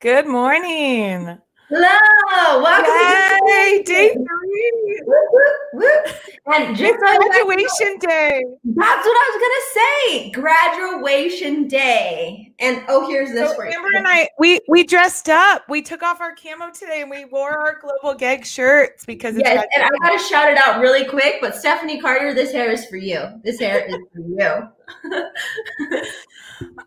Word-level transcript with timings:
Good 0.00 0.26
morning. 0.26 1.38
Hello, 1.68 2.62
welcome 2.62 2.90
Yay, 3.46 3.78
to 3.78 3.82
day 3.84 4.12
three. 4.14 5.00
Whoop, 5.04 5.26
whoop, 5.30 5.56
whoop. 5.74 6.14
And 6.46 6.76
just 6.76 6.94
It's 6.94 7.02
so 7.06 7.12
you 7.12 7.18
guys 7.18 7.38
know- 7.38 7.44
graduation 7.44 7.98
day. 7.98 8.44
that's 8.64 9.06
what 9.06 9.16
I 9.16 9.30
was 9.30 9.40
gonna 9.44 9.66
say. 9.76 10.30
Graduation 10.30 11.68
day. 11.68 12.49
And 12.60 12.84
oh, 12.88 13.08
here's 13.08 13.32
this 13.32 13.50
So. 13.50 13.62
Amber 13.62 13.88
and 13.96 14.06
I, 14.06 14.28
we 14.38 14.60
we 14.68 14.84
dressed 14.84 15.30
up. 15.30 15.66
We 15.68 15.80
took 15.80 16.02
off 16.02 16.20
our 16.20 16.34
camo 16.34 16.70
today 16.70 17.00
and 17.00 17.10
we 17.10 17.24
wore 17.24 17.56
our 17.56 17.80
global 17.80 18.18
GEG 18.18 18.44
shirts 18.44 19.06
because 19.06 19.34
it's 19.36 19.48
Yes, 19.48 19.66
and 19.74 19.84
I 19.84 19.88
gotta 20.06 20.22
shout 20.22 20.50
it 20.50 20.58
out 20.58 20.80
really 20.80 21.06
quick, 21.06 21.36
but 21.40 21.56
Stephanie 21.56 22.00
Carter, 22.00 22.34
this 22.34 22.52
hair 22.52 22.70
is 22.70 22.84
for 22.84 22.96
you. 22.96 23.40
This 23.42 23.58
hair 23.58 23.86
is 23.86 23.96
for 24.12 24.20
you. 24.20 26.02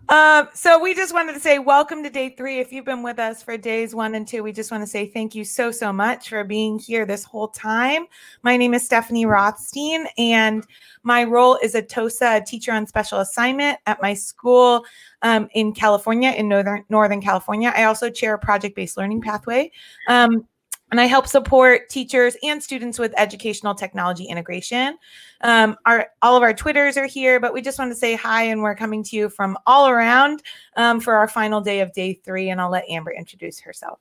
Um, 0.10 0.50
so 0.54 0.80
we 0.80 0.94
just 0.94 1.14
wanted 1.14 1.34
to 1.34 1.40
say 1.40 1.58
welcome 1.60 2.04
to 2.04 2.10
day 2.10 2.30
three. 2.30 2.60
If 2.60 2.72
you've 2.72 2.86
been 2.86 3.04
with 3.04 3.20
us 3.20 3.42
for 3.42 3.58
days 3.58 3.96
one 3.96 4.16
and 4.16 4.28
two, 4.28 4.44
we 4.44 4.52
just 4.52 4.70
want 4.70 4.84
to 4.84 4.88
say 4.88 5.08
thank 5.08 5.34
you 5.34 5.44
so 5.46 5.72
so 5.72 5.92
much 5.94 6.30
for 6.30 6.44
being 6.44 6.78
here 6.78 7.06
this 7.06 7.24
whole 7.24 7.48
time. 7.48 8.06
My 8.44 8.58
name 8.58 8.74
is 8.74 8.86
Stephanie 8.86 9.26
Rothstein, 9.26 10.06
and 10.18 10.66
my 11.04 11.23
role 11.23 11.58
is 11.62 11.76
a 11.76 11.82
TOSA, 11.82 12.38
a 12.38 12.46
teacher 12.46 12.72
on 12.72 12.88
special 12.88 13.20
assignment 13.20 13.78
at 13.86 14.02
my 14.02 14.14
school 14.14 14.86
um, 15.22 15.48
in 15.54 15.73
California, 15.73 16.32
in 16.32 16.48
northern 16.48 16.84
Northern 16.90 17.22
California. 17.22 17.72
I 17.76 17.84
also 17.84 18.09
chair 18.09 18.34
a 18.34 18.40
project-based 18.40 18.98
learning 18.98 19.22
pathway. 19.22 19.72
Um, 20.08 20.48
and 20.92 21.02
I 21.02 21.06
help 21.06 21.26
support 21.26 21.90
teachers 21.90 22.38
and 22.44 22.62
students 22.62 23.00
with 23.00 23.16
educational 23.18 23.74
technology 23.74 24.26
integration. 24.26 24.96
Um, 25.42 25.76
our 25.88 26.08
all 26.22 26.38
of 26.38 26.44
our 26.44 26.54
Twitters 26.54 26.98
are 26.98 27.08
here, 27.08 27.40
but 27.40 27.52
we 27.52 27.64
just 27.64 27.80
want 27.80 27.90
to 27.92 27.96
say 27.96 28.16
hi, 28.16 28.44
and 28.44 28.62
we're 28.62 28.76
coming 28.76 29.04
to 29.06 29.16
you 29.16 29.30
from 29.30 29.58
all 29.66 29.88
around 29.88 30.44
um, 30.78 31.00
for 31.00 31.16
our 31.16 31.28
final 31.28 31.62
day 31.62 31.80
of 31.80 31.92
day 31.94 32.14
three. 32.14 32.52
And 32.52 32.62
I'll 32.62 32.70
let 32.70 32.88
Amber 32.88 33.12
introduce 33.12 33.59
herself. 33.59 34.00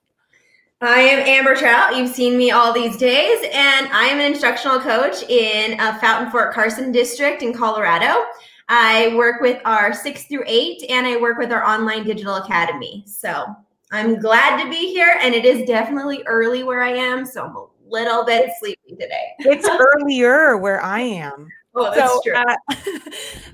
I 0.85 0.99
am 0.99 1.21
Amber 1.21 1.55
Trout. 1.55 1.97
You've 1.97 2.13
seen 2.13 2.37
me 2.37 2.51
all 2.51 2.73
these 2.73 2.97
days, 2.97 3.39
and 3.53 3.87
I 3.93 4.07
am 4.07 4.19
an 4.19 4.33
instructional 4.33 4.81
coach 4.81 5.23
in 5.29 5.79
uh, 5.79 5.97
Fountain 6.01 6.29
Fort 6.33 6.53
Carson 6.53 6.91
District 6.91 7.41
in 7.41 7.53
Colorado. 7.53 8.25
I 8.69 9.15
work 9.15 9.41
with 9.41 9.63
our 9.65 9.95
six 9.95 10.25
through 10.25 10.43
eight, 10.45 10.83
and 10.91 11.07
I 11.07 11.19
work 11.19 11.39
with 11.39 11.53
our 11.53 11.63
online 11.65 12.03
digital 12.03 12.35
academy. 12.35 13.05
So 13.07 13.47
I'm 13.93 14.19
glad 14.19 14.61
to 14.61 14.69
be 14.69 14.93
here, 14.93 15.17
and 15.21 15.37
it 15.37 15.45
is 15.45 15.65
definitely 15.69 16.25
early 16.27 16.65
where 16.65 16.83
I 16.83 16.91
am, 16.91 17.25
so 17.27 17.45
I'm 17.45 17.55
a 17.55 17.67
little 17.89 18.25
bit 18.25 18.51
sleepy 18.59 18.97
today. 18.99 19.35
It's 19.39 19.69
earlier 20.03 20.57
where 20.57 20.83
I 20.83 20.99
am. 20.99 21.47
Oh, 21.75 21.91
that's 21.95 22.13
so, 22.13 22.21
true. 22.25 22.35
uh, 22.35 22.57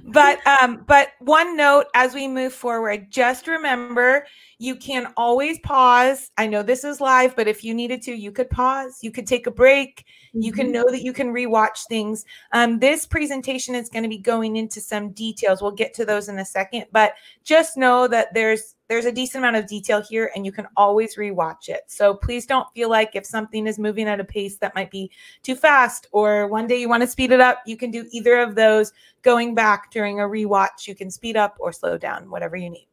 but 0.05 0.45
um, 0.47 0.85
but 0.87 1.11
one 1.21 1.57
note 1.57 1.87
as 1.95 2.15
we 2.15 2.27
move 2.27 2.53
forward, 2.53 3.11
just 3.11 3.47
remember 3.47 4.27
you 4.59 4.75
can 4.75 5.13
always 5.17 5.59
pause. 5.61 6.31
I 6.37 6.47
know 6.49 6.63
this 6.63 6.83
is 6.83 7.01
live, 7.01 7.37
but 7.37 7.47
if 7.47 7.63
you 7.63 7.75
needed 7.75 8.03
to, 8.03 8.13
you 8.13 8.33
could 8.33 8.51
pause. 8.51 8.99
You 9.03 9.13
could 9.13 9.27
take 9.27 9.47
a 9.47 9.53
break. 9.53 10.05
You 10.33 10.53
can 10.53 10.69
Mhm. 10.69 10.73
know 10.73 10.85
that 10.91 11.03
you 11.03 11.13
can 11.13 11.33
rewatch 11.33 11.87
things. 11.89 12.25
Um, 12.53 12.81
this 12.81 13.07
presentation 13.07 13.75
is 13.75 13.89
going 13.89 14.03
to 14.03 14.09
be 14.09 14.19
going 14.19 14.57
into 14.57 14.81
some 14.81 15.11
details. 15.13 15.63
We'll 15.63 15.71
get 15.71 15.95
to 15.95 16.05
those 16.05 16.29
in 16.29 16.39
a 16.39 16.45
second, 16.45 16.87
but 16.91 17.15
just 17.45 17.77
know 17.77 18.09
that 18.09 18.35
there's 18.35 18.75
there's 18.89 19.05
a 19.05 19.13
decent 19.13 19.45
amount 19.45 19.57
of 19.57 19.67
detail 19.67 20.03
here, 20.03 20.31
and 20.35 20.45
you 20.45 20.53
can 20.53 20.67
always 20.77 21.17
rewatch 21.17 21.69
it. 21.69 21.83
So 21.87 22.15
please 22.15 22.47
don't 22.47 22.69
feel 22.75 22.89
like 22.89 23.15
if 23.15 23.27
something 23.27 23.67
is 23.67 23.79
moving 23.79 24.09
at 24.09 24.21
a 24.21 24.25
pace 24.25 24.57
that 24.57 24.75
might 24.75 24.91
be 24.91 25.11
too 25.43 25.55
fast, 25.55 26.07
or 26.13 26.47
one 26.49 26.67
day 26.67 26.81
you 26.81 26.89
want 26.89 27.03
to 27.03 27.07
speed 27.07 27.33
it 27.33 27.41
up, 27.41 27.63
you 27.67 27.77
can 27.77 27.91
do 27.91 28.07
either 28.11 28.39
of 28.41 28.55
those. 28.55 28.93
Going 29.23 29.55
back 29.55 29.91
during 29.91 30.21
a 30.21 30.25
rewatch, 30.25 30.87
you 30.87 30.95
can 30.95 31.11
speed 31.11 31.37
up 31.37 31.57
or 31.61 31.73
slow 31.73 31.99
down, 31.99 32.31
whatever 32.31 32.57
you 32.57 32.71
need. 32.71 32.89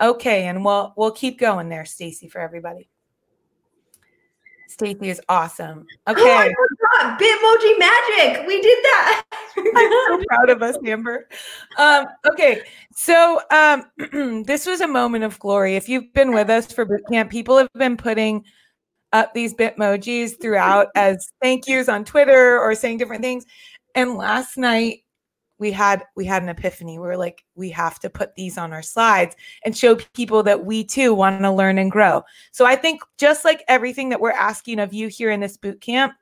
Okay, 0.00 0.46
and 0.46 0.64
we'll 0.64 0.94
we'll 0.96 1.10
keep 1.10 1.38
going 1.38 1.68
there, 1.68 1.84
Stacy, 1.84 2.28
for 2.28 2.40
everybody. 2.40 2.88
Stacy 4.70 5.08
is 5.08 5.20
awesome. 5.28 5.86
Oh, 6.06 6.12
Okay. 6.12 6.22
I 6.22 6.52
forgot 6.98 7.20
Bitmoji 7.20 7.78
magic. 7.78 8.46
We 8.46 8.60
did 8.60 8.78
that. 8.82 9.22
I'm 9.56 10.18
so 10.18 10.24
proud 10.28 10.50
of 10.50 10.62
us, 10.62 10.76
Amber. 10.84 11.28
Um, 11.78 12.06
okay, 12.30 12.62
so 12.92 13.40
um, 13.50 14.42
this 14.44 14.66
was 14.66 14.80
a 14.80 14.88
moment 14.88 15.24
of 15.24 15.38
glory. 15.38 15.76
If 15.76 15.88
you've 15.88 16.12
been 16.12 16.32
with 16.32 16.50
us 16.50 16.72
for 16.72 16.84
boot 16.84 17.02
camp, 17.10 17.30
people 17.30 17.56
have 17.58 17.72
been 17.74 17.96
putting 17.96 18.44
up 19.12 19.34
these 19.34 19.54
Bitmojis 19.54 20.40
throughout 20.40 20.88
as 20.94 21.28
thank 21.42 21.66
yous 21.66 21.88
on 21.88 22.04
Twitter 22.04 22.58
or 22.58 22.74
saying 22.74 22.98
different 22.98 23.22
things. 23.22 23.44
And 23.94 24.16
last 24.16 24.56
night 24.56 25.00
we 25.60 25.70
had 25.70 26.04
we 26.16 26.24
had 26.24 26.42
an 26.42 26.48
epiphany. 26.48 26.98
We 26.98 27.06
were 27.06 27.18
like, 27.18 27.44
we 27.54 27.70
have 27.70 28.00
to 28.00 28.10
put 28.10 28.34
these 28.34 28.58
on 28.58 28.72
our 28.72 28.82
slides 28.82 29.36
and 29.64 29.76
show 29.76 29.94
people 29.94 30.42
that 30.42 30.64
we 30.64 30.82
too 30.82 31.14
want 31.14 31.42
to 31.42 31.50
learn 31.50 31.78
and 31.78 31.90
grow. 31.90 32.24
So 32.50 32.64
I 32.64 32.74
think 32.74 33.02
just 33.18 33.44
like 33.44 33.62
everything 33.68 34.08
that 34.08 34.20
we're 34.20 34.32
asking 34.32 34.80
of 34.80 34.92
you 34.94 35.08
here 35.08 35.30
in 35.30 35.38
this 35.38 35.58
boot 35.58 35.80
camp, 35.80 36.14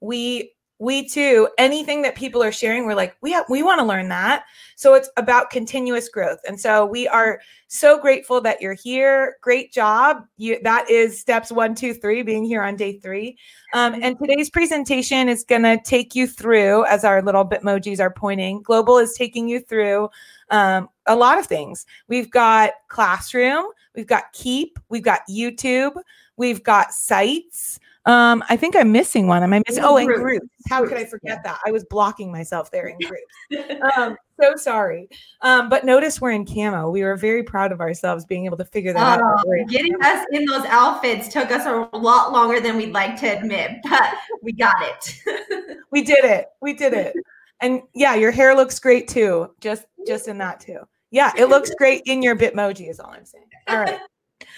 we 0.00 0.52
we 0.80 1.06
too 1.06 1.46
anything 1.58 2.00
that 2.00 2.16
people 2.16 2.42
are 2.42 2.50
sharing 2.50 2.86
we're 2.86 2.94
like 2.94 3.14
we 3.20 3.38
we 3.50 3.62
want 3.62 3.78
to 3.78 3.84
learn 3.84 4.08
that. 4.08 4.44
So 4.76 4.94
it's 4.94 5.10
about 5.18 5.50
continuous 5.50 6.08
growth. 6.08 6.38
And 6.48 6.58
so 6.58 6.86
we 6.86 7.06
are 7.06 7.38
so 7.68 8.00
grateful 8.00 8.40
that 8.40 8.62
you're 8.62 8.74
here. 8.74 9.36
Great 9.42 9.72
job. 9.72 10.24
You 10.38 10.58
that 10.64 10.90
is 10.90 11.20
steps 11.20 11.52
one 11.52 11.74
two 11.74 11.92
three 11.92 12.22
being 12.22 12.44
here 12.44 12.62
on 12.62 12.76
day 12.76 12.98
three. 12.98 13.36
Um, 13.74 13.94
and 14.02 14.18
today's 14.18 14.48
presentation 14.48 15.28
is 15.28 15.44
going 15.44 15.62
to 15.62 15.78
take 15.84 16.14
you 16.14 16.26
through 16.26 16.86
as 16.86 17.04
our 17.04 17.22
little 17.22 17.46
bitmojis 17.46 18.00
are 18.00 18.10
pointing 18.10 18.62
global 18.62 18.96
is 18.96 19.12
taking 19.12 19.48
you 19.48 19.60
through 19.60 20.08
um, 20.50 20.88
a 21.06 21.14
lot 21.14 21.38
of 21.38 21.46
things. 21.46 21.84
We've 22.08 22.30
got 22.30 22.72
classroom 22.88 23.66
we've 23.94 24.06
got 24.06 24.32
keep 24.32 24.78
we've 24.88 25.02
got 25.02 25.20
youtube 25.28 25.92
we've 26.36 26.62
got 26.62 26.92
sites 26.92 27.78
um, 28.06 28.42
I 28.48 28.56
think 28.56 28.74
I'm 28.76 28.92
missing 28.92 29.26
one. 29.26 29.42
Am 29.42 29.52
I 29.52 29.62
missing? 29.68 29.84
Oh, 29.84 29.98
and 29.98 30.06
Groups. 30.06 30.22
groups. 30.22 30.46
How 30.68 30.86
could 30.86 30.96
I 30.96 31.04
forget 31.04 31.40
yeah. 31.44 31.52
that? 31.52 31.60
I 31.66 31.70
was 31.70 31.84
blocking 31.84 32.32
myself 32.32 32.70
there 32.70 32.86
in 32.86 32.98
groups. 32.98 33.80
um, 33.96 34.16
so 34.40 34.56
sorry. 34.56 35.08
Um, 35.42 35.68
but 35.68 35.84
notice 35.84 36.20
we're 36.20 36.30
in 36.30 36.46
camo. 36.46 36.90
We 36.90 37.02
were 37.02 37.16
very 37.16 37.42
proud 37.42 37.72
of 37.72 37.80
ourselves 37.80 38.24
being 38.24 38.46
able 38.46 38.56
to 38.56 38.64
figure 38.64 38.94
that 38.94 39.20
out. 39.20 39.40
Oh, 39.40 39.42
We're 39.46 39.56
in 39.56 39.66
getting 39.66 39.98
camo. 39.98 40.14
us 40.14 40.26
in 40.32 40.44
those 40.46 40.64
outfits 40.66 41.28
took 41.28 41.50
us 41.50 41.66
a 41.66 41.96
lot 41.96 42.32
longer 42.32 42.58
than 42.58 42.76
we'd 42.76 42.92
like 42.92 43.20
to 43.20 43.26
admit, 43.26 43.72
but 43.84 44.14
we 44.42 44.52
got 44.52 44.76
it. 44.80 45.16
We 45.92 46.02
did 46.02 46.24
it. 46.24 46.46
We 46.60 46.72
did 46.72 46.92
it. 46.92 47.16
And 47.60 47.82
yeah, 47.94 48.14
your 48.14 48.30
hair 48.30 48.54
looks 48.54 48.78
great 48.78 49.08
too. 49.08 49.52
Just 49.60 49.86
just 50.06 50.28
in 50.28 50.38
that 50.38 50.60
too. 50.60 50.78
Yeah, 51.10 51.32
it 51.36 51.46
looks 51.46 51.70
great 51.74 52.02
in 52.06 52.22
your 52.22 52.36
Bitmoji. 52.36 52.88
Is 52.88 53.00
all 53.00 53.10
I'm 53.10 53.24
saying. 53.24 53.46
All 53.66 53.78
right. 53.80 53.98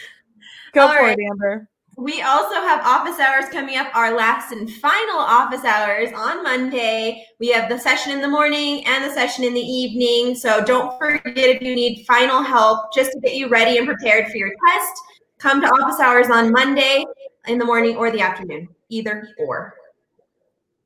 Go 0.74 0.82
All 0.82 0.92
for 0.92 1.02
right. 1.02 1.18
it, 1.18 1.24
Amber. 1.24 1.68
We 2.02 2.20
also 2.22 2.54
have 2.56 2.84
office 2.84 3.20
hours 3.20 3.44
coming 3.50 3.76
up, 3.76 3.94
our 3.94 4.16
last 4.16 4.50
and 4.50 4.68
final 4.68 5.18
office 5.18 5.64
hours 5.64 6.08
on 6.14 6.42
Monday. 6.42 7.24
We 7.38 7.48
have 7.52 7.68
the 7.68 7.78
session 7.78 8.12
in 8.12 8.20
the 8.20 8.28
morning 8.28 8.84
and 8.86 9.04
the 9.04 9.14
session 9.14 9.44
in 9.44 9.54
the 9.54 9.60
evening. 9.60 10.34
So 10.34 10.64
don't 10.64 10.98
forget 10.98 11.36
if 11.36 11.62
you 11.62 11.74
need 11.74 12.04
final 12.04 12.42
help 12.42 12.92
just 12.92 13.12
to 13.12 13.20
get 13.20 13.34
you 13.34 13.48
ready 13.48 13.78
and 13.78 13.86
prepared 13.86 14.28
for 14.30 14.36
your 14.36 14.50
test, 14.68 15.02
come 15.38 15.60
to 15.60 15.68
office 15.68 16.00
hours 16.00 16.28
on 16.28 16.50
Monday 16.50 17.04
in 17.46 17.58
the 17.58 17.64
morning 17.64 17.96
or 17.96 18.10
the 18.10 18.20
afternoon, 18.20 18.68
either 18.88 19.28
or. 19.38 19.74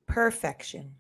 Perfection. 0.07 0.93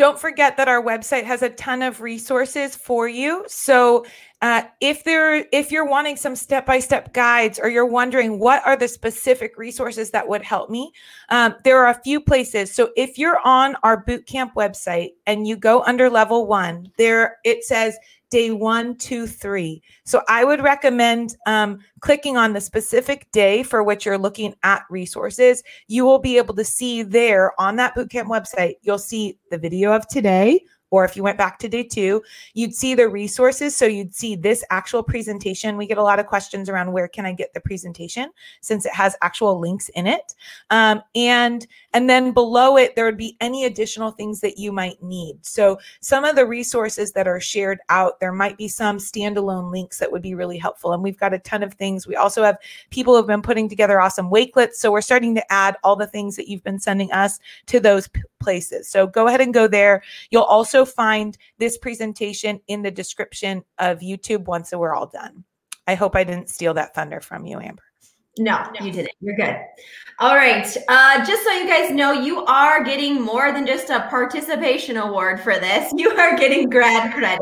Don't 0.00 0.18
forget 0.18 0.56
that 0.56 0.66
our 0.66 0.82
website 0.82 1.24
has 1.24 1.42
a 1.42 1.50
ton 1.50 1.82
of 1.82 2.00
resources 2.00 2.74
for 2.74 3.06
you. 3.06 3.44
So 3.48 4.06
uh, 4.40 4.62
if 4.80 5.04
there, 5.04 5.44
if 5.52 5.70
you're 5.70 5.84
wanting 5.84 6.16
some 6.16 6.34
step-by-step 6.34 7.12
guides, 7.12 7.60
or 7.62 7.68
you're 7.68 7.84
wondering 7.84 8.38
what 8.38 8.66
are 8.66 8.76
the 8.78 8.88
specific 8.88 9.58
resources 9.58 10.10
that 10.12 10.26
would 10.26 10.42
help 10.42 10.70
me, 10.70 10.90
um, 11.28 11.54
there 11.64 11.84
are 11.84 11.90
a 11.90 12.02
few 12.02 12.18
places. 12.18 12.74
So 12.74 12.92
if 12.96 13.18
you're 13.18 13.40
on 13.44 13.76
our 13.82 14.02
bootcamp 14.02 14.54
website 14.54 15.10
and 15.26 15.46
you 15.46 15.54
go 15.54 15.82
under 15.82 16.08
level 16.08 16.46
one, 16.46 16.90
there 16.96 17.36
it 17.44 17.62
says 17.62 17.98
day 18.30 18.50
one, 18.50 18.96
two, 18.96 19.26
three. 19.26 19.82
So 20.04 20.22
I 20.28 20.44
would 20.44 20.62
recommend 20.62 21.36
um, 21.46 21.78
clicking 22.00 22.36
on 22.36 22.52
the 22.52 22.60
specific 22.60 23.30
day 23.32 23.62
for 23.62 23.82
which 23.82 24.06
you're 24.06 24.18
looking 24.18 24.54
at 24.62 24.82
resources 24.88 25.62
you 25.90 26.04
will 26.04 26.18
be 26.18 26.36
able 26.36 26.54
to 26.54 26.64
see 26.64 27.02
there 27.02 27.52
on 27.60 27.76
that 27.76 27.94
bootcamp 27.94 28.26
website, 28.26 28.74
you'll 28.82 28.98
see 28.98 29.38
the 29.50 29.58
video 29.58 29.92
of 29.92 30.06
today, 30.08 30.62
or 30.90 31.04
if 31.04 31.16
you 31.16 31.22
went 31.22 31.38
back 31.38 31.58
to 31.58 31.68
day 31.68 31.84
two, 31.84 32.22
you'd 32.54 32.74
see 32.74 32.94
the 32.94 33.08
resources. 33.08 33.76
So 33.76 33.86
you'd 33.86 34.14
see 34.14 34.34
this 34.34 34.64
actual 34.70 35.02
presentation. 35.02 35.76
We 35.76 35.86
get 35.86 35.98
a 35.98 36.02
lot 36.02 36.18
of 36.18 36.26
questions 36.26 36.68
around 36.68 36.92
where 36.92 37.08
can 37.08 37.26
I 37.26 37.32
get 37.32 37.54
the 37.54 37.60
presentation 37.60 38.30
since 38.60 38.86
it 38.86 38.92
has 38.92 39.16
actual 39.22 39.58
links 39.58 39.88
in 39.90 40.06
it. 40.06 40.34
Um, 40.70 41.02
and 41.14 41.66
and 41.92 42.08
then 42.08 42.32
below 42.32 42.76
it, 42.76 42.94
there 42.94 43.04
would 43.04 43.16
be 43.16 43.36
any 43.40 43.64
additional 43.64 44.12
things 44.12 44.40
that 44.40 44.58
you 44.58 44.70
might 44.70 45.02
need. 45.02 45.44
So 45.44 45.78
some 46.00 46.24
of 46.24 46.36
the 46.36 46.46
resources 46.46 47.12
that 47.12 47.26
are 47.26 47.40
shared 47.40 47.80
out, 47.88 48.20
there 48.20 48.32
might 48.32 48.56
be 48.56 48.68
some 48.68 48.98
standalone 48.98 49.72
links 49.72 49.98
that 49.98 50.10
would 50.10 50.22
be 50.22 50.34
really 50.34 50.58
helpful. 50.58 50.92
And 50.92 51.02
we've 51.02 51.18
got 51.18 51.34
a 51.34 51.38
ton 51.40 51.62
of 51.62 51.74
things. 51.74 52.06
We 52.06 52.16
also 52.16 52.44
have 52.44 52.58
people 52.90 53.12
who 53.12 53.18
have 53.18 53.26
been 53.26 53.42
putting 53.42 53.68
together 53.68 54.00
awesome 54.00 54.30
wakelets. 54.30 54.74
So 54.74 54.92
we're 54.92 55.00
starting 55.00 55.34
to 55.34 55.52
add 55.52 55.76
all 55.82 55.96
the 55.96 56.06
things 56.06 56.36
that 56.36 56.48
you've 56.48 56.64
been 56.64 56.78
sending 56.78 57.10
us 57.12 57.40
to 57.66 57.80
those 57.80 58.06
p- 58.08 58.22
places. 58.38 58.88
So 58.88 59.06
go 59.06 59.26
ahead 59.26 59.40
and 59.40 59.52
go 59.52 59.66
there. 59.66 60.02
You'll 60.30 60.42
also 60.44 60.84
find 60.84 61.36
this 61.58 61.76
presentation 61.76 62.60
in 62.68 62.82
the 62.82 62.90
description 62.90 63.64
of 63.78 63.98
YouTube 63.98 64.44
once 64.44 64.72
we're 64.72 64.94
all 64.94 65.06
done. 65.06 65.44
I 65.88 65.96
hope 65.96 66.14
I 66.14 66.22
didn't 66.22 66.50
steal 66.50 66.74
that 66.74 66.94
thunder 66.94 67.20
from 67.20 67.46
you, 67.46 67.58
Amber. 67.58 67.82
No, 68.40 68.66
no, 68.78 68.86
you 68.86 68.90
didn't. 68.90 69.12
You're 69.20 69.36
good. 69.36 69.54
All 70.18 70.34
right. 70.34 70.66
Uh, 70.88 71.24
just 71.26 71.44
so 71.44 71.52
you 71.52 71.66
guys 71.66 71.90
know, 71.90 72.12
you 72.12 72.42
are 72.46 72.82
getting 72.82 73.20
more 73.20 73.52
than 73.52 73.66
just 73.66 73.90
a 73.90 74.06
participation 74.08 74.96
award 74.96 75.40
for 75.40 75.58
this. 75.58 75.92
You 76.00 76.10
are 76.10 76.36
getting 76.36 76.70
grad 76.70 77.12
credit. 77.12 77.38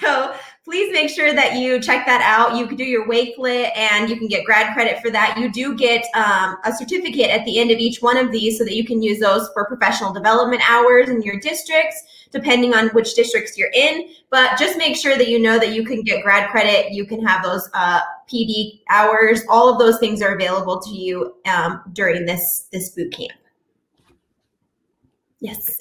So 0.00 0.34
please 0.64 0.90
make 0.92 1.10
sure 1.10 1.34
that 1.34 1.56
you 1.56 1.80
check 1.80 2.06
that 2.06 2.22
out. 2.22 2.56
You 2.56 2.66
can 2.66 2.76
do 2.76 2.84
your 2.84 3.06
Wakelet 3.06 3.76
and 3.76 4.08
you 4.08 4.16
can 4.16 4.28
get 4.28 4.46
grad 4.46 4.72
credit 4.72 5.02
for 5.02 5.10
that. 5.10 5.36
You 5.36 5.52
do 5.52 5.76
get 5.76 6.06
um, 6.14 6.56
a 6.64 6.72
certificate 6.72 7.28
at 7.28 7.44
the 7.44 7.58
end 7.58 7.70
of 7.70 7.78
each 7.78 8.00
one 8.00 8.16
of 8.16 8.32
these 8.32 8.56
so 8.56 8.64
that 8.64 8.74
you 8.74 8.86
can 8.86 9.02
use 9.02 9.18
those 9.18 9.50
for 9.52 9.66
professional 9.66 10.12
development 10.12 10.62
hours 10.70 11.10
in 11.10 11.20
your 11.20 11.38
districts, 11.40 12.02
depending 12.30 12.74
on 12.74 12.88
which 12.90 13.14
districts 13.14 13.58
you're 13.58 13.72
in. 13.74 14.08
But 14.30 14.58
just 14.58 14.78
make 14.78 14.96
sure 14.96 15.18
that 15.18 15.28
you 15.28 15.38
know 15.38 15.58
that 15.58 15.72
you 15.74 15.84
can 15.84 16.02
get 16.02 16.22
grad 16.22 16.50
credit. 16.50 16.92
You 16.92 17.04
can 17.04 17.22
have 17.26 17.42
those 17.42 17.68
uh, 17.74 18.00
PD 18.32 18.80
hours. 18.90 19.42
All 19.48 19.72
of 19.72 19.78
those 19.78 19.98
things 19.98 20.22
are 20.22 20.34
available 20.34 20.80
to 20.80 20.90
you 20.90 21.34
um, 21.46 21.82
during 21.92 22.24
this 22.26 22.68
this 22.72 22.90
boot 22.90 23.12
camp. 23.12 23.32
Yes. 25.40 25.78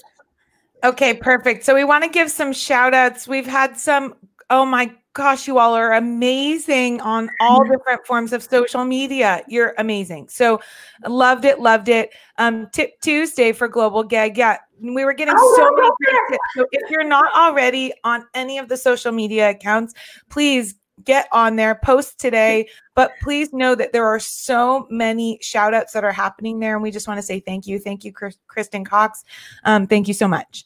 Okay, 0.83 1.13
perfect. 1.13 1.63
So 1.63 1.75
we 1.75 1.83
want 1.83 2.03
to 2.03 2.09
give 2.09 2.31
some 2.31 2.51
shout 2.51 2.94
outs. 2.94 3.27
We've 3.27 3.45
had 3.45 3.77
some, 3.77 4.15
oh 4.50 4.65
my 4.65 4.92
gosh, 5.13 5.48
you 5.48 5.59
all 5.59 5.75
are 5.75 5.94
amazing 5.94 7.00
on 7.01 7.30
all 7.39 7.63
different 7.69 8.06
forms 8.07 8.33
of 8.33 8.42
social 8.42 8.83
media. 8.83 9.44
You're 9.47 9.75
amazing. 9.77 10.30
So 10.30 10.59
loved 11.07 11.45
it, 11.45 11.59
loved 11.59 11.89
it. 11.89 12.12
Um, 12.39 12.68
tip 12.71 13.00
Tuesday 13.01 13.51
for 13.51 13.68
Global 13.68 14.04
GEG. 14.04 14.38
Yeah, 14.38 14.57
we 14.80 15.06
were 15.06 15.13
getting 15.13 15.36
oh, 15.38 15.56
so 15.56 15.71
many 15.75 15.92
great 16.04 16.21
tips. 16.30 16.44
So 16.56 16.65
if 16.71 16.89
you're 16.89 17.04
not 17.04 17.31
already 17.36 17.94
on 18.04 18.25
any 18.33 18.57
of 18.57 18.68
the 18.68 18.77
social 18.77 19.12
media 19.12 19.51
accounts, 19.51 19.94
please 20.30 20.75
get 21.03 21.27
on 21.31 21.56
there, 21.56 21.80
post 21.83 22.19
today. 22.19 22.69
But 22.95 23.12
please 23.21 23.53
know 23.53 23.75
that 23.75 23.94
there 23.94 24.06
are 24.06 24.19
so 24.19 24.88
many 24.89 25.39
shout 25.42 25.74
outs 25.74 25.94
that 25.94 26.03
are 26.03 26.12
happening 26.12 26.59
there. 26.59 26.75
And 26.75 26.83
we 26.83 26.92
just 26.92 27.07
want 27.07 27.18
to 27.18 27.24
say 27.24 27.39
thank 27.39 27.68
you. 27.68 27.80
Thank 27.80 28.03
you, 28.03 28.13
Kristen 28.48 28.86
Cox. 28.86 29.24
Um, 29.63 29.88
thank 29.88 30.07
you 30.07 30.13
so 30.13 30.27
much. 30.27 30.65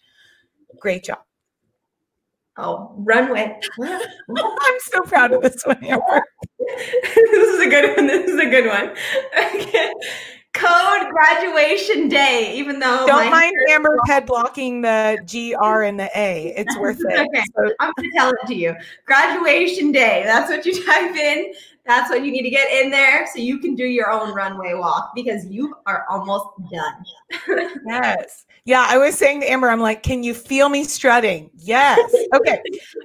Great 0.80 1.04
job. 1.04 1.20
Oh, 2.58 2.94
runway. 2.98 3.60
I'm 3.82 4.80
so 4.80 5.02
proud 5.02 5.34
of 5.34 5.42
this 5.42 5.62
one, 5.66 5.78
this 5.82 7.48
is 7.50 7.60
a 7.60 7.70
good 7.70 7.98
one. 7.98 8.08
This 8.08 8.30
is 8.30 8.40
a 8.40 8.50
good 8.50 8.68
one. 8.68 8.96
Okay. 9.56 9.92
Code 10.56 11.10
graduation 11.12 12.08
day, 12.08 12.54
even 12.56 12.80
though 12.80 13.06
don't 13.06 13.30
mind 13.30 13.54
Amber's 13.70 14.00
head 14.08 14.26
blocking 14.26 14.82
the 14.82 15.20
G, 15.26 15.54
R, 15.54 15.84
and 15.84 16.00
the 16.00 16.10
A. 16.16 16.54
It's 16.56 16.78
worth 16.78 17.00
it. 17.02 17.28
okay. 17.36 17.44
So- 17.56 17.74
I'm 17.82 17.92
gonna 17.98 18.10
tell 18.16 18.30
it 18.30 18.48
to 18.48 18.56
you. 18.56 18.74
Graduation 19.06 19.92
day. 19.92 20.24
That's 20.26 20.50
what 20.50 20.66
you 20.66 20.86
type 20.86 21.14
in. 21.16 21.54
That's 21.86 22.10
what 22.10 22.24
you 22.24 22.32
need 22.32 22.44
to 22.44 22.50
get 22.50 22.72
in 22.72 22.90
there 22.90 23.28
so 23.28 23.40
you 23.40 23.60
can 23.60 23.76
do 23.76 23.86
your 23.86 24.10
own 24.10 24.34
runway 24.34 24.74
walk 24.74 25.12
because 25.14 25.46
you 25.46 25.76
are 25.86 26.06
almost 26.10 26.48
done. 26.72 27.70
yes. 27.86 28.46
Yeah, 28.64 28.86
I 28.90 28.98
was 28.98 29.16
saying 29.16 29.42
to 29.42 29.52
Amber, 29.52 29.70
I'm 29.70 29.82
like, 29.82 30.02
can 30.02 30.24
you 30.24 30.34
feel 30.34 30.70
me 30.70 30.84
strutting? 30.84 31.52
Yes. 31.58 32.12
Okay. 32.34 32.60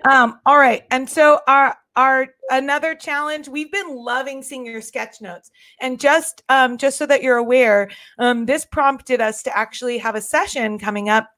um, 0.08 0.40
all 0.46 0.56
right. 0.56 0.86
And 0.90 1.10
so 1.10 1.40
our 1.46 1.76
our 1.96 2.28
another 2.50 2.94
challenge, 2.94 3.48
we've 3.48 3.72
been 3.72 3.94
loving 3.94 4.42
seeing 4.42 4.66
your 4.66 4.80
sketch 4.80 5.20
notes. 5.20 5.50
And 5.80 5.98
just 6.00 6.42
um, 6.48 6.78
just 6.78 6.98
so 6.98 7.06
that 7.06 7.22
you're 7.22 7.36
aware, 7.36 7.90
um, 8.18 8.46
this 8.46 8.64
prompted 8.64 9.20
us 9.20 9.42
to 9.44 9.56
actually 9.56 9.98
have 9.98 10.14
a 10.14 10.20
session 10.20 10.78
coming 10.78 11.08
up 11.08 11.30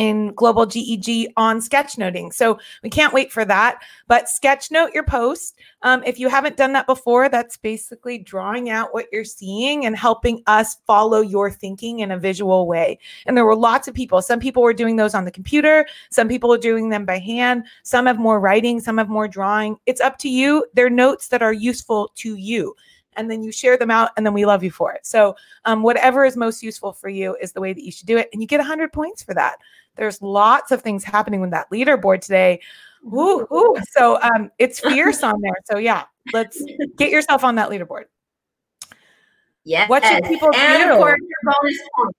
in 0.00 0.32
global 0.32 0.64
GEG 0.64 1.30
on 1.36 1.60
sketchnoting. 1.60 2.32
So 2.32 2.58
we 2.82 2.88
can't 2.88 3.12
wait 3.12 3.30
for 3.30 3.44
that. 3.44 3.82
But 4.08 4.24
sketchnote 4.24 4.94
your 4.94 5.04
post. 5.04 5.58
Um, 5.82 6.02
if 6.04 6.18
you 6.18 6.30
haven't 6.30 6.56
done 6.56 6.72
that 6.72 6.86
before, 6.86 7.28
that's 7.28 7.58
basically 7.58 8.16
drawing 8.16 8.70
out 8.70 8.94
what 8.94 9.08
you're 9.12 9.24
seeing 9.24 9.84
and 9.84 9.94
helping 9.94 10.42
us 10.46 10.78
follow 10.86 11.20
your 11.20 11.50
thinking 11.50 11.98
in 11.98 12.12
a 12.12 12.18
visual 12.18 12.66
way. 12.66 12.98
And 13.26 13.36
there 13.36 13.44
were 13.44 13.54
lots 13.54 13.88
of 13.88 13.94
people. 13.94 14.22
Some 14.22 14.40
people 14.40 14.62
were 14.62 14.72
doing 14.72 14.96
those 14.96 15.14
on 15.14 15.26
the 15.26 15.30
computer, 15.30 15.86
some 16.10 16.28
people 16.28 16.50
are 16.54 16.58
doing 16.58 16.88
them 16.88 17.04
by 17.04 17.18
hand, 17.18 17.64
some 17.82 18.06
have 18.06 18.18
more 18.18 18.40
writing, 18.40 18.80
some 18.80 18.96
have 18.96 19.10
more 19.10 19.28
drawing. 19.28 19.76
It's 19.84 20.00
up 20.00 20.16
to 20.20 20.30
you. 20.30 20.64
They're 20.72 20.88
notes 20.88 21.28
that 21.28 21.42
are 21.42 21.52
useful 21.52 22.10
to 22.16 22.36
you 22.36 22.74
and 23.16 23.30
then 23.30 23.42
you 23.42 23.52
share 23.52 23.76
them 23.76 23.90
out 23.90 24.10
and 24.16 24.24
then 24.24 24.32
we 24.32 24.46
love 24.46 24.62
you 24.62 24.70
for 24.70 24.92
it 24.92 25.04
so 25.04 25.34
um, 25.64 25.82
whatever 25.82 26.24
is 26.24 26.36
most 26.36 26.62
useful 26.62 26.92
for 26.92 27.08
you 27.08 27.36
is 27.40 27.52
the 27.52 27.60
way 27.60 27.72
that 27.72 27.84
you 27.84 27.90
should 27.92 28.06
do 28.06 28.16
it 28.16 28.28
and 28.32 28.40
you 28.40 28.48
get 28.48 28.58
100 28.58 28.92
points 28.92 29.22
for 29.22 29.34
that 29.34 29.56
there's 29.96 30.20
lots 30.22 30.72
of 30.72 30.82
things 30.82 31.04
happening 31.04 31.40
with 31.40 31.50
that 31.50 31.70
leaderboard 31.70 32.20
today. 32.20 32.60
Ooh, 33.04 33.46
ooh. 33.52 33.76
So 33.92 34.20
um, 34.20 34.50
it's 34.58 34.80
fierce 34.88 35.22
on 35.22 35.40
there. 35.40 35.56
So 35.64 35.78
yeah, 35.78 36.04
let's 36.32 36.62
get 36.96 37.10
yourself 37.10 37.44
on 37.44 37.56
that 37.56 37.70
leaderboard. 37.70 38.04
Yeah. 39.64 39.86
What 39.88 40.04
should 40.04 40.24
people 40.24 40.50
and 40.54 40.84
do? 40.84 40.92
of 40.92 40.98
course, 40.98 41.20
your 41.20 41.52
bonus 41.54 41.78
points. 41.96 42.18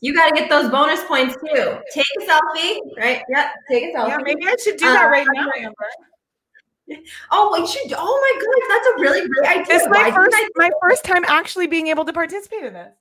You 0.00 0.14
got 0.14 0.28
to 0.28 0.34
get 0.34 0.48
those 0.48 0.70
bonus 0.70 1.02
points 1.04 1.34
too. 1.34 1.78
Take 1.92 2.06
a 2.20 2.24
selfie, 2.24 2.78
right? 2.96 3.22
Yep. 3.28 3.46
Take 3.68 3.84
a 3.84 3.98
selfie. 3.98 4.08
Yeah, 4.08 4.18
maybe 4.22 4.46
I 4.46 4.54
should 4.62 4.76
do 4.76 4.86
that 4.86 5.06
uh, 5.06 5.08
right 5.08 5.26
now, 5.34 5.48
Amber. 5.58 7.02
Oh, 7.30 7.58
we 7.58 7.66
should. 7.66 7.92
Oh 7.96 8.20
my 8.22 8.40
goodness, 8.40 8.68
that's 8.68 8.86
a 8.86 9.00
really 9.02 9.28
great 9.28 9.48
idea. 9.50 9.64
This 9.66 9.82
is 9.82 9.88
my 9.88 10.10
first, 10.10 10.36
my 10.54 10.70
first 10.80 11.04
time 11.04 11.24
actually 11.26 11.66
being 11.66 11.88
able 11.88 12.04
to 12.04 12.12
participate 12.12 12.64
in 12.64 12.72
this. 12.72 12.94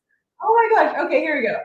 Oh 0.43 0.69
my 0.73 0.83
gosh. 0.83 1.05
Okay, 1.05 1.21
here 1.21 1.39
we 1.39 1.47
go. 1.47 1.57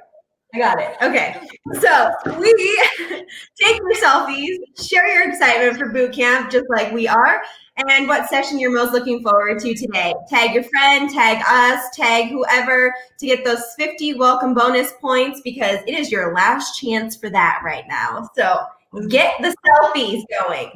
I 0.54 0.58
got 0.58 0.78
it. 0.80 0.96
Okay. 1.00 1.40
So 1.80 2.10
we 2.38 2.52
take 3.58 3.78
your 3.78 3.94
selfies, 3.94 4.58
share 4.78 5.06
your 5.12 5.28
excitement 5.28 5.78
for 5.78 5.88
boot 5.88 6.12
camp, 6.12 6.50
just 6.50 6.66
like 6.68 6.92
we 6.92 7.08
are, 7.08 7.40
and 7.88 8.06
what 8.06 8.28
session 8.28 8.58
you're 8.58 8.70
most 8.72 8.92
looking 8.92 9.22
forward 9.22 9.60
to 9.60 9.74
today. 9.74 10.12
Tag 10.28 10.52
your 10.54 10.64
friend, 10.64 11.08
tag 11.08 11.42
us, 11.48 11.84
tag 11.96 12.28
whoever 12.28 12.94
to 13.18 13.26
get 13.26 13.46
those 13.46 13.62
50 13.78 14.14
welcome 14.14 14.52
bonus 14.52 14.92
points 15.00 15.40
because 15.42 15.78
it 15.86 15.98
is 15.98 16.12
your 16.12 16.34
last 16.34 16.78
chance 16.78 17.16
for 17.16 17.30
that 17.30 17.62
right 17.64 17.84
now. 17.88 18.28
So 18.36 18.60
get 19.08 19.36
the 19.40 19.56
selfies 19.66 20.22
going. 20.28 20.70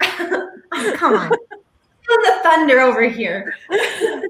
come 0.96 1.14
on 1.14 1.30
the 2.22 2.40
thunder 2.42 2.80
over 2.80 3.02
here. 3.02 3.54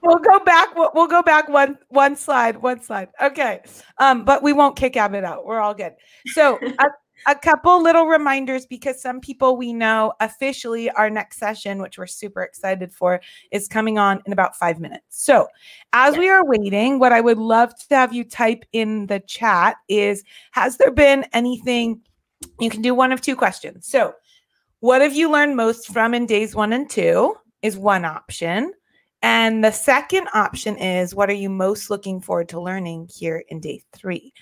we'll 0.02 0.18
go 0.18 0.38
back. 0.40 0.74
We'll, 0.74 0.90
we'll, 0.94 1.06
go 1.06 1.22
back 1.22 1.48
one 1.48 1.78
one 1.88 2.16
slide. 2.16 2.56
One 2.56 2.82
slide. 2.82 3.08
Okay. 3.20 3.60
Um, 3.98 4.24
but 4.24 4.42
we 4.42 4.52
won't 4.52 4.76
kick 4.76 4.96
Abbott 4.96 5.24
out. 5.24 5.44
We're 5.44 5.60
all 5.60 5.74
good. 5.74 5.94
So 6.28 6.58
a, 6.78 6.86
a 7.26 7.34
couple 7.34 7.82
little 7.82 8.06
reminders 8.06 8.66
because 8.66 9.00
some 9.00 9.20
people 9.20 9.56
we 9.56 9.72
know 9.72 10.12
officially 10.20 10.90
our 10.90 11.10
next 11.10 11.38
session, 11.38 11.80
which 11.80 11.98
we're 11.98 12.06
super 12.06 12.42
excited 12.42 12.92
for, 12.92 13.20
is 13.50 13.68
coming 13.68 13.98
on 13.98 14.22
in 14.26 14.32
about 14.32 14.56
five 14.56 14.80
minutes. 14.80 15.04
So 15.08 15.48
as 15.92 16.16
we 16.16 16.28
are 16.28 16.44
waiting, 16.44 16.98
what 16.98 17.12
I 17.12 17.20
would 17.20 17.38
love 17.38 17.72
to 17.88 17.94
have 17.94 18.12
you 18.12 18.24
type 18.24 18.64
in 18.72 19.06
the 19.06 19.20
chat 19.20 19.76
is: 19.88 20.24
Has 20.52 20.76
there 20.76 20.92
been 20.92 21.24
anything? 21.32 22.02
You 22.58 22.70
can 22.70 22.82
do 22.82 22.94
one 22.94 23.12
of 23.12 23.20
two 23.20 23.36
questions. 23.36 23.86
So. 23.86 24.14
What 24.82 25.02
have 25.02 25.14
you 25.14 25.30
learned 25.30 25.56
most 25.56 25.92
from 25.92 26.14
in 26.14 26.24
days 26.24 26.54
one 26.54 26.72
and 26.72 26.88
two? 26.88 27.36
Is 27.62 27.76
one 27.76 28.04
option. 28.04 28.72
And 29.22 29.62
the 29.62 29.70
second 29.70 30.28
option 30.32 30.76
is 30.76 31.14
what 31.14 31.28
are 31.28 31.34
you 31.34 31.50
most 31.50 31.90
looking 31.90 32.20
forward 32.20 32.48
to 32.50 32.60
learning 32.60 33.10
here 33.14 33.44
in 33.48 33.60
day 33.60 33.82
three? 33.92 34.32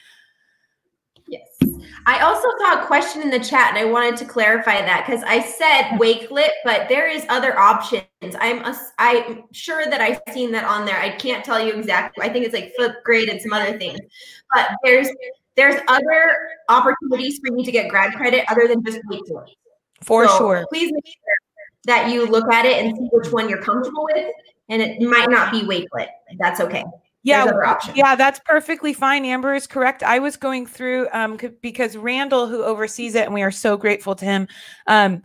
Yes. 1.28 1.46
I 2.06 2.20
also 2.20 2.48
saw 2.58 2.82
a 2.82 2.86
question 2.86 3.20
in 3.20 3.28
the 3.28 3.38
chat 3.38 3.76
and 3.76 3.78
I 3.78 3.84
wanted 3.84 4.16
to 4.18 4.24
clarify 4.24 4.80
that 4.80 5.04
because 5.06 5.22
I 5.24 5.40
said 5.40 5.98
Wakelet, 5.98 6.48
but 6.64 6.88
there 6.88 7.08
is 7.08 7.26
other 7.28 7.58
options. 7.58 8.04
I'm 8.40 8.64
a, 8.64 8.74
I'm 8.98 9.44
sure 9.52 9.84
that 9.84 10.00
I've 10.00 10.20
seen 10.32 10.52
that 10.52 10.64
on 10.64 10.86
there. 10.86 10.98
I 10.98 11.10
can't 11.10 11.44
tell 11.44 11.60
you 11.60 11.74
exactly. 11.74 12.24
I 12.24 12.32
think 12.32 12.46
it's 12.46 12.54
like 12.54 12.72
Flipgrid 12.78 13.30
and 13.30 13.40
some 13.40 13.52
other 13.52 13.78
things. 13.78 13.98
But 14.54 14.70
there's 14.84 15.08
there's 15.56 15.80
other 15.88 16.36
opportunities 16.68 17.40
for 17.44 17.54
you 17.56 17.64
to 17.64 17.72
get 17.72 17.90
grad 17.90 18.14
credit 18.14 18.44
other 18.48 18.68
than 18.68 18.82
just 18.84 19.00
Wakelet. 19.10 19.48
For 20.02 20.26
so 20.28 20.38
sure. 20.38 20.66
Please 20.70 20.92
make 20.92 21.04
sure 21.04 21.47
that 21.88 22.10
you 22.10 22.26
look 22.26 22.50
at 22.52 22.64
it 22.64 22.84
and 22.84 22.96
see 22.96 23.08
which 23.12 23.32
one 23.32 23.48
you're 23.48 23.62
comfortable 23.62 24.04
with. 24.12 24.32
And 24.68 24.80
it 24.82 25.00
might 25.00 25.30
not 25.30 25.50
be 25.50 25.62
Wakelet. 25.62 26.08
That's 26.38 26.60
okay. 26.60 26.84
Yeah, 27.24 27.50
yeah, 27.94 28.14
that's 28.14 28.40
perfectly 28.44 28.92
fine. 28.92 29.24
Amber 29.24 29.52
is 29.52 29.66
correct. 29.66 30.02
I 30.02 30.18
was 30.18 30.36
going 30.36 30.66
through 30.66 31.08
um, 31.12 31.38
c- 31.38 31.50
because 31.60 31.96
Randall, 31.96 32.46
who 32.46 32.62
oversees 32.62 33.14
it, 33.16 33.24
and 33.24 33.34
we 33.34 33.42
are 33.42 33.50
so 33.50 33.76
grateful 33.76 34.14
to 34.14 34.24
him. 34.24 34.46
Um, 34.86 35.22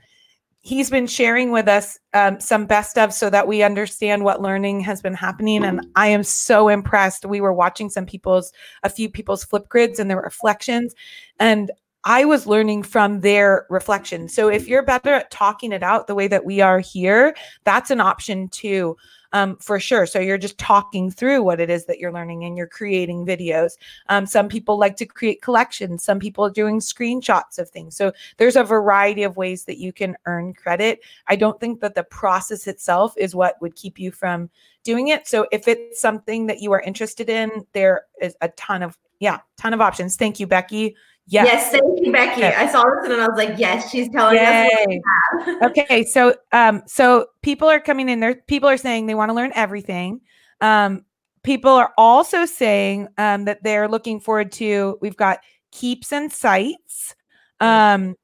he's 0.63 0.89
been 0.89 1.05
sharing 1.05 1.51
with 1.51 1.67
us 1.67 1.99
um, 2.13 2.39
some 2.39 2.65
best 2.65 2.97
of 2.97 3.13
so 3.13 3.29
that 3.29 3.47
we 3.47 3.61
understand 3.61 4.23
what 4.23 4.41
learning 4.41 4.79
has 4.79 5.01
been 5.01 5.13
happening 5.13 5.61
and 5.63 5.85
i 5.97 6.07
am 6.07 6.23
so 6.23 6.69
impressed 6.69 7.25
we 7.25 7.41
were 7.41 7.51
watching 7.51 7.89
some 7.89 8.05
people's 8.05 8.53
a 8.83 8.89
few 8.89 9.09
people's 9.09 9.43
flip 9.43 9.67
grids 9.67 9.99
and 9.99 10.09
their 10.09 10.21
reflections 10.21 10.95
and 11.37 11.69
I 12.05 12.25
was 12.25 12.45
learning 12.47 12.83
from 12.83 13.21
their 13.21 13.65
reflection. 13.69 14.27
So 14.27 14.49
if 14.49 14.67
you're 14.67 14.83
better 14.83 15.13
at 15.13 15.31
talking 15.31 15.71
it 15.71 15.83
out 15.83 16.07
the 16.07 16.15
way 16.15 16.27
that 16.27 16.45
we 16.45 16.61
are 16.61 16.79
here, 16.79 17.35
that's 17.63 17.91
an 17.91 18.01
option 18.01 18.49
too. 18.49 18.97
um, 19.33 19.57
for 19.57 19.79
sure. 19.79 20.05
So 20.05 20.19
you're 20.19 20.37
just 20.37 20.57
talking 20.57 21.09
through 21.11 21.43
what 21.43 21.59
it 21.59 21.69
is 21.69 21.85
that 21.85 21.99
you're 21.99 22.13
learning 22.13 22.45
and 22.45 22.55
you're 22.55 22.67
creating 22.67 23.25
videos. 23.25 23.73
Um, 24.07 24.25
some 24.25 24.47
people 24.47 24.77
like 24.77 24.95
to 24.97 25.05
create 25.05 25.41
collections, 25.41 26.03
some 26.03 26.19
people 26.19 26.45
are 26.45 26.51
doing 26.51 26.79
screenshots 26.79 27.57
of 27.57 27.69
things. 27.69 27.97
So 27.97 28.13
there's 28.37 28.55
a 28.55 28.63
variety 28.63 29.23
of 29.23 29.35
ways 29.35 29.65
that 29.65 29.79
you 29.79 29.91
can 29.91 30.15
earn 30.25 30.53
credit. 30.53 30.99
I 31.27 31.35
don't 31.35 31.59
think 31.59 31.81
that 31.81 31.95
the 31.95 32.03
process 32.03 32.67
itself 32.67 33.15
is 33.17 33.35
what 33.35 33.59
would 33.61 33.75
keep 33.75 33.99
you 33.99 34.11
from 34.11 34.49
doing 34.83 35.07
it. 35.07 35.27
So 35.27 35.47
if 35.51 35.67
it's 35.67 35.99
something 35.99 36.45
that 36.47 36.61
you 36.61 36.71
are 36.71 36.81
interested 36.81 37.29
in, 37.29 37.65
there 37.73 38.05
is 38.21 38.35
a 38.41 38.49
ton 38.49 38.83
of, 38.83 38.99
yeah, 39.19 39.39
ton 39.57 39.73
of 39.73 39.81
options. 39.81 40.15
Thank 40.15 40.39
you, 40.39 40.45
Becky. 40.45 40.95
Yes. 41.27 41.45
yes, 41.47 41.71
thank 41.71 42.05
you, 42.05 42.11
Becky. 42.11 42.41
Yes. 42.41 42.55
I 42.57 42.71
saw 42.71 42.83
this 42.83 43.09
and 43.09 43.21
I 43.21 43.27
was 43.27 43.37
like, 43.37 43.57
yes, 43.57 43.89
she's 43.89 44.09
telling 44.09 44.35
Yay. 44.35 45.01
us. 45.39 45.47
okay, 45.63 46.03
so 46.03 46.35
um, 46.51 46.83
so 46.85 47.27
people 47.41 47.69
are 47.69 47.79
coming 47.79 48.09
in 48.09 48.19
there. 48.19 48.35
People 48.47 48.67
are 48.67 48.77
saying 48.77 49.05
they 49.05 49.15
want 49.15 49.29
to 49.29 49.33
learn 49.33 49.51
everything. 49.55 50.19
Um, 50.59 51.05
people 51.43 51.71
are 51.71 51.93
also 51.97 52.45
saying 52.45 53.07
um, 53.17 53.45
that 53.45 53.63
they're 53.63 53.87
looking 53.87 54.19
forward 54.19 54.51
to. 54.53 54.97
We've 55.01 55.15
got 55.15 55.39
keeps 55.71 56.11
and 56.11 56.31
sites, 56.31 57.15
um, 57.61 58.15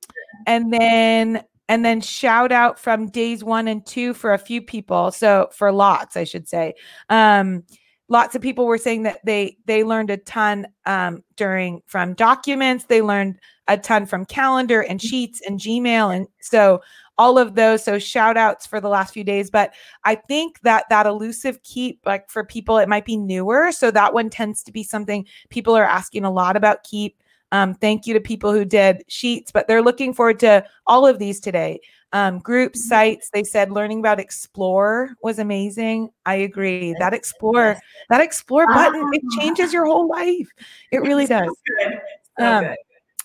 and 0.45 0.73
then 0.73 1.43
and 1.69 1.85
then 1.85 2.01
shout 2.01 2.51
out 2.51 2.79
from 2.79 3.09
days 3.09 3.43
one 3.43 3.69
and 3.69 3.85
two 3.85 4.13
for 4.13 4.33
a 4.33 4.37
few 4.37 4.61
people. 4.61 5.11
So 5.11 5.49
for 5.53 5.71
lots, 5.71 6.17
I 6.17 6.25
should 6.25 6.49
say. 6.49 6.73
Um, 7.09 7.63
lots 8.09 8.35
of 8.35 8.41
people 8.41 8.65
were 8.65 8.77
saying 8.77 9.03
that 9.03 9.23
they 9.23 9.57
they 9.65 9.83
learned 9.83 10.09
a 10.09 10.17
ton 10.17 10.67
um, 10.85 11.23
during 11.37 11.81
from 11.85 12.15
documents. 12.15 12.85
They 12.85 13.01
learned 13.01 13.39
a 13.67 13.77
ton 13.77 14.05
from 14.05 14.25
calendar 14.25 14.81
and 14.81 15.01
sheets 15.01 15.41
and 15.47 15.59
gmail 15.59 16.15
and 16.15 16.27
so 16.41 16.81
all 17.19 17.37
of 17.37 17.53
those 17.53 17.83
so 17.83 17.99
shout 17.99 18.35
outs 18.35 18.65
for 18.65 18.81
the 18.81 18.89
last 18.89 19.13
few 19.13 19.23
days. 19.23 19.49
But 19.49 19.73
i 20.03 20.15
think 20.15 20.59
that 20.61 20.85
that 20.89 21.05
elusive 21.05 21.61
keep 21.63 21.99
like 22.05 22.29
for 22.29 22.43
people 22.43 22.77
it 22.79 22.89
might 22.89 23.05
be 23.05 23.15
newer. 23.15 23.71
So 23.71 23.91
that 23.91 24.13
one 24.13 24.29
tends 24.29 24.63
to 24.63 24.71
be 24.71 24.83
something 24.83 25.25
people 25.49 25.75
are 25.77 25.85
asking 25.85 26.25
a 26.25 26.31
lot 26.31 26.57
about 26.57 26.83
keep. 26.83 27.15
Um, 27.51 27.73
thank 27.73 28.05
you 28.05 28.13
to 28.13 28.19
people 28.19 28.53
who 28.53 28.63
did 28.63 29.03
sheets 29.07 29.51
but 29.51 29.67
they're 29.67 29.81
looking 29.81 30.13
forward 30.13 30.39
to 30.41 30.63
all 30.85 31.07
of 31.07 31.17
these 31.17 31.39
today 31.39 31.79
um, 32.11 32.39
group 32.39 32.73
mm-hmm. 32.73 32.79
sites 32.79 33.29
they 33.31 33.43
said 33.43 33.71
learning 33.71 33.99
about 33.99 34.19
explore 34.19 35.11
was 35.21 35.39
amazing. 35.39 36.09
I 36.25 36.35
agree. 36.35 36.95
That 36.99 37.13
explore 37.13 37.77
that 38.09 38.21
explore 38.21 38.67
button 38.67 39.07
it 39.13 39.21
ah. 39.23 39.39
changes 39.39 39.73
your 39.73 39.85
whole 39.85 40.07
life. 40.07 40.49
It 40.91 40.99
really 40.99 41.25
does. 41.25 41.49
um, 42.39 42.67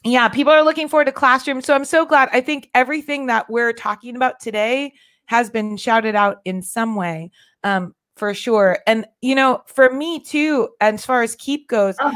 yeah 0.04 0.28
people 0.28 0.52
are 0.52 0.62
looking 0.62 0.88
forward 0.88 1.06
to 1.06 1.12
classroom. 1.12 1.62
So 1.62 1.74
i'm 1.74 1.84
so 1.84 2.04
glad 2.04 2.28
i 2.32 2.40
think 2.40 2.70
everything 2.74 3.26
that 3.26 3.48
we're 3.48 3.72
talking 3.72 4.16
about 4.16 4.40
today 4.40 4.92
has 5.26 5.48
been 5.48 5.76
shouted 5.76 6.14
out 6.14 6.40
in 6.44 6.60
some 6.60 6.96
way 6.96 7.30
um, 7.62 7.94
for 8.16 8.34
sure. 8.34 8.78
And 8.86 9.06
you 9.22 9.34
know 9.34 9.62
for 9.66 9.90
me 9.90 10.20
too 10.20 10.68
as 10.80 11.06
far 11.06 11.22
as 11.22 11.34
keep 11.36 11.68
goes 11.68 11.96
oh. 12.00 12.12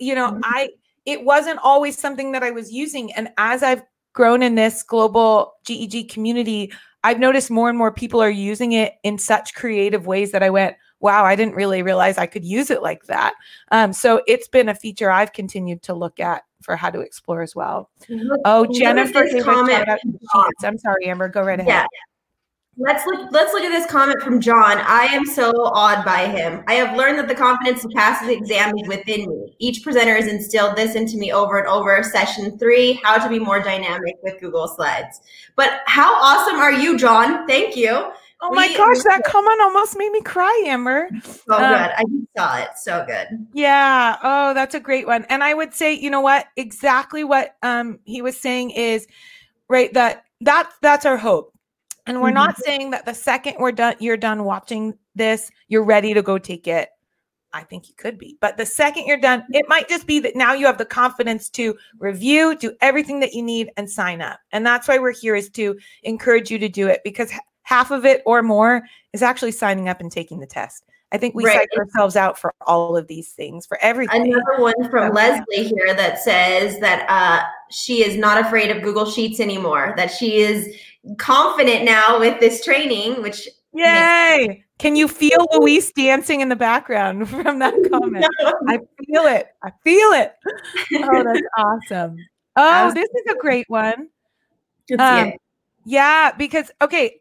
you 0.00 0.14
know 0.14 0.30
mm-hmm. 0.30 0.40
i 0.44 0.70
it 1.04 1.24
wasn't 1.24 1.60
always 1.62 1.96
something 1.96 2.32
that 2.32 2.42
i 2.42 2.50
was 2.50 2.72
using. 2.72 3.12
And 3.12 3.28
as 3.36 3.62
i've 3.62 3.82
grown 4.16 4.42
in 4.42 4.54
this 4.54 4.82
global 4.82 5.52
GEG 5.64 6.08
community, 6.08 6.72
I've 7.04 7.20
noticed 7.20 7.50
more 7.50 7.68
and 7.68 7.78
more 7.78 7.92
people 7.92 8.20
are 8.20 8.30
using 8.30 8.72
it 8.72 8.94
in 9.04 9.18
such 9.18 9.54
creative 9.54 10.06
ways 10.06 10.32
that 10.32 10.42
I 10.42 10.50
went, 10.50 10.74
wow, 10.98 11.24
I 11.24 11.36
didn't 11.36 11.54
really 11.54 11.82
realize 11.82 12.16
I 12.16 12.26
could 12.26 12.44
use 12.44 12.70
it 12.70 12.82
like 12.82 13.04
that. 13.04 13.34
Um, 13.70 13.92
so 13.92 14.22
it's 14.26 14.48
been 14.48 14.70
a 14.70 14.74
feature 14.74 15.10
I've 15.10 15.34
continued 15.34 15.82
to 15.82 15.94
look 15.94 16.18
at 16.18 16.42
for 16.62 16.74
how 16.74 16.90
to 16.90 17.00
explore 17.00 17.42
as 17.42 17.54
well. 17.54 17.90
Look, 18.08 18.40
oh, 18.46 18.66
Jennifer, 18.72 19.24
comment. 19.42 19.86
I'm 20.64 20.78
sorry, 20.78 21.04
Amber, 21.04 21.28
go 21.28 21.42
right 21.42 21.60
ahead. 21.60 21.68
Yeah. 21.68 21.86
Let's 22.78 23.06
look. 23.06 23.32
Let's 23.32 23.54
look 23.54 23.64
at 23.64 23.70
this 23.70 23.90
comment 23.90 24.20
from 24.20 24.38
John. 24.38 24.78
I 24.78 25.08
am 25.12 25.24
so 25.24 25.50
awed 25.50 26.04
by 26.04 26.28
him. 26.28 26.62
I 26.66 26.74
have 26.74 26.94
learned 26.94 27.18
that 27.18 27.26
the 27.26 27.34
confidence 27.34 27.80
to 27.82 27.88
pass 27.88 28.20
the 28.20 28.32
exam 28.32 28.76
is 28.76 28.86
within 28.86 29.30
me. 29.30 29.56
Each 29.58 29.82
presenter 29.82 30.14
has 30.14 30.26
instilled 30.26 30.76
this 30.76 30.94
into 30.94 31.16
me 31.16 31.32
over 31.32 31.58
and 31.58 31.66
over. 31.68 32.02
Session 32.02 32.58
three: 32.58 33.00
How 33.02 33.16
to 33.16 33.30
be 33.30 33.38
more 33.38 33.62
dynamic 33.62 34.16
with 34.22 34.38
Google 34.40 34.68
Slides. 34.68 35.22
But 35.54 35.80
how 35.86 36.14
awesome 36.16 36.56
are 36.56 36.72
you, 36.72 36.98
John? 36.98 37.46
Thank 37.46 37.76
you. 37.76 38.12
Oh 38.42 38.52
my 38.52 38.66
we, 38.66 38.76
gosh, 38.76 39.02
that 39.04 39.22
comment 39.24 39.58
almost 39.62 39.96
made 39.96 40.12
me 40.12 40.20
cry, 40.20 40.64
Amber. 40.66 41.08
So 41.24 41.54
um, 41.54 41.60
good. 41.60 41.90
I 41.96 42.04
saw 42.36 42.58
it. 42.58 42.68
So 42.76 43.04
good. 43.06 43.46
Yeah. 43.54 44.18
Oh, 44.22 44.52
that's 44.52 44.74
a 44.74 44.80
great 44.80 45.06
one. 45.06 45.24
And 45.30 45.42
I 45.42 45.54
would 45.54 45.72
say, 45.72 45.94
you 45.94 46.10
know 46.10 46.20
what? 46.20 46.46
Exactly 46.56 47.24
what 47.24 47.56
um 47.62 48.00
he 48.04 48.20
was 48.20 48.36
saying 48.36 48.72
is 48.72 49.06
right 49.68 49.92
that 49.94 50.24
that 50.42 50.70
that's 50.82 51.06
our 51.06 51.16
hope 51.16 51.55
and 52.06 52.20
we're 52.20 52.28
mm-hmm. 52.28 52.34
not 52.34 52.58
saying 52.58 52.90
that 52.90 53.04
the 53.04 53.14
second 53.14 53.56
we're 53.58 53.72
done, 53.72 53.96
you're 53.98 54.16
done 54.16 54.44
watching 54.44 54.94
this, 55.14 55.50
you're 55.68 55.84
ready 55.84 56.14
to 56.14 56.22
go 56.22 56.38
take 56.38 56.66
it. 56.66 56.90
I 57.52 57.62
think 57.62 57.88
you 57.88 57.94
could 57.96 58.18
be. 58.18 58.36
But 58.40 58.58
the 58.58 58.66
second 58.66 59.06
you're 59.06 59.16
done, 59.16 59.44
it 59.50 59.66
might 59.68 59.88
just 59.88 60.06
be 60.06 60.18
that 60.20 60.36
now 60.36 60.52
you 60.52 60.66
have 60.66 60.78
the 60.78 60.84
confidence 60.84 61.48
to 61.50 61.76
review, 61.98 62.56
do 62.56 62.72
everything 62.82 63.20
that 63.20 63.32
you 63.32 63.42
need, 63.42 63.70
and 63.76 63.90
sign 63.90 64.20
up. 64.20 64.40
And 64.52 64.66
that's 64.66 64.88
why 64.88 64.98
we're 64.98 65.14
here 65.14 65.34
is 65.34 65.48
to 65.50 65.78
encourage 66.02 66.50
you 66.50 66.58
to 66.58 66.68
do 66.68 66.88
it 66.88 67.00
because 67.02 67.32
half 67.62 67.90
of 67.90 68.04
it 68.04 68.22
or 68.26 68.42
more 68.42 68.82
is 69.12 69.22
actually 69.22 69.52
signing 69.52 69.88
up 69.88 70.00
and 70.00 70.12
taking 70.12 70.38
the 70.38 70.46
test. 70.46 70.84
I 71.12 71.18
think 71.18 71.34
we 71.34 71.44
right. 71.44 71.60
psych 71.60 71.78
ourselves 71.78 72.16
out 72.16 72.36
for 72.38 72.52
all 72.66 72.96
of 72.96 73.06
these 73.06 73.30
things, 73.32 73.64
for 73.64 73.78
everything. 73.80 74.22
Another 74.22 74.60
one 74.60 74.90
from 74.90 75.14
Leslie 75.14 75.64
here 75.64 75.94
that 75.94 76.18
says 76.18 76.78
that 76.80 77.06
uh, 77.08 77.44
she 77.70 78.04
is 78.04 78.16
not 78.18 78.44
afraid 78.44 78.70
of 78.70 78.82
Google 78.82 79.08
Sheets 79.08 79.38
anymore, 79.38 79.94
that 79.96 80.10
she 80.10 80.38
is 80.38 80.76
confident 81.18 81.84
now 81.84 82.18
with 82.18 82.40
this 82.40 82.64
training, 82.64 83.22
which 83.22 83.48
Yay! 83.72 84.46
Makes- 84.48 84.62
Can 84.78 84.96
you 84.96 85.06
feel 85.08 85.46
Luis 85.52 85.92
dancing 85.92 86.40
in 86.40 86.48
the 86.48 86.56
background 86.56 87.28
from 87.30 87.58
that 87.58 87.74
comment? 87.90 88.26
no. 88.42 88.52
I 88.68 88.78
feel 89.04 89.22
it. 89.22 89.48
I 89.62 89.70
feel 89.84 90.12
it. 90.12 90.34
Oh, 90.94 91.22
that's 91.24 91.40
awesome. 91.58 92.16
Oh, 92.56 92.92
this 92.94 93.08
is 93.08 93.32
a 93.32 93.36
great 93.38 93.66
one. 93.68 94.08
Um, 94.98 95.32
yeah, 95.84 96.32
because 96.32 96.70
okay, 96.80 97.20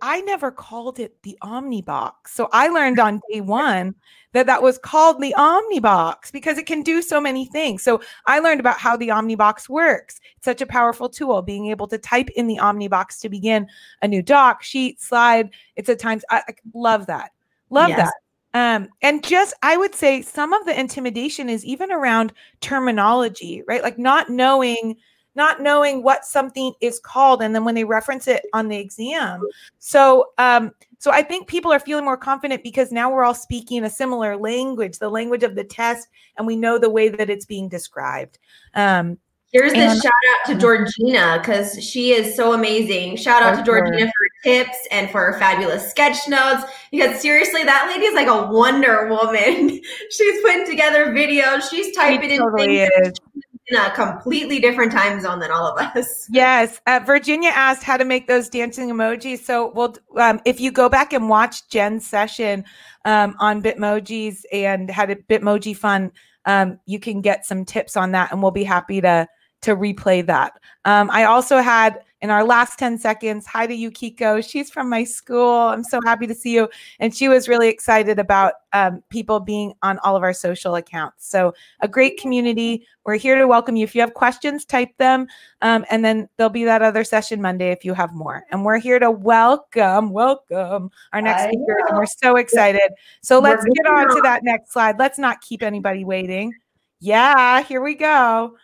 I 0.00 0.20
never 0.22 0.50
called 0.50 0.98
it 0.98 1.22
the 1.22 1.36
Omnibox. 1.42 2.12
So 2.26 2.48
I 2.52 2.68
learned 2.68 2.98
on 2.98 3.20
day 3.30 3.40
one 3.40 3.94
that 4.32 4.46
that 4.46 4.62
was 4.62 4.78
called 4.78 5.20
the 5.20 5.34
Omnibox 5.38 6.32
because 6.32 6.58
it 6.58 6.66
can 6.66 6.82
do 6.82 7.00
so 7.00 7.20
many 7.20 7.46
things. 7.46 7.82
So 7.82 8.00
I 8.26 8.40
learned 8.40 8.60
about 8.60 8.78
how 8.78 8.96
the 8.96 9.08
Omnibox 9.08 9.68
works. 9.68 10.20
It's 10.36 10.44
such 10.44 10.60
a 10.60 10.66
powerful 10.66 11.08
tool, 11.08 11.40
being 11.42 11.66
able 11.66 11.86
to 11.88 11.98
type 11.98 12.28
in 12.30 12.46
the 12.46 12.56
Omnibox 12.56 13.20
to 13.20 13.28
begin 13.28 13.66
a 14.02 14.08
new 14.08 14.22
doc, 14.22 14.62
sheet, 14.62 15.00
slide. 15.00 15.50
It's 15.76 15.88
at 15.88 15.98
times, 15.98 16.24
I, 16.30 16.42
I 16.48 16.54
love 16.74 17.06
that. 17.06 17.30
Love 17.70 17.90
yes. 17.90 17.98
that. 17.98 18.14
Um, 18.54 18.88
and 19.02 19.24
just 19.24 19.54
I 19.62 19.76
would 19.76 19.96
say 19.96 20.22
some 20.22 20.52
of 20.52 20.64
the 20.64 20.78
intimidation 20.78 21.48
is 21.48 21.64
even 21.64 21.90
around 21.90 22.32
terminology, 22.60 23.64
right? 23.66 23.82
Like 23.82 23.98
not 23.98 24.30
knowing 24.30 24.96
not 25.34 25.60
knowing 25.60 26.02
what 26.02 26.24
something 26.24 26.72
is 26.80 26.98
called 26.98 27.42
and 27.42 27.54
then 27.54 27.64
when 27.64 27.74
they 27.74 27.84
reference 27.84 28.28
it 28.28 28.44
on 28.52 28.68
the 28.68 28.76
exam 28.76 29.40
so 29.78 30.26
um 30.38 30.70
so 30.98 31.10
i 31.10 31.22
think 31.22 31.46
people 31.46 31.72
are 31.72 31.80
feeling 31.80 32.04
more 32.04 32.16
confident 32.16 32.62
because 32.62 32.92
now 32.92 33.10
we're 33.10 33.24
all 33.24 33.34
speaking 33.34 33.84
a 33.84 33.90
similar 33.90 34.36
language 34.36 34.98
the 34.98 35.08
language 35.08 35.42
of 35.42 35.54
the 35.54 35.64
test 35.64 36.08
and 36.38 36.46
we 36.46 36.56
know 36.56 36.78
the 36.78 36.90
way 36.90 37.08
that 37.08 37.30
it's 37.30 37.46
being 37.46 37.68
described 37.68 38.38
um 38.74 39.18
Here's 39.54 39.72
a 39.72 40.00
shout 40.00 40.06
out 40.06 40.46
to 40.48 40.56
Georgina 40.56 41.38
because 41.40 41.80
she 41.80 42.10
is 42.10 42.34
so 42.34 42.54
amazing. 42.54 43.14
Shout 43.14 43.40
out 43.40 43.56
to 43.56 43.62
Georgina 43.62 43.98
for 43.98 44.06
her 44.06 44.42
tips 44.42 44.76
and 44.90 45.08
for 45.10 45.20
her 45.20 45.38
fabulous 45.38 45.88
sketch 45.88 46.26
notes. 46.26 46.64
Because 46.90 47.20
seriously, 47.20 47.62
that 47.62 47.86
lady 47.86 48.04
is 48.04 48.16
like 48.16 48.26
a 48.26 48.52
Wonder 48.52 49.06
Woman. 49.08 49.80
She's 50.10 50.42
putting 50.42 50.66
together 50.66 51.12
videos. 51.12 51.70
She's 51.70 51.94
typing 51.94 52.30
she 52.30 52.38
totally 52.38 52.80
in 52.80 52.90
things. 53.04 53.18
Is 53.36 53.43
in 53.68 53.76
a 53.76 53.90
completely 53.94 54.60
different 54.60 54.92
time 54.92 55.20
zone 55.20 55.38
than 55.38 55.50
all 55.50 55.66
of 55.66 55.78
us. 55.78 56.28
Yes. 56.30 56.80
Uh, 56.86 57.00
Virginia 57.04 57.50
asked 57.54 57.82
how 57.82 57.96
to 57.96 58.04
make 58.04 58.26
those 58.26 58.48
dancing 58.48 58.90
emojis. 58.90 59.38
So, 59.38 59.72
we'll, 59.74 59.96
um, 60.16 60.40
if 60.44 60.60
you 60.60 60.70
go 60.70 60.88
back 60.88 61.12
and 61.12 61.28
watch 61.28 61.68
Jen's 61.68 62.06
session 62.06 62.64
um, 63.04 63.36
on 63.38 63.62
Bitmojis 63.62 64.42
and 64.52 64.90
had 64.90 65.10
a 65.10 65.16
Bitmoji 65.16 65.76
fun, 65.76 66.12
um, 66.46 66.78
you 66.86 66.98
can 66.98 67.20
get 67.20 67.46
some 67.46 67.64
tips 67.64 67.96
on 67.96 68.12
that, 68.12 68.32
and 68.32 68.42
we'll 68.42 68.50
be 68.50 68.64
happy 68.64 69.00
to 69.00 69.26
to 69.62 69.74
replay 69.74 70.24
that. 70.26 70.52
Um, 70.84 71.10
I 71.10 71.24
also 71.24 71.58
had 71.58 72.00
in 72.24 72.30
our 72.30 72.42
last 72.42 72.78
10 72.78 72.96
seconds, 72.96 73.44
hi 73.44 73.66
to 73.66 73.74
Yukiko. 73.74 74.40
She's 74.40 74.70
from 74.70 74.88
my 74.88 75.04
school. 75.04 75.58
I'm 75.58 75.84
so 75.84 76.00
happy 76.06 76.26
to 76.26 76.34
see 76.34 76.54
you. 76.54 76.70
And 76.98 77.14
she 77.14 77.28
was 77.28 77.50
really 77.50 77.68
excited 77.68 78.18
about 78.18 78.54
um, 78.72 79.02
people 79.10 79.40
being 79.40 79.74
on 79.82 79.98
all 79.98 80.16
of 80.16 80.22
our 80.22 80.32
social 80.32 80.74
accounts. 80.76 81.28
So, 81.28 81.52
a 81.80 81.86
great 81.86 82.18
community. 82.18 82.86
We're 83.04 83.16
here 83.16 83.36
to 83.36 83.46
welcome 83.46 83.76
you. 83.76 83.84
If 83.84 83.94
you 83.94 84.00
have 84.00 84.14
questions, 84.14 84.64
type 84.64 84.96
them. 84.96 85.26
Um, 85.60 85.84
and 85.90 86.02
then 86.02 86.26
there'll 86.38 86.48
be 86.48 86.64
that 86.64 86.80
other 86.80 87.04
session 87.04 87.42
Monday 87.42 87.72
if 87.72 87.84
you 87.84 87.92
have 87.92 88.14
more. 88.14 88.46
And 88.50 88.64
we're 88.64 88.78
here 88.78 88.98
to 88.98 89.10
welcome, 89.10 90.08
welcome 90.08 90.90
our 91.12 91.20
next 91.20 91.42
speakers. 91.42 91.82
And 91.90 91.98
we're 91.98 92.06
so 92.06 92.36
excited. 92.36 92.90
So, 93.20 93.38
let's 93.38 93.66
get 93.66 93.86
on 93.86 94.08
to 94.08 94.22
that 94.22 94.42
next 94.44 94.72
slide. 94.72 94.98
Let's 94.98 95.18
not 95.18 95.42
keep 95.42 95.62
anybody 95.62 96.06
waiting. 96.06 96.54
Yeah, 97.00 97.62
here 97.64 97.82
we 97.82 97.94
go. 97.94 98.56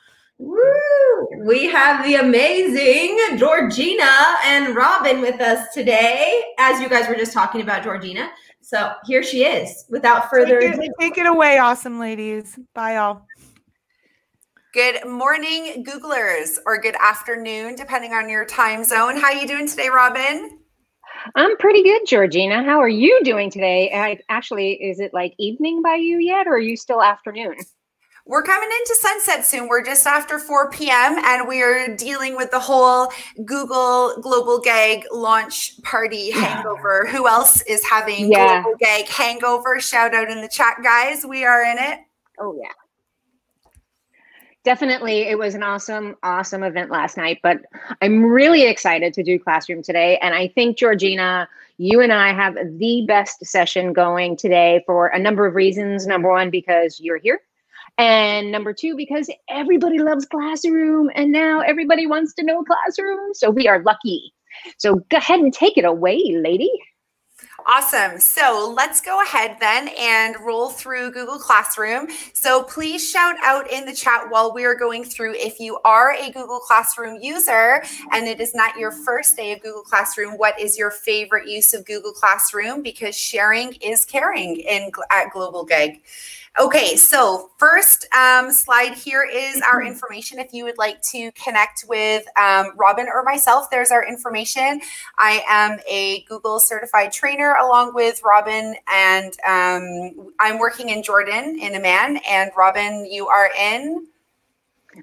Woo! 0.42 1.28
We 1.44 1.66
have 1.66 2.02
the 2.02 2.14
amazing 2.14 3.36
Georgina 3.36 4.38
and 4.44 4.74
Robin 4.74 5.20
with 5.20 5.38
us 5.38 5.72
today. 5.74 6.42
As 6.58 6.80
you 6.80 6.88
guys 6.88 7.06
were 7.08 7.14
just 7.14 7.34
talking 7.34 7.60
about 7.60 7.84
Georgina. 7.84 8.30
So 8.62 8.94
here 9.04 9.22
she 9.22 9.44
is. 9.44 9.84
Without 9.90 10.30
further 10.30 10.60
take 10.60 10.74
ado, 10.74 10.82
it, 10.82 10.92
take 10.98 11.18
it 11.18 11.26
away, 11.26 11.58
awesome 11.58 11.98
ladies. 11.98 12.58
Bye, 12.74 12.96
all. 12.96 13.26
Good 14.72 15.06
morning, 15.06 15.84
Googlers, 15.84 16.56
or 16.64 16.80
good 16.80 16.96
afternoon, 16.98 17.74
depending 17.74 18.14
on 18.14 18.30
your 18.30 18.46
time 18.46 18.82
zone. 18.82 19.18
How 19.18 19.26
are 19.26 19.34
you 19.34 19.46
doing 19.46 19.68
today, 19.68 19.90
Robin? 19.90 20.58
I'm 21.34 21.54
pretty 21.58 21.82
good, 21.82 22.06
Georgina. 22.06 22.62
How 22.62 22.78
are 22.78 22.88
you 22.88 23.20
doing 23.24 23.50
today? 23.50 23.90
I, 23.92 24.18
actually, 24.30 24.72
is 24.82 25.00
it 25.00 25.12
like 25.12 25.34
evening 25.38 25.82
by 25.82 25.96
you 25.96 26.16
yet, 26.18 26.46
or 26.46 26.54
are 26.54 26.58
you 26.58 26.78
still 26.78 27.02
afternoon? 27.02 27.56
We're 28.30 28.44
coming 28.44 28.68
into 28.70 28.94
sunset 29.00 29.44
soon. 29.44 29.66
We're 29.66 29.82
just 29.82 30.06
after 30.06 30.38
4 30.38 30.70
p.m. 30.70 31.18
and 31.18 31.48
we 31.48 31.64
are 31.64 31.96
dealing 31.96 32.36
with 32.36 32.52
the 32.52 32.60
whole 32.60 33.08
Google 33.44 34.20
Global 34.22 34.60
GEG 34.60 35.02
launch 35.10 35.82
party 35.82 36.30
hangover. 36.30 37.08
Who 37.10 37.26
else 37.26 37.60
is 37.62 37.84
having 37.84 38.30
Yeah. 38.30 38.62
Global 38.62 38.78
GEG 38.78 39.08
hangover? 39.08 39.80
Shout 39.80 40.14
out 40.14 40.30
in 40.30 40.42
the 40.42 40.48
chat, 40.48 40.76
guys. 40.80 41.26
We 41.26 41.44
are 41.44 41.64
in 41.64 41.76
it. 41.78 41.98
Oh 42.38 42.56
yeah. 42.56 42.70
Definitely, 44.62 45.22
it 45.22 45.36
was 45.36 45.56
an 45.56 45.64
awesome, 45.64 46.14
awesome 46.22 46.62
event 46.62 46.92
last 46.92 47.16
night. 47.16 47.40
But 47.42 47.62
I'm 48.00 48.24
really 48.24 48.62
excited 48.62 49.12
to 49.14 49.24
do 49.24 49.40
classroom 49.40 49.82
today, 49.82 50.18
and 50.18 50.36
I 50.36 50.46
think 50.46 50.78
Georgina, 50.78 51.48
you 51.78 52.00
and 52.00 52.12
I 52.12 52.32
have 52.32 52.54
the 52.54 53.04
best 53.08 53.44
session 53.44 53.92
going 53.92 54.36
today 54.36 54.84
for 54.86 55.08
a 55.08 55.18
number 55.18 55.46
of 55.46 55.56
reasons. 55.56 56.06
Number 56.06 56.30
one, 56.30 56.48
because 56.48 57.00
you're 57.00 57.18
here. 57.18 57.40
And 58.00 58.50
number 58.50 58.72
two, 58.72 58.96
because 58.96 59.28
everybody 59.50 59.98
loves 59.98 60.24
classroom 60.24 61.10
and 61.14 61.30
now 61.30 61.60
everybody 61.60 62.06
wants 62.06 62.32
to 62.36 62.42
know 62.42 62.64
classroom. 62.64 63.34
So 63.34 63.50
we 63.50 63.68
are 63.68 63.82
lucky. 63.82 64.32
So 64.78 65.04
go 65.10 65.18
ahead 65.18 65.40
and 65.40 65.52
take 65.52 65.76
it 65.76 65.84
away, 65.84 66.22
lady. 66.42 66.72
Awesome. 67.66 68.18
So 68.18 68.72
let's 68.74 69.02
go 69.02 69.22
ahead 69.22 69.58
then 69.60 69.90
and 69.98 70.34
roll 70.40 70.70
through 70.70 71.12
Google 71.12 71.38
Classroom. 71.38 72.08
So 72.32 72.62
please 72.62 73.06
shout 73.06 73.36
out 73.44 73.70
in 73.70 73.84
the 73.84 73.94
chat 73.94 74.30
while 74.30 74.54
we 74.54 74.64
are 74.64 74.74
going 74.74 75.04
through 75.04 75.34
if 75.34 75.60
you 75.60 75.78
are 75.84 76.14
a 76.14 76.30
Google 76.30 76.60
Classroom 76.60 77.18
user 77.20 77.82
and 78.12 78.26
it 78.26 78.40
is 78.40 78.54
not 78.54 78.78
your 78.78 78.92
first 78.92 79.36
day 79.36 79.52
of 79.52 79.60
Google 79.60 79.82
Classroom, 79.82 80.38
what 80.38 80.58
is 80.58 80.78
your 80.78 80.90
favorite 80.90 81.46
use 81.46 81.74
of 81.74 81.84
Google 81.84 82.12
Classroom? 82.12 82.82
Because 82.82 83.14
sharing 83.14 83.74
is 83.74 84.06
caring 84.06 84.56
in 84.56 84.90
at 85.10 85.30
Global 85.34 85.66
GEG. 85.66 86.00
Okay, 86.58 86.96
so 86.96 87.50
first 87.58 88.12
um, 88.12 88.50
slide 88.50 88.94
here 88.94 89.22
is 89.22 89.62
our 89.62 89.82
information. 89.82 90.40
If 90.40 90.52
you 90.52 90.64
would 90.64 90.78
like 90.78 91.00
to 91.02 91.30
connect 91.32 91.84
with 91.88 92.24
um, 92.36 92.72
Robin 92.76 93.06
or 93.06 93.22
myself, 93.22 93.70
there's 93.70 93.92
our 93.92 94.06
information. 94.06 94.80
I 95.16 95.44
am 95.48 95.78
a 95.88 96.24
Google 96.28 96.58
certified 96.58 97.12
trainer 97.12 97.54
along 97.54 97.94
with 97.94 98.20
Robin, 98.24 98.74
and 98.92 99.32
um, 99.46 100.32
I'm 100.40 100.58
working 100.58 100.88
in 100.88 101.04
Jordan 101.04 101.56
in 101.60 101.76
Amman. 101.76 102.20
And 102.28 102.50
Robin, 102.56 103.06
you 103.06 103.28
are 103.28 103.50
in. 103.58 104.08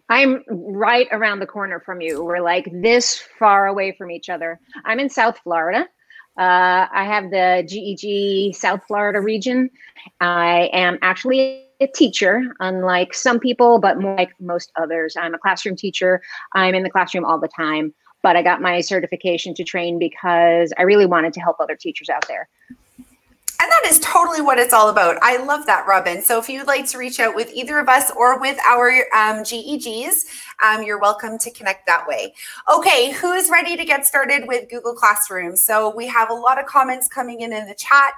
I'm 0.10 0.44
right 0.50 1.08
around 1.12 1.40
the 1.40 1.48
corner 1.48 1.80
from 1.80 2.02
you. 2.02 2.26
We're 2.26 2.42
like 2.42 2.70
this 2.74 3.18
far 3.40 3.68
away 3.68 3.94
from 3.94 4.12
each 4.12 4.28
other. 4.28 4.60
I'm 4.84 5.00
in 5.00 5.10
South 5.10 5.40
Florida. 5.40 5.88
Uh, 6.38 6.88
I 6.92 7.04
have 7.04 7.32
the 7.32 7.64
GEG 7.68 8.56
South 8.56 8.82
Florida 8.88 9.20
region. 9.20 9.70
I 10.22 10.70
am 10.72 11.00
actually 11.02 11.64
a 11.80 11.88
teacher, 11.88 12.56
unlike 12.60 13.14
some 13.14 13.40
people, 13.40 13.80
but 13.80 14.00
more 14.00 14.16
like 14.16 14.32
most 14.40 14.72
others. 14.76 15.16
I'm 15.18 15.34
a 15.34 15.40
classroom 15.40 15.76
teacher. 15.76 16.22
I'm 16.54 16.76
in 16.76 16.84
the 16.84 16.90
classroom 16.90 17.26
all 17.26 17.40
the 17.40 17.48
time, 17.48 17.94
but 18.22 18.36
I 18.36 18.42
got 18.42 18.62
my 18.62 18.82
certification 18.82 19.54
to 19.56 19.64
train 19.64 20.00
because 20.00 20.74
I 20.78 20.84
really 20.84 21.06
wanted 21.06 21.34
to 21.34 21.40
help 21.40 21.58
other 21.60 21.76
teachers 21.76 22.10
out 22.10 22.28
there. 22.28 22.50
And 23.60 23.72
that 23.72 23.86
is 23.88 24.00
totally 24.00 24.42
what 24.42 24.60
it's 24.60 24.74
all 24.74 24.90
about. 24.90 25.18
I 25.24 25.38
love 25.38 25.66
that, 25.66 25.88
Robin. 25.88 26.22
So 26.22 26.38
if 26.38 26.48
you'd 26.48 26.68
like 26.68 26.86
to 26.90 27.00
reach 27.00 27.20
out 27.20 27.36
with 27.36 27.52
either 27.54 27.80
of 27.80 27.90
us 27.90 28.12
or 28.12 28.40
with 28.40 28.60
our 28.60 28.90
um, 29.16 29.44
GEGs, 29.44 30.26
um, 30.64 30.84
you're 30.84 31.00
welcome 31.00 31.38
to 31.38 31.52
connect 31.52 31.86
that 31.86 32.08
way. 32.08 32.34
Okay, 32.74 33.12
who 33.12 33.34
is 33.34 33.50
ready 33.50 33.78
to 33.78 33.86
get 33.86 34.06
started 34.06 34.48
with 34.48 34.70
Google 34.70 34.94
Classroom? 34.94 35.56
So 35.56 35.96
we 35.96 36.08
have 36.08 36.30
a 36.30 36.34
lot 36.34 36.60
of 36.60 36.66
comments 36.66 37.08
coming 37.08 37.42
in 37.42 37.54
in 37.54 37.68
the 37.68 37.76
chat, 37.76 38.14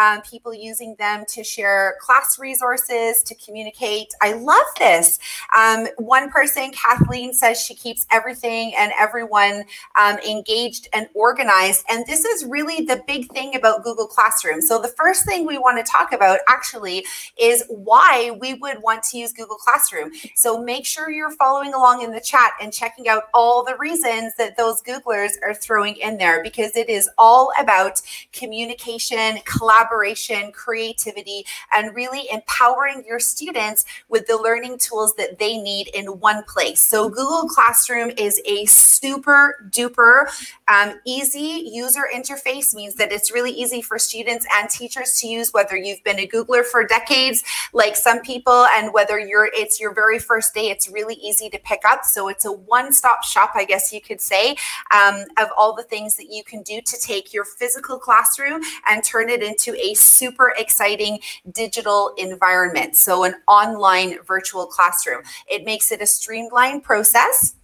um, 0.00 0.22
people 0.22 0.54
using 0.54 0.94
them 0.98 1.24
to 1.28 1.44
share 1.44 1.96
class 2.00 2.38
resources, 2.38 3.22
to 3.24 3.34
communicate. 3.34 4.08
I 4.22 4.32
love 4.32 4.64
this. 4.78 5.18
Um, 5.54 5.86
one 5.98 6.30
person, 6.30 6.72
Kathleen, 6.72 7.34
says 7.34 7.60
she 7.60 7.74
keeps 7.74 8.06
everything 8.10 8.72
and 8.76 8.92
everyone 8.98 9.64
um, 10.00 10.16
engaged 10.18 10.88
and 10.94 11.08
organized. 11.14 11.84
And 11.90 12.06
this 12.06 12.24
is 12.24 12.44
really 12.46 12.86
the 12.86 13.02
big 13.06 13.30
thing 13.32 13.54
about 13.54 13.84
Google 13.84 14.06
Classroom. 14.06 14.62
So 14.62 14.80
the 14.80 14.88
first 14.88 15.26
thing 15.26 15.46
we 15.46 15.58
want 15.58 15.84
to 15.84 15.90
talk 15.90 16.12
about 16.12 16.38
actually 16.48 17.04
is 17.38 17.64
why 17.68 18.36
we 18.40 18.54
would 18.54 18.82
want 18.82 19.02
to 19.04 19.18
use 19.18 19.32
Google 19.32 19.56
Classroom. 19.56 20.10
So 20.34 20.62
make 20.62 20.86
sure 20.86 21.10
you're 21.10 21.32
following 21.32 21.74
along 21.74 21.81
in 21.82 22.12
the 22.12 22.20
chat 22.20 22.52
and 22.60 22.72
checking 22.72 23.08
out 23.08 23.24
all 23.34 23.64
the 23.64 23.76
reasons 23.76 24.32
that 24.38 24.56
those 24.56 24.82
Googlers 24.82 25.32
are 25.42 25.54
throwing 25.54 25.96
in 25.96 26.16
there 26.16 26.42
because 26.42 26.76
it 26.76 26.88
is 26.88 27.10
all 27.18 27.52
about 27.58 28.00
communication, 28.32 29.38
collaboration, 29.44 30.52
creativity, 30.52 31.44
and 31.74 31.94
really 31.94 32.28
empowering 32.32 33.04
your 33.06 33.18
students 33.18 33.84
with 34.08 34.26
the 34.26 34.36
learning 34.36 34.78
tools 34.78 35.14
that 35.16 35.38
they 35.38 35.58
need 35.58 35.88
in 35.88 36.06
one 36.20 36.44
place. 36.44 36.80
So 36.80 37.08
Google 37.08 37.48
Classroom 37.48 38.12
is 38.16 38.40
a 38.46 38.64
super 38.66 39.68
duper 39.70 40.26
um, 40.68 41.00
easy 41.04 41.68
user 41.72 42.02
interface, 42.14 42.74
means 42.74 42.94
that 42.94 43.12
it's 43.12 43.32
really 43.32 43.50
easy 43.50 43.82
for 43.82 43.98
students 43.98 44.46
and 44.56 44.70
teachers 44.70 45.18
to 45.20 45.26
use, 45.26 45.52
whether 45.52 45.76
you've 45.76 46.02
been 46.04 46.18
a 46.18 46.26
Googler 46.26 46.64
for 46.64 46.86
decades, 46.86 47.42
like 47.72 47.96
some 47.96 48.20
people, 48.20 48.66
and 48.76 48.92
whether 48.92 49.18
you're 49.18 49.50
it's 49.52 49.80
your 49.80 49.92
very 49.92 50.18
first 50.18 50.54
day, 50.54 50.70
it's 50.70 50.88
really 50.88 51.14
easy 51.16 51.50
to 51.50 51.58
pick 51.58 51.71
up. 51.88 52.04
So 52.04 52.28
it's 52.28 52.44
a 52.44 52.52
one-stop 52.52 53.24
shop, 53.24 53.52
I 53.54 53.64
guess 53.64 53.92
you 53.92 54.00
could 54.00 54.20
say, 54.20 54.56
um, 54.94 55.24
of 55.38 55.48
all 55.56 55.74
the 55.74 55.82
things 55.82 56.16
that 56.16 56.26
you 56.30 56.44
can 56.44 56.62
do 56.62 56.80
to 56.80 57.00
take 57.00 57.32
your 57.32 57.44
physical 57.44 57.98
classroom 57.98 58.60
and 58.88 59.02
turn 59.02 59.30
it 59.30 59.42
into 59.42 59.74
a 59.74 59.94
super 59.94 60.54
exciting 60.58 61.20
digital 61.52 62.12
environment. 62.16 62.96
So 62.96 63.24
an 63.24 63.34
online 63.48 64.18
virtual 64.24 64.66
classroom. 64.66 65.22
It 65.48 65.64
makes 65.64 65.92
it 65.92 66.02
a 66.02 66.06
streamlined 66.06 66.82
process 66.82 67.54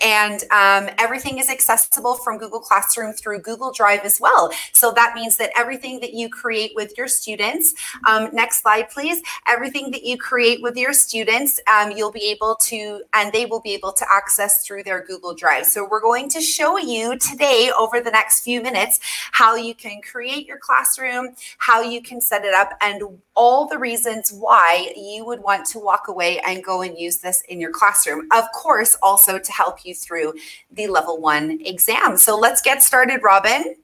and 0.00 0.42
um, 0.50 0.92
everything 0.98 1.38
is 1.38 1.50
accessible 1.50 2.14
from 2.16 2.38
Google 2.38 2.60
Classroom 2.60 3.12
through 3.12 3.40
Google 3.40 3.72
Drive 3.72 4.00
as 4.04 4.20
well. 4.20 4.50
So 4.72 4.92
that 4.92 5.14
means 5.14 5.36
that 5.36 5.50
everything 5.56 6.00
that 6.00 6.14
you 6.14 6.28
create 6.28 6.72
with 6.74 6.96
your 6.96 7.08
students, 7.08 7.74
um, 8.06 8.28
next 8.32 8.62
slide, 8.62 8.90
please, 8.90 9.22
everything 9.46 9.90
that 9.92 10.04
you 10.04 10.16
create 10.18 10.62
with 10.62 10.76
your 10.76 10.92
students, 10.92 11.60
um, 11.72 11.92
you'll 11.92 12.12
be 12.12 12.30
able 12.30 12.56
to, 12.62 13.02
and 13.14 13.32
they 13.32 13.46
will 13.46 13.60
be 13.60 13.74
able 13.74 13.92
to 13.92 14.06
access 14.10 14.66
through 14.66 14.82
their 14.82 15.04
Google 15.04 15.34
Drive. 15.34 15.66
So 15.66 15.86
we're 15.88 16.00
going 16.00 16.28
to 16.30 16.40
show 16.40 16.78
you 16.78 17.16
today 17.18 17.70
over 17.78 18.00
the 18.00 18.10
next 18.10 18.40
few 18.40 18.62
minutes 18.62 19.00
how 19.32 19.54
you 19.54 19.74
can 19.74 20.00
create 20.02 20.46
your 20.46 20.58
classroom, 20.58 21.34
how 21.58 21.82
you 21.82 22.02
can 22.02 22.20
set 22.20 22.44
it 22.44 22.54
up, 22.54 22.72
and 22.80 23.02
all 23.34 23.66
the 23.66 23.78
reasons 23.78 24.32
why 24.32 24.92
you 24.96 25.24
would 25.24 25.42
want 25.42 25.66
to 25.66 25.78
walk 25.78 26.08
away 26.08 26.40
and 26.40 26.64
go 26.64 26.82
and 26.82 26.98
use 26.98 27.18
this 27.18 27.42
in 27.48 27.60
your 27.60 27.70
classroom. 27.70 28.26
Of 28.32 28.50
course, 28.52 28.96
also 29.02 29.38
to 29.38 29.52
help 29.52 29.75
you 29.84 29.94
through 29.94 30.34
the 30.70 30.86
level 30.86 31.20
one 31.20 31.60
exam. 31.64 32.16
So 32.16 32.38
let's 32.38 32.62
get 32.62 32.82
started, 32.82 33.20
Robin. 33.22 33.76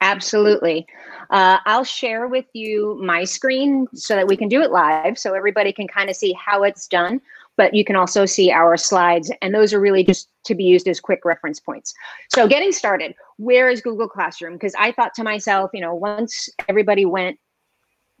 Absolutely. 0.00 0.86
Uh, 1.30 1.58
I'll 1.64 1.84
share 1.84 2.28
with 2.28 2.44
you 2.52 3.00
my 3.02 3.24
screen 3.24 3.86
so 3.94 4.14
that 4.14 4.28
we 4.28 4.36
can 4.36 4.48
do 4.48 4.60
it 4.60 4.70
live 4.70 5.18
so 5.18 5.32
everybody 5.34 5.72
can 5.72 5.88
kind 5.88 6.10
of 6.10 6.16
see 6.16 6.34
how 6.34 6.62
it's 6.62 6.86
done. 6.86 7.20
But 7.56 7.72
you 7.72 7.84
can 7.84 7.94
also 7.94 8.26
see 8.26 8.50
our 8.50 8.76
slides, 8.76 9.30
and 9.40 9.54
those 9.54 9.72
are 9.72 9.80
really 9.80 10.02
just 10.02 10.28
to 10.46 10.56
be 10.56 10.64
used 10.64 10.88
as 10.88 10.98
quick 10.98 11.24
reference 11.24 11.60
points. 11.60 11.94
So, 12.28 12.48
getting 12.48 12.72
started, 12.72 13.14
where 13.36 13.70
is 13.70 13.80
Google 13.80 14.08
Classroom? 14.08 14.54
Because 14.54 14.74
I 14.76 14.90
thought 14.90 15.14
to 15.14 15.22
myself, 15.22 15.70
you 15.72 15.80
know, 15.80 15.94
once 15.94 16.48
everybody 16.68 17.04
went 17.04 17.38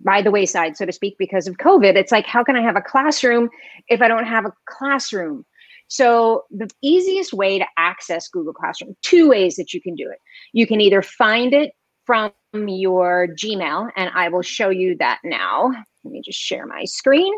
by 0.04 0.22
the 0.22 0.30
wayside, 0.30 0.76
so 0.76 0.86
to 0.86 0.92
speak, 0.92 1.16
because 1.18 1.48
of 1.48 1.58
COVID, 1.58 1.96
it's 1.96 2.12
like, 2.12 2.26
how 2.26 2.44
can 2.44 2.54
I 2.54 2.62
have 2.62 2.76
a 2.76 2.80
classroom 2.80 3.50
if 3.88 4.00
I 4.00 4.06
don't 4.06 4.24
have 4.24 4.46
a 4.46 4.52
classroom? 4.66 5.44
So, 5.88 6.44
the 6.50 6.68
easiest 6.82 7.32
way 7.32 7.58
to 7.58 7.66
access 7.76 8.28
Google 8.28 8.52
Classroom, 8.52 8.96
two 9.02 9.28
ways 9.28 9.56
that 9.56 9.72
you 9.72 9.80
can 9.80 9.94
do 9.94 10.10
it. 10.10 10.18
You 10.52 10.66
can 10.66 10.80
either 10.80 11.02
find 11.02 11.52
it 11.52 11.72
from 12.04 12.32
your 12.52 13.28
Gmail, 13.28 13.90
and 13.96 14.10
I 14.14 14.28
will 14.28 14.42
show 14.42 14.70
you 14.70 14.96
that 14.98 15.20
now. 15.24 15.70
Let 16.04 16.12
me 16.12 16.22
just 16.24 16.38
share 16.38 16.66
my 16.66 16.84
screen. 16.84 17.32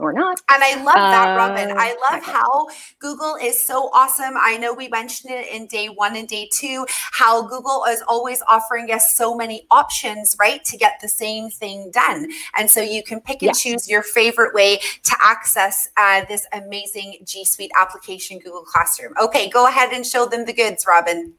Or 0.00 0.14
not. 0.14 0.40
And 0.48 0.64
I 0.64 0.82
love 0.82 0.94
that, 0.94 1.36
Robin. 1.36 1.70
Uh, 1.70 1.74
I 1.76 1.94
love 2.10 2.22
how 2.24 2.68
Google 3.00 3.36
is 3.36 3.60
so 3.60 3.90
awesome. 3.92 4.32
I 4.40 4.56
know 4.56 4.72
we 4.72 4.88
mentioned 4.88 5.30
it 5.30 5.46
in 5.48 5.66
day 5.66 5.88
one 5.88 6.16
and 6.16 6.26
day 6.26 6.48
two, 6.50 6.86
how 7.12 7.42
Google 7.42 7.84
is 7.84 8.02
always 8.08 8.42
offering 8.48 8.90
us 8.90 9.14
so 9.14 9.36
many 9.36 9.66
options, 9.70 10.34
right, 10.40 10.64
to 10.64 10.78
get 10.78 10.94
the 11.02 11.08
same 11.08 11.50
thing 11.50 11.90
done. 11.92 12.30
And 12.56 12.70
so 12.70 12.80
you 12.80 13.02
can 13.02 13.20
pick 13.20 13.42
and 13.42 13.48
Yes. 13.48 13.60
choose 13.60 13.90
your 13.90 14.02
favorite 14.02 14.54
way 14.54 14.78
to 14.78 15.16
access 15.20 15.90
uh, 15.98 16.24
this 16.30 16.46
amazing 16.54 17.18
G 17.24 17.44
Suite 17.44 17.70
application, 17.78 18.38
Google 18.38 18.62
Classroom. 18.62 19.12
Okay, 19.20 19.50
go 19.50 19.68
ahead 19.68 19.92
and 19.92 20.06
show 20.06 20.24
them 20.24 20.46
the 20.46 20.54
goods, 20.54 20.86
Robin. 20.88 21.34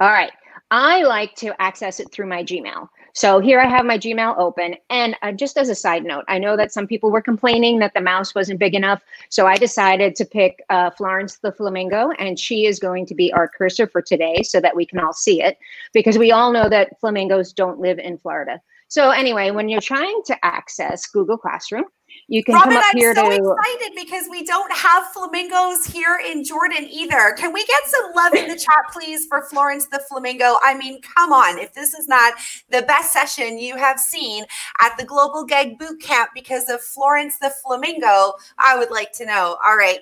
All 0.00 0.08
right. 0.08 0.32
I 0.70 1.02
like 1.02 1.34
to 1.36 1.52
access 1.60 2.00
it 2.00 2.10
through 2.10 2.26
my 2.26 2.42
Gmail. 2.42 2.88
So 3.12 3.40
here 3.40 3.60
I 3.60 3.68
have 3.68 3.84
my 3.84 3.98
Gmail 3.98 4.38
open. 4.38 4.76
And 4.88 5.16
uh, 5.22 5.32
just 5.32 5.56
as 5.56 5.68
a 5.68 5.74
side 5.74 6.04
note, 6.04 6.24
I 6.28 6.38
know 6.38 6.56
that 6.56 6.72
some 6.72 6.86
people 6.86 7.10
were 7.10 7.22
complaining 7.22 7.78
that 7.80 7.94
the 7.94 8.00
mouse 8.00 8.34
wasn't 8.34 8.60
big 8.60 8.74
enough. 8.74 9.02
So 9.28 9.46
I 9.46 9.56
decided 9.56 10.14
to 10.16 10.24
pick 10.24 10.62
uh, 10.70 10.90
Florence 10.90 11.38
the 11.38 11.52
Flamingo, 11.52 12.10
and 12.18 12.38
she 12.38 12.66
is 12.66 12.78
going 12.78 13.06
to 13.06 13.14
be 13.14 13.32
our 13.32 13.48
cursor 13.48 13.86
for 13.86 14.02
today 14.02 14.42
so 14.42 14.60
that 14.60 14.76
we 14.76 14.86
can 14.86 14.98
all 15.00 15.12
see 15.12 15.42
it 15.42 15.58
because 15.92 16.18
we 16.18 16.32
all 16.32 16.52
know 16.52 16.68
that 16.68 16.98
flamingos 17.00 17.52
don't 17.52 17.80
live 17.80 17.98
in 17.98 18.18
Florida. 18.18 18.60
So 18.88 19.10
anyway, 19.10 19.52
when 19.52 19.68
you're 19.68 19.80
trying 19.80 20.20
to 20.26 20.44
access 20.44 21.06
Google 21.06 21.38
Classroom, 21.38 21.84
you 22.30 22.44
can 22.44 22.54
Robin, 22.54 22.70
come 22.70 22.78
up 22.78 22.84
I'm 22.92 22.96
here 22.96 23.12
so 23.12 23.28
to 23.28 23.34
excited 23.34 23.92
because 23.96 24.28
we 24.30 24.44
don't 24.44 24.72
have 24.72 25.08
flamingos 25.08 25.84
here 25.84 26.20
in 26.24 26.44
Jordan 26.44 26.86
either. 26.88 27.34
Can 27.36 27.52
we 27.52 27.66
get 27.66 27.82
some 27.86 28.12
love 28.14 28.34
in 28.34 28.48
the 28.48 28.54
chat, 28.54 28.84
please, 28.92 29.26
for 29.26 29.42
Florence 29.42 29.86
the 29.86 30.00
Flamingo? 30.08 30.54
I 30.62 30.74
mean, 30.78 31.00
come 31.02 31.32
on. 31.32 31.58
If 31.58 31.74
this 31.74 31.92
is 31.92 32.06
not 32.06 32.34
the 32.70 32.82
best 32.82 33.12
session 33.12 33.58
you 33.58 33.76
have 33.76 33.98
seen 33.98 34.44
at 34.80 34.96
the 34.96 35.04
Global 35.04 35.44
GEG 35.44 35.76
Boot 35.76 36.00
Camp 36.00 36.30
because 36.32 36.68
of 36.68 36.80
Florence 36.80 37.36
the 37.38 37.52
Flamingo, 37.66 38.34
I 38.58 38.78
would 38.78 38.92
like 38.92 39.10
to 39.14 39.26
know. 39.26 39.58
All 39.66 39.76
right, 39.76 39.98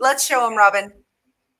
let's 0.00 0.26
show 0.26 0.40
them, 0.48 0.58
Robin. 0.58 0.92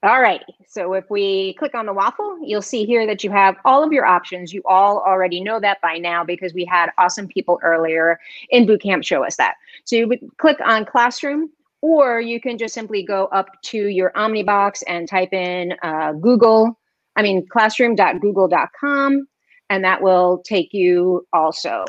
All 0.05 0.23
right. 0.23 0.43
So 0.69 0.93
if 0.93 1.11
we 1.11 1.55
click 1.55 1.75
on 1.75 1.87
the 1.87 1.93
waffle, 1.93 2.39
you'll 2.41 2.63
see 2.63 2.85
here 2.85 3.05
that 3.05 3.25
you 3.25 3.31
have 3.33 3.57
all 3.65 3.83
of 3.83 3.93
your 3.93 4.07
options. 4.07 4.53
You 4.53 4.63
all 4.65 4.99
already 4.99 5.41
know 5.41 5.59
that 5.59 5.81
by 5.81 5.99
now 5.99 6.23
because 6.23 6.55
we 6.55 6.65
had 6.65 6.91
awesome 6.99 7.27
people 7.27 7.59
earlier 7.65 8.21
in 8.51 8.65
bootcamp 8.65 9.05
show 9.05 9.25
us 9.25 9.37
that. 9.37 9.55
So 9.85 9.97
you 9.97 10.07
would 10.07 10.21
click 10.39 10.59
on 10.65 10.85
classroom, 10.85 11.51
or 11.81 12.21
you 12.21 12.41
can 12.41 12.59
just 12.59 12.75
simply 12.75 13.03
go 13.03 13.27
up 13.27 13.49
to 13.65 13.89
your 13.89 14.13
Omnibox 14.13 14.85
and 14.87 15.09
type 15.09 15.33
in 15.33 15.75
uh, 15.83 16.13
Google, 16.13 16.79
I 17.17 17.23
mean, 17.23 17.45
classroom.google.com, 17.49 19.29
and 19.71 19.85
that 19.85 20.01
will 20.01 20.43
take 20.45 20.73
you 20.73 21.27
also. 21.33 21.85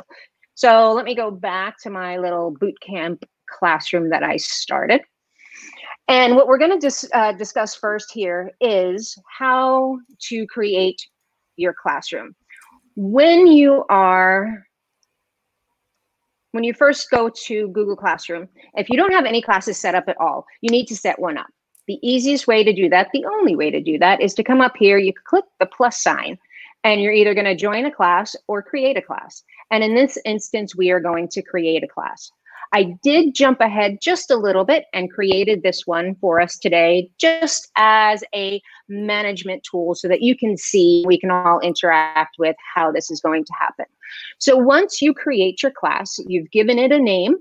So 0.55 0.93
let 0.93 1.05
me 1.05 1.13
go 1.13 1.29
back 1.29 1.77
to 1.83 1.91
my 1.91 2.17
little 2.17 2.55
bootcamp 2.55 3.21
classroom 3.47 4.09
that 4.09 4.23
I 4.23 4.37
started. 4.37 5.01
And 6.09 6.35
what 6.35 6.47
we're 6.47 6.57
going 6.57 6.71
to 6.71 6.79
dis- 6.79 7.09
uh, 7.13 7.33
discuss 7.33 7.75
first 7.75 8.11
here 8.11 8.51
is 8.59 9.15
how 9.37 9.99
to 10.21 10.47
create 10.47 10.99
your 11.55 11.75
classroom. 11.79 12.35
When 12.95 13.45
you 13.45 13.85
are, 13.89 14.65
when 16.51 16.63
you 16.63 16.73
first 16.73 17.11
go 17.11 17.29
to 17.45 17.67
Google 17.67 17.95
Classroom, 17.95 18.49
if 18.73 18.89
you 18.89 18.97
don't 18.97 19.13
have 19.13 19.25
any 19.25 19.39
classes 19.39 19.77
set 19.77 19.93
up 19.93 20.05
at 20.07 20.19
all, 20.19 20.47
you 20.61 20.71
need 20.71 20.87
to 20.87 20.95
set 20.95 21.19
one 21.19 21.37
up. 21.37 21.45
The 21.87 21.99
easiest 22.01 22.47
way 22.47 22.63
to 22.63 22.73
do 22.73 22.89
that, 22.89 23.09
the 23.13 23.25
only 23.25 23.55
way 23.55 23.69
to 23.69 23.79
do 23.79 23.99
that, 23.99 24.19
is 24.19 24.33
to 24.33 24.43
come 24.43 24.61
up 24.61 24.75
here, 24.77 24.97
you 24.97 25.13
click 25.25 25.45
the 25.59 25.67
plus 25.67 26.01
sign, 26.01 26.39
and 26.83 27.01
you're 27.01 27.13
either 27.13 27.35
going 27.35 27.45
to 27.45 27.55
join 27.55 27.85
a 27.85 27.91
class 27.91 28.35
or 28.47 28.63
create 28.63 28.97
a 28.97 29.01
class. 29.01 29.43
And 29.69 29.83
in 29.83 29.93
this 29.93 30.17
instance, 30.25 30.75
we 30.75 30.89
are 30.89 30.99
going 30.99 31.27
to 31.29 31.43
create 31.43 31.83
a 31.83 31.87
class. 31.87 32.31
I 32.71 32.95
did 33.01 33.33
jump 33.33 33.61
ahead 33.61 33.97
just 33.99 34.29
a 34.29 34.35
little 34.35 34.63
bit 34.63 34.85
and 34.93 35.11
created 35.11 35.63
this 35.63 35.87
one 35.87 36.15
for 36.21 36.39
us 36.39 36.57
today, 36.57 37.09
just 37.17 37.71
as 37.75 38.23
a 38.35 38.61
management 38.87 39.63
tool 39.63 39.95
so 39.95 40.07
that 40.07 40.21
you 40.21 40.37
can 40.37 40.55
see, 40.55 41.03
we 41.07 41.19
can 41.19 41.31
all 41.31 41.59
interact 41.61 42.35
with 42.37 42.55
how 42.75 42.91
this 42.91 43.09
is 43.09 43.21
going 43.21 43.45
to 43.45 43.53
happen. 43.59 43.85
So 44.37 44.55
once 44.55 45.01
you 45.01 45.13
create 45.13 45.63
your 45.63 45.71
class, 45.71 46.19
you've 46.27 46.51
given 46.51 46.77
it 46.77 46.91
a 46.91 46.99
name. 46.99 47.37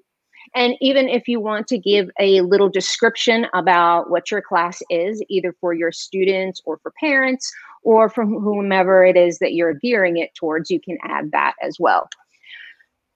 And 0.54 0.74
even 0.80 1.10
if 1.10 1.28
you 1.28 1.40
want 1.40 1.66
to 1.68 1.78
give 1.78 2.08
a 2.18 2.40
little 2.40 2.70
description 2.70 3.46
about 3.52 4.08
what 4.08 4.30
your 4.30 4.40
class 4.40 4.80
is, 4.88 5.22
either 5.28 5.54
for 5.60 5.74
your 5.74 5.92
students 5.92 6.62
or 6.64 6.78
for 6.78 6.90
parents 6.98 7.52
or 7.82 8.08
from 8.08 8.32
whomever 8.32 9.04
it 9.04 9.16
is 9.16 9.38
that 9.40 9.52
you're 9.52 9.74
gearing 9.74 10.16
it 10.16 10.34
towards, 10.34 10.70
you 10.70 10.80
can 10.80 10.96
add 11.02 11.32
that 11.32 11.52
as 11.62 11.76
well. 11.78 12.08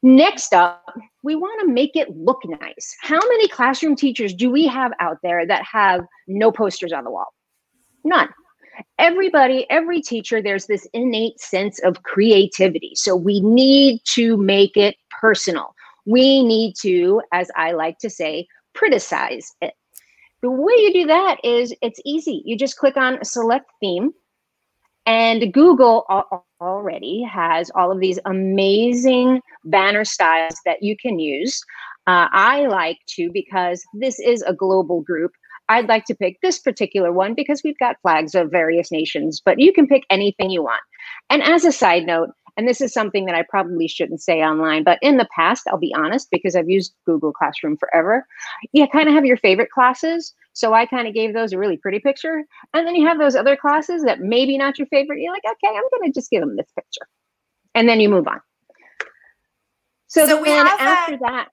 Next 0.02 0.52
up, 0.52 0.84
we 1.22 1.36
want 1.36 1.60
to 1.60 1.72
make 1.72 1.94
it 1.94 2.16
look 2.16 2.40
nice. 2.44 2.96
How 3.00 3.20
many 3.20 3.46
classroom 3.46 3.94
teachers 3.94 4.34
do 4.34 4.50
we 4.50 4.66
have 4.66 4.92
out 4.98 5.18
there 5.22 5.46
that 5.46 5.62
have 5.64 6.04
no 6.26 6.50
posters 6.50 6.92
on 6.92 7.04
the 7.04 7.10
wall? 7.10 7.32
None. 8.04 8.28
Everybody, 8.98 9.66
every 9.70 10.00
teacher, 10.00 10.42
there's 10.42 10.66
this 10.66 10.88
innate 10.92 11.38
sense 11.38 11.78
of 11.84 12.02
creativity. 12.02 12.92
So 12.94 13.14
we 13.14 13.40
need 13.40 14.00
to 14.14 14.36
make 14.36 14.76
it 14.76 14.96
personal. 15.10 15.74
We 16.04 16.42
need 16.42 16.74
to, 16.82 17.22
as 17.32 17.48
I 17.56 17.72
like 17.72 17.98
to 17.98 18.10
say, 18.10 18.48
criticize 18.74 19.54
it. 19.60 19.74
The 20.40 20.50
way 20.50 20.72
you 20.78 20.92
do 20.92 21.06
that 21.06 21.36
is 21.44 21.72
it's 21.80 22.00
easy. 22.04 22.42
You 22.44 22.56
just 22.56 22.76
click 22.76 22.96
on 22.96 23.24
select 23.24 23.70
theme 23.78 24.12
and 25.06 25.52
Google 25.52 26.06
already 26.60 27.22
has 27.22 27.70
all 27.74 27.90
of 27.90 28.00
these 28.00 28.18
amazing 28.24 29.40
banner 29.64 30.04
styles 30.04 30.54
that 30.64 30.82
you 30.82 30.96
can 30.96 31.18
use. 31.18 31.60
Uh, 32.06 32.28
I 32.32 32.66
like 32.66 32.98
to, 33.10 33.30
because 33.32 33.82
this 33.94 34.18
is 34.18 34.42
a 34.42 34.54
global 34.54 35.00
group, 35.02 35.32
I'd 35.68 35.88
like 35.88 36.04
to 36.06 36.14
pick 36.14 36.36
this 36.42 36.58
particular 36.58 37.12
one 37.12 37.34
because 37.34 37.62
we've 37.64 37.78
got 37.78 37.96
flags 38.02 38.34
of 38.34 38.50
various 38.50 38.90
nations, 38.90 39.40
but 39.44 39.58
you 39.58 39.72
can 39.72 39.86
pick 39.86 40.04
anything 40.10 40.50
you 40.50 40.62
want. 40.62 40.82
And 41.30 41.42
as 41.42 41.64
a 41.64 41.72
side 41.72 42.04
note, 42.04 42.30
and 42.56 42.68
this 42.68 42.80
is 42.80 42.92
something 42.92 43.24
that 43.26 43.34
I 43.34 43.42
probably 43.48 43.88
shouldn't 43.88 44.20
say 44.20 44.42
online, 44.42 44.84
but 44.84 44.98
in 45.00 45.16
the 45.16 45.28
past, 45.34 45.66
I'll 45.68 45.78
be 45.78 45.94
honest, 45.94 46.28
because 46.30 46.54
I've 46.54 46.68
used 46.68 46.94
Google 47.06 47.32
Classroom 47.32 47.76
forever, 47.78 48.26
you 48.72 48.86
kind 48.88 49.08
of 49.08 49.14
have 49.14 49.24
your 49.24 49.38
favorite 49.38 49.70
classes. 49.70 50.34
So 50.52 50.74
I 50.74 50.84
kind 50.84 51.08
of 51.08 51.14
gave 51.14 51.32
those 51.32 51.52
a 51.54 51.58
really 51.58 51.78
pretty 51.78 51.98
picture. 51.98 52.44
And 52.74 52.86
then 52.86 52.94
you 52.94 53.06
have 53.06 53.18
those 53.18 53.34
other 53.34 53.56
classes 53.56 54.02
that 54.04 54.20
maybe 54.20 54.58
not 54.58 54.78
your 54.78 54.86
favorite. 54.88 55.20
You're 55.20 55.32
like, 55.32 55.44
okay, 55.46 55.74
I'm 55.74 55.82
going 55.98 56.12
to 56.12 56.14
just 56.14 56.30
give 56.30 56.40
them 56.40 56.56
this 56.56 56.70
picture. 56.74 57.08
And 57.74 57.88
then 57.88 58.00
you 58.00 58.10
move 58.10 58.28
on. 58.28 58.40
So, 60.08 60.26
So 60.26 60.42
we 60.42 60.50
then 60.50 60.66
have 60.66 60.78
after 60.78 61.14
a- 61.14 61.18
that, 61.20 61.48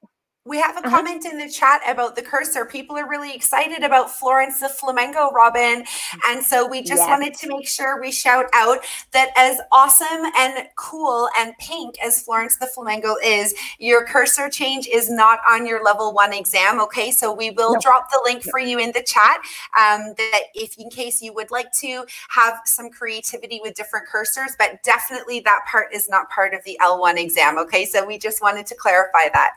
We 0.49 0.57
have 0.59 0.77
a 0.77 0.79
Uh-huh. 0.79 0.89
comment 0.89 1.25
in 1.25 1.37
the 1.37 1.47
chat 1.47 1.79
about 1.85 2.15
the 2.15 2.23
cursor. 2.23 2.65
People 2.65 2.97
are 2.97 3.07
really 3.07 3.35
excited 3.35 3.83
about 3.83 4.09
Florence 4.09 4.59
the 4.59 4.67
Flamingo, 4.67 5.29
Robin. 5.29 5.85
And 6.27 6.43
so 6.43 6.65
we 6.65 6.81
just 6.81 7.01
Yes. 7.01 7.07
wanted 7.07 7.35
to 7.35 7.47
make 7.47 7.67
sure 7.67 8.01
we 8.01 8.11
shout 8.11 8.47
out 8.53 8.83
that 9.11 9.29
as 9.35 9.61
awesome 9.71 10.31
and 10.35 10.67
cool 10.75 11.29
and 11.37 11.55
pink 11.59 11.99
as 12.01 12.23
Florence 12.23 12.57
the 12.57 12.65
Flamingo 12.65 13.15
is, 13.23 13.53
your 13.77 14.03
cursor 14.05 14.49
change 14.49 14.87
is 14.87 15.07
not 15.07 15.39
on 15.47 15.67
your 15.67 15.83
level 15.83 16.13
one 16.13 16.33
exam. 16.33 16.79
Okay. 16.81 17.11
So 17.11 17.31
we 17.31 17.51
will 17.51 17.73
No. 17.75 17.79
drop 17.79 18.09
the 18.09 18.19
link 18.25 18.41
for 18.49 18.57
you 18.59 18.79
in 18.79 18.91
the 18.91 19.03
chat. 19.03 19.41
Um, 19.77 20.15
that 20.17 20.41
if 20.55 20.75
in 20.79 20.89
case 20.89 21.21
you 21.21 21.31
would 21.31 21.51
like 21.51 21.71
to 21.73 22.07
have 22.29 22.59
some 22.65 22.89
creativity 22.89 23.59
with 23.61 23.75
different 23.75 24.07
cursors, 24.11 24.57
but 24.57 24.81
definitely 24.81 25.41
that 25.41 25.59
part 25.67 25.93
is 25.93 26.09
not 26.09 26.27
part 26.31 26.55
of 26.55 26.63
the 26.63 26.75
L1 26.81 27.17
exam. 27.19 27.59
Okay. 27.59 27.85
So 27.85 28.03
we 28.03 28.17
just 28.17 28.41
wanted 28.41 28.65
to 28.65 28.73
clarify 28.73 29.29
that. 29.29 29.51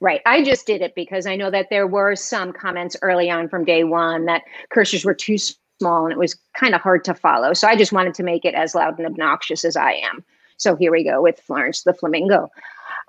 Right. 0.00 0.20
I 0.26 0.44
just 0.44 0.66
did 0.66 0.82
it 0.82 0.94
because 0.94 1.26
I 1.26 1.36
know 1.36 1.50
that 1.50 1.68
there 1.70 1.86
were 1.86 2.16
some 2.16 2.52
comments 2.52 2.96
early 3.00 3.30
on 3.30 3.48
from 3.48 3.64
day 3.64 3.82
one 3.84 4.26
that 4.26 4.42
cursors 4.74 5.06
were 5.06 5.14
too 5.14 5.38
small 5.38 6.04
and 6.04 6.12
it 6.12 6.18
was 6.18 6.36
kind 6.54 6.74
of 6.74 6.82
hard 6.82 7.02
to 7.04 7.14
follow. 7.14 7.54
So 7.54 7.66
I 7.66 7.76
just 7.76 7.92
wanted 7.92 8.12
to 8.14 8.22
make 8.22 8.44
it 8.44 8.54
as 8.54 8.74
loud 8.74 8.98
and 8.98 9.06
obnoxious 9.06 9.64
as 9.64 9.74
I 9.74 9.92
am. 9.92 10.22
So 10.58 10.76
here 10.76 10.92
we 10.92 11.02
go 11.02 11.22
with 11.22 11.40
Florence 11.40 11.82
the 11.82 11.94
Flamingo. 11.94 12.50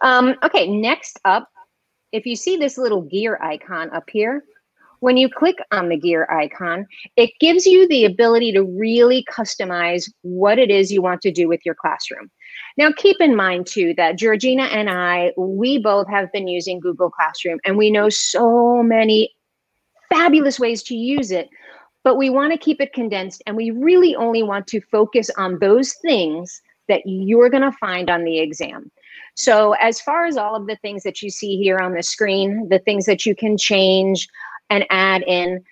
Um, 0.02 0.36
okay, 0.44 0.68
next 0.68 1.20
up, 1.26 1.50
if 2.14 2.26
you 2.26 2.36
see 2.36 2.56
this 2.56 2.78
little 2.78 3.02
gear 3.02 3.38
icon 3.42 3.90
up 3.92 4.10
here, 4.10 4.44
when 5.00 5.18
you 5.18 5.30
click 5.30 5.58
on 5.72 5.90
the 5.90 5.98
gear 5.98 6.28
icon, 6.32 6.88
it 7.16 7.32
gives 7.40 7.66
you 7.66 7.88
the 7.88 8.06
ability 8.06 8.52
to 8.54 8.64
really 8.64 9.26
customize 9.32 10.12
what 10.22 10.58
it 10.58 10.72
is 10.72 10.92
you 10.92 11.02
want 11.02 11.22
to 11.22 11.32
do 11.32 11.48
with 11.48 11.62
your 11.66 11.76
classroom. 11.76 12.32
Now, 12.78 12.92
keep 12.96 13.18
in 13.20 13.36
mind 13.36 13.66
too 13.66 13.94
that 13.98 14.18
Georgina 14.18 14.64
and 14.66 14.90
I, 14.90 15.34
we 15.36 15.80
both 15.80 16.08
have 16.10 16.32
been 16.32 16.48
using 16.48 16.80
Google 16.80 17.10
Classroom 17.10 17.60
and 17.66 17.76
we 17.76 17.90
know 17.90 18.10
so 18.10 18.84
many 18.84 19.34
fabulous 20.10 20.60
ways 20.60 20.84
to 20.84 20.96
use 20.96 21.32
it, 21.32 21.50
but 22.04 22.18
we 22.18 22.30
want 22.30 22.54
to 22.54 22.58
keep 22.58 22.80
it 22.80 22.94
condensed 22.94 23.42
and 23.48 23.58
we 23.58 23.72
really 23.72 24.16
only 24.16 24.44
want 24.44 24.68
to 24.68 24.82
focus 24.92 25.30
on 25.38 25.58
those 25.60 25.94
things 26.04 26.62
that 26.88 27.02
you're 27.06 27.50
going 27.50 27.64
to 27.64 27.78
find 27.80 28.10
on 28.10 28.24
the 28.24 28.40
exam. 28.40 28.92
So, 29.36 29.74
as 29.74 30.00
far 30.00 30.26
as 30.26 30.38
all 30.38 30.56
of 30.56 30.68
the 30.68 30.78
things 30.78 31.04
that 31.04 31.22
you 31.22 31.30
see 31.30 31.58
here 31.58 31.80
on 31.80 31.94
the 31.94 32.04
screen, 32.04 32.70
the 32.70 32.80
things 32.80 33.06
that 33.06 33.26
you 33.26 33.36
can 33.36 33.58
change 33.58 34.28
and 34.70 34.86
add 34.90 35.24
in, 35.24 35.64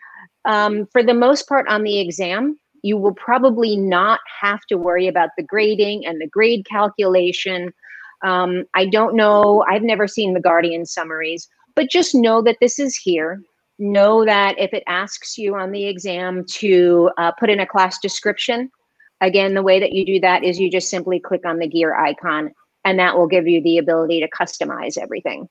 um, 0.45 0.85
for 0.91 1.01
the 1.01 1.13
most 1.13 1.47
part 1.47 1.67
on 1.67 1.83
the 1.83 1.99
exam, 1.99 2.59
you 2.85 2.97
will 2.97 3.15
probably 3.15 3.75
not 3.75 4.19
have 4.41 4.61
to 4.69 4.77
worry 4.77 5.07
about 5.07 5.31
the 5.35 5.43
grading 5.43 6.05
and 6.05 6.21
the 6.21 6.27
grade 6.27 6.63
calculation. 6.69 7.73
Um, 8.23 8.65
I 8.75 8.85
don't 8.85 9.15
know, 9.15 9.65
I've 9.67 9.81
never 9.81 10.07
seen 10.07 10.35
the 10.35 10.39
Guardian 10.39 10.85
summaries, 10.85 11.47
but 11.75 11.89
just 11.89 12.13
know 12.13 12.43
that 12.43 12.57
this 12.61 12.77
is 12.77 12.95
here. 12.95 13.41
Know 13.79 14.23
that 14.23 14.59
if 14.59 14.71
it 14.71 14.83
asks 14.85 15.35
you 15.35 15.55
on 15.55 15.71
the 15.71 15.87
exam 15.87 16.45
to 16.49 17.09
uh, 17.17 17.31
put 17.39 17.49
in 17.49 17.59
a 17.59 17.65
class 17.65 17.97
description, 17.99 18.69
again, 19.19 19.55
the 19.55 19.63
way 19.63 19.79
that 19.79 19.93
you 19.93 20.05
do 20.05 20.19
that 20.19 20.43
is 20.43 20.59
you 20.59 20.69
just 20.69 20.89
simply 20.89 21.19
click 21.19 21.43
on 21.43 21.57
the 21.57 21.67
gear 21.67 21.95
icon 21.95 22.51
and 22.85 22.99
that 22.99 23.17
will 23.17 23.27
give 23.27 23.47
you 23.47 23.63
the 23.63 23.79
ability 23.79 24.19
to 24.19 24.29
customize 24.29 24.95
everything. 24.95 25.49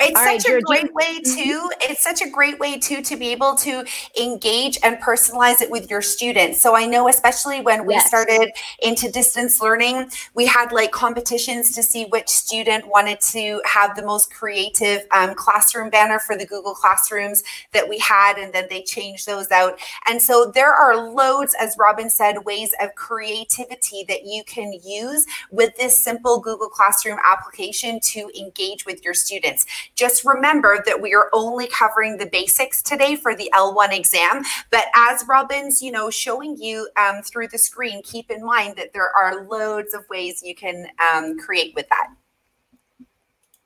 It's 0.00 0.18
All 0.18 0.24
such 0.24 0.50
right, 0.50 0.58
a 0.58 0.62
great 0.62 0.94
way 0.94 1.20
mm-hmm. 1.20 1.42
too. 1.42 1.70
It's 1.80 2.02
such 2.02 2.20
a 2.20 2.28
great 2.28 2.58
way 2.58 2.78
too 2.78 3.00
to 3.02 3.16
be 3.16 3.28
able 3.28 3.54
to 3.56 3.84
engage 4.20 4.78
and 4.82 4.98
personalize 4.98 5.62
it 5.62 5.70
with 5.70 5.90
your 5.90 6.02
students. 6.02 6.60
So 6.60 6.76
I 6.76 6.84
know, 6.84 7.08
especially 7.08 7.60
when 7.62 7.86
we 7.86 7.94
yes. 7.94 8.06
started 8.06 8.50
into 8.82 9.10
distance 9.10 9.62
learning, 9.62 10.10
we 10.34 10.46
had 10.46 10.72
like 10.72 10.92
competitions 10.92 11.72
to 11.72 11.82
see 11.82 12.04
which 12.06 12.28
student 12.28 12.88
wanted 12.88 13.20
to 13.32 13.62
have 13.64 13.96
the 13.96 14.04
most 14.04 14.32
creative 14.32 15.06
um, 15.12 15.34
classroom 15.34 15.90
banner 15.90 16.18
for 16.18 16.36
the 16.36 16.46
Google 16.46 16.74
Classrooms 16.74 17.42
that 17.72 17.88
we 17.88 17.98
had, 17.98 18.36
and 18.36 18.52
then 18.52 18.66
they 18.68 18.82
changed 18.82 19.26
those 19.26 19.50
out. 19.50 19.78
And 20.06 20.20
so 20.20 20.50
there 20.54 20.72
are 20.72 21.10
loads, 21.10 21.54
as 21.58 21.76
Robin 21.78 22.10
said, 22.10 22.44
ways 22.44 22.74
of 22.80 22.94
creativity 22.96 24.04
that 24.08 24.24
you 24.26 24.44
can 24.44 24.74
use 24.84 25.24
with 25.50 25.74
this 25.76 25.96
simple 25.96 26.40
Google 26.40 26.68
Classroom 26.68 27.18
application 27.24 28.00
to 28.00 28.30
engage 28.38 28.84
with 28.84 29.02
your 29.04 29.14
students. 29.14 29.53
Just 29.94 30.24
remember 30.24 30.82
that 30.86 31.00
we 31.00 31.14
are 31.14 31.30
only 31.32 31.66
covering 31.66 32.16
the 32.16 32.26
basics 32.26 32.82
today 32.82 33.16
for 33.16 33.34
the 33.34 33.50
L1 33.54 33.92
exam. 33.92 34.42
But 34.70 34.86
as 34.94 35.24
Robin's, 35.28 35.82
you 35.82 35.92
know, 35.92 36.10
showing 36.10 36.56
you 36.56 36.88
um, 36.96 37.22
through 37.22 37.48
the 37.48 37.58
screen, 37.58 38.02
keep 38.02 38.30
in 38.30 38.44
mind 38.44 38.76
that 38.76 38.92
there 38.92 39.10
are 39.16 39.44
loads 39.44 39.94
of 39.94 40.04
ways 40.08 40.42
you 40.44 40.54
can 40.54 40.86
um, 41.12 41.38
create 41.38 41.74
with 41.74 41.88
that. 41.88 42.08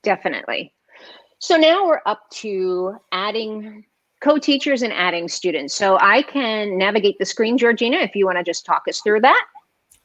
Definitely. 0.03 0.73
So 1.39 1.57
now 1.57 1.87
we're 1.87 2.03
up 2.07 2.29
to 2.31 2.97
adding 3.13 3.85
co-teachers 4.21 4.83
and 4.83 4.93
adding 4.93 5.29
students. 5.29 5.75
So 5.75 5.99
I 6.01 6.23
can 6.23 6.77
navigate 6.77 7.19
the 7.19 7.25
screen, 7.25 7.57
Georgina, 7.57 7.99
if 7.99 8.17
you 8.17 8.27
want 8.27 8.39
to 8.39 8.45
just 8.45 8.67
talk 8.67 8.83
us 8.89 9.01
through 9.01 9.21
that. 9.21 9.45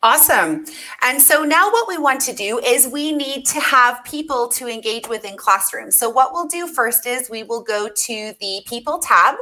Awesome. 0.03 0.65
And 1.01 1.21
so 1.21 1.43
now 1.43 1.71
what 1.71 1.87
we 1.87 1.97
want 1.97 2.19
to 2.21 2.33
do 2.33 2.59
is 2.59 2.89
we 2.89 3.13
need 3.13 3.45
to 3.45 3.61
have 3.61 4.03
people 4.03 4.49
to 4.49 4.67
engage 4.67 5.07
with 5.07 5.23
in 5.23 5.37
classrooms. 5.37 5.97
So 5.97 6.09
what 6.09 6.33
we'll 6.33 6.45
do 6.45 6.67
first 6.67 7.05
is 7.07 7.29
we 7.29 7.43
will 7.43 7.63
go 7.63 7.87
to 7.87 8.33
the 8.41 8.61
people 8.67 8.99
tab. 8.99 9.35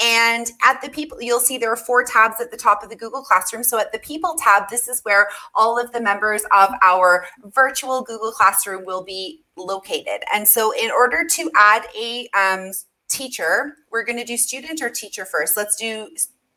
And 0.00 0.50
at 0.64 0.80
the 0.80 0.88
people, 0.88 1.20
you'll 1.20 1.40
see 1.40 1.58
there 1.58 1.70
are 1.70 1.76
four 1.76 2.04
tabs 2.04 2.40
at 2.40 2.50
the 2.50 2.56
top 2.56 2.82
of 2.82 2.88
the 2.88 2.96
Google 2.96 3.22
Classroom. 3.22 3.62
So 3.62 3.78
at 3.78 3.92
the 3.92 3.98
people 3.98 4.34
tab, 4.38 4.70
this 4.70 4.88
is 4.88 5.00
where 5.02 5.28
all 5.54 5.78
of 5.78 5.92
the 5.92 6.00
members 6.00 6.42
of 6.54 6.70
our 6.82 7.26
virtual 7.44 8.00
Google 8.00 8.32
Classroom 8.32 8.86
will 8.86 9.04
be 9.04 9.42
located. 9.58 10.22
And 10.32 10.48
so 10.48 10.72
in 10.72 10.90
order 10.90 11.26
to 11.32 11.50
add 11.54 11.86
a 11.94 12.28
um, 12.28 12.72
teacher, 13.08 13.74
we're 13.90 14.04
going 14.04 14.18
to 14.18 14.24
do 14.24 14.38
student 14.38 14.80
or 14.80 14.88
teacher 14.88 15.26
first. 15.26 15.54
Let's 15.54 15.76
do 15.76 16.08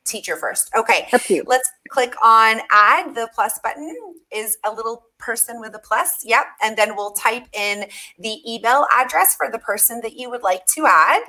teacher 0.09 0.35
first. 0.35 0.69
Okay. 0.75 1.07
Let's 1.45 1.69
click 1.89 2.13
on 2.23 2.61
add. 2.71 3.15
The 3.15 3.29
plus 3.33 3.59
button 3.63 3.95
is 4.31 4.57
a 4.65 4.73
little 4.73 5.05
person 5.17 5.59
with 5.59 5.75
a 5.75 5.79
plus. 5.79 6.23
Yep. 6.25 6.45
And 6.61 6.77
then 6.77 6.95
we'll 6.95 7.11
type 7.11 7.47
in 7.53 7.85
the 8.17 8.39
email 8.51 8.85
address 8.91 9.35
for 9.35 9.49
the 9.51 9.59
person 9.59 10.01
that 10.01 10.17
you 10.17 10.29
would 10.29 10.43
like 10.43 10.65
to 10.67 10.85
add. 10.85 11.21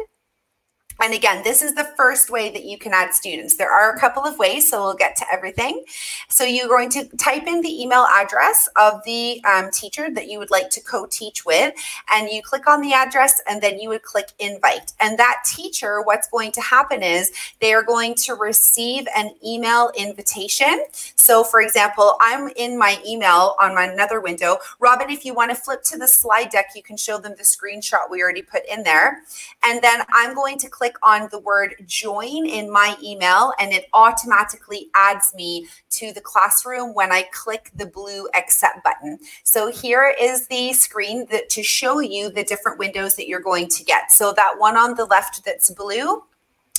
And 1.01 1.15
again, 1.15 1.43
this 1.43 1.63
is 1.63 1.75
the 1.75 1.91
first 1.97 2.31
way 2.31 2.51
that 2.51 2.65
you 2.65 2.79
can 2.79 2.93
add 2.93 3.15
students. 3.15 3.57
There 3.57 3.73
are 3.73 3.95
a 3.95 3.99
couple 3.99 4.23
of 4.23 4.39
ways, 4.39 4.69
so 4.69 4.83
we'll 4.83 4.95
get 4.95 5.17
to 5.17 5.25
everything. 5.33 5.85
So 6.29 6.45
you're 6.45 6.69
going 6.69 6.91
to 6.91 7.05
type 7.17 7.47
in 7.47 7.61
the 7.63 7.83
email 7.83 8.07
address 8.11 8.69
of 8.77 9.03
the 9.05 9.43
um, 9.45 9.71
teacher 9.71 10.11
that 10.13 10.29
you 10.29 10.39
would 10.39 10.51
like 10.51 10.71
to 10.71 10.81
co-teach 10.83 11.45
with, 11.45 11.75
and 12.13 12.29
you 12.29 12.43
click 12.43 12.67
on 12.67 12.81
the 12.81 12.93
address, 12.93 13.41
and 13.49 13.63
then 13.63 13.79
you 13.79 13.89
would 13.89 14.03
click 14.03 14.29
invite. 14.39 14.93
And 15.01 15.19
that 15.19 15.43
teacher, 15.47 16.03
what's 16.03 16.29
going 16.29 16.53
to 16.53 16.61
happen 16.61 17.03
is 17.03 17.33
they 17.61 17.73
are 17.73 17.83
going 17.83 18.15
to 18.17 18.35
receive 18.35 19.07
an 19.17 19.35
email 19.45 19.91
invitation. 19.97 20.85
So 21.17 21.45
for 21.45 21.61
example, 21.61 22.17
I'm 22.21 22.51
in 22.57 22.79
my 22.79 23.01
email 23.07 23.55
on 23.61 23.75
my 23.75 23.85
another 23.85 24.21
window. 24.21 24.59
Robin, 24.79 25.11
if 25.11 25.25
you 25.25 25.35
want 25.35 25.51
to 25.51 25.57
flip 25.57 25.83
to 25.85 25.99
the 25.99 26.09
slide 26.09 26.51
deck, 26.51 26.71
you 26.77 26.83
can 26.83 26.97
show 26.97 27.19
them 27.19 27.35
the 27.37 27.43
screenshot 27.43 28.11
we 28.11 28.23
already 28.23 28.43
put 28.43 28.63
in 28.67 28.83
there. 28.83 29.23
And 29.65 29.83
then 29.83 30.03
I'm 30.13 30.35
going 30.35 30.59
to 30.59 30.69
click 30.69 30.90
click 30.91 30.97
on 31.03 31.29
the 31.31 31.39
word 31.39 31.75
join 31.87 32.47
in 32.47 32.71
my 32.71 32.97
email 33.03 33.53
and 33.59 33.73
it 33.73 33.87
automatically 33.93 34.89
adds 34.95 35.33
me 35.35 35.67
to 35.91 36.13
the 36.13 36.21
classroom 36.21 36.95
when 36.95 37.13
I 37.13 37.23
click 37.33 37.71
the 37.75 37.87
blue 37.87 38.29
accept 38.35 38.83
button. 38.83 39.19
So 39.45 39.71
here 39.71 40.15
is 40.21 40.47
the 40.49 40.73
screen 40.73 41.27
that 41.31 41.49
to 41.51 41.63
show 41.63 42.01
you 42.01 42.31
the 42.31 42.45
different 42.45 42.79
windows 42.79 43.15
that 43.17 43.29
you're 43.29 43.41
going 43.41 43.69
to 43.69 43.85
get. 43.85 44.11
So 44.11 44.33
that 44.33 44.55
one 44.59 44.77
on 44.77 44.95
the 44.95 45.05
left 45.05 45.45
that's 45.45 45.71
blue, 45.71 46.23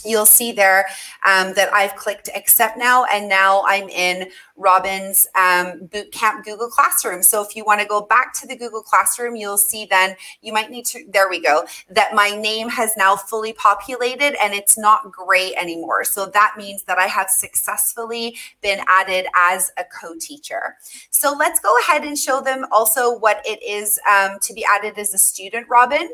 you'll 0.05 0.25
see 0.25 0.51
there 0.51 0.85
um, 1.25 1.53
that 1.53 1.71
I've 1.73 1.95
clicked 1.95 2.29
accept 2.35 2.77
now, 2.77 3.05
and 3.11 3.29
now 3.29 3.63
I'm 3.65 3.89
in 3.89 4.29
Robin's 4.61 5.27
um, 5.35 5.87
Bootcamp 5.87 6.43
Google 6.43 6.69
Classroom. 6.69 7.23
So 7.23 7.41
if 7.41 7.55
you 7.55 7.65
want 7.65 7.81
to 7.81 7.87
go 7.87 8.01
back 8.01 8.33
to 8.39 8.47
the 8.47 8.55
Google 8.55 8.81
Classroom, 8.81 9.35
you'll 9.35 9.57
see 9.57 9.85
then 9.85 10.15
you 10.41 10.53
might 10.53 10.69
need 10.69 10.85
to, 10.85 11.03
there 11.09 11.29
we 11.29 11.41
go, 11.41 11.65
that 11.89 12.13
my 12.13 12.29
name 12.29 12.69
has 12.69 12.91
now 12.95 13.15
fully 13.15 13.53
populated 13.53 14.35
and 14.41 14.53
it's 14.53 14.77
not 14.77 15.11
gray 15.11 15.55
anymore. 15.55 16.03
So 16.03 16.27
that 16.27 16.55
means 16.57 16.83
that 16.83 16.99
I 16.99 17.07
have 17.07 17.29
successfully 17.29 18.37
been 18.61 18.81
added 18.87 19.25
as 19.35 19.71
a 19.77 19.83
co-teacher. 19.83 20.77
So 21.09 21.35
let's 21.37 21.59
go 21.59 21.75
ahead 21.79 22.03
and 22.03 22.17
show 22.17 22.41
them 22.41 22.65
also 22.71 23.17
what 23.17 23.41
it 23.45 23.61
is 23.63 23.99
um, 24.09 24.37
to 24.41 24.53
be 24.53 24.63
added 24.63 24.97
as 24.97 25.13
a 25.13 25.17
student, 25.17 25.67
Robin. 25.69 26.11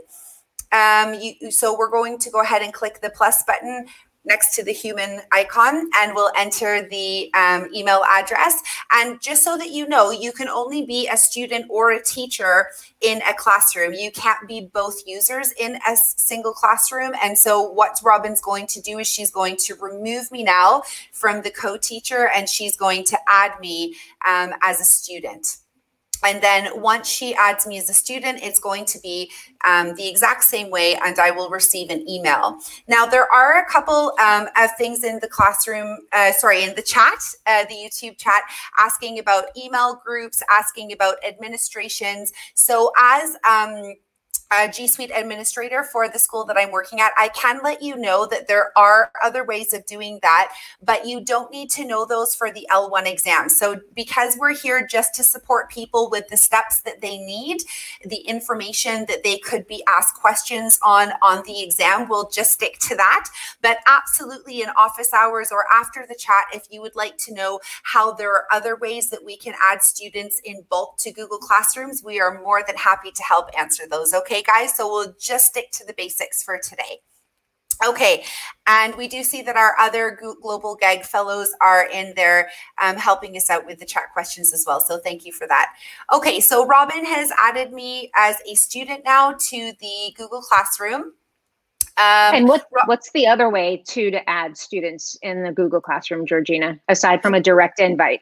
Um, 0.71 1.13
you, 1.13 1.51
so 1.51 1.77
we're 1.77 1.91
going 1.91 2.17
to 2.19 2.29
go 2.29 2.41
ahead 2.41 2.61
and 2.61 2.73
click 2.73 3.01
the 3.01 3.09
plus 3.09 3.43
button 3.43 3.87
next 4.27 4.53
to 4.55 4.63
the 4.63 4.73
human 4.73 5.21
icon 5.31 5.89
and 5.97 6.13
we'll 6.13 6.31
enter 6.37 6.87
the 6.87 7.33
um, 7.33 7.67
email 7.73 8.03
address. 8.09 8.61
And 8.91 9.19
just 9.21 9.43
so 9.43 9.57
that 9.57 9.71
you 9.71 9.87
know, 9.87 10.11
you 10.11 10.31
can 10.31 10.49
only 10.49 10.85
be 10.85 11.07
a 11.07 11.17
student 11.17 11.65
or 11.69 11.91
a 11.91 12.03
teacher 12.03 12.67
in 13.01 13.21
a 13.21 13.33
classroom. 13.33 13.93
You 13.93 14.11
can't 14.11 14.47
be 14.47 14.69
both 14.73 15.01
users 15.07 15.53
in 15.53 15.79
a 15.87 15.95
single 15.95 16.53
classroom. 16.53 17.13
And 17.23 17.37
so 17.37 17.61
what 17.61 17.99
Robin's 18.03 18.41
going 18.41 18.67
to 18.67 18.81
do 18.81 18.99
is 18.99 19.07
she's 19.07 19.31
going 19.31 19.55
to 19.61 19.75
remove 19.75 20.31
me 20.31 20.43
now 20.43 20.83
from 21.13 21.41
the 21.41 21.51
co-teacher 21.51 22.29
and 22.35 22.49
she's 22.49 22.75
going 22.75 23.05
to 23.05 23.17
add 23.27 23.59
me 23.59 23.95
um, 24.27 24.53
as 24.61 24.81
a 24.81 24.85
student. 24.85 25.57
And 26.23 26.41
then 26.41 26.81
once 26.81 27.07
she 27.07 27.35
adds 27.35 27.65
me 27.67 27.77
as 27.77 27.89
a 27.89 27.93
student, 27.93 28.39
it's 28.41 28.59
going 28.59 28.85
to 28.85 28.99
be 28.99 29.31
um, 29.65 29.95
the 29.95 30.07
exact 30.07 30.43
same 30.43 30.69
way, 30.69 30.95
and 30.95 31.17
I 31.19 31.31
will 31.31 31.49
receive 31.49 31.89
an 31.89 32.07
email. 32.09 32.59
Now, 32.87 33.05
there 33.05 33.31
are 33.31 33.59
a 33.59 33.65
couple 33.65 34.13
um, 34.19 34.47
of 34.57 34.69
things 34.77 35.03
in 35.03 35.19
the 35.19 35.27
classroom, 35.27 35.99
uh, 36.13 36.31
sorry, 36.31 36.63
in 36.63 36.75
the 36.75 36.81
chat, 36.81 37.19
uh, 37.45 37.65
the 37.65 37.75
YouTube 37.75 38.17
chat, 38.17 38.43
asking 38.79 39.19
about 39.19 39.45
email 39.57 40.01
groups, 40.05 40.43
asking 40.49 40.91
about 40.91 41.15
administrations. 41.27 42.31
So, 42.55 42.91
as 42.97 43.35
um, 43.47 43.95
a 44.51 44.69
G 44.69 44.87
Suite 44.87 45.11
administrator 45.13 45.83
for 45.83 46.07
the 46.07 46.19
school 46.19 46.45
that 46.45 46.57
I'm 46.57 46.71
working 46.71 47.01
at, 47.01 47.11
I 47.17 47.29
can 47.29 47.59
let 47.63 47.81
you 47.81 47.97
know 47.97 48.25
that 48.27 48.47
there 48.47 48.71
are 48.77 49.11
other 49.23 49.43
ways 49.43 49.73
of 49.73 49.85
doing 49.85 50.19
that, 50.21 50.53
but 50.81 51.05
you 51.05 51.23
don't 51.23 51.51
need 51.51 51.69
to 51.71 51.85
know 51.85 52.05
those 52.05 52.33
for 52.33 52.51
the 52.51 52.65
L1 52.71 53.05
exam. 53.11 53.49
So, 53.49 53.81
because 53.95 54.37
we're 54.37 54.55
here 54.55 54.87
just 54.89 55.13
to 55.15 55.23
support 55.23 55.69
people 55.69 56.09
with 56.09 56.29
the 56.29 56.37
steps 56.37 56.81
that 56.81 57.01
they 57.01 57.17
need, 57.17 57.63
the 58.05 58.21
information 58.21 59.05
that 59.07 59.23
they 59.23 59.37
could 59.37 59.67
be 59.67 59.83
asked 59.87 60.15
questions 60.15 60.79
on 60.83 61.11
on 61.21 61.43
the 61.45 61.61
exam, 61.61 62.07
we'll 62.07 62.29
just 62.29 62.51
stick 62.53 62.79
to 62.79 62.95
that. 62.95 63.29
But 63.61 63.79
absolutely 63.85 64.61
in 64.61 64.69
office 64.77 65.13
hours 65.13 65.49
or 65.51 65.65
after 65.71 66.05
the 66.07 66.15
chat, 66.15 66.45
if 66.53 66.67
you 66.69 66.81
would 66.81 66.95
like 66.95 67.17
to 67.17 67.33
know 67.33 67.59
how 67.83 68.13
there 68.13 68.31
are 68.31 68.45
other 68.51 68.75
ways 68.77 69.09
that 69.09 69.25
we 69.25 69.35
can 69.35 69.55
add 69.61 69.83
students 69.83 70.39
in 70.45 70.63
bulk 70.69 70.97
to 70.99 71.11
Google 71.11 71.37
Classrooms, 71.37 72.01
we 72.03 72.19
are 72.21 72.41
more 72.41 72.63
than 72.65 72.77
happy 72.77 73.11
to 73.11 73.23
help 73.23 73.49
answer 73.57 73.83
those. 73.89 74.13
Okay. 74.13 74.36
Okay, 74.37 74.43
guys, 74.43 74.77
so 74.77 74.87
we'll 74.87 75.15
just 75.19 75.47
stick 75.47 75.71
to 75.71 75.83
the 75.83 75.93
basics 75.93 76.43
for 76.43 76.59
today. 76.59 76.99
Okay, 77.87 78.23
and 78.67 78.93
we 78.95 79.07
do 79.07 79.23
see 79.23 79.41
that 79.41 79.55
our 79.55 79.73
other 79.79 80.15
Global 80.43 80.77
GEG 80.79 81.05
fellows 81.05 81.49
are 81.59 81.87
in 81.89 82.13
there 82.15 82.51
um, 82.79 82.97
helping 82.97 83.35
us 83.35 83.49
out 83.49 83.65
with 83.65 83.79
the 83.79 83.85
chat 83.85 84.13
questions 84.13 84.53
as 84.53 84.63
well. 84.67 84.79
So 84.79 84.99
thank 84.99 85.25
you 85.25 85.31
for 85.31 85.47
that. 85.47 85.73
Okay, 86.13 86.39
so 86.39 86.67
Robin 86.67 87.03
has 87.03 87.31
added 87.39 87.73
me 87.73 88.11
as 88.15 88.35
a 88.47 88.53
student 88.53 89.03
now 89.03 89.33
to 89.49 89.73
the 89.79 90.13
Google 90.15 90.41
Classroom. 90.41 91.13
Um, 91.97 92.35
and 92.35 92.47
what, 92.47 92.67
what's 92.85 93.11
the 93.13 93.25
other 93.25 93.49
way 93.49 93.81
to 93.87 94.11
to 94.11 94.29
add 94.29 94.55
students 94.55 95.17
in 95.23 95.41
the 95.41 95.51
Google 95.51 95.81
Classroom, 95.81 96.27
Georgina, 96.27 96.79
aside 96.89 97.23
from 97.23 97.33
a 97.33 97.41
direct 97.41 97.79
invite? 97.79 98.21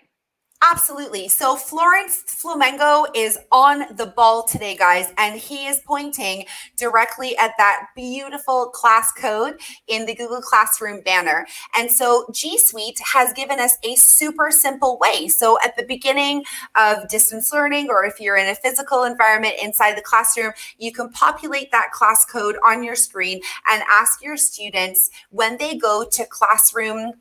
Absolutely. 0.72 1.28
So 1.28 1.56
Florence 1.56 2.24
Flamingo 2.26 3.06
is 3.14 3.38
on 3.52 3.96
the 3.98 4.08
ball 4.08 4.44
today, 4.44 4.76
guys, 4.76 5.14
and 5.18 5.40
he 5.40 5.68
is 5.68 5.80
pointing 5.86 6.46
directly 6.76 7.38
at 7.38 7.52
that 7.60 7.90
beautiful 7.96 8.68
class 8.68 9.12
code 9.12 9.60
in 9.88 10.08
the 10.08 10.16
Google 10.16 10.42
Classroom 10.42 11.02
banner. 11.02 11.46
And 11.78 11.92
so 11.92 12.26
G 12.34 12.58
Suite 12.58 13.00
has 13.14 13.32
given 13.34 13.60
us 13.60 13.78
a 13.84 13.96
super 13.96 14.50
simple 14.50 14.98
way. 15.00 15.28
So 15.28 15.60
at 15.64 15.78
the 15.78 15.86
beginning 15.86 16.44
of 16.76 17.08
distance 17.10 17.54
learning, 17.54 17.90
or 17.92 18.04
if 18.04 18.20
you're 18.20 18.38
in 18.38 18.50
a 18.50 18.56
physical 18.56 19.04
environment 19.04 19.56
inside 19.62 19.96
the 19.96 20.02
classroom, 20.02 20.52
you 20.80 20.92
can 20.92 21.10
populate 21.10 21.72
that 21.74 21.92
class 21.92 22.26
code 22.26 22.56
on 22.66 22.84
your 22.84 22.96
screen 22.96 23.40
and 23.70 23.84
ask 23.88 24.24
your 24.24 24.38
students 24.38 25.12
when 25.30 25.58
they 25.58 25.78
go 25.78 26.06
to 26.12 26.26
classroom 26.26 27.14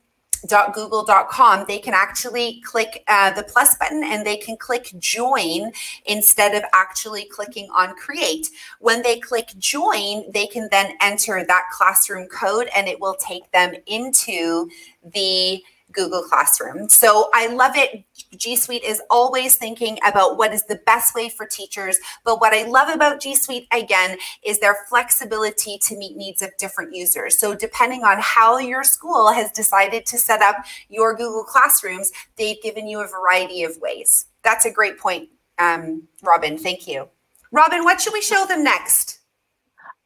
student.google.com, 0.45 1.65
they 1.67 1.79
can 1.79 1.95
actually 1.95 2.61
click 2.61 3.03
uh, 3.09 3.31
the 3.33 3.43
plus 3.43 3.75
button 3.77 4.05
and 4.05 4.27
they 4.27 4.37
can 4.37 4.57
click 4.57 4.93
join 4.99 5.73
instead 6.07 6.55
of 6.55 6.63
actually 6.73 7.25
clicking 7.27 7.69
on 7.75 7.95
create. 7.97 8.51
When 8.81 9.03
they 9.03 9.19
click 9.19 9.53
join, 9.59 10.31
they 10.33 10.47
can 10.47 10.69
then 10.71 10.95
enter 11.01 11.45
that 11.45 11.65
classroom 11.73 12.29
code 12.29 12.69
and 12.77 12.89
it 12.89 13.01
will 13.01 13.15
take 13.15 13.51
them 13.53 13.75
into 13.87 14.69
the 15.15 15.63
Google 15.95 16.23
Classroom. 16.23 16.89
So 16.89 17.31
I 17.33 17.47
love 17.47 17.73
it. 17.77 18.05
G 18.37 18.57
Suite 18.57 18.85
is 18.85 19.01
always 19.11 19.57
thinking 19.57 19.99
about 20.07 20.37
what 20.37 20.53
is 20.53 20.65
the 20.65 20.81
best 20.87 21.15
way 21.15 21.29
for 21.29 21.47
teachers. 21.47 21.99
But 22.25 22.41
what 22.41 22.53
I 22.53 22.65
love 22.65 22.89
about 22.89 23.21
G 23.21 23.35
Suite, 23.35 23.67
again, 23.73 24.19
is 24.45 24.61
their 24.61 24.77
flexibility 24.89 25.79
to 25.79 25.97
meet 25.97 26.17
needs 26.17 26.43
of 26.43 26.51
different 26.59 26.95
users. 26.95 27.39
So 27.39 27.55
depending 27.55 28.05
on 28.05 28.19
how 28.21 28.59
your 28.59 28.85
school 28.85 29.33
has 29.33 29.51
decided 29.53 30.07
to 30.07 30.19
set 30.19 30.43
up 30.43 30.57
your 30.89 31.15
Google 31.15 31.45
Classrooms, 31.45 32.13
they've 32.37 32.61
given 32.63 32.87
you 32.87 33.01
a 33.01 33.07
variety 33.07 33.63
of 33.65 33.79
ways. 33.81 34.27
That's 34.43 34.65
a 34.65 34.71
great 34.71 34.99
point, 34.99 35.29
um, 35.59 36.03
Robin. 36.23 36.59
Thank 36.59 36.87
you. 36.87 37.09
Robin, 37.53 37.85
what 37.85 38.01
should 38.01 38.13
we 38.13 38.21
show 38.21 38.45
them 38.47 38.65
next? 38.65 39.21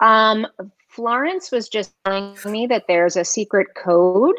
Um, 0.00 0.46
Florence 0.88 1.50
was 1.50 1.68
just 1.68 1.92
telling 2.04 2.36
me 2.44 2.66
that 2.66 2.84
there's 2.88 3.16
a 3.16 3.24
secret 3.24 3.68
code 3.74 4.36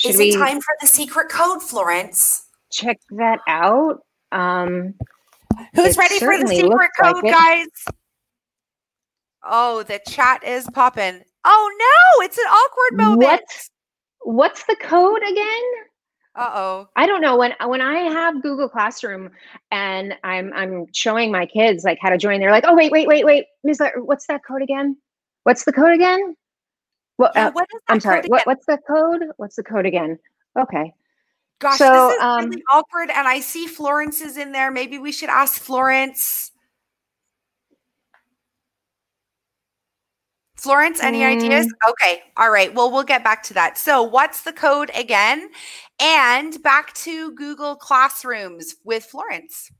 should 0.00 0.12
Is 0.12 0.20
it 0.20 0.38
time 0.38 0.62
for 0.62 0.74
the 0.80 0.86
secret 0.86 1.28
code, 1.28 1.62
Florence? 1.62 2.46
Check 2.72 2.98
that 3.10 3.40
out. 3.46 4.00
Um, 4.32 4.94
Who's 5.74 5.98
ready 5.98 6.18
for 6.18 6.38
the 6.38 6.46
secret 6.46 6.90
code, 6.98 7.22
like 7.22 7.34
guys? 7.34 7.66
Oh, 9.44 9.82
the 9.82 10.00
chat 10.08 10.42
is 10.42 10.66
popping. 10.72 11.20
Oh 11.44 11.76
no, 11.78 12.24
it's 12.24 12.38
an 12.38 12.46
awkward 12.46 12.96
moment. 12.98 13.24
What's 13.24 13.70
what's 14.22 14.64
the 14.64 14.76
code 14.76 15.20
again? 15.30 15.62
Uh 16.34 16.50
oh. 16.54 16.88
I 16.96 17.06
don't 17.06 17.20
know 17.20 17.36
when 17.36 17.52
when 17.66 17.82
I 17.82 17.98
have 17.98 18.40
Google 18.40 18.70
Classroom 18.70 19.28
and 19.70 20.14
I'm 20.24 20.50
I'm 20.54 20.86
showing 20.94 21.30
my 21.30 21.44
kids 21.44 21.84
like 21.84 21.98
how 22.00 22.08
to 22.08 22.16
join. 22.16 22.40
They're 22.40 22.50
like, 22.50 22.64
oh 22.66 22.74
wait 22.74 22.90
wait 22.90 23.06
wait 23.06 23.26
wait, 23.26 23.44
Miss, 23.64 23.80
what's 23.96 24.26
that 24.28 24.40
code 24.48 24.62
again? 24.62 24.96
What's 25.42 25.64
the 25.64 25.74
code 25.74 25.92
again? 25.92 26.36
Well, 27.20 27.30
yeah, 27.34 27.48
uh, 27.48 27.50
what 27.52 27.68
is 27.74 27.82
I'm 27.86 28.00
sorry. 28.00 28.22
What, 28.28 28.46
what's 28.46 28.64
the 28.64 28.78
code? 28.88 29.24
What's 29.36 29.56
the 29.56 29.62
code 29.62 29.84
again? 29.84 30.18
Okay. 30.58 30.94
Gosh, 31.58 31.76
so, 31.76 32.08
this 32.08 32.16
is 32.16 32.22
um, 32.22 32.48
really 32.48 32.62
awkward. 32.72 33.10
And 33.10 33.28
I 33.28 33.40
see 33.40 33.66
Florence 33.66 34.22
is 34.22 34.38
in 34.38 34.52
there. 34.52 34.70
Maybe 34.70 34.96
we 34.96 35.12
should 35.12 35.28
ask 35.28 35.60
Florence. 35.60 36.50
Florence, 40.56 41.02
any 41.02 41.20
mm. 41.20 41.36
ideas? 41.36 41.70
Okay. 41.90 42.22
All 42.38 42.50
right. 42.50 42.74
Well, 42.74 42.90
we'll 42.90 43.02
get 43.02 43.22
back 43.22 43.42
to 43.44 43.54
that. 43.54 43.76
So, 43.76 44.02
what's 44.02 44.40
the 44.40 44.54
code 44.54 44.90
again? 44.94 45.50
And 46.00 46.62
back 46.62 46.94
to 46.94 47.32
Google 47.32 47.76
Classrooms 47.76 48.76
with 48.82 49.04
Florence. 49.04 49.70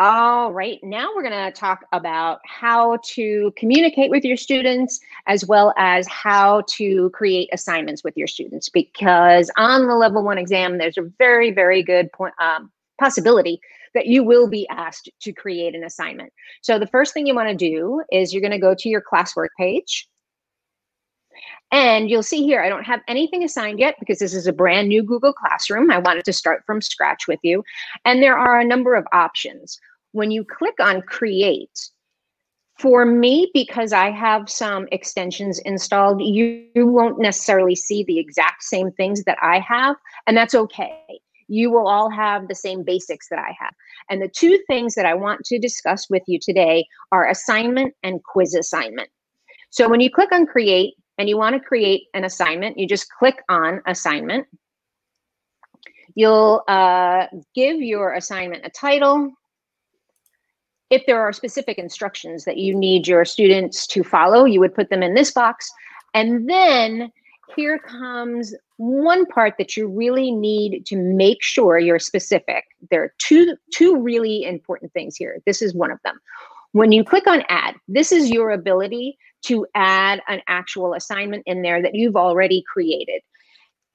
All 0.00 0.52
right, 0.52 0.78
now 0.84 1.08
we're 1.12 1.28
going 1.28 1.32
to 1.32 1.50
talk 1.50 1.84
about 1.90 2.38
how 2.44 2.98
to 3.02 3.52
communicate 3.56 4.10
with 4.10 4.22
your 4.22 4.36
students 4.36 5.00
as 5.26 5.44
well 5.44 5.74
as 5.76 6.06
how 6.06 6.62
to 6.68 7.10
create 7.10 7.48
assignments 7.52 8.04
with 8.04 8.16
your 8.16 8.28
students 8.28 8.68
because 8.68 9.50
on 9.56 9.88
the 9.88 9.96
level 9.96 10.22
one 10.22 10.38
exam, 10.38 10.78
there's 10.78 10.98
a 10.98 11.10
very, 11.18 11.50
very 11.50 11.82
good 11.82 12.12
point, 12.12 12.32
um, 12.40 12.70
possibility 13.00 13.58
that 13.92 14.06
you 14.06 14.22
will 14.22 14.48
be 14.48 14.68
asked 14.68 15.10
to 15.20 15.32
create 15.32 15.74
an 15.74 15.82
assignment. 15.82 16.32
So 16.62 16.78
the 16.78 16.86
first 16.86 17.12
thing 17.12 17.26
you 17.26 17.34
want 17.34 17.48
to 17.48 17.56
do 17.56 18.00
is 18.12 18.32
you're 18.32 18.40
going 18.40 18.52
to 18.52 18.58
go 18.58 18.76
to 18.78 18.88
your 18.88 19.02
classwork 19.02 19.48
page. 19.58 20.08
And 21.70 22.08
you'll 22.08 22.22
see 22.22 22.44
here, 22.44 22.62
I 22.62 22.68
don't 22.68 22.84
have 22.84 23.00
anything 23.08 23.44
assigned 23.44 23.78
yet 23.78 23.96
because 23.98 24.18
this 24.18 24.32
is 24.32 24.46
a 24.46 24.52
brand 24.52 24.88
new 24.88 25.02
Google 25.02 25.32
Classroom. 25.32 25.90
I 25.90 25.98
wanted 25.98 26.24
to 26.24 26.32
start 26.32 26.62
from 26.64 26.80
scratch 26.80 27.28
with 27.28 27.40
you. 27.42 27.62
And 28.04 28.22
there 28.22 28.38
are 28.38 28.58
a 28.58 28.64
number 28.64 28.94
of 28.94 29.06
options. 29.12 29.78
When 30.12 30.30
you 30.30 30.44
click 30.44 30.74
on 30.80 31.02
create, 31.02 31.90
for 32.78 33.04
me, 33.04 33.50
because 33.54 33.92
I 33.92 34.10
have 34.10 34.48
some 34.48 34.86
extensions 34.92 35.58
installed, 35.60 36.22
you, 36.22 36.64
you 36.74 36.86
won't 36.86 37.18
necessarily 37.18 37.74
see 37.74 38.04
the 38.04 38.18
exact 38.18 38.62
same 38.62 38.92
things 38.92 39.24
that 39.24 39.38
I 39.42 39.58
have, 39.58 39.96
and 40.26 40.36
that's 40.36 40.54
okay. 40.54 41.20
You 41.48 41.70
will 41.70 41.88
all 41.88 42.08
have 42.10 42.46
the 42.46 42.54
same 42.54 42.84
basics 42.84 43.28
that 43.30 43.38
I 43.38 43.56
have. 43.58 43.72
And 44.10 44.22
the 44.22 44.28
two 44.28 44.58
things 44.68 44.94
that 44.94 45.06
I 45.06 45.14
want 45.14 45.44
to 45.46 45.58
discuss 45.58 46.08
with 46.08 46.22
you 46.26 46.38
today 46.40 46.86
are 47.10 47.28
assignment 47.28 47.94
and 48.02 48.22
quiz 48.22 48.54
assignment. 48.54 49.08
So 49.70 49.88
when 49.88 50.00
you 50.00 50.10
click 50.10 50.30
on 50.30 50.46
create, 50.46 50.94
and 51.18 51.28
you 51.28 51.36
want 51.36 51.54
to 51.54 51.60
create 51.60 52.04
an 52.14 52.24
assignment, 52.24 52.78
you 52.78 52.86
just 52.86 53.08
click 53.18 53.42
on 53.48 53.82
assignment. 53.86 54.46
You'll 56.14 56.62
uh, 56.68 57.26
give 57.54 57.80
your 57.80 58.14
assignment 58.14 58.64
a 58.64 58.70
title. 58.70 59.32
If 60.90 61.04
there 61.06 61.20
are 61.20 61.32
specific 61.32 61.78
instructions 61.78 62.44
that 62.44 62.56
you 62.56 62.74
need 62.74 63.06
your 63.06 63.24
students 63.24 63.86
to 63.88 64.02
follow, 64.02 64.44
you 64.44 64.60
would 64.60 64.74
put 64.74 64.90
them 64.90 65.02
in 65.02 65.14
this 65.14 65.30
box. 65.30 65.70
And 66.14 66.48
then 66.48 67.12
here 67.56 67.78
comes 67.78 68.54
one 68.76 69.26
part 69.26 69.54
that 69.58 69.76
you 69.76 69.88
really 69.88 70.30
need 70.30 70.86
to 70.86 70.96
make 70.96 71.42
sure 71.42 71.78
you're 71.78 71.98
specific. 71.98 72.64
There 72.90 73.02
are 73.02 73.14
two, 73.18 73.56
two 73.72 74.00
really 74.00 74.44
important 74.44 74.92
things 74.92 75.16
here. 75.16 75.42
This 75.46 75.62
is 75.62 75.74
one 75.74 75.90
of 75.90 75.98
them. 76.04 76.18
When 76.72 76.92
you 76.92 77.04
click 77.04 77.26
on 77.26 77.42
add, 77.48 77.74
this 77.88 78.12
is 78.12 78.30
your 78.30 78.50
ability 78.50 79.18
to 79.42 79.66
add 79.74 80.20
an 80.28 80.42
actual 80.48 80.94
assignment 80.94 81.42
in 81.46 81.62
there 81.62 81.82
that 81.82 81.94
you've 81.94 82.16
already 82.16 82.62
created. 82.70 83.20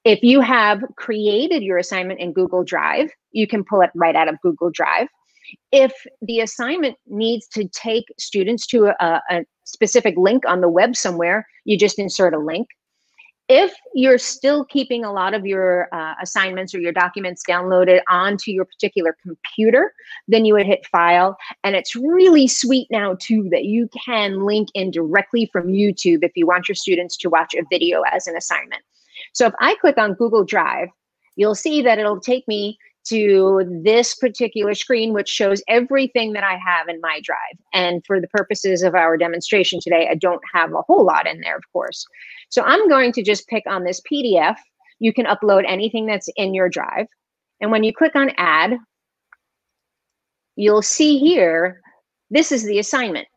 If 0.03 0.21
you 0.21 0.41
have 0.41 0.83
created 0.97 1.63
your 1.63 1.77
assignment 1.77 2.19
in 2.19 2.33
Google 2.33 2.63
Drive, 2.63 3.11
you 3.31 3.47
can 3.47 3.63
pull 3.63 3.81
it 3.81 3.91
right 3.95 4.15
out 4.15 4.27
of 4.27 4.41
Google 4.41 4.69
Drive. 4.69 5.07
If 5.71 5.93
the 6.21 6.41
assignment 6.41 6.97
needs 7.07 7.47
to 7.49 7.67
take 7.69 8.05
students 8.19 8.67
to 8.67 8.93
a, 8.99 9.21
a 9.29 9.45
specific 9.63 10.15
link 10.17 10.43
on 10.47 10.61
the 10.61 10.69
web 10.69 10.95
somewhere, 10.95 11.47
you 11.65 11.77
just 11.77 11.99
insert 11.99 12.33
a 12.33 12.39
link 12.39 12.67
if 13.49 13.73
you're 13.93 14.17
still 14.17 14.63
keeping 14.65 15.03
a 15.03 15.11
lot 15.11 15.33
of 15.33 15.45
your 15.45 15.93
uh, 15.93 16.15
assignments 16.21 16.73
or 16.73 16.79
your 16.79 16.93
documents 16.93 17.43
downloaded 17.47 17.99
onto 18.07 18.51
your 18.51 18.65
particular 18.65 19.17
computer, 19.21 19.93
then 20.27 20.45
you 20.45 20.53
would 20.53 20.65
hit 20.65 20.85
file. 20.87 21.35
And 21.63 21.75
it's 21.75 21.95
really 21.95 22.47
sweet 22.47 22.87
now, 22.89 23.17
too, 23.19 23.49
that 23.51 23.65
you 23.65 23.89
can 24.05 24.45
link 24.45 24.69
in 24.73 24.91
directly 24.91 25.49
from 25.51 25.67
YouTube 25.67 26.23
if 26.23 26.31
you 26.35 26.47
want 26.47 26.69
your 26.69 26.75
students 26.75 27.17
to 27.17 27.29
watch 27.29 27.53
a 27.53 27.63
video 27.69 28.01
as 28.11 28.27
an 28.27 28.37
assignment. 28.37 28.81
So 29.33 29.47
if 29.47 29.53
I 29.59 29.75
click 29.75 29.97
on 29.97 30.13
Google 30.13 30.45
Drive, 30.45 30.87
you'll 31.35 31.55
see 31.55 31.81
that 31.81 31.99
it'll 31.99 32.21
take 32.21 32.47
me 32.47 32.77
to 33.05 33.81
this 33.83 34.15
particular 34.15 34.73
screen, 34.73 35.13
which 35.13 35.27
shows 35.27 35.61
everything 35.67 36.33
that 36.33 36.43
I 36.43 36.57
have 36.65 36.87
in 36.87 36.99
my 37.01 37.19
drive. 37.23 37.57
And 37.73 38.03
for 38.05 38.21
the 38.21 38.27
purposes 38.29 38.81
of 38.81 38.95
our 38.95 39.17
demonstration 39.17 39.79
today, 39.81 40.07
I 40.09 40.15
don't 40.15 40.41
have 40.53 40.73
a 40.73 40.81
whole 40.81 41.05
lot 41.05 41.27
in 41.27 41.41
there, 41.41 41.57
of 41.57 41.63
course. 41.73 42.05
So 42.49 42.63
I'm 42.63 42.87
going 42.87 43.11
to 43.13 43.23
just 43.23 43.47
pick 43.47 43.63
on 43.67 43.83
this 43.83 44.01
PDF. 44.11 44.55
You 44.99 45.13
can 45.13 45.25
upload 45.25 45.63
anything 45.67 46.05
that's 46.05 46.29
in 46.35 46.53
your 46.53 46.69
drive. 46.69 47.07
And 47.59 47.71
when 47.71 47.83
you 47.83 47.93
click 47.93 48.15
on 48.15 48.31
add, 48.37 48.77
you'll 50.55 50.81
see 50.81 51.17
here, 51.17 51.81
this 52.29 52.51
is 52.51 52.63
the 52.63 52.79
assignment. 52.79 53.27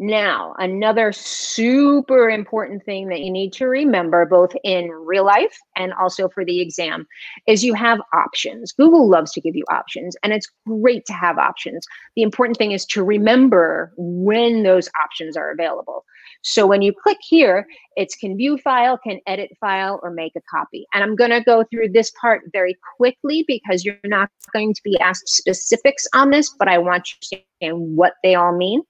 Now, 0.00 0.56
another 0.58 1.12
super 1.12 2.28
important 2.28 2.84
thing 2.84 3.08
that 3.08 3.20
you 3.20 3.30
need 3.30 3.52
to 3.54 3.66
remember, 3.66 4.26
both 4.26 4.52
in 4.64 4.90
real 4.90 5.24
life 5.24 5.56
and 5.76 5.92
also 5.92 6.28
for 6.28 6.44
the 6.44 6.60
exam, 6.60 7.06
is 7.46 7.62
you 7.62 7.74
have 7.74 8.00
options. 8.12 8.72
Google 8.72 9.08
loves 9.08 9.30
to 9.32 9.40
give 9.40 9.54
you 9.54 9.62
options, 9.70 10.16
and 10.24 10.32
it's 10.32 10.50
great 10.66 11.06
to 11.06 11.12
have 11.12 11.38
options. 11.38 11.86
The 12.16 12.22
important 12.22 12.58
thing 12.58 12.72
is 12.72 12.84
to 12.86 13.04
remember 13.04 13.92
when 13.96 14.64
those 14.64 14.88
options 15.00 15.36
are 15.36 15.52
available. 15.52 16.04
So 16.42 16.66
when 16.66 16.82
you 16.82 16.92
click 16.92 17.18
here, 17.22 17.64
it's 17.96 18.16
can 18.16 18.36
view 18.36 18.58
file, 18.58 18.98
can 18.98 19.20
edit 19.28 19.52
file, 19.60 20.00
or 20.02 20.10
make 20.10 20.32
a 20.34 20.42
copy. 20.50 20.86
And 20.92 21.04
I'm 21.04 21.14
going 21.14 21.30
to 21.30 21.40
go 21.40 21.62
through 21.70 21.90
this 21.90 22.10
part 22.20 22.42
very 22.52 22.76
quickly 22.96 23.44
because 23.46 23.84
you're 23.84 23.96
not 24.04 24.28
going 24.52 24.74
to 24.74 24.82
be 24.82 24.98
asked 24.98 25.28
specifics 25.28 26.04
on 26.12 26.30
this, 26.30 26.52
but 26.58 26.66
I 26.66 26.78
want 26.78 27.10
you 27.10 27.38
to 27.38 27.44
understand 27.62 27.96
what 27.96 28.14
they 28.24 28.34
all 28.34 28.56
mean. 28.56 28.82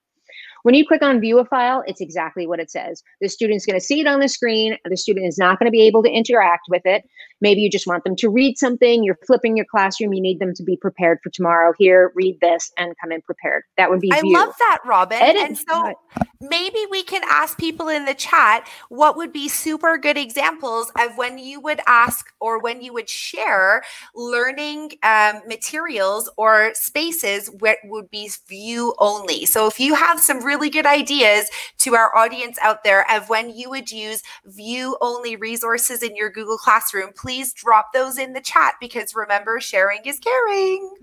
When 0.65 0.75
you 0.75 0.87
click 0.87 1.03
on 1.03 1.21
view 1.21 1.39
a 1.39 1.45
file, 1.45 1.85
it's 1.87 2.01
exactly 2.01 2.47
what 2.47 2.59
it 2.59 2.71
says. 2.71 3.03
The 3.21 3.29
student's 3.29 3.67
going 3.67 3.79
to 3.79 3.85
see 3.85 4.01
it 4.01 4.07
on 4.07 4.21
the 4.21 4.29
screen. 4.29 4.79
The 4.89 4.97
student 4.97 5.27
is 5.27 5.37
not 5.37 5.59
going 5.59 5.67
to 5.67 5.71
be 5.71 5.83
able 5.83 6.03
to 6.03 6.11
interact 6.11 6.69
with 6.71 6.81
it. 6.87 7.05
Maybe 7.43 7.61
you 7.61 7.71
just 7.71 7.87
want 7.87 8.05
them 8.05 8.17
to 8.17 8.31
read 8.31 8.57
something. 8.57 9.05
You're 9.05 9.19
flipping 9.27 9.59
your 9.59 9.67
classroom. 9.67 10.15
You 10.15 10.23
need 10.23 10.39
them 10.39 10.55
to 10.55 10.63
be 10.63 10.79
prepared 10.79 11.19
for 11.23 11.29
tomorrow. 11.29 11.75
Here, 11.79 12.13
read 12.15 12.39
this 12.41 12.73
and 12.79 12.95
come 12.99 13.13
in 13.13 13.21
prepared. 13.21 13.65
That 13.77 13.91
would 13.91 14.01
be 14.01 14.11
I 14.11 14.23
love 14.25 14.55
that, 14.59 14.79
Robin. 14.87 15.19
Edit. 15.21 15.43
And 15.43 15.59
so 15.59 15.93
maybe 16.41 16.79
we 16.91 17.03
can 17.03 17.21
ask 17.29 17.59
people 17.59 17.89
in 17.89 18.07
the 18.07 18.15
chat 18.15 18.67
what 18.89 19.19
would 19.19 19.35
be 19.35 19.49
super 19.49 19.99
good 19.99 20.17
examples 20.17 20.91
of 20.99 21.19
when 21.19 21.39
you 21.39 21.61
would 21.61 21.81
ask 21.87 22.33
or 22.41 22.59
when 22.59 22.81
you 22.81 22.95
would 22.95 23.11
share 23.11 23.83
learning 24.15 24.93
um, 25.03 25.43
materials 25.47 26.31
or 26.39 26.71
spaces 26.73 27.49
where 27.59 27.75
it 27.75 27.79
would 27.85 28.09
be 28.09 28.31
view 28.49 28.95
only. 28.99 29.45
So 29.45 29.67
if 29.67 29.79
you 29.79 29.95
have 29.95 30.19
some 30.19 30.43
really 30.43 30.54
really 30.55 30.71
good 30.71 30.87
ideas 30.87 31.51
to 31.79 31.95
our 31.95 32.15
audience 32.17 32.59
out 32.63 32.85
there 32.85 33.11
of 33.11 33.29
when 33.29 33.51
you 33.51 33.69
would 33.71 33.91
use 33.91 34.23
view 34.47 34.97
only 35.01 35.37
resources 35.37 36.03
in 36.03 36.15
your 36.15 36.31
Google 36.31 36.57
Classroom, 36.57 37.11
please 37.17 37.53
drop 37.53 37.93
those 37.93 38.19
in 38.19 38.33
the 38.33 38.41
chat 38.41 38.75
because 38.81 39.15
remember, 39.15 39.61
sharing 39.61 40.01
is 40.05 40.21
caring. 40.21 40.95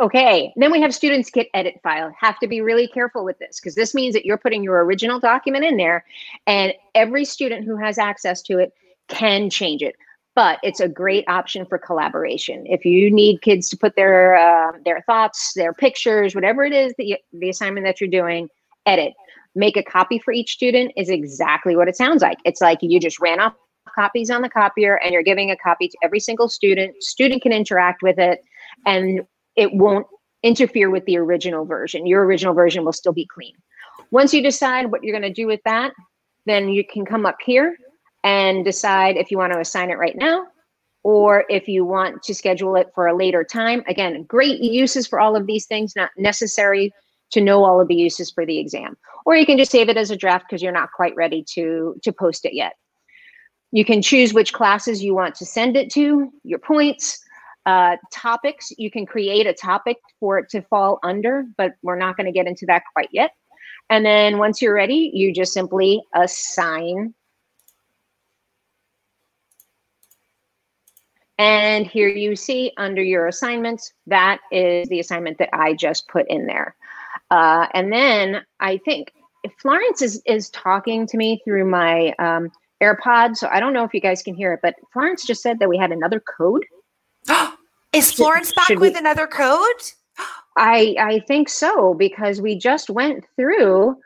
Okay, 0.00 0.52
then 0.56 0.72
we 0.72 0.80
have 0.80 0.94
students 0.94 1.30
get 1.30 1.48
edit 1.54 1.80
file. 1.82 2.12
Have 2.18 2.38
to 2.38 2.46
be 2.46 2.60
really 2.60 2.88
careful 2.88 3.24
with 3.24 3.38
this 3.38 3.60
because 3.60 3.74
this 3.74 3.94
means 3.94 4.14
that 4.14 4.24
you're 4.24 4.38
putting 4.38 4.62
your 4.62 4.84
original 4.84 5.20
document 5.20 5.64
in 5.64 5.76
there 5.76 6.04
and 6.46 6.72
every 6.94 7.24
student 7.24 7.66
who 7.66 7.76
has 7.76 7.98
access 7.98 8.40
to 8.42 8.58
it 8.58 8.72
can 9.08 9.50
change 9.50 9.82
it. 9.82 9.96
But 10.34 10.58
it's 10.62 10.80
a 10.80 10.88
great 10.88 11.24
option 11.28 11.64
for 11.64 11.78
collaboration. 11.78 12.64
If 12.66 12.84
you 12.84 13.10
need 13.10 13.40
kids 13.42 13.68
to 13.68 13.76
put 13.76 13.94
their 13.94 14.34
uh, 14.34 14.72
their 14.84 15.02
thoughts, 15.02 15.52
their 15.54 15.72
pictures, 15.72 16.34
whatever 16.34 16.64
it 16.64 16.72
is 16.72 16.92
that 16.98 17.06
you, 17.06 17.16
the 17.32 17.50
assignment 17.50 17.86
that 17.86 18.00
you're 18.00 18.10
doing, 18.10 18.48
edit. 18.86 19.14
Make 19.54 19.76
a 19.76 19.82
copy 19.82 20.18
for 20.18 20.32
each 20.32 20.52
student 20.52 20.92
is 20.96 21.08
exactly 21.08 21.76
what 21.76 21.86
it 21.86 21.96
sounds 21.96 22.22
like. 22.22 22.38
It's 22.44 22.60
like 22.60 22.78
you 22.82 22.98
just 22.98 23.20
ran 23.20 23.38
off 23.38 23.54
copies 23.94 24.30
on 24.30 24.42
the 24.42 24.48
copier 24.48 24.96
and 24.96 25.12
you're 25.12 25.22
giving 25.22 25.50
a 25.50 25.56
copy 25.56 25.88
to 25.88 25.96
every 26.02 26.18
single 26.18 26.48
student. 26.48 27.00
Student 27.02 27.42
can 27.42 27.52
interact 27.52 28.02
with 28.02 28.18
it 28.18 28.40
and 28.86 29.20
it 29.56 29.72
won't 29.72 30.06
interfere 30.42 30.90
with 30.90 31.04
the 31.06 31.16
original 31.16 31.64
version. 31.64 32.06
Your 32.06 32.24
original 32.24 32.54
version 32.54 32.84
will 32.84 32.92
still 32.92 33.12
be 33.12 33.26
clean. 33.26 33.54
Once 34.10 34.34
you 34.34 34.42
decide 34.42 34.90
what 34.90 35.04
you're 35.04 35.18
going 35.18 35.22
to 35.22 35.42
do 35.42 35.46
with 35.46 35.60
that, 35.64 35.92
then 36.46 36.68
you 36.68 36.84
can 36.84 37.04
come 37.04 37.24
up 37.24 37.36
here 37.44 37.76
and 38.24 38.64
decide 38.64 39.16
if 39.16 39.30
you 39.30 39.38
want 39.38 39.52
to 39.52 39.60
assign 39.60 39.90
it 39.90 39.98
right 39.98 40.16
now 40.16 40.46
or 41.04 41.44
if 41.50 41.68
you 41.68 41.84
want 41.84 42.22
to 42.22 42.34
schedule 42.34 42.74
it 42.76 42.88
for 42.94 43.06
a 43.06 43.16
later 43.16 43.44
time. 43.44 43.84
Again, 43.86 44.24
great 44.24 44.60
uses 44.60 45.06
for 45.06 45.20
all 45.20 45.36
of 45.36 45.46
these 45.46 45.66
things, 45.66 45.94
not 45.94 46.10
necessary 46.16 46.92
to 47.30 47.40
know 47.40 47.62
all 47.62 47.80
of 47.80 47.88
the 47.88 47.94
uses 47.94 48.30
for 48.30 48.46
the 48.46 48.58
exam. 48.58 48.96
Or 49.26 49.36
you 49.36 49.44
can 49.44 49.58
just 49.58 49.70
save 49.70 49.88
it 49.88 49.98
as 49.98 50.10
a 50.10 50.16
draft 50.16 50.46
because 50.48 50.62
you're 50.62 50.72
not 50.72 50.92
quite 50.96 51.14
ready 51.14 51.44
to, 51.54 51.94
to 52.02 52.12
post 52.12 52.44
it 52.44 52.54
yet. 52.54 52.72
You 53.70 53.84
can 53.84 54.00
choose 54.02 54.32
which 54.32 54.52
classes 54.52 55.02
you 55.02 55.14
want 55.14 55.34
to 55.36 55.46
send 55.46 55.76
it 55.76 55.90
to, 55.92 56.30
your 56.42 56.60
points, 56.60 57.20
uh, 57.66 57.96
topics. 58.12 58.70
You 58.78 58.90
can 58.90 59.04
create 59.04 59.46
a 59.46 59.52
topic 59.52 59.98
for 60.20 60.38
it 60.38 60.48
to 60.50 60.62
fall 60.62 61.00
under, 61.02 61.44
but 61.58 61.72
we're 61.82 61.98
not 61.98 62.16
going 62.16 62.26
to 62.26 62.32
get 62.32 62.46
into 62.46 62.66
that 62.66 62.82
quite 62.94 63.08
yet. 63.12 63.32
And 63.90 64.06
then 64.06 64.38
once 64.38 64.62
you're 64.62 64.74
ready, 64.74 65.10
you 65.12 65.34
just 65.34 65.52
simply 65.52 66.02
assign. 66.14 67.14
And 71.38 71.86
here 71.86 72.08
you 72.08 72.36
see 72.36 72.72
under 72.76 73.02
your 73.02 73.26
assignments, 73.26 73.92
that 74.06 74.38
is 74.52 74.88
the 74.88 75.00
assignment 75.00 75.38
that 75.38 75.50
I 75.52 75.74
just 75.74 76.08
put 76.08 76.26
in 76.28 76.46
there. 76.46 76.76
Uh, 77.30 77.66
and 77.74 77.92
then 77.92 78.42
I 78.60 78.78
think 78.78 79.12
Florence 79.60 80.00
is, 80.00 80.22
is 80.26 80.50
talking 80.50 81.06
to 81.08 81.16
me 81.16 81.40
through 81.44 81.68
my 81.68 82.14
um, 82.18 82.50
AirPods. 82.82 83.38
So 83.38 83.48
I 83.50 83.60
don't 83.60 83.72
know 83.72 83.84
if 83.84 83.94
you 83.94 84.00
guys 84.00 84.22
can 84.22 84.34
hear 84.34 84.52
it, 84.52 84.60
but 84.62 84.76
Florence 84.92 85.26
just 85.26 85.42
said 85.42 85.58
that 85.58 85.68
we 85.68 85.76
had 85.76 85.92
another 85.92 86.20
code. 86.20 86.64
Is 87.92 88.10
Florence 88.10 88.52
back 88.52 88.68
with 88.70 88.80
we, 88.80 88.98
another 88.98 89.26
code? 89.26 89.82
I 90.56 90.96
I 90.98 91.20
think 91.26 91.48
so 91.48 91.94
because 91.94 92.40
we 92.40 92.58
just 92.58 92.90
went 92.90 93.24
through 93.36 93.96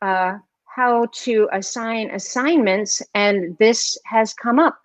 uh, 0.00 0.38
how 0.64 1.06
to 1.12 1.48
assign 1.52 2.10
assignments, 2.10 3.02
and 3.14 3.56
this 3.58 3.98
has 4.06 4.32
come 4.34 4.58
up. 4.58 4.78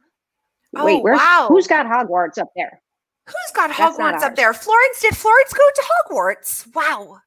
Oh, 0.76 0.86
Wait, 0.86 1.04
where, 1.04 1.16
wow. 1.16 1.48
Who's 1.50 1.68
got 1.68 1.86
Hogwarts 1.86 2.38
up 2.38 2.50
there? 2.56 2.82
Who's 3.28 3.52
got 3.54 3.72
Hogwarts 3.72 4.22
up 4.22 4.36
there? 4.36 4.54
Florence, 4.54 5.02
did 5.02 5.16
Florence 5.16 5.54
go 5.54 5.64
to 5.76 5.82
Hogwarts? 5.82 6.74
Wow. 6.74 7.20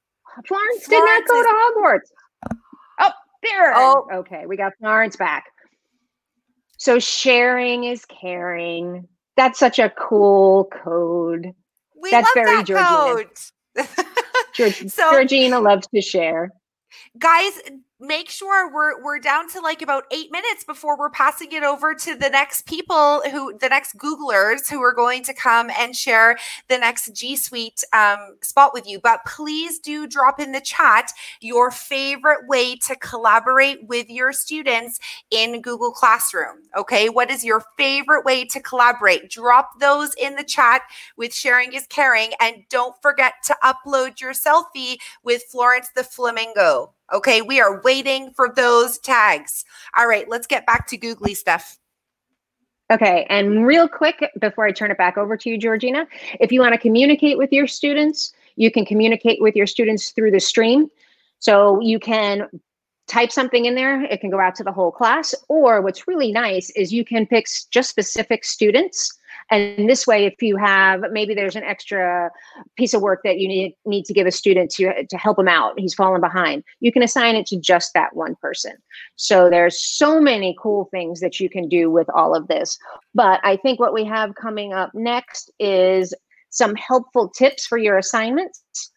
Florence, 0.46 0.84
Florence 0.84 0.88
did 0.88 0.98
not 0.98 1.26
go 1.26 1.40
is- 1.40 1.46
to 1.46 1.52
Hogwarts. 1.52 2.56
Up 2.98 3.14
oh, 3.16 3.38
there. 3.42 3.72
Oh, 3.76 4.06
okay. 4.14 4.46
We 4.46 4.56
got 4.56 4.72
Florence 4.78 5.16
back. 5.16 5.44
So 6.78 6.98
sharing 6.98 7.84
is 7.84 8.04
caring. 8.06 9.06
That's 9.36 9.58
such 9.58 9.78
a 9.78 9.90
cool 9.90 10.64
code. 10.66 11.52
We 12.00 12.10
That's 12.10 12.30
very 12.34 12.56
that 12.56 12.66
Georgina. 12.66 13.24
Code. 13.86 13.96
So, 14.90 15.12
Georgina 15.12 15.58
loves 15.60 15.86
to 15.94 16.02
share. 16.02 16.50
Guys, 17.18 17.52
make 18.00 18.30
sure 18.30 18.72
we're 18.72 19.02
we're 19.02 19.18
down 19.18 19.48
to 19.50 19.60
like 19.60 19.82
about 19.82 20.04
eight 20.10 20.32
minutes 20.32 20.64
before 20.64 20.98
we're 20.98 21.10
passing 21.10 21.52
it 21.52 21.62
over 21.62 21.94
to 21.94 22.14
the 22.14 22.30
next 22.30 22.66
people 22.66 23.22
who 23.30 23.56
the 23.58 23.68
next 23.68 23.96
googlers 23.98 24.68
who 24.70 24.80
are 24.80 24.94
going 24.94 25.22
to 25.22 25.34
come 25.34 25.70
and 25.78 25.94
share 25.94 26.38
the 26.68 26.78
next 26.78 27.14
g 27.14 27.36
suite 27.36 27.84
um, 27.92 28.36
spot 28.40 28.72
with 28.72 28.86
you. 28.88 28.98
But 28.98 29.20
please 29.26 29.78
do 29.78 30.06
drop 30.06 30.40
in 30.40 30.52
the 30.52 30.60
chat 30.60 31.12
your 31.40 31.70
favorite 31.70 32.48
way 32.48 32.76
to 32.76 32.96
collaborate 32.96 33.86
with 33.86 34.08
your 34.08 34.32
students 34.32 34.98
in 35.30 35.60
google 35.60 35.92
classroom 35.92 36.60
okay? 36.76 37.08
What 37.08 37.30
is 37.30 37.44
your 37.44 37.62
favorite 37.76 38.24
way 38.24 38.44
to 38.46 38.60
collaborate? 38.60 39.30
Drop 39.30 39.80
those 39.80 40.14
in 40.14 40.36
the 40.36 40.44
chat 40.44 40.82
with 41.16 41.34
sharing 41.34 41.72
is 41.72 41.86
caring 41.88 42.30
and 42.40 42.64
don't 42.68 42.94
forget 43.02 43.34
to 43.44 43.56
upload 43.62 44.20
your 44.20 44.32
selfie 44.32 44.98
with 45.22 45.42
florence 45.50 45.90
the 45.94 46.04
flamingo 46.04 46.92
Okay, 47.12 47.42
we 47.42 47.60
are 47.60 47.80
waiting 47.82 48.32
for 48.34 48.52
those 48.54 48.98
tags. 48.98 49.64
All 49.96 50.06
right, 50.06 50.28
let's 50.28 50.46
get 50.46 50.66
back 50.66 50.86
to 50.88 50.96
googly 50.96 51.34
stuff. 51.34 51.78
Okay, 52.90 53.26
and 53.28 53.66
real 53.66 53.88
quick 53.88 54.30
before 54.40 54.64
I 54.64 54.72
turn 54.72 54.90
it 54.90 54.98
back 54.98 55.16
over 55.16 55.36
to 55.36 55.50
you, 55.50 55.58
Georgina, 55.58 56.06
if 56.40 56.50
you 56.50 56.60
want 56.60 56.72
to 56.72 56.78
communicate 56.78 57.38
with 57.38 57.52
your 57.52 57.66
students, 57.66 58.32
you 58.56 58.70
can 58.70 58.84
communicate 58.84 59.40
with 59.40 59.54
your 59.54 59.66
students 59.66 60.10
through 60.10 60.32
the 60.32 60.40
stream. 60.40 60.88
So 61.38 61.80
you 61.80 61.98
can 61.98 62.48
type 63.06 63.32
something 63.32 63.64
in 63.64 63.74
there, 63.74 64.02
it 64.04 64.20
can 64.20 64.30
go 64.30 64.38
out 64.38 64.54
to 64.56 64.64
the 64.64 64.72
whole 64.72 64.92
class. 64.92 65.34
Or 65.48 65.82
what's 65.82 66.06
really 66.06 66.30
nice 66.30 66.70
is 66.70 66.92
you 66.92 67.04
can 67.04 67.26
pick 67.26 67.46
just 67.70 67.90
specific 67.90 68.44
students 68.44 69.18
and 69.50 69.88
this 69.88 70.06
way, 70.06 70.26
if 70.26 70.40
you 70.40 70.56
have 70.56 71.02
maybe 71.10 71.34
there's 71.34 71.56
an 71.56 71.64
extra 71.64 72.30
piece 72.76 72.94
of 72.94 73.02
work 73.02 73.20
that 73.24 73.38
you 73.38 73.48
need 73.48 73.74
need 73.84 74.04
to 74.04 74.12
give 74.12 74.26
a 74.26 74.32
student 74.32 74.70
to 74.72 75.04
to 75.04 75.16
help 75.16 75.38
him 75.38 75.48
out, 75.48 75.78
he's 75.78 75.94
fallen 75.94 76.20
behind. 76.20 76.62
You 76.78 76.92
can 76.92 77.02
assign 77.02 77.34
it 77.34 77.46
to 77.46 77.58
just 77.58 77.92
that 77.94 78.14
one 78.14 78.36
person. 78.40 78.74
So 79.16 79.50
there's 79.50 79.82
so 79.82 80.20
many 80.20 80.56
cool 80.60 80.88
things 80.92 81.20
that 81.20 81.40
you 81.40 81.50
can 81.50 81.68
do 81.68 81.90
with 81.90 82.08
all 82.14 82.34
of 82.34 82.46
this. 82.48 82.78
But 83.14 83.40
I 83.42 83.56
think 83.56 83.80
what 83.80 83.92
we 83.92 84.04
have 84.04 84.34
coming 84.36 84.72
up 84.72 84.92
next 84.94 85.50
is 85.58 86.14
some 86.50 86.74
helpful 86.76 87.28
tips 87.28 87.66
for 87.66 87.78
your 87.78 87.98
assignments. 87.98 88.92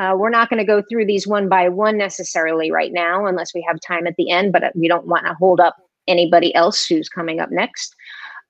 Uh, 0.00 0.14
we're 0.16 0.30
not 0.30 0.48
going 0.48 0.58
to 0.60 0.64
go 0.66 0.82
through 0.88 1.04
these 1.04 1.26
one 1.26 1.48
by 1.48 1.68
one 1.68 1.98
necessarily 1.98 2.70
right 2.70 2.92
now, 2.92 3.26
unless 3.26 3.52
we 3.52 3.64
have 3.66 3.80
time 3.80 4.06
at 4.06 4.14
the 4.16 4.30
end, 4.30 4.52
but 4.52 4.62
we 4.76 4.88
don't 4.88 5.08
want 5.08 5.26
to 5.26 5.34
hold 5.34 5.60
up 5.60 5.76
anybody 6.06 6.54
else 6.54 6.86
who's 6.86 7.08
coming 7.08 7.40
up 7.40 7.50
next 7.50 7.94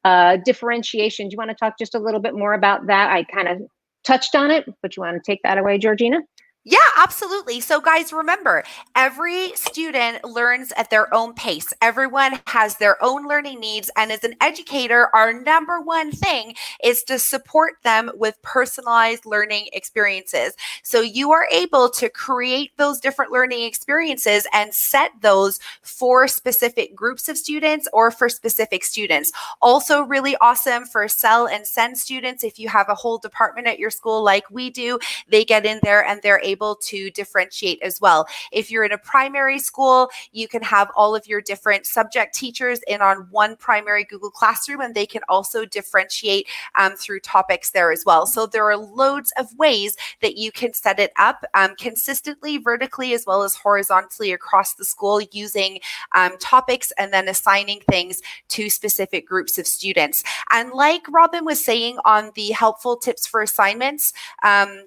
uh, 0.04 0.38
differentiation. 0.44 1.28
Do 1.28 1.34
you 1.34 1.38
want 1.38 1.50
to 1.50 1.56
talk 1.56 1.74
just 1.78 1.94
a 1.94 1.98
little 1.98 2.20
bit 2.20 2.34
more 2.34 2.54
about 2.54 2.86
that? 2.86 3.10
I 3.10 3.24
kind 3.24 3.48
of 3.48 3.60
touched 4.04 4.34
on 4.34 4.50
it, 4.50 4.64
but 4.82 4.96
you 4.96 5.02
want 5.02 5.22
to 5.22 5.30
take 5.32 5.40
that 5.42 5.58
away, 5.58 5.78
Georgina? 5.78 6.18
Yeah, 6.64 6.78
absolutely. 6.98 7.60
So, 7.60 7.80
guys, 7.80 8.12
remember 8.12 8.62
every 8.94 9.52
student 9.54 10.22
learns 10.24 10.70
at 10.72 10.90
their 10.90 11.12
own 11.14 11.32
pace. 11.32 11.72
Everyone 11.80 12.40
has 12.46 12.76
their 12.76 13.02
own 13.02 13.26
learning 13.26 13.60
needs. 13.60 13.90
And 13.96 14.12
as 14.12 14.22
an 14.22 14.34
educator, 14.42 15.08
our 15.14 15.32
number 15.32 15.80
one 15.80 16.10
thing 16.12 16.54
is 16.84 17.02
to 17.04 17.18
support 17.18 17.74
them 17.84 18.10
with 18.16 18.42
personalized 18.42 19.24
learning 19.24 19.68
experiences. 19.72 20.54
So, 20.82 21.00
you 21.00 21.32
are 21.32 21.46
able 21.50 21.88
to 21.90 22.10
create 22.10 22.72
those 22.76 23.00
different 23.00 23.32
learning 23.32 23.62
experiences 23.62 24.46
and 24.52 24.74
set 24.74 25.12
those 25.22 25.60
for 25.82 26.28
specific 26.28 26.94
groups 26.94 27.30
of 27.30 27.38
students 27.38 27.88
or 27.94 28.10
for 28.10 28.28
specific 28.28 28.84
students. 28.84 29.32
Also, 29.62 30.02
really 30.02 30.36
awesome 30.42 30.84
for 30.84 31.08
SEL 31.08 31.46
and 31.48 31.66
SEND 31.66 31.96
students. 31.96 32.44
If 32.44 32.58
you 32.58 32.68
have 32.68 32.90
a 32.90 32.94
whole 32.94 33.16
department 33.16 33.68
at 33.68 33.78
your 33.78 33.90
school 33.90 34.22
like 34.22 34.50
we 34.50 34.68
do, 34.68 34.98
they 35.28 35.44
get 35.46 35.64
in 35.64 35.80
there 35.82 36.04
and 36.04 36.20
they're 36.22 36.40
able 36.48 36.76
to 36.76 37.10
differentiate 37.10 37.80
as 37.82 38.00
well. 38.00 38.26
If 38.52 38.70
you're 38.70 38.84
in 38.84 38.92
a 38.92 38.98
primary 38.98 39.58
school, 39.58 40.10
you 40.32 40.48
can 40.48 40.62
have 40.62 40.88
all 40.96 41.14
of 41.14 41.26
your 41.26 41.40
different 41.40 41.86
subject 41.86 42.34
teachers 42.34 42.80
in 42.88 43.00
on 43.00 43.28
one 43.30 43.56
primary 43.56 44.04
Google 44.04 44.30
Classroom, 44.30 44.80
and 44.80 44.94
they 44.94 45.06
can 45.06 45.22
also 45.28 45.64
differentiate 45.64 46.46
um, 46.78 46.94
through 46.96 47.20
topics 47.20 47.70
there 47.70 47.92
as 47.92 48.04
well. 48.04 48.26
So 48.26 48.46
there 48.46 48.68
are 48.70 48.76
loads 48.76 49.32
of 49.36 49.46
ways 49.58 49.96
that 50.22 50.36
you 50.36 50.50
can 50.52 50.72
set 50.72 50.98
it 50.98 51.12
up 51.16 51.44
um, 51.54 51.74
consistently, 51.76 52.58
vertically, 52.58 53.12
as 53.14 53.24
well 53.26 53.42
as 53.42 53.54
horizontally 53.54 54.32
across 54.32 54.74
the 54.74 54.84
school 54.84 55.20
using 55.32 55.80
um, 56.14 56.36
topics 56.38 56.92
and 56.98 57.12
then 57.12 57.28
assigning 57.28 57.80
things 57.90 58.20
to 58.48 58.70
specific 58.70 59.26
groups 59.26 59.58
of 59.58 59.66
students. 59.66 60.22
And 60.50 60.70
like 60.72 61.02
Robin 61.10 61.44
was 61.44 61.64
saying 61.64 61.98
on 62.04 62.32
the 62.34 62.50
helpful 62.50 62.96
tips 62.96 63.26
for 63.26 63.42
assignments, 63.42 64.12
um, 64.42 64.86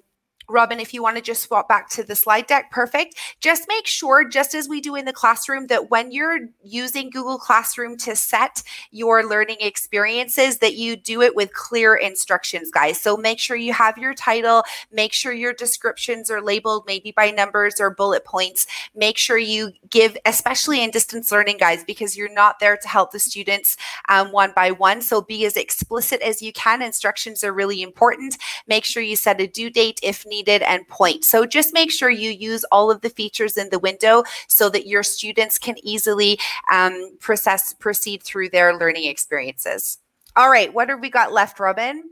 Robin, 0.52 0.78
if 0.78 0.92
you 0.92 1.02
want 1.02 1.16
to 1.16 1.22
just 1.22 1.42
swap 1.42 1.68
back 1.68 1.88
to 1.90 2.02
the 2.02 2.14
slide 2.14 2.46
deck, 2.46 2.70
perfect. 2.70 3.16
Just 3.40 3.64
make 3.68 3.86
sure, 3.86 4.28
just 4.28 4.54
as 4.54 4.68
we 4.68 4.80
do 4.80 4.94
in 4.94 5.06
the 5.06 5.12
classroom, 5.12 5.66
that 5.68 5.90
when 5.90 6.12
you're 6.12 6.40
using 6.62 7.08
Google 7.08 7.38
Classroom 7.38 7.96
to 7.98 8.14
set 8.14 8.62
your 8.90 9.24
learning 9.24 9.56
experiences, 9.60 10.58
that 10.58 10.74
you 10.74 10.94
do 10.94 11.22
it 11.22 11.34
with 11.34 11.52
clear 11.54 11.94
instructions, 11.94 12.70
guys. 12.70 13.00
So 13.00 13.16
make 13.16 13.38
sure 13.38 13.56
you 13.56 13.72
have 13.72 13.96
your 13.96 14.12
title, 14.14 14.62
make 14.92 15.14
sure 15.14 15.32
your 15.32 15.54
descriptions 15.54 16.30
are 16.30 16.42
labeled 16.42 16.84
maybe 16.86 17.12
by 17.12 17.30
numbers 17.30 17.80
or 17.80 17.90
bullet 17.90 18.24
points. 18.24 18.66
Make 18.94 19.16
sure 19.16 19.38
you 19.38 19.72
give, 19.88 20.16
especially 20.26 20.84
in 20.84 20.90
distance 20.90 21.32
learning, 21.32 21.56
guys, 21.58 21.82
because 21.82 22.16
you're 22.16 22.32
not 22.32 22.60
there 22.60 22.76
to 22.76 22.88
help 22.88 23.12
the 23.12 23.18
students 23.18 23.76
um, 24.10 24.30
one 24.32 24.52
by 24.54 24.70
one. 24.70 25.00
So 25.00 25.22
be 25.22 25.46
as 25.46 25.56
explicit 25.56 26.20
as 26.20 26.42
you 26.42 26.52
can. 26.52 26.82
Instructions 26.82 27.42
are 27.42 27.54
really 27.54 27.80
important. 27.80 28.36
Make 28.66 28.84
sure 28.84 29.02
you 29.02 29.16
set 29.16 29.40
a 29.40 29.46
due 29.46 29.70
date 29.70 29.98
if 30.02 30.26
needed 30.26 30.41
and 30.48 30.86
point. 30.88 31.24
So 31.24 31.46
just 31.46 31.72
make 31.72 31.92
sure 31.92 32.10
you 32.10 32.30
use 32.30 32.64
all 32.72 32.90
of 32.90 33.00
the 33.02 33.10
features 33.10 33.56
in 33.56 33.70
the 33.70 33.78
window 33.78 34.24
so 34.48 34.68
that 34.70 34.86
your 34.86 35.02
students 35.02 35.58
can 35.58 35.76
easily 35.82 36.38
um, 36.72 37.16
process, 37.20 37.72
proceed 37.72 38.22
through 38.22 38.48
their 38.48 38.76
learning 38.76 39.04
experiences. 39.04 39.98
All 40.34 40.50
right, 40.50 40.72
what 40.72 40.88
have 40.88 41.00
we 41.00 41.10
got 41.10 41.32
left, 41.32 41.60
Robin? 41.60 42.10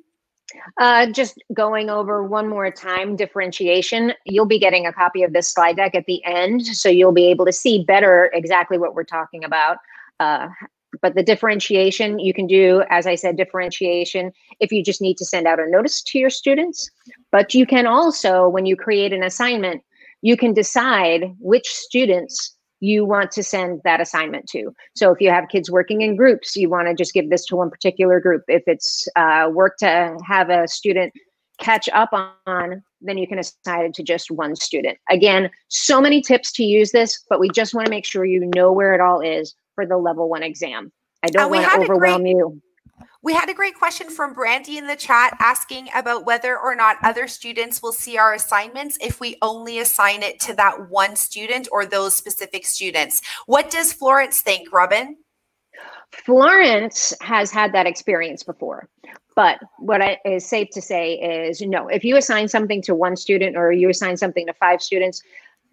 Uh, 0.78 1.06
just 1.06 1.42
going 1.54 1.90
over 1.90 2.24
one 2.24 2.48
more 2.48 2.70
time 2.70 3.16
differentiation. 3.16 4.12
You'll 4.24 4.46
be 4.46 4.58
getting 4.58 4.86
a 4.86 4.92
copy 4.92 5.22
of 5.22 5.32
this 5.32 5.48
slide 5.48 5.76
deck 5.76 5.94
at 5.94 6.06
the 6.06 6.22
end, 6.24 6.66
so 6.66 6.88
you'll 6.88 7.12
be 7.12 7.30
able 7.30 7.46
to 7.46 7.52
see 7.52 7.84
better 7.84 8.30
exactly 8.34 8.78
what 8.78 8.94
we're 8.94 9.04
talking 9.04 9.44
about. 9.44 9.78
Uh, 10.18 10.48
but 11.02 11.14
the 11.14 11.22
differentiation 11.22 12.18
you 12.18 12.34
can 12.34 12.46
do, 12.46 12.82
as 12.90 13.06
I 13.06 13.14
said, 13.14 13.36
differentiation 13.36 14.32
if 14.60 14.72
you 14.72 14.82
just 14.82 15.00
need 15.00 15.16
to 15.18 15.24
send 15.24 15.46
out 15.46 15.60
a 15.60 15.68
notice 15.68 16.02
to 16.02 16.18
your 16.18 16.30
students. 16.30 16.90
But 17.30 17.54
you 17.54 17.66
can 17.66 17.86
also, 17.86 18.48
when 18.48 18.66
you 18.66 18.76
create 18.76 19.12
an 19.12 19.22
assignment, 19.22 19.82
you 20.22 20.36
can 20.36 20.52
decide 20.52 21.24
which 21.38 21.68
students 21.68 22.56
you 22.80 23.04
want 23.04 23.30
to 23.32 23.42
send 23.42 23.80
that 23.84 24.00
assignment 24.00 24.46
to. 24.48 24.70
So 24.96 25.12
if 25.12 25.20
you 25.20 25.30
have 25.30 25.48
kids 25.50 25.70
working 25.70 26.00
in 26.00 26.16
groups, 26.16 26.56
you 26.56 26.70
want 26.70 26.88
to 26.88 26.94
just 26.94 27.12
give 27.12 27.28
this 27.28 27.44
to 27.46 27.56
one 27.56 27.70
particular 27.70 28.20
group. 28.20 28.42
If 28.48 28.62
it's 28.66 29.06
uh, 29.16 29.50
work 29.52 29.76
to 29.78 30.16
have 30.26 30.48
a 30.48 30.66
student 30.66 31.12
catch 31.60 31.88
up 31.90 32.10
on, 32.46 32.82
then 33.00 33.18
you 33.18 33.26
can 33.26 33.38
assign 33.38 33.86
it 33.86 33.94
to 33.94 34.02
just 34.02 34.30
one 34.30 34.56
student. 34.56 34.98
Again, 35.10 35.50
so 35.68 36.00
many 36.00 36.20
tips 36.20 36.52
to 36.52 36.64
use 36.64 36.90
this, 36.90 37.24
but 37.28 37.40
we 37.40 37.48
just 37.50 37.74
want 37.74 37.86
to 37.86 37.90
make 37.90 38.04
sure 38.04 38.24
you 38.24 38.50
know 38.54 38.72
where 38.72 38.94
it 38.94 39.00
all 39.00 39.20
is 39.20 39.54
for 39.74 39.86
the 39.86 39.96
level 39.96 40.28
one 40.28 40.42
exam. 40.42 40.92
I 41.22 41.28
don't 41.28 41.50
want 41.50 41.64
to 41.64 41.80
overwhelm 41.80 42.22
great, 42.22 42.30
you. 42.30 42.60
We 43.22 43.34
had 43.34 43.50
a 43.50 43.54
great 43.54 43.74
question 43.74 44.08
from 44.08 44.32
Brandy 44.32 44.78
in 44.78 44.86
the 44.86 44.96
chat 44.96 45.36
asking 45.38 45.88
about 45.94 46.24
whether 46.24 46.58
or 46.58 46.74
not 46.74 46.96
other 47.02 47.28
students 47.28 47.82
will 47.82 47.92
see 47.92 48.16
our 48.16 48.32
assignments 48.32 48.96
if 49.02 49.20
we 49.20 49.36
only 49.42 49.78
assign 49.78 50.22
it 50.22 50.40
to 50.40 50.54
that 50.56 50.88
one 50.88 51.16
student 51.16 51.68
or 51.70 51.84
those 51.84 52.14
specific 52.14 52.64
students. 52.64 53.20
What 53.44 53.70
does 53.70 53.92
Florence 53.92 54.40
think, 54.40 54.72
Robin? 54.72 55.18
Florence 56.12 57.14
has 57.20 57.50
had 57.50 57.72
that 57.74 57.86
experience 57.86 58.42
before. 58.42 58.88
But 59.40 59.58
what 59.78 60.02
I, 60.02 60.18
is 60.26 60.44
safe 60.44 60.68
to 60.72 60.82
say 60.82 61.14
is 61.14 61.62
you 61.62 61.66
no, 61.66 61.88
if 61.88 62.04
you 62.04 62.18
assign 62.18 62.46
something 62.46 62.82
to 62.82 62.94
one 62.94 63.16
student 63.16 63.56
or 63.56 63.72
you 63.72 63.88
assign 63.88 64.18
something 64.18 64.46
to 64.46 64.52
five 64.52 64.82
students, 64.82 65.22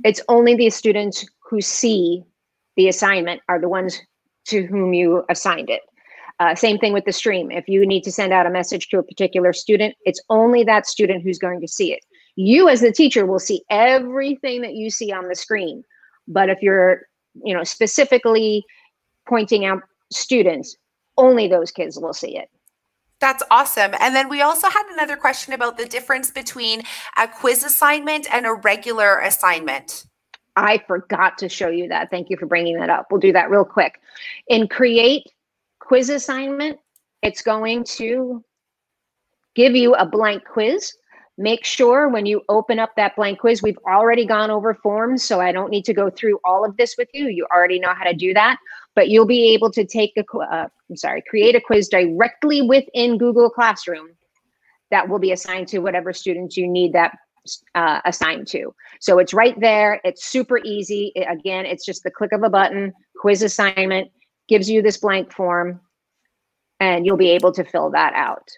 it's 0.05 0.21
only 0.29 0.55
the 0.55 0.69
students 0.69 1.25
who 1.49 1.59
see 1.59 2.23
the 2.77 2.87
assignment 2.87 3.41
are 3.49 3.59
the 3.59 3.67
ones 3.67 3.99
to 4.45 4.65
whom 4.67 4.93
you 4.93 5.25
assigned 5.27 5.69
it. 5.69 5.81
Uh, 6.39 6.55
same 6.55 6.77
thing 6.77 6.93
with 6.93 7.03
the 7.03 7.11
stream. 7.11 7.51
If 7.51 7.67
you 7.67 7.85
need 7.85 8.05
to 8.05 8.11
send 8.19 8.31
out 8.31 8.45
a 8.45 8.49
message 8.49 8.87
to 8.87 8.99
a 8.99 9.03
particular 9.03 9.51
student, 9.51 9.95
it's 10.05 10.23
only 10.29 10.63
that 10.63 10.87
student 10.87 11.21
who's 11.21 11.37
going 11.37 11.59
to 11.59 11.67
see 11.67 11.91
it. 11.91 12.05
You 12.37 12.69
as 12.69 12.79
the 12.79 12.93
teacher 12.93 13.25
will 13.25 13.37
see 13.37 13.63
everything 13.69 14.61
that 14.61 14.75
you 14.75 14.89
see 14.89 15.11
on 15.11 15.27
the 15.27 15.35
screen. 15.35 15.83
But 16.25 16.47
if 16.47 16.61
you're, 16.61 17.01
you 17.43 17.53
know, 17.53 17.65
specifically 17.65 18.63
pointing 19.27 19.65
out 19.65 19.81
students, 20.09 20.77
only 21.17 21.49
those 21.49 21.69
kids 21.69 21.99
will 21.99 22.13
see 22.13 22.37
it. 22.37 22.47
That's 23.19 23.43
awesome. 23.49 23.93
And 23.99 24.15
then 24.15 24.29
we 24.29 24.41
also 24.41 24.69
had 24.69 24.85
another 24.91 25.17
question 25.17 25.53
about 25.53 25.77
the 25.77 25.85
difference 25.85 26.29
between 26.29 26.83
a 27.17 27.27
quiz 27.27 27.63
assignment 27.63 28.27
and 28.31 28.45
a 28.45 28.53
regular 28.53 29.19
assignment. 29.19 30.05
I 30.55 30.79
forgot 30.87 31.37
to 31.39 31.49
show 31.49 31.69
you 31.69 31.87
that. 31.89 32.09
Thank 32.09 32.29
you 32.29 32.37
for 32.37 32.45
bringing 32.45 32.77
that 32.79 32.89
up. 32.89 33.07
We'll 33.11 33.19
do 33.19 33.31
that 33.33 33.49
real 33.49 33.65
quick. 33.65 33.99
In 34.47 34.67
create 34.67 35.31
quiz 35.79 36.09
assignment, 36.09 36.79
it's 37.21 37.41
going 37.41 37.83
to 37.85 38.43
give 39.55 39.75
you 39.75 39.95
a 39.95 40.05
blank 40.05 40.45
quiz. 40.45 40.93
Make 41.39 41.65
sure 41.65 42.09
when 42.09 42.25
you 42.25 42.41
open 42.49 42.79
up 42.79 42.95
that 42.95 43.15
blank 43.15 43.39
quiz, 43.39 43.61
we've 43.61 43.77
already 43.85 44.25
gone 44.25 44.49
over 44.49 44.73
forms, 44.73 45.23
so 45.23 45.39
I 45.39 45.51
don't 45.51 45.69
need 45.69 45.85
to 45.85 45.93
go 45.93 46.09
through 46.09 46.39
all 46.43 46.65
of 46.65 46.75
this 46.77 46.95
with 46.97 47.09
you. 47.13 47.27
You 47.27 47.45
already 47.53 47.79
know 47.79 47.93
how 47.93 48.05
to 48.05 48.13
do 48.13 48.33
that, 48.33 48.57
but 48.97 49.09
you'll 49.09 49.27
be 49.27 49.53
able 49.53 49.69
to 49.69 49.85
take 49.85 50.13
a, 50.17 50.37
uh, 50.39 50.67
I'm 50.89 50.97
sorry, 50.97 51.23
create 51.29 51.53
a 51.53 51.61
quiz 51.61 51.87
directly 51.87 52.63
within 52.63 53.19
Google 53.19 53.47
Classroom 53.47 54.07
that 54.89 55.07
will 55.07 55.19
be 55.19 55.31
assigned 55.31 55.67
to 55.67 55.77
whatever 55.77 56.11
students 56.11 56.57
you 56.57 56.67
need 56.67 56.93
that 56.93 57.15
uh, 57.75 58.01
assigned 58.05 58.47
to. 58.47 58.73
So 58.99 59.19
it's 59.19 59.35
right 59.35 59.57
there. 59.59 60.01
It's 60.03 60.25
super 60.25 60.57
easy. 60.57 61.11
It, 61.13 61.27
again, 61.29 61.67
it's 61.67 61.85
just 61.85 62.01
the 62.01 62.09
click 62.09 62.31
of 62.33 62.41
a 62.41 62.49
button, 62.49 62.91
quiz 63.21 63.43
assignment, 63.43 64.09
gives 64.49 64.67
you 64.67 64.81
this 64.81 64.97
blank 64.97 65.31
form, 65.31 65.79
and 66.79 67.05
you'll 67.05 67.17
be 67.17 67.29
able 67.29 67.51
to 67.51 67.63
fill 67.63 67.91
that 67.91 68.13
out. 68.15 68.49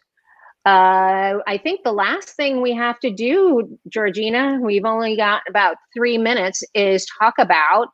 Uh, 0.65 1.39
I 1.47 1.59
think 1.61 1.83
the 1.83 1.91
last 1.91 2.29
thing 2.29 2.61
we 2.61 2.73
have 2.75 2.97
to 3.01 3.11
do, 3.11 3.77
Georgina, 3.89 4.57
we've 4.61 4.85
only 4.85 5.17
got 5.17 5.41
about 5.49 5.75
three 5.93 6.17
minutes, 6.17 6.63
is 6.73 7.05
talk 7.19 7.33
about 7.39 7.89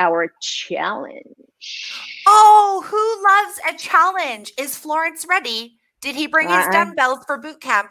our 0.00 0.32
challenge. 0.40 1.92
Oh, 2.26 2.82
who 2.86 3.28
loves 3.28 3.60
a 3.74 3.78
challenge? 3.78 4.52
Is 4.58 4.76
Florence 4.76 5.26
ready? 5.28 5.76
Did 6.00 6.16
he 6.16 6.26
bring 6.26 6.48
his 6.48 6.66
uh, 6.66 6.70
dumbbells 6.72 7.24
for 7.26 7.36
boot 7.36 7.60
camp? 7.60 7.90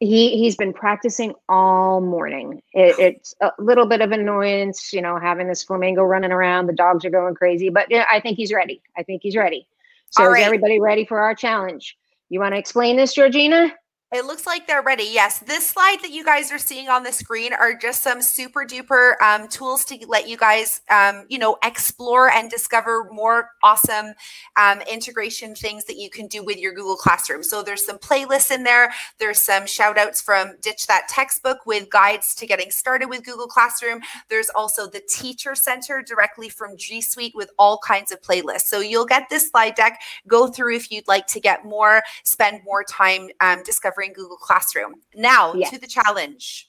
he 0.00 0.36
he's 0.36 0.56
been 0.56 0.72
practicing 0.72 1.34
all 1.48 2.00
morning. 2.00 2.60
It, 2.72 2.98
it's 2.98 3.34
a 3.40 3.52
little 3.58 3.86
bit 3.86 4.00
of 4.00 4.12
annoyance, 4.12 4.92
you 4.92 5.00
know, 5.00 5.18
having 5.18 5.46
this 5.46 5.62
flamingo 5.62 6.02
running 6.02 6.32
around. 6.32 6.66
The 6.66 6.72
dogs 6.72 7.04
are 7.04 7.10
going 7.10 7.34
crazy, 7.34 7.68
but 7.68 7.86
yeah, 7.90 8.06
I 8.10 8.20
think 8.20 8.36
he's 8.36 8.52
ready. 8.52 8.82
I 8.96 9.02
think 9.02 9.22
he's 9.22 9.36
ready. 9.36 9.66
So 10.10 10.26
right. 10.26 10.40
is 10.40 10.46
everybody 10.46 10.80
ready 10.80 11.04
for 11.04 11.20
our 11.20 11.34
challenge? 11.34 11.96
You 12.28 12.40
want 12.40 12.54
to 12.54 12.58
explain 12.58 12.96
this, 12.96 13.14
Georgina? 13.14 13.72
It 14.16 14.24
looks 14.24 14.46
like 14.46 14.66
they're 14.66 14.80
ready. 14.80 15.10
Yes, 15.12 15.40
this 15.40 15.66
slide 15.66 15.98
that 16.00 16.10
you 16.10 16.24
guys 16.24 16.50
are 16.50 16.58
seeing 16.58 16.88
on 16.88 17.02
the 17.02 17.12
screen 17.12 17.52
are 17.52 17.74
just 17.74 18.02
some 18.02 18.22
super 18.22 18.64
duper 18.64 19.20
um, 19.20 19.46
tools 19.46 19.84
to 19.84 20.06
let 20.08 20.26
you 20.26 20.38
guys, 20.38 20.80
um, 20.88 21.26
you 21.28 21.38
know, 21.38 21.58
explore 21.62 22.30
and 22.30 22.50
discover 22.50 23.10
more 23.12 23.50
awesome 23.62 24.14
um, 24.56 24.80
integration 24.90 25.54
things 25.54 25.84
that 25.84 25.98
you 25.98 26.08
can 26.08 26.28
do 26.28 26.42
with 26.42 26.56
your 26.56 26.72
Google 26.72 26.96
Classroom. 26.96 27.42
So 27.42 27.62
there's 27.62 27.84
some 27.84 27.98
playlists 27.98 28.50
in 28.50 28.64
there. 28.64 28.90
There's 29.18 29.42
some 29.42 29.66
shout 29.66 29.98
outs 29.98 30.22
from 30.22 30.52
Ditch 30.62 30.86
That 30.86 31.08
Textbook 31.10 31.66
with 31.66 31.90
guides 31.90 32.34
to 32.36 32.46
getting 32.46 32.70
started 32.70 33.10
with 33.10 33.22
Google 33.22 33.46
Classroom. 33.46 34.00
There's 34.30 34.48
also 34.48 34.88
the 34.88 35.02
Teacher 35.10 35.54
Center 35.54 36.00
directly 36.00 36.48
from 36.48 36.78
G 36.78 37.02
Suite 37.02 37.34
with 37.34 37.50
all 37.58 37.76
kinds 37.86 38.12
of 38.12 38.22
playlists. 38.22 38.62
So 38.62 38.80
you'll 38.80 39.04
get 39.04 39.28
this 39.28 39.50
slide 39.50 39.74
deck, 39.74 40.00
go 40.26 40.46
through 40.46 40.76
if 40.76 40.90
you'd 40.90 41.06
like 41.06 41.26
to 41.26 41.38
get 41.38 41.66
more, 41.66 42.02
spend 42.24 42.62
more 42.64 42.82
time 42.82 43.28
um, 43.40 43.62
discovering 43.62 44.05
discovering 44.06 44.12
Google 44.12 44.36
Classroom. 44.36 44.94
Now 45.14 45.54
yes. 45.54 45.70
to 45.70 45.78
the 45.78 45.86
challenge. 45.86 46.68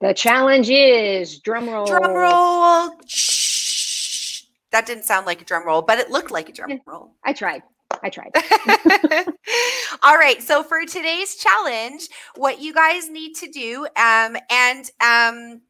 The 0.00 0.14
challenge 0.14 0.70
is 0.70 1.40
drum 1.40 1.68
roll. 1.68 1.86
Drum 1.86 2.12
roll. 2.12 2.90
Shh. 3.06 4.44
That 4.72 4.86
didn't 4.86 5.04
sound 5.04 5.26
like 5.26 5.42
a 5.42 5.44
drum 5.44 5.66
roll, 5.66 5.82
but 5.82 5.98
it 5.98 6.10
looked 6.10 6.30
like 6.30 6.48
a 6.48 6.52
drum 6.52 6.80
roll. 6.86 7.14
I 7.24 7.32
tried. 7.32 7.62
I 8.02 8.08
tried. 8.08 8.30
All 10.02 10.16
right. 10.16 10.40
So 10.40 10.62
for 10.62 10.86
today's 10.86 11.34
challenge, 11.36 12.08
what 12.36 12.60
you 12.60 12.72
guys 12.72 13.10
need 13.10 13.34
to 13.34 13.50
do, 13.50 13.86
um, 13.96 14.36
and 14.48 14.90
um, 15.00 15.60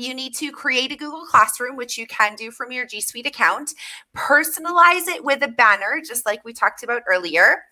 you 0.00 0.14
need 0.14 0.34
to 0.36 0.50
create 0.52 0.92
a 0.92 0.96
Google 0.96 1.24
Classroom, 1.24 1.76
which 1.76 1.98
you 1.98 2.06
can 2.06 2.34
do 2.36 2.50
from 2.50 2.72
your 2.72 2.86
G 2.86 3.00
Suite 3.00 3.26
account, 3.26 3.74
personalize 4.16 5.08
it 5.08 5.24
with 5.24 5.42
a 5.42 5.48
banner, 5.48 6.02
just 6.06 6.26
like 6.26 6.44
we 6.44 6.52
talked 6.52 6.82
about 6.82 7.02
earlier, 7.08 7.64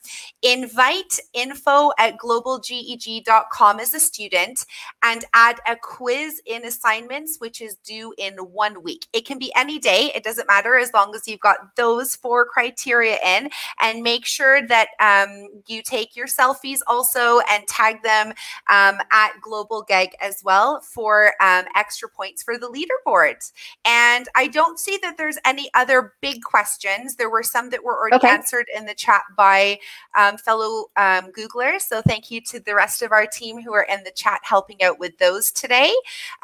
invite 0.43 1.18
info 1.33 1.91
at 1.99 2.16
globalgeg.com 2.18 3.81
as 3.81 3.95
a 3.95 4.01
student, 4.01 4.64
and 5.03 5.24
add 5.35 5.61
a 5.66 5.77
quiz 5.77 6.41
in 6.47 6.64
assignments, 6.64 7.37
which 7.39 7.61
is 7.61 7.77
due 7.85 8.14
in 8.18 8.35
one 8.35 8.83
week. 8.83 9.07
It 9.12 9.27
can 9.27 9.39
be 9.39 9.53
any 9.57 9.79
day, 9.79 10.12
it 10.14 10.24
doesn't 10.24 10.49
matter 10.49 10.77
as 10.77 10.93
long 10.93 11.14
as 11.14 11.27
you've 11.27 11.41
got 11.41 11.77
those 11.77 12.16
four 12.16 12.47
criteria 12.47 13.18
in, 13.24 13.51
and 13.81 14.03
make 14.03 14.27
sure 14.27 14.66
that 14.66 14.89
um, 15.01 15.49
you 15.66 15.83
take 15.83 16.16
your 16.16 16.27
selfies 16.27 16.81
also 16.87 17.41
and 17.51 17.66
tag 17.66 18.03
them 18.03 18.29
um, 18.68 18.99
at 19.11 19.33
Global 19.41 19.85
GEG 19.89 20.14
as 20.20 20.43
well 20.45 20.81
for 20.81 21.33
um, 21.41 21.64
extra 21.74 22.09
points 22.17 22.43
for 22.43 22.59
the 22.59 22.69
leaderboard. 22.69 23.51
And 23.85 24.29
I 24.35 24.47
don't 24.49 24.79
see 24.79 24.99
that 25.03 25.17
there's 25.19 25.39
any 25.45 25.71
other 25.75 26.14
big 26.21 26.43
questions. 26.43 27.17
There 27.17 27.31
were 27.31 27.43
some 27.43 27.71
that 27.71 27.85
were 27.85 27.97
already 27.97 28.17
Okay. 28.17 28.29
answered 28.29 28.67
in 28.75 28.87
the 28.87 28.95
chat 28.95 29.23
by 29.37 29.79
um, 30.17 30.39
fellow 30.39 30.87
um, 30.97 31.31
Googlers. 31.33 31.83
So 31.83 32.03
thank 32.03 32.31
you 32.31 32.41
to 32.43 32.61
the 32.61 32.75
rest 32.75 33.03
of 33.03 33.12
our 33.12 33.27
team 33.27 33.61
who 33.61 33.73
are 33.75 33.87
in 33.89 34.03
the 34.05 34.11
chat 34.12 34.41
helping 34.43 34.83
out 34.83 34.99
with 34.99 35.17
those 35.19 35.51
today. 35.53 35.93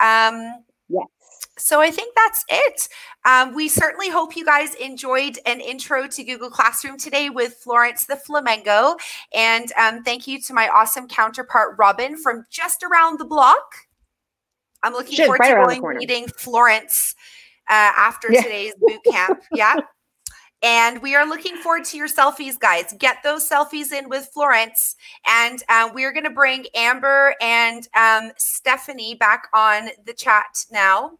Um, 0.00 0.64
Yes. 0.88 1.06
so 1.56 1.80
I 1.80 1.90
think 1.90 2.14
that's 2.14 2.44
it. 2.50 2.88
Um, 3.24 3.54
we 3.54 3.68
certainly 3.68 4.10
hope 4.10 4.36
you 4.36 4.44
guys 4.44 4.74
enjoyed 4.74 5.38
an 5.46 5.60
intro 5.60 6.06
to 6.08 6.24
Google 6.24 6.50
Classroom 6.50 6.98
today 6.98 7.30
with 7.30 7.54
Florence 7.54 8.04
the 8.04 8.16
Flamingo. 8.16 8.96
And 9.32 9.72
um, 9.78 10.02
thank 10.02 10.26
you 10.26 10.40
to 10.42 10.52
my 10.52 10.68
awesome 10.68 11.08
counterpart, 11.08 11.76
Robin, 11.78 12.16
from 12.16 12.44
just 12.50 12.82
around 12.82 13.18
the 13.18 13.24
block. 13.24 13.86
I'm 14.82 14.92
looking 14.92 15.14
She's 15.14 15.26
forward 15.26 15.40
right 15.40 15.74
to 15.74 15.80
going 15.80 15.98
meeting 15.98 16.26
Florence 16.28 17.14
uh, 17.68 17.92
after 17.96 18.30
Yeah. 18.30 18.42
today's 18.42 18.74
boot 18.80 19.00
camp. 19.04 19.42
yeah. 19.52 19.76
And 20.64 21.02
we 21.02 21.16
are 21.16 21.26
looking 21.26 21.56
forward 21.56 21.84
to 21.86 21.96
your 21.96 22.06
selfies, 22.06 22.56
guys. 22.58 22.94
Get 22.98 23.16
those 23.24 23.48
selfies 23.48 23.90
in 23.92 24.08
with 24.08 24.28
Florence. 24.32 24.94
And 25.26 25.62
uh, 25.68 25.90
we're 25.92 26.12
going 26.12 26.24
to 26.24 26.30
bring 26.30 26.66
Amber 26.76 27.34
and 27.40 27.88
um, 27.96 28.30
Stephanie 28.38 29.16
back 29.16 29.48
on 29.52 29.88
the 30.06 30.12
chat 30.12 30.64
now 30.70 31.18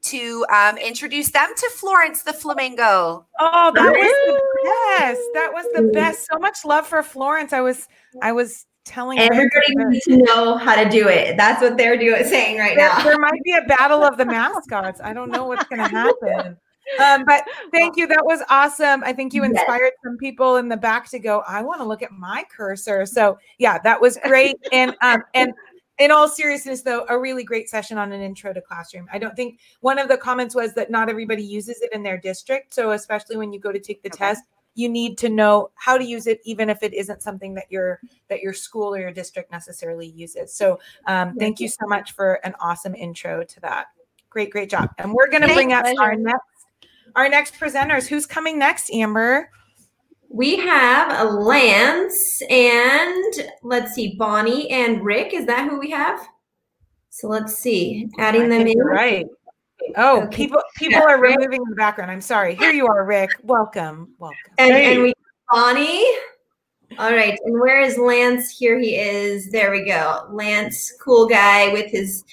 to 0.00 0.44
um, 0.52 0.76
introduce 0.76 1.30
them 1.30 1.50
to 1.56 1.70
Florence 1.70 2.22
the 2.22 2.32
Flamingo. 2.32 3.26
Oh, 3.38 3.72
that 3.74 3.92
was 3.92 4.12
the 4.26 4.98
best. 4.98 5.20
That 5.34 5.52
was 5.52 5.66
the 5.74 5.92
best. 5.92 6.26
So 6.30 6.38
much 6.38 6.64
love 6.64 6.86
for 6.86 7.02
Florence. 7.02 7.52
I 7.52 7.60
was 7.60 7.86
I 8.22 8.32
was 8.32 8.66
telling 8.88 9.18
Everybody 9.18 9.74
needs 9.76 10.04
to 10.06 10.16
know 10.16 10.56
how 10.56 10.82
to 10.82 10.88
do 10.88 11.08
it. 11.08 11.36
That's 11.36 11.60
what 11.62 11.76
they're 11.76 11.98
doing 11.98 12.24
saying 12.24 12.58
right 12.58 12.76
there, 12.76 12.88
now. 12.88 13.04
there 13.04 13.18
might 13.18 13.42
be 13.44 13.52
a 13.52 13.62
battle 13.62 14.02
of 14.02 14.16
the 14.16 14.24
mascots. 14.38 15.00
I 15.02 15.12
don't 15.12 15.30
know 15.30 15.46
what's 15.46 15.66
going 15.66 15.80
to 15.80 15.88
happen. 15.88 16.56
Um, 17.04 17.24
but 17.26 17.44
thank 17.72 17.96
you. 17.96 18.06
That 18.06 18.24
was 18.24 18.42
awesome. 18.48 19.04
I 19.04 19.12
think 19.12 19.34
you 19.34 19.44
inspired 19.44 19.92
some 20.02 20.16
people 20.16 20.56
in 20.56 20.68
the 20.68 20.76
back 20.76 21.08
to 21.10 21.18
go. 21.18 21.44
I 21.46 21.62
want 21.62 21.80
to 21.80 21.86
look 21.86 22.02
at 22.02 22.12
my 22.12 22.44
cursor. 22.50 23.04
So 23.04 23.38
yeah, 23.58 23.78
that 23.84 24.00
was 24.00 24.18
great. 24.24 24.56
And 24.72 24.96
um, 25.02 25.22
and 25.34 25.52
in 25.98 26.10
all 26.10 26.28
seriousness, 26.28 26.82
though, 26.82 27.04
a 27.08 27.18
really 27.18 27.44
great 27.44 27.68
session 27.68 27.98
on 27.98 28.12
an 28.12 28.22
intro 28.22 28.52
to 28.52 28.60
classroom. 28.60 29.06
I 29.12 29.18
don't 29.18 29.36
think 29.36 29.58
one 29.80 29.98
of 29.98 30.08
the 30.08 30.16
comments 30.16 30.54
was 30.54 30.72
that 30.74 30.90
not 30.90 31.08
everybody 31.10 31.42
uses 31.42 31.82
it 31.82 31.92
in 31.92 32.02
their 32.02 32.16
district. 32.16 32.72
So 32.72 32.92
especially 32.92 33.36
when 33.36 33.52
you 33.52 33.60
go 33.60 33.70
to 33.72 33.78
take 33.78 34.02
the 34.02 34.08
Okay. 34.08 34.18
test, 34.18 34.44
you 34.78 34.88
need 34.88 35.18
to 35.18 35.28
know 35.28 35.70
how 35.74 35.98
to 35.98 36.04
use 36.04 36.28
it, 36.28 36.40
even 36.44 36.70
if 36.70 36.84
it 36.84 36.94
isn't 36.94 37.20
something 37.20 37.52
that 37.54 37.66
your 37.68 37.98
that 38.28 38.40
your 38.40 38.52
school 38.52 38.94
or 38.94 39.00
your 39.00 39.10
district 39.10 39.50
necessarily 39.50 40.06
uses. 40.06 40.54
So 40.54 40.78
um, 41.06 41.34
thank 41.34 41.58
you 41.58 41.68
so 41.68 41.84
much 41.88 42.12
for 42.12 42.34
an 42.44 42.54
awesome 42.60 42.94
intro 42.94 43.42
to 43.42 43.60
that. 43.60 43.86
Great, 44.30 44.50
great 44.50 44.70
job. 44.70 44.90
And 44.98 45.12
we're 45.12 45.30
going 45.30 45.42
to 45.42 45.52
bring 45.52 45.72
up 45.72 45.84
Thanks. 45.84 46.00
our 46.00 46.14
next 46.14 46.44
our 47.16 47.28
next 47.28 47.54
presenters. 47.58 48.06
Who's 48.06 48.24
coming 48.24 48.56
next, 48.56 48.92
Amber? 48.92 49.50
We 50.28 50.56
have 50.58 51.26
a 51.26 51.28
Lance 51.28 52.40
and 52.48 53.34
let's 53.64 53.94
see, 53.94 54.14
Bonnie 54.16 54.70
and 54.70 55.04
Rick. 55.04 55.34
Is 55.34 55.46
that 55.46 55.68
who 55.68 55.80
we 55.80 55.90
have? 55.90 56.20
So 57.10 57.26
let's 57.26 57.54
see, 57.54 58.08
adding 58.18 58.48
them 58.48 58.64
in. 58.64 58.78
Right. 58.78 59.26
Oh, 59.96 60.22
Okay. 60.22 60.36
people 60.36 60.62
people 60.76 61.02
are 61.02 61.20
removing 61.20 61.62
the 61.64 61.74
background. 61.76 62.10
I'm 62.10 62.20
sorry. 62.20 62.54
Here 62.54 62.72
you 62.72 62.86
are, 62.86 63.04
Rick. 63.04 63.30
Welcome. 63.42 64.14
Welcome. 64.18 64.36
And, 64.58 64.72
Hey. 64.72 64.94
and 64.94 65.02
we 65.02 65.12
Bonnie. 65.50 66.04
All 66.98 67.12
right. 67.12 67.38
And 67.44 67.60
where 67.60 67.80
is 67.80 67.98
Lance? 67.98 68.50
Here 68.50 68.78
he 68.78 68.96
is. 68.96 69.50
There 69.50 69.70
we 69.70 69.84
go. 69.84 70.26
Lance, 70.30 70.92
cool 71.02 71.26
guy 71.26 71.68
with 71.72 71.90
his 71.90 72.24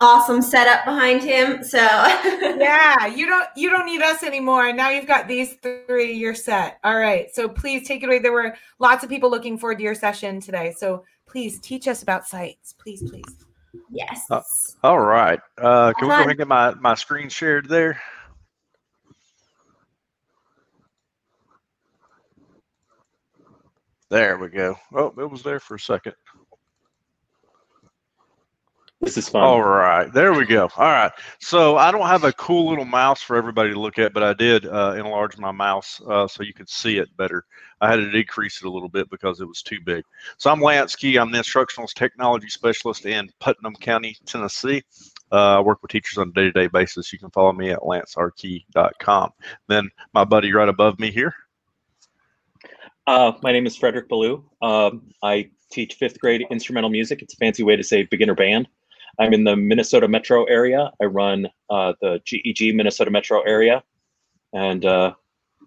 awesome 0.00 0.40
setup 0.42 0.84
behind 0.84 1.22
him. 1.22 1.62
So 1.62 1.78
yeah, 2.58 3.06
you 3.06 3.26
don't 3.26 3.46
you 3.56 3.70
don't 3.70 3.86
need 3.86 4.02
us 4.02 4.22
anymore. 4.22 4.72
Now 4.72 4.90
you've 4.90 5.06
got 5.06 5.28
these 5.28 5.54
three. 5.62 6.12
You're 6.12 6.34
set. 6.34 6.78
All 6.84 6.96
right. 6.98 7.32
So 7.34 7.48
please 7.48 7.86
take 7.86 8.02
it 8.02 8.06
away. 8.06 8.18
There 8.18 8.32
were 8.32 8.54
lots 8.78 9.04
of 9.04 9.10
people 9.10 9.30
looking 9.30 9.58
forward 9.58 9.78
to 9.78 9.84
your 9.84 9.94
session 9.94 10.40
today. 10.40 10.74
So 10.76 11.04
please 11.26 11.60
teach 11.60 11.86
us 11.88 12.02
about 12.02 12.26
sites. 12.26 12.72
Please, 12.78 13.02
please. 13.08 13.24
Yes. 13.90 14.26
Uh, 14.30 14.42
All 14.82 15.00
right. 15.00 15.40
Uh, 15.58 15.92
can 15.92 16.08
we 16.08 16.10
go 16.10 16.16
Fun. 16.16 16.20
ahead 16.20 16.28
and 16.28 16.38
get 16.38 16.48
my, 16.48 16.74
my 16.74 16.94
screen 16.94 17.28
shared 17.28 17.68
there? 17.68 18.00
There 24.10 24.38
we 24.38 24.48
go. 24.48 24.76
Oh, 24.92 25.14
it 25.18 25.30
was 25.30 25.42
there 25.42 25.60
for 25.60 25.76
a 25.76 25.80
second. 25.80 26.14
This 29.00 29.16
is 29.16 29.30
fun. 29.30 29.42
All 29.42 29.62
right, 29.62 30.12
there 30.12 30.34
we 30.34 30.44
go. 30.44 30.68
All 30.76 30.84
right, 30.84 31.10
so 31.38 31.78
I 31.78 31.90
don't 31.90 32.06
have 32.06 32.24
a 32.24 32.34
cool 32.34 32.68
little 32.68 32.84
mouse 32.84 33.22
for 33.22 33.34
everybody 33.34 33.72
to 33.72 33.80
look 33.80 33.98
at, 33.98 34.12
but 34.12 34.22
I 34.22 34.34
did 34.34 34.66
uh, 34.66 34.94
enlarge 34.98 35.38
my 35.38 35.52
mouse 35.52 36.02
uh, 36.06 36.28
so 36.28 36.42
you 36.42 36.52
could 36.52 36.68
see 36.68 36.98
it 36.98 37.08
better. 37.16 37.46
I 37.80 37.88
had 37.88 37.96
to 37.96 38.10
decrease 38.10 38.60
it 38.60 38.66
a 38.66 38.70
little 38.70 38.90
bit 38.90 39.08
because 39.08 39.40
it 39.40 39.48
was 39.48 39.62
too 39.62 39.78
big. 39.82 40.04
So 40.36 40.50
I'm 40.50 40.60
Lance 40.60 40.96
Key. 40.96 41.16
I'm 41.16 41.32
the 41.32 41.38
instructional 41.38 41.88
technology 41.88 42.50
specialist 42.50 43.06
in 43.06 43.30
Putnam 43.40 43.74
County, 43.76 44.18
Tennessee. 44.26 44.82
Uh, 45.32 45.56
I 45.56 45.60
work 45.60 45.80
with 45.80 45.92
teachers 45.92 46.18
on 46.18 46.28
a 46.28 46.32
day-to-day 46.32 46.66
basis. 46.66 47.10
You 47.10 47.18
can 47.18 47.30
follow 47.30 47.52
me 47.54 47.70
at 47.70 47.80
lancerkey.com. 47.80 49.30
Then 49.66 49.88
my 50.12 50.24
buddy 50.24 50.52
right 50.52 50.68
above 50.68 50.98
me 50.98 51.10
here. 51.10 51.34
Uh, 53.06 53.32
my 53.42 53.50
name 53.50 53.66
is 53.66 53.76
Frederick 53.76 54.10
Ballou. 54.10 54.44
Um, 54.60 55.10
I 55.22 55.48
teach 55.70 55.94
fifth 55.94 56.20
grade 56.20 56.44
instrumental 56.50 56.90
music. 56.90 57.22
It's 57.22 57.32
a 57.32 57.36
fancy 57.38 57.62
way 57.62 57.76
to 57.76 57.82
say 57.82 58.02
beginner 58.02 58.34
band. 58.34 58.68
I'm 59.20 59.32
in 59.34 59.44
the 59.44 59.54
Minnesota 59.54 60.08
metro 60.08 60.44
area. 60.44 60.90
I 61.00 61.04
run 61.04 61.46
uh, 61.68 61.92
the 62.00 62.20
GEG 62.24 62.74
Minnesota 62.74 63.10
metro 63.10 63.42
area. 63.42 63.82
And 64.52 64.84
uh, 64.84 65.14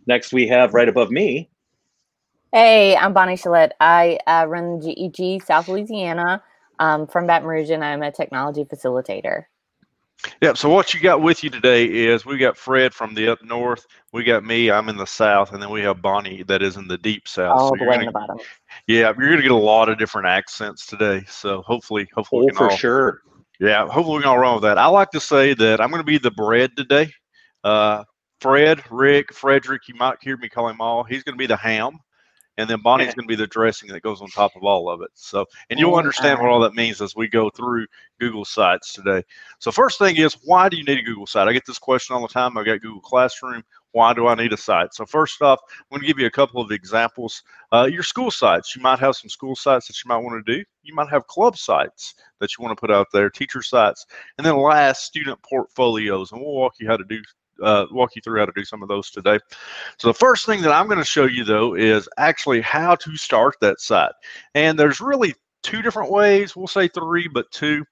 next 0.07 0.33
we 0.33 0.47
have 0.47 0.73
right 0.73 0.89
above 0.89 1.11
me, 1.11 1.49
Hey, 2.53 2.95
I'm 2.95 3.13
Bonnie 3.13 3.33
Chalette. 3.33 3.71
I 3.79 4.19
uh, 4.27 4.45
run 4.47 4.79
GEG 4.79 5.43
South 5.43 5.67
Louisiana 5.67 6.43
um, 6.77 7.07
from 7.07 7.25
Baton 7.25 7.47
Rouge, 7.47 7.71
and 7.71 7.83
I'm 7.83 8.03
a 8.03 8.11
technology 8.11 8.63
facilitator. 8.63 9.45
Yep. 10.39 10.57
So 10.57 10.69
what 10.69 10.93
you 10.93 10.99
got 10.99 11.19
with 11.23 11.43
you 11.43 11.49
today 11.49 11.85
is 11.85 12.27
we 12.27 12.37
got 12.37 12.55
Fred 12.55 12.93
from 12.93 13.15
the 13.15 13.27
up 13.27 13.43
north. 13.43 13.87
We 14.11 14.23
got 14.23 14.45
me. 14.45 14.69
I'm 14.69 14.87
in 14.87 14.97
the 14.97 15.07
south, 15.07 15.51
and 15.51 15.63
then 15.63 15.71
we 15.71 15.81
have 15.81 16.03
Bonnie 16.03 16.43
that 16.43 16.61
is 16.61 16.77
in 16.77 16.87
the 16.87 16.99
deep 16.99 17.27
south. 17.27 17.59
all 17.59 17.69
so 17.69 17.75
the 17.75 17.85
way 17.85 17.95
gonna, 17.95 17.99
in 18.01 18.05
the 18.05 18.11
bottom. 18.11 18.37
yeah, 18.85 19.11
you're 19.17 19.29
gonna 19.31 19.41
get 19.41 19.49
a 19.49 19.55
lot 19.55 19.89
of 19.89 19.97
different 19.97 20.27
accents 20.27 20.85
today. 20.85 21.23
So 21.27 21.63
hopefully, 21.63 22.07
hopefully, 22.13 22.41
we 22.41 22.45
oh, 22.45 22.49
can 22.49 22.57
for 22.57 22.69
all, 22.69 22.77
sure. 22.77 23.21
Yeah, 23.63 23.87
hopefully 23.87 24.17
we 24.17 24.23
can 24.23 24.29
all 24.31 24.39
run 24.39 24.55
with 24.55 24.63
that. 24.63 24.77
I 24.77 24.87
like 24.87 25.11
to 25.11 25.19
say 25.19 25.53
that 25.55 25.81
I'm 25.81 25.91
gonna 25.91 26.03
be 26.03 26.17
the 26.17 26.31
bread 26.31 26.75
today. 26.77 27.11
Uh, 27.63 28.03
Fred, 28.41 28.83
Rick, 28.91 29.33
Frederick, 29.33 29.83
you 29.87 29.95
might 29.95 30.17
hear 30.21 30.37
me 30.37 30.49
call 30.49 30.69
him 30.69 30.81
all. 30.81 31.03
He's 31.03 31.23
gonna 31.23 31.37
be 31.37 31.47
the 31.47 31.57
ham. 31.57 31.99
And 32.57 32.69
then 32.69 32.81
Bonnie's 32.81 33.15
going 33.15 33.27
to 33.27 33.31
be 33.31 33.35
the 33.35 33.47
dressing 33.47 33.89
that 33.89 34.03
goes 34.03 34.21
on 34.21 34.29
top 34.29 34.55
of 34.55 34.63
all 34.63 34.89
of 34.89 35.01
it. 35.01 35.09
So, 35.15 35.45
and 35.71 35.79
you'll 35.79 35.95
Oh, 35.95 35.97
understand 35.97 36.39
what 36.39 36.49
all 36.51 36.59
that 36.61 36.75
means 36.75 37.01
as 37.01 37.15
we 37.15 37.27
go 37.27 37.49
through 37.49 37.87
Google 38.19 38.45
Sites 38.45 38.93
today. 38.93 39.23
So, 39.59 39.71
first 39.71 39.97
thing 39.97 40.17
is, 40.17 40.37
why 40.43 40.69
do 40.69 40.77
you 40.77 40.83
need 40.83 40.99
a 40.99 41.03
Google 41.03 41.25
site? 41.25 41.47
I 41.47 41.53
get 41.53 41.65
this 41.65 41.79
question 41.79 42.15
all 42.15 42.21
the 42.21 42.27
time. 42.27 42.57
I 42.57 42.63
got 42.63 42.81
Google 42.81 43.01
Classroom. 43.01 43.63
Why 43.93 44.11
do 44.13 44.27
I 44.27 44.35
need 44.35 44.51
a 44.53 44.57
site? 44.57 44.93
So, 44.93 45.05
first 45.05 45.41
off, 45.41 45.59
I'm 45.71 45.85
going 45.91 46.01
to 46.01 46.07
give 46.07 46.19
you 46.19 46.25
a 46.25 46.31
couple 46.31 46.59
of 46.59 46.71
examples. 46.71 47.41
Uh, 47.71 47.87
your 47.91 48.03
school 48.03 48.31
sites. 48.31 48.75
You 48.75 48.81
might 48.81 48.99
have 48.99 49.15
some 49.15 49.29
school 49.29 49.55
sites 49.55 49.87
that 49.87 50.03
you 50.03 50.09
might 50.09 50.17
want 50.17 50.43
to 50.45 50.57
do. 50.57 50.63
You 50.81 50.95
might 50.95 51.09
have 51.09 51.27
club 51.27 51.57
sites 51.57 52.15
that 52.39 52.57
you 52.57 52.63
want 52.63 52.75
to 52.75 52.79
put 52.79 52.91
out 52.91 53.07
there, 53.13 53.29
teacher 53.29 53.61
sites, 53.61 54.05
and 54.37 54.45
then 54.45 54.57
last, 54.57 55.05
student 55.05 55.41
portfolios. 55.43 56.31
And 56.31 56.41
we'll 56.41 56.55
walk 56.55 56.73
you 56.79 56.87
how 56.87 56.97
to 56.97 57.05
do. 57.05 57.21
Uh, 57.61 57.85
walk 57.91 58.15
you 58.15 58.21
through 58.23 58.39
how 58.39 58.45
to 58.47 58.51
do 58.55 58.65
some 58.65 58.81
of 58.81 58.89
those 58.89 59.11
today. 59.11 59.37
So 59.99 60.07
the 60.07 60.13
first 60.15 60.47
thing 60.47 60.63
that 60.63 60.71
I'm 60.71 60.87
going 60.87 60.97
to 60.97 61.05
show 61.05 61.25
you 61.25 61.43
though 61.43 61.75
is 61.75 62.09
actually 62.17 62.61
how 62.61 62.95
to 62.95 63.15
start 63.15 63.57
that 63.61 63.79
site. 63.79 64.11
And 64.55 64.77
there's 64.77 64.99
really 64.99 65.35
two 65.63 65.81
different 65.81 66.11
ways. 66.11 66.55
We'll 66.55 66.67
say 66.67 66.87
three, 66.87 67.27
but 67.27 67.49
two. 67.51 67.83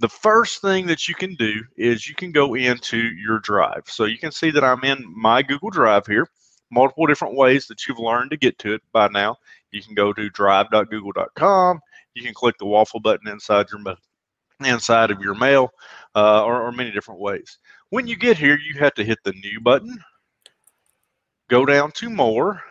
The 0.00 0.08
first 0.08 0.60
thing 0.62 0.86
that 0.86 1.06
you 1.06 1.14
can 1.14 1.34
do 1.34 1.62
is 1.76 2.08
you 2.08 2.14
can 2.14 2.32
go 2.32 2.54
into 2.54 2.96
your 2.96 3.38
drive. 3.40 3.84
So 3.86 4.04
you 4.04 4.18
can 4.18 4.32
see 4.32 4.50
that 4.50 4.64
I'm 4.64 4.82
in 4.84 5.04
my 5.14 5.42
Google 5.42 5.70
Drive 5.70 6.06
here. 6.06 6.26
Multiple 6.72 7.06
different 7.06 7.36
ways 7.36 7.66
that 7.66 7.86
you've 7.86 7.98
learned 7.98 8.30
to 8.30 8.36
get 8.36 8.58
to 8.60 8.74
it 8.74 8.82
by 8.92 9.08
now. 9.08 9.36
You 9.70 9.82
can 9.82 9.94
go 9.94 10.12
to 10.12 10.30
drive.google.com. 10.30 11.80
You 12.14 12.22
can 12.22 12.34
click 12.34 12.56
the 12.58 12.66
waffle 12.66 13.00
button 13.00 13.28
inside 13.28 13.66
your 13.70 13.80
inside 14.60 15.10
of 15.10 15.20
your 15.20 15.34
mail, 15.34 15.70
uh, 16.14 16.44
or, 16.44 16.62
or 16.62 16.72
many 16.72 16.90
different 16.90 17.20
ways. 17.20 17.58
When 17.90 18.06
you 18.06 18.16
get 18.16 18.36
here, 18.36 18.58
you 18.58 18.78
have 18.78 18.94
to 18.94 19.04
hit 19.04 19.18
the 19.24 19.32
new 19.32 19.60
button, 19.60 19.98
go 21.48 21.64
down 21.64 21.92
to 21.92 22.10
more, 22.10 22.62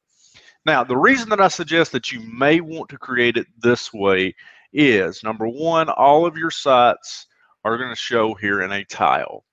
Now, 0.67 0.85
the 0.85 0.99
reason 0.99 1.31
that 1.31 1.41
I 1.41 1.49
suggest 1.49 1.93
that 1.93 2.13
you 2.13 2.21
may 2.21 2.61
want 2.61 2.91
to 2.91 2.99
create 2.99 3.39
it 3.39 3.47
this 3.59 3.91
way 3.93 4.35
is 4.75 5.23
number 5.25 5.49
one, 5.49 5.89
all 5.89 6.27
of 6.27 6.37
your 6.37 6.51
sites 6.51 7.27
are 7.65 7.79
going 7.79 7.89
to 7.89 7.97
show 7.97 8.35
here 8.35 8.61
in 8.61 8.73
a 8.73 8.85
tile. 8.85 9.45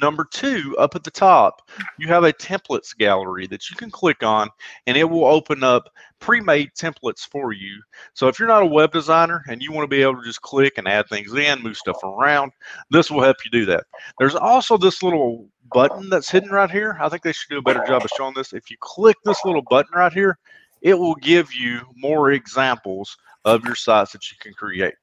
Number 0.00 0.24
two, 0.24 0.74
up 0.78 0.96
at 0.96 1.04
the 1.04 1.12
top, 1.12 1.62
you 1.96 2.08
have 2.08 2.24
a 2.24 2.32
templates 2.32 2.96
gallery 2.96 3.46
that 3.46 3.70
you 3.70 3.76
can 3.76 3.88
click 3.88 4.24
on 4.24 4.48
and 4.88 4.96
it 4.96 5.04
will 5.04 5.26
open 5.26 5.62
up 5.62 5.88
pre-made 6.18 6.70
templates 6.76 7.20
for 7.20 7.52
you. 7.52 7.80
So 8.12 8.26
if 8.26 8.38
you're 8.38 8.48
not 8.48 8.64
a 8.64 8.66
web 8.66 8.90
designer 8.90 9.44
and 9.48 9.62
you 9.62 9.70
want 9.70 9.84
to 9.84 9.94
be 9.96 10.02
able 10.02 10.16
to 10.16 10.24
just 10.24 10.42
click 10.42 10.74
and 10.76 10.88
add 10.88 11.06
things 11.08 11.32
in, 11.34 11.62
move 11.62 11.76
stuff 11.76 12.02
around, 12.02 12.50
this 12.90 13.12
will 13.12 13.22
help 13.22 13.36
you 13.44 13.50
do 13.52 13.64
that. 13.66 13.84
There's 14.18 14.34
also 14.34 14.76
this 14.76 15.04
little 15.04 15.48
button 15.72 16.10
that's 16.10 16.30
hidden 16.30 16.50
right 16.50 16.70
here. 16.70 16.98
I 17.00 17.08
think 17.08 17.22
they 17.22 17.32
should 17.32 17.50
do 17.50 17.58
a 17.58 17.62
better 17.62 17.84
job 17.86 18.04
of 18.04 18.10
showing 18.16 18.34
this. 18.34 18.52
If 18.52 18.70
you 18.72 18.76
click 18.80 19.16
this 19.24 19.44
little 19.44 19.62
button 19.70 19.92
right 19.94 20.12
here, 20.12 20.36
it 20.82 20.98
will 20.98 21.14
give 21.16 21.54
you 21.54 21.82
more 21.94 22.32
examples 22.32 23.16
of 23.44 23.64
your 23.64 23.76
sites 23.76 24.10
that 24.12 24.32
you 24.32 24.36
can 24.40 24.52
create. 24.52 24.94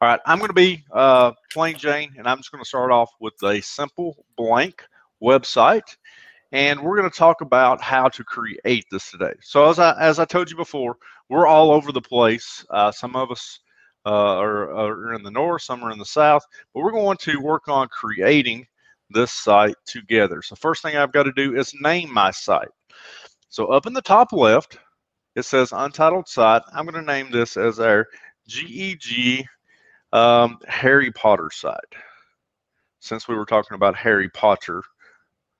All 0.00 0.08
right, 0.08 0.20
I'm 0.26 0.38
going 0.38 0.48
to 0.48 0.54
be 0.54 0.84
uh, 0.92 1.32
plain 1.52 1.76
Jane, 1.76 2.14
and 2.16 2.26
I'm 2.26 2.38
just 2.38 2.52
going 2.52 2.62
to 2.62 2.68
start 2.68 2.90
off 2.90 3.10
with 3.20 3.34
a 3.42 3.60
simple 3.60 4.24
blank 4.36 4.82
website, 5.22 5.96
and 6.52 6.80
we're 6.80 6.96
going 6.96 7.10
to 7.10 7.16
talk 7.16 7.40
about 7.40 7.80
how 7.80 8.08
to 8.08 8.24
create 8.24 8.86
this 8.90 9.10
today. 9.10 9.34
So 9.40 9.68
as 9.68 9.78
I 9.78 10.00
as 10.00 10.18
I 10.18 10.24
told 10.24 10.50
you 10.50 10.56
before, 10.56 10.96
we're 11.28 11.46
all 11.46 11.70
over 11.70 11.92
the 11.92 12.00
place. 12.00 12.64
Uh, 12.70 12.92
some 12.92 13.16
of 13.16 13.30
us 13.30 13.60
uh, 14.06 14.36
are, 14.38 14.72
are 14.72 15.14
in 15.14 15.22
the 15.22 15.30
north, 15.30 15.62
some 15.62 15.82
are 15.84 15.90
in 15.90 15.98
the 15.98 16.04
south, 16.04 16.42
but 16.72 16.82
we're 16.82 16.92
going 16.92 17.18
to 17.18 17.40
work 17.40 17.68
on 17.68 17.88
creating 17.88 18.66
this 19.10 19.32
site 19.32 19.76
together. 19.86 20.42
So 20.42 20.54
first 20.54 20.82
thing 20.82 20.96
I've 20.96 21.12
got 21.12 21.24
to 21.24 21.32
do 21.32 21.56
is 21.56 21.74
name 21.80 22.12
my 22.12 22.30
site. 22.30 22.68
So 23.48 23.66
up 23.66 23.86
in 23.86 23.92
the 23.92 24.02
top 24.02 24.32
left, 24.32 24.78
it 25.34 25.42
says 25.42 25.72
untitled 25.72 26.28
site. 26.28 26.62
I'm 26.72 26.84
going 26.86 27.04
to 27.04 27.12
name 27.12 27.30
this 27.30 27.56
as 27.56 27.80
our 27.80 28.06
GEG 28.46 29.46
um, 30.12 30.58
Harry 30.66 31.10
Potter 31.12 31.50
site. 31.52 31.74
Since 33.00 33.28
we 33.28 33.34
were 33.34 33.46
talking 33.46 33.74
about 33.74 33.96
Harry 33.96 34.28
Potter 34.28 34.82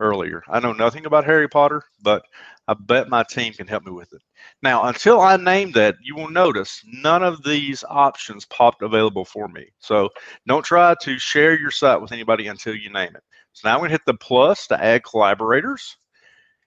earlier, 0.00 0.42
I 0.48 0.60
know 0.60 0.72
nothing 0.72 1.06
about 1.06 1.24
Harry 1.24 1.48
Potter, 1.48 1.82
but 2.02 2.22
I 2.66 2.74
bet 2.74 3.08
my 3.08 3.22
team 3.22 3.52
can 3.52 3.66
help 3.66 3.86
me 3.86 3.92
with 3.92 4.12
it. 4.12 4.20
Now, 4.62 4.84
until 4.84 5.20
I 5.20 5.36
name 5.36 5.72
that, 5.72 5.96
you 6.02 6.14
will 6.14 6.30
notice 6.30 6.82
none 6.84 7.22
of 7.22 7.42
these 7.42 7.84
options 7.88 8.44
popped 8.46 8.82
available 8.82 9.24
for 9.24 9.48
me. 9.48 9.66
So 9.78 10.10
don't 10.46 10.64
try 10.64 10.94
to 11.02 11.18
share 11.18 11.58
your 11.58 11.70
site 11.70 12.00
with 12.00 12.12
anybody 12.12 12.48
until 12.48 12.74
you 12.74 12.90
name 12.90 13.14
it. 13.14 13.22
So 13.52 13.68
now 13.68 13.74
I'm 13.74 13.80
going 13.80 13.88
to 13.88 13.94
hit 13.94 14.04
the 14.06 14.14
plus 14.14 14.66
to 14.68 14.82
add 14.82 15.04
collaborators. 15.04 15.96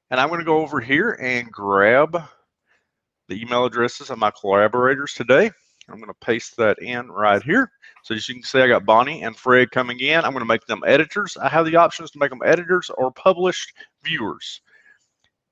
And 0.10 0.20
I'm 0.20 0.28
going 0.28 0.40
to 0.40 0.46
go 0.46 0.58
over 0.58 0.80
here 0.80 1.18
and 1.22 1.52
grab 1.52 2.22
the 3.30 3.42
email 3.42 3.66
addresses 3.66 4.10
of 4.10 4.18
my 4.18 4.32
collaborators 4.32 5.14
today. 5.14 5.52
I'm 5.94 6.00
going 6.00 6.08
to 6.08 6.26
paste 6.26 6.58
that 6.58 6.80
in 6.80 7.10
right 7.12 7.42
here. 7.44 7.72
So 8.04 8.16
as 8.16 8.28
you 8.28 8.36
can 8.36 8.44
see, 8.44 8.60
I 8.60 8.68
got 8.68 8.86
Bonnie 8.86 9.24
and 9.24 9.36
Fred 9.36 9.72
coming 9.72 10.00
in. 10.00 10.24
I'm 10.24 10.32
going 10.32 10.40
to 10.40 10.46
make 10.46 10.66
them 10.66 10.84
editors. 10.86 11.38
I 11.38 11.50
have 11.50 11.66
the 11.66 11.76
options 11.76 12.12
to 12.12 12.20
make 12.20 12.30
them 12.30 12.42
editors 12.44 12.90
or 12.96 13.12
published 13.12 13.74
viewers. 14.04 14.62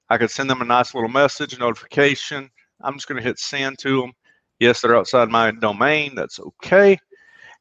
I 0.09 0.17
could 0.17 0.31
send 0.31 0.49
them 0.49 0.61
a 0.61 0.65
nice 0.65 0.95
little 0.95 1.09
message, 1.09 1.57
notification. 1.59 2.49
I'm 2.81 2.95
just 2.95 3.07
going 3.07 3.21
to 3.21 3.27
hit 3.27 3.39
send 3.39 3.77
to 3.79 4.01
them. 4.01 4.13
Yes, 4.59 4.81
they're 4.81 4.95
outside 4.95 5.29
my 5.29 5.51
domain. 5.51 6.15
That's 6.15 6.39
okay. 6.39 6.97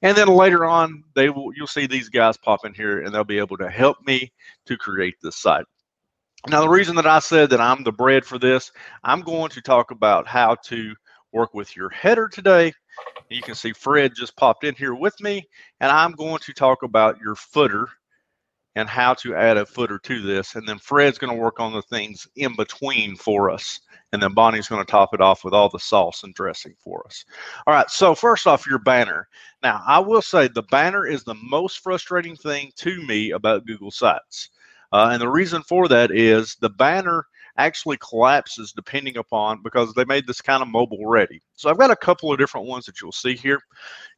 And 0.02 0.16
then 0.16 0.28
later 0.28 0.64
on, 0.64 1.04
they 1.14 1.28
will 1.28 1.52
you'll 1.54 1.66
see 1.66 1.86
these 1.86 2.08
guys 2.08 2.36
pop 2.36 2.64
in 2.64 2.72
here 2.72 3.02
and 3.02 3.14
they'll 3.14 3.24
be 3.24 3.38
able 3.38 3.56
to 3.58 3.68
help 3.68 3.98
me 4.06 4.32
to 4.66 4.76
create 4.76 5.16
this 5.22 5.36
site. 5.36 5.64
Now, 6.46 6.60
the 6.60 6.68
reason 6.68 6.94
that 6.96 7.06
I 7.06 7.18
said 7.18 7.50
that 7.50 7.60
I'm 7.60 7.82
the 7.82 7.92
bread 7.92 8.24
for 8.24 8.38
this, 8.38 8.70
I'm 9.02 9.22
going 9.22 9.50
to 9.50 9.60
talk 9.60 9.90
about 9.90 10.26
how 10.26 10.54
to 10.66 10.94
work 11.32 11.54
with 11.54 11.76
your 11.76 11.90
header 11.90 12.28
today. 12.28 12.72
You 13.28 13.42
can 13.42 13.54
see 13.54 13.72
Fred 13.72 14.12
just 14.14 14.36
popped 14.36 14.64
in 14.64 14.74
here 14.74 14.94
with 14.94 15.20
me, 15.20 15.46
and 15.80 15.90
I'm 15.90 16.12
going 16.12 16.38
to 16.40 16.52
talk 16.52 16.82
about 16.82 17.18
your 17.20 17.34
footer 17.34 17.88
and 18.74 18.88
how 18.88 19.12
to 19.12 19.34
add 19.34 19.56
a 19.56 19.66
footer 19.66 19.98
to 19.98 20.22
this. 20.22 20.54
And 20.54 20.66
then 20.66 20.78
Fred's 20.78 21.18
going 21.18 21.34
to 21.34 21.42
work 21.42 21.58
on 21.58 21.72
the 21.72 21.82
things 21.82 22.28
in 22.36 22.54
between 22.54 23.16
for 23.16 23.50
us. 23.50 23.80
And 24.12 24.22
then 24.22 24.34
Bonnie's 24.34 24.68
going 24.68 24.84
to 24.84 24.90
top 24.90 25.12
it 25.14 25.20
off 25.20 25.42
with 25.42 25.52
all 25.52 25.68
the 25.68 25.80
sauce 25.80 26.22
and 26.22 26.32
dressing 26.32 26.74
for 26.78 27.04
us. 27.04 27.24
All 27.66 27.74
right, 27.74 27.90
so 27.90 28.14
first 28.14 28.46
off, 28.46 28.68
your 28.68 28.78
banner. 28.78 29.28
Now, 29.64 29.82
I 29.86 29.98
will 29.98 30.22
say 30.22 30.46
the 30.46 30.62
banner 30.62 31.06
is 31.06 31.24
the 31.24 31.34
most 31.34 31.80
frustrating 31.80 32.36
thing 32.36 32.70
to 32.76 33.04
me 33.04 33.32
about 33.32 33.66
Google 33.66 33.90
Sites. 33.90 34.50
Uh, 34.92 35.10
and 35.12 35.20
the 35.20 35.28
reason 35.28 35.62
for 35.62 35.88
that 35.88 36.10
is 36.10 36.56
the 36.60 36.70
banner 36.70 37.26
actually 37.58 37.98
collapses 37.98 38.72
depending 38.72 39.18
upon 39.18 39.62
because 39.62 39.92
they 39.92 40.04
made 40.04 40.26
this 40.26 40.40
kind 40.40 40.62
of 40.62 40.68
mobile 40.68 41.06
ready. 41.06 41.42
So 41.54 41.68
I've 41.68 41.78
got 41.78 41.90
a 41.90 41.96
couple 41.96 42.32
of 42.32 42.38
different 42.38 42.66
ones 42.66 42.86
that 42.86 43.00
you'll 43.00 43.12
see 43.12 43.34
here. 43.34 43.60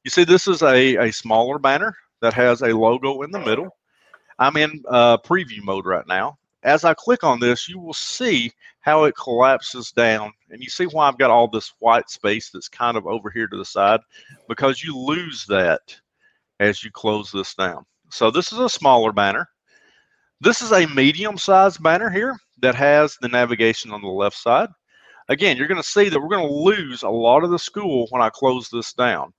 You 0.05 0.11
see 0.11 0.24
this 0.24 0.47
is 0.47 0.62
a, 0.62 0.97
a 0.97 1.12
smaller 1.12 1.59
banner 1.59 1.97
that 2.20 2.34
has 2.34 2.62
a 2.62 2.76
logo 2.76 3.22
in 3.22 3.30
the 3.30 3.41
middle. 3.41 3.76
I'm 4.38 4.57
in 4.57 4.82
uh, 4.88 5.18
preview 5.18 5.62
mode 5.62 5.86
right 5.86 6.07
now. 6.07 6.38
As 6.62 6.84
I 6.84 6.93
click 6.93 7.24
on 7.24 7.41
this, 7.41 7.68
you 7.68 7.78
will 7.78 7.95
see 7.95 8.53
how 8.80 9.05
it 9.05 9.16
collapses 9.16 9.91
down. 9.93 10.32
And 10.51 10.62
you 10.62 10.68
see 10.68 10.84
why 10.84 11.09
I've 11.09 11.18
got 11.18 11.30
all 11.30 11.49
this 11.49 11.72
white 11.78 12.11
space 12.11 12.51
that's 12.51 12.68
kind 12.68 12.99
of 12.99 13.07
over 13.07 13.30
here 13.30 13.49
to 13.49 13.57
the 13.57 13.64
side 13.64 14.01
because 14.49 14.82
you 14.82 14.97
lose 14.97 15.47
that 15.47 15.80
as 16.59 16.84
you 16.84 16.91
close 16.91 17.32
this 17.32 17.55
down. 17.55 17.86
So 18.11 18.30
this 18.30 18.53
is 18.53 18.59
a 18.59 18.68
smaller 18.68 19.12
banner. 19.12 19.49
This 20.43 20.62
is 20.62 20.72
a 20.72 20.86
medium 20.86 21.36
sized 21.36 21.82
banner 21.82 22.09
here 22.09 22.34
that 22.62 22.74
has 22.74 23.14
the 23.20 23.28
navigation 23.28 23.91
on 23.91 24.01
the 24.01 24.09
left 24.09 24.38
side. 24.38 24.70
Again, 25.28 25.59
you're 25.59 25.68
going 25.68 25.82
to 25.82 25.86
see 25.86 26.09
that 26.09 26.18
we're 26.18 26.34
going 26.34 26.49
to 26.49 26.55
lose 26.55 27.03
a 27.03 27.11
lot 27.11 27.45
of 27.45 27.51
the 27.51 27.59
school 27.59 28.07
when 28.09 28.22
I 28.22 28.30
close 28.30 28.70
this 28.70 28.95
down. 28.95 29.34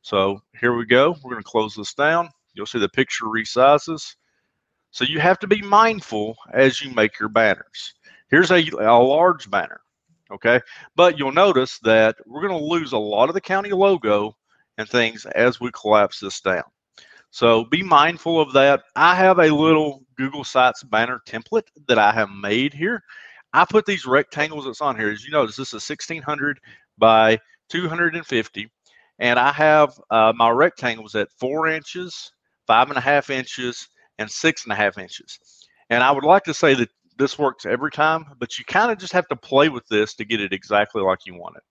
So 0.00 0.40
here 0.58 0.74
we 0.74 0.86
go. 0.86 1.14
We're 1.22 1.32
going 1.32 1.42
to 1.42 1.50
close 1.50 1.74
this 1.74 1.92
down. 1.92 2.30
You'll 2.54 2.64
see 2.64 2.78
the 2.78 2.88
picture 2.88 3.26
resizes. 3.26 4.14
So 4.92 5.04
you 5.04 5.20
have 5.20 5.38
to 5.40 5.46
be 5.46 5.60
mindful 5.60 6.38
as 6.54 6.80
you 6.80 6.90
make 6.94 7.20
your 7.20 7.28
banners. 7.28 7.92
Here's 8.30 8.50
a, 8.50 8.66
a 8.78 8.96
large 8.96 9.50
banner, 9.50 9.82
okay? 10.32 10.62
But 10.94 11.18
you'll 11.18 11.32
notice 11.32 11.78
that 11.80 12.16
we're 12.24 12.48
going 12.48 12.58
to 12.58 12.66
lose 12.66 12.92
a 12.92 12.98
lot 12.98 13.28
of 13.28 13.34
the 13.34 13.42
county 13.42 13.72
logo 13.72 14.34
and 14.78 14.88
things 14.88 15.26
as 15.26 15.60
we 15.60 15.70
collapse 15.72 16.18
this 16.18 16.40
down. 16.40 16.64
So 17.30 17.64
be 17.64 17.82
mindful 17.82 18.40
of 18.40 18.52
that. 18.54 18.82
I 18.94 19.14
have 19.14 19.38
a 19.38 19.54
little 19.54 20.04
Google 20.16 20.44
Sites 20.44 20.82
banner 20.82 21.20
template 21.26 21.66
that 21.88 21.98
I 21.98 22.12
have 22.12 22.30
made 22.30 22.72
here. 22.72 23.02
I 23.52 23.64
put 23.64 23.86
these 23.86 24.06
rectangles 24.06 24.64
that's 24.64 24.80
on 24.80 24.96
here. 24.96 25.10
As 25.10 25.24
you 25.24 25.30
notice, 25.30 25.56
this 25.56 25.68
is 25.68 25.88
1600 25.88 26.58
by 26.98 27.38
250. 27.68 28.70
And 29.18 29.38
I 29.38 29.52
have 29.52 29.98
uh, 30.10 30.32
my 30.36 30.50
rectangles 30.50 31.14
at 31.14 31.30
four 31.38 31.68
inches, 31.68 32.32
five 32.66 32.88
and 32.88 32.98
a 32.98 33.00
half 33.00 33.30
inches, 33.30 33.88
and 34.18 34.30
six 34.30 34.64
and 34.64 34.72
a 34.72 34.76
half 34.76 34.98
inches. 34.98 35.38
And 35.90 36.02
I 36.02 36.10
would 36.10 36.24
like 36.24 36.44
to 36.44 36.54
say 36.54 36.74
that 36.74 36.90
this 37.18 37.38
works 37.38 37.64
every 37.64 37.90
time, 37.90 38.26
but 38.38 38.58
you 38.58 38.64
kind 38.66 38.90
of 38.90 38.98
just 38.98 39.12
have 39.12 39.28
to 39.28 39.36
play 39.36 39.68
with 39.68 39.86
this 39.88 40.14
to 40.14 40.24
get 40.24 40.40
it 40.40 40.52
exactly 40.52 41.02
like 41.02 41.20
you 41.24 41.34
want 41.34 41.56
it. 41.56 41.62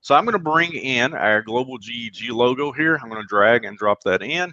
So 0.00 0.14
I'm 0.14 0.24
going 0.24 0.34
to 0.34 0.38
bring 0.38 0.72
in 0.72 1.14
our 1.14 1.42
global 1.42 1.78
GEG 1.78 2.30
logo 2.30 2.72
here. 2.72 2.98
I'm 3.02 3.10
going 3.10 3.20
to 3.20 3.28
drag 3.28 3.64
and 3.64 3.76
drop 3.76 4.02
that 4.04 4.22
in. 4.22 4.52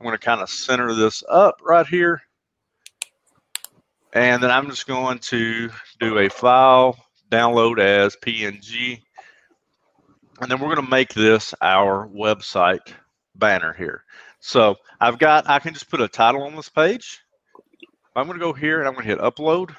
I'm 0.00 0.06
going 0.06 0.16
to 0.16 0.24
kind 0.24 0.40
of 0.40 0.48
center 0.48 0.94
this 0.94 1.22
up 1.28 1.60
right 1.62 1.86
here. 1.86 2.22
And 4.14 4.42
then 4.42 4.50
I'm 4.50 4.70
just 4.70 4.86
going 4.86 5.18
to 5.18 5.70
do 6.00 6.18
a 6.18 6.30
file, 6.30 6.96
download 7.30 7.78
as 7.78 8.16
PNG. 8.16 9.02
And 10.40 10.50
then 10.50 10.58
we're 10.58 10.74
going 10.74 10.84
to 10.84 10.90
make 10.90 11.12
this 11.12 11.54
our 11.60 12.08
website 12.08 12.94
banner 13.36 13.74
here. 13.74 14.04
So 14.40 14.76
I've 15.00 15.18
got, 15.18 15.48
I 15.48 15.58
can 15.58 15.74
just 15.74 15.90
put 15.90 16.00
a 16.00 16.08
title 16.08 16.44
on 16.44 16.56
this 16.56 16.70
page. 16.70 17.20
I'm 18.16 18.26
going 18.26 18.38
to 18.38 18.44
go 18.44 18.54
here 18.54 18.78
and 18.78 18.88
I'm 18.88 18.94
going 18.94 19.06
to 19.06 19.10
hit 19.10 19.20
upload. 19.20 19.76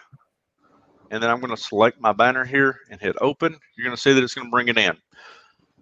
And 1.10 1.22
then 1.22 1.32
I'm 1.32 1.40
going 1.40 1.54
to 1.54 1.62
select 1.62 2.00
my 2.00 2.14
banner 2.14 2.46
here 2.46 2.78
and 2.92 3.02
hit 3.02 3.16
open. 3.22 3.58
You're 3.76 3.86
going 3.86 3.96
to 3.96 4.02
see 4.02 4.14
that 4.14 4.24
it's 4.24 4.36
going 4.36 4.48
to 4.48 4.52
bring 4.52 4.68
it 4.68 4.78
in. 4.78 4.96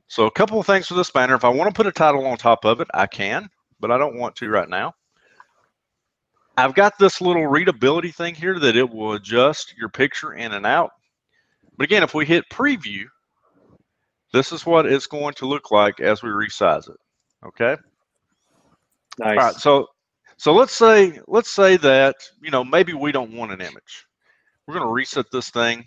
So 0.08 0.26
a 0.26 0.32
couple 0.32 0.60
of 0.60 0.66
things 0.66 0.88
for 0.88 0.96
this 0.96 1.12
banner. 1.12 1.36
If 1.36 1.44
I 1.44 1.50
want 1.50 1.70
to 1.70 1.78
put 1.78 1.86
a 1.86 1.92
title 1.92 2.26
on 2.26 2.38
top 2.38 2.66
of 2.66 2.80
it, 2.80 2.88
I 2.94 3.06
can, 3.06 3.50
but 3.80 3.92
I 3.92 3.98
don't 3.98 4.18
want 4.18 4.36
to 4.38 4.50
right 4.50 4.70
now. 4.70 4.94
I've 6.58 6.76
got 6.76 7.00
this 7.00 7.22
little 7.22 7.48
readability 7.48 8.12
thing 8.12 8.36
here 8.36 8.60
that 8.60 8.76
it 8.76 8.90
will 8.90 9.14
adjust 9.14 9.74
your 9.78 9.88
picture 9.88 10.34
in 10.34 10.52
and 10.54 10.66
out. 10.66 10.92
But 11.78 11.86
again, 11.86 12.04
if 12.04 12.14
we 12.14 12.26
hit 12.26 12.44
preview, 12.52 13.06
this 14.34 14.52
is 14.52 14.66
what 14.66 14.86
it's 14.86 15.08
going 15.08 15.34
to 15.36 15.46
look 15.46 15.72
like 15.72 16.02
as 16.02 16.22
we 16.22 16.30
resize 16.30 16.90
it. 16.90 16.98
Okay. 17.46 17.78
Nice. 19.20 19.30
All 19.30 19.36
right, 19.36 19.56
so 19.56 19.88
so 20.38 20.54
let's 20.54 20.74
say 20.74 21.20
let's 21.28 21.52
say 21.52 21.78
that 21.78 22.16
you 22.42 22.52
know 22.52 22.64
maybe 22.64 22.94
we 22.94 23.12
don't 23.12 23.34
want 23.34 23.52
an 23.52 23.62
image. 23.62 24.06
We're 24.68 24.76
going 24.76 24.88
to 24.88 24.94
reset 24.94 25.26
this 25.32 25.50
thing, 25.50 25.86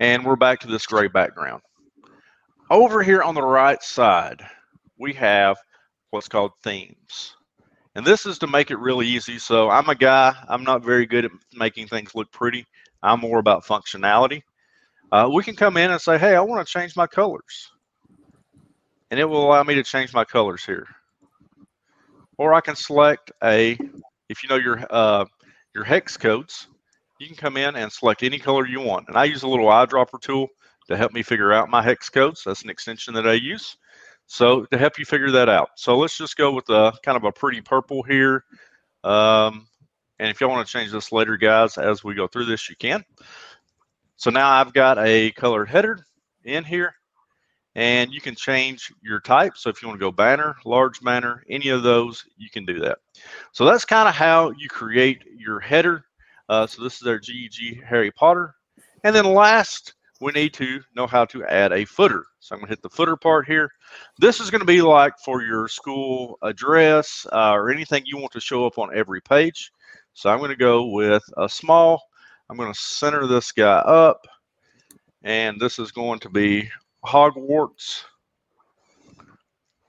and 0.00 0.24
we're 0.24 0.36
back 0.36 0.60
to 0.60 0.68
this 0.68 0.86
gray 0.86 1.08
background. 1.08 1.62
Over 2.70 3.02
here 3.02 3.22
on 3.22 3.34
the 3.34 3.42
right 3.42 3.82
side, 3.82 4.42
we 4.98 5.12
have 5.14 5.56
what's 6.10 6.28
called 6.28 6.52
themes, 6.62 7.36
and 7.94 8.04
this 8.06 8.26
is 8.26 8.38
to 8.40 8.46
make 8.46 8.70
it 8.70 8.78
really 8.78 9.06
easy. 9.06 9.38
So 9.38 9.70
I'm 9.70 9.88
a 9.88 9.94
guy. 9.94 10.34
I'm 10.48 10.64
not 10.64 10.84
very 10.84 11.06
good 11.06 11.24
at 11.24 11.32
making 11.54 11.88
things 11.88 12.14
look 12.14 12.30
pretty. 12.32 12.66
I'm 13.02 13.20
more 13.20 13.38
about 13.38 13.64
functionality. 13.64 14.42
Uh, 15.12 15.28
we 15.32 15.42
can 15.42 15.56
come 15.56 15.76
in 15.76 15.90
and 15.90 16.00
say, 16.00 16.18
"Hey, 16.18 16.36
I 16.36 16.40
want 16.40 16.66
to 16.66 16.72
change 16.72 16.96
my 16.96 17.06
colors," 17.06 17.70
and 19.10 19.18
it 19.18 19.24
will 19.24 19.44
allow 19.44 19.62
me 19.62 19.74
to 19.74 19.82
change 19.82 20.14
my 20.14 20.24
colors 20.24 20.64
here 20.64 20.86
or 22.40 22.54
I 22.54 22.62
can 22.62 22.74
select 22.74 23.30
a, 23.44 23.78
if 24.30 24.42
you 24.42 24.48
know 24.48 24.56
your 24.56 24.82
uh, 24.88 25.26
your 25.74 25.84
hex 25.84 26.16
codes, 26.16 26.68
you 27.18 27.26
can 27.26 27.36
come 27.36 27.58
in 27.58 27.76
and 27.76 27.92
select 27.92 28.22
any 28.22 28.38
color 28.38 28.66
you 28.66 28.80
want. 28.80 29.08
And 29.08 29.16
I 29.18 29.24
use 29.24 29.42
a 29.42 29.48
little 29.48 29.66
eyedropper 29.66 30.18
tool 30.22 30.48
to 30.88 30.96
help 30.96 31.12
me 31.12 31.22
figure 31.22 31.52
out 31.52 31.68
my 31.68 31.82
hex 31.82 32.08
codes. 32.08 32.42
That's 32.46 32.62
an 32.62 32.70
extension 32.70 33.12
that 33.12 33.28
I 33.28 33.34
use. 33.34 33.76
So 34.32 34.64
to 34.66 34.78
help 34.78 34.96
you 34.96 35.04
figure 35.04 35.32
that 35.32 35.48
out. 35.48 35.70
So 35.74 35.98
let's 35.98 36.16
just 36.16 36.36
go 36.36 36.52
with 36.52 36.70
a 36.70 36.92
kind 37.02 37.16
of 37.16 37.24
a 37.24 37.32
pretty 37.32 37.60
purple 37.60 38.04
here. 38.04 38.44
Um, 39.02 39.66
and 40.20 40.30
if 40.30 40.40
y'all 40.40 40.50
want 40.50 40.64
to 40.64 40.72
change 40.72 40.92
this 40.92 41.10
later, 41.10 41.36
guys, 41.36 41.76
as 41.76 42.04
we 42.04 42.14
go 42.14 42.28
through 42.28 42.44
this, 42.44 42.70
you 42.70 42.76
can. 42.76 43.04
So 44.14 44.30
now 44.30 44.48
I've 44.48 44.72
got 44.72 44.98
a 45.00 45.32
colored 45.32 45.68
header 45.68 46.06
in 46.44 46.62
here 46.62 46.94
and 47.74 48.12
you 48.12 48.20
can 48.20 48.36
change 48.36 48.92
your 49.02 49.18
type. 49.18 49.56
So 49.56 49.68
if 49.68 49.82
you 49.82 49.88
want 49.88 49.98
to 49.98 50.06
go 50.06 50.12
banner, 50.12 50.54
large 50.64 51.00
banner, 51.00 51.42
any 51.50 51.70
of 51.70 51.82
those, 51.82 52.24
you 52.36 52.50
can 52.50 52.64
do 52.64 52.78
that. 52.78 52.98
So 53.50 53.64
that's 53.64 53.84
kind 53.84 54.08
of 54.08 54.14
how 54.14 54.52
you 54.56 54.68
create 54.68 55.24
your 55.36 55.58
header. 55.58 56.04
Uh, 56.48 56.68
so 56.68 56.84
this 56.84 57.02
is 57.02 57.08
our 57.08 57.18
GEG 57.18 57.82
Harry 57.82 58.12
Potter. 58.12 58.54
And 59.02 59.12
then 59.12 59.24
last, 59.24 59.94
we 60.20 60.32
need 60.32 60.52
to 60.54 60.80
know 60.94 61.06
how 61.06 61.24
to 61.26 61.44
add 61.46 61.72
a 61.72 61.84
footer. 61.84 62.24
So 62.40 62.54
I'm 62.54 62.60
going 62.60 62.68
to 62.68 62.72
hit 62.72 62.82
the 62.82 62.90
footer 62.90 63.16
part 63.16 63.46
here. 63.46 63.70
This 64.18 64.38
is 64.38 64.50
going 64.50 64.60
to 64.60 64.66
be 64.66 64.82
like 64.82 65.14
for 65.24 65.42
your 65.42 65.66
school 65.66 66.38
address 66.42 67.26
uh, 67.32 67.52
or 67.52 67.70
anything 67.70 68.02
you 68.04 68.18
want 68.18 68.32
to 68.32 68.40
show 68.40 68.66
up 68.66 68.78
on 68.78 68.94
every 68.94 69.20
page. 69.22 69.72
So 70.12 70.30
I'm 70.30 70.38
going 70.38 70.50
to 70.50 70.56
go 70.56 70.86
with 70.86 71.22
a 71.38 71.48
small. 71.48 72.02
I'm 72.48 72.56
going 72.56 72.72
to 72.72 72.78
center 72.78 73.26
this 73.26 73.52
guy 73.52 73.78
up. 73.78 74.26
And 75.22 75.60
this 75.60 75.78
is 75.78 75.92
going 75.92 76.18
to 76.20 76.28
be 76.28 76.68
Hogwarts. 77.04 78.04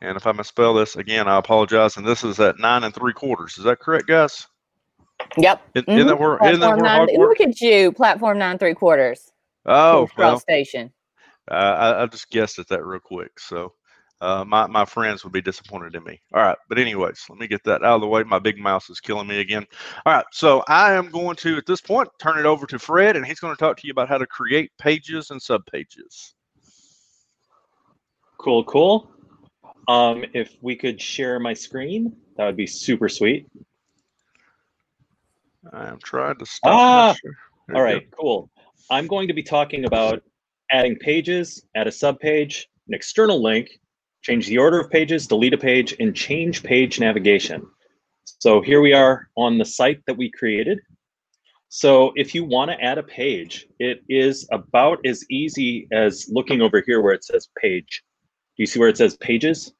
And 0.01 0.17
if 0.17 0.25
I 0.25 0.31
misspell 0.31 0.73
this 0.73 0.95
again, 0.95 1.27
I 1.27 1.37
apologize. 1.37 1.97
And 1.97 2.07
this 2.07 2.23
is 2.23 2.39
at 2.39 2.59
nine 2.59 2.83
and 2.83 2.93
three 2.93 3.13
quarters. 3.13 3.57
Is 3.57 3.65
that 3.65 3.79
correct, 3.79 4.07
guys? 4.07 4.47
Yep. 5.37 5.61
Isn't, 5.75 5.89
isn't 5.89 6.07
that 6.07 6.19
where, 6.19 6.37
isn't 6.43 6.59
that 6.59 6.69
where 6.69 6.77
nine, 6.77 7.07
Hogwarts? 7.07 7.17
look 7.17 7.41
at 7.41 7.61
you, 7.61 7.91
platform 7.91 8.37
nine 8.37 8.57
three 8.57 8.73
quarters. 8.73 9.30
Oh, 9.65 10.07
well, 10.17 10.39
station. 10.39 10.91
uh, 11.49 11.53
I, 11.53 12.03
I 12.03 12.05
just 12.07 12.29
guessed 12.29 12.59
at 12.59 12.67
that 12.69 12.83
real 12.83 12.99
quick. 12.99 13.39
So 13.39 13.73
uh, 14.19 14.43
my, 14.45 14.67
my 14.67 14.85
friends 14.85 15.23
would 15.23 15.33
be 15.33 15.41
disappointed 15.41 15.95
in 15.95 16.03
me. 16.03 16.19
All 16.33 16.41
right. 16.41 16.57
But, 16.69 16.79
anyways, 16.79 17.23
let 17.29 17.39
me 17.39 17.47
get 17.47 17.63
that 17.65 17.83
out 17.83 17.95
of 17.95 18.01
the 18.01 18.07
way. 18.07 18.23
My 18.23 18.39
big 18.39 18.57
mouse 18.57 18.89
is 18.89 18.99
killing 18.99 19.27
me 19.27 19.39
again. 19.39 19.65
All 20.05 20.13
right. 20.13 20.25
So 20.31 20.63
I 20.67 20.93
am 20.93 21.09
going 21.09 21.35
to, 21.37 21.57
at 21.57 21.65
this 21.65 21.81
point, 21.81 22.09
turn 22.19 22.39
it 22.39 22.45
over 22.45 22.65
to 22.67 22.79
Fred, 22.79 23.15
and 23.15 23.25
he's 23.25 23.39
going 23.39 23.55
to 23.55 23.59
talk 23.59 23.77
to 23.77 23.87
you 23.87 23.91
about 23.91 24.09
how 24.09 24.17
to 24.17 24.27
create 24.27 24.71
pages 24.79 25.31
and 25.31 25.41
subpages. 25.41 26.33
Cool, 28.37 28.63
cool. 28.63 29.11
Um, 29.87 30.25
if 30.33 30.55
we 30.61 30.75
could 30.75 30.99
share 30.99 31.39
my 31.39 31.53
screen, 31.53 32.15
that 32.37 32.45
would 32.45 32.57
be 32.57 32.65
super 32.67 33.09
sweet. 33.09 33.47
I 35.71 35.87
am 35.87 35.99
trying 36.03 36.37
to 36.37 36.45
stop. 36.45 36.73
Ah! 36.73 37.07
my 37.07 37.13
share. 37.13 37.37
There 37.67 37.77
All 37.77 37.93
you 37.93 37.99
go. 38.01 38.05
cool. 38.19 38.49
I'm 38.91 39.07
going 39.07 39.29
to 39.29 39.33
be 39.33 39.41
talking 39.41 39.85
about 39.85 40.21
adding 40.69 40.97
pages, 40.97 41.65
add 41.77 41.87
a 41.87 41.91
subpage, 41.91 42.65
an 42.89 42.93
external 42.93 43.41
link, 43.41 43.69
change 44.21 44.47
the 44.47 44.57
order 44.57 44.81
of 44.81 44.91
pages, 44.91 45.27
delete 45.27 45.53
a 45.53 45.57
page, 45.57 45.95
and 46.01 46.13
change 46.13 46.61
page 46.61 46.99
navigation. 46.99 47.65
So 48.25 48.59
here 48.59 48.81
we 48.81 48.91
are 48.91 49.29
on 49.37 49.57
the 49.57 49.63
site 49.63 50.01
that 50.07 50.17
we 50.17 50.29
created. 50.29 50.81
So 51.69 52.11
if 52.15 52.35
you 52.35 52.43
want 52.43 52.69
to 52.69 52.83
add 52.83 52.97
a 52.97 53.03
page, 53.03 53.65
it 53.79 54.03
is 54.09 54.45
about 54.51 54.99
as 55.05 55.23
easy 55.31 55.87
as 55.93 56.27
looking 56.29 56.61
over 56.61 56.83
here 56.85 57.01
where 57.01 57.13
it 57.13 57.23
says 57.23 57.47
page. 57.61 58.03
Do 58.57 58.63
you 58.63 58.67
see 58.67 58.77
where 58.77 58.89
it 58.89 58.97
says 58.97 59.15
pages? 59.15 59.71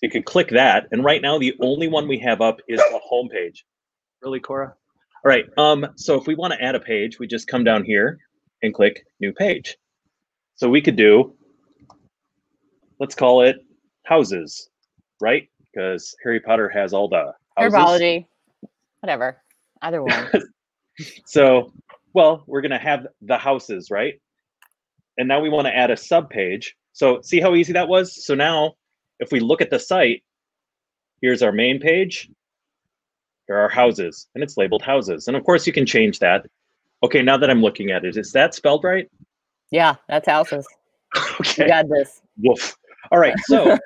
You 0.00 0.08
could 0.08 0.24
click 0.24 0.48
that, 0.48 0.86
and 0.92 1.04
right 1.04 1.20
now 1.20 1.38
the 1.38 1.54
only 1.60 1.88
one 1.88 2.08
we 2.08 2.18
have 2.20 2.40
up 2.40 2.60
is 2.68 2.78
the 2.78 3.00
home 3.04 3.28
page. 3.28 3.66
Really, 4.22 4.40
Cora? 4.40 4.68
All 4.68 5.28
right. 5.28 5.44
Um, 5.58 5.86
so 5.96 6.18
if 6.18 6.26
we 6.26 6.34
want 6.34 6.54
to 6.54 6.62
add 6.62 6.74
a 6.74 6.80
page, 6.80 7.18
we 7.18 7.26
just 7.26 7.46
come 7.46 7.64
down 7.64 7.84
here 7.84 8.18
and 8.62 8.74
click 8.74 9.04
new 9.20 9.32
page. 9.32 9.76
So 10.56 10.68
we 10.68 10.80
could 10.80 10.96
do, 10.96 11.34
let's 12.98 13.14
call 13.14 13.42
it 13.42 13.56
houses, 14.04 14.68
right? 15.20 15.48
Because 15.72 16.14
Harry 16.22 16.40
Potter 16.40 16.68
has 16.68 16.92
all 16.92 17.08
the 17.08 17.32
houses. 17.56 17.74
Herbology. 17.74 18.26
Whatever. 19.00 19.42
Either 19.82 20.02
one. 20.02 20.28
So, 21.24 21.72
well, 22.12 22.44
we're 22.46 22.60
going 22.60 22.72
to 22.72 22.78
have 22.78 23.06
the 23.22 23.38
houses, 23.38 23.90
right? 23.90 24.20
And 25.16 25.26
now 25.26 25.40
we 25.40 25.48
want 25.48 25.66
to 25.66 25.74
add 25.74 25.90
a 25.90 25.96
sub 25.96 26.28
page. 26.28 26.76
So 26.92 27.22
see 27.22 27.40
how 27.40 27.54
easy 27.54 27.72
that 27.72 27.88
was? 27.88 28.24
So 28.24 28.34
now 28.34 28.74
if 29.20 29.30
we 29.30 29.40
look 29.40 29.60
at 29.60 29.70
the 29.70 29.78
site, 29.78 30.22
here's 31.20 31.42
our 31.42 31.52
main 31.52 31.78
page. 31.78 32.28
Here 33.46 33.56
are 33.56 33.68
houses, 33.68 34.28
and 34.34 34.42
it's 34.42 34.56
labeled 34.56 34.82
houses. 34.82 35.28
And 35.28 35.36
of 35.36 35.44
course, 35.44 35.66
you 35.66 35.72
can 35.72 35.86
change 35.86 36.18
that. 36.20 36.46
Okay, 37.02 37.22
now 37.22 37.36
that 37.38 37.48
I'm 37.50 37.62
looking 37.62 37.90
at 37.90 38.04
it, 38.04 38.16
is 38.16 38.32
that 38.32 38.54
spelled 38.54 38.84
right? 38.84 39.08
yeah, 39.70 39.96
that's 40.08 40.28
houses. 40.28 40.66
You 41.16 41.22
Okay. 41.40 41.66
got 41.68 41.88
this. 41.88 42.20
Woof. 42.38 42.76
All 43.10 43.18
right, 43.18 43.34
so 43.40 43.76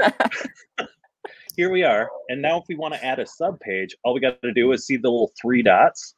here 1.57 1.71
we 1.71 1.83
are. 1.85 2.11
And 2.29 2.43
now 2.43 2.59
if 2.59 2.65
we 2.69 2.75
want 2.75 2.95
to 2.95 3.05
add 3.05 3.19
a 3.19 3.27
sub 3.27 3.59
page, 3.61 3.97
all 4.05 4.13
we 4.15 4.21
got 4.21 4.43
to 4.43 4.53
do 4.53 4.73
is 4.73 4.87
see 4.87 4.97
the 4.97 5.09
little 5.09 5.33
three 5.41 5.63
dots. 5.63 6.15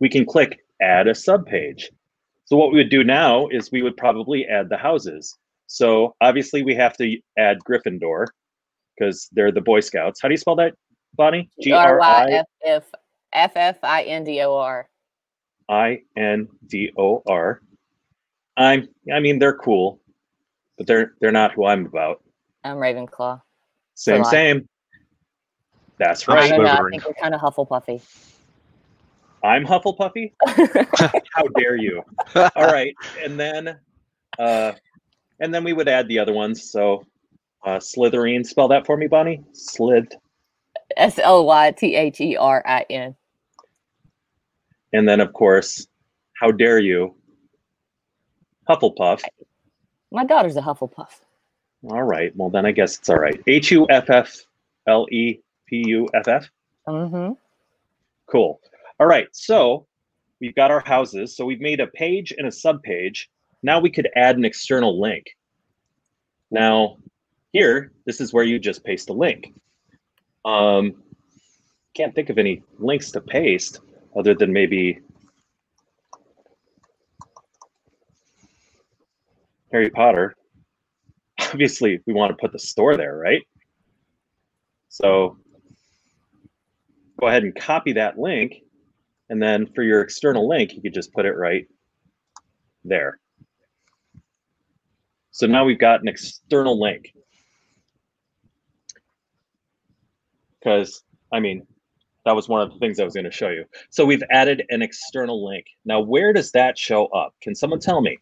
We 0.00 0.08
can 0.08 0.26
click 0.26 0.58
add 0.82 1.06
a 1.06 1.14
sub 1.14 1.46
page. 1.46 1.90
So 2.44 2.56
what 2.56 2.72
we 2.72 2.78
would 2.78 2.90
do 2.90 3.04
now 3.04 3.46
is 3.48 3.70
we 3.70 3.82
would 3.82 3.96
probably 3.96 4.46
add 4.46 4.68
the 4.68 4.76
houses. 4.76 5.36
So 5.66 6.14
obviously 6.20 6.62
we 6.62 6.74
have 6.74 6.96
to 6.96 7.18
add 7.38 7.58
Gryffindor 7.68 8.26
because 8.98 9.28
they're 9.32 9.52
the 9.52 9.60
Boy 9.60 9.80
Scouts. 9.80 10.20
How 10.20 10.28
do 10.28 10.32
you 10.32 10.38
spell 10.38 10.56
that, 10.56 10.74
Bonnie? 11.14 11.50
G 11.62 11.72
R 11.72 11.98
Y 11.98 12.26
F 12.30 12.46
F 12.64 12.84
F 13.32 13.52
F 13.54 13.78
I 13.82 14.02
N 14.02 14.24
D 14.24 14.40
O 14.42 14.54
R. 14.56 14.88
I 15.68 16.02
N 16.16 16.48
D 16.66 16.92
O 16.98 17.22
R. 17.26 17.60
I'm 18.56 18.88
I 19.12 19.20
mean 19.20 19.38
they're 19.38 19.56
cool, 19.56 20.00
but 20.76 20.86
they're 20.86 21.12
they're 21.20 21.32
not 21.32 21.52
who 21.52 21.66
I'm 21.66 21.86
about. 21.86 22.22
I'm 22.64 22.76
Ravenclaw. 22.76 23.40
Same, 23.94 24.24
same. 24.24 24.68
That's 25.98 26.28
I'm 26.28 26.34
I 26.34 26.40
right. 26.40 26.50
don't 26.50 26.62
know. 26.64 26.70
I 26.70 26.78
Slytherin. 26.78 26.90
think 26.90 27.06
we're 27.06 27.14
kind 27.14 27.34
of 27.34 27.40
Hufflepuffy. 27.40 28.02
I'm 29.42 29.64
Hufflepuffy. 29.64 30.32
How 31.32 31.44
dare 31.56 31.76
you? 31.76 32.02
All 32.34 32.66
right, 32.66 32.94
and 33.22 33.38
then, 33.38 33.78
uh, 34.38 34.72
and 35.40 35.54
then 35.54 35.64
we 35.64 35.72
would 35.72 35.88
add 35.88 36.08
the 36.08 36.18
other 36.18 36.32
ones. 36.32 36.70
So, 36.70 37.04
uh, 37.64 37.78
Slytherin. 37.78 38.44
Spell 38.46 38.68
that 38.68 38.86
for 38.86 38.96
me, 38.96 39.06
Bonnie. 39.06 39.42
Slith. 39.52 40.08
S 40.96 41.18
L 41.18 41.44
Y 41.44 41.70
T 41.72 41.94
H 41.94 42.20
E 42.20 42.36
R 42.36 42.62
I 42.66 42.84
N. 42.90 43.14
And 44.92 45.08
then, 45.08 45.20
of 45.20 45.32
course, 45.32 45.86
how 46.34 46.50
dare 46.50 46.78
you? 46.78 47.14
Hufflepuff. 48.68 49.22
My 50.10 50.24
daughter's 50.24 50.56
a 50.56 50.62
Hufflepuff. 50.62 51.20
All 51.90 52.02
right. 52.02 52.34
Well, 52.36 52.50
then 52.50 52.66
I 52.66 52.72
guess 52.72 52.98
it's 52.98 53.08
all 53.08 53.16
right. 53.16 53.40
H 53.46 53.70
U 53.70 53.86
F 53.90 54.10
F 54.10 54.36
L 54.86 55.06
E 55.10 55.40
P 55.66 55.84
U 55.86 56.08
F 56.14 56.28
F. 56.28 56.50
Mm-hmm. 56.86 57.32
Cool. 58.30 58.60
All 58.98 59.06
right. 59.06 59.28
So 59.32 59.86
we've 60.40 60.54
got 60.54 60.70
our 60.70 60.80
houses. 60.80 61.36
So 61.36 61.44
we've 61.44 61.60
made 61.60 61.80
a 61.80 61.86
page 61.86 62.32
and 62.36 62.46
a 62.46 62.50
subpage. 62.50 63.26
Now 63.62 63.80
we 63.80 63.90
could 63.90 64.08
add 64.16 64.36
an 64.36 64.44
external 64.44 65.00
link. 65.00 65.26
Now, 66.50 66.96
here, 67.52 67.92
this 68.06 68.20
is 68.20 68.32
where 68.32 68.44
you 68.44 68.58
just 68.58 68.84
paste 68.84 69.10
a 69.10 69.12
link. 69.12 69.52
Um, 70.44 71.02
can't 71.94 72.14
think 72.14 72.30
of 72.30 72.38
any 72.38 72.62
links 72.78 73.10
to 73.12 73.20
paste 73.20 73.80
other 74.16 74.34
than 74.34 74.52
maybe 74.52 75.00
Harry 79.72 79.90
Potter. 79.90 80.34
Obviously, 81.40 82.00
we 82.06 82.12
want 82.12 82.30
to 82.30 82.36
put 82.40 82.52
the 82.52 82.58
store 82.58 82.96
there, 82.96 83.16
right? 83.16 83.42
So 84.88 85.36
go 87.20 87.26
ahead 87.26 87.42
and 87.42 87.54
copy 87.54 87.94
that 87.94 88.18
link. 88.18 88.56
And 89.30 89.42
then 89.42 89.66
for 89.66 89.82
your 89.82 90.00
external 90.00 90.48
link, 90.48 90.74
you 90.74 90.80
could 90.80 90.94
just 90.94 91.12
put 91.12 91.26
it 91.26 91.36
right 91.36 91.66
there. 92.84 93.18
So 95.30 95.46
now 95.46 95.64
we've 95.64 95.78
got 95.78 96.00
an 96.00 96.08
external 96.08 96.80
link. 96.80 97.12
because 100.58 101.02
I 101.32 101.40
mean, 101.40 101.66
that 102.28 102.36
was 102.36 102.46
one 102.46 102.60
of 102.60 102.70
the 102.70 102.78
things 102.78 103.00
I 103.00 103.04
was 103.04 103.14
going 103.14 103.24
to 103.24 103.30
show 103.30 103.48
you. 103.48 103.64
So 103.88 104.04
we've 104.04 104.22
added 104.30 104.62
an 104.68 104.82
external 104.82 105.46
link. 105.48 105.64
Now, 105.86 106.00
where 106.00 106.34
does 106.34 106.52
that 106.52 106.76
show 106.76 107.06
up? 107.06 107.34
Can 107.40 107.54
someone 107.54 107.80
tell 107.80 108.02
me? 108.02 108.18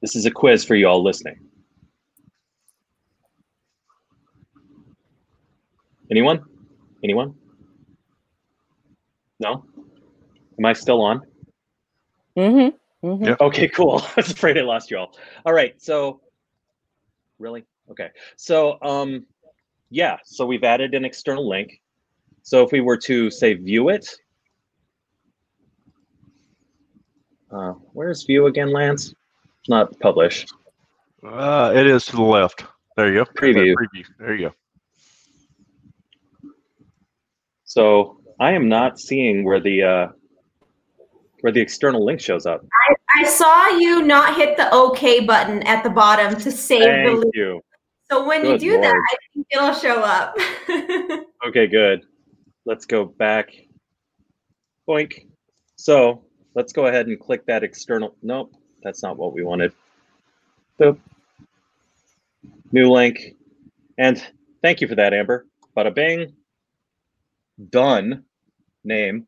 This 0.00 0.14
is 0.14 0.26
a 0.26 0.30
quiz 0.30 0.64
for 0.64 0.76
you 0.76 0.86
all 0.86 1.02
listening. 1.02 1.40
Anyone? 6.08 6.44
Anyone? 7.02 7.34
No? 9.40 9.64
Am 10.56 10.64
I 10.64 10.72
still 10.72 11.02
on? 11.02 11.22
Mm-hmm. 12.36 13.08
mm-hmm. 13.08 13.24
Yeah. 13.24 13.36
Okay, 13.40 13.66
cool. 13.66 14.04
I 14.16 14.20
was 14.20 14.30
afraid 14.30 14.56
I 14.56 14.60
lost 14.60 14.88
you 14.88 14.98
all. 14.98 15.18
All 15.44 15.52
right, 15.52 15.74
so 15.82 16.20
really? 17.40 17.64
Okay. 17.90 18.10
So 18.36 18.78
um 18.82 19.26
yeah, 19.90 20.18
so 20.24 20.46
we've 20.46 20.62
added 20.62 20.94
an 20.94 21.04
external 21.04 21.48
link. 21.48 21.80
So 22.42 22.64
if 22.64 22.72
we 22.72 22.80
were 22.80 22.96
to 22.98 23.30
say 23.30 23.54
view 23.54 23.88
it, 23.90 24.08
uh, 27.50 27.72
where's 27.92 28.24
view 28.24 28.46
again, 28.46 28.72
Lance? 28.72 29.14
It's 29.60 29.68
not 29.68 29.98
publish. 30.00 30.46
Uh, 31.26 31.72
it 31.74 31.86
is 31.86 32.06
to 32.06 32.16
the 32.16 32.22
left. 32.22 32.64
There 32.96 33.12
you 33.12 33.24
go. 33.24 33.30
Preview. 33.32 33.74
Preview. 33.74 34.04
There 34.18 34.34
you 34.34 34.48
go. 34.48 34.54
So 37.64 38.20
I 38.40 38.52
am 38.52 38.68
not 38.68 38.98
seeing 38.98 39.44
where 39.44 39.60
the 39.60 39.82
uh, 39.82 40.08
where 41.40 41.52
the 41.52 41.60
external 41.60 42.04
link 42.04 42.20
shows 42.20 42.46
up. 42.46 42.64
I 43.16 43.24
saw 43.24 43.68
you 43.68 44.02
not 44.02 44.36
hit 44.36 44.56
the 44.56 44.72
OK 44.72 45.24
button 45.26 45.62
at 45.64 45.82
the 45.82 45.90
bottom 45.90 46.38
to 46.40 46.50
save 46.50 46.80
the 46.80 46.86
Thank 46.86 47.18
link. 47.20 47.34
you. 47.34 47.60
So 48.10 48.26
when 48.26 48.42
Good 48.42 48.62
you 48.62 48.72
do 48.72 48.80
that, 48.80 48.94
I 48.94 49.16
think 49.34 49.46
it'll 49.52 49.74
show 49.74 50.00
up. 50.02 50.36
Okay, 51.46 51.66
good. 51.66 52.04
Let's 52.70 52.86
go 52.86 53.04
back. 53.04 53.50
Boink. 54.88 55.26
So 55.74 56.22
let's 56.54 56.72
go 56.72 56.86
ahead 56.86 57.08
and 57.08 57.18
click 57.18 57.44
that 57.46 57.64
external. 57.64 58.14
Nope, 58.22 58.54
that's 58.80 59.02
not 59.02 59.16
what 59.16 59.32
we 59.32 59.42
wanted. 59.42 59.72
Boop. 60.78 60.96
New 62.70 62.92
link. 62.92 63.34
And 63.98 64.24
thank 64.62 64.80
you 64.80 64.86
for 64.86 64.94
that, 64.94 65.12
Amber. 65.12 65.46
Bada 65.76 65.92
bing. 65.92 66.32
Done. 67.70 68.22
Name. 68.84 69.26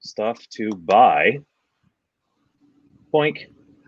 Stuff 0.00 0.44
to 0.54 0.70
buy. 0.70 1.38
Boink. 3.14 3.46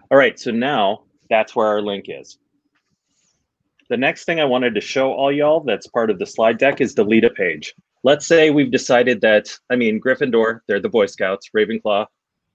All 0.09 0.19
right, 0.19 0.39
so 0.39 0.53
now 0.53 1.03
that's 1.29 1.57
where 1.57 1.67
our 1.67 1.83
link 1.83 2.05
is. 2.07 2.39
The 3.93 3.99
next 3.99 4.25
thing 4.25 4.41
I 4.41 4.47
wanted 4.47 4.75
to 4.77 4.81
show 4.81 5.13
all 5.13 5.31
y'all 5.31 5.61
that's 5.61 5.87
part 5.87 6.09
of 6.09 6.19
the 6.19 6.25
slide 6.25 6.57
deck 6.57 6.81
is 6.81 6.95
delete 6.95 7.25
a 7.25 7.29
page. 7.29 7.75
Let's 8.05 8.27
say 8.27 8.49
we've 8.49 8.71
decided 8.71 9.21
that, 9.21 9.55
I 9.69 9.77
mean, 9.77 10.01
Gryffindor, 10.01 10.61
they're 10.67 10.81
the 10.81 10.89
Boy 10.89 11.05
Scouts, 11.05 11.51
Ravenclaw, 11.55 12.07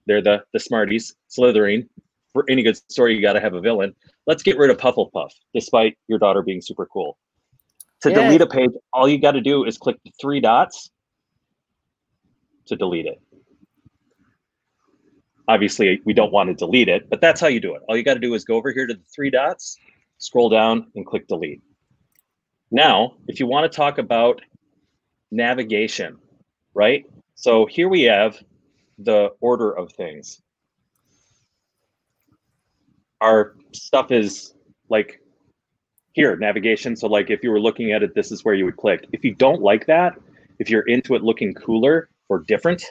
they're 0.06 0.20
the, 0.20 0.42
the 0.52 0.58
Smarties, 0.58 1.14
Slytherin. 1.30 1.88
For 2.32 2.44
any 2.48 2.64
good 2.64 2.76
story, 2.90 3.14
you 3.14 3.22
got 3.22 3.34
to 3.34 3.40
have 3.40 3.54
a 3.54 3.60
villain. 3.60 3.94
Let's 4.26 4.42
get 4.42 4.58
rid 4.58 4.68
of 4.68 4.78
Hufflepuff, 4.78 5.30
despite 5.54 5.96
your 6.08 6.18
daughter 6.18 6.42
being 6.42 6.60
super 6.60 6.86
cool. 6.86 7.16
To 8.00 8.10
Yeah. 8.10 8.22
delete 8.22 8.40
a 8.40 8.46
page, 8.48 8.72
all 8.92 9.08
you 9.08 9.20
got 9.20 9.32
to 9.32 9.40
do 9.40 9.64
is 9.64 9.78
click 9.78 9.96
the 10.04 10.10
three 10.20 10.40
dots 10.40 10.90
to 12.66 12.74
delete 12.74 13.06
it. 13.06 13.20
Obviously, 15.46 16.00
we 16.04 16.14
don't 16.14 16.32
want 16.32 16.48
to 16.48 16.54
delete 16.54 16.88
it, 16.88 17.08
but 17.08 17.20
that's 17.20 17.40
how 17.40 17.46
you 17.46 17.60
do 17.60 17.76
it. 17.76 17.82
All 17.88 17.96
you 17.96 18.02
got 18.02 18.14
to 18.14 18.20
do 18.20 18.34
is 18.34 18.44
go 18.44 18.56
over 18.56 18.72
here 18.72 18.88
to 18.88 18.94
the 18.94 19.04
three 19.14 19.30
dots, 19.30 19.78
scroll 20.18 20.48
down, 20.48 20.90
and 20.94 21.06
click 21.06 21.26
delete. 21.26 21.62
Now, 22.70 23.14
if 23.26 23.40
you 23.40 23.46
want 23.46 23.70
to 23.70 23.74
talk 23.74 23.98
about 23.98 24.40
navigation, 25.30 26.18
right? 26.74 27.04
So 27.34 27.66
here 27.66 27.88
we 27.88 28.02
have 28.02 28.36
the 28.98 29.30
order 29.40 29.70
of 29.70 29.92
things. 29.92 30.42
Our 33.20 33.56
stuff 33.72 34.10
is 34.10 34.54
like 34.88 35.20
here, 36.12 36.36
navigation. 36.36 36.96
So 36.96 37.06
like 37.06 37.30
if 37.30 37.42
you 37.42 37.50
were 37.50 37.60
looking 37.60 37.92
at 37.92 38.02
it, 38.02 38.14
this 38.14 38.32
is 38.32 38.44
where 38.44 38.54
you 38.54 38.64
would 38.64 38.76
click. 38.76 39.06
If 39.12 39.24
you 39.24 39.34
don't 39.34 39.62
like 39.62 39.86
that, 39.86 40.18
if 40.58 40.68
you're 40.68 40.82
into 40.82 41.14
it 41.14 41.22
looking 41.22 41.54
cooler 41.54 42.08
or 42.28 42.40
different, 42.40 42.84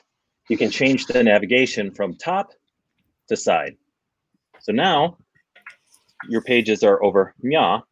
you 0.50 0.58
can 0.58 0.72
change 0.72 1.06
the 1.06 1.22
navigation 1.24 1.92
from 1.92 2.16
top 2.16 2.52
to 3.28 3.36
side. 3.36 3.76
So 4.60 4.72
now 4.72 5.18
your 6.30 6.42
pages 6.42 6.84
are 6.84 7.04
over 7.04 7.34
Mya 7.42 7.84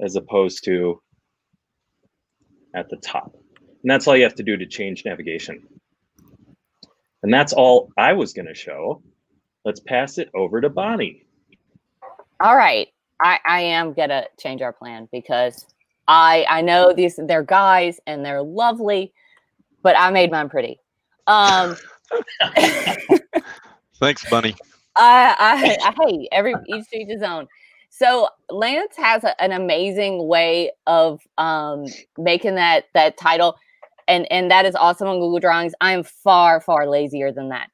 as 0.00 0.16
opposed 0.16 0.64
to 0.64 1.00
at 2.74 2.88
the 2.88 2.96
top. 2.96 3.34
And 3.82 3.90
that's 3.90 4.06
all 4.06 4.16
you 4.16 4.22
have 4.22 4.34
to 4.36 4.42
do 4.42 4.56
to 4.56 4.66
change 4.66 5.04
navigation. 5.04 5.66
And 7.22 7.32
that's 7.32 7.52
all 7.52 7.90
I 7.96 8.12
was 8.12 8.32
going 8.32 8.46
to 8.46 8.54
show. 8.54 9.02
Let's 9.64 9.80
pass 9.80 10.18
it 10.18 10.30
over 10.34 10.60
to 10.60 10.68
Bonnie. 10.68 11.24
All 12.40 12.56
right. 12.56 12.88
I, 13.20 13.38
I 13.46 13.60
am 13.60 13.92
gonna 13.94 14.26
change 14.38 14.62
our 14.62 14.72
plan 14.72 15.08
because 15.10 15.66
I 16.06 16.46
I 16.48 16.62
know 16.62 16.92
these 16.92 17.18
they're 17.26 17.42
guys 17.42 17.98
and 18.06 18.24
they're 18.24 18.42
lovely, 18.42 19.12
but 19.82 19.96
I 19.98 20.10
made 20.10 20.30
mine 20.30 20.48
pretty. 20.48 20.80
Um 21.26 21.76
Thanks, 24.00 24.28
Bunny. 24.30 24.54
I, 24.98 25.36
I, 25.38 25.78
I 25.88 26.08
hey, 26.08 26.28
every 26.32 26.54
each 26.66 26.88
to 26.90 27.04
his 27.04 27.22
own. 27.22 27.46
So 27.90 28.28
Lance 28.50 28.96
has 28.96 29.24
a, 29.24 29.40
an 29.40 29.52
amazing 29.52 30.28
way 30.28 30.70
of 30.86 31.20
um, 31.38 31.86
making 32.18 32.56
that 32.56 32.84
that 32.94 33.16
title, 33.16 33.56
and 34.06 34.30
and 34.30 34.50
that 34.50 34.66
is 34.66 34.74
awesome 34.74 35.08
on 35.08 35.20
Google 35.20 35.40
Drawings. 35.40 35.74
I 35.80 35.92
am 35.92 36.02
far 36.02 36.60
far 36.60 36.88
lazier 36.88 37.32
than 37.32 37.48
that. 37.48 37.68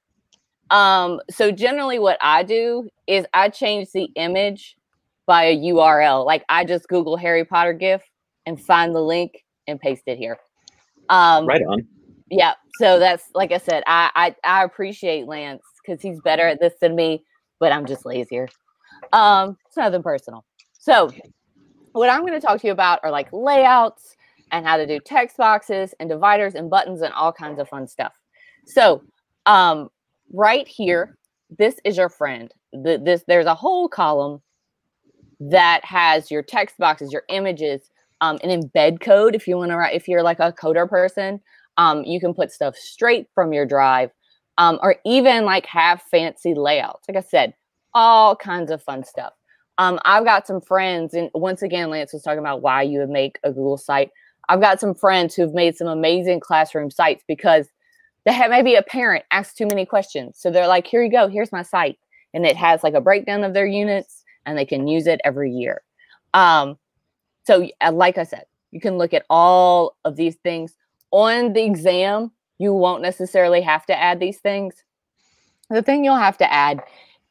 Um, 0.71 1.21
so 1.31 1.51
generally, 1.51 1.99
what 1.99 2.19
I 2.21 2.43
do 2.43 2.89
is 3.07 3.27
I 3.35 3.49
change 3.49 3.89
the 3.93 4.09
image 4.17 4.77
by 5.27 5.45
a 5.45 5.57
URL. 5.57 6.25
Like 6.25 6.45
I 6.49 6.65
just 6.65 6.89
Google 6.89 7.17
Harry 7.17 7.45
Potter 7.45 7.73
GIF 7.73 8.03
and 8.47 8.61
find 8.61 8.95
the 8.95 9.01
link 9.01 9.45
and 9.67 9.81
paste 9.81 10.05
it 10.07 10.19
here. 10.19 10.39
Um, 11.09 11.47
Right 11.47 11.63
on. 11.63 11.87
Yeah. 12.31 12.55
So 12.79 12.99
that's 12.99 13.25
like 13.35 13.53
I 13.53 13.59
said, 13.59 13.83
I 13.87 14.11
I, 14.15 14.61
I 14.61 14.65
appreciate 14.65 15.27
Lance 15.27 15.63
because 15.85 16.01
he's 16.01 16.21
better 16.21 16.47
at 16.47 16.61
this 16.61 16.75
than 16.81 16.95
me, 16.95 17.25
but 17.61 17.73
I'm 17.73 17.87
just 17.87 18.07
lazier. 18.07 18.49
Um, 19.13 19.57
it's 19.67 19.77
nothing 19.77 20.03
personal. 20.03 20.45
So 20.79 21.11
what 21.93 22.11
I'm 22.11 22.21
going 22.21 22.33
to 22.33 22.41
talk 22.41 22.61
to 22.61 22.67
you 22.67 22.73
about 22.73 23.01
are 23.03 23.11
like 23.11 23.29
layouts 23.33 24.17
and 24.51 24.67
how 24.67 24.77
to 24.77 24.87
do 24.87 24.99
text 25.01 25.37
boxes 25.37 25.95
and 26.01 26.09
dividers 26.09 26.55
and 26.55 26.71
buttons 26.71 27.03
and 27.03 27.13
all 27.15 27.33
kinds 27.33 27.59
of 27.59 27.69
fun 27.69 27.87
stuff. 27.87 28.13
So 28.67 29.03
um, 29.47 29.89
right 30.33 30.67
here, 30.67 31.17
this 31.59 31.77
is 31.85 31.97
your 31.97 32.09
friend. 32.09 32.53
The, 32.73 33.01
this 33.03 33.25
there's 33.29 33.47
a 33.47 33.55
whole 33.55 33.89
column 33.89 34.41
that 35.41 35.85
has 35.85 36.31
your 36.31 36.43
text 36.43 36.79
boxes, 36.79 37.13
your 37.13 37.25
images, 37.29 37.91
um, 38.21 38.39
an 38.43 38.63
embed 38.63 39.01
code. 39.01 39.35
If 39.35 39.47
you 39.47 39.57
want 39.57 39.71
to 39.71 39.77
write, 39.77 39.95
if 39.95 40.09
you're 40.09 40.23
like 40.23 40.41
a 40.41 40.53
coder 40.53 40.89
person, 40.89 41.41
um, 41.77 42.05
you 42.05 42.21
can 42.21 42.35
put 42.35 42.53
stuff 42.53 42.77
straight 42.77 43.27
from 43.35 43.53
your 43.53 43.67
drive, 43.67 44.11
um, 44.59 44.79
or 44.83 44.97
even 45.05 45.45
like 45.45 45.67
have 45.67 46.03
fancy 46.03 46.55
layouts. 46.55 47.09
Like 47.09 47.17
I 47.17 47.27
said, 47.27 47.55
all 47.93 48.37
kinds 48.37 48.71
of 48.71 48.83
fun 48.83 49.05
stuff. 49.05 49.33
Um, 49.79 49.99
I've 50.05 50.25
got 50.25 50.47
some 50.47 50.61
friends, 50.61 51.15
and 51.15 51.31
once 51.35 51.63
again, 51.63 51.91
Lance 51.91 52.13
was 52.13 52.23
talking 52.23 52.39
about 52.39 52.63
why 52.63 52.83
you 52.83 53.01
would 53.01 53.11
make 53.11 53.39
a 53.43 53.51
Google 53.51 53.79
site. 53.79 54.11
I've 54.49 54.61
got 54.61 54.81
some 54.81 54.95
friends 54.95 55.35
who've 55.35 55.55
made 55.55 55.77
some 55.77 55.89
amazing 55.89 56.41
classroom 56.41 56.91
sites 56.91 57.25
because 57.27 57.69
they 58.25 58.33
have 58.33 58.51
maybe 58.51 58.75
a 58.75 58.83
parent 58.83 59.25
asks 59.31 59.55
too 59.55 59.67
many 59.67 59.85
questions. 59.85 60.39
So 60.39 60.51
they're 60.51 60.69
like, 60.69 60.87
here 60.87 61.03
you 61.03 61.11
go, 61.11 61.29
here's 61.29 61.53
my 61.53 61.63
site. 61.63 61.99
And 62.33 62.47
it 62.47 62.57
has 62.57 62.83
like 62.83 62.95
a 62.95 63.01
breakdown 63.01 63.45
of 63.45 63.55
their 63.55 63.67
units 63.67 64.25
and 64.47 64.57
they 64.57 64.65
can 64.65 64.87
use 64.87 65.07
it 65.07 65.21
every 65.25 65.51
year. 65.51 65.83
Um, 66.33 66.79
so, 67.47 67.69
uh, 67.81 67.93
like 67.93 68.19
I 68.19 68.25
said, 68.25 68.45
you 68.71 68.81
can 68.81 68.99
look 68.99 69.15
at 69.15 69.25
all 69.31 69.97
of 70.05 70.17
these 70.17 70.37
things 70.37 70.75
on 71.15 71.53
the 71.53 71.63
exam. 71.63 72.33
You 72.59 72.73
won't 72.75 73.01
necessarily 73.01 73.61
have 73.61 73.87
to 73.87 73.97
add 73.97 74.19
these 74.19 74.41
things. 74.41 74.75
The 75.71 75.81
thing 75.81 76.05
you'll 76.05 76.17
have 76.17 76.39
to 76.39 76.53
add 76.53 76.83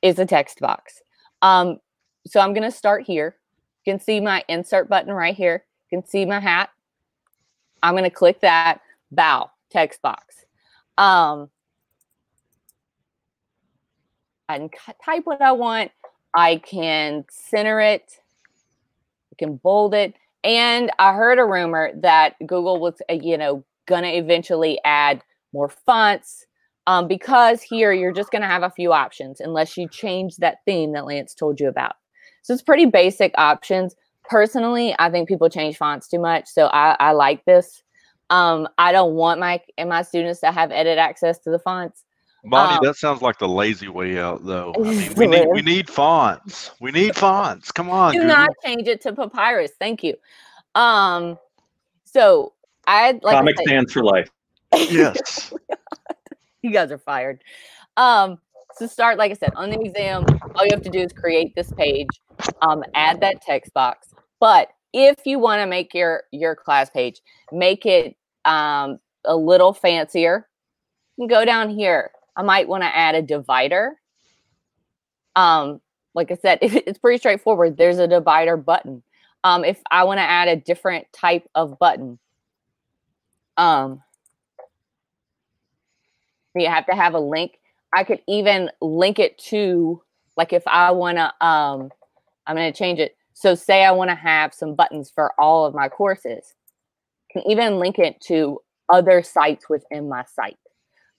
is 0.02 0.20
a 0.20 0.26
text 0.26 0.62
box. 0.62 1.02
Um, 1.42 1.80
so 2.26 2.40
I'm 2.40 2.54
going 2.54 2.64
to 2.64 2.72
start 2.72 3.04
here. 3.04 3.36
You 3.86 3.92
can 3.92 4.00
see 4.00 4.22
my 4.22 4.46
insert 4.48 4.88
button 4.88 5.14
right 5.14 5.36
here. 5.36 5.66
You 5.92 6.00
can 6.00 6.08
see 6.08 6.26
my 6.26 6.40
hat. 6.40 6.70
I'm 7.82 7.94
going 7.94 8.06
to 8.06 8.10
click 8.10 8.40
that 8.40 8.80
bow 9.12 9.52
text 9.70 10.02
box. 10.02 10.46
Um, 10.98 11.50
I 14.48 14.60
can 14.60 14.70
type 15.04 15.26
what 15.26 15.42
I 15.42 15.52
want. 15.52 15.92
I 16.34 16.56
can 16.56 17.26
center 17.30 17.82
it. 17.82 18.20
I 19.34 19.36
can 19.38 19.58
bold 19.58 19.94
it. 19.94 20.14
And 20.46 20.90
I 21.00 21.14
heard 21.14 21.38
a 21.38 21.46
rumor 21.46 21.92
that 21.98 22.36
Google 22.40 22.80
was, 22.80 23.02
uh, 23.10 23.14
you 23.14 23.38
know, 23.38 23.66
gonna 23.86 24.10
eventually 24.10 24.80
add 24.86 25.24
more 25.54 25.70
fonts 25.70 26.46
um, 26.88 27.08
because 27.08 27.62
here 27.62 27.94
you're 27.94 28.14
just 28.14 28.32
gonna 28.32 28.48
have 28.48 28.64
a 28.64 28.70
few 28.70 28.92
options 28.94 29.40
unless 29.40 29.78
you 29.78 29.88
change 29.90 30.38
that 30.38 30.58
theme 30.66 30.94
that 30.94 31.06
Lance 31.06 31.34
told 31.34 31.60
you 31.60 31.68
about. 31.68 31.96
So 32.42 32.54
it's 32.54 32.64
pretty 32.64 32.86
basic 32.86 33.34
options, 33.38 33.96
personally, 34.30 34.96
I 35.00 35.10
think 35.10 35.28
people 35.28 35.50
change 35.50 35.78
fonts 35.78 36.08
too 36.08 36.20
much. 36.20 36.48
So 36.48 36.68
I, 36.68 36.96
I 37.00 37.12
like 37.12 37.46
this. 37.46 37.84
Um, 38.30 38.68
I 38.78 38.92
don't 38.92 39.14
want 39.14 39.40
my 39.40 39.62
and 39.78 39.90
my 39.90 40.02
students 40.02 40.40
to 40.42 40.52
have 40.52 40.72
edit 40.72 40.98
access 40.98 41.40
to 41.40 41.52
the 41.52 41.60
fonts. 41.60 42.04
Bonnie, 42.46 42.78
Um, 42.78 42.84
that 42.84 42.98
sounds 42.98 43.22
like 43.22 43.38
the 43.38 43.48
lazy 43.48 43.88
way 43.88 44.20
out, 44.20 44.46
though. 44.46 44.74
I 44.78 44.80
mean, 44.80 45.14
we 45.18 45.28
need 45.28 45.48
we 45.52 45.62
need 45.62 45.90
fonts. 45.90 46.72
We 46.82 46.92
need 46.92 47.16
fonts. 47.16 47.72
Come 47.72 47.90
on, 47.90 48.14
Do 48.14 48.20
Google. 48.20 48.36
not 48.36 48.50
change 48.66 48.88
it 48.88 49.02
to 49.02 49.14
papyrus. 49.14 49.72
Thank 49.80 50.04
you. 50.04 50.16
Um, 50.76 51.38
so 52.06 52.54
I 52.88 53.20
like 53.22 53.36
I 53.36 53.40
Comic 53.40 53.58
said- 53.58 53.68
Sans 53.68 53.92
for 53.92 54.04
life. 54.04 54.30
Yes. 54.76 55.54
you 56.62 56.72
guys 56.72 56.92
are 56.92 56.98
fired. 56.98 57.44
Um, 57.98 58.40
so 58.76 58.88
start, 58.88 59.18
like 59.18 59.32
I 59.32 59.36
said, 59.36 59.54
on 59.56 59.70
the 59.70 59.80
exam, 59.80 60.26
all 60.56 60.66
you 60.66 60.72
have 60.72 60.82
to 60.82 60.90
do 60.90 61.00
is 61.00 61.14
create 61.14 61.54
this 61.56 61.72
page, 61.74 62.08
um, 62.64 62.84
add 62.96 63.22
that 63.22 63.42
text 63.42 63.74
box. 63.74 64.10
But 64.40 64.70
if 64.94 65.26
you 65.26 65.40
want 65.40 65.62
to 65.62 65.68
make 65.68 65.94
your 65.94 66.24
your 66.32 66.56
class 66.56 66.90
page, 66.90 67.22
make 67.52 67.86
it 67.86 68.16
um, 68.46 69.00
a 69.26 69.36
little 69.36 69.74
fancier. 69.74 70.48
You 71.18 71.28
can 71.28 71.28
go 71.28 71.46
down 71.46 71.70
here. 71.70 72.12
I 72.36 72.42
might 72.42 72.68
want 72.68 72.84
to 72.84 72.96
add 72.96 73.14
a 73.16 73.22
divider. 73.22 74.00
Um, 75.36 75.82
like 76.16 76.32
I 76.32 76.36
said, 76.36 76.60
it's 76.62 77.00
pretty 77.00 77.20
straightforward. 77.20 77.78
There's 77.78 78.00
a 78.00 78.08
divider 78.08 78.58
button. 78.58 79.04
Um, 79.44 79.66
if 79.66 79.80
I 79.92 80.04
want 80.06 80.20
to 80.20 80.24
add 80.24 80.48
a 80.48 80.56
different 80.56 81.06
type 81.14 81.48
of 81.54 81.78
button, 81.78 82.18
um, 83.58 84.02
you 86.56 86.68
have 86.68 86.86
to 86.88 86.96
have 86.96 87.14
a 87.14 87.20
link. 87.20 87.60
I 87.94 88.04
could 88.04 88.22
even 88.28 88.70
link 88.82 89.20
it 89.20 89.38
to 89.50 90.02
like 90.38 90.54
if 90.54 90.64
I 90.68 90.92
want 90.92 91.18
to 91.18 91.46
um 91.46 91.90
I'm 92.46 92.56
going 92.56 92.72
to 92.72 92.78
change 92.78 93.00
it. 93.00 93.16
So 93.34 93.56
say 93.56 93.84
I 93.84 93.92
want 93.92 94.10
to 94.10 94.16
have 94.16 94.54
some 94.54 94.76
buttons 94.76 95.12
for 95.14 95.32
all 95.40 95.66
of 95.66 95.74
my 95.74 95.90
courses. 95.90 96.54
Can 97.32 97.44
even 97.48 97.80
link 97.80 98.00
it 98.00 98.20
to 98.28 98.60
other 98.92 99.24
sites 99.24 99.70
within 99.70 100.10
my 100.10 100.24
site. 100.26 100.58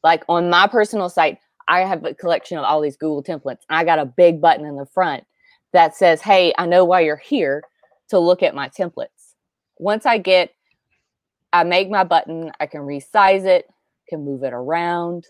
Like 0.03 0.22
on 0.28 0.51
my 0.51 0.66
personal 0.66 1.09
site, 1.09 1.39
I 1.66 1.80
have 1.80 2.05
a 2.05 2.14
collection 2.14 2.59
of 2.59 2.64
all 2.64 2.80
these 2.80 2.97
Google 2.97 3.22
templates. 3.22 3.62
I 3.70 3.85
got 3.85 3.99
a 3.99 4.05
big 4.05 4.41
button 4.41 4.66
in 4.66 4.76
the 4.76 4.87
front 4.87 5.24
that 5.72 5.97
says, 5.97 6.20
"Hey, 6.20 6.53
I 6.59 6.66
know 6.66 6.85
why 6.85 7.01
you're 7.01 7.16
here 7.16 7.62
to 8.09 8.18
look 8.18 8.43
at 8.43 8.55
my 8.55 8.68
templates." 8.68 9.35
Once 9.78 10.05
I 10.05 10.18
get 10.18 10.55
I 11.55 11.62
make 11.62 11.88
my 11.88 12.02
button, 12.02 12.50
I 12.59 12.66
can 12.66 12.80
resize 12.80 13.44
it, 13.44 13.70
can 14.09 14.24
move 14.24 14.42
it 14.42 14.52
around. 14.52 15.24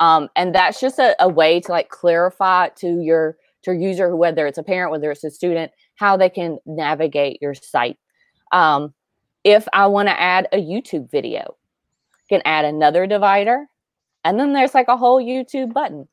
Um, 0.00 0.30
and 0.34 0.54
that's 0.54 0.80
just 0.80 0.98
a, 0.98 1.14
a 1.22 1.28
way 1.28 1.60
to 1.60 1.70
like 1.70 1.90
clarify 1.90 2.70
to 2.76 3.02
your 3.02 3.36
to 3.64 3.72
your 3.72 3.80
user, 3.80 4.16
whether 4.16 4.46
it's 4.46 4.56
a 4.56 4.62
parent, 4.62 4.92
whether 4.92 5.10
it's 5.10 5.24
a 5.24 5.30
student, 5.30 5.70
how 5.96 6.16
they 6.16 6.30
can 6.30 6.58
navigate 6.64 7.42
your 7.42 7.52
site. 7.54 7.98
Um, 8.50 8.94
if 9.44 9.68
I 9.74 9.86
want 9.88 10.08
to 10.08 10.18
add 10.18 10.48
a 10.52 10.56
YouTube 10.56 11.10
video, 11.10 11.56
can 12.30 12.40
add 12.46 12.64
another 12.64 13.06
divider, 13.06 13.66
and 14.24 14.40
then 14.40 14.54
there's 14.54 14.74
like 14.74 14.88
a 14.88 14.96
whole 14.96 15.22
YouTube 15.22 15.74
button. 15.74 16.08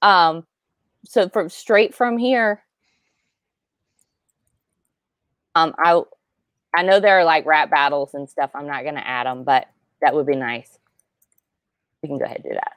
Um, 0.00 0.46
so 1.04 1.28
from 1.28 1.50
straight 1.50 1.94
from 1.94 2.16
here, 2.16 2.62
um, 5.54 5.74
I 5.78 6.00
I 6.76 6.82
know 6.82 7.00
there 7.00 7.18
are 7.18 7.24
like 7.24 7.46
rap 7.46 7.70
battles 7.70 8.14
and 8.14 8.28
stuff. 8.28 8.50
I'm 8.54 8.66
not 8.66 8.82
going 8.82 8.94
to 8.96 9.06
add 9.06 9.26
them, 9.26 9.44
but 9.44 9.68
that 10.02 10.14
would 10.14 10.26
be 10.26 10.36
nice. 10.36 10.78
We 12.02 12.08
can 12.08 12.18
go 12.18 12.24
ahead 12.24 12.38
and 12.38 12.44
do 12.44 12.50
that. 12.54 12.72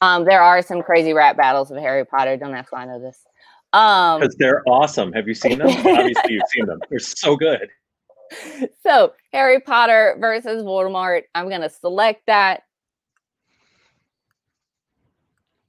Um, 0.00 0.24
there 0.24 0.40
are 0.42 0.62
some 0.62 0.82
crazy 0.82 1.12
rap 1.12 1.36
battles 1.36 1.70
of 1.70 1.76
Harry 1.76 2.04
Potter. 2.06 2.36
Don't 2.36 2.54
ask 2.54 2.72
why 2.72 2.82
I 2.82 2.86
know 2.86 3.00
this. 3.00 3.18
Um, 3.72 4.20
Because 4.20 4.34
they're 4.36 4.62
awesome. 4.66 5.12
Have 5.12 5.28
you 5.28 5.34
seen 5.34 5.58
them? 5.58 5.68
Obviously, 5.86 6.32
you've 6.32 6.48
seen 6.48 6.66
them. 6.66 6.80
They're 6.88 6.98
so 6.98 7.36
good. 7.36 7.68
so 8.82 9.12
Harry 9.32 9.60
Potter 9.60 10.16
versus 10.18 10.62
Voldemort. 10.62 11.22
I'm 11.34 11.48
going 11.48 11.60
to 11.60 11.68
select 11.70 12.22
that. 12.26 12.62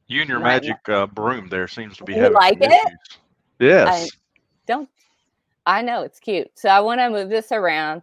You 0.07 0.21
and 0.21 0.29
your 0.29 0.39
magic 0.39 0.77
uh, 0.89 1.07
broom 1.07 1.47
there 1.49 1.67
seems 1.67 1.95
to 1.97 2.03
be 2.03 2.13
You 2.13 2.19
having 2.23 2.33
like 2.35 2.61
some 2.61 2.71
it? 2.71 2.85
issues. 2.85 3.19
Yes. 3.59 4.09
I 5.65 5.81
know 5.81 6.01
it's 6.01 6.19
cute. 6.19 6.51
So 6.55 6.69
I 6.69 6.79
want 6.79 6.99
to 6.99 7.09
move 7.09 7.29
this 7.29 7.51
around 7.51 8.01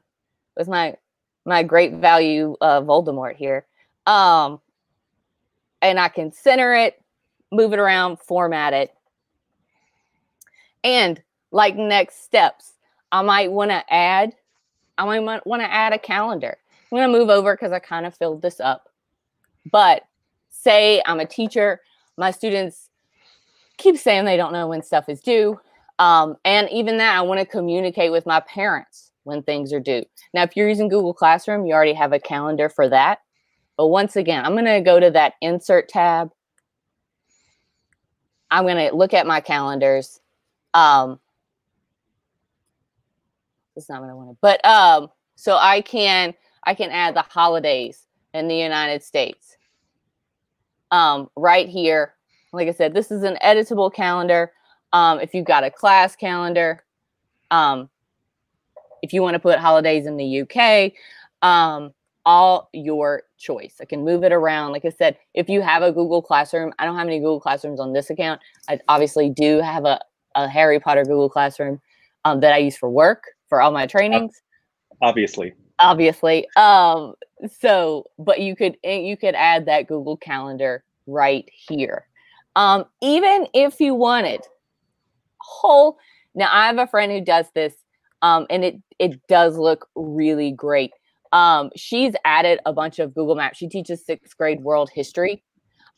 with 0.57 0.69
my 0.69 0.97
my 1.45 1.63
great 1.63 1.95
value 1.95 2.57
uh, 2.61 2.83
Voldemort 2.83 3.37
here. 3.37 3.67
Um, 4.07 4.61
and 5.81 5.99
I 5.99 6.09
can 6.09 6.31
center 6.31 6.75
it, 6.75 7.03
move 7.51 7.73
it 7.73 7.79
around, 7.79 8.19
format 8.19 8.75
it. 8.75 8.95
And 10.85 11.23
like 11.51 11.77
next 11.77 12.23
steps, 12.25 12.75
I 13.13 13.23
might 13.23 13.51
want 13.51 13.71
to 13.71 13.83
add, 13.93 14.35
I 14.99 15.05
might 15.05 15.47
want 15.47 15.63
to 15.63 15.73
add 15.73 15.93
a 15.93 15.99
calendar. 15.99 16.59
I'm 16.91 16.99
going 16.99 17.11
to 17.11 17.19
move 17.19 17.31
over 17.31 17.55
because 17.55 17.73
I 17.73 17.79
kind 17.79 18.05
of 18.05 18.15
filled 18.15 18.43
this 18.43 18.61
up. 18.61 18.91
But 19.71 20.05
say 20.51 21.03
I'm 21.07 21.21
a 21.21 21.27
teacher, 21.27 21.81
my 22.17 22.31
students 22.31 22.91
keep 23.79 23.97
saying 23.97 24.25
they 24.25 24.37
don't 24.37 24.53
know 24.53 24.69
when 24.69 24.83
stuff 24.83 25.09
is 25.09 25.21
due. 25.21 25.59
Um, 25.99 26.37
and 26.45 26.69
even 26.71 26.99
that, 26.99 27.17
I 27.17 27.23
want 27.23 27.41
to 27.41 27.47
communicate 27.47 28.13
with 28.13 28.27
my 28.27 28.41
parents 28.41 29.11
when 29.25 29.43
things 29.43 29.73
are 29.73 29.81
due. 29.81 30.05
Now, 30.33 30.43
if 30.43 30.57
you're 30.57 30.69
using 30.69 30.89
Google 30.89 31.13
Classroom, 31.13 31.67
you 31.67 31.75
already 31.75 31.93
have 31.93 32.13
a 32.13 32.21
calendar 32.21 32.69
for 32.69 32.89
that. 32.89 33.19
But 33.77 33.89
once 33.89 34.17
again, 34.17 34.45
I'm 34.45 34.53
going 34.53 34.65
to 34.65 34.81
go 34.81 34.99
to 34.99 35.11
that 35.11 35.35
insert 35.41 35.89
tab. 35.89 36.31
I'm 38.51 38.65
going 38.65 38.89
to 38.89 38.97
look 38.97 39.15
at 39.15 39.27
my 39.27 39.41
calendars. 39.41 40.21
Um, 40.75 41.21
that's 43.75 43.89
not 43.89 44.01
what 44.01 44.11
I 44.11 44.15
wanted, 44.15 44.37
but 44.41 44.65
um, 44.65 45.09
so 45.37 45.57
I 45.57 45.81
can 45.83 46.35
I 46.65 46.75
can 46.75 46.91
add 46.91 47.15
the 47.15 47.23
holidays 47.23 48.07
in 48.35 48.49
the 48.49 48.57
United 48.57 49.03
States. 49.03 49.57
Um, 50.91 51.31
right 51.37 51.69
here, 51.69 52.15
like 52.53 52.69
I 52.69 52.73
said, 52.73 52.93
this 52.93 53.11
is 53.11 53.23
an 53.23 53.39
editable 53.43 53.93
calendar. 53.93 54.53
Um, 54.93 55.21
if 55.21 55.35
you've 55.35 55.47
got 55.47 55.65
a 55.65 55.71
class 55.71 56.17
calendar, 56.17 56.85
um, 57.51 57.89
if 59.03 59.13
you 59.13 59.23
want 59.23 59.35
to 59.35 59.39
put 59.39 59.59
holidays 59.59 60.07
in 60.07 60.17
the 60.17 60.43
UK, 60.43 60.93
um, 61.43 61.93
all 62.27 62.69
your 62.73 63.23
choice. 63.39 63.77
I 63.81 63.85
can 63.85 64.05
move 64.05 64.25
it 64.25 64.33
around. 64.33 64.73
Like 64.73 64.85
I 64.85 64.91
said, 64.91 65.17
if 65.35 65.49
you 65.49 65.63
have 65.63 65.83
a 65.83 65.93
Google 65.93 66.21
Classroom, 66.21 66.73
I 66.79 66.85
don't 66.85 66.97
have 66.97 67.07
any 67.07 67.19
Google 67.19 67.41
Classrooms 67.41 67.81
on 67.81 67.93
this 67.93 68.11
account. 68.11 68.41
I 68.69 68.81
obviously 68.89 69.31
do 69.31 69.61
have 69.61 69.85
a, 69.85 70.01
a 70.35 70.49
Harry 70.49 70.81
Potter 70.81 71.05
Google 71.05 71.31
Classroom 71.31 71.81
um, 72.25 72.41
that 72.41 72.53
I 72.53 72.59
use 72.59 72.77
for 72.77 72.91
work 72.91 73.25
for 73.49 73.61
all 73.61 73.71
my 73.71 73.87
trainings 73.87 74.43
Obviously. 75.01 75.55
obviously 75.79 76.47
um 76.57 77.15
so 77.61 78.05
but 78.19 78.41
you 78.41 78.55
could 78.57 78.77
eh, 78.85 78.99
you 78.99 79.17
could 79.17 79.35
add 79.35 79.67
that 79.67 79.87
google 79.87 80.17
calendar 80.17 80.83
right 81.07 81.49
here 81.53 82.07
um 82.57 82.85
even 83.01 83.47
if 83.55 83.81
you 83.81 83.95
wanted 83.95 84.41
whole 85.49 85.99
now 86.35 86.49
i 86.53 86.67
have 86.67 86.79
a 86.79 86.87
friend 86.87 87.13
who 87.13 87.21
does 87.21 87.47
this 87.55 87.75
um 88.23 88.47
and 88.51 88.65
it 88.65 88.77
it 88.99 89.21
does 89.29 89.57
look 89.57 89.89
really 89.95 90.51
great 90.51 90.93
um 91.33 91.71
she's 91.77 92.15
added 92.25 92.59
a 92.67 92.73
bunch 92.73 92.99
of 92.99 93.15
google 93.15 93.35
maps 93.35 93.59
she 93.59 93.69
teaches 93.69 94.05
sixth 94.05 94.37
grade 94.37 94.63
world 94.63 94.91
history 94.93 95.43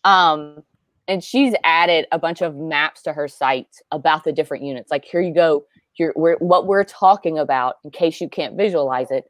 um 0.05 0.63
and 1.09 1.25
she's 1.25 1.55
added 1.65 2.07
a 2.13 2.19
bunch 2.19 2.41
of 2.41 2.55
maps 2.55 3.03
to 3.03 3.13
her 3.13 3.27
site 3.27 3.77
about 3.91 4.25
the 4.25 4.33
different 4.33 4.65
units 4.65 4.91
like 4.91 5.05
here 5.05 5.21
you 5.21 5.35
go 5.35 5.65
here 5.93 6.13
we're, 6.17 6.37
what 6.37 6.67
we're 6.67 6.85
talking 6.85 7.39
about 7.39 7.77
in 7.85 7.91
case 7.91 8.21
you 8.21 8.29
can't 8.29 8.57
visualize 8.57 9.11
it 9.11 9.25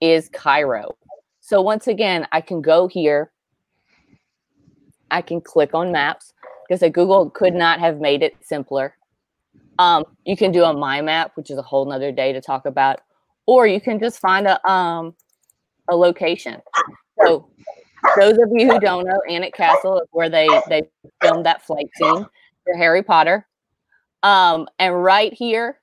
is 0.00 0.28
Cairo. 0.28 0.96
So 1.40 1.60
once 1.60 1.86
again, 1.86 2.26
I 2.32 2.40
can 2.40 2.60
go 2.60 2.88
here. 2.88 3.32
I 5.10 5.22
can 5.22 5.40
click 5.40 5.74
on 5.74 5.92
maps 5.92 6.32
because 6.68 6.80
Google 6.92 7.30
could 7.30 7.54
not 7.54 7.80
have 7.80 8.00
made 8.00 8.22
it 8.22 8.36
simpler. 8.42 8.96
Um, 9.78 10.04
you 10.24 10.36
can 10.36 10.52
do 10.52 10.64
a 10.64 10.72
My 10.72 11.00
Map, 11.00 11.32
which 11.34 11.50
is 11.50 11.58
a 11.58 11.62
whole 11.62 11.84
nother 11.84 12.12
day 12.12 12.32
to 12.32 12.40
talk 12.40 12.66
about, 12.66 13.00
or 13.46 13.66
you 13.66 13.80
can 13.80 13.98
just 13.98 14.20
find 14.20 14.46
a 14.46 14.70
um 14.70 15.14
a 15.88 15.96
location. 15.96 16.60
So 17.24 17.48
those 18.16 18.38
of 18.38 18.50
you 18.52 18.70
who 18.70 18.80
don't 18.80 19.04
know, 19.04 19.20
Alnwick 19.28 19.54
Castle 19.54 19.98
is 19.98 20.08
where 20.12 20.28
they 20.28 20.48
they 20.68 20.82
filmed 21.22 21.46
that 21.46 21.64
flight 21.64 21.88
scene 21.94 22.26
for 22.64 22.76
Harry 22.76 23.02
Potter. 23.02 23.46
Um, 24.22 24.68
and 24.78 25.02
right 25.02 25.32
here, 25.32 25.80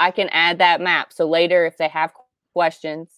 I 0.00 0.10
can 0.10 0.28
add 0.30 0.58
that 0.58 0.80
map. 0.80 1.12
So 1.12 1.28
later, 1.28 1.66
if 1.66 1.76
they 1.76 1.88
have 1.88 2.12
questions, 2.52 3.10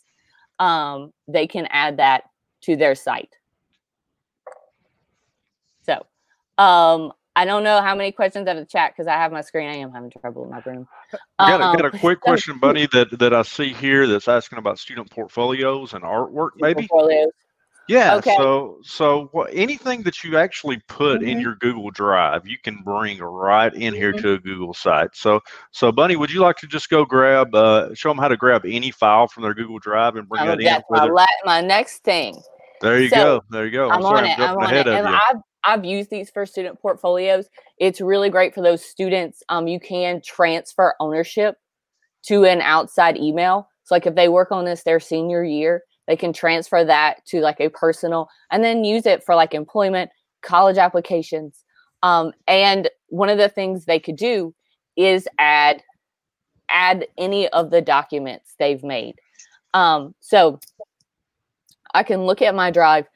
um, 0.59 1.13
they 1.27 1.47
can 1.47 1.67
add 1.71 1.97
that 1.99 2.25
to 2.63 2.77
their 2.77 2.95
site. 2.95 3.35
So, 5.83 6.05
um, 6.59 7.13
I 7.39 7.45
don't 7.45 7.63
know 7.63 7.81
how 7.81 7.95
many 7.95 8.11
questions 8.11 8.49
out 8.49 8.57
of 8.57 8.63
the 8.65 8.69
chat 8.69 8.93
because 8.93 9.07
I 9.07 9.13
have 9.13 9.31
my 9.31 9.43
screen. 9.43 9.69
I 9.71 9.77
am 9.77 9.93
having 9.93 10.11
trouble 10.11 10.43
with 10.43 10.51
my 10.51 10.61
room. 10.73 10.89
I 11.39 11.51
got, 11.51 11.61
a, 11.61 11.79
got 11.79 11.85
Um, 11.85 11.95
a 11.95 11.99
quick 12.01 12.21
question, 12.21 12.59
Bunny, 12.59 12.89
that, 12.91 13.17
that 13.21 13.33
I 13.33 13.43
see 13.43 13.73
here 13.73 14.09
that's 14.09 14.27
asking 14.27 14.59
about 14.59 14.81
student 14.81 15.09
portfolios 15.09 15.93
and 15.93 16.03
artwork, 16.03 16.51
maybe. 16.57 16.89
portfolios. 16.89 17.31
Yeah. 17.87 18.17
Okay. 18.17 18.35
So, 18.37 18.81
so 18.83 19.29
what, 19.31 19.51
anything 19.55 20.03
that 20.03 20.25
you 20.25 20.37
actually 20.37 20.81
put 20.89 21.23
in 21.23 21.39
Mhm. 21.39 21.43
your 21.43 21.55
Google 21.55 21.93
Drive, 21.93 22.45
you 22.45 22.59
can 22.59 22.83
bring 22.83 23.19
right 23.21 23.73
in 23.73 23.95
here 23.95 24.13
Mhm. 24.13 24.21
to 24.23 24.33
a 24.33 24.39
Google 24.39 24.75
site. 24.75 25.11
So, 25.15 25.41
so 25.71 25.93
Bunny, 25.93 26.17
would 26.17 26.33
you 26.33 26.41
like 26.41 26.57
to 26.57 26.67
just 26.67 26.91
go 26.91 27.05
grab, 27.05 27.55
uh, 27.55 27.95
show 27.95 28.09
them 28.11 28.19
how 28.19 28.27
to 28.27 28.37
grab 28.37 28.67
any 28.67 28.91
file 28.91 29.29
from 29.29 29.45
their 29.45 29.55
Google 29.55 29.79
Drive 29.79 30.17
and 30.17 30.29
bring 30.29 30.43
Um, 30.43 30.49
that 30.49 30.59
in? 30.59 30.65
that's 30.65 30.85
my, 30.91 31.05
la- 31.05 31.25
my 31.45 31.61
next 31.61 32.03
thing. 32.03 32.43
There 32.81 33.01
you 33.01 33.09
so, 33.11 33.17
go. 33.17 33.41
There 33.51 33.65
you 33.65 33.71
go. 33.71 33.91
I'm 33.91 34.03
sorry, 34.03 34.19
on 34.19 34.25
it. 34.25 34.37
jumping 34.37 34.45
I'm 34.45 34.57
on 34.59 34.65
ahead 34.65 34.87
it. 34.87 34.89
of 34.89 34.95
And 34.95 35.09
you. 35.09 35.21
I've 35.31 35.43
I've 35.65 35.85
used 35.85 36.11
these 36.11 36.31
for 36.31 36.47
student 36.47 36.81
portfolios. 36.81 37.49
It's 37.79 38.01
really 38.01 38.31
great 38.31 38.55
for 38.55 38.63
those 38.63 38.85
students. 38.85 39.43
Um, 39.49 39.69
you 39.69 39.81
can 39.81 40.21
transfer 40.25 40.95
ownership 41.01 41.57
to 42.25 42.45
an 42.45 42.61
outside 42.61 43.17
email. 43.17 43.69
So 43.85 43.95
like 43.95 44.07
if 44.07 44.15
they 44.15 44.29
work 44.29 44.53
on 44.53 44.65
this 44.65 44.83
their 44.83 45.01
senior 45.01 45.45
year, 45.45 45.83
they 46.07 46.17
can 46.17 46.33
transfer 46.33 46.85
that 46.85 47.25
to 47.27 47.41
like 47.41 47.61
a 47.61 47.69
personal 47.69 48.29
and 48.51 48.65
then 48.65 48.85
use 48.85 49.07
it 49.07 49.25
for 49.25 49.35
like 49.35 49.55
employment, 49.55 50.11
college 50.43 50.79
applications. 50.79 51.65
Um, 52.03 52.33
and 52.47 52.89
one 53.09 53.29
of 53.29 53.39
the 53.39 53.49
things 53.49 53.85
they 53.85 54.01
could 54.01 54.17
do 54.17 54.55
is 54.97 55.29
add 55.39 55.83
add 56.71 57.07
any 57.17 57.49
of 57.49 57.71
the 57.71 57.81
documents 57.81 58.55
they've 58.59 58.83
made. 58.83 59.15
Um, 59.75 60.15
so 60.21 60.61
I 61.95 62.03
can 62.03 62.25
look 62.25 62.43
at 62.43 62.55
my 62.55 62.71
drive. 62.71 63.07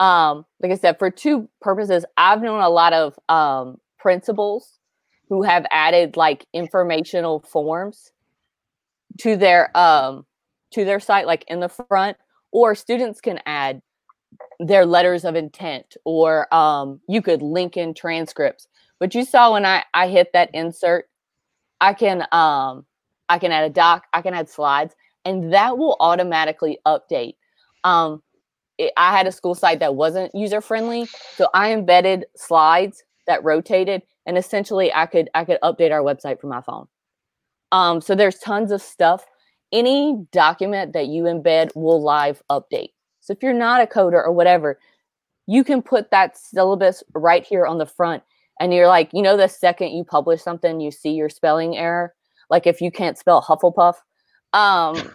Um, 0.00 0.44
like 0.60 0.72
I 0.72 0.76
said, 0.76 0.98
for 0.98 1.10
two 1.10 1.48
purposes, 1.60 2.04
I've 2.16 2.42
known 2.42 2.60
a 2.60 2.68
lot 2.68 2.92
of 2.92 3.18
um, 3.28 3.78
principals 3.98 4.78
who 5.28 5.42
have 5.42 5.66
added 5.70 6.16
like 6.16 6.46
informational 6.52 7.40
forms 7.40 8.12
to 9.18 9.36
their 9.36 9.76
um, 9.76 10.24
to 10.72 10.84
their 10.84 11.00
site, 11.00 11.26
like 11.26 11.44
in 11.48 11.60
the 11.60 11.68
front, 11.68 12.16
or 12.52 12.74
students 12.74 13.20
can 13.20 13.40
add 13.46 13.82
their 14.60 14.86
letters 14.86 15.24
of 15.24 15.34
intent, 15.34 15.96
or 16.04 16.52
um, 16.54 17.00
you 17.08 17.22
could 17.22 17.42
link 17.42 17.76
in 17.76 17.94
transcripts. 17.94 18.68
But 18.98 19.14
you 19.14 19.24
saw 19.24 19.52
when 19.52 19.66
I 19.66 19.84
I 19.94 20.08
hit 20.08 20.32
that 20.32 20.50
insert, 20.54 21.08
I 21.80 21.92
can 21.94 22.22
um, 22.32 22.84
I 23.28 23.38
can 23.38 23.52
add 23.52 23.64
a 23.64 23.70
doc, 23.70 24.04
I 24.12 24.22
can 24.22 24.34
add 24.34 24.48
slides, 24.48 24.94
and 25.24 25.52
that 25.52 25.76
will 25.76 25.96
automatically 26.00 26.78
update. 26.86 27.34
Um, 27.84 28.22
it, 28.78 28.92
I 28.96 29.16
had 29.16 29.26
a 29.26 29.32
school 29.32 29.54
site 29.54 29.80
that 29.80 29.94
wasn't 29.94 30.34
user 30.34 30.60
friendly, 30.60 31.06
so 31.34 31.48
I 31.52 31.72
embedded 31.72 32.26
slides 32.36 33.04
that 33.26 33.44
rotated, 33.44 34.02
and 34.26 34.38
essentially 34.38 34.92
I 34.94 35.06
could 35.06 35.28
I 35.34 35.44
could 35.44 35.58
update 35.62 35.92
our 35.92 36.00
website 36.02 36.40
from 36.40 36.50
my 36.50 36.62
phone. 36.62 36.86
Um, 37.72 38.00
so 38.00 38.14
there's 38.14 38.38
tons 38.38 38.72
of 38.72 38.80
stuff. 38.80 39.26
Any 39.72 40.26
document 40.32 40.94
that 40.94 41.08
you 41.08 41.24
embed 41.24 41.74
will 41.74 42.02
live 42.02 42.42
update. 42.50 42.92
So 43.20 43.32
if 43.32 43.42
you're 43.42 43.52
not 43.52 43.82
a 43.82 43.86
coder 43.86 44.24
or 44.24 44.32
whatever, 44.32 44.78
you 45.46 45.62
can 45.62 45.82
put 45.82 46.10
that 46.10 46.38
syllabus 46.38 47.02
right 47.14 47.44
here 47.44 47.66
on 47.66 47.78
the 47.78 47.86
front, 47.86 48.22
and 48.60 48.72
you're 48.72 48.86
like, 48.86 49.10
you 49.12 49.22
know, 49.22 49.36
the 49.36 49.48
second 49.48 49.90
you 49.90 50.04
publish 50.04 50.42
something, 50.42 50.80
you 50.80 50.90
see 50.90 51.10
your 51.10 51.28
spelling 51.28 51.76
error. 51.76 52.14
Like 52.48 52.66
if 52.66 52.80
you 52.80 52.90
can't 52.90 53.18
spell 53.18 53.42
Hufflepuff, 53.42 53.96
um, 54.54 55.12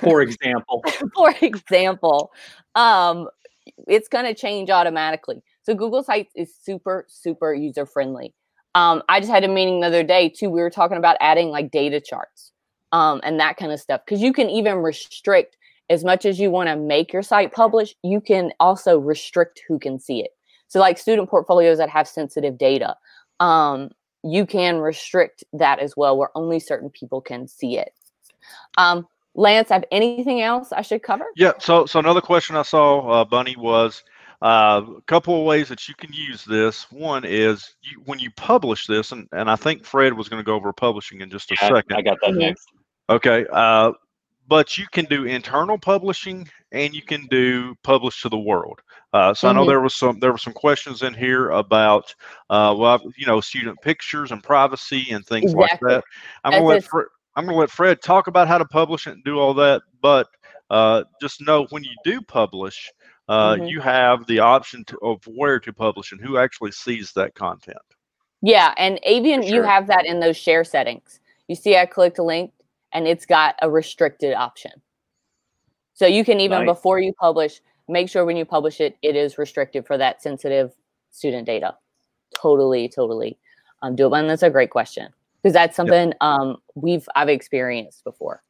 For 0.00 0.22
example, 0.22 0.84
for 1.14 1.34
example, 1.40 2.32
um, 2.74 3.28
it's 3.88 4.08
going 4.08 4.24
to 4.24 4.34
change 4.34 4.70
automatically. 4.70 5.42
So 5.62 5.74
Google 5.74 6.02
Sites 6.02 6.32
is 6.36 6.54
super, 6.54 7.06
super 7.08 7.52
user 7.54 7.86
friendly. 7.86 8.32
Um, 8.74 9.02
I 9.08 9.20
just 9.20 9.32
had 9.32 9.42
a 9.42 9.48
meeting 9.48 9.80
the 9.80 9.86
other 9.86 10.02
day 10.02 10.28
too. 10.28 10.50
We 10.50 10.60
were 10.60 10.70
talking 10.70 10.98
about 10.98 11.16
adding 11.20 11.48
like 11.48 11.70
data 11.70 12.00
charts 12.00 12.52
um, 12.92 13.20
and 13.24 13.40
that 13.40 13.56
kind 13.56 13.72
of 13.72 13.80
stuff 13.80 14.02
because 14.04 14.20
you 14.20 14.32
can 14.32 14.50
even 14.50 14.76
restrict 14.76 15.56
as 15.88 16.04
much 16.04 16.24
as 16.24 16.38
you 16.38 16.50
want 16.50 16.68
to 16.68 16.76
make 16.76 17.12
your 17.12 17.22
site 17.22 17.52
publish. 17.52 17.94
You 18.02 18.20
can 18.20 18.52
also 18.60 18.98
restrict 18.98 19.62
who 19.66 19.78
can 19.78 19.98
see 19.98 20.20
it. 20.22 20.32
So 20.68 20.78
like 20.78 20.98
student 20.98 21.30
portfolios 21.30 21.78
that 21.78 21.88
have 21.88 22.06
sensitive 22.06 22.58
data, 22.58 22.96
um, 23.40 23.90
you 24.22 24.44
can 24.44 24.78
restrict 24.78 25.44
that 25.52 25.78
as 25.78 25.96
well, 25.96 26.16
where 26.16 26.30
only 26.34 26.58
certain 26.58 26.90
people 26.90 27.20
can 27.20 27.46
see 27.46 27.78
it. 27.78 27.92
Um, 28.76 29.06
Lance, 29.36 29.68
have 29.68 29.84
anything 29.92 30.40
else 30.40 30.72
I 30.72 30.82
should 30.82 31.02
cover? 31.02 31.26
Yeah. 31.36 31.52
So, 31.60 31.86
so 31.86 31.98
another 31.98 32.20
question 32.20 32.56
I 32.56 32.62
saw, 32.62 33.06
uh, 33.08 33.24
Bunny, 33.24 33.54
was 33.56 34.02
uh, 34.42 34.82
a 34.96 35.02
couple 35.02 35.38
of 35.38 35.46
ways 35.46 35.68
that 35.68 35.88
you 35.88 35.94
can 35.94 36.12
use 36.12 36.44
this. 36.44 36.90
One 36.90 37.24
is 37.24 37.74
you, 37.82 38.02
when 38.06 38.18
you 38.18 38.30
publish 38.32 38.86
this, 38.86 39.12
and, 39.12 39.28
and 39.32 39.50
I 39.50 39.56
think 39.56 39.84
Fred 39.84 40.12
was 40.14 40.28
going 40.28 40.40
to 40.40 40.44
go 40.44 40.54
over 40.54 40.72
publishing 40.72 41.20
in 41.20 41.30
just 41.30 41.50
a 41.52 41.56
I, 41.60 41.68
second. 41.68 41.96
I 41.96 42.02
got 42.02 42.18
that 42.22 42.34
next. 42.34 42.66
Okay. 43.08 43.46
Uh, 43.52 43.92
but 44.48 44.78
you 44.78 44.86
can 44.92 45.04
do 45.06 45.24
internal 45.24 45.78
publishing 45.78 46.48
and 46.72 46.94
you 46.94 47.02
can 47.02 47.26
do 47.26 47.74
publish 47.82 48.22
to 48.22 48.28
the 48.28 48.38
world. 48.38 48.80
Uh, 49.12 49.34
so 49.34 49.48
I 49.48 49.52
know 49.52 49.64
Mhm. 49.64 49.68
there 49.68 49.80
was 49.80 49.94
some 49.94 50.20
there 50.20 50.30
were 50.30 50.38
some 50.38 50.52
questions 50.52 51.02
in 51.02 51.14
here 51.14 51.50
about 51.50 52.14
uh, 52.50 52.74
well 52.76 53.00
you 53.16 53.26
know 53.26 53.40
student 53.40 53.80
pictures 53.82 54.30
and 54.30 54.42
privacy 54.42 55.08
and 55.10 55.26
things 55.26 55.54
like 55.54 55.80
that. 55.80 56.04
I'm 56.44 56.52
gonna 56.52 56.64
As 56.64 56.68
let 56.68 56.84
Fred, 56.84 57.06
I'm 57.36 57.44
gonna 57.44 57.58
let 57.58 57.70
Fred 57.70 58.00
talk 58.02 58.26
about 58.28 58.48
how 58.48 58.56
to 58.56 58.64
publish 58.64 59.06
it 59.06 59.12
and 59.12 59.24
do 59.24 59.38
all 59.38 59.52
that. 59.54 59.82
But 60.00 60.28
uh, 60.70 61.04
just 61.20 61.40
know 61.46 61.66
when 61.70 61.84
you 61.84 61.94
do 62.02 62.20
publish, 62.22 62.90
uh, 63.28 63.56
Mhm. 63.56 63.70
you 63.70 63.80
have 63.80 64.26
the 64.26 64.40
option 64.40 64.84
to, 64.86 64.98
of 65.02 65.22
where 65.26 65.60
to 65.60 65.72
publish 65.72 66.12
and 66.12 66.20
who 66.20 66.38
actually 66.38 66.72
sees 66.72 67.12
that 67.12 67.34
content. 67.34 67.78
Yeah, 68.42 68.74
and 68.78 68.98
even 69.06 69.42
you 69.42 69.62
have 69.62 69.86
that 69.88 70.06
in 70.06 70.18
those 70.18 70.36
share 70.36 70.64
settings. 70.64 71.20
You 71.48 71.54
see, 71.54 71.76
I 71.76 71.86
clicked 71.86 72.18
a 72.18 72.22
link, 72.22 72.52
and 72.92 73.06
it's 73.06 73.26
got 73.26 73.54
a 73.62 73.70
restricted 73.70 74.34
option. 74.34 74.72
So 75.94 76.06
you 76.06 76.24
can 76.24 76.40
even 76.40 76.60
Nice. 76.60 76.66
before 76.66 76.98
you 76.98 77.12
publish, 77.14 77.60
make 77.88 78.08
sure 78.08 78.24
when 78.24 78.36
you 78.36 78.44
publish 78.44 78.80
it, 78.80 78.96
it 79.02 79.14
is 79.14 79.38
restricted 79.38 79.86
for 79.86 79.96
that 79.98 80.22
sensitive 80.22 80.74
student 81.10 81.46
data. 81.46 81.76
Totally, 82.34 82.88
totally 82.88 83.38
um, 83.82 83.94
doable, 83.94 84.18
and 84.18 84.28
that's 84.28 84.42
a 84.42 84.50
great 84.50 84.70
question 84.70 85.12
because 85.42 85.54
that's 85.54 85.76
something 85.76 86.12
um, 86.20 86.56
we've 86.74 87.08
I've 87.14 87.28
experienced 87.28 88.04
before. 88.04 88.42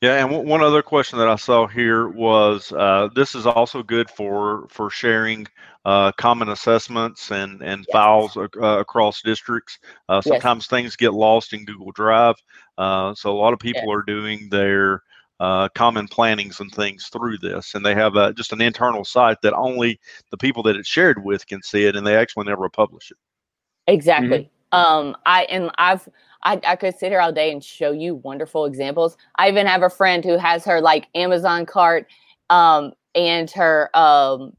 Yeah, 0.00 0.22
and 0.22 0.30
w- 0.30 0.48
one 0.48 0.62
other 0.62 0.82
question 0.82 1.18
that 1.18 1.28
I 1.28 1.36
saw 1.36 1.66
here 1.66 2.08
was 2.08 2.72
uh, 2.72 3.08
this 3.14 3.34
is 3.34 3.46
also 3.46 3.82
good 3.82 4.10
for 4.10 4.66
for 4.68 4.90
sharing 4.90 5.46
uh, 5.84 6.12
common 6.12 6.48
assessments 6.50 7.30
and 7.30 7.62
and 7.62 7.80
Yes. 7.88 7.92
files 7.92 8.36
ac- 8.36 8.60
uh, 8.60 8.78
across 8.78 9.22
districts. 9.22 9.78
Uh, 10.08 10.20
Yes. 10.24 10.28
sometimes 10.28 10.66
things 10.66 10.96
get 10.96 11.12
lost 11.14 11.52
in 11.52 11.64
Google 11.64 11.92
Drive, 11.92 12.36
uh, 12.78 13.14
so 13.14 13.30
a 13.32 13.38
lot 13.38 13.52
of 13.52 13.58
people 13.58 13.92
are 13.92 14.02
doing 14.02 14.48
their 14.50 15.02
uh, 15.40 15.68
common 15.74 16.06
plannings 16.06 16.60
and 16.60 16.70
things 16.72 17.08
through 17.08 17.38
this, 17.38 17.74
and 17.74 17.84
they 17.84 17.94
have 17.94 18.16
uh, 18.16 18.32
just 18.32 18.52
an 18.52 18.60
internal 18.60 19.04
site 19.04 19.40
that 19.42 19.54
only 19.54 19.98
the 20.30 20.36
people 20.36 20.62
that 20.62 20.76
it's 20.76 20.88
shared 20.88 21.24
with 21.24 21.46
can 21.46 21.62
see 21.62 21.84
it, 21.86 21.96
and 21.96 22.06
they 22.06 22.16
actually 22.16 22.46
never 22.46 22.68
publish 22.68 23.10
it. 23.10 23.16
Exactly. 23.88 24.50
Um, 24.72 25.16
I 25.26 25.44
and 25.44 25.70
I've 25.78 26.08
I, 26.42 26.60
I 26.66 26.76
could 26.76 26.96
sit 26.98 27.12
here 27.12 27.20
all 27.20 27.32
day 27.32 27.52
and 27.52 27.62
show 27.62 27.92
you 27.92 28.16
wonderful 28.16 28.64
examples. 28.64 29.16
I 29.36 29.48
even 29.48 29.66
have 29.66 29.82
a 29.82 29.90
friend 29.90 30.24
who 30.24 30.36
has 30.38 30.64
her 30.64 30.80
like 30.80 31.08
Amazon 31.14 31.66
cart, 31.66 32.06
um, 32.50 32.92
and 33.14 33.50
her 33.52 33.90
um, 33.96 34.52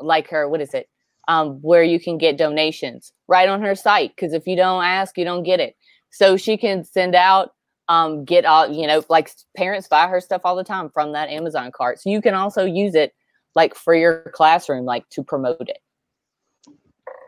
like 0.00 0.28
her 0.30 0.48
what 0.48 0.60
is 0.60 0.72
it, 0.74 0.88
um, 1.28 1.58
where 1.62 1.82
you 1.82 2.00
can 2.00 2.18
get 2.18 2.38
donations 2.38 3.12
right 3.28 3.48
on 3.48 3.62
her 3.62 3.74
site. 3.74 4.14
Because 4.16 4.32
if 4.32 4.46
you 4.46 4.56
don't 4.56 4.84
ask, 4.84 5.18
you 5.18 5.24
don't 5.24 5.42
get 5.42 5.60
it. 5.60 5.76
So 6.10 6.36
she 6.36 6.56
can 6.56 6.84
send 6.84 7.14
out, 7.14 7.50
um, 7.88 8.24
get 8.24 8.44
all 8.46 8.72
you 8.72 8.86
know, 8.86 9.04
like 9.08 9.30
parents 9.56 9.88
buy 9.88 10.06
her 10.06 10.20
stuff 10.20 10.42
all 10.44 10.56
the 10.56 10.64
time 10.64 10.90
from 10.90 11.12
that 11.12 11.28
Amazon 11.28 11.70
cart. 11.72 12.00
So 12.00 12.10
you 12.10 12.22
can 12.22 12.34
also 12.34 12.64
use 12.64 12.94
it 12.94 13.12
like 13.54 13.74
for 13.74 13.94
your 13.94 14.30
classroom, 14.34 14.84
like 14.84 15.08
to 15.10 15.22
promote 15.22 15.68
it. 15.68 15.78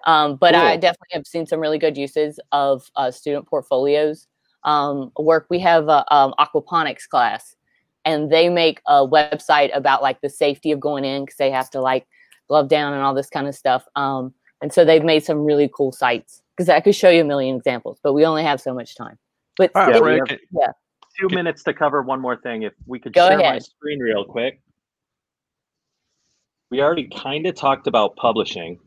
Um, 0.09 0.37
but 0.37 0.55
I 0.55 0.79
definitely 0.79 1.09
have 1.13 1.27
seen 1.27 1.47
some 1.47 1.61
really 1.61 1.79
good 1.79 1.99
uses 1.99 2.41
of 2.51 2.91
uh, 2.97 3.11
student 3.11 3.47
portfolios. 3.47 4.27
Um, 4.65 5.13
work 5.19 5.47
we 5.51 5.59
have 5.59 5.89
a 5.89 6.03
um, 6.13 6.33
aquaponics 6.39 7.07
class, 7.07 7.55
and 8.07 8.33
they 8.33 8.49
make 8.49 8.81
a 8.87 9.07
website 9.07 9.71
about 9.77 10.01
like 10.03 10.23
the 10.23 10.31
safety 10.31 10.73
of 10.73 10.81
going 10.81 11.05
in 11.05 11.27
because 11.27 11.37
they 11.37 11.51
have 11.51 11.69
to 11.71 11.83
like 11.83 12.07
glove 12.49 12.71
down 12.71 12.95
and 12.95 13.03
all 13.03 13.15
this 13.15 13.29
kind 13.29 13.47
of 13.47 13.55
stuff. 13.55 13.87
Um, 13.97 14.33
and 14.63 14.73
so 14.73 14.83
they've 14.83 15.05
made 15.05 15.25
some 15.25 15.45
really 15.45 15.71
cool 15.77 15.93
sites 15.93 16.43
because 16.57 16.71
I 16.71 16.81
could 16.81 16.97
show 16.97 17.11
you 17.11 17.21
a 17.21 17.25
million 17.25 17.57
examples, 17.57 18.01
but 18.03 18.15
we 18.15 18.25
only 18.25 18.43
have 18.45 18.63
so 18.63 18.73
much 18.73 18.97
time. 18.97 19.19
But 19.59 19.73
All 19.75 19.83
right, 19.83 19.97
it- 19.97 20.03
we 20.03 20.19
Fred, 20.27 20.41
yeah, 20.53 20.73
Two 21.19 21.27
Okay. 21.27 21.35
minutes 21.35 21.63
to 21.65 21.75
cover 21.75 22.01
one 22.01 22.21
more 22.21 22.37
thing. 22.37 22.63
If 22.63 22.73
we 22.87 22.99
could 22.99 23.13
Go 23.13 23.29
share 23.29 23.39
my 23.39 23.59
screen 23.59 23.99
real 23.99 24.25
quick. 24.25 24.63
We 26.71 26.81
already 26.81 27.09
kind 27.09 27.47
of 27.47 27.57
talked 27.57 27.87
about 27.87 28.17
publishing. 28.17 28.79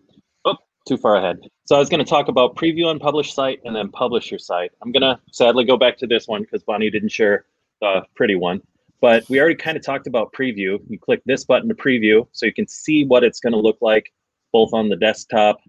Too 0.87 0.97
far 0.97 1.15
ahead. 1.15 1.39
So 1.65 1.75
I 1.75 1.79
was 1.79 1.89
going 1.89 2.03
to 2.03 2.09
talk 2.09 2.27
about 2.27 2.55
preview 2.55 2.87
and 2.87 2.99
publish 2.99 3.33
site 3.33 3.59
and 3.65 3.75
then 3.75 3.89
publish 3.89 4.31
your 4.31 4.39
site. 4.39 4.71
I'm 4.81 4.91
going 4.91 5.01
to 5.01 5.19
sadly 5.31 5.63
go 5.63 5.77
back 5.77 5.97
to 5.97 6.07
this 6.07 6.27
one 6.27 6.41
because 6.41 6.63
Bonnie 6.63 6.89
didn't 6.89 7.09
share 7.09 7.45
the 7.81 8.03
pretty 8.15 8.35
one. 8.35 8.61
But 8.99 9.27
we 9.29 9.39
already 9.39 9.55
kind 9.55 9.77
of 9.77 9.83
talked 9.83 10.07
about 10.07 10.33
preview. 10.33 10.79
You 10.87 10.99
click 10.99 11.21
this 11.25 11.43
button 11.43 11.69
to 11.69 11.75
preview 11.75 12.27
so 12.31 12.45
you 12.45 12.53
can 12.53 12.67
see 12.67 13.05
what 13.05 13.23
it's 13.23 13.39
going 13.39 13.53
to 13.53 13.59
look 13.59 13.77
like 13.81 14.11
both 14.51 14.73
on 14.73 14.89
the 14.89 14.95
desktop, 14.95 15.59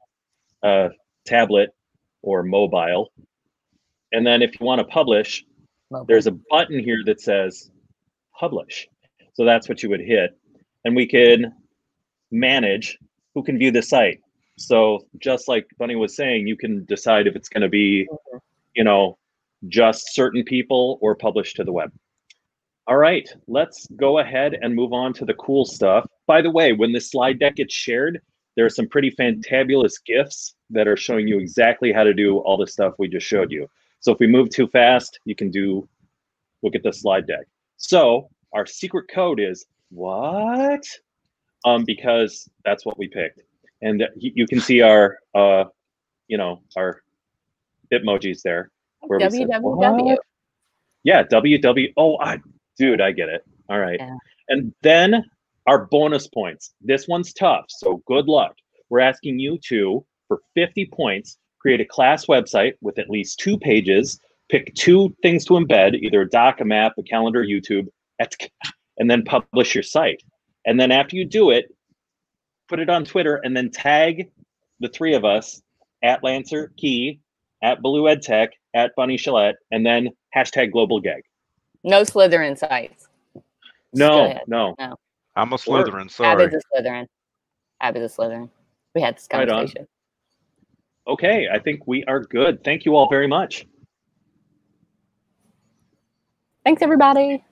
uh, 0.63 0.89
tablet, 1.25 1.71
or 2.23 2.43
mobile. 2.43 3.13
And 4.13 4.27
then 4.27 4.43
if 4.43 4.59
you 4.61 4.67
want 4.67 4.81
to 4.81 4.85
publish, 4.85 5.45
mobile. 5.91 6.07
there's 6.07 6.27
a 6.27 6.33
button 6.51 6.79
here 6.79 7.03
that 7.07 7.21
says 7.21 7.71
publish. 8.39 8.89
So 9.35 9.45
that's 9.45 9.69
what 9.69 9.83
you 9.83 9.89
would 9.91 10.01
hit. 10.01 10.39
And 10.85 10.95
we 10.95 11.07
can 11.07 11.55
manage 12.31 12.99
who 13.35 13.43
can 13.43 13.59
view 13.59 13.71
the 13.71 13.83
site. 13.83 14.21
So 14.63 15.07
just 15.19 15.49
like 15.49 15.67
Bunny 15.79 15.97
was 15.97 16.15
saying, 16.15 16.47
you 16.47 16.57
can 16.57 16.85
decide 16.85 17.27
if 17.27 17.35
it's 17.35 17.49
going 17.49 17.63
to 17.63 17.69
be, 17.69 18.09
you 18.75 18.85
know, 18.85 19.19
just 19.69 20.15
certain 20.15 20.45
people 20.45 20.99
or 21.01 21.15
published 21.15 21.57
to 21.57 21.65
the 21.65 21.73
web. 21.73 21.93
All 22.87 22.97
right, 22.97 23.29
let's 23.47 23.87
go 23.97 24.19
ahead 24.19 24.59
and 24.61 24.75
move 24.75 24.93
on 24.93 25.13
to 25.15 25.25
the 25.25 25.35
cool 25.35 25.65
stuff. 25.65 26.07
By 26.27 26.43
the 26.43 26.51
way, 26.51 26.73
when 26.73 26.93
this 26.93 27.11
slide 27.11 27.39
deck 27.39 27.57
gets 27.57 27.75
shared, 27.75 28.21
there 28.57 28.65
are 28.65 28.71
some 28.71 28.89
pretty 28.89 29.11
fantabulous 29.11 29.95
GIFs 30.05 30.55
that 30.71 30.89
are 30.89 30.97
showing 30.97 31.27
you 31.27 31.39
exactly 31.39 31.93
how 31.93 32.05
to 32.05 32.15
do 32.15 32.39
all 32.39 32.57
the 32.57 32.67
stuff 32.67 32.95
we 32.99 33.09
just 33.09 33.27
showed 33.27 33.51
you. 33.51 33.69
So 34.01 34.13
if 34.13 34.19
we 34.19 34.27
move 34.27 34.51
too 34.51 34.67
fast, 34.69 35.21
you 35.25 35.35
can 35.35 35.51
do, 35.51 35.89
look 36.63 36.75
at 36.75 36.83
the 36.83 36.93
slide 36.93 37.27
deck. 37.27 37.47
So 37.77 38.29
our 38.53 38.67
secret 38.67 39.07
code 39.13 39.41
is 39.41 39.65
what? 39.91 40.85
Um, 41.65 41.85
because 41.85 42.49
that's 42.65 42.85
what 42.85 42.99
we 42.99 43.09
picked. 43.09 43.41
And 43.83 44.05
you 44.17 44.47
can 44.47 44.61
see 44.61 44.81
our, 44.81 45.19
uh, 45.35 45.65
you 46.29 46.39
know, 46.39 46.63
our 46.77 47.03
Bitmojis 47.93 48.43
there. 48.43 48.71
Where 49.01 49.19
www. 49.19 50.17
yeah, 51.03 51.25
www. 51.25 51.93
Oh, 51.97 52.17
I, 52.21 52.39
dude, 52.79 53.01
I 53.01 53.11
get 53.13 53.29
it. 53.29 53.45
All 53.69 53.81
right. 53.81 53.99
Yeah. 53.99 54.15
And 54.49 54.73
then 54.83 55.25
our 55.67 55.87
bonus 55.87 56.29
points. 56.29 56.75
This 56.81 57.09
one's 57.09 57.33
tough, 57.33 57.65
so 57.69 58.03
good 58.07 58.27
luck. 58.27 58.55
We're 58.89 59.01
asking 59.01 59.39
you 59.39 59.59
to, 59.69 60.05
for 60.29 60.41
50 60.55 60.87
points, 60.93 61.39
create 61.61 61.81
a 61.81 61.85
class 61.85 62.27
website 62.27 62.75
with 62.81 62.99
at 62.99 63.11
least 63.11 63.39
two 63.39 63.59
pages, 63.59 64.19
pick 64.49 64.75
two 64.75 65.15
things 65.23 65.45
to 65.47 65.55
embed, 65.55 65.95
either 65.95 66.23
a 66.23 66.29
doc, 66.29 66.61
a 66.61 66.65
map, 66.65 66.93
a 66.99 67.03
calendar, 67.03 67.45
YouTube, 67.45 67.89
and 68.99 69.11
then 69.11 69.23
publish 69.25 69.75
your 69.75 69.83
site. 69.83 70.23
And 70.67 70.79
then 70.79 70.93
after 70.93 71.17
you 71.17 71.25
do 71.25 71.51
it, 71.51 71.75
put 72.73 72.81
it 72.81 72.89
on 72.89 73.05
Twitter 73.05 73.39
and 73.45 73.55
then 73.55 73.71
tag 73.71 74.31
the 74.81 74.89
three 74.89 75.13
of 75.13 75.27
us 75.27 75.61
at 76.03 76.25
Lancer 76.25 76.73
Key, 76.79 77.21
at 77.63 77.83
Blue 77.83 78.09
Ed 78.09 78.23
Tech, 78.23 78.49
at 78.73 78.93
Bunny 78.97 79.19
Shalette, 79.19 79.57
and 79.71 79.85
then 79.85 80.09
hashtag 80.35 80.73
global 80.73 80.99
GEG. 80.99 81.23
No 81.85 82.01
Slytherin 82.01 82.57
sites. 82.57 83.09
No, 83.93 84.39
no, 84.47 84.75
no. 84.79 84.97
I'm 85.37 85.53
a 85.53 85.57
Slytherin. 85.57 86.11
Sorry. 86.11 86.45
Abby's 86.45 86.55
a 86.55 86.81
Slytherin. 86.81 87.07
Abby's 87.83 88.05
a 88.05 88.07
Slytherin. 88.07 88.49
We 88.95 89.03
had 89.03 89.17
this 89.17 89.27
conversation. 89.27 89.83
Right 89.83 89.89
okay, 91.13 91.49
I 91.53 91.59
think 91.59 91.87
we 91.87 92.05
are 92.05 92.21
good. 92.21 92.65
Thank 92.65 92.87
you 92.87 92.97
all 92.97 93.11
very 93.11 93.27
much. 93.27 93.67
Thanks, 96.65 96.81
everybody. 96.81 97.45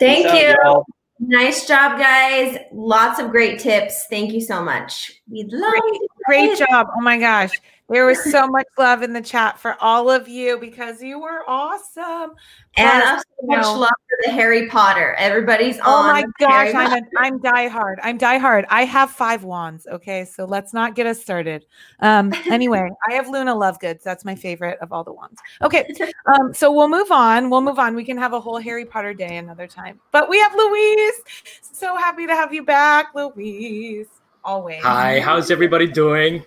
Thank 0.00 0.30
Peace 0.30 0.42
you. 0.42 0.54
Out, 0.64 0.86
nice 1.18 1.66
job, 1.66 1.98
guys. 1.98 2.58
Lots 2.72 3.20
of 3.20 3.30
great 3.30 3.58
tips. 3.58 4.06
Thank 4.08 4.32
you 4.32 4.40
so 4.40 4.62
much. 4.62 5.20
We 5.30 5.44
love 5.44 5.72
great, 5.72 6.00
great 6.26 6.58
job. 6.58 6.88
Oh 6.96 7.00
my 7.00 7.18
gosh. 7.18 7.60
There 7.90 8.04
was 8.04 8.22
so 8.30 8.46
much 8.46 8.66
love 8.76 9.02
in 9.02 9.14
the 9.14 9.22
chat 9.22 9.58
for 9.58 9.74
all 9.80 10.10
of 10.10 10.28
you 10.28 10.58
because 10.58 11.02
you 11.02 11.18
were 11.18 11.42
awesome. 11.48 12.34
And 12.76 13.02
Plus, 13.02 13.24
so 13.40 13.46
much 13.46 13.62
know, 13.62 13.78
love 13.78 13.90
for 14.08 14.18
the 14.24 14.30
Harry 14.30 14.68
Potter. 14.68 15.14
Everybody's 15.14 15.78
oh 15.78 15.90
on. 15.90 16.10
Oh 16.10 16.12
my 16.12 16.24
gosh, 16.38 16.74
I'm 16.74 17.02
a, 17.02 17.06
I'm 17.16 17.38
diehard. 17.38 17.96
I'm 18.02 18.18
diehard. 18.18 18.66
I 18.68 18.84
have 18.84 19.10
five 19.10 19.42
wands. 19.42 19.86
Okay, 19.86 20.26
so 20.26 20.44
let's 20.44 20.74
not 20.74 20.96
get 20.96 21.06
us 21.06 21.18
started. 21.20 21.64
Um, 22.00 22.34
anyway, 22.50 22.90
I 23.08 23.14
have 23.14 23.28
Luna 23.28 23.54
Lovegoods. 23.54 24.02
That's 24.02 24.22
my 24.22 24.34
favorite 24.34 24.78
of 24.80 24.92
all 24.92 25.02
the 25.02 25.12
wands. 25.12 25.40
Okay, 25.62 25.90
um, 26.26 26.52
so 26.52 26.70
we'll 26.70 26.88
move 26.88 27.10
on. 27.10 27.48
We'll 27.48 27.62
move 27.62 27.78
on. 27.78 27.94
We 27.94 28.04
can 28.04 28.18
have 28.18 28.34
a 28.34 28.40
whole 28.40 28.58
Harry 28.58 28.84
Potter 28.84 29.14
day 29.14 29.38
another 29.38 29.66
time. 29.66 29.98
But 30.12 30.28
we 30.28 30.38
have 30.40 30.54
Louise. 30.54 31.22
So 31.62 31.96
happy 31.96 32.26
to 32.26 32.34
have 32.34 32.52
you 32.52 32.64
back, 32.64 33.14
Louise. 33.14 34.08
Always. 34.44 34.82
Hi. 34.82 35.20
How's 35.20 35.50
everybody 35.50 35.86
doing? 35.86 36.44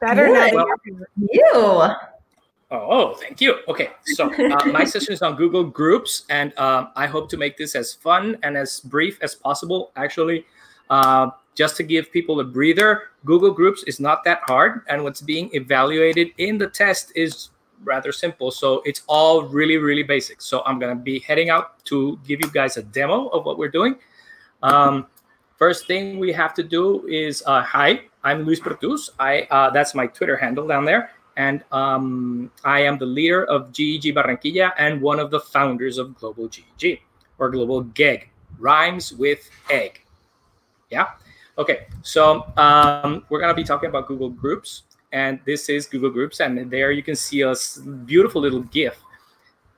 Better 0.00 0.28
now. 0.28 0.50
Well, 0.52 0.66
you. 1.16 1.96
Oh, 2.68 2.82
oh, 2.90 3.14
thank 3.14 3.40
you. 3.40 3.58
Okay, 3.68 3.90
so 4.04 4.28
uh, 4.28 4.66
my 4.66 4.84
session 4.92 5.12
is 5.12 5.22
on 5.22 5.36
Google 5.36 5.62
Groups, 5.62 6.24
and 6.28 6.56
um, 6.58 6.90
I 6.96 7.06
hope 7.06 7.30
to 7.30 7.36
make 7.36 7.56
this 7.56 7.76
as 7.76 7.94
fun 7.94 8.38
and 8.42 8.56
as 8.56 8.80
brief 8.80 9.18
as 9.22 9.36
possible. 9.36 9.92
Actually, 9.94 10.44
uh, 10.90 11.30
just 11.54 11.76
to 11.76 11.84
give 11.84 12.10
people 12.10 12.40
a 12.40 12.44
breather, 12.44 13.04
Google 13.24 13.52
Groups 13.52 13.84
is 13.84 14.00
not 14.00 14.24
that 14.24 14.40
hard, 14.46 14.82
and 14.88 15.04
what's 15.04 15.20
being 15.20 15.48
evaluated 15.54 16.30
in 16.38 16.58
the 16.58 16.66
test 16.66 17.12
is 17.14 17.50
rather 17.84 18.10
simple. 18.10 18.50
So 18.50 18.82
it's 18.84 19.02
all 19.06 19.44
really, 19.44 19.76
really 19.76 20.02
basic. 20.02 20.42
So 20.42 20.62
I'm 20.66 20.80
gonna 20.80 20.96
be 20.96 21.20
heading 21.20 21.50
out 21.50 21.84
to 21.86 22.18
give 22.26 22.40
you 22.40 22.50
guys 22.50 22.76
a 22.76 22.82
demo 22.82 23.28
of 23.28 23.44
what 23.44 23.58
we're 23.58 23.70
doing. 23.70 23.96
Um, 24.62 25.06
First 25.56 25.86
thing 25.86 26.18
we 26.18 26.32
have 26.32 26.52
to 26.54 26.62
do 26.62 27.06
is 27.08 27.42
uh, 27.46 27.62
hi, 27.62 28.02
I'm 28.22 28.44
Luis 28.44 28.60
Pertus. 28.60 29.08
I 29.18 29.48
uh, 29.50 29.70
that's 29.70 29.94
my 29.94 30.06
Twitter 30.06 30.36
handle 30.36 30.66
down 30.68 30.84
there, 30.84 31.12
and 31.38 31.64
um, 31.72 32.50
I 32.62 32.80
am 32.80 32.98
the 32.98 33.06
leader 33.06 33.46
of 33.46 33.72
GEG 33.72 34.12
Barranquilla 34.12 34.72
and 34.76 35.00
one 35.00 35.18
of 35.18 35.30
the 35.30 35.40
founders 35.40 35.96
of 35.96 36.14
Global 36.20 36.48
GEG 36.48 37.00
or 37.38 37.48
Global 37.48 37.84
GEG. 37.96 38.28
Rhymes 38.58 39.14
with 39.14 39.48
egg. 39.70 40.02
Yeah. 40.90 41.16
Okay. 41.56 41.86
So 42.02 42.52
um, 42.58 43.24
we're 43.30 43.40
gonna 43.40 43.54
be 43.54 43.64
talking 43.64 43.88
about 43.88 44.08
Google 44.08 44.28
Groups, 44.28 44.82
and 45.12 45.40
this 45.46 45.70
is 45.70 45.86
Google 45.86 46.10
Groups, 46.10 46.40
and 46.40 46.70
there 46.70 46.92
you 46.92 47.02
can 47.02 47.16
see 47.16 47.40
a 47.40 47.54
beautiful 48.04 48.42
little 48.42 48.60
GIF. 48.60 49.00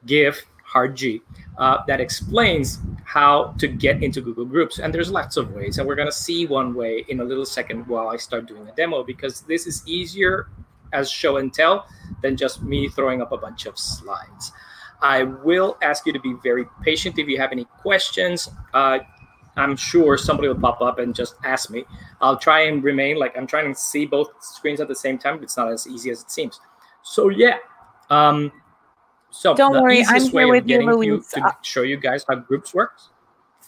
GIF 0.06 0.44
hard 0.68 0.94
G 0.96 1.22
uh, 1.56 1.78
that 1.86 2.00
explains 2.00 2.78
how 3.04 3.54
to 3.58 3.66
get 3.66 4.02
into 4.02 4.20
Google 4.20 4.44
Groups. 4.44 4.78
And 4.78 4.92
there's 4.92 5.10
lots 5.10 5.38
of 5.38 5.52
ways. 5.54 5.78
And 5.78 5.88
we're 5.88 5.94
going 5.94 6.08
to 6.08 6.12
see 6.12 6.46
one 6.46 6.74
way 6.74 7.04
in 7.08 7.20
a 7.20 7.24
little 7.24 7.46
second 7.46 7.86
while 7.86 8.08
I 8.08 8.16
start 8.18 8.46
doing 8.46 8.68
a 8.68 8.72
demo 8.72 9.02
because 9.02 9.40
this 9.42 9.66
is 9.66 9.82
easier 9.86 10.48
as 10.92 11.10
show 11.10 11.38
and 11.38 11.52
tell 11.52 11.86
than 12.22 12.36
just 12.36 12.62
me 12.62 12.88
throwing 12.88 13.22
up 13.22 13.32
a 13.32 13.38
bunch 13.38 13.66
of 13.66 13.78
slides. 13.78 14.52
I 15.00 15.22
will 15.22 15.78
ask 15.80 16.06
you 16.06 16.12
to 16.12 16.20
be 16.20 16.34
very 16.42 16.66
patient 16.82 17.18
if 17.18 17.28
you 17.28 17.38
have 17.38 17.52
any 17.52 17.64
questions. 17.80 18.50
Uh, 18.74 18.98
I'm 19.56 19.76
sure 19.76 20.18
somebody 20.18 20.48
will 20.48 20.60
pop 20.60 20.80
up 20.82 20.98
and 20.98 21.14
just 21.14 21.34
ask 21.44 21.70
me. 21.70 21.84
I'll 22.20 22.36
try 22.36 22.62
and 22.62 22.82
remain 22.84 23.16
like 23.16 23.36
I'm 23.36 23.46
trying 23.46 23.72
to 23.72 23.78
see 23.78 24.06
both 24.06 24.28
screens 24.40 24.80
at 24.80 24.88
the 24.88 24.94
same 24.94 25.18
time. 25.18 25.42
It's 25.42 25.56
not 25.56 25.72
as 25.72 25.86
easy 25.86 26.10
as 26.10 26.22
it 26.22 26.30
seems. 26.30 26.60
So 27.02 27.30
yeah, 27.30 27.58
um, 28.10 28.52
so 29.30 29.54
don't 29.54 29.82
worry, 29.82 30.04
I'm 30.06 30.28
here 30.28 30.48
with 30.48 30.68
you, 30.68 30.82
Louise. 30.82 31.32
You 31.36 31.42
to 31.42 31.56
show 31.62 31.82
you 31.82 31.96
guys 31.96 32.24
how 32.28 32.36
groups 32.36 32.74
works. 32.74 33.10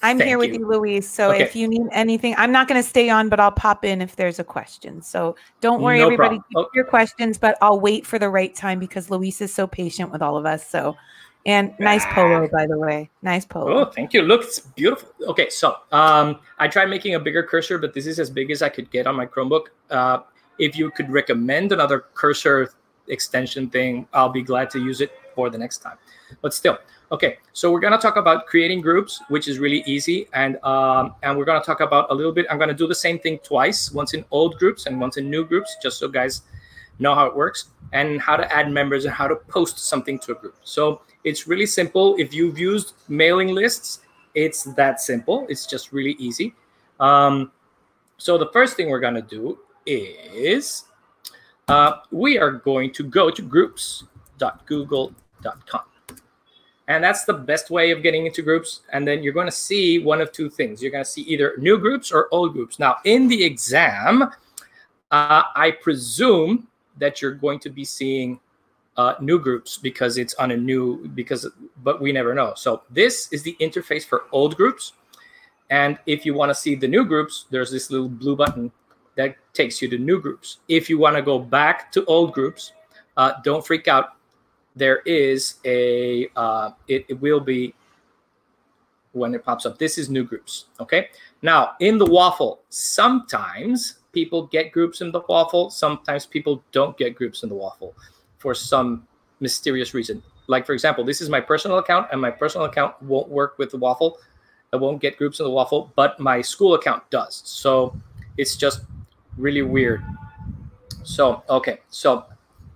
I'm 0.02 0.16
Thank 0.16 0.28
here 0.28 0.38
with 0.38 0.54
you, 0.54 0.66
Louise. 0.66 1.08
So 1.08 1.30
okay. 1.30 1.42
if 1.42 1.54
you 1.54 1.68
need 1.68 1.82
anything, 1.92 2.34
I'm 2.38 2.52
not 2.52 2.68
going 2.68 2.82
to 2.82 2.88
stay 2.88 3.10
on, 3.10 3.28
but 3.28 3.38
I'll 3.38 3.52
pop 3.52 3.84
in 3.84 4.00
if 4.00 4.16
there's 4.16 4.38
a 4.38 4.44
question. 4.44 5.02
So 5.02 5.36
don't 5.60 5.82
worry, 5.82 5.98
no 5.98 6.06
everybody, 6.06 6.36
keep 6.36 6.56
oh. 6.56 6.70
your 6.74 6.84
questions, 6.84 7.36
but 7.36 7.58
I'll 7.60 7.78
wait 7.78 8.06
for 8.06 8.18
the 8.18 8.30
right 8.30 8.54
time 8.54 8.78
because 8.78 9.10
Louise 9.10 9.42
is 9.42 9.52
so 9.52 9.66
patient 9.66 10.10
with 10.10 10.22
all 10.22 10.38
of 10.38 10.46
us. 10.46 10.66
So, 10.66 10.96
and 11.44 11.74
nice 11.78 12.04
polo, 12.06 12.48
by 12.48 12.66
the 12.66 12.78
way. 12.78 13.10
Nice 13.20 13.44
polo. 13.44 13.80
Oh, 13.80 13.84
thank 13.84 14.14
you. 14.14 14.22
Look, 14.22 14.44
it's 14.44 14.60
beautiful. 14.60 15.10
Okay, 15.26 15.50
so 15.50 15.76
um, 15.92 16.40
I 16.58 16.66
tried 16.66 16.88
making 16.88 17.14
a 17.14 17.20
bigger 17.20 17.42
cursor, 17.42 17.76
but 17.76 17.92
this 17.92 18.06
is 18.06 18.18
as 18.18 18.30
big 18.30 18.50
as 18.50 18.62
I 18.62 18.70
could 18.70 18.90
get 18.90 19.06
on 19.06 19.16
my 19.16 19.26
Chromebook. 19.26 19.66
Uh, 19.90 20.20
if 20.58 20.78
you 20.78 20.90
could 20.90 21.10
recommend 21.10 21.72
another 21.72 22.06
cursor 22.14 22.72
extension 23.08 23.68
thing, 23.68 24.06
I'll 24.14 24.30
be 24.30 24.42
glad 24.42 24.70
to 24.70 24.78
use 24.78 25.02
it 25.02 25.12
for 25.40 25.48
the 25.48 25.56
next 25.56 25.78
time. 25.78 25.96
But 26.42 26.52
still, 26.52 26.76
okay. 27.10 27.38
So 27.52 27.72
we're 27.72 27.80
gonna 27.80 28.04
talk 28.06 28.16
about 28.16 28.46
creating 28.46 28.82
groups, 28.82 29.22
which 29.28 29.48
is 29.48 29.58
really 29.58 29.82
easy, 29.86 30.28
and 30.34 30.62
um, 30.72 31.14
and 31.22 31.30
we're 31.36 31.48
gonna 31.50 31.64
talk 31.64 31.80
about 31.80 32.10
a 32.10 32.14
little 32.14 32.32
bit. 32.32 32.44
I'm 32.50 32.58
gonna 32.58 32.80
do 32.84 32.86
the 32.86 33.00
same 33.06 33.18
thing 33.18 33.38
twice, 33.38 33.90
once 34.00 34.12
in 34.12 34.22
old 34.30 34.58
groups 34.58 34.84
and 34.86 35.00
once 35.00 35.16
in 35.16 35.30
new 35.30 35.44
groups, 35.46 35.70
just 35.82 35.98
so 35.98 36.08
guys 36.08 36.42
know 36.98 37.14
how 37.14 37.24
it 37.24 37.34
works 37.34 37.70
and 37.94 38.20
how 38.20 38.36
to 38.36 38.46
add 38.52 38.70
members 38.70 39.06
and 39.06 39.14
how 39.14 39.26
to 39.26 39.36
post 39.56 39.78
something 39.78 40.18
to 40.18 40.32
a 40.32 40.34
group. 40.34 40.56
So 40.62 41.00
it's 41.24 41.48
really 41.48 41.64
simple. 41.64 42.14
If 42.18 42.34
you've 42.34 42.58
used 42.58 42.92
mailing 43.08 43.54
lists, 43.54 44.00
it's 44.34 44.64
that 44.80 45.00
simple. 45.00 45.46
It's 45.48 45.64
just 45.64 45.90
really 45.96 46.16
easy. 46.18 46.54
Um, 47.08 47.52
so 48.18 48.36
the 48.36 48.50
first 48.52 48.76
thing 48.76 48.90
we're 48.90 49.00
gonna 49.08 49.22
do 49.38 49.58
is 49.86 50.84
uh, 51.68 51.92
we 52.10 52.38
are 52.38 52.52
going 52.52 52.92
to 52.92 53.02
go 53.02 53.30
to 53.30 53.40
groups.google.com 53.40 55.16
com. 55.66 55.82
And 56.88 57.04
that's 57.04 57.24
the 57.24 57.34
best 57.34 57.70
way 57.70 57.92
of 57.92 58.02
getting 58.02 58.26
into 58.26 58.42
groups. 58.42 58.80
And 58.92 59.06
then 59.06 59.22
you're 59.22 59.32
going 59.32 59.46
to 59.46 59.52
see 59.52 60.00
one 60.00 60.20
of 60.20 60.32
two 60.32 60.50
things. 60.50 60.82
You're 60.82 60.90
going 60.90 61.04
to 61.04 61.10
see 61.10 61.22
either 61.22 61.54
new 61.58 61.78
groups 61.78 62.10
or 62.10 62.28
old 62.32 62.52
groups. 62.52 62.80
Now, 62.80 62.96
in 63.04 63.28
the 63.28 63.44
exam, 63.44 64.22
uh, 64.22 65.42
I 65.54 65.70
presume 65.82 66.66
that 66.98 67.22
you're 67.22 67.34
going 67.34 67.60
to 67.60 67.70
be 67.70 67.84
seeing 67.84 68.40
uh, 68.96 69.14
new 69.20 69.38
groups 69.38 69.78
because 69.78 70.18
it's 70.18 70.34
on 70.34 70.50
a 70.50 70.56
new 70.56 71.08
because 71.14 71.46
but 71.82 72.02
we 72.02 72.12
never 72.12 72.34
know 72.34 72.52
so 72.54 72.82
this 72.90 73.32
is 73.32 73.42
the 73.42 73.56
interface 73.60 74.04
for 74.04 74.24
old 74.32 74.56
groups 74.56 74.92
and 75.70 75.98
if 76.06 76.26
you 76.26 76.34
want 76.34 76.50
to 76.50 76.54
see 76.54 76.74
the 76.74 76.88
new 76.88 77.04
groups 77.04 77.46
there's 77.50 77.70
this 77.70 77.90
little 77.90 78.08
blue 78.08 78.36
button 78.36 78.70
that 79.16 79.36
takes 79.54 79.80
you 79.80 79.88
to 79.88 79.96
new 79.96 80.20
groups 80.20 80.58
if 80.68 80.90
you 80.90 80.98
want 80.98 81.16
to 81.16 81.22
go 81.22 81.38
back 81.38 81.90
to 81.92 82.04
old 82.04 82.34
groups 82.34 82.72
uh, 83.16 83.32
don't 83.42 83.66
freak 83.66 83.88
out 83.88 84.16
there 84.76 84.98
is 85.00 85.56
a 85.64 86.28
uh, 86.36 86.70
it, 86.88 87.06
it 87.08 87.20
will 87.20 87.40
be 87.40 87.74
when 89.12 89.34
it 89.34 89.44
pops 89.44 89.66
up. 89.66 89.78
This 89.78 89.98
is 89.98 90.08
new 90.08 90.24
groups. 90.24 90.66
Okay. 90.78 91.08
Now 91.42 91.72
in 91.80 91.98
the 91.98 92.06
waffle, 92.06 92.60
sometimes 92.68 93.96
people 94.12 94.46
get 94.46 94.72
groups 94.72 95.00
in 95.00 95.10
the 95.10 95.22
waffle. 95.28 95.70
Sometimes 95.70 96.26
people 96.26 96.62
don't 96.72 96.96
get 96.96 97.14
groups 97.14 97.42
in 97.42 97.48
the 97.48 97.54
waffle 97.54 97.94
for 98.38 98.54
some 98.54 99.06
mysterious 99.40 99.94
reason. 99.94 100.22
Like 100.46 100.66
for 100.66 100.72
example, 100.72 101.04
this 101.04 101.20
is 101.20 101.28
my 101.28 101.40
personal 101.40 101.78
account, 101.78 102.08
and 102.12 102.20
my 102.20 102.30
personal 102.30 102.66
account 102.66 103.00
won't 103.02 103.28
work 103.28 103.58
with 103.58 103.70
the 103.70 103.78
waffle. 103.78 104.18
I 104.72 104.76
won't 104.76 105.00
get 105.00 105.16
groups 105.16 105.40
in 105.40 105.44
the 105.44 105.50
waffle, 105.50 105.92
but 105.96 106.18
my 106.20 106.40
school 106.40 106.74
account 106.74 107.08
does. 107.10 107.42
So 107.44 107.94
it's 108.36 108.56
just 108.56 108.82
really 109.36 109.62
weird. 109.62 110.04
So 111.02 111.42
okay, 111.48 111.80
so 111.90 112.26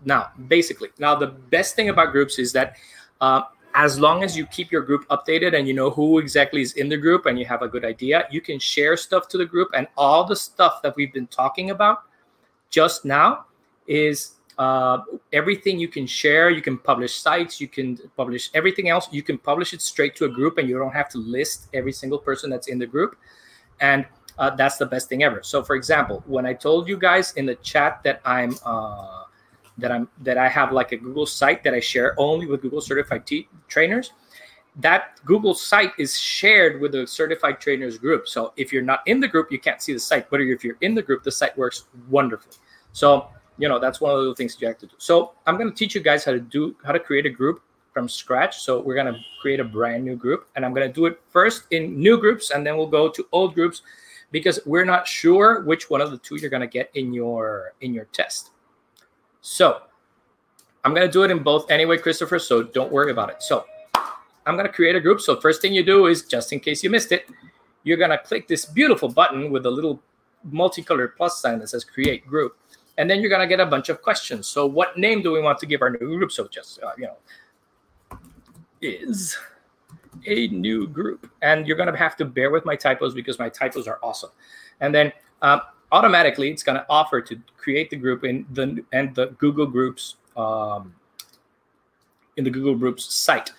now 0.05 0.31
basically, 0.49 0.89
now 0.99 1.15
the 1.15 1.27
best 1.27 1.77
thing 1.77 1.89
about 1.89 2.13
groups 2.13 2.39
is 2.39 2.53
that 2.53 2.77
uh, 3.21 3.43
as 3.75 3.99
long 3.99 4.23
as 4.23 4.37
you 4.37 4.47
keep 4.47 4.71
your 4.71 4.83
group 4.83 5.07
updated 5.09 5.59
and 5.59 5.67
you 5.67 5.75
know 5.75 5.91
who 5.91 6.19
exactly 6.19 6.63
is 6.63 6.75
in 6.75 6.89
the 6.89 6.97
group 6.97 7.27
and 7.27 7.39
you 7.39 7.45
have 7.45 7.63
a 7.63 7.69
good 7.69 7.85
idea, 7.85 8.27
you 8.31 8.41
can 8.41 8.59
share 8.59 8.97
stuff 8.97 9.29
to 9.29 9.39
the 9.39 9.45
group. 9.45 9.69
And 9.75 9.89
all 9.97 10.25
the 10.25 10.37
stuff 10.37 10.81
that 10.83 10.95
we've 10.97 11.13
been 11.13 11.27
talking 11.27 11.71
about 11.71 12.03
just 12.71 13.05
now 13.05 13.47
is 13.89 14.35
uh, 14.59 14.99
everything 15.33 15.81
you 15.81 15.89
can 15.89 16.07
share. 16.07 16.51
You 16.51 16.63
can 16.63 16.79
publish 16.79 17.17
sites, 17.17 17.61
you 17.61 17.67
can 17.67 17.99
publish 18.17 18.51
everything 18.55 18.89
else. 18.89 19.09
You 19.11 19.25
can 19.25 19.39
publish 19.39 19.73
it 19.73 19.83
straight 19.83 20.15
to 20.17 20.27
a 20.27 20.29
group 20.29 20.59
and 20.59 20.69
you 20.69 20.79
don't 20.79 20.95
have 20.95 21.09
to 21.11 21.19
list 21.19 21.69
every 21.75 21.93
single 21.93 22.19
person 22.19 22.51
that's 22.51 22.69
in 22.69 22.79
the 22.79 22.87
group. 22.87 23.17
And 23.81 24.07
uh, 24.39 24.51
that's 24.51 24.77
the 24.77 24.87
best 24.87 25.09
thing 25.09 25.25
ever. 25.25 25.43
So, 25.43 25.65
for 25.65 25.75
example, 25.75 26.23
when 26.27 26.47
I 26.47 26.55
told 26.55 26.89
you 26.89 26.97
guys 26.97 27.33
in 27.33 27.47
the 27.47 27.57
chat 27.57 28.03
that 28.05 28.21
I'm 28.25 28.55
uh, 28.65 29.25
that 29.79 29.91
I'm 29.91 30.09
that 30.23 30.39
I 30.39 30.49
have 30.49 30.73
like 30.73 30.93
a 30.93 30.97
Google 30.97 31.27
site 31.27 31.65
that 31.65 31.75
I 31.75 31.81
share 31.81 32.15
only 32.19 32.47
with 32.47 32.63
Google 32.63 32.81
certified 32.81 33.25
trainers. 33.69 34.13
That 34.77 35.21
Google 35.25 35.55
site 35.55 35.93
is 35.99 36.19
shared 36.19 36.81
with 36.81 36.93
the 36.93 37.07
certified 37.07 37.61
trainers 37.61 37.97
group. 37.97 38.27
So 38.27 38.53
if 38.57 38.73
you're 38.73 38.83
not 38.83 39.03
in 39.07 39.21
the 39.21 39.29
group, 39.29 39.53
you 39.53 39.61
can't 39.61 39.81
see 39.81 39.93
the 39.93 40.01
site. 40.01 40.29
But 40.31 40.41
if 40.41 40.65
you're 40.65 40.77
in 40.81 40.95
the 40.95 41.03
group, 41.03 41.23
the 41.23 41.31
site 41.31 41.57
works 41.57 41.85
wonderfully. 42.09 42.57
So 42.93 43.29
you 43.59 43.69
know 43.69 43.79
that's 43.79 44.01
one 44.01 44.17
of 44.17 44.25
the 44.25 44.35
things 44.35 44.57
you 44.61 44.67
have 44.67 44.79
to 44.79 44.87
do. 44.87 44.95
So 44.99 45.33
I'm 45.47 45.57
going 45.57 45.71
to 45.71 45.77
teach 45.77 45.95
you 45.95 46.01
guys 46.01 46.25
how 46.25 46.33
to 46.33 46.41
do 46.41 46.77
how 46.85 46.93
to 46.93 47.01
create 47.01 47.27
a 47.27 47.31
group 47.31 47.63
from 47.93 48.09
scratch. 48.09 48.59
So 48.59 48.81
we're 48.81 48.97
going 48.97 49.13
to 49.13 49.21
create 49.41 49.61
a 49.61 49.65
brand 49.65 50.05
new 50.05 50.17
group, 50.17 50.49
and 50.57 50.65
I'm 50.65 50.75
going 50.75 50.87
to 50.87 50.93
do 50.93 51.07
it 51.07 51.21
first 51.31 51.65
in 51.71 51.99
new 51.99 52.19
groups, 52.19 52.51
and 52.51 52.67
then 52.67 52.77
we'll 52.77 52.89
go 52.89 53.09
to 53.09 53.27
old 53.31 53.55
groups 53.55 53.83
because 54.33 54.59
we're 54.67 54.85
not 54.85 55.07
sure 55.07 55.63
which 55.63 55.89
one 55.89 56.01
of 56.01 56.11
the 56.11 56.19
two 56.19 56.37
you're 56.37 56.51
going 56.51 56.61
to 56.61 56.67
get 56.67 56.91
in 56.95 57.15
your 57.15 57.75
in 57.81 57.95
your 57.95 58.07
test. 58.07 58.51
So 59.47 59.83
I'm 60.85 60.95
going 60.95 61.07
to 61.07 61.13
do 61.13 61.23
it 61.23 61.31
in 61.31 61.43
both 61.43 61.71
anyway, 61.71 61.99
Christopher. 61.99 62.39
So 62.39 62.63
don't 62.63 62.91
worry 62.91 63.11
about 63.11 63.29
it. 63.29 63.43
So 63.43 63.67
I'm 64.47 64.57
going 64.57 64.67
to 64.67 64.73
create 64.73 64.97
a 64.97 65.01
group. 65.01 65.21
So 65.21 65.39
first 65.39 65.61
thing 65.61 65.75
you 65.75 65.85
do 65.85 66.07
is 66.07 66.23
just 66.23 66.51
in 66.55 66.61
case 66.61 66.83
you 66.83 66.89
missed 66.89 67.13
it, 67.13 67.29
you're 67.83 67.99
going 67.99 68.11
to 68.11 68.17
click 68.17 68.49
this 68.49 68.65
beautiful 68.65 69.07
button 69.07 69.51
with 69.51 69.67
a 69.67 69.71
little 69.71 70.01
multicolored 70.45 71.15
plus 71.19 71.43
sign 71.43 71.59
that 71.59 71.69
says 71.69 71.85
create 71.85 72.27
group. 72.27 72.57
And 72.97 73.09
then 73.11 73.21
you're 73.21 73.29
going 73.29 73.43
to 73.43 73.47
get 73.47 73.61
a 73.61 73.67
bunch 73.67 73.91
of 73.91 74.01
questions. 74.01 74.49
So 74.49 74.65
what 74.65 74.97
name 74.97 75.21
do 75.21 75.33
we 75.33 75.43
want 75.43 75.59
to 75.59 75.67
give 75.67 75.83
our 75.83 75.91
new 75.91 75.99
group? 76.17 76.33
So 76.33 76.49
just, 76.49 76.83
uh, 76.83 76.93
you 76.97 77.09
know, 77.09 78.19
is 78.81 79.37
a 80.27 80.49
new 80.49 80.87
group. 80.87 81.31
And 81.43 81.69
you're 81.69 81.77
going 81.77 81.93
to 81.93 81.99
have 81.99 82.17
to 82.17 82.25
bear 82.25 82.51
with 82.51 82.65
my 82.65 82.77
typos 82.77 83.13
because 83.13 83.39
my 83.39 83.51
typos 83.51 83.87
are 83.87 83.99
awesome. 84.03 84.31
And 84.81 84.95
then 84.95 85.13
um, 85.43 85.61
automatically 85.95 86.51
it's 86.51 86.65
going 86.65 86.77
to 86.77 86.85
offer 86.91 87.21
to 87.21 87.41
create 87.57 87.89
the 87.89 87.97
group 87.97 88.25
in 88.25 88.45
the 88.53 88.85
and 88.93 89.15
the 89.15 89.27
Google 89.39 89.67
Groups 89.67 90.17
um, 90.37 90.93
in 92.37 92.43
the 92.43 92.51
Google 92.51 92.75
Groups 92.75 93.15
site. 93.15 93.53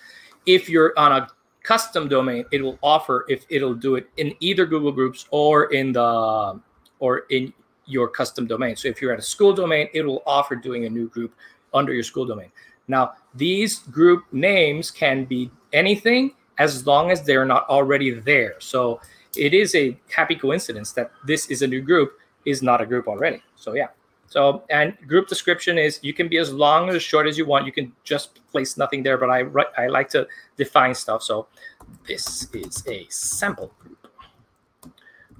If 0.44 0.68
you're 0.68 0.92
on 0.98 1.12
a 1.12 1.28
custom 1.62 2.08
domain, 2.08 2.44
it 2.52 2.62
will 2.62 2.78
offer 2.82 3.24
if 3.28 3.46
it'll 3.48 3.74
do 3.74 3.96
it 3.96 4.08
in 4.18 4.34
either 4.40 4.66
Google 4.66 4.92
Groups 4.92 5.26
or 5.30 5.72
in 5.72 5.92
the 5.92 6.60
or 7.00 7.12
in 7.30 7.52
your 7.86 8.08
custom 8.08 8.46
domain. 8.46 8.76
So 8.76 8.88
if 8.88 9.00
you're 9.00 9.12
at 9.12 9.18
a 9.18 9.28
school 9.34 9.54
domain, 9.54 9.88
it 9.94 10.02
will 10.02 10.22
offer 10.26 10.56
doing 10.56 10.84
a 10.84 10.90
new 10.90 11.08
group 11.08 11.34
under 11.72 11.92
your 11.94 12.02
school 12.02 12.26
domain. 12.26 12.50
Now, 12.88 13.12
these 13.34 13.78
group 13.78 14.24
names 14.32 14.90
can 14.90 15.24
be 15.24 15.50
anything 15.72 16.32
as 16.58 16.86
long 16.86 17.10
as 17.10 17.22
they're 17.22 17.44
not 17.44 17.68
already 17.68 18.10
there. 18.10 18.56
So 18.58 19.00
it 19.36 19.54
is 19.54 19.74
a 19.74 19.96
happy 20.14 20.34
coincidence 20.34 20.92
that 20.92 21.10
this 21.26 21.46
is 21.46 21.62
a 21.62 21.66
new 21.66 21.80
group 21.80 22.18
is 22.46 22.62
not 22.62 22.80
a 22.80 22.86
group 22.86 23.08
already. 23.08 23.42
So 23.56 23.74
yeah. 23.74 23.88
So 24.28 24.64
and 24.70 24.96
group 25.06 25.28
description 25.28 25.78
is 25.78 26.00
you 26.02 26.14
can 26.14 26.28
be 26.28 26.38
as 26.38 26.52
long 26.52 26.88
or 26.88 26.96
as 26.96 27.02
short 27.02 27.26
as 27.26 27.36
you 27.36 27.46
want. 27.46 27.66
You 27.66 27.72
can 27.72 27.92
just 28.04 28.40
place 28.50 28.76
nothing 28.76 29.02
there, 29.02 29.18
but 29.18 29.30
I 29.30 29.44
I 29.76 29.86
like 29.88 30.08
to 30.10 30.26
define 30.56 30.94
stuff. 30.94 31.22
So 31.22 31.46
this 32.06 32.48
is 32.54 32.82
a 32.88 33.06
sample 33.08 33.72
group 33.78 34.08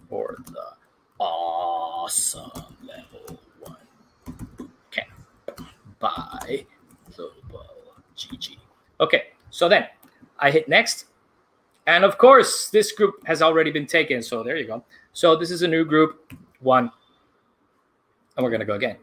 for 0.08 0.36
the 0.52 0.76
awesome 1.18 2.76
level 2.82 3.40
one 3.60 4.70
camp 4.90 5.10
by 5.98 6.66
Global 7.16 7.66
GEG. 8.14 8.58
Okay, 9.00 9.24
so 9.50 9.68
then 9.68 9.86
I 10.38 10.50
hit 10.50 10.68
next. 10.68 11.06
And 11.88 12.04
of 12.04 12.18
course, 12.18 12.68
this 12.68 12.92
group 12.92 13.26
has 13.26 13.42
already 13.42 13.70
been 13.70 13.86
taken. 13.86 14.22
So 14.22 14.42
there 14.42 14.56
you 14.56 14.66
go. 14.66 14.84
So 15.12 15.36
this 15.36 15.50
is 15.50 15.62
a 15.62 15.68
new 15.68 15.84
group 15.84 16.32
one. 16.66 16.90
And 18.36 18.44
we're 18.44 18.50
to 18.58 18.66
go 18.66 18.74
again. 18.74 18.96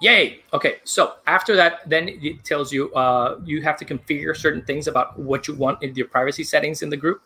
Yay. 0.00 0.42
Okay. 0.52 0.80
So 0.84 1.14
after 1.26 1.56
that, 1.56 1.88
then 1.88 2.08
it 2.08 2.44
tells 2.44 2.72
you 2.72 2.92
uh, 2.92 3.40
you 3.44 3.62
have 3.62 3.78
to 3.78 3.84
configure 3.86 4.36
certain 4.36 4.62
things 4.62 4.88
about 4.88 5.18
what 5.18 5.48
you 5.48 5.54
want 5.54 5.82
in 5.82 5.94
your 5.94 6.08
privacy 6.08 6.44
settings 6.44 6.82
in 6.82 6.90
the 6.90 6.96
group. 6.96 7.22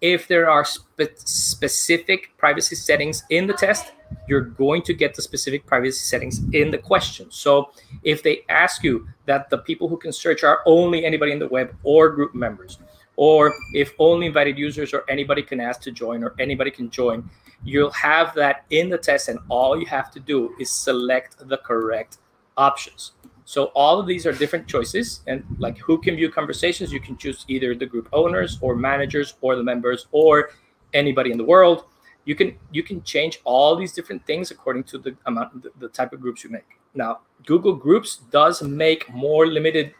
If 0.00 0.28
there 0.28 0.48
are 0.48 0.64
spe- 0.64 1.16
specific 1.16 2.36
privacy 2.38 2.76
settings 2.76 3.24
in 3.30 3.46
the 3.46 3.54
test, 3.54 3.92
you're 4.28 4.42
going 4.42 4.82
to 4.82 4.94
get 4.94 5.14
the 5.14 5.22
specific 5.22 5.66
privacy 5.66 5.98
settings 5.98 6.42
in 6.52 6.70
the 6.70 6.78
question. 6.78 7.26
So 7.30 7.70
if 8.02 8.22
they 8.22 8.44
ask 8.48 8.84
you 8.84 9.08
that 9.26 9.50
the 9.50 9.58
people 9.58 9.88
who 9.88 9.96
can 9.96 10.12
search 10.12 10.44
are 10.44 10.60
only 10.64 11.04
anybody 11.04 11.32
in 11.32 11.38
the 11.38 11.48
web 11.48 11.74
or 11.82 12.10
group 12.10 12.34
members, 12.34 12.78
or 13.16 13.54
if 13.72 13.92
only 13.98 14.26
invited 14.26 14.58
users 14.58 14.92
or 14.92 15.04
anybody 15.08 15.42
can 15.42 15.60
ask 15.60 15.80
to 15.82 15.90
join 15.90 16.22
or 16.22 16.34
anybody 16.38 16.70
can 16.70 16.90
join, 16.90 17.28
you'll 17.64 17.90
have 17.90 18.34
that 18.34 18.64
in 18.70 18.88
the 18.90 18.98
test 18.98 19.28
and 19.28 19.38
all 19.48 19.78
you 19.78 19.86
have 19.86 20.10
to 20.10 20.20
do 20.20 20.54
is 20.60 20.70
select 20.70 21.36
the 21.48 21.58
correct 21.58 22.18
options. 22.56 23.12
So 23.44 23.66
all 23.74 24.00
of 24.00 24.06
these 24.06 24.26
are 24.26 24.32
different 24.32 24.66
choices 24.66 25.20
and 25.26 25.44
like 25.58 25.78
who 25.78 25.98
can 25.98 26.16
view 26.16 26.30
conversations 26.30 26.92
you 26.92 27.00
can 27.00 27.16
choose 27.16 27.44
either 27.48 27.74
the 27.74 27.86
group 27.86 28.08
owners 28.12 28.58
or 28.60 28.74
managers 28.74 29.34
or 29.40 29.56
the 29.56 29.62
members 29.62 30.06
or 30.10 30.50
anybody 30.92 31.30
in 31.30 31.38
the 31.38 31.44
world. 31.44 31.84
You 32.24 32.34
can 32.34 32.56
you 32.72 32.82
can 32.82 33.02
change 33.02 33.40
all 33.44 33.76
these 33.76 33.92
different 33.92 34.26
things 34.26 34.50
according 34.50 34.82
to 34.84 34.98
the 34.98 35.16
amount 35.26 35.62
the, 35.62 35.70
the 35.78 35.88
type 35.88 36.12
of 36.12 36.20
groups 36.20 36.42
you 36.42 36.50
make. 36.50 36.66
Now 36.94 37.20
google 37.46 37.74
groups 37.74 38.16
does 38.32 38.62
make 38.62 39.08
more 39.14 39.46
limited 39.46 39.94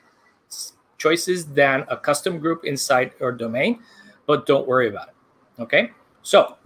choices 1.06 1.46
than 1.60 1.84
a 1.88 1.96
custom 1.96 2.38
group 2.38 2.64
inside 2.64 3.12
your 3.20 3.32
domain 3.32 3.78
but 4.26 4.46
don't 4.46 4.66
worry 4.66 4.88
about 4.88 5.08
it 5.08 5.62
okay 5.62 5.90
so 6.22 6.56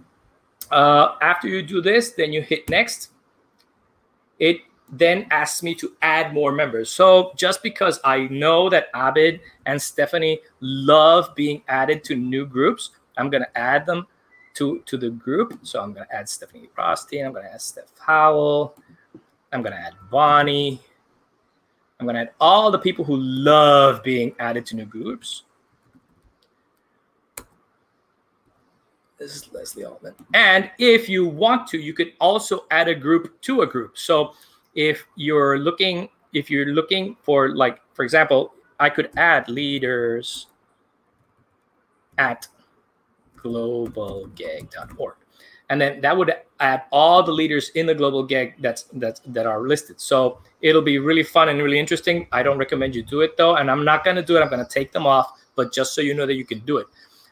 uh, 0.71 1.15
after 1.21 1.47
you 1.47 1.61
do 1.61 1.81
this, 1.81 2.11
then 2.11 2.31
you 2.31 2.41
hit 2.41 2.69
next. 2.69 3.11
It 4.39 4.61
then 4.91 5.27
asks 5.29 5.61
me 5.61 5.75
to 5.75 5.93
add 6.01 6.33
more 6.33 6.51
members. 6.51 6.89
So 6.89 7.33
just 7.35 7.61
because 7.61 7.99
I 8.03 8.27
know 8.27 8.69
that 8.69 8.91
Abid 8.93 9.41
and 9.65 9.81
Stephanie 9.81 10.39
love 10.61 11.35
being 11.35 11.61
added 11.67 12.03
to 12.05 12.15
new 12.15 12.45
groups, 12.45 12.91
I'm 13.17 13.29
going 13.29 13.43
to 13.43 13.57
add 13.57 13.85
them 13.85 14.07
to, 14.55 14.79
to 14.85 14.97
the 14.97 15.09
group. 15.09 15.59
So 15.63 15.81
I'm 15.81 15.93
going 15.93 16.07
to 16.07 16.15
add 16.15 16.27
Stephanie 16.27 16.69
Rothstein. 16.77 17.25
I'm 17.25 17.33
going 17.33 17.45
to 17.45 17.53
add 17.53 17.61
Steph 17.61 17.91
Howell. 17.99 18.75
I'm 19.53 19.61
going 19.61 19.75
to 19.75 19.79
add 19.79 19.93
Bonnie. 20.09 20.81
I'm 22.01 22.07
going 22.07 22.15
to 22.15 22.21
add 22.21 22.31
all 22.39 22.71
the 22.71 22.79
people 22.79 23.05
who 23.05 23.15
love 23.15 24.01
being 24.01 24.33
added 24.39 24.65
to 24.67 24.75
new 24.75 24.85
groups. 24.85 25.43
This 29.19 29.35
is 29.35 29.53
Leslie 29.53 29.85
Altman. 29.85 30.15
And 30.33 30.71
if 30.79 31.07
you 31.07 31.27
want 31.27 31.67
to, 31.67 31.77
you 31.77 31.93
could 31.93 32.13
also 32.19 32.65
add 32.71 32.87
a 32.87 32.95
group 32.95 33.39
to 33.41 33.61
a 33.61 33.67
group. 33.67 33.99
So 33.99 34.33
if 34.73 35.05
you're 35.15 35.59
looking, 35.59 36.09
if 36.33 36.49
you're 36.49 36.73
looking 36.73 37.17
for 37.21 37.55
like, 37.55 37.79
for 37.93 38.03
example, 38.03 38.55
I 38.79 38.89
could 38.89 39.11
add 39.15 39.47
leaders 39.47 40.47
at 42.17 42.47
globalgeg.org. 43.37 45.20
And 45.71 45.81
then 45.81 46.01
that 46.01 46.15
would 46.15 46.31
add 46.59 46.83
all 46.91 47.23
the 47.23 47.31
leaders 47.31 47.69
in 47.69 47.85
the 47.87 47.95
global 47.95 48.23
GEG 48.27 48.61
that's 48.61 48.83
that's 48.93 49.21
that 49.25 49.47
are 49.47 49.61
listed. 49.67 49.99
So 49.99 50.39
it'll 50.61 50.81
be 50.83 50.99
really 50.99 51.23
fun 51.23 51.49
and 51.49 51.63
really 51.63 51.79
interesting. 51.79 52.27
I 52.31 52.43
don't 52.43 52.57
recommend 52.57 52.93
you 52.93 53.03
do 53.03 53.21
it 53.21 53.37
though, 53.37 53.55
and 53.55 53.71
I'm 53.71 53.85
not 53.85 54.03
gonna 54.03 54.21
do 54.21 54.37
it. 54.37 54.41
I'm 54.41 54.49
gonna 54.49 54.67
take 54.67 54.91
them 54.91 55.07
off, 55.07 55.31
but 55.55 55.73
just 55.73 55.95
so 55.95 56.01
you 56.01 56.13
know 56.13 56.27
that 56.27 56.35
you 56.35 56.45
can 56.45 56.59
do 56.59 56.77
it. 56.77 56.87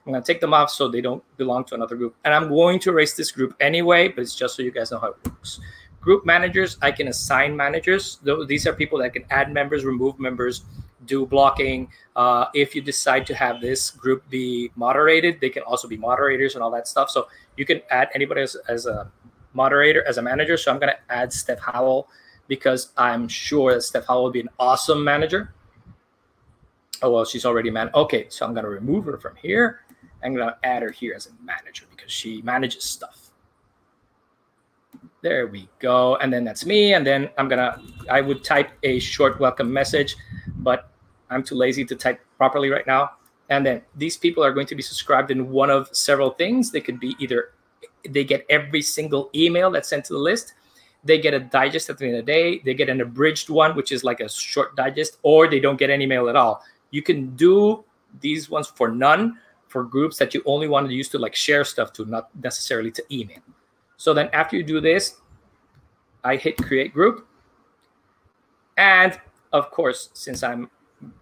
I'm 0.06 0.14
going 0.14 0.24
to 0.24 0.34
take 0.34 0.41
them 0.41 0.56
off 0.56 0.72
so 0.72 0.88
they 0.88 1.02
don't 1.02 1.24
belong 1.38 1.66
to 1.66 1.76
another 1.76 1.95
group. 1.95 2.16
And 2.24 2.34
I'm 2.34 2.49
going 2.49 2.80
to 2.80 2.90
erase 2.90 3.14
this 3.14 3.32
group 3.32 3.56
anyway, 3.60 4.07
but 4.07 4.22
it's 4.22 4.34
just 4.34 4.56
so 4.56 4.64
you 4.64 4.72
guys 4.72 4.91
know 4.91 4.98
how 4.98 5.10
it 5.10 5.18
works. 5.24 5.60
Group 6.02 6.26
managers, 6.26 6.78
I 6.82 6.91
can 6.91 7.10
assign 7.10 7.56
managers. 7.56 8.20
These 8.48 8.66
are 8.66 8.74
people 8.74 8.98
that 8.99 9.14
can 9.14 9.26
add 9.30 9.53
members, 9.53 9.86
remove 9.86 10.18
members, 10.18 10.64
do 11.06 11.26
blocking. 11.26 11.90
Uh, 12.16 12.45
if 12.53 12.74
you 12.74 12.82
decide 12.82 13.28
to 13.28 13.36
have 13.36 13.61
this 13.61 13.91
group 13.91 14.28
be 14.30 14.72
moderated, 14.76 15.40
they 15.41 15.49
can 15.49 15.64
also 15.64 15.88
be 15.88 15.98
moderators 15.98 16.56
and 16.56 16.64
all 16.64 16.72
that 16.72 16.88
stuff. 16.88 17.10
So 17.10 17.28
you 17.60 17.65
can 17.65 17.81
add 17.91 18.07
anybody 18.15 18.41
as, 18.41 18.56
as 18.69 18.86
a 18.86 19.11
moderator, 19.53 20.03
as 20.07 20.18
a 20.18 20.22
manager. 20.22 20.56
So 20.56 20.72
I'm 20.72 20.80
going 20.80 20.94
to 20.94 21.14
add 21.14 21.34
Steph 21.34 21.60
Howell 21.60 22.07
because 22.48 22.94
I'm 22.98 23.27
sure 23.27 23.73
that 23.73 23.81
Steph 23.81 24.07
Howell 24.07 24.23
will 24.23 24.31
be 24.31 24.40
an 24.40 24.49
awesome 24.57 25.03
manager. 25.03 25.53
Oh, 27.02 27.11
well, 27.11 27.26
she's 27.26 27.45
already 27.45 27.69
man. 27.69 27.90
Okay, 27.94 28.27
so 28.30 28.45
I'm 28.45 28.53
going 28.53 28.64
to 28.64 28.69
remove 28.69 29.06
her 29.06 29.18
from 29.18 29.36
here. 29.36 29.81
I'm 30.23 30.34
going 30.34 30.48
to 30.48 30.57
add 30.64 30.81
her 30.84 30.90
here 30.90 31.14
as 31.15 31.27
a 31.27 31.44
manager 31.44 31.86
because 31.90 32.11
she 32.11 32.41
manages 32.41 32.86
stuff. 32.86 33.31
There 35.22 35.48
we 35.48 35.68
go. 35.80 36.15
And 36.15 36.31
then 36.31 36.45
that's 36.45 36.65
me. 36.65 36.94
And 36.94 37.06
then 37.06 37.30
I'm 37.38 37.49
going 37.49 37.60
to, 37.60 37.81
I 38.10 38.22
would 38.22 38.44
type 38.44 38.72
a 38.84 38.99
short 38.99 39.38
welcome 39.40 39.72
message, 39.72 40.15
but 40.57 40.90
I'm 41.30 41.44
too 41.44 41.56
lazy 41.56 41.84
to 41.86 41.95
type 41.95 42.22
properly 42.38 42.69
right 42.69 42.88
now. 42.88 43.11
And 43.50 43.66
then 43.66 43.82
these 43.96 44.16
people 44.16 44.44
are 44.44 44.54
going 44.54 44.68
to 44.68 44.76
be 44.76 44.82
subscribed 44.82 45.32
in 45.32 45.50
one 45.50 45.70
of 45.70 45.90
several 45.92 46.32
things. 46.32 46.72
They 46.72 46.82
could 46.82 47.00
be 47.00 47.16
either 47.20 47.52
they 48.08 48.24
get 48.24 48.46
every 48.50 48.82
single 48.82 49.30
email 49.36 49.72
that's 49.72 49.90
sent 49.90 50.06
to 50.06 50.14
the 50.14 50.20
list, 50.20 50.54
they 51.04 51.20
get 51.20 51.34
a 51.34 51.40
digest 51.40 51.90
at 51.90 51.98
the 51.98 52.06
end 52.06 52.16
of 52.16 52.26
the 52.26 52.32
day, 52.32 52.62
they 52.64 52.74
get 52.74 52.90
an 52.90 53.02
abridged 53.02 53.50
one, 53.50 53.76
which 53.76 53.92
is 53.92 54.04
like 54.04 54.20
a 54.20 54.30
short 54.30 54.76
digest, 54.76 55.18
or 55.24 55.50
they 55.50 55.60
don't 55.60 55.78
get 55.78 55.90
any 55.90 56.06
mail 56.06 56.30
at 56.30 56.36
all. 56.36 56.64
You 56.92 57.02
can 57.02 57.36
do 57.36 57.84
these 58.22 58.50
ones 58.50 58.68
for 58.68 58.90
none 58.90 59.38
for 59.68 59.84
groups 59.84 60.18
that 60.18 60.34
you 60.34 60.42
only 60.46 60.68
want 60.68 60.88
to 60.88 60.94
use 60.94 61.10
to 61.10 61.20
like 61.20 61.36
share 61.36 61.64
stuff 61.64 61.94
to, 61.94 62.06
not 62.06 62.30
necessarily 62.44 62.92
to 62.92 63.04
email. 63.12 63.40
So 63.98 64.14
then 64.14 64.30
after 64.34 64.56
you 64.58 64.64
do 64.64 64.82
this, 64.82 65.18
I 66.24 66.36
hit 66.36 66.58
create 66.58 66.94
group. 66.94 67.28
And 68.78 69.20
of 69.54 69.72
course, 69.72 70.10
since 70.14 70.44
I'm 70.44 70.70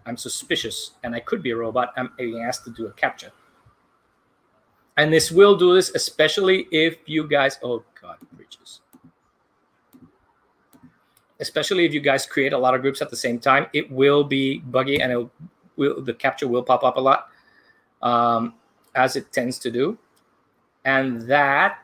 I'm 0.05 0.17
suspicious 0.17 0.91
and 1.03 1.15
I 1.15 1.19
could 1.19 1.43
be 1.43 1.51
a 1.51 1.55
robot, 1.55 1.93
I'm 1.97 2.11
being 2.17 2.43
asked 2.43 2.63
to 2.65 2.71
do 2.71 2.87
a 2.87 2.91
CAPTCHA. 2.91 3.31
And 4.97 5.13
this 5.13 5.31
will 5.31 5.55
do 5.55 5.75
this, 5.75 5.91
especially 5.93 6.67
if 6.71 6.97
you 7.05 7.27
guys, 7.27 7.59
oh 7.61 7.83
God, 8.01 8.17
breaches. 8.33 8.81
Especially 11.39 11.85
if 11.85 11.93
you 11.93 11.99
guys 11.99 12.25
create 12.25 12.51
a 12.51 12.57
lot 12.57 12.73
of 12.73 12.81
groups 12.81 13.01
at 13.01 13.11
the 13.11 13.15
same 13.15 13.39
time, 13.39 13.67
it 13.73 13.91
will 13.91 14.23
be 14.23 14.59
buggy 14.59 14.99
and 15.01 15.11
it 15.11 15.29
will, 15.75 16.01
the 16.01 16.13
CAPTCHA 16.13 16.49
will 16.49 16.63
pop 16.63 16.83
up 16.83 16.97
a 16.97 16.99
lot, 16.99 17.29
um, 18.01 18.55
as 18.95 19.15
it 19.15 19.31
tends 19.31 19.59
to 19.59 19.69
do. 19.69 19.97
And 20.83 21.21
that 21.23 21.79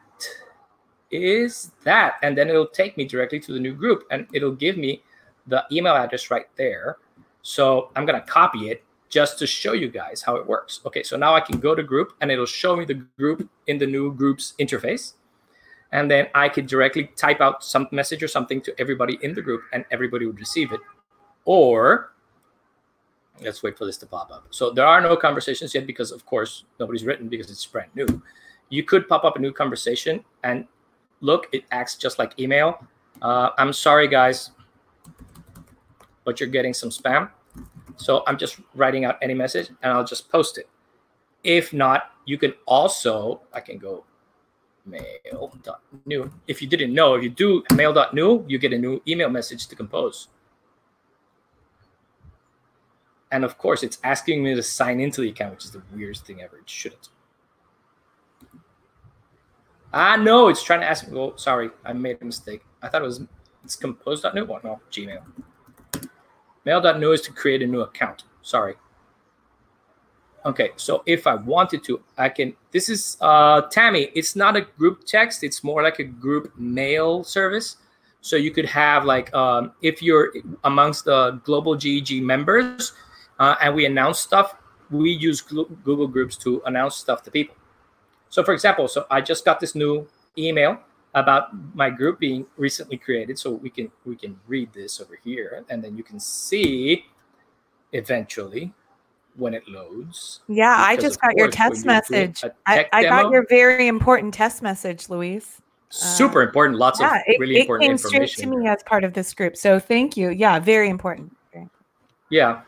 is 1.11 1.72
that. 1.84 2.15
And 2.24 2.36
then 2.36 2.49
it'll 2.49 2.65
take 2.65 2.98
me 2.98 3.06
directly 3.06 3.40
to 3.41 3.53
the 3.53 3.60
new 3.60 3.74
group 3.74 4.06
and 4.10 4.26
it'll 4.34 4.56
give 4.56 4.78
me 4.78 5.03
the 5.45 5.64
email 5.72 5.94
address 5.94 6.32
right 6.32 6.48
there. 6.56 6.98
So 7.44 7.91
I'm 7.95 8.06
going 8.06 8.20
to 8.20 8.26
copy 8.26 8.70
it 8.70 8.84
just 9.10 9.38
to 9.38 9.45
show 9.45 9.74
you 9.74 9.90
guys 9.90 10.24
how 10.24 10.38
it 10.38 10.48
works. 10.48 10.80
Okay, 10.88 11.03
so 11.03 11.15
now 11.15 11.36
I 11.36 11.40
can 11.40 11.60
go 11.60 11.76
to 11.76 11.84
group 11.84 12.14
and 12.20 12.32
it'll 12.32 12.48
show 12.48 12.76
me 12.76 12.84
the 12.86 12.95
group 13.20 13.48
in 13.68 13.78
the 13.78 13.86
new 13.86 14.11
groups 14.11 14.56
interface. 14.60 15.14
And 15.91 16.10
then 16.10 16.28
I 16.34 16.49
could 16.49 16.65
directly 16.65 17.11
type 17.15 17.40
out 17.40 17.64
some 17.64 17.88
message 17.91 18.24
or 18.24 18.28
something 18.28 18.60
to 18.61 18.74
everybody 18.80 19.20
in 19.22 19.36
the 19.36 19.41
group 19.44 19.61
and 19.72 19.86
everybody 19.91 20.26
would 20.26 20.40
receive 20.40 20.72
it. 20.72 20.80
Or 21.45 22.14
let's 23.41 23.61
wait 23.61 23.78
for 23.78 23.86
this 23.86 23.98
to 23.98 24.07
pop 24.07 24.32
up. 24.32 24.48
So 24.49 24.72
there 24.72 24.88
are 24.88 25.02
no 25.02 25.15
conversations 25.15 25.76
yet 25.76 25.86
because 25.86 26.11
of 26.11 26.26
course 26.26 26.64
nobody's 26.80 27.03
written 27.03 27.28
because 27.28 27.52
it's 27.52 27.65
brand 27.65 27.91
new. 27.94 28.07
You 28.70 28.84
could 28.84 29.07
pop 29.07 29.24
up 29.24 29.36
a 29.36 29.40
new 29.40 29.52
conversation 29.52 30.24
and 30.44 30.65
look, 31.22 31.48
it 31.52 31.65
acts 31.72 31.95
just 31.95 32.18
like 32.18 32.40
email. 32.40 32.84
Uh, 33.22 33.49
I'm 33.60 33.74
sorry 33.74 34.07
guys, 34.07 34.52
but 36.23 36.39
you're 36.39 36.49
getting 36.49 36.73
some 36.73 36.89
spam. 36.89 37.29
So 37.97 38.23
I'm 38.27 38.37
just 38.37 38.59
writing 38.75 39.05
out 39.05 39.17
any 39.21 39.33
message 39.33 39.69
and 39.81 39.93
I'll 39.93 40.03
just 40.03 40.29
post 40.29 40.57
it. 40.57 40.67
If 41.43 41.73
not, 41.73 42.11
you 42.25 42.37
can 42.37 42.53
also, 42.65 43.41
I 43.53 43.59
can 43.59 43.77
go 43.77 44.05
mail.new. 44.85 46.31
If 46.47 46.61
you 46.61 46.67
didn't 46.67 46.93
know, 46.93 47.15
if 47.15 47.23
you 47.23 47.29
do 47.29 47.63
mail.new, 47.73 48.45
you 48.47 48.57
get 48.57 48.73
a 48.73 48.77
new 48.77 49.01
email 49.07 49.29
message 49.29 49.67
to 49.67 49.75
compose. 49.75 50.27
And 53.31 53.43
of 53.43 53.57
course, 53.57 53.83
it's 53.83 53.97
asking 54.03 54.43
me 54.43 54.53
to 54.53 54.63
sign 54.63 54.99
into 54.99 55.21
the 55.21 55.29
account, 55.29 55.55
which 55.55 55.65
is 55.65 55.71
the 55.71 55.81
weirdest 55.93 56.25
thing 56.25 56.41
ever. 56.41 56.57
It 56.57 56.69
shouldn't. 56.69 57.09
Ah, 59.91 60.15
no, 60.15 60.49
it's 60.49 60.63
trying 60.63 60.81
to 60.81 60.89
ask 60.89 61.07
me. 61.07 61.19
Oh, 61.19 61.35
sorry, 61.35 61.69
I 61.83 61.93
made 61.93 62.19
a 62.21 62.25
mistake. 62.25 62.61
I 62.81 62.89
thought 62.89 63.01
it 63.01 63.05
was 63.05 63.21
it's 63.63 63.75
compose.new. 63.75 64.47
Oh, 64.49 64.59
no, 64.63 64.79
Gmail. 64.91 65.23
Mail.new 66.65 67.11
is 67.11 67.22
to 67.22 67.31
create 67.31 67.61
a 67.61 67.68
new 67.68 67.81
account. 67.81 68.23
Sorry. 68.41 68.76
Okay, 70.45 70.72
so 70.76 71.03
if 71.06 71.26
I 71.26 71.35
wanted 71.35 71.84
to, 71.85 72.02
I 72.18 72.27
can. 72.27 72.53
This 72.72 72.90
is 72.90 73.18
uh, 73.22 73.61
Tammy. 73.72 74.10
It's 74.14 74.35
not 74.35 74.57
a 74.57 74.61
group 74.61 75.06
text. 75.06 75.44
It's 75.44 75.64
more 75.64 75.81
like 75.81 75.99
a 75.99 76.03
group 76.03 76.52
mail 76.57 77.23
service. 77.23 77.77
So 78.19 78.35
you 78.35 78.52
could 78.52 78.65
have 78.65 79.06
like 79.06 79.34
um, 79.34 79.72
if 79.81 80.02
you're 80.02 80.34
amongst 80.64 81.06
the 81.06 81.41
global 81.45 81.76
GEG 81.76 82.22
members, 82.22 82.94
uh, 83.40 83.56
and 83.61 83.73
we 83.73 83.85
announce 83.85 84.19
stuff. 84.19 84.56
We 84.91 85.11
use 85.11 85.41
Google 85.41 86.07
Groups 86.07 86.35
to 86.38 86.61
announce 86.65 86.95
stuff 86.98 87.23
to 87.23 87.31
people. 87.31 87.56
So, 88.30 88.44
for 88.44 88.53
example, 88.53 88.88
so 88.88 89.06
I 89.10 89.22
just 89.22 89.45
got 89.45 89.60
this 89.60 89.76
new 89.76 90.07
email 90.38 90.80
about 91.14 91.49
my 91.76 91.90
group 91.90 92.19
being 92.19 92.45
recently 92.57 92.98
created 92.98 93.38
so 93.38 93.52
we 93.52 93.69
can 93.69 93.91
we 94.06 94.15
can 94.15 94.40
read 94.48 94.72
this 94.73 94.99
over 94.99 95.19
here 95.23 95.64
and 95.69 95.84
then 95.84 95.95
you 95.95 96.03
can 96.03 96.19
see 96.19 97.06
eventually 97.91 98.73
when 99.35 99.53
it 99.53 99.68
loads. 99.68 100.41
Yeah 100.48 100.76
i 100.77 100.95
just 100.95 101.22
got 101.22 101.35
your 101.35 101.49
test 101.49 101.85
message. 101.85 102.44
I, 102.65 102.88
I 102.91 103.03
got 103.03 103.31
your 103.31 103.45
very 103.48 103.88
important 103.88 104.34
test 104.34 104.61
message 104.61 105.10
Louise. 105.10 105.61
super 105.90 106.41
uh, 106.41 106.45
important 106.45 106.80
lots 106.80 106.99
yeah, 106.99 107.18
of 107.18 107.22
really 107.40 107.57
it, 107.57 107.61
important 107.61 107.84
it 107.84 107.88
came 107.90 107.98
straight 107.98 108.30
to 108.30 108.48
me 108.48 108.68
as 108.68 108.81
part 108.84 109.03
of 109.03 109.14
this 109.14 109.34
group 109.34 109.56
so 109.56 109.80
thank 109.80 110.18
you. 110.18 110.30
Yeah 110.30 110.60
very 110.60 110.90
important, 110.90 111.35
very 111.52 111.64
important. 111.64 111.85
yeah 112.30 112.61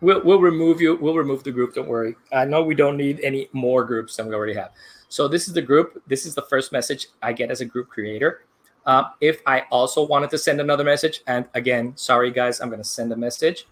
we'll, 0.00 0.22
we'll 0.24 0.40
remove 0.40 0.80
you 0.80 0.96
we'll 0.96 1.14
remove 1.14 1.42
the 1.44 1.50
group 1.50 1.74
don't 1.74 1.88
worry 1.88 2.14
i 2.32 2.44
know 2.44 2.62
we 2.62 2.74
don't 2.74 2.96
need 2.96 3.20
any 3.20 3.48
more 3.52 3.84
groups 3.84 4.16
than 4.16 4.26
we 4.26 4.34
already 4.34 4.54
have 4.54 4.70
so 5.08 5.28
this 5.28 5.46
is 5.46 5.54
the 5.54 5.62
group. 5.62 6.02
This 6.06 6.26
is 6.26 6.34
the 6.34 6.42
first 6.42 6.72
message 6.72 7.08
I 7.22 7.32
get 7.32 7.50
as 7.50 7.60
a 7.60 7.64
group 7.64 7.88
creator. 7.88 8.44
Uh, 8.84 9.04
if 9.20 9.40
I 9.46 9.64
also 9.70 10.06
wanted 10.06 10.30
to 10.30 10.38
send 10.38 10.60
another 10.60 10.84
message, 10.84 11.22
and 11.26 11.46
again, 11.54 11.92
sorry 11.96 12.30
guys, 12.30 12.60
I'm 12.60 12.68
going 12.68 12.82
to 12.82 12.88
send 12.88 13.12
a 13.12 13.16
message. 13.16 13.66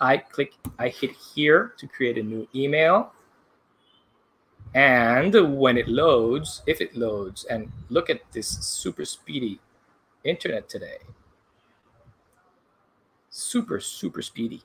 I 0.00 0.18
click, 0.18 0.52
I 0.78 0.88
hit 0.88 1.12
here 1.34 1.74
to 1.78 1.86
create 1.86 2.18
a 2.18 2.22
new 2.22 2.48
email. 2.54 3.12
And 4.74 5.56
when 5.56 5.78
it 5.78 5.86
loads, 5.86 6.62
if 6.66 6.80
it 6.80 6.96
loads, 6.96 7.44
and 7.44 7.70
look 7.88 8.10
at 8.10 8.20
this 8.32 8.48
super 8.48 9.04
speedy 9.04 9.60
internet 10.24 10.68
today. 10.68 10.98
Super, 13.30 13.78
super 13.78 14.22
speedy. 14.22 14.62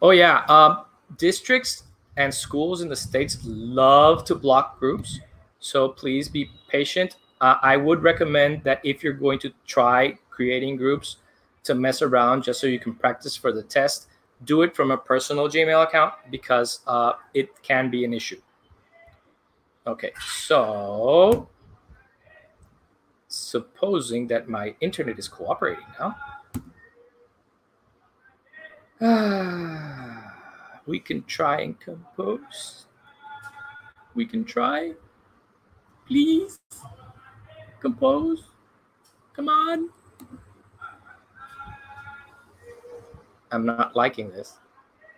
Oh, 0.00 0.10
yeah. 0.10 0.44
Um, 0.48 0.84
districts 1.16 1.84
and 2.16 2.32
schools 2.32 2.82
in 2.82 2.88
the 2.88 2.96
states 2.96 3.38
love 3.44 4.24
to 4.24 4.34
block 4.34 4.78
groups. 4.78 5.20
So 5.60 5.88
please 5.88 6.28
be 6.28 6.50
patient. 6.68 7.16
Uh, 7.40 7.56
I 7.62 7.76
would 7.76 8.02
recommend 8.02 8.64
that 8.64 8.80
if 8.84 9.02
you're 9.02 9.12
going 9.12 9.38
to 9.40 9.52
try 9.66 10.18
creating 10.30 10.76
groups 10.76 11.16
to 11.64 11.74
mess 11.74 12.02
around 12.02 12.42
just 12.42 12.60
so 12.60 12.66
you 12.66 12.78
can 12.78 12.94
practice 12.94 13.36
for 13.36 13.52
the 13.52 13.62
test, 13.62 14.08
do 14.44 14.62
it 14.62 14.74
from 14.74 14.90
a 14.90 14.96
personal 14.96 15.48
Gmail 15.48 15.84
account 15.84 16.14
because 16.30 16.80
uh, 16.86 17.12
it 17.34 17.50
can 17.62 17.90
be 17.90 18.04
an 18.04 18.12
issue. 18.14 18.40
Okay, 19.86 20.12
so 20.20 21.48
supposing 23.28 24.26
that 24.28 24.48
my 24.48 24.74
internet 24.80 25.18
is 25.18 25.28
cooperating 25.28 25.84
now. 25.98 26.16
We 30.86 30.98
can 30.98 31.22
try 31.24 31.60
and 31.60 31.78
compose. 31.78 32.86
We 34.14 34.24
can 34.24 34.42
try. 34.44 34.94
Please. 36.06 36.58
Compose. 37.80 38.44
Come 39.34 39.48
on. 39.48 39.90
I'm 43.52 43.66
not 43.66 43.94
liking 43.94 44.30
this. 44.30 44.56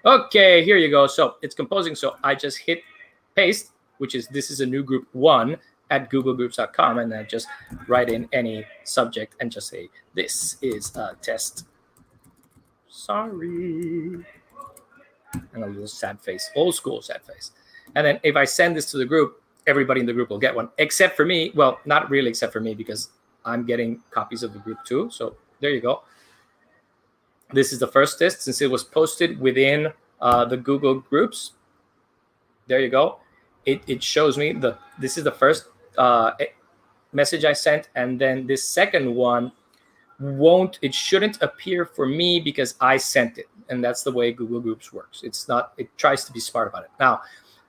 Okay, 0.04 0.64
here 0.64 0.76
you 0.76 0.90
go. 0.90 1.06
So 1.06 1.36
it's 1.40 1.54
composing. 1.54 1.94
So 1.94 2.16
I 2.24 2.34
just 2.34 2.58
hit 2.58 2.82
paste, 3.34 3.72
which 3.98 4.14
is 4.14 4.26
this 4.28 4.50
is 4.50 4.60
a 4.60 4.66
new 4.66 4.82
group 4.82 5.08
one 5.12 5.56
at 5.90 6.10
googlegroups.com, 6.10 6.98
and 6.98 7.10
then 7.10 7.26
just 7.28 7.46
write 7.88 8.08
in 8.08 8.28
any 8.32 8.64
subject 8.84 9.34
and 9.40 9.50
just 9.50 9.68
say, 9.68 9.88
This 10.14 10.56
is 10.62 10.94
a 10.96 11.16
test. 11.22 11.66
Sorry 13.00 14.24
and 15.54 15.64
a 15.64 15.66
little 15.66 15.86
sad 15.86 16.20
face, 16.20 16.50
old 16.54 16.74
school 16.74 17.02
sad 17.02 17.22
face. 17.22 17.52
And 17.94 18.06
then 18.06 18.20
if 18.22 18.36
I 18.36 18.44
send 18.44 18.76
this 18.76 18.90
to 18.92 18.98
the 18.98 19.04
group, 19.04 19.42
everybody 19.66 20.00
in 20.00 20.06
the 20.06 20.12
group 20.12 20.30
will 20.30 20.38
get 20.38 20.54
one, 20.54 20.68
except 20.78 21.16
for 21.16 21.24
me. 21.24 21.52
Well, 21.54 21.80
not 21.84 22.10
really 22.10 22.30
except 22.30 22.52
for 22.52 22.60
me 22.60 22.74
because 22.74 23.10
I'm 23.44 23.64
getting 23.66 24.00
copies 24.10 24.42
of 24.42 24.52
the 24.52 24.58
group 24.58 24.78
too. 24.84 25.10
So 25.10 25.36
there 25.60 25.70
you 25.70 25.80
go. 25.80 26.02
this 27.52 27.72
is 27.72 27.80
the 27.80 27.86
first 27.88 28.18
test 28.18 28.42
since 28.42 28.60
it 28.60 28.70
was 28.70 28.84
posted 28.84 29.40
within 29.40 29.92
uh, 30.20 30.44
the 30.44 30.56
Google 30.56 31.00
Groups. 31.00 31.52
There 32.68 32.78
you 32.78 32.88
go. 32.88 33.18
It, 33.66 33.82
it 33.86 34.02
shows 34.02 34.38
me 34.38 34.52
the 34.52 34.78
this 34.98 35.18
is 35.18 35.24
the 35.24 35.32
first 35.32 35.66
uh, 35.98 36.32
message 37.12 37.44
I 37.44 37.52
sent, 37.52 37.88
and 37.94 38.20
then 38.20 38.46
this 38.46 38.62
second 38.64 39.14
one 39.14 39.52
won't 40.20 40.78
it 40.82 40.94
shouldn't 40.94 41.42
appear 41.42 41.84
for 41.84 42.06
me 42.06 42.40
because 42.40 42.74
I 42.80 42.98
sent 42.98 43.38
it, 43.38 43.46
and 43.68 43.82
that's 43.82 44.02
the 44.02 44.12
way 44.12 44.32
Google 44.32 44.60
Groups 44.60 44.92
works. 44.92 45.22
It's 45.22 45.48
not 45.48 45.72
it 45.78 45.96
tries 45.96 46.24
to 46.24 46.32
be 46.32 46.40
smart 46.40 46.68
about 46.68 46.84
it. 46.84 46.90
Now, 47.00 47.22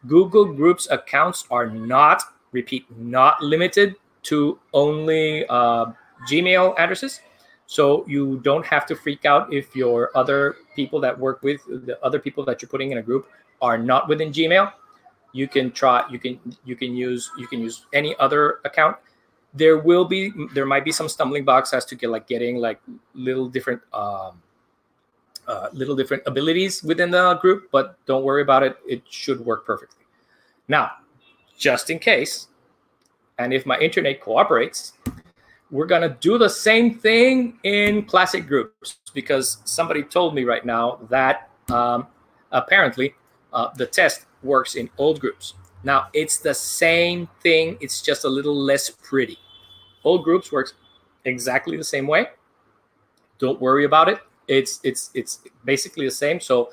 Google 0.08 0.46
Groups 0.54 0.88
accounts 0.92 1.46
are 1.50 1.68
not 1.68 2.24
repeat 2.52 2.86
not 2.98 3.42
limited 3.42 3.96
to 4.24 4.60
only 4.74 5.46
uh, 5.48 5.88
Gmail 6.28 6.76
addresses. 6.78 7.22
So 7.66 8.06
you 8.06 8.42
don't 8.44 8.66
have 8.66 8.86
to 8.88 8.96
freak 8.96 9.24
out 9.24 9.54
if 9.54 9.76
your 9.76 10.12
other 10.14 10.58
people 10.76 11.00
that 11.00 11.18
work 11.18 11.42
with 11.42 11.62
the 11.86 11.98
other 12.04 12.20
people 12.20 12.44
that 12.46 12.62
you're 12.62 12.68
putting 12.68 12.92
in 12.92 12.98
a 12.98 13.02
group 13.02 13.28
are 13.62 13.78
not 13.78 14.10
within 14.10 14.32
Gmail. 14.32 14.74
You 15.32 15.48
can 15.48 15.72
try. 15.72 16.04
You 16.12 16.20
can 16.20 16.38
you 16.66 16.76
can 16.76 16.94
use 16.94 17.32
you 17.38 17.48
can 17.48 17.62
use 17.62 17.86
any 17.94 18.14
other 18.20 18.60
account. 18.66 18.98
There 19.54 19.78
will 19.78 20.06
be 20.06 20.32
there 20.54 20.66
might 20.66 20.86
be 20.86 20.92
some 20.92 21.10
stumbling 21.10 21.44
blocks 21.44 21.74
as 21.74 21.86
to 21.86 21.96
get 21.96 22.10
like 22.10 22.28
getting 22.28 22.58
like 22.58 22.80
little 23.14 23.50
different 23.50 23.82
um, 23.94 24.42
uh, 25.48 25.68
little 25.74 25.96
different 25.96 26.24
abilities 26.26 26.84
within 26.84 27.12
the 27.12 27.36
group, 27.36 27.70
but 27.72 27.98
don't 28.06 28.24
worry 28.24 28.42
about 28.42 28.64
it. 28.64 28.78
It 28.88 29.04
should 29.10 29.44
work 29.46 29.66
perfectly. 29.66 30.06
Now, 30.68 30.92
just 31.58 31.90
in 31.90 32.00
case, 32.00 32.48
and 33.38 33.54
if 33.54 33.66
my 33.66 33.78
internet 33.80 34.22
cooperates, 34.22 34.94
we're 35.70 35.88
to 35.88 36.18
do 36.20 36.38
the 36.38 36.50
same 36.50 36.96
thing 36.98 37.60
in 37.64 38.06
classic 38.06 38.48
groups 38.48 39.00
because 39.14 39.58
somebody 39.66 40.04
told 40.04 40.36
me 40.36 40.44
right 40.44 40.66
now 40.66 41.00
that 41.10 41.50
um, 41.70 42.08
apparently 42.52 43.16
uh, 43.54 43.70
the 43.76 43.86
test 43.86 44.26
works 44.44 44.76
in 44.76 44.90
old 44.98 45.20
groups. 45.20 45.54
Now 45.84 46.08
it's 46.14 46.38
the 46.38 46.54
same 46.54 47.28
thing, 47.42 47.78
it's 47.82 48.02
just 48.02 48.26
a 48.26 48.30
little 48.30 48.56
less 48.56 48.90
pretty. 48.90 49.38
Old 50.04 50.24
groups 50.24 50.52
works 50.52 50.74
exactly 51.26 51.78
the 51.78 51.84
same 51.84 52.08
way. 52.08 52.28
Don't 53.40 53.60
worry 53.60 53.86
about 53.86 54.10
it. 54.10 54.20
It's 54.48 54.80
it's 54.84 55.10
it's 55.14 55.42
basically 55.66 56.06
the 56.06 56.12
same. 56.12 56.40
So 56.40 56.72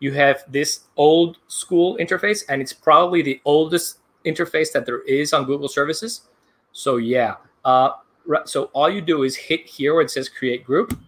you 0.00 0.12
have 0.12 0.44
this 0.48 0.80
old 0.96 1.38
school 1.48 1.96
interface 1.98 2.44
and 2.48 2.60
it's 2.60 2.72
probably 2.72 3.22
the 3.22 3.40
oldest 3.44 3.98
interface 4.24 4.72
that 4.72 4.86
there 4.86 5.02
is 5.02 5.32
on 5.32 5.44
Google 5.44 5.68
services. 5.68 6.22
So 6.72 6.96
yeah, 6.96 7.36
uh, 7.64 7.90
so 8.44 8.64
all 8.72 8.90
you 8.90 9.00
do 9.00 9.22
is 9.22 9.36
hit 9.36 9.66
here 9.66 9.94
where 9.94 10.02
it 10.02 10.10
says 10.10 10.28
create 10.28 10.64
group. 10.64 10.98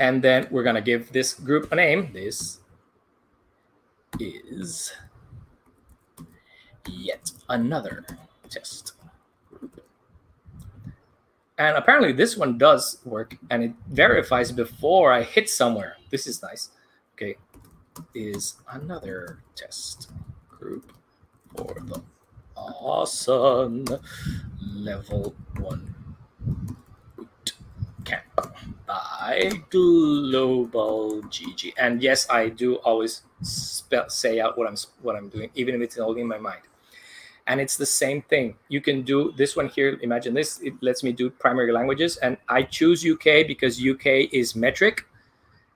And 0.00 0.22
then 0.22 0.48
we're 0.50 0.64
to 0.74 0.80
give 0.80 1.12
this 1.12 1.34
group 1.34 1.70
a 1.70 1.76
name. 1.76 2.10
This 2.12 2.58
is 4.20 4.92
yet 6.88 7.30
another 7.48 8.04
test. 8.48 8.92
And 11.58 11.76
apparently 11.76 12.12
this 12.12 12.36
one 12.36 12.58
does 12.58 12.98
work 13.04 13.36
and 13.50 13.62
it 13.62 13.72
verifies 13.88 14.52
before 14.52 15.12
I 15.12 15.22
hit 15.22 15.48
somewhere. 15.48 15.96
This 16.10 16.26
is 16.26 16.42
nice. 16.42 16.70
Okay, 17.14 17.36
is 18.14 18.56
another 18.72 19.38
test 19.54 20.10
group 20.48 20.92
for 21.56 21.76
the 21.84 22.02
awesome 22.56 23.84
level 24.60 25.34
one 25.58 25.94
camp 28.04 28.24
by 28.86 29.50
Global 29.70 31.22
GEG. 31.22 31.74
And 31.78 32.02
yes, 32.02 32.28
I 32.30 32.48
do 32.48 32.76
always 32.76 33.22
spell, 33.42 34.08
say 34.08 34.40
out 34.40 34.56
what 34.58 34.68
I'm 34.68 34.76
what 35.02 35.16
I'm 35.16 35.28
doing, 35.28 35.50
even 35.54 35.74
if 35.74 35.80
it's 35.80 35.98
only 35.98 36.20
in 36.20 36.28
my 36.28 36.38
mind. 36.38 36.62
And 37.46 37.60
it's 37.60 37.76
the 37.76 37.86
same 37.86 38.22
thing. 38.22 38.54
You 38.68 38.80
can 38.80 39.02
do 39.02 39.32
this 39.36 39.56
one 39.56 39.68
here. 39.68 39.98
Imagine 40.02 40.32
this. 40.34 40.60
It 40.60 40.74
lets 40.80 41.02
me 41.02 41.12
do 41.12 41.28
primary 41.28 41.72
languages, 41.72 42.16
and 42.18 42.36
I 42.48 42.62
choose 42.62 43.04
UK 43.04 43.46
because 43.46 43.84
UK 43.84 44.30
is 44.32 44.54
metric, 44.54 45.06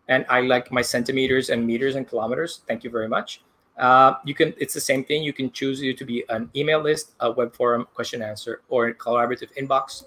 and 0.07 0.25
I 0.29 0.43
like 0.43 0.71
my 0.71 0.83
centimeters 0.83 1.51
and 1.51 1.67
meters 1.67 1.97
and 1.97 2.07
kilometers. 2.07 2.61
Thank 2.69 2.85
you 2.85 2.91
very 2.91 3.09
much. 3.09 3.43
Uh, 3.77 4.15
you 4.25 4.35
can 4.35 4.55
it's 4.57 4.73
the 4.73 4.81
same 4.81 5.05
thing 5.05 5.23
you 5.23 5.35
can 5.35 5.51
choose 5.53 5.83
you 5.83 5.93
to 5.93 6.05
be 6.05 6.25
an 6.31 6.49
email 6.57 6.81
list 6.81 7.13
a 7.21 7.31
web 7.31 7.55
forum 7.55 7.87
question 7.93 8.23
answer 8.23 8.63
or 8.71 8.87
a 8.87 8.95
collaborative 8.95 9.53
inbox 9.61 10.05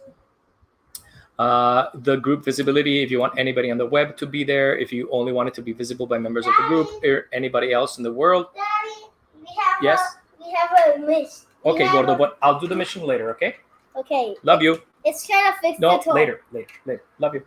uh, 1.40 1.90
the 1.94 2.18
group 2.18 2.44
visibility 2.44 3.02
if 3.02 3.10
you 3.10 3.18
want 3.18 3.34
anybody 3.40 3.72
on 3.72 3.78
the 3.78 3.86
web 3.86 4.18
to 4.18 4.28
be 4.28 4.44
there 4.44 4.78
if 4.78 4.92
you 4.92 5.10
only 5.10 5.32
want 5.32 5.48
it 5.48 5.54
to 5.54 5.62
be 5.62 5.72
visible 5.72 6.06
by 6.06 6.18
members 6.18 6.46
Daddy, 6.46 6.56
of 6.58 6.64
the 6.64 6.68
group 6.68 7.04
or 7.04 7.28
anybody 7.32 7.72
else 7.72 7.98
in 7.98 8.04
the 8.04 8.12
world. 8.12 8.48
Daddy, 8.54 9.08
we 9.40 9.48
have 9.58 9.82
yes? 9.82 10.02
a, 10.02 10.44
we 10.44 10.52
have 10.52 10.72
a 10.96 11.00
mission 11.00 11.48
okay 11.66 11.90
gordo 11.92 12.16
but 12.16 12.38
i'll 12.42 12.60
do 12.60 12.68
the 12.68 12.76
mission 12.76 13.04
later 13.04 13.32
okay? 13.32 13.56
Okay. 13.96 14.36
Love 14.44 14.62
you. 14.62 14.82
It's 15.04 15.26
trying 15.26 15.52
to 15.52 15.60
fix 15.60 15.80
no 15.80 16.00
the 16.04 16.14
later 16.14 16.42
later 16.52 16.74
later. 16.86 17.04
Love 17.20 17.36
you. 17.36 17.44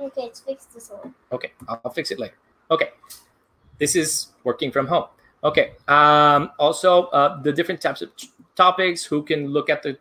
Okay 0.00 0.22
it's 0.22 0.40
fixed 0.40 0.72
this 0.74 0.90
one 0.90 1.14
okay 1.30 1.52
i'll 1.68 1.90
fix 1.90 2.10
it 2.10 2.18
later. 2.18 2.36
Okay. 2.70 2.90
This 3.78 3.94
is 3.96 4.28
working 4.44 4.72
from 4.72 4.86
home. 4.86 5.04
Okay. 5.42 5.72
Um, 5.88 6.50
also, 6.58 7.06
uh, 7.06 7.42
the 7.42 7.52
different 7.52 7.80
types 7.80 8.00
of 8.00 8.16
t- 8.16 8.30
topics. 8.56 9.04
Who 9.04 9.22
can 9.22 9.48
look 9.48 9.68
at 9.68 9.82
the 9.82 9.98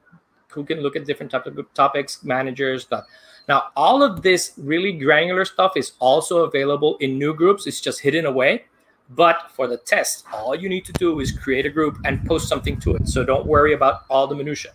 who 0.53 0.64
can 0.64 0.82
look 0.82 0.95
at 0.95 1.06
different 1.06 1.32
types 1.32 1.48
of 1.48 1.74
topics, 1.74 2.24
managers, 2.24 2.84
stuff. 2.84 3.06
Now, 3.48 3.70
all 3.76 4.02
of 4.02 4.22
this 4.22 4.53
really 4.57 4.94
granular 4.94 5.45
stuff 5.45 5.74
is 5.76 5.94
also 5.99 6.45
available 6.45 6.98
in 6.98 7.20
new 7.20 7.34
groups. 7.34 7.68
It's 7.68 7.82
just 7.82 7.99
hidden 7.99 8.26
away. 8.26 8.65
But 9.10 9.52
for 9.52 9.68
the 9.68 9.78
test, 9.78 10.26
all 10.34 10.56
you 10.56 10.70
need 10.70 10.86
to 10.86 10.94
do 10.94 11.20
is 11.20 11.32
create 11.32 11.65
a 11.65 11.70
group 11.70 11.98
and 12.06 12.26
post 12.26 12.48
something 12.48 12.80
to 12.80 12.95
it. 12.95 13.07
So 13.07 13.24
don't 13.24 13.45
worry 13.45 13.74
about 13.74 14.03
all 14.10 14.28
the 14.28 14.36
minutia. 14.36 14.72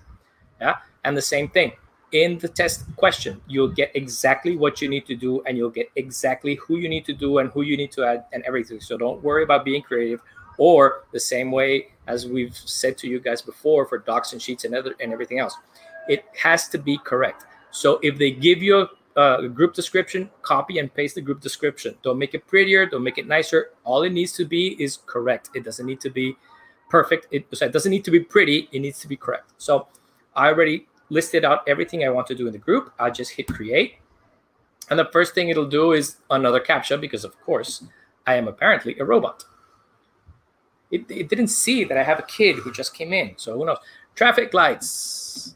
Yeah. 0.60 0.76
And 1.04 1.16
the 1.16 1.22
same 1.22 1.48
thing 1.48 1.72
in 2.12 2.38
the 2.38 2.48
test 2.48 2.84
question, 2.96 3.40
you'll 3.46 3.68
get 3.68 3.90
exactly 3.94 4.56
what 4.56 4.80
you 4.80 4.88
need 4.88 5.06
to 5.06 5.14
do, 5.14 5.42
and 5.44 5.56
you'll 5.56 5.70
get 5.70 5.90
exactly 5.96 6.54
who 6.56 6.76
you 6.76 6.88
need 6.88 7.04
to 7.06 7.12
do 7.12 7.38
and 7.38 7.50
who 7.50 7.62
you 7.62 7.76
need 7.76 7.92
to 7.92 8.04
add 8.04 8.24
and 8.32 8.42
everything. 8.44 8.80
So 8.80 8.96
don't 8.96 9.22
worry 9.22 9.42
about 9.42 9.64
being 9.64 9.82
creative 9.82 10.20
or 10.58 11.04
the 11.12 11.20
same 11.20 11.50
way 11.50 11.88
as 12.06 12.26
we've 12.26 12.56
said 12.56 12.98
to 12.98 13.08
you 13.08 13.20
guys 13.20 13.40
before 13.40 13.86
for 13.86 13.98
docs 13.98 14.32
and 14.32 14.42
sheets 14.42 14.64
and 14.64 14.74
other 14.74 14.94
and 15.00 15.12
everything 15.12 15.38
else 15.38 15.56
it 16.08 16.24
has 16.36 16.68
to 16.68 16.78
be 16.78 16.98
correct 16.98 17.46
so 17.70 17.98
if 18.02 18.18
they 18.18 18.30
give 18.30 18.62
you 18.62 18.88
a, 19.16 19.44
a 19.44 19.48
group 19.48 19.74
description 19.74 20.30
copy 20.42 20.78
and 20.78 20.92
paste 20.94 21.14
the 21.16 21.20
group 21.20 21.40
description. 21.40 21.96
Don't 22.02 22.18
make 22.18 22.34
it 22.34 22.46
prettier 22.46 22.86
don't 22.86 23.02
make 23.02 23.18
it 23.18 23.26
nicer. 23.26 23.70
All 23.84 24.02
it 24.02 24.12
needs 24.12 24.32
to 24.32 24.44
be 24.44 24.80
is 24.82 24.98
correct. 25.06 25.50
It 25.54 25.64
doesn't 25.64 25.84
need 25.84 26.00
to 26.00 26.10
be 26.10 26.36
perfect. 26.88 27.26
It, 27.30 27.46
it 27.60 27.72
doesn't 27.72 27.90
need 27.90 28.04
to 28.04 28.10
be 28.10 28.20
pretty 28.20 28.68
it 28.72 28.80
needs 28.80 29.00
to 29.00 29.08
be 29.08 29.16
correct. 29.16 29.52
So 29.58 29.88
i 30.34 30.46
already 30.48 30.86
listed 31.10 31.44
out 31.44 31.66
everything 31.66 32.04
i 32.04 32.08
want 32.10 32.26
to 32.28 32.34
do 32.34 32.46
in 32.46 32.52
the 32.52 32.58
group. 32.58 32.92
I 32.98 33.10
just 33.10 33.32
hit 33.32 33.48
create. 33.48 33.96
And 34.90 34.98
the 34.98 35.06
first 35.06 35.34
thing 35.34 35.48
it'll 35.48 35.68
do 35.68 35.92
is 35.92 36.16
another 36.30 36.60
captcha 36.60 37.00
because 37.00 37.24
of 37.24 37.38
course 37.40 37.84
i 38.26 38.34
am 38.34 38.48
apparently 38.48 38.98
a 38.98 39.04
robot. 39.04 39.44
It, 40.90 41.04
it 41.10 41.28
didn't 41.28 41.48
see 41.48 41.84
that 41.84 41.98
I 41.98 42.02
have 42.02 42.18
a 42.18 42.22
kid 42.22 42.56
who 42.56 42.72
just 42.72 42.94
came 42.94 43.12
in. 43.12 43.34
So 43.36 43.58
who 43.58 43.66
knows? 43.66 43.76
Traffic 44.14 44.54
lights. 44.54 45.54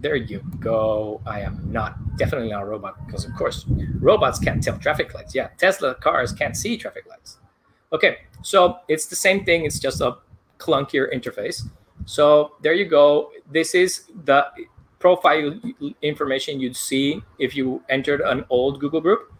There 0.00 0.16
you 0.16 0.42
go. 0.60 1.20
I 1.26 1.40
am 1.40 1.60
not 1.72 2.16
definitely 2.16 2.50
not 2.50 2.62
a 2.62 2.66
robot 2.66 3.06
because 3.06 3.24
of 3.24 3.34
course 3.34 3.64
robots 4.00 4.38
can't 4.38 4.62
tell 4.62 4.78
traffic 4.78 5.14
lights. 5.14 5.34
Yeah, 5.34 5.48
Tesla 5.58 5.94
cars 5.94 6.32
can't 6.32 6.56
see 6.56 6.76
traffic 6.76 7.06
lights. 7.08 7.38
Okay, 7.92 8.18
so 8.42 8.78
it's 8.88 9.06
the 9.06 9.16
same 9.16 9.44
thing. 9.44 9.64
It's 9.64 9.78
just 9.78 10.00
a 10.00 10.18
clunkier 10.58 11.12
interface. 11.14 11.62
So 12.04 12.52
there 12.62 12.74
you 12.74 12.84
go. 12.84 13.32
This 13.50 13.74
is 13.74 14.04
the 14.24 14.46
profile 14.98 15.58
information 16.02 16.60
you'd 16.60 16.76
see 16.76 17.22
if 17.38 17.56
you 17.56 17.82
entered 17.88 18.20
an 18.20 18.44
old 18.50 18.80
Google 18.80 19.00
group 19.00 19.32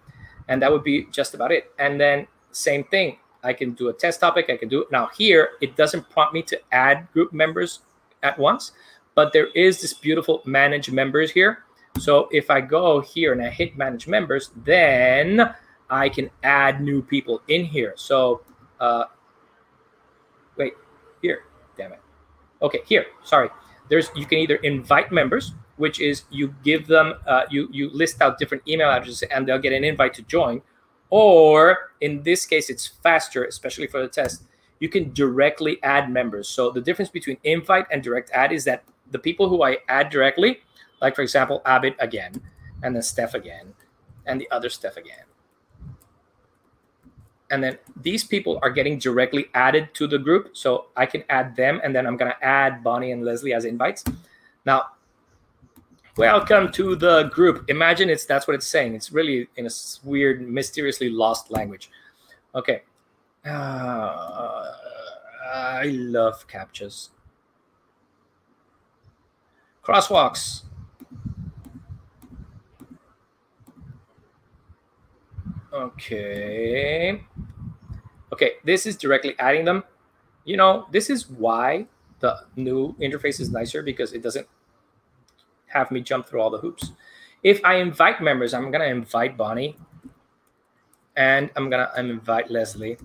and 0.48 0.60
that 0.62 0.70
would 0.70 0.84
be 0.84 1.06
just 1.10 1.34
about 1.34 1.52
it. 1.52 1.72
And 1.78 2.00
then 2.00 2.26
same 2.52 2.84
thing, 2.84 3.18
I 3.42 3.52
can 3.52 3.72
do 3.72 3.88
a 3.88 3.92
test 3.92 4.20
topic. 4.20 4.46
I 4.48 4.56
can 4.56 4.68
do 4.68 4.82
it 4.82 4.90
now. 4.90 5.10
Here, 5.16 5.50
it 5.60 5.76
doesn't 5.76 6.08
prompt 6.10 6.34
me 6.34 6.42
to 6.42 6.60
add 6.72 7.10
group 7.12 7.32
members 7.32 7.80
at 8.22 8.38
once, 8.38 8.72
but 9.16 9.32
there 9.32 9.48
is 9.54 9.80
this 9.80 9.92
beautiful 9.92 10.42
manage 10.44 10.90
members 10.90 11.32
here. 11.32 11.64
So 11.98 12.28
if 12.30 12.50
I 12.50 12.60
go 12.60 13.00
here 13.00 13.32
and 13.32 13.42
I 13.42 13.48
hit 13.48 13.76
manage 13.76 14.06
members, 14.06 14.50
then 14.54 15.52
I 15.90 16.08
can 16.08 16.30
add 16.44 16.80
new 16.80 17.02
people 17.02 17.42
in 17.48 17.64
here. 17.64 17.94
So 17.96 18.42
uh, 18.78 19.04
wait, 20.56 20.74
here, 21.22 21.44
damn 21.76 21.92
it. 21.92 22.00
Okay, 22.62 22.80
here, 22.86 23.06
sorry. 23.24 23.48
There's 23.88 24.10
you 24.14 24.26
can 24.26 24.38
either 24.38 24.56
invite 24.56 25.10
members 25.10 25.54
which 25.76 26.00
is 26.00 26.24
you 26.30 26.54
give 26.64 26.86
them 26.86 27.14
uh, 27.26 27.42
you 27.50 27.68
you 27.70 27.90
list 27.90 28.20
out 28.20 28.38
different 28.38 28.62
email 28.68 28.90
addresses 28.90 29.22
and 29.30 29.46
they'll 29.46 29.58
get 29.58 29.72
an 29.72 29.84
invite 29.84 30.14
to 30.14 30.22
join 30.22 30.62
or 31.10 31.92
in 32.00 32.22
this 32.22 32.46
case 32.46 32.70
it's 32.70 32.86
faster 32.86 33.44
especially 33.44 33.86
for 33.86 34.00
the 34.00 34.08
test 34.08 34.44
you 34.80 34.88
can 34.88 35.12
directly 35.12 35.82
add 35.82 36.10
members 36.10 36.48
so 36.48 36.70
the 36.70 36.80
difference 36.80 37.10
between 37.10 37.36
invite 37.44 37.86
and 37.90 38.02
direct 38.02 38.30
add 38.30 38.52
is 38.52 38.64
that 38.64 38.84
the 39.10 39.18
people 39.18 39.48
who 39.48 39.62
i 39.62 39.78
add 39.88 40.10
directly 40.10 40.60
Like 41.00 41.14
for 41.14 41.22
example, 41.22 41.62
Abid 41.66 41.94
again, 41.98 42.40
and 42.82 42.94
then 42.94 43.02
Steph 43.02 43.34
again, 43.34 43.74
and 44.26 44.40
the 44.40 44.48
other 44.50 44.68
Steph 44.68 44.96
again. 44.96 45.24
And 47.50 47.62
then 47.62 47.78
these 47.94 48.24
people 48.24 48.58
are 48.62 48.70
getting 48.70 48.98
directly 48.98 49.46
added 49.54 49.94
to 49.94 50.06
the 50.06 50.18
group. 50.18 50.56
So 50.56 50.86
I 50.96 51.06
can 51.06 51.22
add 51.28 51.54
them, 51.54 51.80
and 51.84 51.94
then 51.94 52.06
I'm 52.06 52.16
gonna 52.16 52.36
add 52.42 52.82
Bonnie 52.82 53.12
and 53.12 53.24
Leslie 53.24 53.52
as 53.52 53.64
invites. 53.64 54.04
Now, 54.64 54.86
welcome 56.16 56.72
to 56.72 56.96
the 56.96 57.24
group. 57.24 57.68
Imagine 57.68 58.10
it's 58.10 58.24
that's 58.24 58.48
what 58.48 58.54
it's 58.54 58.66
saying. 58.66 58.94
It's 58.94 59.12
really 59.12 59.48
in 59.56 59.66
a 59.66 59.70
weird, 60.02 60.48
mysteriously 60.48 61.10
lost 61.10 61.50
language. 61.50 61.90
Okay. 62.54 62.82
Uh, 63.44 64.72
I 65.54 65.84
love 65.84 66.48
captchas. 66.48 67.10
Crosswalks. 69.86 70.62
Okay. 75.72 77.22
Okay, 78.32 78.52
this 78.64 78.84
is 78.86 78.96
directly 78.96 79.36
adding 79.38 79.64
them. 79.64 79.84
You 80.44 80.56
know, 80.56 80.88
this 80.90 81.08
is 81.08 81.30
why 81.30 81.86
the 82.18 82.36
new 82.56 82.94
interface 82.94 83.38
is 83.38 83.50
nicer 83.50 83.82
because 83.82 84.12
it 84.12 84.22
doesn't 84.22 84.48
have 85.66 85.90
me 85.92 86.00
jump 86.00 86.26
through 86.26 86.40
all 86.40 86.50
the 86.50 86.58
hoops. 86.58 86.90
If 87.44 87.64
I 87.64 87.76
invite 87.76 88.20
members, 88.20 88.54
I'm 88.54 88.72
gonna 88.72 88.86
invite 88.86 89.36
Bonnie 89.36 89.76
and 91.16 91.50
I'm 91.54 91.70
gonna 91.70 91.92
invite 91.96 92.50
Leslie. 92.50 92.98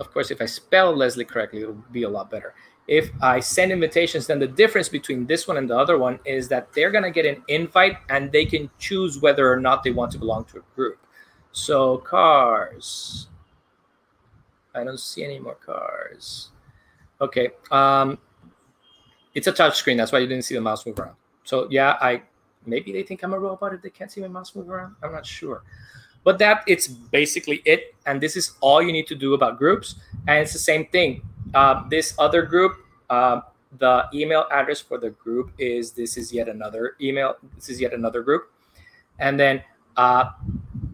Of 0.00 0.10
course, 0.12 0.30
if 0.32 0.40
I 0.40 0.46
spell 0.46 0.96
Leslie 0.96 1.24
correctly, 1.24 1.60
it'll 1.62 1.84
be 1.92 2.02
a 2.02 2.08
lot 2.08 2.30
better. 2.30 2.54
If 2.88 3.10
I 3.22 3.40
send 3.40 3.70
invitations, 3.70 4.26
then 4.26 4.38
the 4.38 4.48
difference 4.48 4.88
between 4.88 5.26
this 5.26 5.46
one 5.46 5.56
and 5.56 5.70
the 5.70 5.78
other 5.78 5.96
one 5.96 6.18
is 6.24 6.48
that 6.48 6.72
they're 6.72 6.90
gonna 6.90 7.10
get 7.10 7.26
an 7.26 7.42
invite 7.48 7.98
and 8.08 8.32
they 8.32 8.44
can 8.44 8.68
choose 8.78 9.20
whether 9.20 9.50
or 9.50 9.60
not 9.60 9.84
they 9.84 9.92
want 9.92 10.10
to 10.12 10.18
belong 10.18 10.44
to 10.46 10.58
a 10.58 10.62
group. 10.74 10.98
So 11.52 11.98
cars. 11.98 13.28
I 14.74 14.84
don't 14.84 15.00
see 15.00 15.24
any 15.24 15.38
more 15.38 15.56
cars. 15.56 16.50
Okay. 17.20 17.50
Um, 17.70 18.18
it's 19.34 19.46
a 19.46 19.52
touch 19.52 19.76
screen. 19.76 19.96
That's 19.96 20.12
why 20.12 20.18
you 20.18 20.26
didn't 20.26 20.44
see 20.44 20.54
the 20.54 20.60
mouse 20.60 20.86
move 20.86 20.98
around. 20.98 21.16
So 21.44 21.68
yeah, 21.70 21.96
I 22.00 22.22
maybe 22.66 22.92
they 22.92 23.02
think 23.02 23.22
I'm 23.22 23.34
a 23.34 23.38
robot 23.38 23.74
if 23.74 23.82
they 23.82 23.90
can't 23.90 24.10
see 24.10 24.20
my 24.20 24.28
mouse 24.28 24.54
move 24.54 24.68
around. 24.68 24.96
I'm 25.02 25.12
not 25.12 25.26
sure. 25.26 25.62
But 26.22 26.38
that 26.38 26.64
it's 26.66 26.86
basically 26.86 27.62
it. 27.64 27.94
And 28.06 28.20
this 28.20 28.36
is 28.36 28.52
all 28.60 28.82
you 28.82 28.92
need 28.92 29.06
to 29.08 29.14
do 29.14 29.34
about 29.34 29.58
groups. 29.58 29.96
And 30.28 30.40
it's 30.40 30.52
the 30.52 30.58
same 30.58 30.86
thing. 30.86 31.22
Uh, 31.54 31.88
this 31.88 32.14
other 32.18 32.42
group, 32.42 32.76
uh, 33.08 33.40
the 33.78 34.08
email 34.12 34.46
address 34.50 34.80
for 34.80 34.98
the 34.98 35.10
group 35.10 35.52
is 35.58 35.92
this 35.92 36.16
is 36.16 36.32
yet 36.32 36.48
another 36.48 36.96
email. 37.00 37.36
This 37.56 37.68
is 37.68 37.80
yet 37.80 37.92
another 37.92 38.22
group. 38.22 38.50
And 39.18 39.38
then 39.38 39.62
uh, 39.96 40.30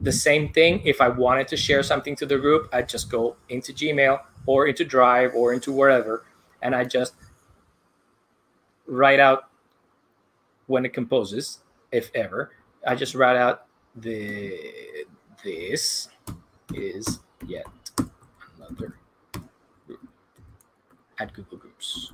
the 0.03 0.13
same 0.13 0.53
thing. 0.53 0.83
If 0.85 1.01
I 1.01 1.09
wanted 1.09 1.49
to 1.49 1.57
share 1.57 1.83
something 1.83 2.17
to 2.17 2.27
the 2.27 2.39
group, 2.39 2.69
I'd 2.73 2.89
just 2.89 3.11
go 3.11 3.37
into 3.49 3.73
Gmail 3.73 4.21
or 4.47 4.67
into 4.67 4.85
Drive 4.85 5.35
or 5.35 5.53
into 5.53 5.73
wherever, 5.73 6.25
and 6.63 6.75
I 6.75 6.85
just 6.85 7.15
write 8.87 9.21
out 9.21 9.49
when 10.67 10.85
it 10.85 10.93
composes, 10.93 11.59
if 11.93 12.11
ever. 12.15 12.53
I 12.87 12.95
just 12.95 13.15
write 13.15 13.37
out 13.37 13.67
the 13.95 14.57
this 15.43 16.09
is 16.73 17.21
yet 17.47 17.67
another 18.57 18.97
at 21.19 21.33
Google 21.33 21.59
Groups. 21.59 22.13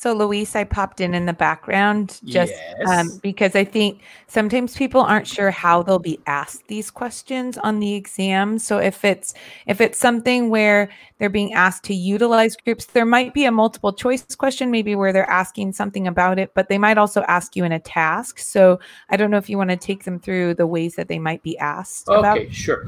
So, 0.00 0.14
Luis, 0.14 0.56
I 0.56 0.64
popped 0.64 1.02
in 1.02 1.12
in 1.12 1.26
the 1.26 1.34
background 1.34 2.20
just 2.24 2.54
um, 2.88 3.20
because 3.22 3.54
I 3.54 3.64
think 3.64 4.00
sometimes 4.28 4.74
people 4.74 5.02
aren't 5.02 5.26
sure 5.26 5.50
how 5.50 5.82
they'll 5.82 5.98
be 5.98 6.18
asked 6.26 6.68
these 6.68 6.90
questions 6.90 7.58
on 7.58 7.80
the 7.80 7.92
exam. 7.96 8.58
So, 8.58 8.78
if 8.78 9.04
it's 9.04 9.34
if 9.66 9.78
it's 9.78 9.98
something 9.98 10.48
where 10.48 10.88
they're 11.18 11.28
being 11.28 11.52
asked 11.52 11.84
to 11.84 11.94
utilize 11.94 12.56
groups, 12.56 12.86
there 12.86 13.04
might 13.04 13.34
be 13.34 13.44
a 13.44 13.52
multiple 13.52 13.92
choice 13.92 14.24
question, 14.34 14.70
maybe 14.70 14.94
where 14.94 15.12
they're 15.12 15.28
asking 15.28 15.74
something 15.74 16.06
about 16.06 16.38
it, 16.38 16.52
but 16.54 16.70
they 16.70 16.78
might 16.78 16.96
also 16.96 17.20
ask 17.28 17.54
you 17.54 17.64
in 17.64 17.72
a 17.72 17.78
task. 17.78 18.38
So, 18.38 18.80
I 19.10 19.18
don't 19.18 19.30
know 19.30 19.36
if 19.36 19.50
you 19.50 19.58
want 19.58 19.68
to 19.68 19.76
take 19.76 20.04
them 20.04 20.18
through 20.18 20.54
the 20.54 20.66
ways 20.66 20.94
that 20.94 21.08
they 21.08 21.18
might 21.18 21.42
be 21.42 21.58
asked 21.58 22.08
about. 22.08 22.38
Okay, 22.38 22.48
sure. 22.48 22.86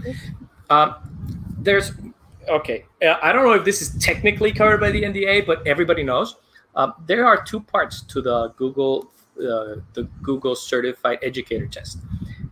Um, 0.70 0.94
there's 1.58 1.92
okay. 2.52 2.84
uh, 3.02 3.16
I 3.22 3.32
don't 3.32 3.44
know 3.44 3.52
if 3.52 3.64
this 3.64 3.82
is 3.82 3.96
technically 4.02 4.52
covered 4.52 4.80
by 4.80 4.90
the 4.90 5.02
NDA, 5.02 5.46
but 5.46 5.66
everybody 5.66 6.02
knows 6.02 6.36
um, 6.74 6.94
there 7.06 7.26
are 7.26 7.42
two 7.42 7.60
parts 7.60 8.02
to 8.02 8.22
the 8.22 8.48
Google 8.56 9.10
uh, 9.38 9.80
the 9.94 10.08
Google 10.22 10.54
Certified 10.54 11.18
Educator 11.22 11.66
Test. 11.66 11.98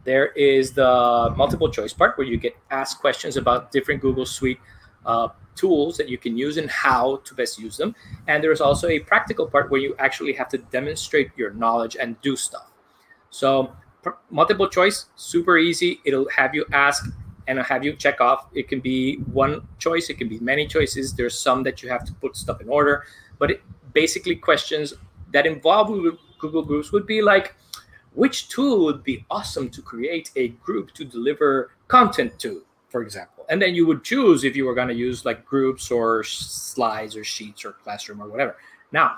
There 0.05 0.29
is 0.29 0.73
the 0.73 1.33
multiple 1.37 1.69
choice 1.71 1.93
part 1.93 2.17
where 2.17 2.27
you 2.27 2.39
get 2.39 2.57
asked 2.71 3.01
questions 3.01 3.37
about 3.37 3.71
different 3.71 4.01
Google 4.01 4.25
Suite 4.25 4.59
uh, 5.05 5.29
tools 5.55 5.97
that 5.99 6.09
you 6.09 6.17
can 6.17 6.37
use 6.37 6.57
and 6.57 6.71
how 6.71 7.17
to 7.25 7.35
best 7.35 7.59
use 7.59 7.77
them. 7.77 7.95
And 8.29 8.43
there's 8.43 8.61
also 8.61 8.89
a 8.89 8.99
practical 8.99 9.47
part 9.47 9.71
where 9.71 9.81
you 9.81 9.95
actually 9.99 10.33
have 10.35 10.49
to 10.49 10.59
demonstrate 10.59 11.31
your 11.37 11.51
knowledge 11.53 11.97
and 12.01 12.21
do 12.23 12.35
stuff. 12.35 12.71
So 13.29 13.73
multiple 14.31 14.69
choice, 14.69 15.07
super 15.17 15.59
easy. 15.59 16.01
It'll 16.05 16.29
have 16.31 16.55
you 16.55 16.65
ask 16.73 17.13
and 17.51 17.59
it'll 17.59 17.69
have 17.69 17.85
you 17.85 17.93
check 17.95 18.21
off. 18.21 18.47
It 18.55 18.69
can 18.69 18.79
be 18.81 19.17
one 19.33 19.67
choice, 19.79 20.09
it 20.09 20.19
can 20.19 20.29
be 20.29 20.39
many 20.39 20.69
choices. 20.69 21.13
There's 21.13 21.37
some 21.39 21.65
that 21.65 21.83
you 21.83 21.89
have 21.89 22.05
to 22.05 22.13
put 22.15 22.37
stuff 22.37 22.61
in 22.61 22.69
order, 22.69 23.05
but 23.41 23.51
it, 23.51 23.63
basically 23.93 24.37
questions 24.37 24.95
that 25.33 25.47
involve 25.47 25.89
Google, 25.89 26.19
Google 26.39 26.63
Groups 26.63 26.93
would 26.93 27.07
be 27.07 27.21
like, 27.21 27.57
which 28.15 28.49
tool 28.49 28.85
would 28.85 29.03
be 29.03 29.25
awesome 29.31 29.69
to 29.71 29.83
create 29.83 30.31
a 30.37 30.49
group 30.65 30.95
to 30.95 31.05
deliver 31.05 31.73
content 31.89 32.39
to, 32.39 32.63
for 32.89 33.03
example. 33.03 33.45
And 33.49 33.61
then 33.61 33.75
you 33.75 33.85
would 33.85 34.05
choose 34.05 34.45
if 34.45 34.55
you 34.55 34.65
were 34.65 34.75
going 34.75 34.89
to 34.89 34.95
use 34.95 35.25
like 35.25 35.45
groups 35.45 35.91
or 35.91 36.23
slides 36.23 37.17
or 37.17 37.25
sheets 37.25 37.65
or 37.65 37.73
classroom 37.73 38.23
or 38.23 38.29
whatever. 38.29 38.57
Now, 38.93 39.17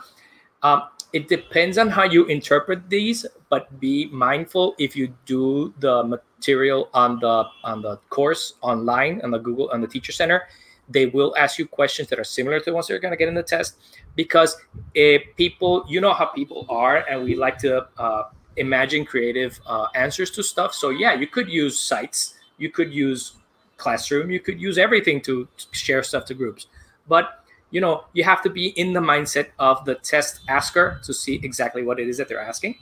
um, 0.62 0.84
it 1.12 1.28
depends 1.28 1.76
on 1.76 1.88
how 1.88 2.04
you 2.04 2.24
interpret 2.26 2.88
these, 2.88 3.26
but 3.50 3.78
be 3.78 4.06
mindful 4.06 4.74
if 4.78 4.96
you 4.96 5.14
do 5.26 5.74
the 5.78 6.02
material 6.04 6.88
on 6.94 7.20
the 7.20 7.44
on 7.64 7.82
the 7.82 7.96
course 8.08 8.54
online 8.62 9.20
on 9.22 9.30
the 9.30 9.38
Google 9.38 9.68
on 9.70 9.80
the 9.80 9.86
Teacher 9.86 10.12
Center, 10.12 10.48
they 10.88 11.06
will 11.06 11.34
ask 11.36 11.58
you 11.58 11.66
questions 11.66 12.08
that 12.08 12.18
are 12.18 12.24
similar 12.24 12.58
to 12.58 12.64
the 12.64 12.72
ones 12.72 12.88
you're 12.88 12.98
going 12.98 13.12
to 13.12 13.16
get 13.16 13.28
in 13.28 13.34
the 13.34 13.42
test. 13.42 13.76
Because 14.16 14.56
if 14.94 15.22
people 15.36 15.84
you 15.86 16.00
know 16.00 16.14
how 16.14 16.26
people 16.26 16.66
are 16.70 17.04
and 17.08 17.22
we 17.24 17.34
like 17.34 17.58
to 17.58 17.86
uh, 17.98 18.24
imagine 18.56 19.04
creative 19.04 19.60
uh, 19.66 19.88
answers 19.94 20.30
to 20.30 20.42
stuff. 20.42 20.74
So 20.74 20.90
yeah 20.90 21.12
you 21.12 21.26
could 21.26 21.48
use 21.48 21.78
sites 21.78 22.34
you 22.58 22.70
could 22.70 22.92
use 22.92 23.34
classroom 23.76 24.30
you 24.30 24.40
could 24.40 24.60
use 24.60 24.78
everything 24.78 25.20
to 25.22 25.46
share 25.72 26.02
stuff 26.02 26.24
to 26.26 26.34
groups. 26.34 26.66
But 27.06 27.41
you 27.72 27.80
know 27.80 28.04
you 28.12 28.22
have 28.22 28.40
to 28.42 28.50
be 28.50 28.68
in 28.78 28.92
the 28.92 29.00
mindset 29.00 29.48
of 29.58 29.84
the 29.84 29.96
test 29.96 30.40
asker 30.48 31.00
to 31.02 31.12
see 31.12 31.40
exactly 31.42 31.82
what 31.82 31.98
it 31.98 32.08
is 32.08 32.16
that 32.18 32.28
they're 32.28 32.40
asking 32.40 32.76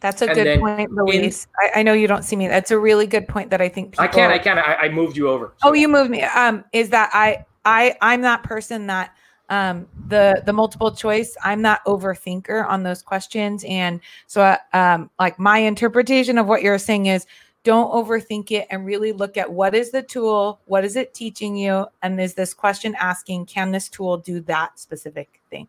That's 0.00 0.22
a 0.22 0.26
And 0.26 0.34
good 0.34 0.60
point, 0.60 0.92
Luis. 0.92 1.46
I, 1.58 1.80
I 1.80 1.82
know 1.82 1.92
you 1.92 2.06
don't 2.06 2.22
see 2.22 2.36
me. 2.36 2.48
That's 2.48 2.70
a 2.70 2.78
really 2.78 3.06
good 3.06 3.26
point 3.28 3.50
that 3.50 3.60
I 3.60 3.68
think 3.68 3.92
people 3.92 4.04
i 4.04 4.08
can't. 4.08 4.32
i 4.32 4.38
can 4.38 4.58
I, 4.58 4.86
I 4.86 4.88
moved 4.88 5.16
you 5.16 5.28
over 5.28 5.52
Oh, 5.62 5.72
you 5.72 5.88
moved 5.88 6.10
me. 6.10 6.22
Um, 6.22 6.64
is 6.72 6.90
that 6.90 7.10
I 7.12 7.44
I 7.64 7.96
I'm 8.00 8.22
that 8.22 8.42
person 8.42 8.86
that 8.86 9.14
um 9.48 9.86
the 10.08 10.42
the 10.44 10.52
multiple 10.52 10.90
choice 10.90 11.36
i'm 11.44 11.62
that 11.62 11.80
overthinker 11.86 12.68
on 12.68 12.82
those 12.82 13.00
questions 13.00 13.64
and 13.68 14.00
so 14.26 14.42
uh, 14.42 14.56
um 14.72 15.08
like 15.20 15.38
my 15.38 15.58
interpretation 15.58 16.36
of 16.36 16.48
what 16.48 16.62
you're 16.62 16.78
saying 16.78 17.06
is 17.06 17.26
don't 17.66 17.90
overthink 17.90 18.50
it 18.52 18.66
and 18.70 18.86
really 18.86 19.12
look 19.12 19.36
at 19.36 19.52
what 19.52 19.74
is 19.74 19.90
the 19.90 20.02
tool 20.02 20.60
what 20.66 20.84
is 20.84 20.94
it 20.94 21.12
teaching 21.12 21.56
you 21.56 21.84
and 22.02 22.20
is 22.20 22.34
this 22.34 22.54
question 22.54 22.94
asking 22.98 23.44
can 23.44 23.72
this 23.72 23.88
tool 23.88 24.16
do 24.16 24.40
that 24.40 24.78
specific 24.78 25.40
thing 25.50 25.66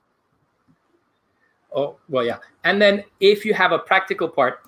Oh, 1.78 1.96
well, 2.10 2.26
yeah. 2.26 2.38
And 2.64 2.82
then 2.82 3.04
if 3.20 3.46
you 3.46 3.54
have 3.54 3.72
a 3.72 3.80
practical 3.80 4.28
part, 4.28 4.62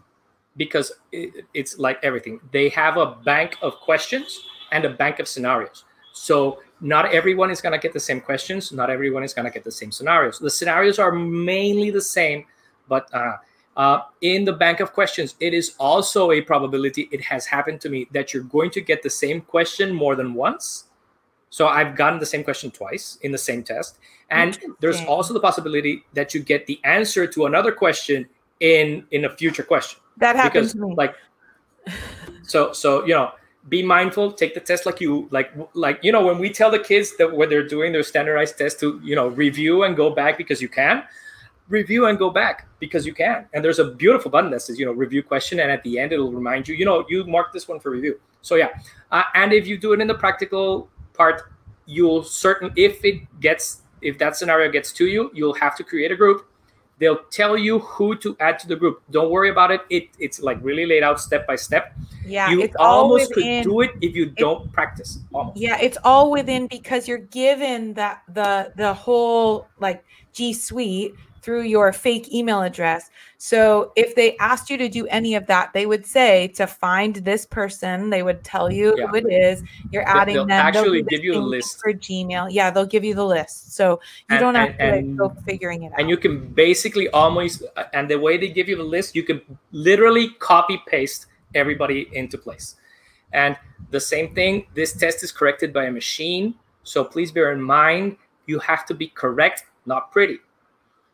because 0.58 0.92
it's 1.12 1.80
like 1.80 1.98
everything, 2.04 2.40
they 2.52 2.70
have 2.70 2.98
a 2.98 3.18
bank 3.26 3.58
of 3.62 3.76
questions 3.76 4.42
and 4.72 4.86
a 4.86 4.90
bank 4.90 5.20
of 5.20 5.28
scenarios. 5.28 5.86
So 6.14 6.60
not 6.82 7.12
everyone 7.14 7.50
is 7.50 7.62
going 7.62 7.72
to 7.72 7.80
get 7.80 7.94
the 7.94 8.00
same 8.00 8.20
questions. 8.20 8.72
Not 8.72 8.90
everyone 8.90 9.24
is 9.24 9.34
going 9.34 9.46
to 9.46 9.52
get 9.52 9.64
the 9.64 9.72
same 9.72 9.92
scenarios. 9.92 10.38
The 10.38 10.50
scenarios 10.50 11.00
are 11.00 11.12
mainly 11.12 11.92
the 11.92 12.02
same, 12.02 12.46
but 12.88 13.12
uh, 13.14 13.38
uh, 13.78 14.02
in 14.22 14.46
the 14.46 14.54
bank 14.54 14.80
of 14.80 14.94
questions, 14.94 15.36
it 15.40 15.54
is 15.54 15.76
also 15.80 16.32
a 16.32 16.42
probability. 16.42 17.08
It 17.12 17.22
has 17.22 17.46
happened 17.46 17.82
to 17.82 17.90
me 17.90 18.08
that 18.12 18.34
you're 18.34 18.44
going 18.44 18.72
to 18.72 18.82
get 18.82 19.04
the 19.04 19.10
same 19.10 19.42
question 19.42 19.94
more 19.94 20.16
than 20.16 20.34
once. 20.34 20.86
So 21.50 21.68
I've 21.68 21.96
gotten 21.96 22.20
the 22.20 22.26
same 22.26 22.44
question 22.44 22.72
twice 22.72 23.18
in 23.22 23.32
the 23.32 23.38
same 23.38 23.64
test. 23.64 23.98
And 24.30 24.60
there's 24.80 25.02
also 25.02 25.34
the 25.34 25.40
possibility 25.40 26.04
that 26.14 26.34
you 26.34 26.42
get 26.42 26.68
the 26.68 26.80
answer 26.84 27.26
to 27.26 27.46
another 27.46 27.72
question 27.72 28.28
in 28.60 29.06
in 29.12 29.26
a 29.26 29.30
future 29.30 29.64
question. 29.64 30.00
that 30.18 30.36
happens 30.36 30.74
Because 30.74 30.74
to 30.74 30.88
me 30.90 30.96
like 30.96 31.16
so 32.44 32.74
so 32.74 33.06
you 33.06 33.14
know, 33.14 33.32
be 33.68 33.84
mindful, 33.84 34.32
take 34.32 34.54
the 34.54 34.60
test 34.60 34.86
like 34.86 35.02
you 35.02 35.28
like 35.32 35.52
like 35.74 36.04
you 36.04 36.12
know 36.12 36.24
when 36.26 36.38
we 36.38 36.50
tell 36.50 36.70
the 36.70 36.80
kids 36.80 37.18
that 37.18 37.32
when 37.36 37.50
they're 37.50 37.68
doing 37.68 37.92
their 37.92 38.04
standardized 38.04 38.58
test 38.58 38.80
to, 38.82 39.00
you 39.04 39.16
know, 39.16 39.30
review 39.30 39.84
and 39.84 39.96
go 39.96 40.10
back 40.10 40.38
because 40.38 40.62
you 40.62 40.70
can. 40.70 41.04
Review 41.70 42.08
and 42.08 42.18
go 42.18 42.30
back 42.30 42.68
because 42.80 43.06
you 43.06 43.14
can. 43.14 43.46
And 43.54 43.64
there's 43.64 43.80
a 43.80 43.86
beautiful 43.86 44.30
button 44.30 44.52
that 44.52 44.62
says, 44.62 44.80
you 44.80 44.86
know, 44.86 44.92
review 44.92 45.24
question. 45.24 45.60
And 45.60 45.72
at 45.72 45.84
the 45.84 46.00
end, 46.00 46.12
it'll 46.12 46.32
remind 46.32 46.68
you, 46.68 46.76
you 46.76 46.86
know, 46.86 47.06
you 47.08 47.24
mark 47.26 47.54
this 47.54 47.68
one 47.68 47.80
for 47.80 47.92
review. 47.92 48.20
So 48.42 48.56
yeah. 48.56 48.70
Uh, 49.12 49.24
and 49.36 49.54
if 49.54 49.68
you 49.68 49.78
do 49.78 49.94
it 49.94 50.02
in 50.02 50.08
the 50.08 50.16
practical 50.16 50.90
part, 51.14 51.44
you'll 51.86 52.24
certain, 52.24 52.72
if 52.76 53.06
it 53.06 53.22
gets, 53.40 53.84
if 54.02 54.18
that 54.18 54.36
scenario 54.36 54.72
gets 54.72 54.92
to 54.94 55.08
you, 55.08 55.32
you'll 55.34 55.54
have 55.54 55.76
to 55.78 55.84
create 55.84 56.12
a 56.12 56.16
group. 56.16 56.46
They'll 57.00 57.24
tell 57.32 57.58
you 57.58 57.80
who 57.80 58.18
to 58.18 58.36
add 58.42 58.60
to 58.60 58.68
the 58.68 58.76
group. 58.76 59.02
Don't 59.10 59.32
worry 59.32 59.50
about 59.50 59.72
it. 59.72 59.82
It 59.90 60.10
it's 60.20 60.42
like 60.42 60.58
really 60.62 60.86
laid 60.86 61.02
out 61.02 61.18
step 61.22 61.48
by 61.48 61.56
step. 61.56 61.94
Yeah, 62.26 62.50
you 62.50 62.70
almost 62.78 63.32
could 63.32 63.64
do 63.64 63.80
it 63.80 63.92
if 64.02 64.18
you 64.18 64.26
don't 64.26 64.70
practice. 64.74 65.20
Almost. 65.32 65.58
Yeah, 65.58 65.80
it's 65.80 65.98
all 66.04 66.30
within 66.30 66.68
because 66.68 67.08
you're 67.08 67.18
given 67.18 67.94
that 67.94 68.24
the 68.28 68.74
the 68.76 68.94
whole 68.94 69.70
like 69.80 70.04
G 70.34 70.52
Suite 70.52 71.16
through 71.42 71.62
your 71.62 71.94
fake 71.94 72.34
email 72.34 72.62
address. 72.62 73.10
So 73.38 73.94
if 73.96 74.16
they 74.16 74.36
asked 74.38 74.70
you 74.70 74.78
to 74.78 74.90
do 74.90 75.08
any 75.08 75.36
of 75.36 75.46
that, 75.48 75.72
they 75.74 75.86
would 75.86 76.06
say 76.06 76.48
to 76.56 76.68
find 76.68 77.16
this 77.16 77.46
person. 77.46 78.10
They 78.10 78.24
would 78.24 78.44
tell 78.44 78.70
you 78.72 78.96
who 78.98 79.16
it 79.16 79.26
is. 79.32 79.64
You're 79.92 80.08
adding 80.08 80.36
they'll 80.36 80.46
them. 80.46 80.58
They'll 80.74 80.82
actually 80.84 81.04
give 81.04 81.24
you 81.24 81.36
a 81.36 81.40
list. 81.40 81.80
for 81.82 81.94
Gmail. 81.94 82.50
Yeah, 82.52 82.70
they'll 82.72 82.86
give 82.86 83.04
you 83.06 83.16
the 83.16 83.26
list. 83.26 83.74
So 83.76 84.02
you 84.30 84.36
And- 84.36 84.40
don't 84.40 84.56
have 84.56 84.70
and- 84.72 84.78
to 84.80 84.86
like, 84.86 85.00
and- 85.00 85.18
go 85.18 85.30
figuring 85.46 85.84
it 85.84 85.94
out. 85.94 86.00
and 86.00 86.10
you 86.10 86.18
can 86.18 86.48
basically 86.50 87.08
almost 87.10 87.64
uh, 87.78 87.84
and 87.94 88.10
the 88.10 88.20
way 88.20 88.38
they 88.38 88.50
give 88.50 88.68
you 88.68 88.76
the 88.76 88.84
list 88.84 89.16
you 89.16 89.24
can 89.24 89.42
literally 89.72 90.30
copy 90.40 90.82
paste 90.88 91.28
everybody 91.56 92.10
into 92.14 92.38
place 92.38 92.76
and 93.34 93.58
the 93.92 94.00
same 94.00 94.34
thing 94.36 94.66
this 94.74 94.94
test 94.94 95.24
is 95.24 95.32
corrected 95.32 95.72
by 95.74 95.86
a 95.86 95.92
machine 95.92 96.54
so 96.84 97.04
please 97.04 97.32
bear 97.32 97.52
in 97.52 97.62
mind 97.62 98.18
you 98.48 98.60
have 98.60 98.86
to 98.86 98.94
be 98.94 99.08
correct 99.08 99.64
not 99.86 100.12
pretty 100.12 100.38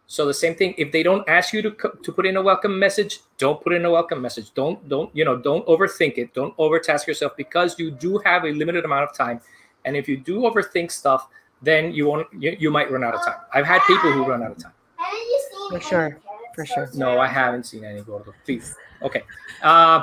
so 0.08 0.26
the 0.26 0.34
same 0.34 0.56
thing 0.56 0.74
if 0.78 0.92
they 0.92 1.02
don't 1.04 1.28
ask 1.28 1.52
you 1.54 1.62
to, 1.62 1.72
to 2.04 2.12
put 2.12 2.26
in 2.26 2.38
a 2.38 2.42
welcome 2.42 2.78
message 2.78 3.20
don't 3.38 3.62
put 3.64 3.74
in 3.74 3.86
a 3.86 3.92
welcome 3.92 4.22
message 4.22 4.54
don't 4.54 4.88
don't 4.88 5.10
you 5.16 5.26
know 5.26 5.36
don't 5.36 5.66
overthink 5.68 6.18
it 6.18 6.34
don't 6.34 6.56
overtask 6.58 7.08
yourself 7.08 7.36
because 7.36 7.78
you 7.80 7.90
do 7.92 8.18
have 8.20 8.44
a 8.46 8.52
limited 8.52 8.86
amount 8.86 9.04
of 9.10 9.16
time 9.16 9.40
and 9.86 9.96
if 9.96 10.08
you 10.08 10.18
do 10.18 10.42
overthink 10.42 10.92
stuff 10.92 11.28
then 11.62 11.94
you 11.94 12.06
won't 12.06 12.28
you, 12.38 12.56
you 12.60 12.70
might 12.70 12.92
run 12.92 13.04
out 13.04 13.16
of 13.16 13.26
time 13.26 13.40
i've 13.54 13.66
had 13.66 13.82
people 13.88 14.12
who 14.12 14.24
run 14.26 14.44
out 14.44 14.52
of 14.52 14.58
time 14.62 14.74
Haven't 14.98 15.20
you 15.20 15.40
seen 15.52 15.72
For 15.72 15.82
sure, 15.82 16.20
for 16.56 16.66
sure. 16.66 16.90
no, 16.94 17.20
I 17.20 17.28
haven't 17.28 17.66
seen 17.66 17.84
any 17.84 18.02
Gordo. 18.02 18.34
Please. 18.46 18.76
Okay. 19.02 19.24
Uh, 19.62 20.02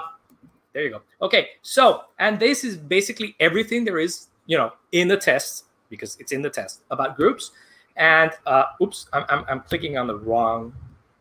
there 0.72 0.82
you 0.84 0.90
go. 0.90 1.02
Okay. 1.22 1.48
So, 1.62 2.04
and 2.18 2.38
this 2.38 2.62
is 2.62 2.76
basically 2.76 3.34
everything 3.40 3.84
there 3.84 3.98
is, 3.98 4.26
you 4.46 4.58
know, 4.58 4.72
in 4.92 5.08
the 5.08 5.16
test 5.16 5.64
because 5.88 6.16
it's 6.20 6.30
in 6.32 6.42
the 6.42 6.50
test 6.50 6.82
about 6.90 7.16
groups. 7.16 7.52
And 7.96 8.32
uh, 8.46 8.64
oops, 8.80 9.06
I'm, 9.12 9.24
I'm, 9.28 9.44
I'm 9.48 9.60
clicking 9.60 9.96
on 9.98 10.06
the 10.06 10.16
wrong. 10.16 10.72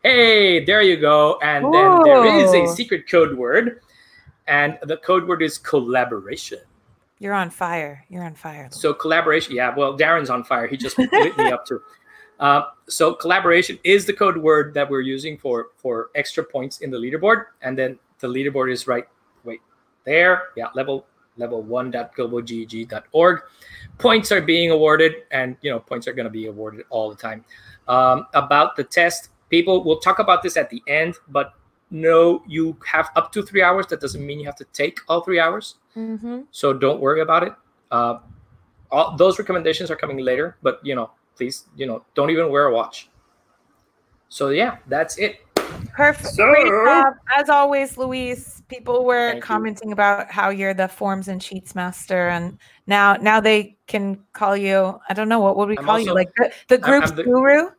Hey, 0.04 0.64
there 0.64 0.82
you 0.82 0.98
go. 0.98 1.38
And 1.44 1.66
then 1.74 2.04
there 2.04 2.26
is 2.26 2.54
a 2.54 2.74
secret 2.74 3.10
code 3.10 3.38
word. 3.38 3.82
And 4.48 4.78
the 4.84 4.98
code 4.98 5.28
word 5.28 5.42
is 5.42 5.58
collaboration. 5.58 6.60
You're 7.20 7.34
on 7.34 7.52
fire. 7.52 8.04
You're 8.10 8.24
on 8.24 8.34
fire. 8.34 8.68
So 8.72 8.94
collaboration, 8.94 9.56
yeah. 9.56 9.76
Well, 9.76 9.96
Darren's 9.96 10.32
on 10.32 10.44
fire. 10.44 10.66
He 10.66 10.76
just 10.76 10.98
lit 10.98 11.38
me 11.38 11.52
up 11.52 11.66
too. 11.66 11.82
Uh, 12.42 12.64
so 12.90 13.14
collaboration 13.14 13.78
is 13.84 14.08
the 14.08 14.14
code 14.14 14.36
word 14.36 14.74
that 14.74 14.90
we're 14.90 15.02
using 15.02 15.38
for 15.38 15.68
for 15.78 16.10
extra 16.16 16.44
points 16.44 16.80
in 16.82 16.90
the 16.90 16.98
leaderboard, 16.98 17.46
and 17.62 17.78
then 17.78 18.00
the 18.18 18.28
leaderboard 18.28 18.72
is 18.72 18.88
right. 18.88 19.08
Wait, 19.44 19.60
there. 20.06 20.46
Yeah, 20.58 20.70
level 20.74 21.06
level 21.38 21.62
one 21.62 21.92
globalgeg.org. 21.92 23.42
Points 23.98 24.32
are 24.32 24.42
being 24.42 24.72
awarded, 24.72 25.14
and 25.32 25.56
you 25.62 25.72
know 25.72 25.80
points 25.80 26.08
are 26.08 26.14
going 26.14 26.26
to 26.26 26.32
be 26.32 26.48
awarded 26.48 26.86
all 26.90 27.10
the 27.10 27.16
time. 27.16 27.46
Um, 27.88 28.28
about 28.34 28.76
the 28.76 28.84
test, 28.84 29.30
people 29.50 29.84
will 29.84 29.98
talk 30.00 30.20
about 30.20 30.44
this 30.44 30.58
at 30.58 30.70
the 30.70 30.82
end, 30.88 31.16
but 31.30 31.54
no, 31.90 32.42
you 32.48 32.78
have 32.88 33.10
up 33.16 33.32
to 33.34 33.44
three 33.44 33.62
hours. 33.62 33.86
That 33.88 34.00
doesn't 34.00 34.26
mean 34.26 34.40
you 34.40 34.46
have 34.46 34.56
to 34.56 34.66
take 34.74 35.00
all 35.08 35.22
three 35.22 35.40
hours. 35.40 35.76
Mm-hmm. 35.96 36.42
So 36.52 36.74
don't 36.74 37.02
worry 37.02 37.22
about 37.22 37.44
it. 37.44 37.54
Uh, 37.92 38.20
all 38.90 39.16
those 39.18 39.38
recommendations 39.38 39.92
are 39.92 39.96
coming 39.96 40.18
later, 40.18 40.58
but 40.62 40.80
you 40.84 40.96
know, 40.96 41.12
please, 41.36 41.66
you 41.76 41.86
know, 41.86 42.04
don't 42.16 42.30
even 42.30 42.50
wear 42.50 42.66
a 42.66 42.74
watch. 42.74 43.10
So 44.30 44.50
yeah, 44.50 44.78
that's 44.88 45.18
it. 45.18 45.42
Perfect. 45.96 46.30
So- 46.30 46.46
Great 46.50 46.68
job. 46.68 47.14
As 47.38 47.50
always, 47.50 47.98
Luis. 47.98 48.62
People 48.68 49.04
were 49.06 49.32
Thank 49.32 49.36
you. 49.36 49.42
commenting 49.48 49.92
about 49.92 50.32
how 50.32 50.50
you're 50.50 50.74
the 50.74 50.88
forms 50.88 51.28
and 51.28 51.44
sheets 51.44 51.76
master, 51.76 52.30
and 52.30 52.58
now 52.88 53.16
now 53.16 53.42
they 53.42 53.76
can 53.88 54.18
call 54.34 54.56
you. 54.56 54.98
I 55.10 55.14
don't 55.14 55.28
know 55.28 55.40
what 55.42 55.58
would 55.58 55.68
we 55.68 55.78
I'm 55.78 55.84
call 55.84 56.00
you, 56.00 56.14
like 56.14 56.30
the, 56.38 56.52
the 56.70 56.78
group's 56.78 57.12
the- 57.12 57.24
guru. 57.24 57.70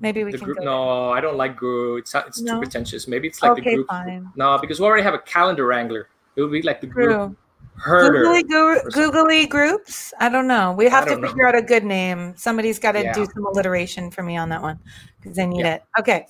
Maybe 0.00 0.24
we 0.24 0.32
The 0.32 0.38
can. 0.38 0.44
group, 0.46 0.58
go 0.58 0.64
no, 0.64 1.10
I 1.12 1.20
don't 1.20 1.36
like 1.36 1.56
guru. 1.56 1.96
It's 1.98 2.14
it's 2.14 2.40
No? 2.40 2.54
too 2.54 2.58
pretentious. 2.58 3.06
Maybe 3.06 3.28
it's 3.28 3.40
like 3.42 3.52
Okay, 3.52 3.62
the 3.62 3.74
group. 3.76 3.86
fine. 3.88 4.28
No, 4.36 4.58
because 4.58 4.80
we 4.80 4.86
already 4.86 5.04
have 5.04 5.14
a 5.14 5.18
calendar 5.20 5.64
wrangler. 5.66 6.08
It 6.36 6.42
would 6.42 6.50
be 6.52 6.62
like 6.62 6.80
the 6.80 6.88
group 6.88 7.36
herder. 7.76 8.24
Googly, 8.24 8.42
guru, 8.42 8.80
googly 8.90 9.46
groups. 9.46 10.12
I 10.20 10.28
don't 10.28 10.46
know. 10.48 10.72
We 10.72 10.88
have 10.88 11.04
to 11.04 11.10
don't 11.12 11.20
know. 11.22 11.28
figure 11.28 11.46
out 11.48 11.54
a 11.54 11.62
good 11.62 11.84
name. 11.84 12.34
Somebody's 12.36 12.78
got 12.80 12.92
to 12.92 13.02
Yeah. 13.04 13.12
do 13.12 13.24
some 13.32 13.46
alliteration 13.46 14.10
for 14.10 14.22
me 14.22 14.36
on 14.36 14.48
that 14.50 14.60
one 14.62 14.78
because 15.22 15.38
I 15.38 15.46
need 15.46 15.60
Yeah. 15.60 15.74
it. 15.76 15.84
Okay. 16.00 16.26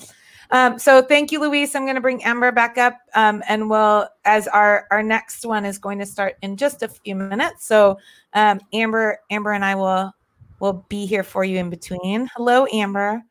Um, 0.50 0.78
so 0.78 1.02
thank 1.02 1.32
you, 1.32 1.40
Luis. 1.40 1.74
I'm 1.74 1.84
going 1.84 1.94
to 1.94 2.00
bring 2.00 2.22
Amber 2.24 2.52
back 2.52 2.78
up, 2.78 2.98
um, 3.14 3.42
and 3.48 3.68
we'll 3.68 4.08
as 4.24 4.46
our 4.48 4.86
our 4.90 5.02
next 5.02 5.44
one 5.44 5.64
is 5.64 5.78
going 5.78 5.98
to 5.98 6.06
start 6.06 6.36
in 6.42 6.56
just 6.56 6.82
a 6.82 6.88
few 6.88 7.14
minutes. 7.14 7.66
So 7.66 7.98
um, 8.32 8.60
Amber, 8.72 9.18
Amber, 9.30 9.52
and 9.52 9.64
I 9.64 9.74
will 9.74 10.12
will 10.60 10.84
be 10.88 11.06
here 11.06 11.22
for 11.22 11.44
you 11.44 11.58
in 11.58 11.70
between. 11.70 12.28
Hello, 12.36 12.66
Amber. 12.72 13.22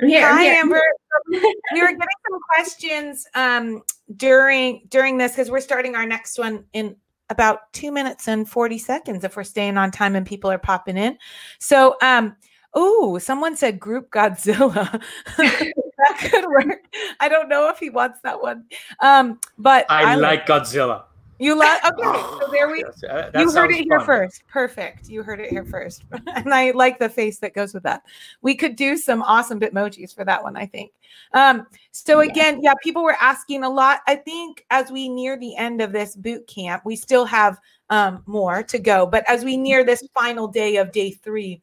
Here. 0.00 0.28
Hi, 0.28 0.42
here. 0.42 0.54
Amber. 0.54 0.82
we 1.28 1.80
were 1.80 1.86
getting 1.86 1.98
some 1.98 2.40
questions 2.52 3.26
um, 3.34 3.82
during 4.16 4.86
during 4.88 5.18
this 5.18 5.32
because 5.32 5.50
we're 5.50 5.60
starting 5.60 5.94
our 5.94 6.06
next 6.06 6.38
one 6.38 6.64
in 6.72 6.96
about 7.30 7.72
two 7.72 7.90
minutes 7.90 8.28
and 8.28 8.48
40 8.48 8.78
seconds 8.78 9.24
if 9.24 9.36
we're 9.36 9.44
staying 9.44 9.76
on 9.76 9.90
time 9.90 10.14
and 10.14 10.26
people 10.26 10.50
are 10.50 10.58
popping 10.58 10.96
in. 10.96 11.16
So, 11.58 11.96
um, 12.02 12.36
oh, 12.74 13.18
someone 13.18 13.56
said 13.56 13.78
group 13.80 14.10
Godzilla. 14.10 15.00
that 15.36 16.30
could 16.30 16.44
work. 16.46 16.84
I 17.20 17.28
don't 17.28 17.48
know 17.48 17.68
if 17.68 17.78
he 17.78 17.90
wants 17.90 18.20
that 18.22 18.40
one. 18.40 18.64
Um, 19.00 19.40
but 19.58 19.86
I, 19.88 20.14
like 20.16 20.46
Godzilla. 20.46 21.04
you 21.38 21.56
like 21.58 21.84
okay, 21.84 22.02
so 22.40 22.48
there 22.50 22.68
we 22.68 22.84
Yes, 22.84 23.04
uh, 23.04 23.30
you 23.38 23.50
heard 23.52 23.70
it 23.70 23.84
here 23.84 23.98
fun. 24.00 24.06
first. 24.06 24.46
Perfect. 24.48 25.08
You 25.08 25.22
heard 25.22 25.40
it 25.40 25.50
here 25.50 25.64
first. 25.64 26.04
and 26.34 26.52
I 26.52 26.72
like 26.72 26.98
the 26.98 27.08
face 27.08 27.38
that 27.38 27.54
goes 27.54 27.74
with 27.74 27.82
that. 27.84 28.02
We 28.42 28.54
could 28.54 28.76
do 28.76 28.96
some 28.96 29.22
awesome 29.22 29.60
bitmojis 29.60 30.14
for 30.14 30.24
that 30.24 30.42
one, 30.42 30.56
I 30.56 30.66
think. 30.66 30.92
Um, 31.32 31.66
so 31.92 32.20
again, 32.20 32.60
yeah, 32.62 32.74
people 32.82 33.02
were 33.02 33.16
asking 33.20 33.64
a 33.64 33.70
lot. 33.70 34.00
I 34.06 34.16
think 34.16 34.64
as 34.70 34.90
we 34.90 35.08
near 35.08 35.38
the 35.38 35.56
end 35.56 35.80
of 35.80 35.92
this 35.92 36.16
boot 36.16 36.46
camp, 36.46 36.82
we 36.84 36.96
still 36.96 37.24
have 37.24 37.58
um 37.90 38.22
more 38.26 38.62
to 38.62 38.78
go, 38.78 39.06
but 39.06 39.28
as 39.28 39.44
we 39.44 39.56
near 39.56 39.84
this 39.84 40.02
final 40.14 40.48
day 40.48 40.76
of 40.76 40.90
day 40.90 41.10
three, 41.10 41.60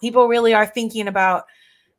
people 0.00 0.28
really 0.28 0.54
are 0.54 0.66
thinking 0.66 1.08
about 1.08 1.44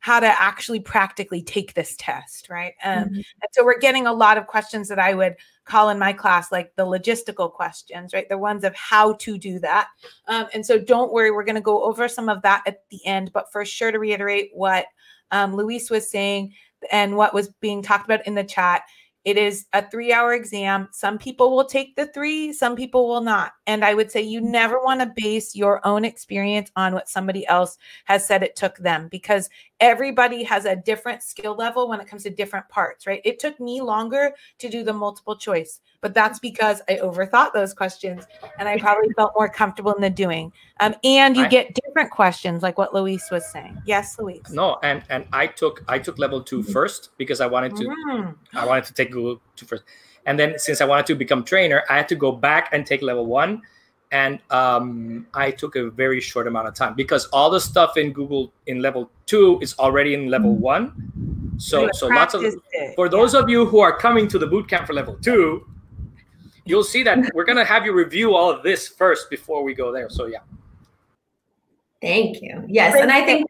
how 0.00 0.20
to 0.20 0.40
actually 0.40 0.78
practically 0.78 1.42
take 1.42 1.74
this 1.74 1.96
test, 1.98 2.48
right? 2.48 2.74
Um, 2.84 3.04
Mhm. 3.08 3.16
and 3.16 3.50
so 3.52 3.64
we're 3.64 3.78
getting 3.78 4.06
a 4.06 4.12
lot 4.12 4.38
of 4.38 4.46
questions 4.46 4.88
that 4.88 4.98
I 5.00 5.14
would 5.14 5.34
call 5.64 5.88
in 5.88 5.98
my 5.98 6.12
class 6.12 6.52
like 6.52 6.72
the 6.76 6.86
logistical 6.86 7.52
questions, 7.52 8.12
right? 8.14 8.28
The 8.28 8.38
ones 8.38 8.62
of 8.62 8.74
how 8.76 9.14
to 9.14 9.36
do 9.36 9.58
that. 9.60 9.88
Um, 10.28 10.46
and 10.54 10.64
so 10.64 10.78
don't 10.78 11.12
worry, 11.12 11.32
we're 11.32 11.44
going 11.44 11.56
to 11.56 11.60
go 11.60 11.82
over 11.82 12.06
some 12.08 12.28
of 12.28 12.40
that 12.42 12.62
at 12.66 12.88
the 12.90 13.04
end, 13.04 13.32
but 13.32 13.50
for 13.50 13.64
sure 13.64 13.90
to 13.90 13.98
reiterate 13.98 14.50
what 14.52 14.86
um, 15.32 15.56
Luis 15.56 15.90
was 15.90 16.08
saying 16.08 16.54
and 16.92 17.16
what 17.16 17.34
was 17.34 17.48
being 17.60 17.82
talked 17.82 18.04
about 18.04 18.24
in 18.28 18.34
the 18.36 18.44
chat. 18.44 18.82
It 19.26 19.36
is 19.36 19.66
a 19.72 19.84
three 19.90 20.12
hour 20.12 20.34
exam. 20.34 20.88
Some 20.92 21.18
people 21.18 21.54
will 21.54 21.64
take 21.64 21.96
the 21.96 22.06
three, 22.06 22.52
some 22.52 22.76
people 22.76 23.08
will 23.08 23.20
not. 23.20 23.54
And 23.66 23.84
I 23.84 23.92
would 23.92 24.12
say 24.12 24.22
you 24.22 24.40
mm. 24.40 24.50
never 24.50 24.80
want 24.80 25.00
to 25.00 25.12
base 25.16 25.56
your 25.56 25.84
own 25.84 26.04
experience 26.04 26.70
on 26.76 26.94
what 26.94 27.08
somebody 27.08 27.44
else 27.48 27.76
has 28.04 28.24
said 28.24 28.44
it 28.44 28.54
took 28.54 28.78
them 28.78 29.08
because 29.10 29.50
everybody 29.80 30.42
has 30.42 30.64
a 30.64 30.74
different 30.76 31.22
skill 31.22 31.54
level 31.54 31.88
when 31.88 32.00
it 32.00 32.06
comes 32.06 32.22
to 32.22 32.30
different 32.30 32.68
parts, 32.68 33.06
right? 33.06 33.20
It 33.24 33.38
took 33.38 33.58
me 33.60 33.80
longer 33.80 34.32
to 34.58 34.68
do 34.68 34.82
the 34.82 34.92
multiple 34.92 35.36
choice, 35.36 35.80
but 36.00 36.14
that's 36.14 36.38
because 36.38 36.80
I 36.88 36.96
overthought 36.96 37.52
those 37.52 37.74
questions 37.74 38.24
and 38.58 38.68
I 38.68 38.78
probably 38.78 39.12
felt 39.14 39.32
more 39.36 39.48
comfortable 39.48 39.92
in 39.92 40.00
the 40.00 40.10
doing. 40.10 40.52
Um, 40.80 40.94
and 41.04 41.36
you 41.36 41.44
I- 41.44 41.48
get 41.48 41.74
different 41.74 42.10
questions, 42.10 42.62
like 42.62 42.78
what 42.78 42.94
Luis 42.94 43.30
was 43.30 43.46
saying. 43.46 43.76
Yes, 43.86 44.18
Luis. 44.18 44.50
No, 44.50 44.78
and 44.82 45.02
and 45.10 45.26
I 45.32 45.46
took 45.46 45.84
I 45.88 45.98
took 45.98 46.18
level 46.18 46.42
two 46.42 46.62
first 46.62 47.10
because 47.18 47.40
I 47.40 47.46
wanted 47.46 47.76
to 47.76 47.84
Mm. 47.86 48.34
I 48.54 48.66
wanted 48.66 48.84
to 48.84 48.94
take 48.94 49.10
Google 49.12 49.40
two 49.56 49.66
first, 49.66 49.84
and 50.26 50.38
then 50.38 50.58
since 50.58 50.80
I 50.80 50.84
wanted 50.84 51.06
to 51.06 51.14
become 51.14 51.44
trainer, 51.44 51.82
I 51.88 51.96
had 51.96 52.08
to 52.08 52.14
go 52.16 52.32
back 52.32 52.68
and 52.72 52.86
take 52.86 53.02
level 53.02 53.26
one, 53.26 53.62
and 54.12 54.38
um, 54.50 55.26
I 55.34 55.50
took 55.50 55.76
a 55.76 55.90
very 55.90 56.20
short 56.20 56.46
amount 56.46 56.68
of 56.68 56.74
time 56.74 56.94
because 56.94 57.26
all 57.26 57.50
the 57.50 57.60
stuff 57.60 57.96
in 57.96 58.12
Google 58.12 58.52
in 58.66 58.80
level 58.80 59.10
two 59.26 59.58
is 59.60 59.76
already 59.78 60.14
in 60.14 60.28
level 60.30 60.54
one. 60.54 60.92
So 61.58 61.88
so 61.92 62.06
lots 62.08 62.34
of 62.34 62.44
it, 62.44 62.54
for 62.94 63.06
yeah. 63.06 63.10
those 63.10 63.34
of 63.34 63.48
you 63.48 63.66
who 63.66 63.80
are 63.80 63.96
coming 63.96 64.28
to 64.28 64.38
the 64.38 64.46
bootcamp 64.46 64.86
for 64.86 64.92
level 64.92 65.16
two, 65.20 65.66
you'll 66.64 66.84
see 66.84 67.02
that 67.02 67.30
we're 67.34 67.44
gonna 67.44 67.64
have 67.64 67.84
you 67.84 67.92
review 67.92 68.34
all 68.34 68.50
of 68.50 68.62
this 68.62 68.86
first 68.88 69.30
before 69.30 69.62
we 69.64 69.74
go 69.74 69.90
there. 69.90 70.10
So 70.10 70.26
yeah, 70.26 70.40
Thank 72.02 72.42
you. 72.42 72.62
Yes, 72.68 72.94
and 73.00 73.10
I 73.10 73.24
think 73.24 73.46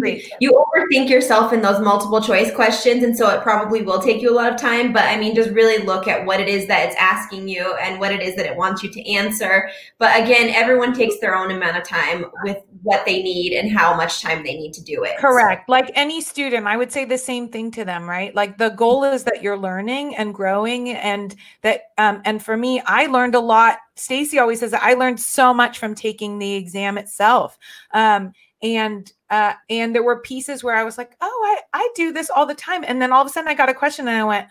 great. 0.00 0.30
You 0.40 0.64
overthink 0.74 1.08
yourself 1.08 1.52
in 1.52 1.60
those 1.60 1.80
multiple 1.80 2.20
choice 2.20 2.52
questions, 2.54 3.04
and 3.04 3.16
so 3.16 3.28
it 3.30 3.42
probably 3.42 3.82
will 3.82 4.00
take 4.00 4.20
you 4.22 4.32
a 4.32 4.34
lot 4.34 4.52
of 4.52 4.58
time. 4.58 4.92
But 4.92 5.04
I 5.04 5.16
mean, 5.16 5.34
just 5.34 5.50
really 5.50 5.84
look 5.84 6.08
at 6.08 6.24
what 6.24 6.40
it 6.40 6.48
is 6.48 6.66
that 6.68 6.86
it's 6.86 6.96
asking 6.96 7.48
you 7.48 7.74
and 7.76 8.00
what 8.00 8.12
it 8.12 8.22
is 8.22 8.34
that 8.36 8.46
it 8.46 8.56
wants 8.56 8.82
you 8.82 8.90
to 8.90 9.12
answer. 9.12 9.70
But 9.98 10.20
again, 10.20 10.50
everyone 10.50 10.94
takes 10.94 11.18
their 11.20 11.36
own 11.36 11.50
amount 11.50 11.76
of 11.76 11.84
time 11.84 12.24
with 12.44 12.58
what 12.82 13.04
they 13.04 13.22
need 13.22 13.52
and 13.52 13.70
how 13.70 13.94
much 13.96 14.22
time 14.22 14.42
they 14.42 14.54
need 14.54 14.72
to 14.74 14.82
do 14.82 15.04
it. 15.04 15.18
Correct. 15.18 15.68
Like 15.68 15.90
any 15.94 16.20
student, 16.20 16.66
I 16.66 16.76
would 16.76 16.90
say 16.90 17.04
the 17.04 17.18
same 17.18 17.48
thing 17.48 17.70
to 17.72 17.84
them, 17.84 18.08
right? 18.08 18.34
Like 18.34 18.58
the 18.58 18.70
goal 18.70 19.04
is 19.04 19.24
that 19.24 19.42
you're 19.42 19.58
learning 19.58 20.16
and 20.16 20.34
growing 20.34 20.90
and 20.90 21.34
that 21.62 21.82
um 21.98 22.22
and 22.24 22.42
for 22.42 22.56
me, 22.56 22.80
I 22.86 23.06
learned 23.06 23.34
a 23.34 23.40
lot. 23.40 23.78
Stacy 23.96 24.38
always 24.38 24.60
says 24.60 24.70
that 24.70 24.82
I 24.82 24.94
learned 24.94 25.20
so 25.20 25.52
much 25.52 25.78
from 25.78 25.94
taking 25.94 26.38
the 26.38 26.54
exam 26.54 26.98
itself. 26.98 27.58
Um 27.92 28.32
and 28.62 29.10
uh 29.30 29.54
and 29.68 29.94
there 29.94 30.02
were 30.02 30.20
pieces 30.20 30.62
where 30.64 30.76
I 30.76 30.84
was 30.84 30.98
like, 30.98 31.16
"Oh, 31.20 31.58
I 31.72 31.78
I 31.78 31.88
do 31.94 32.12
this 32.12 32.30
all 32.30 32.46
the 32.46 32.54
time." 32.54 32.84
And 32.86 33.00
then 33.00 33.12
all 33.12 33.22
of 33.22 33.26
a 33.26 33.30
sudden 33.30 33.48
I 33.48 33.54
got 33.54 33.68
a 33.68 33.74
question 33.74 34.08
and 34.08 34.16
I 34.16 34.24
went, 34.24 34.46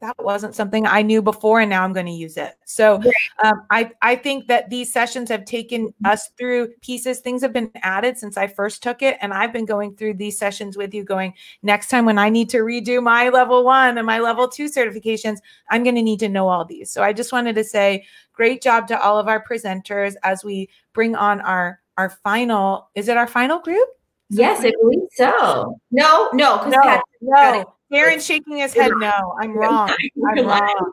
that 0.00 0.14
wasn't 0.18 0.54
something 0.54 0.86
I 0.86 1.02
knew 1.02 1.20
before, 1.20 1.60
and 1.60 1.70
now 1.70 1.82
I'm 1.82 1.92
going 1.92 2.06
to 2.06 2.12
use 2.12 2.36
it. 2.36 2.54
So 2.64 3.02
um, 3.42 3.62
I 3.70 3.90
I 4.00 4.14
think 4.16 4.46
that 4.46 4.70
these 4.70 4.92
sessions 4.92 5.28
have 5.28 5.44
taken 5.44 5.92
us 6.04 6.30
through 6.38 6.68
pieces. 6.80 7.20
Things 7.20 7.42
have 7.42 7.52
been 7.52 7.70
added 7.82 8.16
since 8.16 8.36
I 8.36 8.46
first 8.46 8.82
took 8.82 9.02
it, 9.02 9.18
and 9.20 9.32
I've 9.32 9.52
been 9.52 9.64
going 9.64 9.96
through 9.96 10.14
these 10.14 10.38
sessions 10.38 10.76
with 10.76 10.94
you. 10.94 11.04
Going 11.04 11.34
next 11.62 11.88
time 11.88 12.04
when 12.04 12.18
I 12.18 12.28
need 12.28 12.48
to 12.50 12.58
redo 12.58 13.02
my 13.02 13.28
level 13.28 13.64
one 13.64 13.98
and 13.98 14.06
my 14.06 14.20
level 14.20 14.48
two 14.48 14.66
certifications, 14.66 15.38
I'm 15.70 15.82
going 15.82 15.96
to 15.96 16.02
need 16.02 16.20
to 16.20 16.28
know 16.28 16.48
all 16.48 16.64
these. 16.64 16.90
So 16.90 17.02
I 17.02 17.12
just 17.12 17.32
wanted 17.32 17.56
to 17.56 17.64
say, 17.64 18.04
great 18.32 18.62
job 18.62 18.86
to 18.88 19.00
all 19.00 19.18
of 19.18 19.26
our 19.26 19.44
presenters 19.44 20.14
as 20.22 20.44
we 20.44 20.68
bring 20.92 21.16
on 21.16 21.40
our 21.40 21.80
our 21.98 22.10
final. 22.24 22.88
Is 22.94 23.08
it 23.08 23.16
our 23.16 23.26
final 23.26 23.58
group? 23.58 23.88
Yes, 24.30 24.64
I 24.64 24.72
believe 24.80 25.08
so. 25.12 25.78
No, 25.90 26.30
no, 26.32 26.58
because 26.58 27.02
No, 27.20 27.52
no. 27.52 27.74
Darren's 27.92 28.24
shaking 28.24 28.58
his 28.58 28.74
head. 28.74 28.92
No, 28.96 29.34
I'm 29.40 29.56
wrong. 29.56 29.90
I'm 30.28 30.46
wrong. 30.46 30.92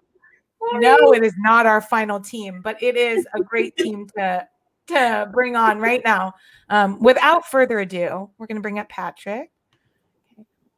No, 0.75 0.97
it 1.13 1.23
is 1.23 1.33
not 1.39 1.65
our 1.65 1.81
final 1.81 2.19
team, 2.19 2.61
but 2.63 2.81
it 2.81 2.95
is 2.95 3.27
a 3.35 3.41
great 3.41 3.75
team 3.77 4.07
to 4.17 4.47
to 4.87 5.29
bring 5.33 5.55
on 5.55 5.79
right 5.79 6.01
now. 6.05 6.33
Um, 6.69 6.99
without 6.99 7.45
further 7.45 7.79
ado, 7.79 8.29
we're 8.37 8.47
going 8.47 8.55
to 8.55 8.61
bring 8.61 8.79
up 8.79 8.87
Patrick. 8.89 9.51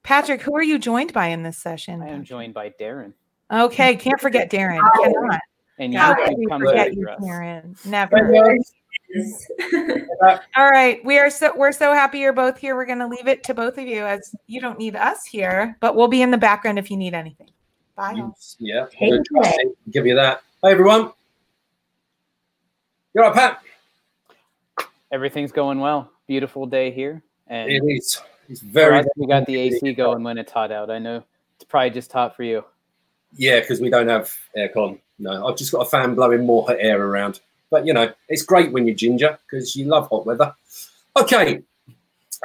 Patrick, 0.04 0.42
who 0.42 0.56
are 0.56 0.64
you 0.64 0.80
joined 0.80 1.14
by 1.14 1.28
in 1.28 1.44
this 1.44 1.58
session? 1.58 2.02
I 2.02 2.08
am 2.10 2.24
joined 2.24 2.54
by 2.54 2.74
Darren. 2.80 3.14
Okay, 3.52 3.96
can't 3.96 4.20
forget 4.20 4.50
Darren. 4.50 4.80
Cannot. 5.04 5.40
And 5.80 5.94
you, 5.94 6.00
YouTube 6.00 6.26
can 6.26 6.36
we 6.38 6.46
comes 6.48 6.64
forget 6.64 6.88
after 6.88 7.00
you, 7.00 7.10
us. 7.10 7.22
Darren? 7.22 7.86
Never. 7.86 8.58
All 10.56 10.70
right, 10.70 11.04
we 11.06 11.18
are 11.18 11.30
so 11.30 11.52
we're 11.56 11.72
so 11.72 11.94
happy 11.94 12.20
you're 12.20 12.34
both 12.34 12.58
here. 12.58 12.76
We're 12.76 12.86
going 12.86 13.00
to 13.00 13.08
leave 13.08 13.28
it 13.28 13.44
to 13.46 13.54
both 13.54 13.78
of 13.78 13.86
you 13.88 14.06
as 14.06 14.36
you 14.48 14.60
don't 14.62 14.80
need 14.80 14.96
us 14.96 15.26
here, 15.26 15.78
but 15.80 15.96
we'll 15.96 16.08
be 16.08 16.22
in 16.22 16.32
the 16.32 16.38
background 16.38 16.80
if 16.80 16.90
you 16.92 16.98
need 16.98 17.14
anything. 17.14 17.50
Bye. 17.96 18.14
all. 18.18 18.38
Yeah, 18.60 18.86
Take 18.92 19.12
good. 19.12 19.24
it. 19.34 19.78
give 19.92 20.06
you 20.06 20.16
that. 20.16 20.42
Hey 20.64 20.72
everyone, 20.72 21.12
you're 23.14 23.24
right, 23.26 23.34
Pat. 23.34 23.62
Everything's 25.12 25.52
going 25.52 25.80
well. 25.80 26.12
Beautiful 26.28 26.66
day 26.66 26.92
here. 26.92 27.24
And 27.48 27.72
It 27.72 27.82
is. 27.88 28.22
It's 28.50 28.62
very. 28.62 29.00
us, 29.00 29.06
we 29.16 29.28
got 29.28 29.46
the 29.46 29.58
AC 29.58 29.94
going 29.94 30.24
when 30.24 30.38
it's 30.38 30.52
hot 30.52 30.72
out. 30.72 30.90
I 30.90 31.00
know 31.00 31.24
it's 31.56 31.66
probably 31.66 31.90
just 31.92 32.12
hot 32.12 32.36
for 32.36 32.44
you. 32.44 32.64
Yeah, 33.34 33.60
because 33.60 33.82
we 33.82 33.90
don't 33.90 34.08
have 34.08 34.34
aircon. 34.56 35.00
No, 35.20 35.48
I've 35.48 35.58
just 35.58 35.72
got 35.72 35.86
a 35.86 35.90
fan 35.90 36.16
blowing 36.16 36.46
more 36.46 36.66
hot 36.68 36.78
air 36.80 37.02
around. 37.02 37.42
But 37.70 37.86
you 37.86 37.94
know, 37.94 38.12
it's 38.30 38.44
great 38.44 38.72
when 38.72 38.88
you're 38.88 38.96
ginger 38.96 39.38
because 39.46 39.76
you 39.76 39.86
love 39.86 40.10
hot 40.10 40.26
weather. 40.26 40.54
Okay, 41.16 41.64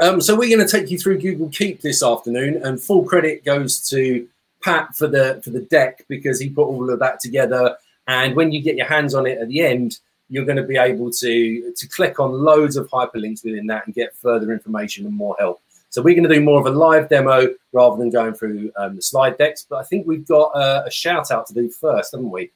um, 0.00 0.20
so 0.20 0.34
we're 0.34 0.54
going 0.54 0.66
to 0.66 0.80
take 0.80 0.90
you 0.90 0.98
through 0.98 1.18
Google 1.18 1.48
Keep 1.50 1.80
this 1.80 2.02
afternoon, 2.02 2.64
and 2.64 2.80
full 2.80 3.04
credit 3.04 3.44
goes 3.44 3.86
to 3.90 4.26
Pat 4.62 4.94
for 4.96 5.06
the 5.06 5.40
for 5.44 5.50
the 5.50 5.62
deck 5.62 6.04
because 6.08 6.40
he 6.40 6.48
put 6.48 6.66
all 6.66 6.90
of 6.90 6.98
that 7.00 7.20
together. 7.20 7.76
And 8.08 8.34
when 8.34 8.52
you 8.52 8.62
get 8.62 8.76
your 8.76 8.86
hands 8.86 9.14
on 9.14 9.26
it 9.26 9.38
at 9.38 9.48
the 9.48 9.60
end, 9.60 9.98
you're 10.28 10.44
going 10.44 10.56
to 10.56 10.62
be 10.62 10.76
able 10.76 11.10
to 11.10 11.72
to 11.76 11.88
click 11.88 12.18
on 12.18 12.32
loads 12.32 12.76
of 12.76 12.88
hyperlinks 12.88 13.44
within 13.44 13.66
that 13.66 13.86
and 13.86 13.94
get 13.94 14.16
further 14.16 14.52
information 14.52 15.04
and 15.04 15.14
more 15.14 15.36
help. 15.38 15.60
So 15.90 16.00
we're 16.00 16.14
going 16.14 16.28
to 16.28 16.34
do 16.34 16.40
more 16.40 16.58
of 16.58 16.66
a 16.66 16.70
live 16.70 17.10
demo 17.10 17.48
rather 17.74 17.98
than 17.98 18.08
going 18.08 18.32
through 18.32 18.72
um, 18.76 18.96
the 18.96 19.02
slide 19.02 19.36
decks. 19.36 19.66
But 19.68 19.76
I 19.76 19.82
think 19.84 20.06
we've 20.06 20.26
got 20.26 20.46
uh, 20.56 20.84
a 20.86 20.90
shout 20.90 21.30
out 21.30 21.46
to 21.48 21.54
do 21.54 21.68
first, 21.68 22.12
haven't 22.12 22.30
we? 22.30 22.50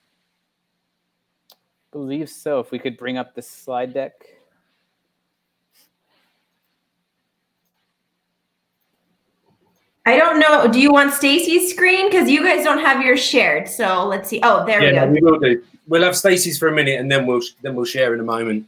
Believe 1.92 2.28
so. 2.28 2.60
If 2.60 2.70
we 2.70 2.78
could 2.78 2.96
bring 2.96 3.16
up 3.16 3.34
the 3.34 3.42
slide 3.42 3.94
deck. 3.94 4.12
I 10.06 10.16
don't 10.16 10.38
know. 10.38 10.68
Do 10.68 10.80
you 10.80 10.92
want 10.92 11.12
Stacy's 11.12 11.72
screen? 11.72 12.08
Because 12.08 12.30
you 12.30 12.44
guys 12.44 12.64
don't 12.64 12.78
have 12.78 13.04
yours 13.04 13.20
shared. 13.20 13.68
So 13.68 14.06
let's 14.06 14.28
see. 14.28 14.38
Oh, 14.42 14.64
there 14.64 14.80
yeah, 14.80 15.04
no, 15.04 15.10
we 15.10 15.20
we 15.20 15.30
will 15.30 15.40
do. 15.40 15.64
We'll 15.88 16.02
have 16.02 16.16
Stacey's 16.16 16.58
for 16.58 16.68
a 16.68 16.72
minute, 16.72 17.00
and 17.00 17.10
then 17.10 17.26
we'll 17.26 17.42
then 17.62 17.74
we'll 17.74 17.84
share 17.84 18.14
in 18.14 18.20
a 18.20 18.24
moment. 18.24 18.66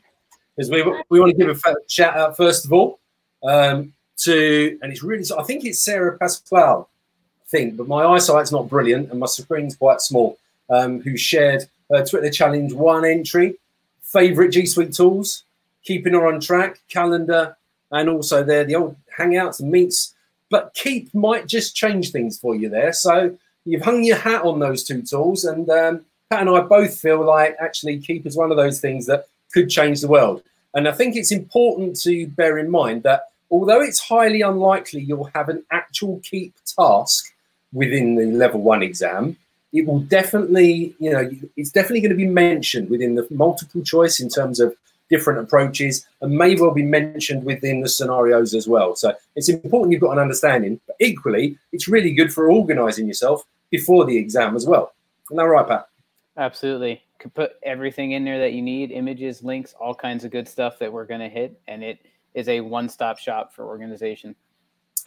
Because 0.57 0.70
we 0.70 0.82
we 1.11 1.20
want 1.20 1.31
to 1.31 1.39
give 1.39 1.65
a 1.65 1.74
shout 1.86 2.16
out 2.16 2.36
first 2.36 2.65
of 2.65 2.73
all 2.73 2.99
um, 3.45 3.93
to, 4.19 4.78
and 4.82 4.93
it's 4.93 5.05
really 5.05 5.24
I 5.39 5.45
think 5.45 5.65
it's 5.65 5.78
Sarah 5.78 6.19
Pasquale, 6.19 6.82
I 6.82 7.47
think, 7.47 7.77
but 7.77 7.86
my 7.86 8.05
eyesight's 8.05 8.51
not 8.51 8.69
brilliant 8.69 9.11
and 9.11 9.20
my 9.20 9.27
screen's 9.27 9.77
quite 9.77 10.01
small. 10.01 10.39
Um, 10.70 11.01
who 11.01 11.16
shared 11.16 11.66
her 11.90 12.05
Twitter 12.05 12.31
challenge 12.31 12.73
one 12.73 13.05
entry, 13.05 13.56
favorite 14.02 14.51
G 14.51 14.66
Suite 14.66 14.93
tools, 14.93 15.44
keeping 15.85 16.15
her 16.15 16.27
on 16.27 16.40
track, 16.40 16.81
calendar, 16.89 17.56
and 17.90 18.09
also 18.09 18.43
there 18.43 18.65
the 18.65 18.77
old 18.77 18.97
hangouts 19.16 19.60
and 19.60 19.70
meets. 19.70 20.15
But 20.51 20.74
Keep 20.74 21.15
might 21.15 21.47
just 21.47 21.77
change 21.77 22.10
things 22.10 22.39
for 22.39 22.55
you 22.55 22.69
there. 22.69 22.93
So 22.93 23.36
you've 23.65 23.82
hung 23.82 24.05
your 24.05 24.16
hat 24.16 24.43
on 24.43 24.60
those 24.60 24.85
two 24.85 25.02
tools, 25.02 25.44
and 25.44 25.69
um, 25.70 26.05
Pat 26.31 26.40
and 26.40 26.51
I 26.51 26.60
both 26.60 26.98
feel 26.98 27.24
like 27.24 27.56
actually 27.60 27.98
Keep 27.98 28.27
is 28.27 28.36
one 28.36 28.51
of 28.51 28.56
those 28.56 28.81
things 28.81 29.06
that 29.06 29.27
could 29.52 29.70
change 29.70 30.01
the 30.01 30.09
world. 30.09 30.43
And 30.74 30.86
I 30.86 30.93
think 30.93 31.16
it's 31.16 31.32
important 31.32 31.98
to 32.02 32.27
bear 32.28 32.59
in 32.59 32.70
mind 32.70 33.02
that 33.02 33.24
although 33.51 33.81
it's 33.81 34.01
highly 34.01 34.43
unlikely 34.43 35.01
you'll 35.01 35.31
have 35.35 35.48
an 35.48 35.65
actual 35.70 36.20
Keep 36.23 36.55
task 36.78 37.35
within 37.73 38.15
the 38.15 38.27
level 38.27 38.60
one 38.60 38.82
exam, 38.82 39.36
it 39.73 39.86
will 39.86 40.01
definitely, 40.01 40.95
you 40.99 41.12
know, 41.12 41.31
it's 41.57 41.70
definitely 41.70 42.01
going 42.01 42.11
to 42.11 42.16
be 42.16 42.27
mentioned 42.27 42.89
within 42.90 43.15
the 43.15 43.27
multiple 43.31 43.82
choice 43.82 44.20
in 44.20 44.28
terms 44.28 44.61
of 44.61 44.74
different 45.11 45.40
approaches 45.40 46.07
and 46.20 46.36
may 46.36 46.55
well 46.55 46.73
be 46.73 46.82
mentioned 46.82 47.45
within 47.45 47.81
the 47.81 47.89
scenarios 47.89 48.55
as 48.55 48.69
well. 48.69 48.95
So 48.95 49.15
it's 49.36 49.49
important 49.49 49.93
you've 49.93 50.01
got 50.01 50.12
an 50.12 50.19
understanding, 50.19 50.81
but 50.86 50.97
equally, 51.01 51.59
it's 51.73 51.89
really 51.89 52.12
good 52.12 52.32
for 52.32 52.51
organizing 52.51 53.07
yourself 53.07 53.45
before 53.70 54.05
the 54.05 54.16
exam 54.16 54.57
as 54.57 54.66
well. 54.66 54.93
Isn't 55.27 55.36
that 55.36 55.45
right, 55.45 55.66
Pat? 55.66 55.89
Absolutely. 56.36 57.03
Could 57.19 57.35
put 57.35 57.53
everything 57.62 58.12
in 58.12 58.24
there 58.24 58.39
that 58.39 58.53
you 58.53 58.62
need 58.62 58.93
images, 58.93 59.43
links, 59.43 59.74
all 59.81 59.95
kinds 59.95 60.24
of 60.24 60.31
good 60.31 60.49
stuff 60.49 60.78
that 60.78 60.93
we're 60.93 61.05
going 61.05 61.20
to 61.20 61.28
hit. 61.28 61.61
And 61.66 61.82
it 61.82 61.99
is 62.35 62.49
a 62.49 62.61
one 62.61 62.89
stop 62.89 63.19
shop 63.19 63.53
for 63.53 63.66
organization. 63.66 64.36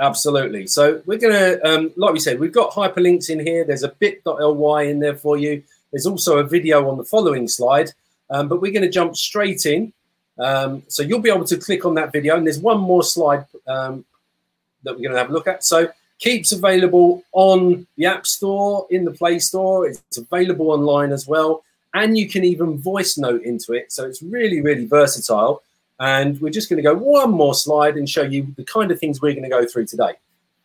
Absolutely. 0.02 0.68
So 0.68 1.02
we're 1.06 1.20
going 1.20 1.34
to, 1.34 1.66
um, 1.66 1.94
like 1.96 2.12
we 2.12 2.20
said, 2.20 2.40
we've 2.40 2.52
got 2.52 2.72
hyperlinks 2.72 3.30
in 3.30 3.40
here. 3.40 3.64
There's 3.64 3.84
a 3.84 3.90
bit.ly 3.90 4.84
in 4.84 5.00
there 5.00 5.16
for 5.16 5.38
you. 5.38 5.64
There's 5.92 6.08
also 6.08 6.40
a 6.40 6.44
video 6.44 6.90
on 6.90 6.98
the 6.98 7.04
following 7.04 7.48
slide, 7.48 7.92
um, 8.30 8.48
but 8.48 8.62
we're 8.62 8.74
going 8.74 8.82
to 8.84 8.90
jump 8.90 9.16
straight 9.16 9.66
in. 9.66 9.94
Um, 10.40 10.84
so 10.88 11.04
you'll 11.04 11.22
be 11.22 11.30
able 11.30 11.46
to 11.46 11.58
click 11.58 11.86
on 11.86 11.94
that 11.96 12.12
video, 12.12 12.36
and 12.36 12.46
there's 12.46 12.60
one 12.60 12.80
more 12.80 13.04
slide 13.04 13.46
um, 13.68 14.04
that 14.84 14.94
we're 14.96 15.04
going 15.04 15.12
to 15.12 15.18
have 15.20 15.30
a 15.30 15.34
look 15.34 15.48
at. 15.48 15.64
So 15.64 15.92
Keeps 16.22 16.52
available 16.52 17.24
on 17.32 17.88
the 17.98 18.06
App 18.06 18.28
Store, 18.28 18.86
in 18.92 19.06
the 19.06 19.12
Play 19.12 19.40
Store. 19.40 19.88
It's 19.88 20.18
available 20.20 20.70
online 20.70 21.12
as 21.12 21.26
well, 21.28 21.64
and 21.96 22.16
you 22.16 22.30
can 22.30 22.44
even 22.44 22.78
voice 22.78 23.18
note 23.18 23.42
into 23.42 23.74
it. 23.74 23.92
So 23.92 24.06
it's 24.06 24.22
really, 24.22 24.62
really 24.62 24.86
versatile. 24.86 25.64
And 26.02 26.42
we're 26.42 26.50
just 26.50 26.68
going 26.68 26.78
to 26.78 26.84
go 26.84 26.96
one 26.96 27.30
more 27.30 27.54
slide 27.54 27.96
and 27.96 28.10
show 28.10 28.24
you 28.24 28.48
the 28.58 28.64
kind 28.64 28.90
of 28.90 29.00
things 29.00 29.22
we're 29.22 29.34
going 29.34 29.44
to 29.44 29.50
go 29.50 29.68
through 29.68 29.86
today. 29.86 30.14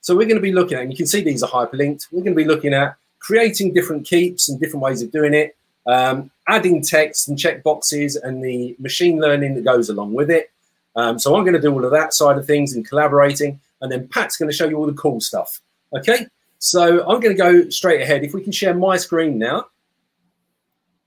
So 0.00 0.16
we're 0.16 0.24
going 0.24 0.36
to 0.36 0.40
be 0.40 0.50
looking 0.50 0.78
at, 0.78 0.82
and 0.84 0.90
you 0.90 0.96
can 0.96 1.06
see 1.06 1.20
these 1.20 1.42
are 1.42 1.50
hyperlinked. 1.50 2.08
We're 2.10 2.22
going 2.22 2.32
to 2.32 2.42
be 2.42 2.46
looking 2.46 2.72
at 2.72 2.96
creating 3.18 3.74
different 3.74 4.06
keeps 4.06 4.48
and 4.48 4.58
different 4.58 4.82
ways 4.82 5.02
of 5.02 5.12
doing 5.12 5.34
it, 5.34 5.54
um, 5.86 6.30
adding 6.48 6.80
text 6.80 7.28
and 7.28 7.36
checkboxes 7.36 8.16
and 8.22 8.42
the 8.42 8.74
machine 8.78 9.20
learning 9.20 9.54
that 9.56 9.64
goes 9.64 9.90
along 9.90 10.14
with 10.14 10.30
it. 10.30 10.50
Um, 10.94 11.18
so 11.18 11.36
I'm 11.36 11.42
going 11.42 11.54
to 11.54 11.60
do 11.60 11.70
all 11.70 11.84
of 11.84 11.90
that 11.90 12.14
side 12.14 12.38
of 12.38 12.46
things 12.46 12.72
and 12.72 12.88
collaborating, 12.88 13.60
and 13.82 13.92
then 13.92 14.08
Pat's 14.08 14.38
going 14.38 14.50
to 14.50 14.56
show 14.56 14.66
you 14.66 14.78
all 14.78 14.86
the 14.86 14.94
cool 14.94 15.20
stuff. 15.20 15.60
Okay, 15.94 16.26
so 16.60 17.00
I'm 17.06 17.20
going 17.20 17.36
to 17.36 17.42
go 17.42 17.68
straight 17.68 18.00
ahead. 18.00 18.24
If 18.24 18.32
we 18.32 18.42
can 18.42 18.52
share 18.52 18.72
my 18.72 18.96
screen 18.96 19.38
now, 19.38 19.66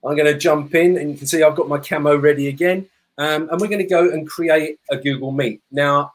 I'm 0.06 0.16
going 0.16 0.32
to 0.32 0.38
jump 0.38 0.76
in, 0.76 0.98
and 0.98 1.10
you 1.10 1.18
can 1.18 1.26
see 1.26 1.42
I've 1.42 1.56
got 1.56 1.68
my 1.68 1.80
camo 1.80 2.16
ready 2.16 2.48
again. 2.48 2.88
Um, 3.20 3.50
and 3.50 3.62
we're 3.62 3.68
going 3.68 3.80
to 3.80 3.86
go 3.86 4.10
and 4.10 4.28
create 4.28 4.80
a 4.90 4.98
Google 4.98 5.32
Meet. 5.32 5.62
Now, 5.72 6.14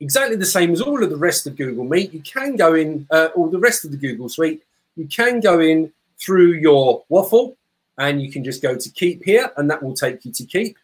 exactly 0.00 0.36
the 0.36 0.44
same 0.44 0.72
as 0.72 0.80
all 0.80 1.02
of 1.02 1.08
the 1.08 1.16
rest 1.16 1.46
of 1.46 1.56
Google 1.56 1.84
Meet, 1.84 2.12
you 2.12 2.20
can 2.20 2.56
go 2.56 2.74
in, 2.74 3.06
uh, 3.10 3.28
all 3.36 3.48
the 3.48 3.60
rest 3.60 3.84
of 3.84 3.92
the 3.92 3.96
Google 3.96 4.28
Suite, 4.28 4.62
you 4.96 5.06
can 5.06 5.40
go 5.40 5.60
in 5.60 5.92
through 6.18 6.54
your 6.54 7.04
waffle 7.08 7.56
and 7.96 8.20
you 8.20 8.30
can 8.30 8.42
just 8.42 8.60
go 8.60 8.76
to 8.76 8.90
Keep 8.90 9.24
here 9.24 9.52
and 9.56 9.70
that 9.70 9.82
will 9.82 9.94
take 9.94 10.24
you 10.24 10.32
to 10.32 10.44
Keep. 10.44 10.76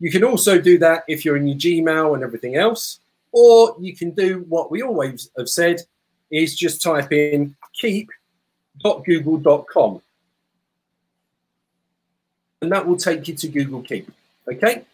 You 0.00 0.10
can 0.10 0.24
also 0.24 0.60
do 0.60 0.78
that 0.78 1.04
if 1.06 1.24
you're 1.24 1.36
in 1.36 1.46
your 1.46 1.56
Gmail 1.56 2.14
and 2.14 2.24
everything 2.24 2.56
else. 2.56 2.98
or 3.32 3.76
you 3.78 3.94
can 3.94 4.10
do 4.12 4.46
what 4.48 4.70
we 4.70 4.82
always 4.82 5.30
have 5.36 5.48
said 5.48 5.82
is 6.30 6.56
just 6.56 6.80
type 6.82 7.12
in 7.12 7.54
keep.google.com 7.74 10.00
and 12.62 12.72
that 12.72 12.86
will 12.86 12.96
take 12.96 13.28
you 13.28 13.34
to 13.34 13.48
Google 13.48 13.82
Keep. 13.82 14.10
Okay. 14.52 14.84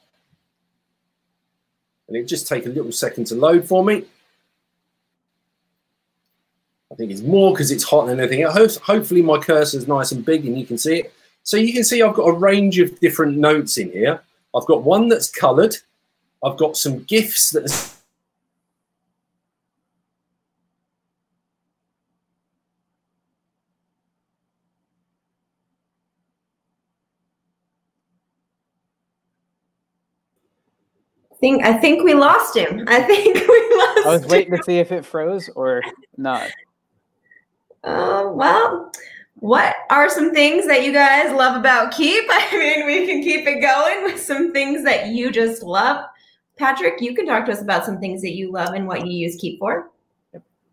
And 2.08 2.16
it 2.16 2.24
just 2.24 2.48
take 2.48 2.66
a 2.66 2.70
little 2.70 2.92
second 2.92 3.26
to 3.28 3.34
load 3.34 3.66
for 3.66 3.84
me. 3.84 4.04
I 6.92 6.96
think 6.96 7.10
it's 7.10 7.22
more 7.22 7.52
because 7.52 7.70
it's 7.70 7.82
hot 7.82 8.06
than 8.06 8.20
anything. 8.20 8.42
Hopefully 8.44 9.22
my 9.22 9.38
cursor 9.38 9.78
is 9.78 9.88
nice 9.88 10.12
and 10.12 10.24
big 10.24 10.46
and 10.46 10.58
you 10.58 10.66
can 10.66 10.78
see 10.78 11.00
it. 11.00 11.14
So 11.42 11.56
you 11.56 11.72
can 11.72 11.84
see 11.84 12.02
I've 12.02 12.14
got 12.14 12.28
a 12.28 12.32
range 12.32 12.78
of 12.78 12.98
different 13.00 13.36
notes 13.36 13.78
in 13.78 13.90
here. 13.90 14.20
I've 14.54 14.66
got 14.66 14.84
one 14.84 15.08
that's 15.08 15.30
colored. 15.30 15.76
I've 16.44 16.56
got 16.56 16.76
some 16.76 17.02
GIFs 17.04 17.50
that 17.50 17.93
think 31.44 31.62
I 31.62 31.74
think 31.74 32.02
we 32.02 32.14
lost 32.14 32.56
him. 32.56 32.84
I 32.88 33.02
think 33.02 33.34
we 33.34 33.76
lost. 33.76 34.06
I 34.06 34.08
was 34.08 34.22
him. 34.22 34.28
waiting 34.30 34.56
to 34.56 34.62
see 34.62 34.78
if 34.78 34.90
it 34.90 35.04
froze 35.04 35.50
or 35.54 35.82
not. 36.16 36.50
Oh 37.84 38.32
well, 38.32 38.90
what 39.40 39.76
are 39.90 40.08
some 40.08 40.32
things 40.32 40.66
that 40.66 40.84
you 40.84 40.92
guys 40.92 41.30
love 41.34 41.54
about 41.54 41.92
Keep? 41.92 42.24
I 42.30 42.48
mean, 42.52 42.86
we 42.86 43.06
can 43.06 43.22
keep 43.22 43.46
it 43.46 43.60
going 43.60 44.04
with 44.04 44.18
some 44.18 44.54
things 44.54 44.84
that 44.84 45.08
you 45.08 45.30
just 45.30 45.62
love. 45.62 46.06
Patrick, 46.56 47.02
you 47.02 47.14
can 47.14 47.26
talk 47.26 47.44
to 47.44 47.52
us 47.52 47.60
about 47.60 47.84
some 47.84 48.00
things 48.00 48.22
that 48.22 48.32
you 48.32 48.50
love 48.50 48.72
and 48.72 48.86
what 48.86 49.06
you 49.06 49.12
use 49.12 49.36
Keep 49.38 49.58
for. 49.58 49.90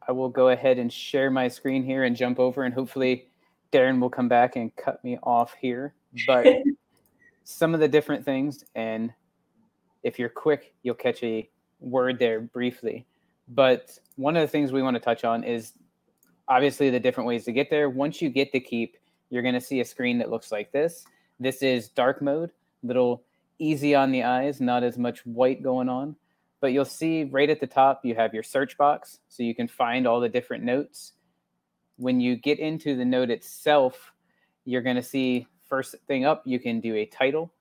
I 0.08 0.14
will 0.14 0.30
go 0.30 0.50
ahead 0.50 0.80
and 0.80 0.92
share 0.92 1.30
my 1.30 1.50
screen 1.50 1.84
here 1.84 2.06
and 2.06 2.16
jump 2.16 2.40
over, 2.40 2.64
and 2.64 2.74
hopefully 2.74 3.28
Darren 3.74 4.00
will 4.00 4.10
come 4.10 4.30
back 4.30 4.56
and 4.56 4.74
cut 4.78 5.04
me 5.04 5.18
off 5.24 5.54
here. 5.60 5.96
But 6.26 6.48
some 7.44 7.74
of 7.74 7.82
the 7.82 7.90
different 7.90 8.24
things, 8.24 8.64
and 8.74 9.12
if 10.04 10.20
you're 10.20 10.30
quick, 10.30 10.74
you'll 10.84 10.96
catch 10.96 11.24
a 11.24 11.50
word 11.80 12.20
there 12.20 12.42
briefly. 12.42 13.06
But 13.48 13.98
one 14.16 14.36
of 14.36 14.42
the 14.42 14.48
things 14.48 14.72
we 14.72 14.82
want 14.82 14.96
to 14.96 15.02
touch 15.02 15.24
on 15.24 15.44
is 15.44 15.74
obviously 16.48 16.90
the 16.90 17.00
different 17.00 17.28
ways 17.28 17.46
to 17.46 17.52
get 17.52 17.70
there. 17.70 17.90
Once 17.90 18.22
you 18.22 18.30
get 18.30 18.52
to 18.54 18.60
keep, 18.60 18.98
you're 19.30 19.42
going 19.42 19.56
to 19.56 19.62
see 19.62 19.80
a 19.80 19.86
screen 19.86 20.18
that 20.20 20.30
looks 20.30 20.52
like 20.52 20.72
this. 20.72 21.06
This 21.40 21.64
is 21.64 21.90
dark 21.90 22.22
mode, 22.22 22.52
little 22.84 23.24
easy 23.60 23.96
on 23.96 24.12
the 24.12 24.24
eyes, 24.24 24.62
not 24.62 24.84
as 24.84 24.98
much 24.98 25.26
white 25.26 25.64
going 25.64 25.90
on. 25.90 26.16
But 26.60 26.74
you'll 26.74 26.86
see 26.86 27.24
right 27.24 27.50
at 27.50 27.60
the 27.60 27.68
top, 27.68 28.02
you 28.04 28.14
have 28.16 28.34
your 28.34 28.44
search 28.44 28.78
box, 28.78 29.20
so 29.30 29.44
you 29.44 29.56
can 29.56 29.68
find 29.68 30.06
all 30.06 30.20
the 30.20 30.30
different 30.30 30.64
notes. 30.64 31.14
When 31.98 32.20
you 32.20 32.36
get 32.36 32.60
into 32.60 32.96
the 32.96 33.06
note 33.06 33.30
itself, 33.30 34.12
you're 34.66 34.82
going 34.82 34.96
to 34.96 35.04
see 35.04 35.48
first 35.68 35.96
thing 36.08 36.26
up, 36.26 36.44
you 36.46 36.60
can 36.60 36.80
do 36.80 36.96
a 36.96 37.06
title. 37.06 37.52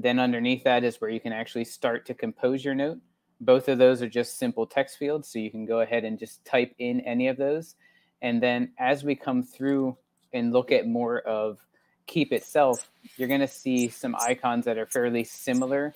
Then 0.00 0.20
underneath 0.20 0.62
that 0.62 0.84
is 0.84 1.00
where 1.00 1.10
you 1.10 1.18
can 1.18 1.32
actually 1.32 1.64
start 1.64 2.06
to 2.06 2.14
compose 2.14 2.64
your 2.64 2.76
note. 2.76 2.98
Both 3.40 3.68
of 3.68 3.78
those 3.78 4.00
are 4.00 4.08
just 4.08 4.38
simple 4.38 4.64
text 4.64 4.96
fields, 4.96 5.26
so 5.26 5.40
you 5.40 5.50
can 5.50 5.66
go 5.66 5.80
ahead 5.80 6.04
and 6.04 6.16
just 6.16 6.44
type 6.44 6.72
in 6.78 7.00
any 7.00 7.26
of 7.26 7.36
those. 7.36 7.74
And 8.22 8.40
then 8.40 8.70
as 8.78 9.02
we 9.02 9.16
come 9.16 9.42
through 9.42 9.96
and 10.32 10.52
look 10.52 10.70
at 10.70 10.86
more 10.86 11.18
of 11.18 11.58
Keep 12.06 12.32
itself, 12.32 12.88
you're 13.16 13.26
going 13.26 13.40
to 13.40 13.48
see 13.48 13.88
some 13.88 14.14
icons 14.20 14.66
that 14.66 14.78
are 14.78 14.86
fairly 14.86 15.24
similar 15.24 15.92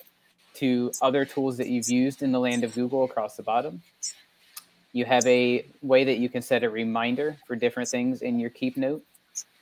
to 0.55 0.91
other 1.01 1.23
tools 1.23 1.55
that 1.57 1.69
you've 1.69 1.89
used 1.89 2.21
in 2.21 2.33
the 2.33 2.41
land 2.41 2.65
of 2.65 2.75
Google 2.75 3.05
across 3.05 3.37
the 3.37 3.43
bottom. 3.43 3.81
You 4.91 5.05
have 5.05 5.25
a 5.25 5.65
way 5.81 6.03
that 6.03 6.17
you 6.17 6.27
can 6.27 6.41
set 6.41 6.63
a 6.63 6.69
reminder 6.69 7.37
for 7.47 7.55
different 7.55 7.87
things 7.87 8.21
in 8.21 8.37
your 8.37 8.49
Keep 8.49 8.75
note. 8.75 9.03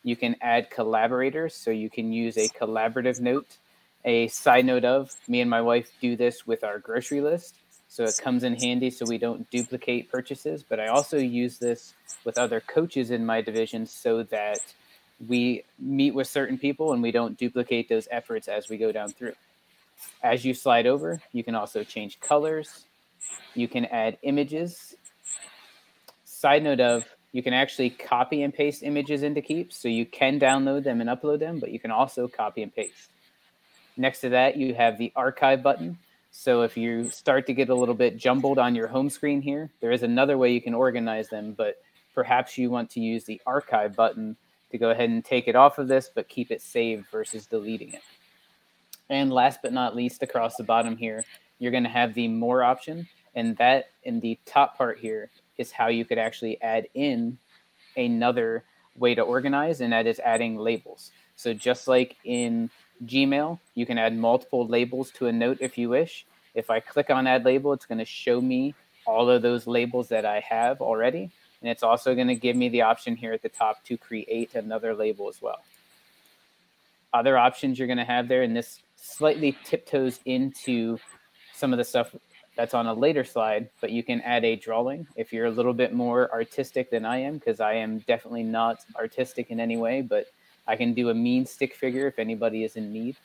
You 0.03 0.15
can 0.15 0.35
add 0.41 0.72
collaborators, 0.72 1.55
so 1.55 1.69
you 1.69 1.91
can 1.91 2.11
use 2.11 2.38
a 2.38 2.47
collaborative 2.49 3.19
note. 3.19 3.57
A 4.03 4.28
side 4.30 4.65
note 4.65 4.86
of 4.86 5.11
me 5.28 5.41
and 5.41 5.49
my 5.49 5.61
wife 5.61 5.91
do 6.02 6.15
this 6.15 6.48
with 6.48 6.64
our 6.64 6.80
grocery 6.80 7.22
list. 7.22 7.56
So 7.88 8.03
it 8.03 8.19
comes 8.23 8.44
in 8.44 8.56
handy 8.56 8.90
so 8.90 9.06
we 9.06 9.18
don't 9.18 9.49
duplicate 9.52 10.10
purchases. 10.10 10.64
But 10.64 10.80
I 10.80 10.88
also 10.88 11.18
use 11.18 11.57
this 11.60 11.94
with 12.23 12.38
other 12.38 12.61
coaches 12.61 13.11
in 13.11 13.26
my 13.26 13.41
division 13.41 13.86
so 13.86 14.23
that 14.23 14.60
we 15.28 15.64
meet 15.78 16.15
with 16.15 16.28
certain 16.28 16.57
people 16.57 16.94
and 16.94 17.03
we 17.03 17.11
don't 17.11 17.38
duplicate 17.38 17.90
those 17.90 18.07
efforts 18.10 18.48
as 18.48 18.69
we 18.69 18.78
go 18.78 18.91
down 18.91 19.10
through. 19.10 19.34
As 20.23 20.44
you 20.44 20.53
slide 20.53 20.88
over, 20.88 21.22
you 21.32 21.44
can 21.44 21.53
also 21.53 21.84
change 21.84 22.19
colors. 22.19 22.86
You 23.53 23.68
can 23.68 23.86
add 23.86 24.18
images. 24.23 24.95
Side 26.23 26.64
note 26.64 26.80
of 26.80 27.06
you 27.34 27.44
can 27.44 27.53
actually 27.53 27.91
copy 27.91 28.41
and 28.41 28.53
paste 28.53 28.82
images 28.84 29.22
into 29.22 29.41
Keep. 29.41 29.72
So 29.72 29.88
you 29.88 30.06
can 30.06 30.40
download 30.40 30.84
them 30.84 31.02
and 31.02 31.10
upload 31.10 31.40
them, 31.40 31.60
but 31.60 31.72
you 31.72 31.80
can 31.80 31.91
also 31.91 32.28
copy 32.28 32.64
and 32.64 32.73
paste. 32.73 33.11
Next 33.97 34.22
to 34.22 34.30
that, 34.30 34.57
you 34.57 34.73
have 34.73 34.97
the 34.97 35.11
archive 35.15 35.61
button. 35.61 35.97
So 36.31 36.61
if 36.61 36.77
you 36.77 37.09
start 37.09 37.45
to 37.47 37.53
get 37.53 37.69
a 37.69 37.76
little 37.76 37.95
bit 37.95 38.18
jumbled 38.18 38.57
on 38.57 38.73
your 38.73 38.88
home 38.88 39.09
screen 39.09 39.41
here, 39.41 39.69
there 39.81 39.91
is 39.91 40.03
another 40.03 40.38
way 40.38 40.53
you 40.53 40.61
can 40.61 40.73
organize 40.73 41.27
them, 41.27 41.53
but 41.53 41.81
perhaps 42.15 42.57
you 42.57 42.69
want 42.69 42.89
to 42.91 43.01
use 43.01 43.26
the 43.26 43.41
archive 43.45 43.95
button 43.95 44.38
to 44.72 44.77
go 44.77 44.91
ahead 44.91 45.09
and 45.09 45.26
take 45.26 45.47
it 45.47 45.55
off 45.55 45.77
of 45.77 45.89
this, 45.89 46.09
but 46.13 46.30
keep 46.30 46.51
it 46.51 46.61
saved 46.61 47.05
versus 47.11 47.45
deleting 47.45 47.93
it. 47.93 48.01
And 49.09 49.31
last 49.31 49.59
but 49.61 49.73
not 49.73 49.95
least, 49.95 50.23
across 50.23 50.55
the 50.55 50.63
bottom 50.63 50.95
here, 50.95 51.26
you're 51.59 51.72
going 51.72 51.84
to 51.84 51.89
have 51.89 52.13
the 52.13 52.30
more 52.30 52.63
option. 52.63 53.09
And 53.35 53.57
that 53.57 53.89
in 54.03 54.22
the 54.22 54.39
top 54.45 54.77
part 54.77 54.99
here 54.99 55.30
is 55.57 55.72
how 55.72 55.88
you 55.88 56.05
could 56.05 56.18
actually 56.18 56.61
add 56.61 56.88
in 56.93 57.38
another 57.97 58.63
way 58.95 59.15
to 59.15 59.22
organize, 59.22 59.81
and 59.81 59.91
that 59.91 60.07
is 60.07 60.19
adding 60.19 60.57
labels. 60.57 61.11
So 61.35 61.53
just 61.53 61.88
like 61.88 62.15
in 62.23 62.69
Gmail, 63.06 63.60
you 63.76 63.86
can 63.86 63.98
add 63.98 64.15
multiple 64.15 64.68
labels 64.68 65.11
to 65.11 65.28
a 65.28 65.32
note 65.32 65.57
if 65.60 65.78
you 65.78 65.90
wish. 65.90 66.26
If 66.53 66.69
I 66.69 66.80
click 66.80 67.10
on 67.10 67.28
add 67.28 67.45
label, 67.45 67.73
it's 67.73 67.86
going 67.86 67.98
to 67.99 68.06
show 68.06 68.41
me 68.41 68.76
all 69.06 69.30
of 69.30 69.41
those 69.41 69.68
labels 69.68 70.10
that 70.10 70.26
I 70.26 70.40
have 70.41 70.82
already. 70.82 71.32
And 71.61 71.69
it's 71.69 71.84
also 71.84 72.15
going 72.15 72.28
to 72.28 72.36
give 72.36 72.56
me 72.56 72.69
the 72.69 72.82
option 72.82 73.15
here 73.15 73.34
at 73.34 73.41
the 73.41 73.49
top 73.49 73.84
to 73.86 73.98
create 73.98 74.56
another 74.56 74.94
label 74.94 75.30
as 75.30 75.41
well. 75.41 75.61
Other 77.14 77.38
options 77.38 77.78
you're 77.78 77.88
going 77.88 77.98
to 77.98 78.06
have 78.06 78.28
there, 78.28 78.44
and 78.44 78.56
this 78.56 78.82
slightly 78.95 79.57
tiptoes 79.64 80.19
into 80.26 80.98
some 81.53 81.73
of 81.73 81.78
the 81.78 81.84
stuff 81.84 82.15
that's 82.56 82.73
on 82.73 82.88
a 82.88 82.94
later 82.94 83.23
slide, 83.23 83.69
but 83.80 83.91
you 83.91 84.03
can 84.03 84.22
add 84.22 84.44
a 84.44 84.56
drawing 84.56 85.07
if 85.15 85.32
you're 85.32 85.45
a 85.45 85.52
little 85.52 85.73
bit 85.73 85.94
more 85.94 86.32
artistic 86.32 86.90
than 86.90 87.06
I 87.06 87.18
am, 87.18 87.36
because 87.38 87.60
I 87.60 87.73
am 87.73 87.99
definitely 87.99 88.44
not 88.44 88.80
artistic 88.95 89.52
in 89.52 89.60
any 89.60 89.78
way, 89.78 90.02
but 90.02 90.28
I 90.68 90.76
can 90.76 90.94
do 90.94 91.10
a 91.10 91.14
mean 91.14 91.46
stick 91.46 91.76
figure 91.76 92.08
if 92.08 92.20
anybody 92.20 92.64
is 92.64 92.76
in 92.76 92.92
need. 92.94 93.18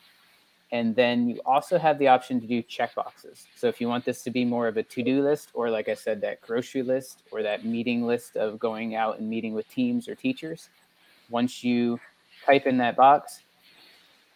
And 0.73 0.97
then 0.97 1.29
you 1.29 1.41
also 1.47 1.79
have 1.79 1.99
the 1.99 2.09
option 2.09 2.41
to 2.41 2.47
do 2.47 2.63
checkboxes. 2.63 3.45
So 3.55 3.69
if 3.69 3.81
you 3.81 3.89
want 3.89 4.05
this 4.05 4.23
to 4.25 4.31
be 4.31 4.45
more 4.45 4.67
of 4.67 4.77
a 4.77 4.83
to-do 4.83 5.23
list, 5.23 5.51
or 5.55 5.71
like 5.71 5.89
I 5.89 5.95
said, 5.95 6.21
that 6.23 6.41
grocery 6.41 6.83
list 6.83 7.23
or 7.31 7.43
that 7.43 7.65
meeting 7.65 8.05
list 8.05 8.37
of 8.37 8.59
going 8.59 8.97
out 8.97 9.19
and 9.19 9.31
meeting 9.31 9.55
with 9.55 9.69
teams 9.69 10.09
or 10.09 10.17
teachers, 10.17 10.69
once 11.31 11.63
you 11.63 12.01
type 12.45 12.67
in 12.67 12.79
that 12.79 12.97
box, 12.97 13.43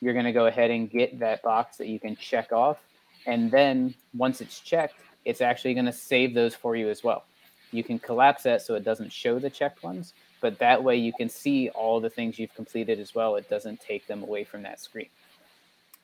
you're 0.01 0.13
going 0.13 0.25
to 0.25 0.33
go 0.33 0.47
ahead 0.47 0.71
and 0.71 0.89
get 0.89 1.19
that 1.19 1.43
box 1.43 1.77
that 1.79 1.89
you 1.89 1.99
can 1.99 2.15
check 2.15 2.53
off. 2.53 2.79
And 3.27 3.51
then 3.51 3.95
once 4.15 4.41
it's 4.41 4.61
checked, 4.61 4.95
it's 5.25 5.41
actually 5.41 5.75
going 5.75 5.87
to 5.87 5.93
save 5.93 6.33
those 6.33 6.55
for 6.55 6.77
you 6.77 6.89
as 6.89 7.03
well. 7.03 7.25
You 7.73 7.85
can 7.85 7.99
collapse 7.99 8.45
that 8.45 8.63
so 8.63 8.75
it 8.75 8.85
doesn't 8.85 9.13
show 9.13 9.39
the 9.39 9.51
checked 9.51 9.83
ones, 9.83 10.15
but 10.41 10.59
that 10.59 10.83
way 10.83 10.97
you 10.97 11.13
can 11.13 11.29
see 11.29 11.69
all 11.71 12.01
the 12.01 12.11
things 12.11 12.39
you've 12.39 12.55
completed 12.55 12.99
as 12.99 13.15
well. 13.15 13.37
It 13.37 13.49
doesn't 13.49 13.81
take 13.81 14.07
them 14.07 14.23
away 14.23 14.45
from 14.45 14.63
that 14.63 14.81
screen. 14.81 15.09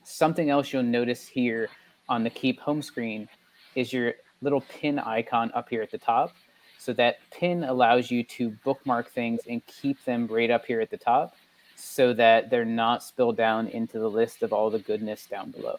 Something 0.04 0.50
else 0.50 0.72
you'll 0.72 0.82
notice 0.82 1.26
here 1.26 1.68
on 2.08 2.22
the 2.22 2.30
Keep 2.30 2.60
home 2.60 2.82
screen 2.82 3.28
is 3.74 3.92
your 3.92 4.14
little 4.42 4.60
pin 4.60 4.98
icon 4.98 5.50
up 5.54 5.68
here 5.68 5.82
at 5.82 5.90
the 5.90 5.98
top. 5.98 6.34
So 6.78 6.92
that 6.94 7.18
pin 7.32 7.64
allows 7.64 8.10
you 8.10 8.22
to 8.22 8.50
bookmark 8.64 9.10
things 9.10 9.40
and 9.48 9.64
keep 9.66 10.04
them 10.04 10.26
right 10.28 10.50
up 10.50 10.64
here 10.64 10.80
at 10.80 10.90
the 10.90 10.96
top 10.96 11.34
so 11.74 12.12
that 12.14 12.48
they're 12.48 12.64
not 12.64 13.02
spilled 13.02 13.36
down 13.36 13.66
into 13.68 13.98
the 13.98 14.08
list 14.08 14.42
of 14.42 14.52
all 14.52 14.70
the 14.70 14.78
goodness 14.78 15.26
down 15.26 15.50
below. 15.50 15.78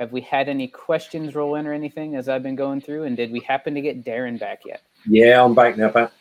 Have 0.00 0.10
we 0.10 0.22
had 0.22 0.48
any 0.48 0.66
questions 0.66 1.34
roll 1.34 1.54
in 1.54 1.66
or 1.66 1.72
anything 1.72 2.16
as 2.16 2.28
I've 2.28 2.42
been 2.42 2.56
going 2.56 2.80
through? 2.80 3.04
And 3.04 3.16
did 3.16 3.30
we 3.30 3.40
happen 3.40 3.74
to 3.74 3.80
get 3.80 4.04
Darren 4.04 4.38
back 4.38 4.62
yet? 4.64 4.82
Yeah, 5.06 5.44
I'm 5.44 5.54
back 5.54 5.76
now, 5.76 5.90
Pat. 5.90 6.12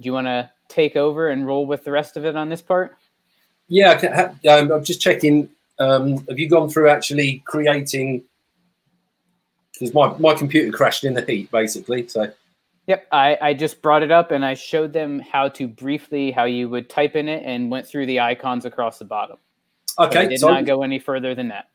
Do 0.00 0.06
you 0.06 0.12
want 0.12 0.26
to 0.26 0.50
take 0.68 0.96
over 0.96 1.28
and 1.30 1.46
roll 1.46 1.66
with 1.66 1.84
the 1.84 1.90
rest 1.90 2.16
of 2.16 2.24
it 2.24 2.36
on 2.36 2.48
this 2.48 2.60
part? 2.62 2.96
Yeah, 3.68 3.92
I 3.92 3.94
can 3.96 4.12
ha- 4.12 4.34
um, 4.54 4.70
I'm 4.70 4.84
just 4.84 5.00
checking. 5.00 5.48
Um, 5.78 6.24
have 6.28 6.38
you 6.38 6.48
gone 6.48 6.68
through 6.68 6.88
actually 6.90 7.42
creating? 7.46 8.22
Because 9.72 9.94
my, 9.94 10.16
my 10.18 10.34
computer 10.34 10.74
crashed 10.76 11.04
in 11.04 11.14
the 11.14 11.22
heat, 11.22 11.50
basically. 11.50 12.08
So 12.08 12.30
Yep, 12.86 13.08
I, 13.10 13.36
I 13.40 13.54
just 13.54 13.82
brought 13.82 14.02
it 14.02 14.12
up 14.12 14.30
and 14.30 14.44
I 14.44 14.54
showed 14.54 14.92
them 14.92 15.18
how 15.18 15.48
to 15.50 15.66
briefly 15.66 16.30
how 16.30 16.44
you 16.44 16.68
would 16.68 16.88
type 16.88 17.16
in 17.16 17.28
it 17.28 17.42
and 17.44 17.70
went 17.70 17.86
through 17.86 18.06
the 18.06 18.20
icons 18.20 18.64
across 18.64 18.98
the 18.98 19.04
bottom. 19.04 19.38
Okay, 19.98 20.08
But 20.14 20.16
I 20.18 20.26
did 20.26 20.40
so 20.40 20.48
not 20.48 20.56
I'm- 20.56 20.64
go 20.64 20.82
any 20.82 20.98
further 20.98 21.34
than 21.34 21.48
that. 21.48 21.68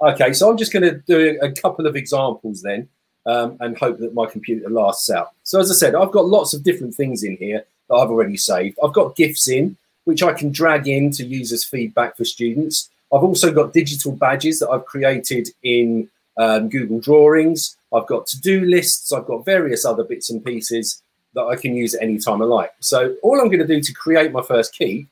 Okay, 0.00 0.32
so 0.32 0.50
I'm 0.50 0.56
just 0.56 0.72
going 0.72 0.82
to 0.82 0.98
do 1.06 1.38
a 1.42 1.52
couple 1.52 1.86
of 1.86 1.94
examples 1.94 2.62
then. 2.62 2.88
Um, 3.24 3.56
and 3.60 3.78
hope 3.78 3.98
that 3.98 4.14
my 4.14 4.26
computer 4.26 4.68
lasts 4.68 5.08
out. 5.08 5.30
So 5.44 5.60
as 5.60 5.70
I 5.70 5.74
said, 5.74 5.94
I've 5.94 6.10
got 6.10 6.26
lots 6.26 6.54
of 6.54 6.64
different 6.64 6.92
things 6.92 7.22
in 7.22 7.36
here 7.36 7.64
that 7.88 7.94
I've 7.94 8.10
already 8.10 8.36
saved. 8.36 8.78
I've 8.82 8.92
got 8.92 9.14
GIFs 9.14 9.46
in, 9.48 9.76
which 10.06 10.24
I 10.24 10.32
can 10.32 10.50
drag 10.50 10.88
in 10.88 11.12
to 11.12 11.24
use 11.24 11.52
as 11.52 11.62
feedback 11.62 12.16
for 12.16 12.24
students. 12.24 12.90
I've 13.14 13.22
also 13.22 13.52
got 13.52 13.72
digital 13.72 14.10
badges 14.10 14.58
that 14.58 14.70
I've 14.70 14.86
created 14.86 15.50
in 15.62 16.08
um, 16.36 16.68
Google 16.68 16.98
Drawings. 16.98 17.76
I've 17.94 18.06
got 18.06 18.26
to-do 18.26 18.62
lists. 18.62 19.12
I've 19.12 19.26
got 19.26 19.44
various 19.44 19.84
other 19.84 20.02
bits 20.02 20.30
and 20.30 20.44
pieces 20.44 21.02
that 21.34 21.44
I 21.44 21.56
can 21.56 21.76
use 21.76 21.94
at 21.94 22.02
any 22.02 22.18
time 22.18 22.42
I 22.42 22.46
like. 22.46 22.72
So 22.80 23.16
all 23.22 23.40
I'm 23.40 23.48
going 23.48 23.60
to 23.60 23.66
do 23.66 23.80
to 23.80 23.92
create 23.92 24.32
my 24.32 24.42
first 24.42 24.74
Keep 24.74 25.08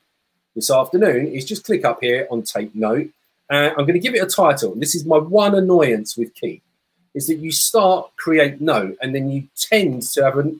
this 0.55 0.69
afternoon 0.69 1.27
is 1.27 1.45
just 1.45 1.63
click 1.63 1.85
up 1.85 1.99
here 2.01 2.27
on 2.29 2.41
take 2.41 2.75
note. 2.75 3.09
And 3.49 3.71
I'm 3.71 3.85
going 3.85 3.93
to 3.93 3.99
give 3.99 4.15
it 4.15 4.23
a 4.23 4.27
title. 4.27 4.75
This 4.75 4.95
is 4.95 5.05
my 5.05 5.17
one 5.17 5.55
annoyance 5.55 6.17
with 6.17 6.33
Keep, 6.35 6.63
is 7.13 7.27
that 7.27 7.35
you 7.35 7.51
start 7.51 8.09
create 8.17 8.61
note 8.61 8.97
and 9.01 9.13
then 9.13 9.29
you 9.29 9.47
tend 9.55 10.03
to 10.03 10.23
have 10.23 10.37
a, 10.37 10.51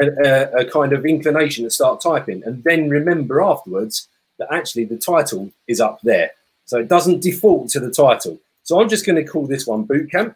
a, 0.00 0.60
a 0.60 0.70
kind 0.70 0.92
of 0.92 1.06
inclination 1.06 1.64
to 1.64 1.70
start 1.70 2.00
typing 2.00 2.42
and 2.44 2.62
then 2.64 2.88
remember 2.88 3.40
afterwards 3.40 4.08
that 4.38 4.52
actually 4.52 4.84
the 4.84 4.98
title 4.98 5.50
is 5.66 5.80
up 5.80 6.00
there. 6.02 6.30
So 6.66 6.78
it 6.78 6.88
doesn't 6.88 7.22
default 7.22 7.70
to 7.70 7.80
the 7.80 7.90
title. 7.90 8.38
So 8.64 8.80
I'm 8.80 8.88
just 8.88 9.06
going 9.06 9.16
to 9.16 9.24
call 9.24 9.46
this 9.46 9.66
one 9.66 9.86
bootcamp 9.86 10.34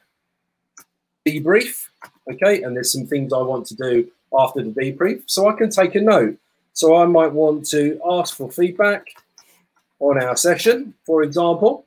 debrief. 1.27 1.89
Okay, 2.31 2.63
and 2.63 2.77
there's 2.77 2.93
some 2.93 3.07
things 3.07 3.33
I 3.33 3.39
want 3.39 3.67
to 3.67 3.75
do 3.75 4.11
after 4.39 4.63
the 4.63 4.71
debrief. 4.71 5.23
So 5.27 5.49
I 5.49 5.53
can 5.55 5.71
take 5.71 5.95
a 5.95 6.01
note. 6.01 6.37
So 6.73 6.97
I 6.97 7.05
might 7.07 7.33
want 7.33 7.67
to 7.71 8.01
ask 8.09 8.37
for 8.37 8.51
feedback 8.51 9.09
on 9.99 10.23
our 10.23 10.37
session, 10.37 10.95
for 11.05 11.23
example. 11.23 11.85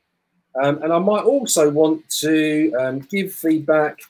Um, 0.62 0.82
and 0.84 0.94
I 0.94 1.00
might 1.00 1.24
also 1.24 1.70
want 1.70 2.08
to 2.20 2.74
um, 2.80 3.00
give 3.00 3.34
feedback 3.34 4.02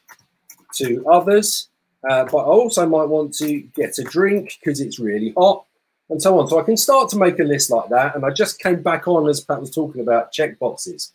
to 0.75 1.05
others. 1.07 1.69
Uh, 2.09 2.25
but 2.25 2.39
I 2.39 2.45
also 2.45 2.85
might 2.85 3.05
want 3.05 3.33
to 3.35 3.61
get 3.75 3.97
a 3.97 4.03
drink 4.03 4.57
because 4.59 4.81
it's 4.81 4.99
really 4.99 5.33
hot 5.37 5.65
and 6.09 6.21
so 6.21 6.37
on. 6.39 6.49
So 6.49 6.59
I 6.59 6.63
can 6.63 6.75
start 6.75 7.09
to 7.09 7.17
make 7.17 7.39
a 7.39 7.43
list 7.43 7.69
like 7.69 7.89
that. 7.89 8.15
And 8.15 8.25
I 8.25 8.31
just 8.31 8.59
came 8.59 8.81
back 8.81 9.07
on 9.07 9.29
as 9.29 9.39
Pat 9.39 9.61
was 9.61 9.71
talking 9.71 10.01
about 10.01 10.33
checkboxes. 10.33 11.11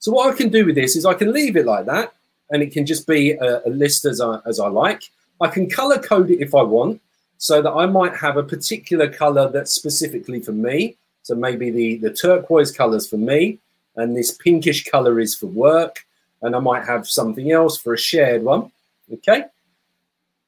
So 0.00 0.12
what 0.12 0.32
I 0.32 0.36
can 0.36 0.50
do 0.50 0.66
with 0.66 0.74
this 0.74 0.96
is 0.96 1.06
I 1.06 1.14
can 1.14 1.32
leave 1.32 1.56
it 1.56 1.66
like 1.66 1.86
that 1.86 2.12
and 2.50 2.62
it 2.62 2.72
can 2.72 2.84
just 2.84 3.06
be 3.06 3.32
a, 3.32 3.66
a 3.66 3.70
list 3.70 4.04
as 4.04 4.20
I, 4.20 4.38
as 4.46 4.60
I 4.60 4.68
like. 4.68 5.02
I 5.40 5.48
can 5.48 5.68
color 5.68 5.98
code 5.98 6.30
it 6.30 6.40
if 6.40 6.54
I 6.54 6.62
want 6.62 7.00
so 7.38 7.62
that 7.62 7.70
I 7.70 7.86
might 7.86 8.14
have 8.16 8.36
a 8.36 8.42
particular 8.42 9.08
color 9.08 9.50
that's 9.50 9.72
specifically 9.72 10.40
for 10.40 10.52
me. 10.52 10.96
So 11.22 11.34
maybe 11.34 11.70
the, 11.70 11.96
the 11.96 12.12
turquoise 12.12 12.72
colors 12.72 13.08
for 13.08 13.16
me 13.16 13.58
and 13.98 14.16
this 14.16 14.32
pinkish 14.32 14.88
color 14.90 15.20
is 15.20 15.34
for 15.34 15.46
work. 15.46 16.04
And 16.40 16.54
I 16.54 16.60
might 16.60 16.86
have 16.86 17.08
something 17.08 17.50
else 17.52 17.76
for 17.76 17.92
a 17.92 17.98
shared 17.98 18.42
one. 18.42 18.70
Okay. 19.12 19.44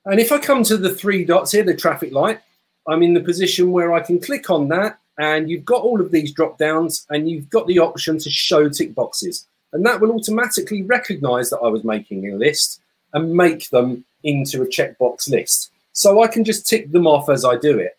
And 0.07 0.19
if 0.21 0.33
I 0.33 0.39
come 0.39 0.63
to 0.65 0.77
the 0.77 0.95
three 0.95 1.25
dots 1.25 1.53
here, 1.53 1.65
the 1.65 1.75
traffic 1.75 2.13
light, 2.13 2.41
I'm 2.89 3.03
in 3.03 3.13
the 3.13 3.21
position 3.21 3.73
where 3.73 3.93
I 3.93 4.01
can 4.01 4.21
click 4.21 4.51
on 4.51 4.69
that 4.69 4.99
and 5.19 5.51
you've 5.51 5.65
got 5.65 5.83
all 5.83 6.01
of 6.01 6.11
these 6.11 6.33
drop 6.33 6.59
downs 6.59 7.07
and 7.11 7.29
you've 7.29 7.51
got 7.51 7.67
the 7.67 7.79
option 7.79 8.19
to 8.19 8.31
show 8.31 8.69
tick 8.69 8.95
boxes 8.95 9.47
and 9.73 9.85
that 9.87 10.01
will 10.01 10.13
automatically 10.13 10.83
recognize 10.83 11.51
that 11.51 11.59
I 11.59 11.69
was 11.69 11.85
making 11.85 12.31
a 12.31 12.37
list 12.37 12.81
and 13.13 13.35
make 13.35 13.71
them 13.71 14.05
into 14.25 14.63
a 14.63 14.67
checkbox 14.67 15.31
list. 15.31 15.71
So 15.93 16.23
I 16.23 16.29
can 16.29 16.45
just 16.45 16.67
tick 16.67 16.91
them 16.91 17.07
off 17.07 17.29
as 17.29 17.45
I 17.45 17.57
do 17.57 17.79
it. 17.79 17.97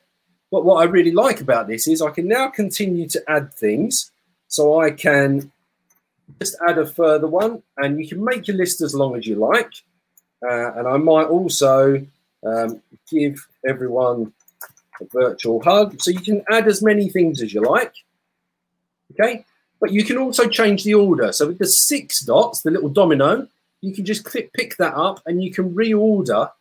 But 0.52 0.66
what 0.66 0.82
I 0.82 0.84
really 0.84 1.12
like 1.12 1.40
about 1.40 1.68
this 1.68 1.88
is 1.88 2.02
I 2.02 2.12
can 2.12 2.28
now 2.28 2.50
continue 2.50 3.08
to 3.10 3.24
add 3.30 3.54
things. 3.54 4.11
So 4.52 4.82
I 4.82 4.92
can 4.92 5.50
just 6.42 6.58
add 6.68 6.78
a 6.78 6.86
further 6.86 7.28
one 7.28 7.64
and 7.78 7.98
you 7.98 8.06
can 8.06 8.22
make 8.24 8.50
your 8.50 8.58
list 8.58 8.82
as 8.82 8.94
long 8.94 9.16
as 9.16 9.26
you 9.26 9.36
like. 9.36 9.72
Uh, 10.44 10.74
and 10.74 10.88
I 10.90 10.98
might 10.98 11.28
also 11.28 12.06
um, 12.46 12.82
give 13.10 13.48
everyone 13.66 14.34
a 15.00 15.06
virtual 15.06 15.64
hug. 15.64 16.02
So 16.02 16.12
you 16.12 16.20
can 16.20 16.44
add 16.52 16.68
as 16.68 16.84
many 16.84 17.08
things 17.08 17.42
as 17.42 17.54
you 17.54 17.62
like. 17.62 17.94
Okay. 19.14 19.46
But 19.80 19.94
you 19.94 20.04
can 20.04 20.18
also 20.18 20.50
change 20.50 20.84
the 20.84 20.96
order. 20.96 21.32
So 21.32 21.48
with 21.48 21.60
the 21.60 21.68
six 21.68 22.20
dots, 22.20 22.62
the 22.62 22.72
little 22.72 22.90
domino, 22.90 23.48
you 23.80 23.94
can 23.94 24.04
just 24.04 24.26
click, 24.26 24.52
pick 24.52 24.76
that 24.78 24.96
up 24.96 25.22
and 25.26 25.42
you 25.42 25.54
can 25.54 25.74
reorder 25.74 26.52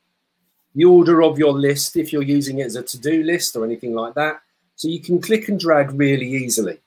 the 0.77 0.85
order 0.85 1.25
of 1.25 1.41
your 1.41 1.55
list 1.55 1.97
if 1.97 2.13
you're 2.13 2.23
using 2.23 2.61
it 2.61 2.67
as 2.67 2.77
a 2.77 2.85
to-do 2.85 3.25
list 3.25 3.57
or 3.57 3.65
anything 3.65 3.95
like 3.95 4.15
that. 4.15 4.43
So 4.77 4.87
you 4.87 5.01
can 5.01 5.21
click 5.21 5.49
and 5.49 5.59
drag 5.59 5.91
really 5.93 6.29
easily. 6.29 6.79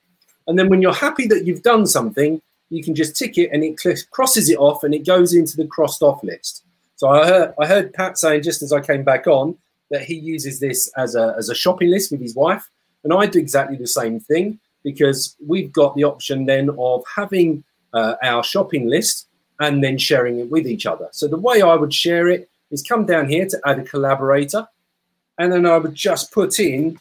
And 0.47 0.57
then 0.57 0.69
when 0.69 0.81
you're 0.81 0.93
happy 0.93 1.27
that 1.27 1.45
you've 1.45 1.63
done 1.63 1.85
something, 1.85 2.41
you 2.69 2.83
can 2.83 2.95
just 2.95 3.15
tick 3.15 3.37
it 3.37 3.49
and 3.51 3.63
it 3.63 3.79
cl- 3.79 3.95
crosses 4.11 4.49
it 4.49 4.57
off 4.57 4.83
and 4.83 4.93
it 4.93 5.05
goes 5.05 5.33
into 5.33 5.57
the 5.57 5.67
crossed 5.67 6.01
off 6.01 6.23
list. 6.23 6.63
So 6.95 7.09
I 7.09 7.27
heard, 7.27 7.53
I 7.59 7.65
heard 7.67 7.93
Pat 7.93 8.17
saying 8.17 8.43
just 8.43 8.61
as 8.61 8.73
I 8.73 8.79
came 8.79 9.03
back 9.03 9.27
on 9.27 9.57
that 9.91 10.03
he 10.03 10.15
uses 10.15 10.59
this 10.59 10.91
as 10.97 11.15
a, 11.15 11.35
as 11.37 11.49
a 11.49 11.55
shopping 11.55 11.89
list 11.89 12.11
with 12.11 12.21
his 12.21 12.35
wife. 12.35 12.69
And 13.03 13.13
I 13.13 13.25
do 13.25 13.39
exactly 13.39 13.77
the 13.77 13.87
same 13.87 14.19
thing 14.19 14.59
because 14.83 15.35
we've 15.45 15.71
got 15.71 15.95
the 15.95 16.03
option 16.03 16.45
then 16.45 16.69
of 16.77 17.03
having 17.13 17.63
uh, 17.93 18.15
our 18.23 18.43
shopping 18.43 18.87
list 18.87 19.27
and 19.59 19.83
then 19.83 19.97
sharing 19.97 20.39
it 20.39 20.49
with 20.49 20.67
each 20.67 20.85
other. 20.85 21.09
So 21.11 21.27
the 21.27 21.37
way 21.37 21.61
I 21.61 21.75
would 21.75 21.93
share 21.93 22.27
it 22.27 22.49
is 22.71 22.81
come 22.83 23.05
down 23.05 23.29
here 23.29 23.45
to 23.45 23.59
add 23.65 23.79
a 23.79 23.83
collaborator, 23.83 24.67
and 25.37 25.51
then 25.51 25.65
I 25.65 25.77
would 25.77 25.93
just 25.93 26.31
put 26.31 26.59
in 26.59 26.99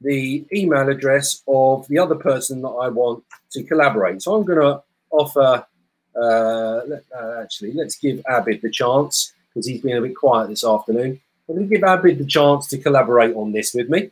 the 0.00 0.44
email 0.52 0.88
address 0.88 1.42
of 1.48 1.86
the 1.88 1.98
other 1.98 2.14
person 2.14 2.62
that 2.62 2.68
I 2.68 2.88
want 2.88 3.24
to 3.52 3.62
collaborate. 3.62 4.22
So 4.22 4.34
I'm 4.34 4.44
going 4.44 4.60
to 4.60 4.82
offer, 5.10 5.66
uh, 6.14 6.20
uh, 6.20 7.42
actually, 7.42 7.72
let's 7.72 7.96
give 7.96 8.18
Abid 8.28 8.60
the 8.60 8.70
chance 8.70 9.32
because 9.48 9.66
he's 9.66 9.80
been 9.80 9.96
a 9.96 10.02
bit 10.02 10.16
quiet 10.16 10.48
this 10.48 10.64
afternoon. 10.64 11.20
I'm 11.48 11.54
going 11.54 11.68
to 11.68 11.74
give 11.74 11.84
Abid 11.84 12.18
the 12.18 12.26
chance 12.26 12.66
to 12.68 12.78
collaborate 12.78 13.34
on 13.34 13.52
this 13.52 13.72
with 13.74 13.88
me. 13.88 14.10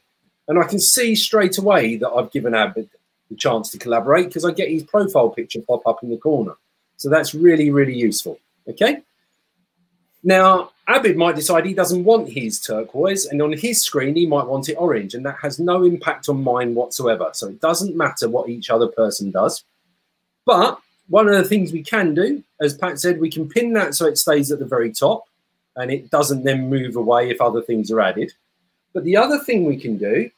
And 0.48 0.58
I 0.58 0.64
can 0.64 0.78
see 0.78 1.14
straight 1.14 1.58
away 1.58 1.96
that 1.96 2.10
I've 2.10 2.30
given 2.30 2.52
Abid 2.52 2.88
the 3.30 3.36
chance 3.36 3.70
to 3.70 3.78
collaborate 3.78 4.26
because 4.26 4.44
I 4.44 4.52
get 4.52 4.70
his 4.70 4.84
profile 4.84 5.30
picture 5.30 5.60
pop 5.60 5.86
up 5.86 6.02
in 6.02 6.10
the 6.10 6.18
corner. 6.18 6.54
So 6.96 7.08
that's 7.08 7.34
really, 7.34 7.70
really 7.70 7.94
useful. 7.94 8.38
Okay. 8.68 9.02
Now, 10.22 10.70
Abid 10.88 11.16
might 11.16 11.36
decide 11.36 11.64
he 11.64 11.72
doesn't 11.72 12.04
want 12.04 12.28
his 12.28 12.60
turquoise, 12.60 13.26
and 13.26 13.40
on 13.40 13.52
his 13.52 13.80
screen, 13.80 14.14
he 14.14 14.26
might 14.26 14.46
want 14.46 14.68
it 14.68 14.74
orange, 14.74 15.14
and 15.14 15.24
that 15.24 15.38
has 15.40 15.58
no 15.58 15.82
impact 15.82 16.28
on 16.28 16.44
mine 16.44 16.74
whatsoever. 16.74 17.30
So 17.32 17.48
it 17.48 17.60
doesn't 17.60 17.96
matter 17.96 18.28
what 18.28 18.50
each 18.50 18.68
other 18.68 18.88
person 18.88 19.30
does. 19.30 19.64
But 20.44 20.78
one 21.08 21.28
of 21.28 21.34
the 21.34 21.44
things 21.44 21.72
we 21.72 21.82
can 21.82 22.14
do, 22.14 22.42
as 22.60 22.76
Pat 22.76 23.00
said, 23.00 23.20
we 23.20 23.30
can 23.30 23.48
pin 23.48 23.72
that 23.74 23.94
so 23.94 24.06
it 24.06 24.18
stays 24.18 24.50
at 24.50 24.58
the 24.58 24.64
very 24.64 24.92
top 24.92 25.24
and 25.76 25.90
it 25.90 26.10
doesn't 26.10 26.44
then 26.44 26.68
move 26.68 26.96
away 26.96 27.30
if 27.30 27.40
other 27.40 27.60
things 27.62 27.90
are 27.90 28.00
added. 28.00 28.32
But 28.92 29.04
the 29.04 29.16
other 29.16 29.38
thing 29.38 29.64
we 29.64 29.76
can 29.76 29.98
do, 29.98 30.30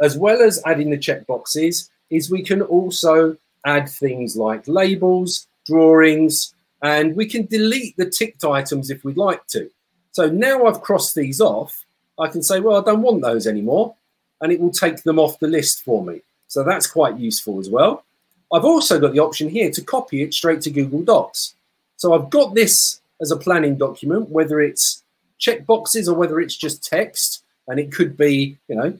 as 0.00 0.16
well 0.16 0.40
as 0.40 0.62
adding 0.64 0.90
the 0.90 0.98
checkboxes, 0.98 1.90
is 2.10 2.30
we 2.30 2.42
can 2.42 2.62
also 2.62 3.36
add 3.66 3.88
things 3.88 4.36
like 4.36 4.68
labels, 4.68 5.46
drawings, 5.66 6.54
and 6.82 7.16
we 7.16 7.26
can 7.26 7.46
delete 7.46 7.96
the 7.96 8.08
ticked 8.08 8.44
items 8.44 8.90
if 8.90 9.04
we'd 9.04 9.16
like 9.16 9.46
to. 9.48 9.70
So 10.14 10.28
now 10.28 10.66
I've 10.66 10.80
crossed 10.80 11.16
these 11.16 11.40
off, 11.40 11.84
I 12.20 12.28
can 12.28 12.40
say, 12.40 12.60
well, 12.60 12.80
I 12.80 12.84
don't 12.84 13.02
want 13.02 13.20
those 13.20 13.48
anymore, 13.48 13.96
and 14.40 14.52
it 14.52 14.60
will 14.60 14.70
take 14.70 15.02
them 15.02 15.18
off 15.18 15.40
the 15.40 15.48
list 15.48 15.82
for 15.84 16.04
me. 16.04 16.22
So 16.46 16.62
that's 16.62 16.86
quite 16.86 17.18
useful 17.18 17.58
as 17.58 17.68
well. 17.68 18.04
I've 18.52 18.64
also 18.64 19.00
got 19.00 19.12
the 19.12 19.18
option 19.18 19.48
here 19.48 19.72
to 19.72 19.82
copy 19.82 20.22
it 20.22 20.32
straight 20.32 20.60
to 20.62 20.70
Google 20.70 21.02
Docs. 21.02 21.56
So 21.96 22.14
I've 22.14 22.30
got 22.30 22.54
this 22.54 23.00
as 23.20 23.32
a 23.32 23.36
planning 23.36 23.76
document, 23.76 24.28
whether 24.30 24.60
it's 24.60 25.02
checkboxes 25.40 26.06
or 26.06 26.14
whether 26.14 26.38
it's 26.38 26.56
just 26.56 26.84
text, 26.84 27.42
and 27.66 27.80
it 27.80 27.90
could 27.90 28.16
be, 28.16 28.56
you 28.68 28.76
know, 28.76 28.96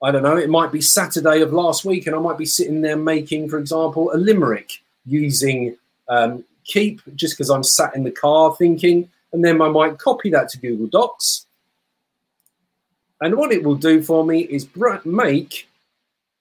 I 0.00 0.12
don't 0.12 0.22
know, 0.22 0.36
it 0.36 0.48
might 0.48 0.70
be 0.70 0.80
Saturday 0.80 1.40
of 1.40 1.52
last 1.52 1.84
week, 1.84 2.06
and 2.06 2.14
I 2.14 2.20
might 2.20 2.38
be 2.38 2.46
sitting 2.46 2.82
there 2.82 2.96
making, 2.96 3.48
for 3.48 3.58
example, 3.58 4.12
a 4.14 4.16
limerick 4.16 4.80
using 5.06 5.76
um, 6.08 6.44
Keep 6.64 7.00
just 7.16 7.36
because 7.36 7.50
I'm 7.50 7.64
sat 7.64 7.96
in 7.96 8.04
the 8.04 8.12
car 8.12 8.54
thinking, 8.54 9.10
and 9.32 9.44
then 9.44 9.60
I 9.60 9.68
might 9.68 9.98
copy 9.98 10.30
that 10.30 10.48
to 10.50 10.58
Google 10.58 10.86
Docs. 10.86 11.46
And 13.20 13.36
what 13.36 13.52
it 13.52 13.62
will 13.62 13.76
do 13.76 14.02
for 14.02 14.24
me 14.24 14.40
is 14.40 14.68
make 15.04 15.68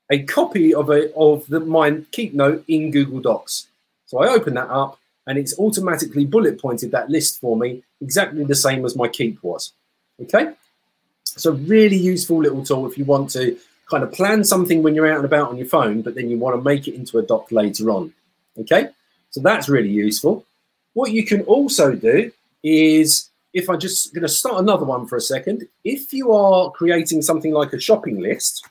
a 0.09 0.23
copy 0.23 0.73
of 0.73 0.89
a 0.89 1.13
of 1.13 1.47
the 1.47 1.59
my 1.59 2.01
keep 2.11 2.33
note 2.33 2.63
in 2.67 2.91
Google 2.91 3.19
Docs. 3.19 3.67
So 4.07 4.19
I 4.19 4.29
open 4.29 4.55
that 4.55 4.69
up, 4.69 4.99
and 5.27 5.37
it's 5.37 5.57
automatically 5.57 6.25
bullet 6.25 6.59
pointed 6.59 6.91
that 6.91 7.09
list 7.09 7.39
for 7.39 7.55
me, 7.55 7.83
exactly 8.01 8.43
the 8.43 8.55
same 8.55 8.83
as 8.85 8.95
my 8.95 9.07
keep 9.07 9.41
was. 9.43 9.73
Okay. 10.21 10.53
So 11.23 11.53
really 11.53 11.97
useful 11.97 12.41
little 12.41 12.65
tool 12.65 12.87
if 12.87 12.97
you 12.97 13.05
want 13.05 13.29
to 13.31 13.57
kind 13.89 14.03
of 14.03 14.11
plan 14.11 14.43
something 14.43 14.81
when 14.81 14.95
you're 14.95 15.11
out 15.11 15.17
and 15.17 15.25
about 15.25 15.49
on 15.49 15.57
your 15.57 15.67
phone, 15.67 16.01
but 16.01 16.15
then 16.15 16.29
you 16.29 16.37
want 16.37 16.55
to 16.55 16.61
make 16.61 16.87
it 16.87 16.95
into 16.95 17.19
a 17.19 17.21
doc 17.21 17.51
later 17.51 17.91
on. 17.91 18.13
Okay, 18.57 18.89
so 19.29 19.41
that's 19.41 19.69
really 19.69 19.89
useful. 19.89 20.45
What 20.93 21.11
you 21.11 21.25
can 21.25 21.41
also 21.43 21.93
do 21.93 22.31
is, 22.63 23.29
if 23.53 23.69
I'm 23.69 23.79
just 23.79 24.13
going 24.13 24.23
to 24.23 24.29
start 24.29 24.59
another 24.59 24.85
one 24.85 25.07
for 25.07 25.15
a 25.15 25.21
second, 25.21 25.67
if 25.83 26.13
you 26.13 26.33
are 26.33 26.71
creating 26.71 27.21
something 27.21 27.53
like 27.53 27.73
a 27.73 27.79
shopping 27.79 28.19
list, 28.19 28.67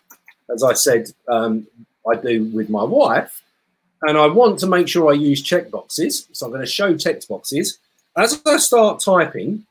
as 0.53 0.63
I 0.63 0.75
said, 0.75 1.13
um, 1.29 1.67
I 2.09 2.17
do 2.17 2.45
with 2.45 2.71
my 2.71 2.83
wife, 2.83 3.43
and 4.03 4.17
I 4.17 4.27
want 4.27 4.59
to 4.61 4.67
make 4.67 4.89
sure 4.89 5.11
I 5.11 5.15
use 5.15 5.43
checkboxes, 5.43 6.27
so 6.33 6.47
I'm 6.47 6.53
going 6.53 6.65
to 6.65 6.71
show 6.71 6.97
text 6.97 7.29
checkboxes, 7.29 7.79
as 8.17 8.41
I 8.47 8.57
start 8.57 9.01
typing, 9.01 9.67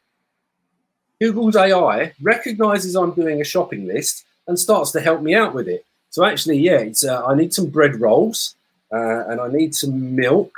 Google's 1.20 1.56
AI 1.56 2.14
recognizes 2.22 2.96
I'm 2.96 3.12
doing 3.12 3.42
a 3.42 3.44
shopping 3.44 3.88
list 3.88 4.26
and 4.48 4.58
starts 4.58 4.92
to 4.92 5.02
help 5.02 5.22
me 5.22 5.36
out 5.36 5.54
with 5.54 5.68
it. 5.68 5.86
So 6.12 6.24
actually, 6.24 6.60
yeah, 6.60 6.80
it's 6.80 7.06
uh, 7.06 7.26
I 7.26 7.36
need 7.36 7.54
some 7.54 7.68
bread 7.68 8.00
rolls 8.00 8.56
uh, 8.92 9.28
and 9.28 9.42
I 9.42 9.50
need 9.50 9.76
some 9.76 10.16
milk. 10.16 10.52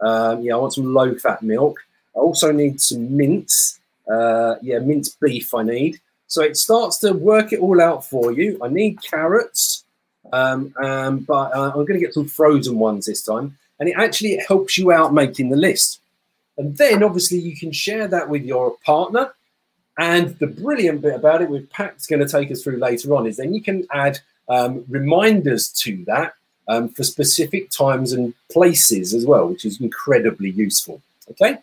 Um, 0.00 0.42
yeah, 0.42 0.54
I 0.54 0.58
want 0.58 0.74
some 0.74 0.92
low 0.92 1.14
fat 1.14 1.42
milk. 1.42 1.78
I 2.18 2.20
also 2.20 2.50
need 2.50 2.80
some 2.80 3.16
mince. 3.16 3.78
Uh, 4.10 4.56
yeah, 4.62 4.78
minced 4.78 5.20
beef 5.20 5.54
I 5.54 5.62
need. 5.62 6.00
So 6.26 6.42
it 6.42 6.56
starts 6.56 6.98
to 6.98 7.12
work 7.12 7.52
it 7.52 7.60
all 7.60 7.80
out 7.80 8.04
for 8.04 8.32
you. 8.32 8.58
I 8.62 8.68
need 8.68 9.02
carrots, 9.02 9.84
um, 10.32 10.74
um, 10.82 11.20
but 11.20 11.54
uh, 11.54 11.70
I'm 11.74 11.84
going 11.86 12.00
to 12.00 12.06
get 12.06 12.14
some 12.14 12.26
frozen 12.26 12.78
ones 12.78 13.06
this 13.06 13.22
time. 13.22 13.56
And 13.80 13.88
it 13.88 13.94
actually 13.96 14.38
helps 14.48 14.76
you 14.76 14.92
out 14.92 15.14
making 15.14 15.50
the 15.50 15.56
list. 15.56 16.00
And 16.58 16.76
then 16.76 17.02
obviously 17.02 17.38
you 17.38 17.56
can 17.56 17.70
share 17.70 18.08
that 18.08 18.28
with 18.28 18.44
your 18.44 18.76
partner. 18.84 19.32
And 19.98 20.38
the 20.38 20.46
brilliant 20.46 21.02
bit 21.02 21.14
about 21.14 21.42
it, 21.42 21.48
with 21.48 21.70
Pat's 21.70 22.06
going 22.06 22.24
to 22.24 22.28
take 22.28 22.50
us 22.50 22.62
through 22.62 22.78
later 22.78 23.14
on, 23.14 23.26
is 23.26 23.36
then 23.36 23.54
you 23.54 23.62
can 23.62 23.86
add 23.92 24.18
um, 24.48 24.84
reminders 24.88 25.68
to 25.84 26.04
that 26.06 26.34
um, 26.68 26.88
for 26.88 27.04
specific 27.04 27.70
times 27.70 28.12
and 28.12 28.34
places 28.50 29.14
as 29.14 29.26
well, 29.26 29.48
which 29.48 29.64
is 29.64 29.80
incredibly 29.80 30.50
useful. 30.50 31.00
Okay, 31.30 31.58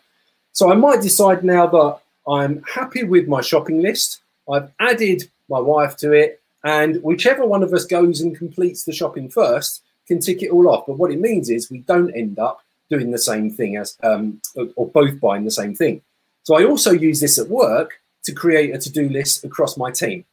so 0.56 0.72
I 0.72 0.74
might 0.74 1.02
decide 1.02 1.44
now 1.44 1.66
that 1.66 1.98
I'm 2.26 2.62
happy 2.62 3.04
with 3.04 3.28
my 3.28 3.42
shopping 3.42 3.82
list. 3.82 4.22
I've 4.50 4.70
added 4.80 5.28
my 5.50 5.60
wife 5.60 5.98
to 5.98 6.12
it, 6.12 6.40
and 6.64 6.96
whichever 7.02 7.44
one 7.44 7.62
of 7.62 7.74
us 7.74 7.84
goes 7.84 8.22
and 8.22 8.34
completes 8.34 8.84
the 8.84 8.94
shopping 8.94 9.28
first 9.28 9.82
can 10.06 10.18
tick 10.18 10.42
it 10.42 10.48
all 10.48 10.70
off. 10.70 10.86
But 10.86 10.96
what 10.96 11.12
it 11.12 11.20
means 11.20 11.50
is 11.50 11.70
we 11.70 11.80
don't 11.80 12.10
end 12.16 12.38
up 12.38 12.64
doing 12.88 13.10
the 13.10 13.18
same 13.18 13.50
thing 13.50 13.76
as, 13.76 13.98
um, 14.02 14.40
or 14.76 14.88
both 14.88 15.20
buying 15.20 15.44
the 15.44 15.50
same 15.50 15.74
thing. 15.74 16.00
So 16.44 16.56
I 16.56 16.64
also 16.64 16.92
use 16.92 17.20
this 17.20 17.38
at 17.38 17.48
work 17.48 18.00
to 18.24 18.32
create 18.32 18.74
a 18.74 18.78
to-do 18.78 19.10
list 19.10 19.44
across 19.44 19.76
my 19.76 19.90
team. 19.90 20.24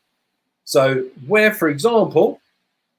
So 0.64 1.04
where, 1.28 1.54
for 1.54 1.68
example, 1.68 2.40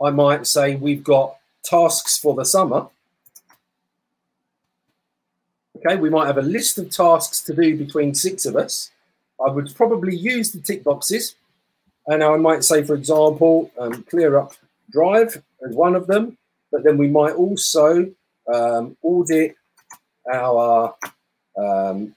I 0.05 0.11
might 0.11 0.47
say 0.47 0.77
we've 0.77 1.03
got 1.03 1.37
tasks 1.63 2.19
for 2.19 2.35
the 2.35 2.45
summer. 2.45 2.89
Okay, 5.87 5.97
we 5.97 6.09
might 6.09 6.27
have 6.27 6.39
a 6.39 6.43
list 6.43 6.79
of 6.79 6.91
tasks 6.91 7.43
to 7.43 7.55
do 7.55 7.77
between 7.77 8.15
six 8.15 8.47
of 8.47 8.57
us. 8.57 8.91
I 9.45 9.51
would 9.51 9.75
probably 9.75 10.17
use 10.17 10.51
the 10.51 10.61
tick 10.61 10.83
boxes. 10.83 11.35
And 12.07 12.23
I 12.23 12.37
might 12.37 12.65
say, 12.65 12.83
for 12.83 12.95
example, 12.95 13.71
um, 13.79 14.03
clear 14.05 14.39
up 14.39 14.55
drive 14.91 15.43
as 15.67 15.75
one 15.75 15.95
of 15.95 16.07
them. 16.07 16.39
But 16.73 16.85
then 16.85 16.97
we 16.97 17.09
might 17.09 17.35
also 17.35 18.11
um, 18.53 18.97
audit 19.03 19.57
our 20.33 20.95
um, 21.59 22.15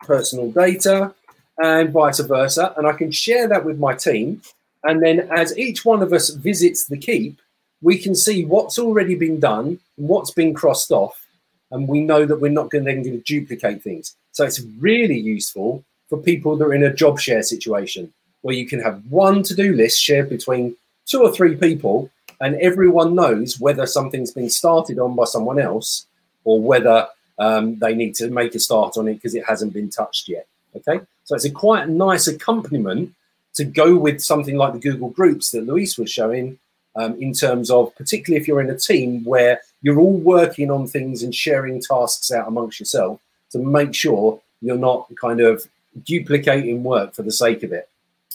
personal 0.00 0.50
data 0.50 1.14
and 1.58 1.90
vice 1.90 2.20
versa. 2.20 2.74
And 2.76 2.86
I 2.86 2.92
can 2.92 3.10
share 3.10 3.48
that 3.48 3.64
with 3.64 3.78
my 3.78 3.94
team. 3.94 4.42
And 4.84 5.02
then 5.02 5.28
as 5.34 5.56
each 5.56 5.86
one 5.86 6.02
of 6.02 6.12
us 6.12 6.30
visits 6.30 6.84
the 6.84 6.98
keep, 6.98 7.40
we 7.80 7.96
can 7.96 8.14
see 8.14 8.44
what's 8.44 8.78
already 8.78 9.14
been 9.14 9.40
done, 9.40 9.78
what's 9.96 10.30
been 10.32 10.52
crossed 10.52 10.90
off, 10.90 11.25
and 11.70 11.88
we 11.88 12.00
know 12.00 12.24
that 12.24 12.40
we're 12.40 12.50
not 12.50 12.70
going 12.70 12.84
to 12.84 12.92
then 12.92 13.02
to 13.04 13.18
duplicate 13.18 13.82
things. 13.82 14.16
So 14.32 14.44
it's 14.44 14.62
really 14.78 15.18
useful 15.18 15.84
for 16.08 16.18
people 16.18 16.56
that 16.56 16.64
are 16.64 16.74
in 16.74 16.84
a 16.84 16.94
job 16.94 17.18
share 17.18 17.42
situation 17.42 18.12
where 18.42 18.54
you 18.54 18.66
can 18.66 18.80
have 18.80 19.02
one 19.08 19.42
to-do 19.42 19.74
list 19.74 20.00
shared 20.00 20.28
between 20.28 20.76
two 21.06 21.22
or 21.22 21.32
three 21.32 21.56
people 21.56 22.10
and 22.40 22.54
everyone 22.56 23.14
knows 23.14 23.58
whether 23.58 23.86
something's 23.86 24.32
been 24.32 24.50
started 24.50 24.98
on 24.98 25.16
by 25.16 25.24
someone 25.24 25.58
else 25.58 26.06
or 26.44 26.60
whether 26.60 27.08
um, 27.38 27.78
they 27.78 27.94
need 27.94 28.14
to 28.14 28.30
make 28.30 28.54
a 28.54 28.60
start 28.60 28.96
on 28.96 29.08
it 29.08 29.14
because 29.14 29.34
it 29.34 29.44
hasn't 29.44 29.72
been 29.72 29.90
touched 29.90 30.28
yet. 30.28 30.46
Okay, 30.74 31.00
so 31.24 31.34
it's 31.34 31.46
a 31.46 31.50
quite 31.50 31.88
nice 31.88 32.26
accompaniment 32.26 33.14
to 33.54 33.64
go 33.64 33.96
with 33.96 34.20
something 34.20 34.56
like 34.56 34.74
the 34.74 34.78
Google 34.78 35.08
Groups 35.08 35.50
that 35.50 35.66
Luis 35.66 35.96
was 35.96 36.10
showing 36.10 36.58
um, 36.96 37.20
in 37.20 37.32
terms 37.32 37.70
of 37.70 37.94
particularly 37.96 38.40
if 38.40 38.48
you're 38.48 38.60
in 38.60 38.70
a 38.70 38.78
team 38.78 39.24
where 39.24 39.60
you're 39.82 39.98
all 39.98 40.18
working 40.18 40.70
on 40.70 40.86
things 40.86 41.22
and 41.22 41.34
sharing 41.34 41.80
tasks 41.80 42.30
out 42.32 42.48
amongst 42.48 42.80
yourself 42.80 43.20
to 43.50 43.58
make 43.58 43.94
sure 43.94 44.40
you're 44.60 44.78
not 44.78 45.08
kind 45.20 45.40
of 45.40 45.66
duplicating 46.04 46.82
work 46.82 47.14
for 47.14 47.22
the 47.22 47.32
sake 47.32 47.62
of 47.62 47.72
it. 47.72 47.88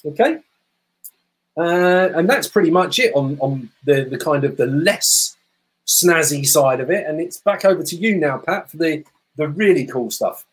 Okay. 0.05 0.39
Uh, 1.57 2.09
and 2.15 2.29
that's 2.29 2.47
pretty 2.47 2.71
much 2.71 2.97
it 2.99 3.13
on, 3.13 3.38
on 3.39 3.69
the, 3.83 4.05
the 4.05 4.17
kind 4.17 4.43
of 4.43 4.57
the 4.57 4.67
less 4.67 5.35
snazzy 5.85 6.45
side 6.45 6.79
of 6.79 6.89
it. 6.89 7.05
And 7.05 7.19
it's 7.19 7.38
back 7.38 7.65
over 7.65 7.83
to 7.83 7.95
you 7.95 8.15
now, 8.15 8.38
Pat, 8.38 8.71
for 8.71 8.77
the, 8.77 9.03
the 9.35 9.49
really 9.49 9.85
cool 9.85 10.09
stuff. 10.09 10.45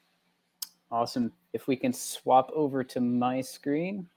Awesome. 0.90 1.32
If 1.52 1.68
we 1.68 1.76
can 1.76 1.92
swap 1.92 2.50
over 2.54 2.82
to 2.84 3.00
my 3.00 3.40
screen. 3.42 4.08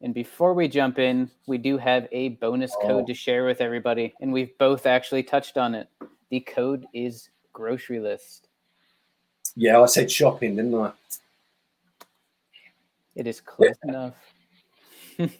And 0.00 0.14
before 0.14 0.54
we 0.54 0.68
jump 0.68 0.98
in, 0.98 1.30
we 1.46 1.58
do 1.58 1.76
have 1.76 2.06
a 2.12 2.30
bonus 2.30 2.72
oh. 2.76 2.86
code 2.86 3.02
Oh. 3.04 3.06
to 3.06 3.14
share 3.14 3.44
with 3.44 3.60
everybody. 3.60 4.14
And 4.20 4.32
we've 4.32 4.56
both 4.58 4.86
actually 4.86 5.22
touched 5.22 5.58
on 5.58 5.74
it. 5.74 5.88
The 6.30 6.40
code 6.40 6.86
is 6.92 7.30
grocery 7.52 7.98
list. 7.98 8.48
Yeah, 9.56 9.80
I 9.80 9.86
said 9.86 10.10
shopping, 10.10 10.56
didn't 10.56 10.74
I? 10.74 10.92
It 13.16 13.26
is 13.26 13.40
close 13.40 13.74
enough. 13.82 14.14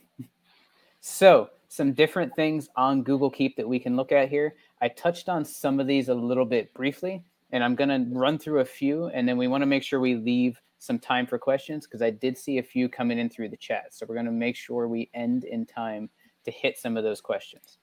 so, 1.01 1.51
some 1.69 1.93
different 1.93 2.35
things 2.35 2.69
on 2.75 3.05
Google 3.05 3.31
Keep 3.31 3.57
that 3.57 3.69
we 3.69 3.79
can 3.79 3.95
look 3.95 4.11
at 4.11 4.29
here. 4.29 4.57
I 4.81 4.89
touched 4.89 5.29
on 5.29 5.45
some 5.45 5.79
of 5.79 5.87
these 5.87 6.09
a 6.09 6.15
little 6.15 6.45
bit 6.45 6.75
briefly, 6.75 7.23
and 7.53 7.63
I'm 7.63 7.77
going 7.77 7.91
to 7.91 8.19
run 8.19 8.39
through 8.39 8.61
a 8.61 8.65
few, 8.65 9.07
and 9.07 9.29
then 9.29 9.37
we 9.37 9.47
want 9.47 9.63
to 9.63 9.67
make 9.67 9.85
sure 9.85 10.01
we 10.01 10.17
leave 10.17 10.61
some 10.79 10.99
time 10.99 11.27
for 11.27 11.39
questions 11.39 11.87
because 11.87 12.03
I 12.03 12.11
did 12.11 12.39
see 12.39 12.59
a 12.59 12.63
few 12.63 12.89
coming 12.89 13.19
in 13.19 13.29
through 13.29 13.49
the 13.49 13.57
chat. 13.57 13.95
So, 13.95 14.07
we're 14.09 14.15
going 14.15 14.27
to 14.27 14.33
make 14.33 14.57
sure 14.57 14.89
we 14.89 15.11
end 15.15 15.45
in 15.45 15.67
time 15.67 16.09
to 16.45 16.51
hit 16.51 16.79
some 16.79 16.97
of 16.97 17.05
those 17.05 17.21
questions. 17.21 17.79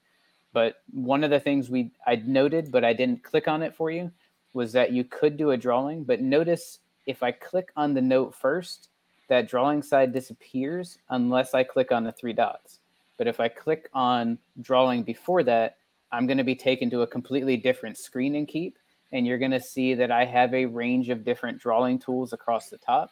But 0.52 0.76
one 0.90 1.22
of 1.22 1.30
the 1.30 1.40
things 1.40 1.68
we 1.68 1.92
I 2.06 2.16
noted, 2.16 2.72
but 2.72 2.84
I 2.84 2.92
didn't 2.92 3.22
click 3.22 3.46
on 3.46 3.62
it 3.62 3.74
for 3.74 3.90
you, 3.90 4.10
was 4.54 4.72
that 4.72 4.92
you 4.92 5.04
could 5.04 5.36
do 5.36 5.50
a 5.50 5.56
drawing. 5.56 6.04
But 6.04 6.22
notice 6.22 6.78
if 7.06 7.22
I 7.22 7.30
click 7.30 7.70
on 7.76 7.94
the 7.94 8.02
note 8.02 8.34
first, 8.34 8.88
that 9.28 9.48
drawing 9.48 9.82
side 9.82 10.12
disappears 10.12 10.98
unless 11.10 11.54
I 11.54 11.62
click 11.62 11.92
on 11.92 12.04
the 12.04 12.12
three 12.12 12.32
dots. 12.32 12.80
But 13.18 13.26
if 13.26 13.40
I 13.40 13.48
click 13.48 13.88
on 13.92 14.38
drawing 14.60 15.02
before 15.02 15.42
that, 15.44 15.78
I'm 16.12 16.26
going 16.26 16.38
to 16.38 16.44
be 16.44 16.54
taken 16.54 16.90
to 16.90 17.02
a 17.02 17.06
completely 17.06 17.56
different 17.56 17.98
screen 17.98 18.34
in 18.34 18.46
Keep. 18.46 18.78
And 19.12 19.26
you're 19.26 19.38
going 19.38 19.52
to 19.52 19.60
see 19.60 19.94
that 19.94 20.10
I 20.10 20.24
have 20.24 20.52
a 20.52 20.66
range 20.66 21.10
of 21.10 21.24
different 21.24 21.58
drawing 21.58 21.98
tools 21.98 22.32
across 22.32 22.68
the 22.68 22.78
top. 22.78 23.10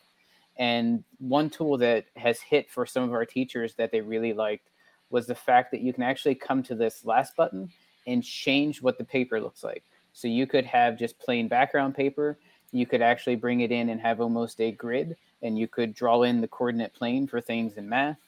And 0.56 1.04
one 1.18 1.50
tool 1.50 1.78
that 1.78 2.06
has 2.16 2.40
hit 2.40 2.70
for 2.70 2.86
some 2.86 3.02
of 3.04 3.12
our 3.12 3.24
teachers 3.24 3.74
that 3.74 3.90
they 3.90 4.00
really 4.00 4.32
liked 4.32 4.70
was 5.10 5.26
the 5.26 5.34
fact 5.34 5.70
that 5.70 5.80
you 5.80 5.92
can 5.92 6.02
actually 6.02 6.34
come 6.34 6.62
to 6.64 6.74
this 6.74 7.04
last 7.04 7.36
button 7.36 7.70
and 8.06 8.22
change 8.22 8.82
what 8.82 8.98
the 8.98 9.04
paper 9.04 9.40
looks 9.40 9.64
like. 9.64 9.84
So 10.12 10.28
you 10.28 10.46
could 10.46 10.64
have 10.64 10.98
just 10.98 11.18
plain 11.18 11.48
background 11.48 11.94
paper. 11.94 12.38
You 12.72 12.86
could 12.86 13.02
actually 13.02 13.36
bring 13.36 13.60
it 13.60 13.72
in 13.72 13.88
and 13.88 14.00
have 14.00 14.20
almost 14.20 14.60
a 14.60 14.72
grid, 14.72 15.16
and 15.42 15.58
you 15.58 15.68
could 15.68 15.94
draw 15.94 16.22
in 16.22 16.40
the 16.40 16.48
coordinate 16.48 16.92
plane 16.92 17.26
for 17.26 17.40
things 17.40 17.74
in 17.76 17.88
math. 17.88 18.18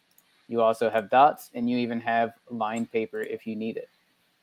You 0.48 0.62
also 0.62 0.88
have 0.88 1.10
dots, 1.10 1.50
and 1.54 1.68
you 1.68 1.78
even 1.78 2.00
have 2.00 2.32
line 2.48 2.86
paper 2.86 3.20
if 3.20 3.46
you 3.46 3.56
need 3.56 3.76
it. 3.76 3.88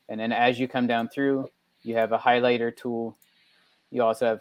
And 0.08 0.20
then 0.20 0.32
as 0.32 0.58
you 0.58 0.68
come 0.68 0.86
down 0.86 1.08
through, 1.08 1.48
you 1.84 1.94
have 1.94 2.12
a 2.12 2.18
highlighter 2.18 2.74
tool. 2.74 3.16
You 3.90 4.02
also 4.02 4.26
have 4.26 4.40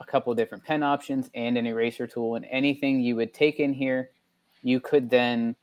a 0.00 0.04
couple 0.04 0.34
different 0.34 0.64
pen 0.64 0.82
options 0.82 1.30
and 1.34 1.56
an 1.56 1.66
eraser 1.66 2.06
tool. 2.06 2.34
And 2.34 2.46
anything 2.50 3.00
you 3.00 3.14
would 3.16 3.32
take 3.32 3.60
in 3.60 3.72
here, 3.72 4.10
you 4.62 4.80
could 4.80 5.08
then 5.08 5.54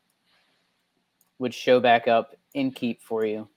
would 1.40 1.54
show 1.54 1.80
back 1.80 2.08
up 2.08 2.36
in 2.54 2.72
Keep 2.72 3.02
for 3.02 3.26
you. 3.26 3.50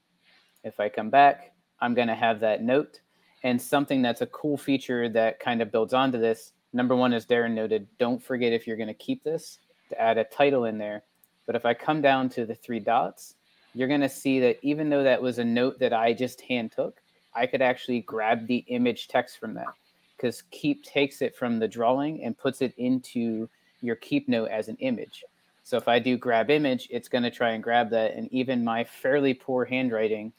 If 0.65 0.81
I 0.81 0.89
come 0.89 1.11
back, 1.11 1.53
I'm 1.81 1.95
going 1.95 2.09
to 2.09 2.15
have 2.15 2.41
that 2.41 2.63
note. 2.63 3.01
And 3.43 3.61
something 3.61 4.01
that's 4.01 4.23
a 4.23 4.27
cool 4.27 4.57
feature 4.57 5.09
that 5.11 5.39
kind 5.39 5.61
of 5.61 5.71
builds 5.71 5.93
onto 5.93 6.19
this. 6.19 6.53
Number 6.73 6.97
one, 6.97 7.13
as 7.13 7.27
Darren 7.27 7.53
noted, 7.53 7.87
don't 7.99 8.23
forget 8.23 8.55
if 8.55 8.67
you're 8.67 8.79
going 8.79 8.89
to 8.89 8.95
keep 8.95 9.23
this 9.23 9.59
to 9.91 10.01
add 10.01 10.17
a 10.17 10.25
title 10.25 10.65
in 10.65 10.79
there. 10.79 11.05
But 11.47 11.57
if 11.57 11.67
I 11.67 11.75
come 11.75 12.01
down 12.01 12.31
to 12.31 12.47
the 12.47 12.55
three 12.55 12.81
dots, 12.81 13.35
you're 13.75 13.89
going 13.89 14.01
to 14.01 14.09
see 14.09 14.41
that 14.41 14.59
even 14.63 14.89
though 14.89 15.03
that 15.03 15.21
was 15.21 15.39
a 15.39 15.45
note 15.45 15.79
that 15.81 15.93
I 15.93 16.15
just 16.15 16.41
hand 16.41 16.73
took, 16.73 17.03
I 17.35 17.47
could 17.47 17.63
actually 17.63 18.01
grab 18.01 18.47
the 18.47 18.65
image 18.69 19.09
text 19.09 19.39
from 19.39 19.55
that 19.55 19.75
because 20.17 20.43
Keep 20.51 20.85
takes 20.85 21.23
it 21.23 21.37
from 21.37 21.59
the 21.59 21.69
drawing 21.69 22.23
and 22.25 22.39
puts 22.39 22.63
it 22.63 22.75
into 22.77 23.49
your 23.81 23.97
Keep 23.97 24.29
note 24.29 24.51
as 24.51 24.69
an 24.69 24.77
image. 24.81 25.25
So 25.63 25.77
if 25.77 25.89
I 25.89 25.99
do 25.99 26.17
grab 26.17 26.51
image, 26.51 26.89
it's 26.91 27.09
going 27.09 27.25
to 27.25 27.31
try 27.31 27.51
and 27.51 27.63
grab 27.63 27.91
that. 27.91 28.15
And 28.15 28.33
even 28.33 28.65
my 28.65 28.85
fairly 28.85 29.35
poor 29.35 29.65
handwriting, 29.65 30.33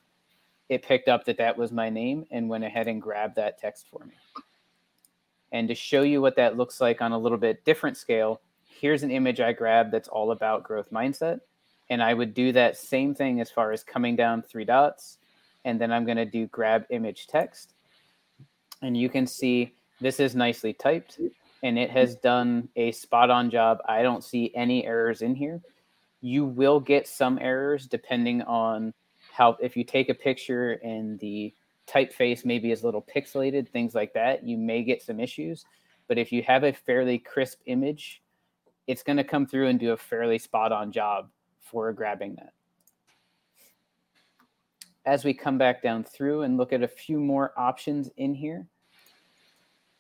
it 0.70 0.84
picked 0.84 1.10
up 1.10 1.26
that 1.26 1.38
that 1.38 1.58
was 1.58 1.72
my 1.72 1.90
name 1.90 2.26
and 2.32 2.50
went 2.50 2.64
ahead 2.64 2.88
and 2.88 3.02
grabbed 3.02 3.36
that 3.36 3.58
text 3.58 3.88
for 3.92 4.06
me. 4.06 4.14
And 5.52 5.68
to 5.68 5.76
show 5.76 6.02
you 6.02 6.22
what 6.22 6.36
that 6.36 6.58
looks 6.58 6.80
like 6.82 7.02
on 7.02 7.12
a 7.12 7.18
little 7.18 7.38
bit 7.38 7.66
different 7.66 7.98
scale, 7.98 8.42
here's 8.68 9.04
an 9.04 9.12
image 9.12 9.40
I 9.40 9.54
grabbed 9.54 9.92
that's 9.92 10.08
all 10.08 10.32
about 10.32 10.64
growth 10.64 10.92
mindset. 10.92 11.40
And 11.90 12.02
I 12.02 12.14
would 12.14 12.34
do 12.34 12.52
that 12.52 12.78
same 12.78 13.14
thing 13.14 13.40
as 13.42 13.52
far 13.52 13.72
as 13.72 13.84
coming 13.84 14.16
down 14.16 14.42
three 14.42 14.66
dots. 14.66 15.18
And 15.66 15.82
then 15.82 15.92
I'm 15.92 16.06
going 16.06 16.18
to 16.18 16.26
do 16.26 16.48
grab 16.48 16.86
image 16.90 17.28
text. 17.28 17.74
And 18.82 18.96
you 18.96 19.10
can 19.10 19.28
see 19.28 19.74
this 20.00 20.20
is 20.20 20.36
nicely 20.36 20.74
typed 20.74 21.20
and 21.64 21.80
it 21.80 21.90
has 21.90 22.16
done 22.16 22.70
a 22.76 22.92
spot 22.92 23.30
on 23.30 23.50
job. 23.50 23.80
I 23.88 24.04
don't 24.04 24.24
see 24.24 24.52
any 24.56 24.86
errors 24.86 25.22
in 25.22 25.36
here. 25.36 25.62
You 26.22 26.46
will 26.46 26.80
get 26.80 27.08
some 27.08 27.40
errors 27.42 27.88
depending 27.88 28.42
on 28.44 28.94
how, 29.32 29.58
if 29.60 29.76
you 29.76 29.84
take 29.84 30.10
a 30.10 30.14
picture 30.14 30.74
and 30.84 31.20
the 31.20 31.54
typeface 31.88 32.46
maybe 32.46 32.72
is 32.72 32.84
a 32.84 32.86
little 32.86 33.02
pixelated, 33.04 33.68
things 33.70 33.96
like 33.96 34.14
that, 34.14 34.44
you 34.44 34.58
may 34.58 34.84
get 34.84 35.02
some 35.02 35.20
issues. 35.20 35.66
But 36.08 36.18
if 36.18 36.32
you 36.32 36.44
have 36.44 36.64
a 36.64 36.74
fairly 36.74 37.18
crisp 37.18 37.62
image, 37.66 38.22
it's 38.88 39.04
going 39.04 39.18
to 39.18 39.24
come 39.24 39.48
through 39.48 39.68
and 39.68 39.80
do 39.80 39.92
a 39.92 39.98
fairly 39.98 40.38
spot 40.38 40.72
on 40.72 40.92
job 40.92 41.30
for 41.62 41.92
grabbing 41.94 42.36
that. 42.36 42.54
As 45.06 45.24
we 45.24 45.36
come 45.36 45.60
back 45.60 45.84
down 45.84 46.04
through 46.04 46.42
and 46.42 46.58
look 46.58 46.74
at 46.74 46.82
a 46.82 46.88
few 46.88 47.20
more 47.20 47.54
options 47.56 48.10
in 48.18 48.34
here, 48.34 48.66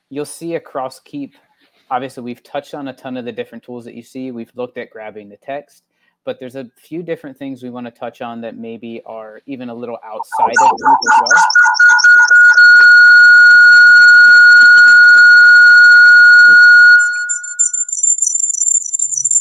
you'll 0.10 0.26
see 0.26 0.56
across 0.56 0.99
Keep, 0.99 1.36
obviously 1.91 2.23
we've 2.23 2.41
touched 2.41 2.73
on 2.73 2.88
a 2.88 2.94
ton 2.94 3.15
of 3.15 3.23
the 3.23 3.32
different 3.32 3.64
tools 3.64 3.86
that 3.86 3.94
you 3.94 4.02
see. 4.02 4.32
We've 4.32 4.52
looked 4.56 4.80
at 4.80 4.90
grabbing 4.90 5.30
the 5.30 5.38
text, 5.38 5.84
but 6.23 6.40
there's 6.40 6.56
a 6.56 6.72
few 6.76 7.03
different 7.03 7.38
things 7.38 7.61
we 7.61 7.69
want 7.69 7.86
to 7.86 7.91
touch 7.91 8.23
on 8.23 8.41
that 8.41 8.57
maybe 8.57 9.03
are 9.06 9.41
even 9.45 9.69
a 9.69 9.76
little 9.76 9.99
outside 10.03 10.56
of 10.60 10.72
as 10.72 11.19
well. 11.22 11.44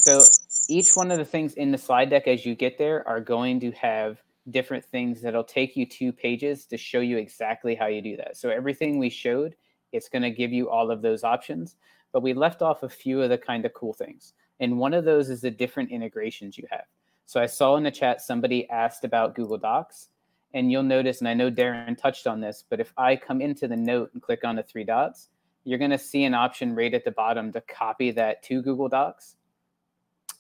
So 0.05 0.23
each 0.69 0.95
one 0.95 1.11
of 1.11 1.17
the 1.17 1.25
things 1.25 1.55
in 1.55 1.71
the 1.73 1.79
slide 1.79 2.11
deck 2.11 2.29
as 2.29 2.45
you 2.45 2.55
get 2.55 2.77
there 2.77 3.09
are 3.09 3.21
going 3.21 3.61
to 3.61 3.71
have 3.73 4.19
different 4.51 4.85
things 4.85 5.23
that'll 5.23 5.45
take 5.45 5.77
you 5.77 5.87
to 5.87 6.13
pages 6.13 6.67
to 6.67 6.77
show 6.77 7.01
you 7.01 7.17
exactly 7.17 7.75
how 7.75 7.87
you 7.87 8.03
do 8.03 8.17
that. 8.17 8.37
So 8.37 8.51
everything 8.51 8.99
we 8.99 9.11
showed, 9.11 9.55
it's 9.93 10.09
going 10.09 10.23
to 10.23 10.31
give 10.31 10.53
you 10.53 10.69
all 10.69 10.91
of 10.91 11.03
those 11.03 11.25
options, 11.25 11.77
but 12.13 12.23
we 12.23 12.35
left 12.35 12.63
off 12.63 12.83
a 12.83 12.89
few 12.89 13.23
of 13.23 13.31
the 13.31 13.39
kind 13.39 13.65
of 13.65 13.73
cool 13.75 13.95
things. 13.95 14.35
And 14.61 14.79
one 14.79 14.95
of 14.95 15.05
those 15.05 15.31
is 15.31 15.41
the 15.41 15.51
different 15.51 15.91
integrations 15.91 16.59
you 16.59 16.65
have. 16.71 16.85
So 17.27 17.41
I 17.41 17.47
saw 17.47 17.77
in 17.77 17.85
the 17.85 17.91
chat 17.91 18.21
somebody 18.21 18.69
asked 18.69 19.05
about 19.05 19.35
Google 19.35 19.59
Docs, 19.59 20.09
and 20.53 20.71
you'll 20.71 20.83
notice, 20.83 21.21
and 21.21 21.29
I 21.29 21.35
know 21.35 21.51
Darren 21.51 21.99
touched 21.99 22.27
on 22.27 22.41
this, 22.41 22.63
but 22.69 22.81
if 22.81 22.93
I 22.97 23.17
come 23.17 23.41
into 23.41 23.67
the 23.67 23.77
note 23.77 24.11
and 24.13 24.23
click 24.23 24.45
on 24.45 24.57
the 24.57 24.63
three 24.63 24.85
dots, 24.85 25.29
you're 25.65 25.79
going 25.79 25.91
to 25.91 25.99
see 25.99 26.25
an 26.25 26.35
option 26.35 26.75
right 26.75 26.93
at 26.93 27.05
the 27.05 27.11
bottom 27.11 27.51
to 27.53 27.61
copy 27.63 28.11
that 28.13 28.43
to 28.45 28.63
Google 28.63 28.89
Docs. 28.89 29.37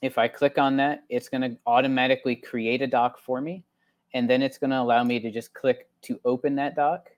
If 0.02 0.18
I 0.18 0.28
click 0.28 0.59
on 0.59 0.76
that, 0.76 1.05
it's 1.09 1.31
going 1.31 1.40
to 1.40 1.56
automatically 1.66 2.36
create 2.36 2.82
a 2.82 2.86
doc 2.86 3.18
for 3.18 3.40
me. 3.40 3.64
And 4.14 4.30
then 4.30 4.42
it's 4.42 4.58
going 4.58 4.70
to 4.70 4.80
allow 4.80 5.04
me 5.04 5.20
to 5.20 5.30
just 5.30 5.52
click 5.52 5.88
to 6.02 6.18
open 6.24 6.54
that 6.56 6.76
doc. 6.76 7.10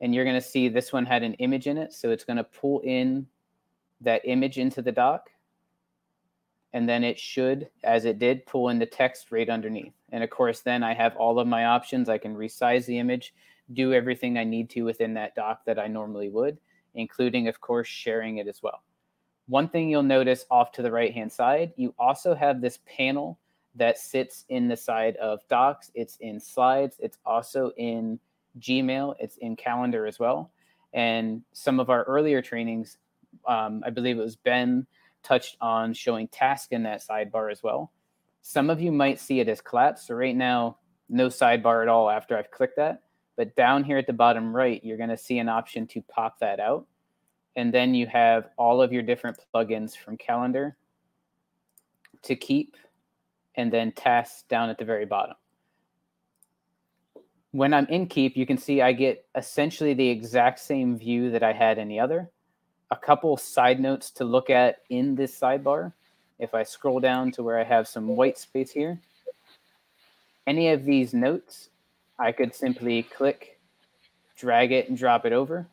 And 0.00 0.14
you're 0.14 0.24
going 0.24 0.40
to 0.40 0.46
see 0.46 0.68
this 0.68 0.92
one 0.92 1.04
had 1.04 1.22
an 1.22 1.34
image 1.34 1.66
in 1.66 1.76
it. 1.76 1.92
So 1.92 2.10
it's 2.10 2.24
going 2.24 2.36
to 2.36 2.44
pull 2.44 2.80
in 2.80 3.26
that 4.00 4.22
image 4.24 4.58
into 4.58 4.82
the 4.82 4.92
doc. 4.92 5.28
And 6.72 6.88
then 6.88 7.02
it 7.02 7.18
should, 7.18 7.68
as 7.84 8.04
it 8.04 8.18
did, 8.18 8.46
pull 8.46 8.68
in 8.68 8.78
the 8.78 8.86
text 8.86 9.32
right 9.32 9.48
underneath. 9.48 9.94
And 10.12 10.22
of 10.22 10.30
course, 10.30 10.60
then 10.60 10.82
I 10.82 10.94
have 10.94 11.16
all 11.16 11.38
of 11.40 11.48
my 11.48 11.64
options. 11.66 12.08
I 12.08 12.18
can 12.18 12.36
resize 12.36 12.86
the 12.86 12.98
image, 12.98 13.34
do 13.72 13.92
everything 13.92 14.38
I 14.38 14.44
need 14.44 14.70
to 14.70 14.82
within 14.82 15.14
that 15.14 15.34
doc 15.34 15.64
that 15.64 15.78
I 15.78 15.88
normally 15.88 16.28
would, 16.28 16.58
including, 16.94 17.48
of 17.48 17.60
course, 17.60 17.88
sharing 17.88 18.38
it 18.38 18.46
as 18.46 18.62
well. 18.62 18.82
One 19.48 19.68
thing 19.68 19.88
you'll 19.88 20.02
notice 20.02 20.44
off 20.50 20.70
to 20.72 20.82
the 20.82 20.92
right 20.92 21.14
hand 21.14 21.32
side, 21.32 21.72
you 21.76 21.94
also 21.98 22.34
have 22.34 22.60
this 22.60 22.78
panel 22.84 23.38
that 23.76 23.98
sits 23.98 24.44
in 24.48 24.68
the 24.68 24.76
side 24.76 25.16
of 25.16 25.46
Docs. 25.48 25.90
It's 25.94 26.16
in 26.16 26.40
Slides. 26.40 26.96
It's 26.98 27.18
also 27.24 27.72
in 27.76 28.18
Gmail. 28.58 29.14
It's 29.18 29.36
in 29.38 29.56
Calendar 29.56 30.06
as 30.06 30.18
well. 30.18 30.50
And 30.92 31.42
some 31.52 31.78
of 31.78 31.90
our 31.90 32.04
earlier 32.04 32.40
trainings, 32.42 32.98
um, 33.46 33.82
I 33.84 33.90
believe 33.90 34.18
it 34.18 34.22
was 34.22 34.36
Ben 34.36 34.86
touched 35.22 35.56
on 35.60 35.92
showing 35.92 36.28
task 36.28 36.72
in 36.72 36.82
that 36.84 37.02
sidebar 37.02 37.50
as 37.50 37.62
well. 37.62 37.92
Some 38.42 38.70
of 38.70 38.80
you 38.80 38.92
might 38.92 39.20
see 39.20 39.40
it 39.40 39.48
as 39.48 39.60
collapsed. 39.60 40.06
So 40.06 40.14
right 40.14 40.36
now, 40.36 40.78
no 41.08 41.28
sidebar 41.28 41.82
at 41.82 41.88
all 41.88 42.08
after 42.08 42.36
I've 42.36 42.50
clicked 42.50 42.76
that. 42.76 43.02
But 43.36 43.54
down 43.56 43.84
here 43.84 43.98
at 43.98 44.06
the 44.06 44.12
bottom 44.12 44.54
right, 44.54 44.82
you're 44.82 44.96
going 44.96 45.10
to 45.10 45.16
see 45.16 45.38
an 45.38 45.48
option 45.48 45.86
to 45.88 46.02
pop 46.02 46.38
that 46.38 46.60
out. 46.60 46.86
And 47.56 47.72
then 47.72 47.94
you 47.94 48.06
have 48.06 48.48
all 48.56 48.80
of 48.80 48.92
your 48.92 49.02
different 49.02 49.38
plugins 49.54 49.96
from 49.96 50.16
calendar 50.16 50.76
to 52.22 52.36
keep 52.36 52.76
and 53.56 53.72
then 53.72 53.92
tasks 53.92 54.44
down 54.48 54.70
at 54.70 54.78
the 54.78 54.84
very 54.84 55.06
bottom. 55.06 55.36
When 57.52 57.72
I'm 57.72 57.86
in 57.86 58.06
keep, 58.06 58.36
you 58.36 58.46
can 58.46 58.58
see 58.58 58.82
I 58.82 58.92
get 58.92 59.24
essentially 59.34 59.94
the 59.94 60.08
exact 60.08 60.58
same 60.58 60.98
view 60.98 61.30
that 61.30 61.42
I 61.42 61.52
had 61.52 61.78
in 61.78 61.88
the 61.88 62.00
other. 62.00 62.30
A 62.90 62.96
couple 62.96 63.36
side 63.36 63.80
notes 63.80 64.10
to 64.12 64.24
look 64.24 64.50
at 64.50 64.82
in 64.90 65.14
this 65.14 65.38
sidebar. 65.38 65.92
If 66.38 66.54
I 66.54 66.62
scroll 66.62 67.00
down 67.00 67.32
to 67.32 67.42
where 67.42 67.58
I 67.58 67.64
have 67.64 67.88
some 67.88 68.08
white 68.08 68.38
space 68.38 68.70
here, 68.70 69.00
any 70.46 70.68
of 70.68 70.84
these 70.84 71.14
notes, 71.14 71.70
I 72.18 72.32
could 72.32 72.54
simply 72.54 73.02
click, 73.04 73.58
drag 74.36 74.72
it, 74.72 74.88
and 74.88 74.98
drop 74.98 75.24
it 75.24 75.32
over 75.32 75.66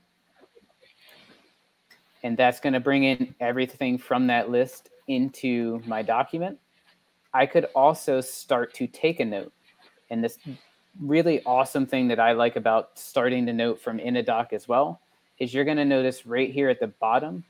and 2.24 2.38
that's 2.38 2.60
going 2.60 2.74
to 2.74 2.80
bring 2.80 3.04
in 3.04 3.36
everything 3.40 3.98
from 3.98 4.28
that 4.28 4.50
list 4.50 4.90
into 5.08 5.82
my 5.86 6.02
document. 6.02 6.58
I 7.34 7.46
could 7.46 7.66
also 7.76 8.22
start 8.22 8.74
to 8.76 8.88
take 8.88 9.20
a 9.20 9.26
note. 9.26 9.54
And 10.10 10.24
this 10.24 10.38
really 11.00 11.44
awesome 11.46 11.86
thing 11.86 12.08
that 12.10 12.20
I 12.20 12.34
like 12.34 12.56
about 12.56 12.98
starting 12.98 13.46
to 13.48 13.54
note 13.54 13.82
from 13.82 14.00
in 14.00 14.18
a 14.18 14.24
doc 14.24 14.54
as 14.54 14.68
well 14.68 15.02
is 15.40 15.54
you're 15.54 15.66
going 15.66 15.78
to 15.78 15.86
notice 15.86 16.26
right 16.26 16.52
here 16.52 16.70
at 16.70 16.80
the 16.80 16.88
bottom, 16.88 17.44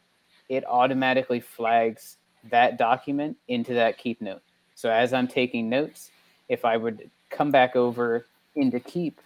it 0.49 0.63
automatically 0.65 1.39
flags 1.39 2.17
that 2.49 2.77
document 2.77 3.37
into 3.47 3.73
that 3.73 3.97
keep 3.97 4.21
note. 4.21 4.41
So 4.75 4.89
as 4.89 5.13
I'm 5.13 5.27
taking 5.27 5.69
notes, 5.69 6.11
if 6.49 6.65
I 6.65 6.77
would 6.77 7.09
come 7.29 7.51
back 7.51 7.75
over 7.75 8.25
into 8.55 8.79
keep 8.79 9.19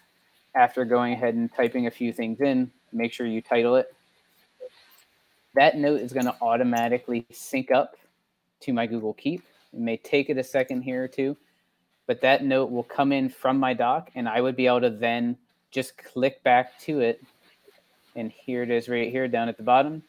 after 0.56 0.86
going 0.86 1.14
ahead 1.14 1.36
and 1.36 1.54
typing 1.54 1.88
a 1.88 1.92
few 1.92 2.12
things 2.12 2.42
in, 2.42 2.72
make 2.92 3.14
sure 3.14 3.28
you 3.28 3.42
title 3.42 3.76
it 3.76 3.94
that 5.58 5.76
note 5.76 6.00
is 6.02 6.14
going 6.14 6.26
to 6.26 6.36
automatically 6.40 7.26
sync 7.32 7.72
up 7.72 7.96
to 8.62 8.74
my 8.74 8.86
Google 8.86 9.14
Keep. 9.14 9.44
It 9.78 9.82
may 9.82 9.98
take 9.98 10.32
it 10.32 10.40
a 10.40 10.44
second 10.44 10.82
here 10.82 11.04
or 11.04 11.08
two, 11.08 11.38
but 12.08 12.20
that 12.22 12.44
note 12.44 12.72
will 12.72 12.82
come 12.82 13.12
in 13.12 13.30
from 13.30 13.60
my 13.60 13.76
doc 13.76 14.10
and 14.16 14.28
I 14.28 14.42
would 14.42 14.56
be 14.56 14.66
able 14.66 14.82
to 14.82 14.90
then 14.90 15.38
just 15.70 15.96
click 15.98 16.42
back 16.42 16.80
to 16.80 17.00
it. 17.02 17.24
And 18.16 18.32
here 18.32 18.64
it 18.64 18.72
is 18.72 18.90
right 18.90 19.12
here 19.12 19.28
down 19.28 19.50
at 19.50 19.56
the 19.56 19.64
bottom, 19.64 20.02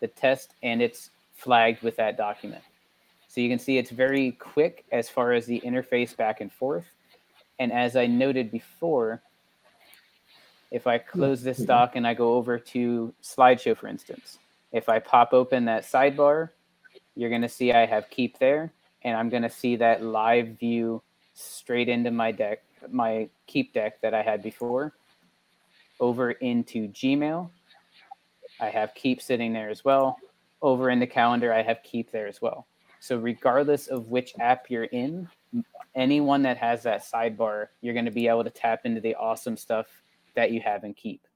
the 0.00 0.08
test, 0.08 0.52
and 0.62 0.82
it's 0.82 1.08
flagged 1.34 1.82
with 1.82 1.96
that 1.96 2.18
document. 2.18 2.62
So 3.26 3.40
you 3.40 3.48
can 3.48 3.58
see 3.58 3.78
it's 3.78 3.90
very 3.90 4.32
quick 4.32 4.84
as 4.92 5.08
far 5.08 5.32
as 5.32 5.46
the 5.46 5.62
interface 5.64 6.14
back 6.14 6.42
and 6.42 6.52
forth. 6.52 6.84
And 7.58 7.72
as 7.72 7.96
I 7.96 8.06
noted 8.06 8.50
before, 8.50 9.22
if 10.70 10.86
I 10.86 10.98
close 10.98 11.42
this 11.42 11.56
doc 11.56 11.96
and 11.96 12.06
I 12.06 12.12
go 12.12 12.34
over 12.34 12.58
to 12.58 13.14
slideshow, 13.22 13.74
for 13.78 13.88
instance, 13.88 14.38
if 14.72 14.90
I 14.90 14.98
pop 14.98 15.32
open 15.32 15.64
that 15.64 15.84
sidebar, 15.84 16.50
you're 17.14 17.30
going 17.30 17.40
to 17.40 17.48
see 17.48 17.72
I 17.72 17.86
have 17.86 18.10
keep 18.10 18.38
there, 18.38 18.72
and 19.02 19.16
I'm 19.16 19.28
going 19.28 19.42
to 19.42 19.50
see 19.50 19.76
that 19.76 20.02
live 20.02 20.58
view 20.58 21.02
straight 21.34 21.88
into 21.88 22.10
my 22.10 22.32
deck, 22.32 22.62
my 22.90 23.28
keep 23.46 23.72
deck 23.72 24.00
that 24.00 24.14
I 24.14 24.22
had 24.22 24.42
before, 24.42 24.94
over 26.00 26.32
into 26.32 26.88
Gmail. 26.88 27.50
I 28.60 28.66
have 28.66 28.94
keep 28.94 29.20
sitting 29.20 29.52
there 29.52 29.68
as 29.68 29.84
well. 29.84 30.18
Over 30.62 30.90
in 30.90 30.98
the 30.98 31.06
calendar, 31.06 31.52
I 31.52 31.62
have 31.62 31.82
keep 31.82 32.10
there 32.10 32.26
as 32.26 32.40
well. 32.40 32.66
So 33.00 33.18
regardless 33.18 33.88
of 33.88 34.08
which 34.08 34.34
app 34.40 34.70
you're 34.70 34.84
in, 34.84 35.28
anyone 35.94 36.42
that 36.42 36.56
has 36.56 36.82
that 36.84 37.04
sidebar, 37.04 37.68
you're 37.80 37.94
going 37.94 38.06
to 38.06 38.10
be 38.10 38.28
able 38.28 38.44
to 38.44 38.50
tap 38.50 38.80
into 38.84 39.00
the 39.00 39.14
awesome 39.14 39.56
stuff 39.56 39.86
that 40.34 40.50
you 40.50 40.60
have 40.60 40.84
in 40.84 40.94
Keep. 40.94 41.26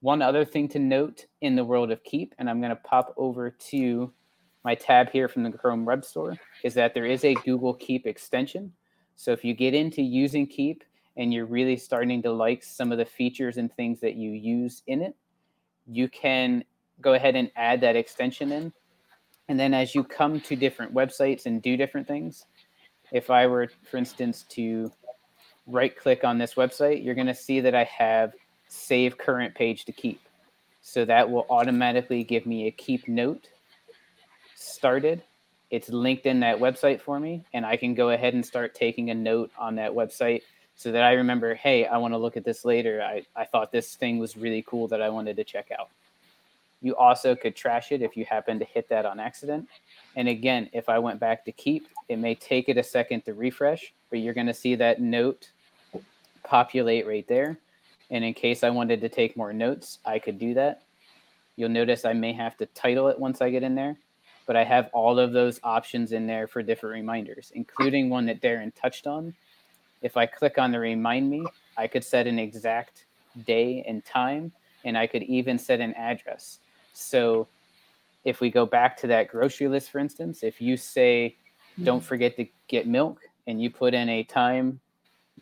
One 0.00 0.20
other 0.20 0.44
thing 0.44 0.68
to 0.68 0.78
note 0.78 1.26
in 1.40 1.56
the 1.56 1.64
world 1.64 1.90
of 1.90 2.04
Keep, 2.04 2.34
and 2.38 2.50
I'm 2.50 2.60
going 2.60 2.70
to 2.70 2.76
pop 2.76 3.14
over 3.16 3.50
to 3.50 4.12
my 4.64 4.74
tab 4.74 5.10
here 5.10 5.28
from 5.28 5.42
the 5.42 5.50
Chrome 5.50 5.84
Web 5.84 6.04
Store, 6.04 6.36
is 6.62 6.74
that 6.74 6.94
there 6.94 7.06
is 7.06 7.24
a 7.24 7.34
Google 7.34 7.74
Keep 7.74 8.06
extension. 8.06 8.72
So 9.16 9.32
if 9.32 9.44
you 9.44 9.54
get 9.54 9.74
into 9.74 10.02
using 10.02 10.46
Keep 10.46 10.84
and 11.16 11.32
you're 11.32 11.46
really 11.46 11.76
starting 11.76 12.22
to 12.22 12.32
like 12.32 12.62
some 12.62 12.92
of 12.92 12.98
the 12.98 13.04
features 13.04 13.56
and 13.56 13.74
things 13.74 14.00
that 14.00 14.14
you 14.14 14.30
use 14.30 14.82
in 14.86 15.02
it, 15.02 15.14
you 15.86 16.08
can 16.08 16.64
go 17.00 17.14
ahead 17.14 17.36
and 17.36 17.50
add 17.56 17.80
that 17.80 17.96
extension 17.96 18.52
in. 18.52 18.72
And 19.48 19.58
then 19.58 19.74
as 19.74 19.94
you 19.94 20.04
come 20.04 20.40
to 20.40 20.56
different 20.56 20.94
websites 20.94 21.46
and 21.46 21.60
do 21.60 21.76
different 21.76 22.06
things, 22.06 22.46
if 23.10 23.30
I 23.30 23.46
were, 23.46 23.68
for 23.90 23.96
instance, 23.96 24.44
to 24.50 24.90
right 25.66 25.94
click 25.96 26.24
on 26.24 26.38
this 26.38 26.54
website, 26.54 27.04
you're 27.04 27.14
going 27.14 27.26
to 27.26 27.34
see 27.34 27.60
that 27.60 27.74
I 27.74 27.84
have 27.84 28.32
save 28.68 29.18
current 29.18 29.54
page 29.54 29.84
to 29.84 29.92
keep. 29.92 30.20
So 30.80 31.04
that 31.04 31.30
will 31.30 31.46
automatically 31.50 32.24
give 32.24 32.46
me 32.46 32.66
a 32.66 32.70
keep 32.70 33.06
note 33.06 33.48
started. 34.62 35.22
It's 35.70 35.88
linked 35.88 36.26
in 36.26 36.40
that 36.40 36.58
website 36.58 37.00
for 37.00 37.18
me, 37.18 37.44
and 37.52 37.64
I 37.64 37.76
can 37.76 37.94
go 37.94 38.10
ahead 38.10 38.34
and 38.34 38.44
start 38.44 38.74
taking 38.74 39.10
a 39.10 39.14
note 39.14 39.50
on 39.58 39.74
that 39.76 39.92
website 39.92 40.42
so 40.76 40.92
that 40.92 41.02
I 41.02 41.12
remember, 41.12 41.54
hey, 41.54 41.86
I 41.86 41.96
want 41.98 42.14
to 42.14 42.18
look 42.18 42.36
at 42.36 42.44
this 42.44 42.64
later. 42.64 43.02
I, 43.02 43.22
I 43.36 43.44
thought 43.44 43.72
this 43.72 43.94
thing 43.94 44.18
was 44.18 44.36
really 44.36 44.64
cool 44.66 44.88
that 44.88 45.00
I 45.02 45.08
wanted 45.08 45.36
to 45.36 45.44
check 45.44 45.70
out. 45.70 45.88
You 46.80 46.96
also 46.96 47.36
could 47.36 47.54
trash 47.54 47.92
it 47.92 48.02
if 48.02 48.16
you 48.16 48.24
happen 48.24 48.58
to 48.58 48.64
hit 48.64 48.88
that 48.88 49.06
on 49.06 49.20
accident. 49.20 49.68
And 50.16 50.28
again, 50.28 50.68
if 50.72 50.88
I 50.88 50.98
went 50.98 51.20
back 51.20 51.44
to 51.44 51.52
keep, 51.52 51.86
it 52.08 52.18
may 52.18 52.34
take 52.34 52.68
it 52.68 52.76
a 52.76 52.82
second 52.82 53.24
to 53.26 53.34
refresh, 53.34 53.94
but 54.10 54.18
you're 54.18 54.34
going 54.34 54.48
to 54.48 54.54
see 54.54 54.74
that 54.74 55.00
note 55.00 55.50
populate 56.42 57.06
right 57.06 57.26
there. 57.28 57.56
And 58.10 58.24
in 58.24 58.34
case 58.34 58.64
I 58.64 58.70
wanted 58.70 59.00
to 59.00 59.08
take 59.08 59.36
more 59.36 59.52
notes, 59.52 60.00
I 60.04 60.18
could 60.18 60.38
do 60.38 60.54
that. 60.54 60.82
You'll 61.56 61.68
notice 61.68 62.04
I 62.04 62.14
may 62.14 62.32
have 62.32 62.56
to 62.58 62.66
title 62.66 63.08
it 63.08 63.18
once 63.18 63.40
I 63.40 63.50
get 63.50 63.62
in 63.62 63.74
there, 63.74 63.96
but 64.46 64.56
I 64.56 64.64
have 64.64 64.90
all 64.92 65.18
of 65.18 65.32
those 65.32 65.60
options 65.62 66.12
in 66.12 66.26
there 66.26 66.46
for 66.46 66.62
different 66.62 66.94
reminders, 66.94 67.52
including 67.54 68.10
one 68.10 68.26
that 68.26 68.40
Darren 68.40 68.72
touched 68.74 69.06
on. 69.06 69.34
If 70.02 70.16
I 70.16 70.26
click 70.26 70.58
on 70.58 70.72
the 70.72 70.78
remind 70.78 71.30
me, 71.30 71.46
I 71.76 71.86
could 71.86 72.04
set 72.04 72.26
an 72.26 72.38
exact 72.38 73.04
day 73.46 73.84
and 73.86 74.04
time, 74.04 74.52
and 74.84 74.98
I 74.98 75.06
could 75.06 75.22
even 75.22 75.58
set 75.58 75.80
an 75.80 75.94
address. 75.94 76.58
So 76.92 77.46
if 78.24 78.40
we 78.40 78.50
go 78.50 78.66
back 78.66 78.96
to 78.98 79.06
that 79.08 79.28
grocery 79.28 79.68
list, 79.68 79.90
for 79.90 79.98
instance, 79.98 80.42
if 80.42 80.60
you 80.60 80.76
say, 80.76 81.36
don't 81.82 82.02
forget 82.02 82.36
to 82.36 82.46
get 82.68 82.86
milk, 82.86 83.20
and 83.46 83.60
you 83.60 83.70
put 83.70 83.94
in 83.94 84.08
a 84.08 84.22
time 84.22 84.80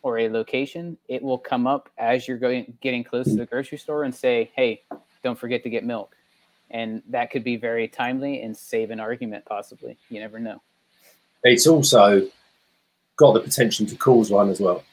or 0.01 0.19
a 0.19 0.29
location, 0.29 0.97
it 1.07 1.21
will 1.21 1.37
come 1.37 1.67
up 1.67 1.89
as 1.97 2.27
you're 2.27 2.37
going 2.37 2.73
getting 2.81 3.03
close 3.03 3.25
to 3.25 3.35
the 3.35 3.45
grocery 3.45 3.77
store 3.77 4.03
and 4.03 4.15
say, 4.15 4.51
"Hey, 4.55 4.81
don't 5.23 5.37
forget 5.37 5.61
to 5.63 5.69
get 5.69 5.83
milk." 5.83 6.15
And 6.71 7.03
that 7.09 7.31
could 7.31 7.43
be 7.43 7.57
very 7.57 7.87
timely 7.87 8.41
and 8.41 8.55
save 8.55 8.91
an 8.91 8.99
argument 8.99 9.45
possibly. 9.45 9.97
You 10.09 10.19
never 10.19 10.39
know. 10.39 10.61
It's 11.43 11.67
also 11.67 12.27
got 13.17 13.33
the 13.33 13.39
potential 13.39 13.85
to 13.85 13.95
cause 13.95 14.31
one 14.31 14.49
as 14.49 14.59
well. 14.59 14.83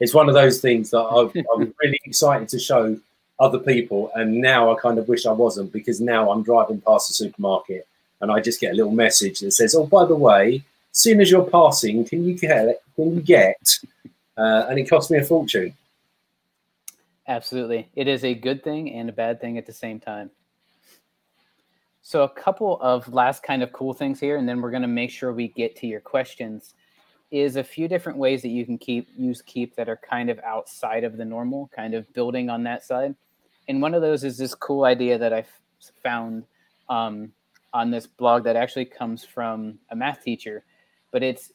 It's 0.00 0.14
one 0.14 0.28
of 0.28 0.34
those 0.34 0.60
things 0.60 0.90
that 0.90 1.00
I've, 1.00 1.32
I'm 1.54 1.74
really 1.82 2.00
excited 2.04 2.48
to 2.48 2.58
show 2.58 2.98
other 3.40 3.58
people, 3.58 4.12
and 4.14 4.40
now 4.40 4.72
I 4.72 4.80
kind 4.80 4.98
of 4.98 5.08
wish 5.08 5.26
I 5.26 5.32
wasn't 5.32 5.72
because 5.72 6.00
now 6.00 6.30
I'm 6.30 6.42
driving 6.42 6.80
past 6.80 7.08
the 7.08 7.14
supermarket 7.14 7.86
and 8.20 8.30
I 8.30 8.40
just 8.40 8.60
get 8.60 8.72
a 8.72 8.76
little 8.76 8.92
message 8.92 9.40
that 9.40 9.52
says, 9.52 9.74
"Oh, 9.74 9.86
by 9.86 10.04
the 10.04 10.14
way, 10.14 10.64
as 10.92 10.98
soon 10.98 11.20
as 11.20 11.30
you're 11.30 11.44
passing, 11.44 12.04
can 12.04 12.24
you 12.24 12.38
get 12.38 12.80
can 12.96 13.14
you 13.14 13.20
get?" 13.20 13.78
Uh, 14.36 14.66
and 14.68 14.78
it 14.78 14.88
cost 14.88 15.10
me 15.10 15.18
a 15.18 15.24
fortune. 15.24 15.74
Absolutely. 17.26 17.88
It 17.94 18.08
is 18.08 18.24
a 18.24 18.34
good 18.34 18.62
thing 18.62 18.92
and 18.92 19.08
a 19.08 19.12
bad 19.12 19.40
thing 19.40 19.58
at 19.58 19.66
the 19.66 19.72
same 19.72 20.00
time. 20.00 20.30
So, 22.06 22.22
a 22.22 22.28
couple 22.28 22.78
of 22.82 23.10
last 23.14 23.42
kind 23.42 23.62
of 23.62 23.72
cool 23.72 23.94
things 23.94 24.20
here, 24.20 24.36
and 24.36 24.46
then 24.46 24.60
we're 24.60 24.70
going 24.70 24.82
to 24.82 24.88
make 24.88 25.10
sure 25.10 25.32
we 25.32 25.48
get 25.48 25.74
to 25.76 25.86
your 25.86 26.00
questions. 26.00 26.74
Is 27.30 27.56
a 27.56 27.64
few 27.64 27.88
different 27.88 28.18
ways 28.18 28.42
that 28.42 28.50
you 28.50 28.66
can 28.66 28.76
keep 28.76 29.08
use 29.16 29.40
keep 29.40 29.74
that 29.76 29.88
are 29.88 29.98
kind 30.08 30.28
of 30.28 30.38
outside 30.40 31.02
of 31.02 31.16
the 31.16 31.24
normal, 31.24 31.70
kind 31.74 31.94
of 31.94 32.12
building 32.12 32.50
on 32.50 32.62
that 32.64 32.84
side. 32.84 33.14
And 33.68 33.80
one 33.80 33.94
of 33.94 34.02
those 34.02 34.22
is 34.22 34.36
this 34.36 34.54
cool 34.54 34.84
idea 34.84 35.16
that 35.16 35.32
I 35.32 35.46
found 36.02 36.44
um, 36.90 37.32
on 37.72 37.90
this 37.90 38.06
blog 38.06 38.44
that 38.44 38.54
actually 38.54 38.84
comes 38.84 39.24
from 39.24 39.78
a 39.90 39.96
math 39.96 40.22
teacher, 40.22 40.62
but 41.10 41.22
it's 41.22 41.52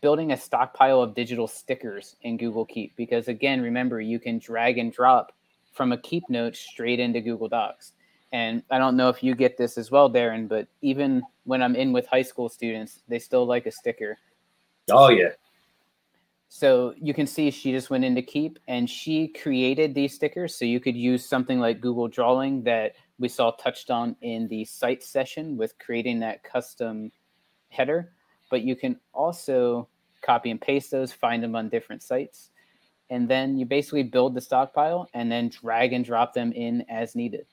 building 0.00 0.30
a 0.30 0.36
stockpile 0.36 1.02
of 1.02 1.16
digital 1.16 1.48
stickers 1.48 2.14
in 2.22 2.36
Google 2.36 2.64
Keep 2.64 2.94
because 2.94 3.26
again, 3.26 3.60
remember 3.60 4.00
you 4.00 4.20
can 4.20 4.38
drag 4.38 4.78
and 4.78 4.92
drop 4.92 5.32
from 5.72 5.90
a 5.90 5.98
Keep 5.98 6.30
note 6.30 6.54
straight 6.54 7.00
into 7.00 7.20
Google 7.20 7.48
Docs. 7.48 7.92
And 8.32 8.62
I 8.70 8.78
don't 8.78 8.96
know 8.96 9.08
if 9.08 9.22
you 9.22 9.34
get 9.34 9.56
this 9.56 9.76
as 9.76 9.90
well, 9.90 10.10
Darren, 10.10 10.48
but 10.48 10.68
even 10.82 11.22
when 11.44 11.62
I'm 11.62 11.74
in 11.74 11.92
with 11.92 12.06
high 12.06 12.22
school 12.22 12.48
students, 12.48 13.02
they 13.08 13.18
still 13.18 13.44
like 13.44 13.66
a 13.66 13.72
sticker. 13.72 14.18
Oh 14.90 15.08
yeah. 15.08 15.30
So 16.48 16.94
you 17.00 17.14
can 17.14 17.26
see 17.26 17.50
she 17.50 17.72
just 17.72 17.90
went 17.90 18.04
into 18.04 18.22
Keep 18.22 18.58
and 18.66 18.88
she 18.88 19.28
created 19.28 19.94
these 19.94 20.14
stickers. 20.14 20.54
So 20.56 20.64
you 20.64 20.80
could 20.80 20.96
use 20.96 21.24
something 21.24 21.60
like 21.60 21.80
Google 21.80 22.08
Drawing 22.08 22.62
that 22.64 22.94
we 23.18 23.28
saw 23.28 23.52
touched 23.52 23.90
on 23.90 24.16
in 24.20 24.48
the 24.48 24.64
site 24.64 25.02
session 25.02 25.56
with 25.56 25.78
creating 25.78 26.20
that 26.20 26.42
custom 26.42 27.12
header 27.68 28.12
but 28.50 28.62
you 28.62 28.76
can 28.76 29.00
also 29.14 29.88
copy 30.20 30.50
and 30.50 30.60
paste 30.60 30.90
those, 30.90 31.12
find 31.12 31.42
them 31.42 31.56
on 31.56 31.70
different 31.70 32.02
sites. 32.02 32.50
And 33.08 33.28
then 33.28 33.56
you 33.56 33.64
basically 33.64 34.02
build 34.02 34.34
the 34.34 34.40
stockpile 34.40 35.08
and 35.14 35.32
then 35.32 35.48
drag 35.48 35.92
and 35.94 36.04
drop 36.04 36.34
them 36.34 36.52
in 36.52 36.84
as 36.90 37.14
needed. 37.14 37.46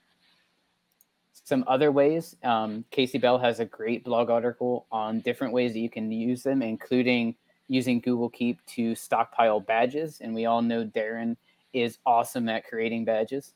Some 1.43 1.63
other 1.67 1.91
ways, 1.91 2.35
um, 2.43 2.83
Kasey 2.91 3.21
Bell 3.21 3.37
has 3.37 3.59
a 3.59 3.65
great 3.65 4.03
blog 4.03 4.29
article 4.29 4.85
on 4.91 5.21
different 5.21 5.53
ways 5.53 5.73
that 5.73 5.79
you 5.79 5.89
can 5.89 6.11
use 6.11 6.43
them, 6.43 6.61
including 6.61 7.35
using 7.67 7.99
Google 7.99 8.29
Keep 8.29 8.65
to 8.65 8.95
stockpile 8.95 9.59
badges. 9.59 10.19
And 10.21 10.33
we 10.33 10.45
all 10.45 10.61
know 10.61 10.85
Darren 10.85 11.35
is 11.73 11.99
awesome 12.05 12.49
at 12.49 12.65
creating 12.65 13.05
badges. 13.05 13.53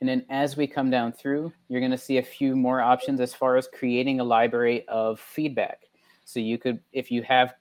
And 0.00 0.08
then 0.08 0.26
as 0.28 0.56
we 0.56 0.66
come 0.66 0.90
down 0.90 1.12
through, 1.12 1.52
you're 1.68 1.80
going 1.80 1.90
to 1.90 1.98
see 1.98 2.18
a 2.18 2.22
few 2.22 2.54
more 2.54 2.80
options 2.80 3.20
as 3.20 3.32
far 3.32 3.56
as 3.56 3.66
creating 3.66 4.20
a 4.20 4.24
library 4.24 4.86
of 4.88 5.18
feedback. 5.18 5.82
So 6.24 6.38
you 6.38 6.58
could, 6.58 6.80
if 6.92 7.10
you 7.10 7.22
have 7.22 7.54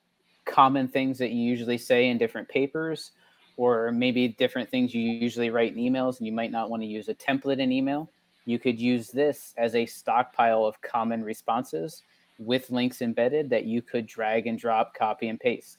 common 0.43 0.87
things 0.87 1.17
that 1.19 1.31
you 1.31 1.41
usually 1.41 1.77
say 1.77 2.09
in 2.09 2.17
different 2.17 2.49
papers, 2.49 3.11
or 3.57 3.91
maybe 3.91 4.27
different 4.27 4.69
things 4.69 4.93
you 4.93 5.01
usually 5.01 5.49
write 5.49 5.75
in 5.75 5.79
emails, 5.79 6.17
and 6.17 6.27
you 6.27 6.33
might 6.33 6.51
not 6.51 6.69
want 6.69 6.81
to 6.81 6.87
use 6.87 7.07
a 7.09 7.15
template 7.15 7.59
in 7.59 7.71
email, 7.71 8.09
you 8.45 8.59
could 8.59 8.79
use 8.79 9.09
this 9.09 9.53
as 9.57 9.75
a 9.75 9.85
stockpile 9.85 10.65
of 10.65 10.81
common 10.81 11.23
responses 11.23 12.03
with 12.37 12.69
links 12.69 13.01
embedded 13.01 13.49
that 13.49 13.65
you 13.65 13.81
could 13.81 14.05
drag 14.05 14.45
and 14.45 14.59
drop, 14.59 14.93
copy 14.93 15.29
and 15.29 15.39
paste. 15.39 15.77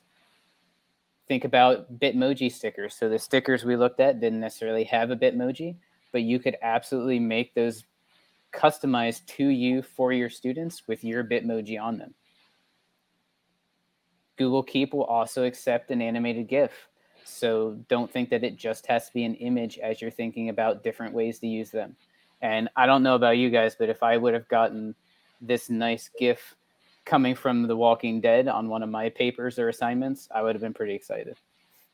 Think 1.29 1.45
about 1.45 1.99
Bitmoji 1.99 2.51
stickers. 2.53 2.95
So 2.95 3.09
the 3.09 3.19
stickers 3.19 3.65
we 3.65 3.77
looked 3.77 4.01
at 4.01 4.21
didn't 4.21 4.41
necessarily 4.41 4.85
have 4.85 5.11
a 5.11 5.17
Bitmoji, 5.17 5.77
but 6.13 6.23
you 6.23 6.39
could 6.39 6.57
absolutely 6.63 7.19
make 7.19 7.55
those 7.55 7.85
customized 8.53 9.27
to 9.27 9.49
you 9.49 9.83
for 9.83 10.13
your 10.13 10.31
students 10.31 10.87
with 10.89 11.05
your 11.05 11.25
Bitmoji 11.25 11.81
on 11.81 11.99
them. 11.99 12.15
Google 14.37 14.63
Keep 14.63 14.95
will 14.95 15.05
also 15.05 15.45
accept 15.45 15.91
an 15.91 16.01
animated 16.01 16.49
GIF. 16.49 16.89
So 17.27 17.77
don't 17.89 18.11
think 18.11 18.31
that 18.31 18.45
it 18.45 18.57
just 18.57 18.87
has 18.87 19.09
to 19.09 19.15
be 19.15 19.25
an 19.25 19.35
image 19.35 19.79
as 19.79 20.01
you're 20.01 20.11
thinking 20.11 20.49
about 20.49 20.83
different 20.83 21.15
ways 21.15 21.39
to 21.41 21.47
use 21.47 21.71
them. 21.71 21.97
And 22.43 22.69
I 22.77 22.87
don't 22.87 23.03
know 23.03 23.15
about 23.15 23.39
you 23.39 23.51
guys, 23.51 23.75
but 23.79 23.89
if 23.89 24.03
I 24.03 24.17
would 24.17 24.35
have 24.35 24.49
gotten 24.49 24.95
this 25.41 25.69
nice 25.69 26.11
GIF 26.19 26.55
coming 27.05 27.35
from 27.35 27.67
The 27.67 27.77
Walking 27.77 28.21
Dead 28.21 28.49
on 28.49 28.69
one 28.69 28.83
of 28.83 28.89
my 28.89 29.09
papers 29.09 29.59
or 29.59 29.69
assignments, 29.69 30.29
I 30.35 30.43
would 30.43 30.55
have 30.55 30.63
been 30.63 30.75
pretty 30.75 30.95
excited. 30.95 31.37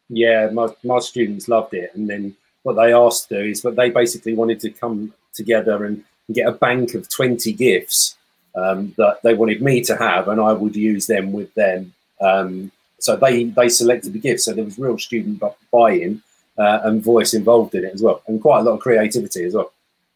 Yeah, 0.08 0.50
my, 0.52 0.68
my 0.84 0.98
students 0.98 1.48
loved 1.48 1.74
it. 1.74 1.94
And 1.94 2.08
then 2.08 2.36
what 2.62 2.74
they 2.74 2.92
asked 2.92 3.28
to 3.28 3.42
do 3.42 3.50
is, 3.50 3.60
but 3.62 3.76
they 3.76 3.90
basically 3.90 4.34
wanted 4.34 4.60
to 4.60 4.70
come 4.70 5.14
together 5.32 5.84
and 5.84 6.04
get 6.32 6.48
a 6.48 6.52
bank 6.52 6.94
of 6.94 7.08
20 7.08 7.52
gifts 7.52 8.16
um, 8.54 8.94
that 8.98 9.22
they 9.22 9.34
wanted 9.34 9.62
me 9.62 9.80
to 9.82 9.96
have, 9.96 10.28
and 10.28 10.40
I 10.40 10.52
would 10.52 10.76
use 10.76 11.06
them 11.06 11.32
with 11.32 11.52
them. 11.54 11.94
Um, 12.20 12.70
so 13.02 13.16
they 13.16 13.44
they 13.44 13.68
selected 13.68 14.12
the 14.12 14.18
gifts. 14.18 14.44
So 14.44 14.52
there 14.52 14.64
was 14.64 14.78
real 14.78 14.98
student 14.98 15.42
buy-in 15.72 16.22
uh, 16.56 16.80
and 16.84 17.02
voice 17.02 17.34
involved 17.34 17.74
in 17.74 17.84
it 17.84 17.94
as 17.94 18.02
well, 18.02 18.22
and 18.26 18.40
quite 18.40 18.60
a 18.60 18.62
lot 18.62 18.74
of 18.74 18.80
creativity 18.80 19.44
as 19.44 19.54
well. 19.54 19.72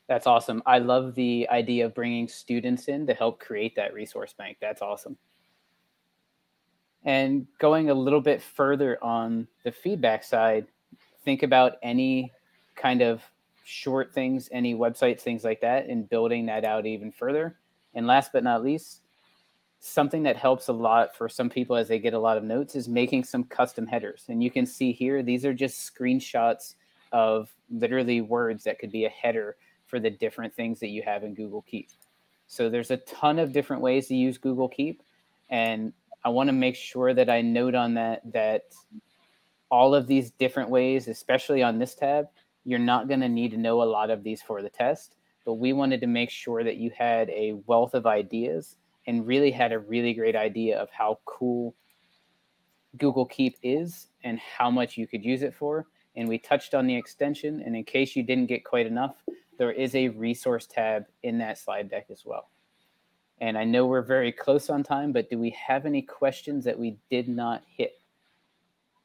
That's 0.09 0.27
awesome. 0.29 0.63
I 0.67 0.79
love 0.79 1.17
the 1.17 1.49
idea 1.51 1.85
of 1.87 1.95
bringing 1.95 2.29
students 2.29 2.87
in 2.87 3.09
to 3.09 3.15
help 3.15 3.41
create 3.41 3.75
that 3.75 3.93
resource 3.93 4.33
bank. 4.33 4.59
That's 4.61 4.81
awesome. 4.81 5.17
And 7.05 7.47
going 7.59 7.91
a 7.91 7.95
little 7.95 8.21
bit 8.21 8.41
further 8.41 9.03
on 9.03 9.49
the 9.65 9.73
feedback 9.73 10.23
side, 10.23 10.67
think 11.25 11.43
about 11.43 11.79
any 11.83 12.33
kind 12.77 13.03
of 13.03 13.21
short 13.65 14.13
things, 14.13 14.49
any 14.53 14.77
websites, 14.77 15.23
things 15.23 15.43
like 15.43 15.61
that, 15.61 15.87
and 15.87 16.09
building 16.09 16.47
that 16.47 16.65
out 16.65 16.87
even 16.87 17.11
further. 17.11 17.57
And 17.95 18.07
last 18.07 18.33
but 18.33 18.45
not 18.45 18.63
least, 18.63 19.01
something 19.87 20.23
that 20.25 20.37
helps 20.37 20.69
a 20.69 20.73
lot 20.73 21.17
for 21.17 21.29
some 21.29 21.49
people 21.49 21.77
as 21.77 21.89
they 21.89 21.99
get 21.99 22.15
a 22.15 22.19
lot 22.19 22.37
of 22.37 22.45
notes 22.45 22.75
is 22.75 22.89
making 22.89 23.25
some 23.25 23.45
custom 23.45 23.87
headers. 23.87 24.25
And 24.29 24.43
you 24.43 24.51
can 24.51 24.67
see 24.67 24.93
here, 24.93 25.23
these 25.23 25.45
are 25.45 25.55
just 25.55 25.95
screenshots 25.95 26.75
of 27.13 27.55
literally 27.71 28.21
words 28.21 28.65
that 28.65 28.79
could 28.79 28.91
be 28.91 29.05
a 29.05 29.11
header 29.11 29.57
for 29.87 30.01
the 30.01 30.11
different 30.11 30.55
things 30.55 30.81
that 30.81 30.89
you 30.89 31.03
have 31.03 31.23
in 31.23 31.35
Google 31.35 31.63
Keep. 31.63 31.91
So 32.49 32.69
there's 32.69 32.91
a 32.91 32.99
ton 32.99 33.39
of 33.39 33.53
different 33.53 33.83
ways 33.83 34.09
to 34.09 34.17
use 34.17 34.39
Google 34.39 34.69
Keep. 34.69 35.03
And 35.51 35.93
I 36.25 36.29
want 36.29 36.49
to 36.49 36.53
make 36.53 36.77
sure 36.77 37.15
that 37.15 37.31
I 37.31 37.41
note 37.41 37.75
on 37.75 37.95
that 37.95 38.21
that 38.33 38.65
all 39.71 39.95
of 39.95 40.07
these 40.07 40.31
different 40.33 40.71
ways, 40.71 41.09
especially 41.09 41.63
on 41.63 41.79
this 41.79 41.95
tab, 41.95 42.29
you're 42.65 42.79
not 42.79 43.09
going 43.09 43.21
to 43.21 43.29
need 43.29 43.53
to 43.53 43.57
know 43.57 43.83
a 43.83 43.85
lot 43.85 44.11
of 44.11 44.25
these 44.25 44.43
for 44.43 44.63
the 44.63 44.71
test, 44.71 45.15
but 45.45 45.55
we 45.55 45.73
wanted 45.73 46.01
to 46.01 46.07
make 46.07 46.31
sure 46.31 46.65
that 46.65 46.77
you 46.77 46.91
had 46.97 47.31
a 47.31 47.55
wealth 47.67 47.95
of 47.95 48.07
ideas 48.07 48.77
and 49.07 49.27
really 49.27 49.51
had 49.51 49.73
a 49.73 49.79
really 49.79 50.15
great 50.15 50.37
idea 50.37 50.79
of 50.79 50.91
how 50.91 51.19
cool 51.25 51.75
Google 52.99 53.27
Keep 53.27 53.57
is 53.63 54.09
and 54.25 54.39
how 54.39 54.71
much 54.71 54.97
you 54.97 55.07
could 55.07 55.25
use 55.25 55.43
it 55.43 55.55
for. 55.55 55.87
And 56.17 56.29
we 56.29 56.39
touched 56.39 56.75
on 56.75 56.87
the 56.87 56.97
extension. 56.97 57.63
And 57.65 57.77
in 57.77 57.85
case 57.85 58.17
you 58.17 58.23
didn't 58.23 58.47
get 58.47 58.65
quite 58.65 58.87
enough, 58.87 59.17
there 59.59 59.73
is 59.73 59.95
a 59.95 60.09
resource 60.09 60.67
tab 60.67 61.05
in 61.23 61.39
that 61.39 61.59
slide 61.59 61.91
deck 61.91 62.07
as 62.11 62.25
well. 62.25 62.49
And 63.41 63.59
I 63.59 63.65
know 63.65 63.87
we're 63.87 64.03
very 64.03 64.33
close 64.33 64.71
on 64.71 64.83
time, 64.83 65.13
but 65.13 65.29
do 65.29 65.39
we 65.39 65.51
have 65.51 65.85
any 65.85 66.03
questions 66.03 66.65
that 66.65 66.79
we 66.79 66.97
did 67.11 67.29
not 67.29 67.63
hit? 67.69 68.01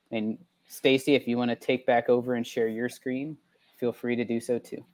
And 0.09 0.37
Stacy, 0.67 1.15
if 1.15 1.27
you 1.27 1.37
want 1.37 1.49
to 1.49 1.55
take 1.55 1.85
back 1.85 2.07
over 2.07 2.35
and 2.35 2.47
share 2.47 2.67
your 2.69 2.87
screen, 2.87 3.37
feel 3.77 3.91
free 3.91 4.15
to 4.15 4.23
do 4.23 4.39
so 4.39 4.57
too. 4.57 4.85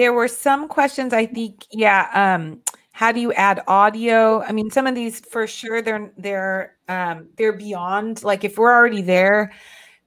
There 0.00 0.14
were 0.14 0.28
some 0.28 0.66
questions 0.66 1.12
I 1.12 1.26
think, 1.26 1.66
yeah. 1.70 2.08
Um, 2.14 2.62
how 2.92 3.12
do 3.12 3.20
you 3.20 3.34
add 3.34 3.62
audio? 3.66 4.40
I 4.42 4.50
mean, 4.52 4.70
some 4.70 4.86
of 4.86 4.94
these 4.94 5.20
for 5.20 5.46
sure 5.46 5.82
they're 5.82 6.10
they're 6.16 6.76
um 6.88 7.28
they're 7.36 7.52
beyond 7.52 8.24
like 8.24 8.42
if 8.42 8.56
we're 8.56 8.72
already 8.72 9.02
there, 9.02 9.52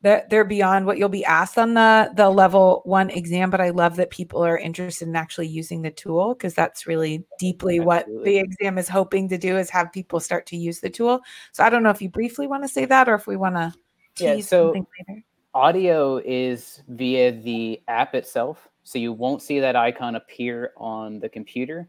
that 0.02 0.32
they're 0.32 0.46
beyond 0.46 0.88
what 0.88 0.98
you'll 0.98 1.10
be 1.10 1.24
asked 1.26 1.60
on 1.60 1.76
the 1.76 2.12
the 2.16 2.28
level 2.28 2.82
one 2.86 3.12
exam. 3.12 3.52
But 3.52 3.62
I 3.62 3.70
love 3.70 3.96
that 3.98 4.10
people 4.10 4.44
are 4.44 4.58
interested 4.58 5.08
in 5.08 5.16
actually 5.16 5.50
using 5.50 5.84
the 5.84 5.92
tool 5.92 6.34
because 6.34 6.56
that's 6.56 6.88
really 6.88 7.24
deeply 7.38 7.80
what 7.80 8.08
the 8.24 8.38
exam 8.40 8.80
is 8.80 8.90
hoping 8.90 9.30
to 9.30 9.38
do 9.38 9.58
is 9.58 9.70
have 9.70 9.92
people 9.94 10.20
start 10.20 10.48
to 10.48 10.58
use 10.58 10.80
the 10.80 10.90
tool. 10.90 11.22
So 11.52 11.64
I 11.64 11.70
don't 11.70 11.84
know 11.84 11.92
if 11.92 12.02
you 12.02 12.10
briefly 12.10 12.48
want 12.48 12.64
to 12.64 12.68
say 12.68 12.86
that 12.86 13.08
or 13.08 13.14
if 13.14 13.28
we 13.28 13.38
want 13.38 13.58
to 13.58 13.72
Yeah, 14.18 14.42
so- 14.42 14.74
something 14.74 14.88
later. 15.08 15.24
Audio 15.56 16.18
is 16.18 16.82
via 16.88 17.32
the 17.32 17.80
app 17.88 18.16
itself. 18.16 18.70
So 18.84 19.00
you 19.00 19.14
won't 19.14 19.42
see 19.42 19.60
that 19.60 19.76
icon 19.76 20.16
appear 20.16 20.72
on 20.78 21.20
the 21.20 21.30
computer, 21.30 21.88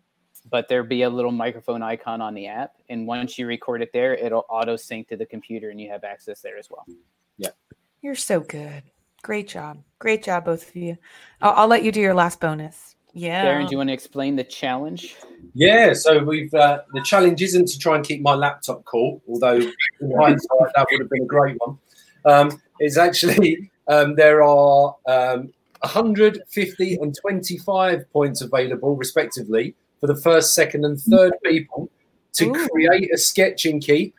but 0.51 0.69
there'll 0.69 0.87
be 0.87 1.03
a 1.03 1.11
little 1.11 1.33
microphone 1.33 1.83
icon 1.83 2.21
on 2.21 2.35
the 2.35 2.47
app. 2.47 2.75
And 2.89 3.07
once 3.07 3.39
you 3.39 3.47
record 3.47 3.83
it 3.83 3.91
there, 3.93 4.15
it'll 4.15 4.47
auto 4.49 4.77
sync 4.77 5.09
to 5.09 5.17
the 5.17 5.27
computer 5.27 5.71
and 5.71 5.81
you 5.81 5.91
have 5.91 6.05
access 6.05 6.41
there 6.41 6.57
as 6.57 6.71
well. 6.71 6.87
Yeah. 7.37 7.51
You're 8.01 8.15
so 8.15 8.41
good. 8.41 8.83
Great 9.23 9.49
job. 9.49 9.83
Great 9.99 10.23
job, 10.23 10.45
both 10.45 10.69
of 10.69 10.77
you. 10.77 10.99
I'll, 11.41 11.53
I'll 11.53 11.69
let 11.69 11.83
you 11.83 11.91
do 11.91 12.01
your 12.01 12.15
last 12.15 12.41
bonus. 12.41 12.95
Yeah. 13.15 13.45
Darren, 13.45 13.67
do 13.67 13.71
you 13.71 13.79
want 13.79 13.89
to 13.89 13.95
explain 13.95 14.37
the 14.37 14.45
challenge? 14.45 15.17
Yeah, 15.55 15.93
so 15.93 16.23
we've 16.23 16.53
uh, 16.53 16.83
the 16.93 17.03
challenge 17.03 17.41
isn't 17.43 17.69
to 17.69 17.79
try 17.79 17.95
and 17.95 18.05
keep 18.05 18.21
my 18.23 18.35
laptop 18.35 18.85
cool, 18.85 19.23
although 19.29 19.55
in 19.55 20.13
hindsight 20.19 20.73
that 20.75 20.87
would 20.91 21.01
have 21.01 21.11
been 21.11 21.23
a 21.23 21.27
great 21.27 21.57
one. 21.65 21.79
Um, 22.25 22.61
it's 22.81 22.99
actually 22.99 23.71
um, 23.87 24.17
there 24.17 24.43
are 24.43 24.97
um, 25.07 25.53
150 25.85 26.95
and 26.97 27.17
25 27.17 28.13
points 28.13 28.41
available, 28.41 28.97
respectively, 28.97 29.75
for 30.01 30.07
the 30.07 30.17
first, 30.17 30.55
second, 30.55 30.85
and 30.85 31.01
third 31.01 31.33
people 31.45 31.91
to 32.35 32.47
Ooh. 32.47 32.69
create 32.69 33.13
a 33.13 33.19
sketch 33.19 33.67
in 33.67 33.81
Keep, 33.81 34.15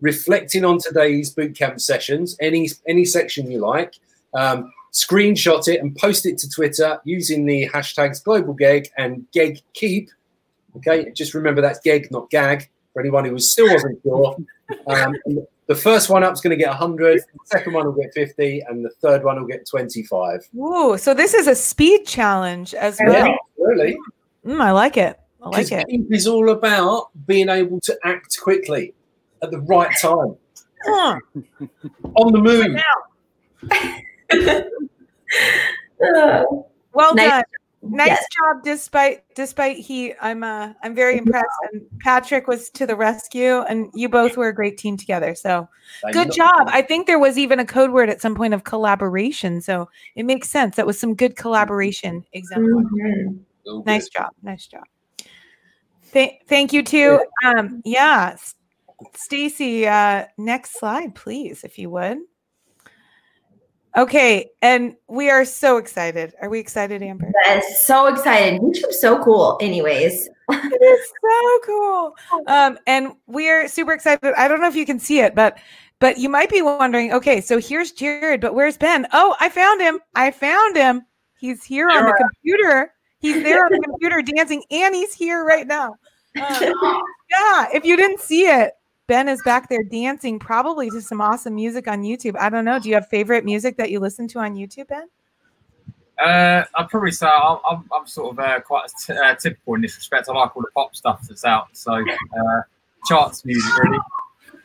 reflecting 0.00 0.64
on 0.64 0.78
today's 0.78 1.34
bootcamp 1.34 1.80
sessions, 1.80 2.36
any 2.40 2.68
any 2.88 3.04
section 3.04 3.50
you 3.50 3.58
like. 3.58 3.94
Um, 4.34 4.72
screenshot 4.92 5.68
it 5.68 5.80
and 5.80 5.94
post 5.96 6.26
it 6.26 6.38
to 6.38 6.48
Twitter 6.48 7.00
using 7.04 7.46
the 7.46 7.68
hashtags 7.68 8.24
GlobalGeg 8.24 8.88
and 8.96 9.26
GegKeep. 9.34 10.08
Okay, 10.76 11.10
just 11.12 11.34
remember 11.34 11.60
that's 11.60 11.80
Geg, 11.80 12.10
not 12.10 12.30
Gag, 12.30 12.68
for 12.92 13.00
anyone 13.00 13.24
who 13.24 13.32
was 13.32 13.52
still 13.52 13.72
wasn't 13.72 14.00
sure. 14.02 14.36
Um, 14.86 15.16
and 15.24 15.44
the 15.70 15.76
first 15.76 16.10
one 16.10 16.24
up 16.24 16.32
is 16.32 16.40
going 16.40 16.50
to 16.50 16.56
get 16.56 16.68
100, 16.68 17.20
the 17.20 17.24
second 17.44 17.74
one 17.74 17.86
will 17.86 17.92
get 17.92 18.12
50, 18.12 18.64
and 18.68 18.84
the 18.84 18.90
third 19.00 19.22
one 19.22 19.40
will 19.40 19.46
get 19.46 19.64
25. 19.68 20.48
Ooh, 20.56 20.98
so 20.98 21.14
this 21.14 21.32
is 21.32 21.46
a 21.46 21.54
speed 21.54 22.04
challenge 22.04 22.74
as 22.74 22.98
well. 23.06 23.28
Yeah, 23.28 23.36
really. 23.56 23.96
Mm, 24.44 24.60
I 24.60 24.72
like 24.72 24.96
it. 24.96 25.20
I 25.40 25.48
like 25.48 25.70
it. 25.70 25.86
Keep 25.88 26.12
is 26.12 26.26
all 26.26 26.50
about 26.50 27.10
being 27.24 27.48
able 27.48 27.78
to 27.82 27.96
act 28.02 28.36
quickly 28.40 28.94
at 29.42 29.52
the 29.52 29.60
right 29.60 29.94
time, 30.02 30.36
Huh. 30.84 31.20
on 32.16 32.32
the 32.32 32.40
move. 32.40 32.76
Well 36.92 37.14
Nice 37.14 37.30
done. 37.30 37.42
Nice 37.82 38.08
Yes. 38.08 38.26
job 38.36 38.62
despite 38.62 39.24
despite 39.34 39.78
he 39.78 40.12
I'm 40.20 40.44
uh 40.44 40.74
I'm 40.82 40.94
very 40.94 41.16
impressed 41.16 41.46
and 41.72 41.82
Patrick 42.00 42.46
was 42.46 42.68
to 42.70 42.86
the 42.86 42.94
rescue 42.94 43.60
and 43.62 43.90
you 43.94 44.08
both 44.08 44.36
were 44.36 44.48
a 44.48 44.54
great 44.54 44.76
team 44.76 44.98
together. 44.98 45.34
So 45.34 45.66
good 46.12 46.30
job. 46.30 46.68
I 46.68 46.82
think 46.82 47.06
there 47.06 47.18
was 47.18 47.38
even 47.38 47.58
a 47.58 47.64
code 47.64 47.90
word 47.90 48.10
at 48.10 48.20
some 48.20 48.34
point 48.34 48.52
of 48.52 48.64
collaboration. 48.64 49.62
So 49.62 49.88
it 50.14 50.24
makes 50.24 50.50
sense. 50.50 50.76
That 50.76 50.86
was 50.86 51.00
some 51.00 51.14
good 51.14 51.36
collaboration 51.36 52.22
example. 52.32 52.82
Mhm. 52.82 53.38
All 53.66 53.82
Nice 53.84 54.10
good. 54.10 54.20
job. 54.20 54.30
Nice 54.42 54.66
job. 54.66 54.84
Th- 56.12 56.38
thank 56.48 56.72
you 56.72 56.82
too. 56.82 57.24
Um, 57.44 57.80
yeah, 57.84 58.36
Stacy. 59.14 59.86
Uh, 59.86 60.26
next 60.36 60.78
slide, 60.78 61.14
please, 61.14 61.64
if 61.64 61.78
you 61.78 61.88
would. 61.90 62.18
Okay, 63.96 64.50
and 64.62 64.94
we 65.08 65.30
are 65.30 65.44
so 65.44 65.76
excited. 65.76 66.32
Are 66.40 66.48
we 66.48 66.60
excited, 66.60 67.02
Amber? 67.02 67.32
Yes, 67.44 67.84
so 67.84 68.06
excited. 68.06 68.60
YouTube's 68.60 69.00
so 69.00 69.22
cool, 69.22 69.58
anyways. 69.60 70.28
it 70.48 70.82
is 70.82 71.12
so 71.20 71.58
cool. 71.64 72.14
Um, 72.46 72.78
and 72.86 73.12
we 73.26 73.48
are 73.48 73.66
super 73.66 73.92
excited. 73.92 74.32
I 74.36 74.46
don't 74.46 74.60
know 74.60 74.68
if 74.68 74.76
you 74.76 74.86
can 74.86 75.00
see 75.00 75.20
it, 75.20 75.34
but 75.34 75.58
but 75.98 76.18
you 76.18 76.28
might 76.28 76.50
be 76.50 76.62
wondering. 76.62 77.12
Okay, 77.12 77.40
so 77.40 77.58
here's 77.58 77.92
Jared, 77.92 78.40
but 78.40 78.54
where's 78.54 78.78
Ben? 78.78 79.06
Oh, 79.12 79.36
I 79.40 79.48
found 79.48 79.80
him. 79.80 80.00
I 80.14 80.30
found 80.30 80.76
him. 80.76 81.02
He's 81.38 81.64
here 81.64 81.88
on 81.88 82.04
the 82.04 82.12
computer. 82.12 82.92
He's 83.18 83.42
there 83.42 83.64
on 83.64 83.72
the 83.72 83.80
computer 83.84 84.22
dancing, 84.22 84.62
and 84.70 84.94
he's 84.94 85.12
here 85.12 85.44
right 85.44 85.66
now. 85.66 85.96
Um, 86.40 87.02
yeah, 87.30 87.66
if 87.74 87.84
you 87.84 87.96
didn't 87.96 88.20
see 88.20 88.46
it, 88.46 88.72
Ben 89.10 89.28
is 89.28 89.42
back 89.42 89.68
there 89.68 89.82
dancing, 89.82 90.38
probably 90.38 90.88
to 90.90 91.00
some 91.00 91.20
awesome 91.20 91.56
music 91.56 91.88
on 91.88 92.04
YouTube. 92.04 92.36
I 92.38 92.48
don't 92.48 92.64
know. 92.64 92.78
Do 92.78 92.88
you 92.88 92.94
have 92.94 93.08
favorite 93.08 93.44
music 93.44 93.76
that 93.78 93.90
you 93.90 93.98
listen 93.98 94.28
to 94.28 94.38
on 94.38 94.54
YouTube, 94.54 94.86
Ben? 94.86 95.08
Uh, 96.24 96.62
I'd 96.76 96.88
probably 96.88 97.10
say 97.10 97.26
I'm, 97.26 97.58
I'm, 97.68 97.90
I'm 97.92 98.06
sort 98.06 98.30
of 98.30 98.38
uh, 98.38 98.60
quite 98.60 98.88
t- 99.04 99.12
uh, 99.12 99.34
typical 99.34 99.74
in 99.74 99.80
this 99.80 99.96
respect. 99.96 100.28
I 100.28 100.32
like 100.32 100.56
all 100.56 100.62
the 100.62 100.68
pop 100.76 100.94
stuff 100.94 101.26
that's 101.28 101.44
out. 101.44 101.70
So 101.72 101.92
uh, 101.94 102.60
charts 103.08 103.44
music, 103.44 103.76
really. 103.82 103.98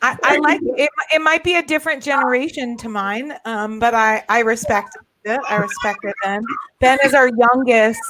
I, 0.02 0.16
I 0.22 0.36
like 0.36 0.62
it. 0.62 0.78
it. 0.78 0.90
It 1.12 1.22
might 1.22 1.42
be 1.42 1.56
a 1.56 1.62
different 1.64 2.00
generation 2.00 2.76
to 2.76 2.88
mine, 2.88 3.32
um, 3.46 3.80
but 3.80 3.94
I 3.94 4.22
I 4.28 4.42
respect 4.42 4.96
it. 5.26 5.40
I 5.48 5.56
respect 5.56 5.98
it. 6.04 6.14
Ben 6.22 6.42
Ben 6.80 6.98
is 7.04 7.14
our 7.14 7.28
youngest 7.28 8.00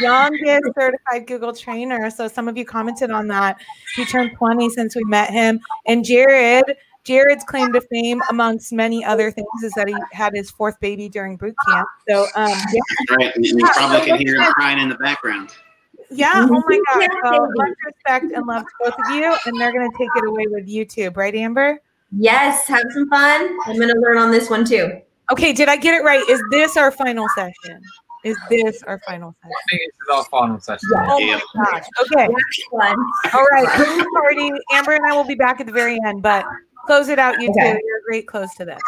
youngest 0.00 0.62
certified 0.78 1.26
Google 1.26 1.52
trainer. 1.52 2.10
So 2.10 2.28
some 2.28 2.48
of 2.48 2.56
you 2.56 2.64
commented 2.64 3.10
on 3.10 3.26
that. 3.28 3.60
He 3.96 4.04
turned 4.04 4.32
20 4.36 4.70
since 4.70 4.94
we 4.96 5.02
met 5.04 5.30
him. 5.30 5.60
And 5.86 6.04
Jared, 6.04 6.64
Jared's 7.04 7.44
claim 7.44 7.72
to 7.72 7.80
fame, 7.80 8.20
amongst 8.30 8.72
many 8.72 9.04
other 9.04 9.30
things, 9.30 9.48
is 9.64 9.72
that 9.72 9.88
he 9.88 9.94
had 10.12 10.32
his 10.34 10.50
fourth 10.50 10.78
baby 10.80 11.08
during 11.08 11.36
boot 11.36 11.54
camp. 11.66 11.88
So 12.08 12.26
um, 12.34 12.48
yeah, 12.72 13.16
Right, 13.16 13.34
and 13.34 13.44
you 13.44 13.56
probably 13.58 14.06
can 14.06 14.18
hear 14.18 14.40
him 14.40 14.52
crying 14.52 14.78
in 14.78 14.88
the 14.88 14.96
background. 14.96 15.50
yeah. 16.10 16.46
Oh 16.50 16.62
my 16.66 16.80
God. 16.94 17.08
So 17.34 17.48
much 17.54 17.72
respect 17.86 18.24
and 18.34 18.46
love 18.46 18.62
to 18.62 18.68
both 18.80 18.94
of 19.06 19.14
you. 19.14 19.34
And 19.46 19.60
they're 19.60 19.72
gonna 19.72 19.88
take 19.98 20.10
it 20.16 20.24
away 20.28 20.46
with 20.48 20.66
YouTube, 20.68 21.16
right, 21.16 21.34
Amber? 21.34 21.80
Yes, 22.16 22.66
have 22.68 22.84
some 22.92 23.08
fun. 23.10 23.56
I'm 23.66 23.76
going 23.76 23.90
to 23.94 24.00
learn 24.00 24.16
on 24.16 24.30
this 24.30 24.48
one 24.48 24.64
too. 24.64 25.02
Okay, 25.30 25.52
did 25.52 25.68
I 25.68 25.76
get 25.76 25.94
it 25.94 26.04
right? 26.04 26.26
Is 26.28 26.42
this 26.50 26.76
our 26.76 26.90
final 26.90 27.26
session? 27.34 27.80
Is 28.24 28.36
this 28.50 28.82
our 28.84 28.98
final 29.06 29.34
session? 29.42 29.52
I 29.52 29.62
think 29.70 29.82
this 29.82 29.94
is 30.02 30.16
our 30.16 30.24
final 30.24 30.60
session. 30.60 30.88
Oh 30.94 31.18
Yeah. 31.18 31.38
my 31.54 31.64
gosh. 31.72 31.84
Okay. 32.02 32.28
All 33.32 33.46
right. 33.52 33.68
Party. 34.14 34.50
Amber 34.72 34.92
and 34.92 35.04
I 35.08 35.14
will 35.14 35.24
be 35.26 35.34
back 35.34 35.60
at 35.60 35.66
the 35.66 35.72
very 35.72 35.98
end, 36.06 36.22
but 36.22 36.44
close 36.86 37.08
it 37.08 37.18
out, 37.18 37.40
you 37.40 37.50
Okay. 37.50 37.72
two. 37.72 37.80
You're 37.86 37.98
a 37.98 38.02
great 38.06 38.26
close 38.26 38.52
to 38.56 38.64
this. 38.64 38.80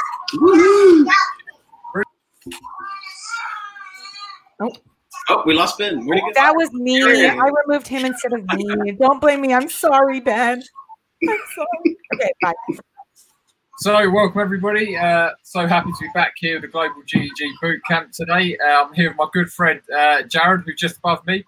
Oh, 4.62 4.72
Oh, 5.28 5.42
we 5.46 5.54
lost 5.54 5.78
Ben. 5.78 6.04
Where'd? 6.06 6.34
That 6.34 6.56
was 6.56 6.72
me. 6.72 7.00
I 7.02 7.48
removed 7.66 7.86
him 7.86 8.04
instead 8.04 8.32
of 8.32 8.44
me. 8.54 8.92
Don't 8.92 9.20
blame 9.20 9.42
me. 9.42 9.54
I'm 9.54 9.68
sorry, 9.68 10.18
Ben. 10.20 10.60
I'm 11.22 11.38
sorry. 11.54 11.96
Okay, 12.14 12.30
bye. 12.42 12.52
So, 13.82 14.10
welcome 14.10 14.42
everybody. 14.42 14.94
Uh, 14.96 15.30
so 15.42 15.66
happy 15.66 15.90
to 15.90 15.96
be 16.02 16.08
back 16.12 16.34
here 16.36 16.56
at 16.56 16.62
the 16.62 16.68
Global 16.68 17.02
GEG 17.06 17.30
Bootcamp 17.62 18.12
today. 18.14 18.58
Uh, 18.58 18.84
I'm 18.84 18.92
here 18.92 19.08
with 19.08 19.16
my 19.16 19.26
good 19.32 19.50
friend 19.50 19.80
uh, 19.96 20.22
Jared, 20.24 20.64
who's 20.66 20.78
just 20.78 20.98
above 20.98 21.26
me, 21.26 21.42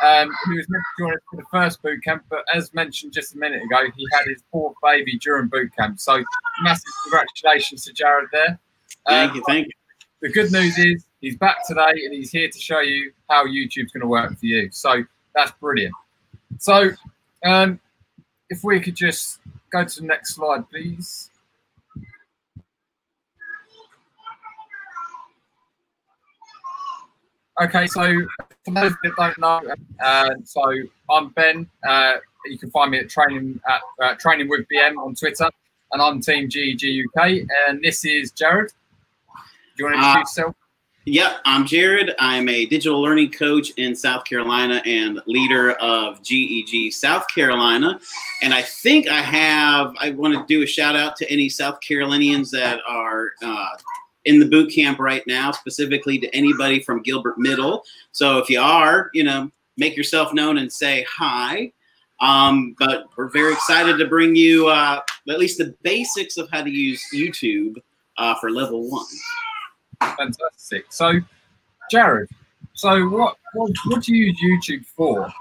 um, 0.00 0.30
who 0.44 0.54
was 0.54 0.66
meant 0.68 0.84
to 0.96 1.02
join 1.04 1.12
us 1.14 1.20
for 1.28 1.36
the 1.38 1.44
first 1.50 1.82
bootcamp, 1.82 2.20
but 2.30 2.44
as 2.54 2.72
mentioned 2.72 3.12
just 3.12 3.34
a 3.34 3.38
minute 3.38 3.64
ago, 3.64 3.78
he 3.96 4.06
had 4.12 4.26
his 4.28 4.44
fourth 4.52 4.76
baby 4.80 5.18
during 5.18 5.50
bootcamp. 5.50 5.98
So, 5.98 6.22
massive 6.62 6.84
congratulations 7.02 7.84
to 7.86 7.92
Jared 7.92 8.28
there. 8.32 8.60
Thank 9.08 9.30
Um, 9.32 9.36
you, 9.38 9.42
thank 9.48 9.66
you. 9.66 9.72
the 10.20 10.28
good 10.28 10.52
news 10.52 10.78
is 10.78 11.04
he's 11.20 11.36
back 11.36 11.66
today 11.66 11.90
and 12.04 12.14
he's 12.14 12.30
here 12.30 12.48
to 12.48 12.58
show 12.60 12.78
you 12.78 13.10
how 13.28 13.44
YouTube's 13.44 13.90
going 13.90 14.02
to 14.02 14.06
work 14.06 14.38
for 14.38 14.46
you. 14.46 14.68
So 14.70 15.02
that's 15.34 15.50
brilliant. 15.60 15.94
So 16.58 16.90
um, 17.44 17.80
if 18.50 18.62
we 18.62 18.78
could 18.78 18.94
just 18.94 19.40
go 19.72 19.84
to 19.84 20.00
the 20.00 20.06
next 20.06 20.36
slide, 20.36 20.70
please. 20.70 21.28
Okay, 27.62 27.86
so 27.86 28.02
for 28.64 28.74
those 28.74 28.92
that 29.04 29.12
don't 29.16 29.38
know, 29.38 29.60
uh, 30.02 30.30
so 30.42 30.62
I'm 31.08 31.28
Ben. 31.28 31.68
Uh, 31.86 32.14
you 32.46 32.58
can 32.58 32.72
find 32.72 32.90
me 32.90 32.98
at 32.98 33.08
training 33.08 33.60
at 33.68 33.80
uh, 34.02 34.14
training 34.16 34.48
with 34.48 34.66
BM 34.66 34.96
on 34.96 35.14
Twitter, 35.14 35.48
and 35.92 36.02
I'm 36.02 36.20
Team 36.20 36.48
GEG 36.48 37.04
UK. 37.06 37.46
And 37.68 37.80
this 37.80 38.04
is 38.04 38.32
Jared. 38.32 38.72
Do 39.30 39.42
you 39.78 39.84
want 39.84 39.94
to 39.94 40.00
Uh, 40.00 40.08
introduce 40.08 40.36
yourself? 40.36 40.56
Yep, 41.04 41.36
I'm 41.44 41.64
Jared. 41.64 42.14
I'm 42.18 42.48
a 42.48 42.66
digital 42.66 43.00
learning 43.00 43.30
coach 43.30 43.70
in 43.76 43.94
South 43.94 44.24
Carolina 44.24 44.82
and 44.84 45.20
leader 45.26 45.72
of 45.74 46.20
GEG 46.24 46.92
South 46.92 47.26
Carolina. 47.32 48.00
And 48.42 48.52
I 48.52 48.62
think 48.62 49.08
I 49.08 49.20
have, 49.20 49.94
I 50.00 50.10
want 50.10 50.34
to 50.34 50.44
do 50.52 50.64
a 50.64 50.66
shout 50.66 50.96
out 50.96 51.14
to 51.16 51.30
any 51.30 51.48
South 51.48 51.80
Carolinians 51.80 52.50
that 52.52 52.80
are 52.88 53.30
uh, 53.40 53.66
in 54.24 54.38
the 54.38 54.46
boot 54.46 54.72
camp 54.72 54.98
right 54.98 55.22
now, 55.26 55.50
specifically 55.50 56.18
to 56.18 56.34
anybody 56.34 56.80
from 56.80 57.02
Gilbert 57.02 57.38
Middle. 57.38 57.84
So 58.12 58.38
if 58.38 58.48
you 58.48 58.60
are, 58.60 59.10
you 59.14 59.24
know, 59.24 59.50
make 59.76 59.96
yourself 59.96 60.32
known 60.32 60.58
and 60.58 60.72
say 60.72 61.04
hi. 61.10 61.72
Um, 62.20 62.76
but 62.78 63.06
we're 63.16 63.30
very 63.30 63.52
excited 63.52 63.98
to 63.98 64.06
bring 64.06 64.36
you 64.36 64.68
uh, 64.68 65.00
at 65.28 65.38
least 65.40 65.58
the 65.58 65.74
basics 65.82 66.36
of 66.36 66.48
how 66.52 66.62
to 66.62 66.70
use 66.70 67.02
YouTube 67.12 67.76
uh, 68.18 68.34
for 68.40 68.50
level 68.50 68.88
one. 68.88 69.06
Fantastic. 70.16 70.86
So, 70.90 71.14
Jared, 71.90 72.28
so 72.74 73.08
what, 73.08 73.36
what 73.54 73.70
what 73.86 74.02
do 74.02 74.14
you 74.14 74.26
use 74.26 74.68
YouTube 74.68 74.86
for? 74.86 75.32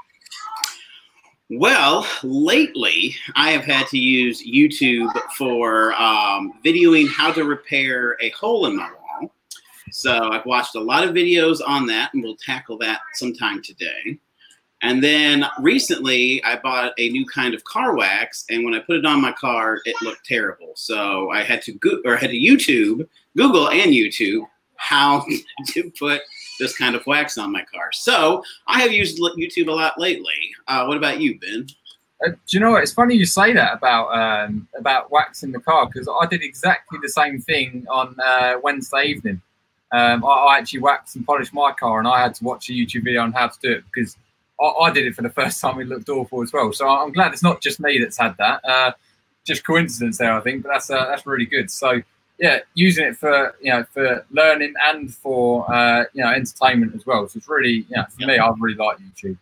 Well, 1.54 2.08
lately 2.24 3.14
I 3.36 3.52
have 3.52 3.66
had 3.66 3.88
to 3.88 3.98
use 3.98 4.42
YouTube 4.42 5.12
for 5.36 5.92
um, 6.02 6.54
videoing 6.64 7.10
how 7.10 7.34
to 7.34 7.44
repair 7.44 8.16
a 8.22 8.30
hole 8.30 8.68
in 8.68 8.78
my 8.78 8.90
wall. 8.90 9.34
So 9.92 10.32
I've 10.32 10.46
watched 10.46 10.76
a 10.76 10.80
lot 10.80 11.04
of 11.04 11.14
videos 11.14 11.60
on 11.66 11.88
that, 11.88 12.14
and 12.14 12.24
we'll 12.24 12.38
tackle 12.38 12.78
that 12.78 13.02
sometime 13.16 13.62
today. 13.62 14.18
And 14.82 15.04
then 15.04 15.46
recently 15.60 16.42
I 16.46 16.56
bought 16.56 16.94
a 16.98 17.10
new 17.10 17.26
kind 17.26 17.54
of 17.54 17.66
car 17.66 17.98
wax, 17.98 18.46
and 18.50 18.64
when 18.64 18.74
I 18.74 18.80
put 18.80 18.96
it 18.96 19.06
on 19.06 19.22
my 19.22 19.34
car, 19.34 19.82
it 19.84 19.96
looked 20.02 20.26
terrible. 20.26 20.72
So 20.76 21.32
I 21.32 21.44
had 21.44 21.62
to 21.64 21.74
go 21.74 22.00
or 22.06 22.16
had 22.16 22.30
to 22.30 22.38
YouTube, 22.38 23.06
Google 23.36 23.70
and 23.70 23.92
YouTube 23.92 24.48
how 24.78 25.26
to 25.68 25.92
put 26.00 26.22
this 26.62 26.78
kind 26.78 26.96
of 26.96 27.06
wax 27.08 27.38
on 27.38 27.52
my 27.52 27.64
car. 27.64 27.92
So 27.92 28.44
I 28.68 28.80
have 28.82 28.92
used 28.92 29.20
YouTube 29.20 29.68
a 29.68 29.72
lot 29.72 30.00
lately. 30.00 30.54
Uh, 30.68 30.86
what 30.86 30.96
about 30.96 31.20
you, 31.20 31.40
Ben? 31.40 31.68
Uh, 32.24 32.30
do 32.30 32.38
you 32.52 32.60
know 32.60 32.72
what? 32.72 32.84
It's 32.84 32.94
funny 32.94 33.16
you 33.16 33.26
say 33.26 33.52
that 33.54 33.74
about 33.74 34.08
um, 34.16 34.68
about 34.78 35.12
waxing 35.12 35.52
the 35.52 35.60
car 35.60 35.88
because 35.88 36.08
I 36.08 36.28
did 36.28 36.44
exactly 36.44 37.00
the 37.02 37.10
same 37.10 37.42
thing 37.42 37.86
on 37.90 38.16
uh, 38.24 38.58
Wednesday 38.64 39.06
evening. 39.06 39.42
Um, 39.92 40.24
I, 40.24 40.28
I, 40.28 40.58
actually 40.60 40.80
waxed 40.80 41.18
and 41.18 41.26
polished 41.26 41.54
my 41.54 41.74
car, 41.74 42.00
and 42.00 42.08
I 42.08 42.22
had 42.22 42.36
to 42.36 42.44
watch 42.46 42.70
a 42.70 42.74
YouTube 42.74 43.04
video 43.04 43.24
on 43.24 43.34
how 43.34 43.48
to 43.48 43.60
do 43.62 43.72
it 43.72 43.84
because 43.92 44.16
I, 44.62 44.66
I, 44.66 44.92
did 44.92 45.06
it 45.08 45.16
for 45.16 45.24
the 45.24 45.30
first 45.42 45.60
time. 45.60 45.82
It 45.82 45.88
looked 45.88 46.10
awful 46.10 46.44
as 46.44 46.54
well. 46.54 46.72
So 46.72 46.88
I'm 46.88 47.12
glad 47.12 47.34
it's 47.34 47.44
not 47.44 47.60
just 47.62 47.80
me 47.80 47.98
that's 47.98 48.18
had 48.18 48.38
that. 48.38 48.64
Uh, 48.64 48.92
just 49.44 49.66
coincidence 49.66 50.20
there, 50.20 50.32
I 50.32 50.42
think, 50.42 50.62
but 50.62 50.70
that's 50.70 50.92
uh, 50.92 51.06
that's 51.08 51.26
really 51.26 51.48
good. 51.48 51.72
So 51.72 52.02
yeah, 52.42 52.60
using 52.74 53.06
it 53.06 53.18
for 53.18 53.56
you 53.61 53.72
know 53.72 53.86
for 53.94 54.26
learning 54.32 54.74
and 54.84 55.14
for 55.14 55.72
uh, 55.74 56.06
you 56.14 56.24
know 56.24 56.32
entertainment 56.32 56.94
as 56.95 57.06
well. 57.06 57.28
So 57.30 57.38
it's 57.38 57.48
really 57.48 57.86
yeah 57.88 58.08
for 58.08 58.26
me, 58.26 58.38
I 58.38 58.52
really 58.60 58.76
like 58.76 58.98
YouTube. 58.98 59.38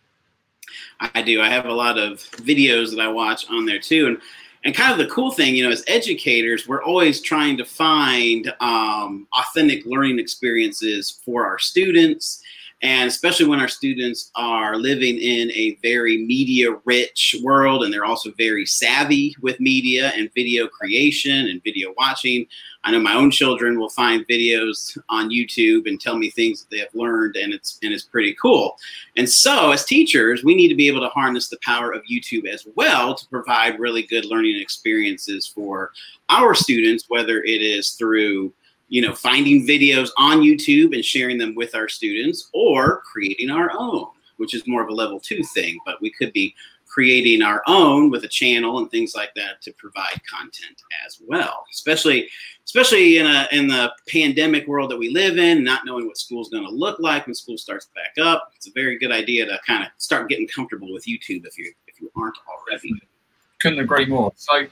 I 1.00 1.22
do. 1.22 1.40
I 1.40 1.48
have 1.48 1.64
a 1.64 1.72
lot 1.72 1.98
of 1.98 2.18
videos 2.18 2.90
that 2.90 3.00
I 3.00 3.08
watch 3.08 3.48
on 3.50 3.64
there 3.64 3.78
too, 3.78 4.06
and 4.06 4.18
and 4.64 4.74
kind 4.74 4.92
of 4.92 4.98
the 4.98 5.12
cool 5.12 5.30
thing, 5.30 5.56
you 5.56 5.64
know, 5.64 5.70
as 5.70 5.82
educators, 5.86 6.68
we're 6.68 6.82
always 6.82 7.22
trying 7.22 7.56
to 7.56 7.64
find 7.64 8.52
um, 8.60 9.26
authentic 9.32 9.86
learning 9.86 10.18
experiences 10.18 11.18
for 11.24 11.46
our 11.46 11.58
students 11.58 12.42
and 12.82 13.08
especially 13.08 13.46
when 13.46 13.60
our 13.60 13.68
students 13.68 14.30
are 14.36 14.76
living 14.76 15.18
in 15.18 15.50
a 15.52 15.78
very 15.82 16.24
media 16.24 16.70
rich 16.84 17.36
world 17.42 17.84
and 17.84 17.92
they're 17.92 18.06
also 18.06 18.30
very 18.38 18.64
savvy 18.64 19.36
with 19.42 19.60
media 19.60 20.12
and 20.16 20.32
video 20.34 20.66
creation 20.66 21.48
and 21.48 21.62
video 21.62 21.92
watching. 21.98 22.46
I 22.82 22.92
know 22.92 23.00
my 23.00 23.14
own 23.14 23.30
children 23.30 23.78
will 23.78 23.90
find 23.90 24.26
videos 24.26 24.96
on 25.10 25.28
YouTube 25.28 25.86
and 25.86 26.00
tell 26.00 26.16
me 26.16 26.30
things 26.30 26.62
that 26.62 26.70
they 26.70 26.78
have 26.78 26.94
learned 26.94 27.36
and 27.36 27.52
it's 27.52 27.78
and 27.82 27.92
it's 27.92 28.04
pretty 28.04 28.34
cool. 28.40 28.78
And 29.16 29.28
so 29.28 29.72
as 29.72 29.84
teachers, 29.84 30.42
we 30.42 30.54
need 30.54 30.68
to 30.68 30.74
be 30.74 30.88
able 30.88 31.00
to 31.00 31.08
harness 31.08 31.48
the 31.48 31.58
power 31.62 31.92
of 31.92 32.02
YouTube 32.10 32.46
as 32.46 32.66
well 32.76 33.14
to 33.14 33.26
provide 33.28 33.78
really 33.78 34.04
good 34.04 34.24
learning 34.24 34.58
experiences 34.58 35.46
for 35.46 35.92
our 36.30 36.54
students 36.54 37.04
whether 37.08 37.42
it 37.42 37.60
is 37.60 37.90
through 37.90 38.52
you 38.90 39.00
know, 39.00 39.14
finding 39.14 39.66
videos 39.66 40.10
on 40.18 40.40
YouTube 40.40 40.94
and 40.94 41.04
sharing 41.04 41.38
them 41.38 41.54
with 41.54 41.74
our 41.74 41.88
students 41.88 42.50
or 42.52 43.00
creating 43.00 43.50
our 43.50 43.70
own, 43.72 44.06
which 44.36 44.52
is 44.52 44.66
more 44.66 44.82
of 44.82 44.88
a 44.88 44.94
level 44.94 45.18
two 45.18 45.42
thing, 45.54 45.78
but 45.86 46.00
we 46.02 46.10
could 46.10 46.32
be 46.34 46.54
creating 46.86 47.40
our 47.40 47.62
own 47.68 48.10
with 48.10 48.24
a 48.24 48.28
channel 48.28 48.78
and 48.78 48.90
things 48.90 49.14
like 49.14 49.32
that 49.36 49.62
to 49.62 49.72
provide 49.74 50.20
content 50.28 50.82
as 51.06 51.20
well 51.24 51.64
especially 51.72 52.28
especially 52.70 53.18
in 53.18 53.26
a 53.26 53.48
in 53.50 53.66
the 53.66 53.92
pandemic 54.08 54.66
world 54.68 54.90
that 54.90 54.96
we 54.96 55.10
live 55.10 55.38
in 55.38 55.64
not 55.64 55.84
knowing 55.84 56.06
what 56.06 56.16
school's 56.16 56.50
going 56.50 56.64
to 56.64 56.70
look 56.70 57.00
like 57.00 57.26
when 57.26 57.34
school 57.34 57.58
starts 57.58 57.88
back 57.96 58.24
up. 58.24 58.52
It's 58.54 58.68
a 58.68 58.72
very 58.72 58.96
good 58.96 59.10
idea 59.10 59.44
to 59.46 59.58
kind 59.66 59.82
of 59.82 59.90
start 59.98 60.28
getting 60.28 60.46
comfortable 60.46 60.92
with 60.92 61.04
youtube 61.04 61.44
if 61.46 61.58
you 61.58 61.72
if 61.88 62.00
you 62.00 62.10
aren't 62.16 62.36
already. 62.48 62.92
Couldn't 63.60 63.80
agree 63.80 64.06
more. 64.06 64.32
So 64.36 64.62
do 64.62 64.68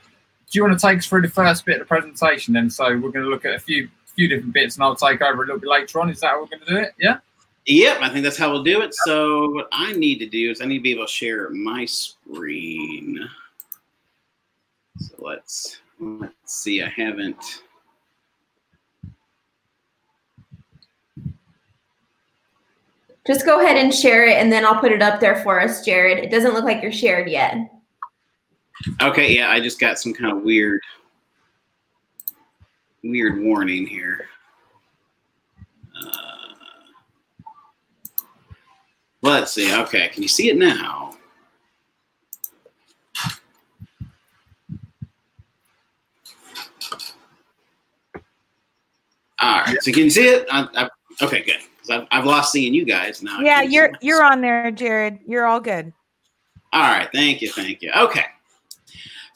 you 0.52 0.62
want 0.62 0.78
to 0.78 0.86
take 0.86 0.98
us 0.98 1.06
through 1.06 1.22
the 1.22 1.28
first 1.28 1.66
bit 1.66 1.74
of 1.74 1.80
the 1.80 1.86
presentation 1.86 2.54
then? 2.54 2.70
So 2.70 2.84
we're 2.84 3.10
going 3.10 3.24
to 3.24 3.30
look 3.30 3.44
at 3.44 3.54
a 3.54 3.58
few 3.58 3.88
few 4.18 4.28
different 4.28 4.52
bits, 4.52 4.74
and 4.74 4.82
I'll 4.82 4.96
take 4.96 5.22
over 5.22 5.44
a 5.44 5.46
little 5.46 5.60
bit 5.60 5.70
later 5.70 6.00
on. 6.00 6.10
Is 6.10 6.20
that 6.20 6.32
how 6.32 6.40
we're 6.40 6.46
going 6.46 6.60
to 6.60 6.66
do 6.66 6.76
it? 6.76 6.94
Yeah. 6.98 7.18
Yep, 7.66 7.98
I 8.00 8.08
think 8.08 8.24
that's 8.24 8.36
how 8.36 8.50
we'll 8.50 8.64
do 8.64 8.80
it. 8.80 8.92
So 9.04 9.50
what 9.50 9.68
I 9.70 9.92
need 9.92 10.18
to 10.18 10.26
do 10.26 10.50
is 10.50 10.60
I 10.60 10.64
need 10.64 10.78
to 10.78 10.82
be 10.82 10.92
able 10.92 11.06
to 11.06 11.12
share 11.12 11.50
my 11.50 11.84
screen. 11.84 13.28
So 14.98 15.14
let's 15.18 15.80
let's 16.00 16.32
see. 16.46 16.82
I 16.82 16.88
haven't. 16.88 17.62
Just 23.26 23.44
go 23.44 23.60
ahead 23.62 23.76
and 23.76 23.94
share 23.94 24.24
it, 24.26 24.38
and 24.38 24.50
then 24.50 24.64
I'll 24.64 24.80
put 24.80 24.90
it 24.90 25.02
up 25.02 25.20
there 25.20 25.36
for 25.44 25.60
us, 25.60 25.84
Jared. 25.84 26.18
It 26.18 26.30
doesn't 26.30 26.54
look 26.54 26.64
like 26.64 26.82
you're 26.82 26.90
shared 26.90 27.28
yet. 27.28 27.54
Okay, 29.02 29.36
yeah, 29.36 29.50
I 29.50 29.60
just 29.60 29.78
got 29.78 29.98
some 29.98 30.14
kind 30.14 30.32
of 30.32 30.42
weird 30.42 30.80
weird 33.02 33.40
warning 33.40 33.86
here. 33.86 34.26
Uh, 35.96 36.54
let's 39.22 39.52
see. 39.52 39.74
Okay, 39.74 40.08
can 40.08 40.22
you 40.22 40.28
see 40.28 40.50
it 40.50 40.56
now? 40.56 41.12
All 49.40 49.60
right, 49.60 49.76
so 49.80 49.92
can 49.92 50.04
you 50.04 50.10
see 50.10 50.26
it? 50.26 50.46
I, 50.50 50.66
I, 50.74 51.24
okay, 51.24 51.42
good. 51.44 51.58
I've, 51.90 52.06
I've 52.10 52.24
lost 52.24 52.52
seeing 52.52 52.74
you 52.74 52.84
guys 52.84 53.22
now. 53.22 53.40
Yeah, 53.40 53.62
you're 53.62 53.92
you're 54.00 54.24
on 54.24 54.40
there, 54.40 54.70
Jared. 54.70 55.20
You're 55.26 55.46
all 55.46 55.60
good. 55.60 55.92
All 56.72 56.82
right, 56.82 57.08
thank 57.14 57.40
you, 57.40 57.50
thank 57.52 57.80
you. 57.80 57.92
Okay, 57.96 58.24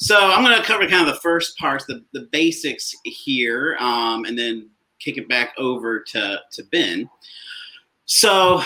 so 0.02 0.18
I'm 0.18 0.42
going 0.42 0.56
to 0.56 0.64
cover 0.64 0.84
kind 0.88 1.08
of 1.08 1.14
the 1.14 1.20
first 1.20 1.56
parts, 1.58 1.84
the, 1.84 2.04
the 2.12 2.28
basics 2.32 2.92
here, 3.04 3.76
um, 3.78 4.24
and 4.24 4.36
then 4.36 4.68
kick 4.98 5.16
it 5.16 5.28
back 5.28 5.54
over 5.58 6.00
to, 6.00 6.40
to 6.50 6.64
Ben. 6.72 7.08
So 8.06 8.62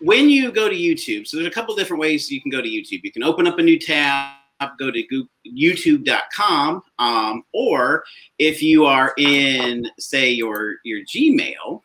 when 0.00 0.28
you 0.28 0.50
go 0.50 0.68
to 0.68 0.74
YouTube, 0.74 1.28
so 1.28 1.36
there's 1.36 1.46
a 1.46 1.52
couple 1.52 1.76
different 1.76 2.00
ways 2.00 2.28
you 2.32 2.42
can 2.42 2.50
go 2.50 2.60
to 2.60 2.68
YouTube. 2.68 3.04
You 3.04 3.12
can 3.12 3.22
open 3.22 3.46
up 3.46 3.60
a 3.60 3.62
new 3.62 3.78
tab, 3.78 4.34
go 4.76 4.90
to 4.90 5.24
youtube.com, 5.46 6.82
um, 6.98 7.44
or 7.54 8.02
if 8.40 8.60
you 8.60 8.86
are 8.86 9.14
in, 9.18 9.88
say, 10.00 10.30
your 10.30 10.78
your 10.82 11.02
Gmail, 11.02 11.80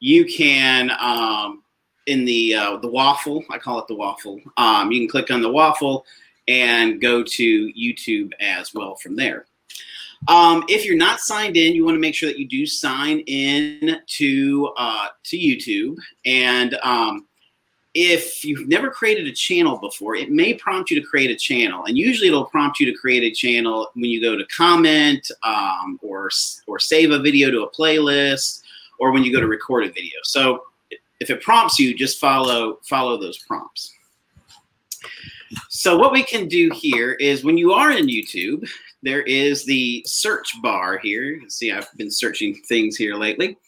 you 0.00 0.26
can 0.26 0.90
um, 1.00 1.62
in 2.06 2.26
the 2.26 2.54
uh, 2.54 2.76
the 2.76 2.88
waffle. 2.88 3.42
I 3.50 3.56
call 3.56 3.78
it 3.78 3.86
the 3.88 3.94
waffle. 3.94 4.38
Um, 4.58 4.92
you 4.92 5.00
can 5.00 5.08
click 5.08 5.30
on 5.30 5.40
the 5.40 5.50
waffle 5.50 6.04
and 6.48 7.00
go 7.00 7.22
to 7.22 7.72
YouTube 7.74 8.30
as 8.40 8.74
well 8.74 8.96
from 8.96 9.16
there. 9.16 9.46
Um, 10.28 10.64
if 10.68 10.84
you're 10.84 10.96
not 10.96 11.20
signed 11.20 11.56
in, 11.56 11.74
you 11.74 11.84
want 11.84 11.96
to 11.96 12.00
make 12.00 12.14
sure 12.14 12.28
that 12.28 12.38
you 12.38 12.46
do 12.46 12.64
sign 12.64 13.20
in 13.20 13.98
to 14.06 14.72
uh, 14.76 15.08
to 15.24 15.36
YouTube. 15.36 15.96
And 16.24 16.74
um, 16.82 17.26
if 17.94 18.44
you've 18.44 18.68
never 18.68 18.88
created 18.88 19.26
a 19.26 19.32
channel 19.32 19.78
before, 19.78 20.14
it 20.14 20.30
may 20.30 20.54
prompt 20.54 20.90
you 20.90 21.00
to 21.00 21.06
create 21.06 21.30
a 21.30 21.36
channel. 21.36 21.84
And 21.86 21.98
usually, 21.98 22.28
it'll 22.28 22.44
prompt 22.44 22.78
you 22.78 22.86
to 22.86 22.96
create 22.96 23.24
a 23.24 23.34
channel 23.34 23.90
when 23.94 24.10
you 24.10 24.22
go 24.22 24.36
to 24.36 24.44
comment 24.46 25.28
um, 25.42 25.98
or 26.02 26.30
or 26.68 26.78
save 26.78 27.10
a 27.10 27.18
video 27.18 27.50
to 27.50 27.62
a 27.62 27.70
playlist, 27.70 28.62
or 29.00 29.10
when 29.12 29.24
you 29.24 29.32
go 29.32 29.40
to 29.40 29.48
record 29.48 29.84
a 29.84 29.88
video. 29.88 30.20
So 30.22 30.64
if 31.18 31.30
it 31.30 31.42
prompts 31.42 31.80
you, 31.80 31.94
just 31.94 32.20
follow 32.20 32.78
follow 32.84 33.16
those 33.20 33.38
prompts. 33.38 33.92
So 35.82 35.98
what 35.98 36.12
we 36.12 36.22
can 36.22 36.46
do 36.46 36.70
here 36.72 37.14
is 37.14 37.42
when 37.42 37.58
you 37.58 37.72
are 37.72 37.90
in 37.90 38.06
YouTube, 38.06 38.70
there 39.02 39.22
is 39.22 39.64
the 39.64 40.00
search 40.06 40.54
bar 40.62 40.98
here. 40.98 41.40
See, 41.48 41.72
I've 41.72 41.92
been 41.96 42.08
searching 42.08 42.54
things 42.54 42.96
here 42.96 43.16
lately. 43.16 43.58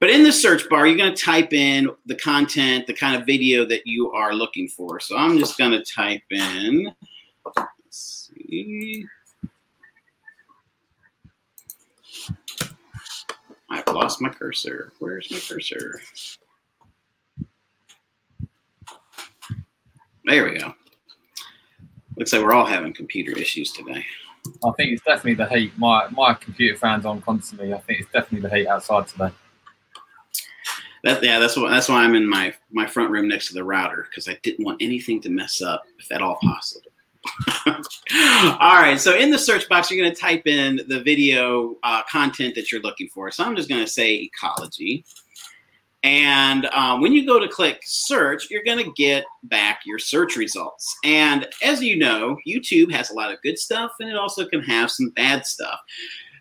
But 0.00 0.08
in 0.08 0.22
the 0.22 0.32
search 0.32 0.66
bar, 0.70 0.86
you're 0.86 0.96
going 0.96 1.14
to 1.14 1.22
type 1.22 1.52
in 1.52 1.90
the 2.06 2.14
content, 2.14 2.86
the 2.86 2.94
kind 2.94 3.20
of 3.20 3.26
video 3.26 3.66
that 3.66 3.86
you 3.86 4.10
are 4.12 4.32
looking 4.32 4.66
for. 4.66 4.98
So 4.98 5.14
I'm 5.14 5.38
just 5.38 5.58
going 5.58 5.72
to 5.72 5.84
type 5.84 6.22
in, 6.30 6.90
let's 7.44 8.30
see. 8.34 9.04
I've 13.68 13.86
lost 13.88 14.22
my 14.22 14.30
cursor. 14.30 14.94
Where's 15.00 15.30
my 15.30 15.38
cursor? 15.38 16.00
There 20.24 20.46
we 20.46 20.58
go. 20.58 20.74
Looks 22.16 22.32
like 22.32 22.42
we're 22.42 22.52
all 22.52 22.66
having 22.66 22.92
computer 22.92 23.32
issues 23.32 23.72
today. 23.72 24.04
I 24.64 24.70
think 24.76 24.92
it's 24.92 25.04
definitely 25.04 25.34
the 25.34 25.48
heat. 25.48 25.72
My 25.78 26.08
my 26.10 26.34
computer 26.34 26.76
fan's 26.76 27.06
on 27.06 27.20
constantly. 27.22 27.72
I 27.72 27.78
think 27.78 28.00
it's 28.00 28.10
definitely 28.12 28.48
the 28.48 28.54
heat 28.54 28.66
outside 28.66 29.06
today. 29.06 29.30
That 31.04 31.22
yeah, 31.22 31.38
that's 31.38 31.56
what 31.56 31.70
that's 31.70 31.88
why 31.88 32.04
I'm 32.04 32.14
in 32.14 32.28
my 32.28 32.54
my 32.70 32.86
front 32.86 33.10
room 33.10 33.28
next 33.28 33.48
to 33.48 33.54
the 33.54 33.64
router 33.64 34.06
because 34.08 34.28
I 34.28 34.38
didn't 34.42 34.64
want 34.64 34.82
anything 34.82 35.20
to 35.22 35.30
mess 35.30 35.62
up 35.62 35.82
if 35.98 36.10
at 36.12 36.22
all 36.22 36.38
possible. 36.42 36.90
all 37.66 38.80
right, 38.80 38.98
so 38.98 39.16
in 39.16 39.30
the 39.30 39.38
search 39.38 39.68
box, 39.68 39.90
you're 39.90 40.02
going 40.02 40.14
to 40.14 40.20
type 40.20 40.46
in 40.46 40.80
the 40.88 41.00
video 41.02 41.76
uh, 41.84 42.02
content 42.10 42.54
that 42.56 42.72
you're 42.72 42.80
looking 42.80 43.08
for. 43.08 43.30
So 43.30 43.44
I'm 43.44 43.54
just 43.54 43.68
going 43.68 43.84
to 43.84 43.90
say 43.90 44.14
ecology. 44.14 45.04
And 46.04 46.66
um, 46.66 47.00
when 47.00 47.12
you 47.12 47.24
go 47.24 47.38
to 47.38 47.46
click 47.46 47.80
search, 47.84 48.50
you're 48.50 48.64
going 48.64 48.84
to 48.84 48.92
get 48.92 49.24
back 49.44 49.82
your 49.86 50.00
search 50.00 50.36
results. 50.36 50.96
And 51.04 51.46
as 51.62 51.80
you 51.80 51.96
know, 51.96 52.36
YouTube 52.46 52.90
has 52.92 53.10
a 53.10 53.14
lot 53.14 53.32
of 53.32 53.40
good 53.42 53.58
stuff 53.58 53.92
and 54.00 54.10
it 54.10 54.16
also 54.16 54.46
can 54.46 54.62
have 54.62 54.90
some 54.90 55.10
bad 55.10 55.46
stuff. 55.46 55.78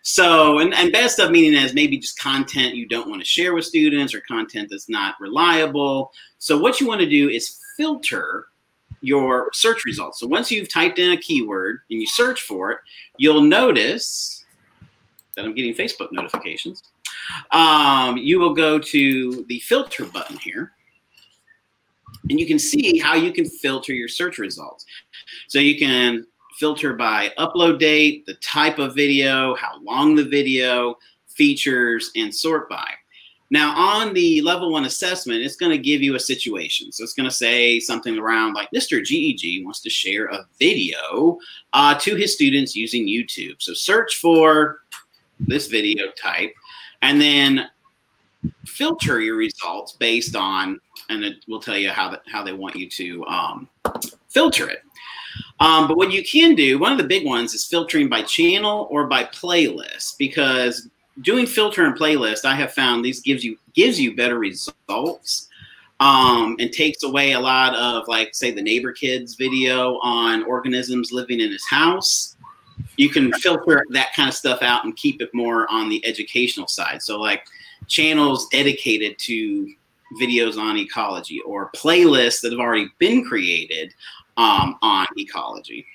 So, 0.03 0.59
and, 0.59 0.73
and 0.73 0.91
bad 0.91 1.11
stuff 1.11 1.29
meaning 1.29 1.55
as 1.55 1.75
maybe 1.75 1.97
just 1.97 2.17
content 2.17 2.73
you 2.73 2.87
don't 2.87 3.09
want 3.09 3.21
to 3.21 3.27
share 3.27 3.53
with 3.53 3.65
students 3.65 4.15
or 4.15 4.21
content 4.21 4.69
that's 4.71 4.89
not 4.89 5.15
reliable. 5.19 6.11
So, 6.39 6.57
what 6.57 6.81
you 6.81 6.87
want 6.87 7.01
to 7.01 7.09
do 7.09 7.29
is 7.29 7.59
filter 7.77 8.47
your 9.01 9.51
search 9.53 9.85
results. 9.85 10.19
So, 10.19 10.25
once 10.25 10.49
you've 10.49 10.73
typed 10.73 10.97
in 10.97 11.11
a 11.11 11.17
keyword 11.17 11.81
and 11.91 12.01
you 12.01 12.07
search 12.07 12.41
for 12.41 12.71
it, 12.71 12.79
you'll 13.17 13.43
notice 13.43 14.43
that 15.35 15.45
I'm 15.45 15.53
getting 15.53 15.75
Facebook 15.75 16.11
notifications. 16.11 16.81
Um, 17.51 18.17
you 18.17 18.39
will 18.39 18.53
go 18.53 18.79
to 18.79 19.45
the 19.47 19.59
filter 19.59 20.05
button 20.05 20.37
here 20.37 20.71
and 22.29 22.39
you 22.39 22.45
can 22.45 22.59
see 22.59 22.97
how 22.97 23.15
you 23.15 23.31
can 23.31 23.45
filter 23.45 23.93
your 23.93 24.07
search 24.07 24.37
results. 24.37 24.85
So 25.47 25.59
you 25.59 25.77
can 25.77 26.25
filter 26.57 26.93
by 26.93 27.31
upload 27.37 27.79
date, 27.79 28.25
the 28.25 28.35
type 28.35 28.79
of 28.79 28.95
video, 28.95 29.55
how 29.55 29.79
long 29.81 30.15
the 30.15 30.25
video, 30.25 30.95
features, 31.27 32.11
and 32.15 32.33
sort 32.33 32.69
by. 32.69 32.87
Now, 33.49 33.75
on 33.77 34.13
the 34.13 34.41
level 34.41 34.71
one 34.71 34.85
assessment, 34.85 35.41
it's 35.41 35.57
going 35.57 35.71
to 35.73 35.77
give 35.77 36.01
you 36.01 36.15
a 36.15 36.19
situation. 36.19 36.91
So 36.91 37.03
it's 37.03 37.13
going 37.13 37.27
to 37.27 37.35
say 37.35 37.81
something 37.81 38.17
around 38.17 38.53
like 38.53 38.69
Mr. 38.73 39.03
GEG 39.03 39.65
wants 39.65 39.81
to 39.81 39.89
share 39.89 40.27
a 40.27 40.45
video 40.57 41.37
uh, 41.73 41.95
to 41.99 42.15
his 42.15 42.33
students 42.33 42.77
using 42.77 43.07
YouTube. 43.07 43.55
So 43.59 43.73
search 43.73 44.17
for 44.17 44.83
this 45.39 45.67
video 45.67 46.11
type 46.11 46.53
and 47.01 47.21
then 47.21 47.69
filter 48.65 49.19
your 49.19 49.35
results 49.35 49.93
based 49.93 50.35
on, 50.35 50.79
and 51.09 51.23
it 51.23 51.43
will 51.47 51.59
tell 51.59 51.77
you 51.77 51.89
how, 51.89 52.09
that, 52.09 52.21
how 52.31 52.43
they 52.43 52.53
want 52.53 52.75
you 52.75 52.89
to 52.89 53.25
um, 53.25 53.69
filter 54.29 54.69
it. 54.69 54.83
Um, 55.59 55.87
but 55.87 55.95
what 55.97 56.11
you 56.11 56.23
can 56.23 56.55
do, 56.55 56.79
one 56.79 56.91
of 56.91 56.97
the 56.97 57.03
big 57.03 57.25
ones 57.25 57.53
is 57.53 57.65
filtering 57.65 58.09
by 58.09 58.23
channel 58.23 58.87
or 58.89 59.07
by 59.07 59.25
playlist 59.25 60.17
because 60.17 60.89
doing 61.21 61.45
filter 61.45 61.85
and 61.85 61.97
playlist, 61.97 62.45
I 62.45 62.55
have 62.55 62.73
found 62.73 63.05
these 63.05 63.21
gives 63.21 63.43
you 63.43 63.57
gives 63.73 63.99
you 63.99 64.15
better 64.15 64.39
results 64.39 65.47
um, 65.99 66.55
and 66.59 66.71
takes 66.71 67.03
away 67.03 67.33
a 67.33 67.39
lot 67.39 67.75
of 67.75 68.07
like 68.07 68.33
say 68.33 68.51
the 68.51 68.61
neighbor 68.61 68.91
kids 68.91 69.35
video 69.35 69.99
on 69.99 70.43
organisms 70.43 71.11
living 71.11 71.39
in 71.39 71.51
his 71.51 71.65
house. 71.69 72.35
You 72.97 73.09
can 73.09 73.31
filter 73.33 73.83
that 73.89 74.13
kind 74.13 74.29
of 74.29 74.35
stuff 74.35 74.61
out 74.61 74.85
and 74.85 74.95
keep 74.95 75.21
it 75.21 75.33
more 75.33 75.69
on 75.71 75.89
the 75.89 76.05
educational 76.05 76.67
side. 76.67 77.01
So 77.01 77.19
like 77.19 77.45
channels 77.87 78.47
dedicated 78.49 79.17
to 79.19 79.73
videos 80.19 80.57
on 80.57 80.77
ecology 80.77 81.41
or 81.41 81.71
playlists 81.75 82.41
that 82.41 82.51
have 82.51 82.59
already 82.59 82.89
been 82.99 83.23
created 83.23 83.93
um, 84.37 84.77
on 84.81 85.07
ecology. 85.17 85.85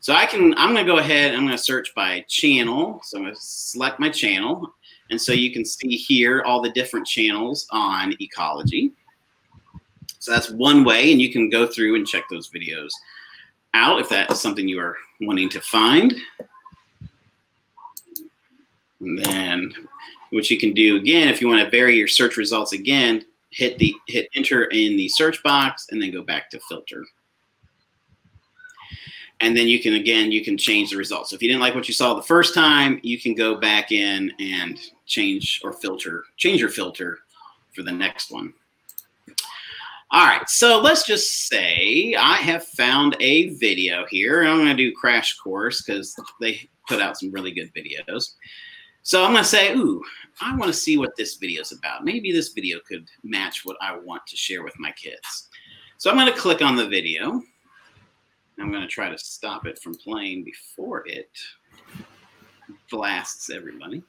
So 0.00 0.14
I 0.14 0.26
can, 0.26 0.54
I'm 0.54 0.72
going 0.72 0.84
to 0.84 0.90
go 0.92 0.98
ahead, 0.98 1.34
I'm 1.34 1.44
going 1.44 1.52
to 1.56 1.58
search 1.62 1.94
by 1.94 2.24
channel. 2.28 3.00
So 3.04 3.18
I'm 3.18 3.24
going 3.24 3.34
to 3.34 3.40
select 3.40 4.00
my 4.00 4.08
channel. 4.10 4.74
And 5.10 5.20
so 5.20 5.32
you 5.32 5.52
can 5.52 5.64
see 5.64 5.96
here 5.96 6.42
all 6.42 6.60
the 6.60 6.70
different 6.70 7.06
channels 7.06 7.66
on 7.70 8.14
ecology. 8.20 8.92
So 10.18 10.32
that's 10.32 10.50
one 10.50 10.84
way, 10.84 11.12
and 11.12 11.22
you 11.22 11.32
can 11.32 11.48
go 11.48 11.66
through 11.66 11.94
and 11.94 12.06
check 12.06 12.24
those 12.28 12.50
videos 12.50 12.90
out 13.74 14.00
if 14.00 14.08
that 14.08 14.30
is 14.30 14.40
something 14.40 14.66
you 14.68 14.80
are 14.80 14.96
wanting 15.20 15.48
to 15.50 15.60
find. 15.60 16.14
And 19.00 19.18
then 19.24 19.72
what 20.30 20.50
you 20.50 20.58
can 20.58 20.72
do 20.72 20.96
again, 20.96 21.28
if 21.28 21.40
you 21.40 21.48
want 21.48 21.62
to 21.62 21.70
vary 21.70 21.96
your 21.96 22.08
search 22.08 22.36
results 22.36 22.72
again, 22.72 23.24
hit 23.50 23.78
the 23.78 23.94
hit 24.06 24.28
enter 24.34 24.64
in 24.64 24.96
the 24.96 25.08
search 25.08 25.42
box 25.42 25.86
and 25.90 26.02
then 26.02 26.12
go 26.12 26.22
back 26.22 26.50
to 26.50 26.60
filter 26.68 27.04
and 29.40 29.56
then 29.56 29.68
you 29.68 29.80
can 29.80 29.94
again 29.94 30.32
you 30.32 30.44
can 30.44 30.56
change 30.56 30.90
the 30.90 30.96
results. 30.96 31.30
So 31.30 31.36
if 31.36 31.42
you 31.42 31.48
didn't 31.48 31.60
like 31.60 31.74
what 31.74 31.88
you 31.88 31.94
saw 31.94 32.14
the 32.14 32.22
first 32.22 32.54
time, 32.54 33.00
you 33.02 33.20
can 33.20 33.34
go 33.34 33.56
back 33.56 33.92
in 33.92 34.32
and 34.40 34.78
change 35.06 35.60
or 35.62 35.72
filter, 35.72 36.24
change 36.36 36.60
your 36.60 36.70
filter 36.70 37.18
for 37.74 37.82
the 37.82 37.92
next 37.92 38.30
one. 38.30 38.52
All 40.10 40.26
right, 40.26 40.48
so 40.48 40.80
let's 40.80 41.06
just 41.06 41.48
say 41.48 42.14
I 42.14 42.36
have 42.36 42.64
found 42.64 43.14
a 43.20 43.50
video 43.56 44.06
here. 44.06 44.42
I'm 44.42 44.56
going 44.56 44.74
to 44.74 44.74
do 44.74 44.94
crash 44.94 45.36
course 45.36 45.82
because 45.82 46.18
they 46.40 46.66
put 46.88 47.02
out 47.02 47.18
some 47.18 47.30
really 47.30 47.50
good 47.50 47.70
videos. 47.74 48.32
So 49.02 49.22
I'm 49.22 49.32
going 49.32 49.44
to 49.44 49.48
say, 49.48 49.74
ooh, 49.74 50.02
I 50.40 50.56
want 50.56 50.72
to 50.72 50.78
see 50.78 50.96
what 50.96 51.14
this 51.18 51.34
video 51.34 51.60
is 51.60 51.72
about. 51.72 52.06
Maybe 52.06 52.32
this 52.32 52.54
video 52.54 52.78
could 52.88 53.06
match 53.22 53.66
what 53.66 53.76
I 53.82 53.98
want 53.98 54.26
to 54.28 54.36
share 54.36 54.62
with 54.62 54.78
my 54.78 54.92
kids. 54.92 55.48
So 55.98 56.10
I'm 56.10 56.16
going 56.16 56.32
to 56.32 56.38
click 56.38 56.62
on 56.62 56.74
the 56.74 56.88
video. 56.88 57.42
I'm 58.58 58.70
going 58.70 58.80
to 58.82 58.88
try 58.88 59.10
to 59.10 59.18
stop 59.18 59.66
it 59.66 59.78
from 59.78 59.94
playing 59.94 60.42
before 60.42 61.04
it 61.06 61.30
blasts 62.90 63.50
everybody. 63.50 64.02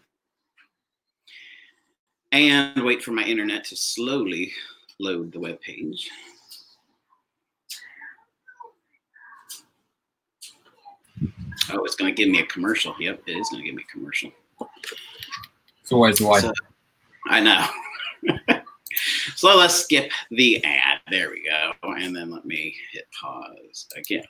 And 2.31 2.85
wait 2.85 3.03
for 3.03 3.11
my 3.11 3.23
internet 3.23 3.65
to 3.65 3.75
slowly 3.75 4.53
load 4.99 5.31
the 5.31 5.39
web 5.39 5.59
page. 5.61 6.09
Oh, 11.71 11.83
it's 11.83 11.95
going 11.95 12.13
to 12.13 12.15
give 12.15 12.29
me 12.29 12.39
a 12.39 12.45
commercial. 12.45 12.95
Yep, 12.99 13.23
it 13.27 13.31
is 13.37 13.49
going 13.49 13.63
to 13.63 13.67
give 13.67 13.75
me 13.75 13.83
a 13.87 13.91
commercial. 13.91 14.31
It's 15.81 15.91
always 15.91 16.19
way. 16.19 16.39
So, 16.39 16.51
I 17.27 17.39
know. 17.39 17.67
So 19.35 19.55
let's 19.55 19.75
skip 19.75 20.11
the 20.31 20.61
ad. 20.65 20.99
There 21.09 21.29
we 21.29 21.43
go. 21.43 21.71
And 21.93 22.13
then 22.13 22.29
let 22.29 22.45
me 22.45 22.75
hit 22.91 23.05
pause 23.19 23.87
again. 23.95 24.25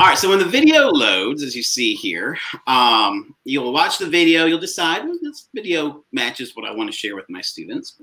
All 0.00 0.08
right, 0.08 0.18
so 0.18 0.28
when 0.28 0.40
the 0.40 0.44
video 0.44 0.88
loads, 0.88 1.42
as 1.42 1.54
you 1.54 1.62
see 1.62 1.94
here, 1.94 2.36
um, 2.66 3.34
you'll 3.44 3.72
watch 3.72 3.98
the 3.98 4.08
video. 4.08 4.46
You'll 4.46 4.58
decide 4.58 5.04
well, 5.04 5.16
this 5.22 5.48
video 5.54 6.04
matches 6.10 6.56
what 6.56 6.68
I 6.68 6.74
want 6.74 6.90
to 6.90 6.96
share 6.96 7.14
with 7.14 7.28
my 7.28 7.40
students. 7.40 8.00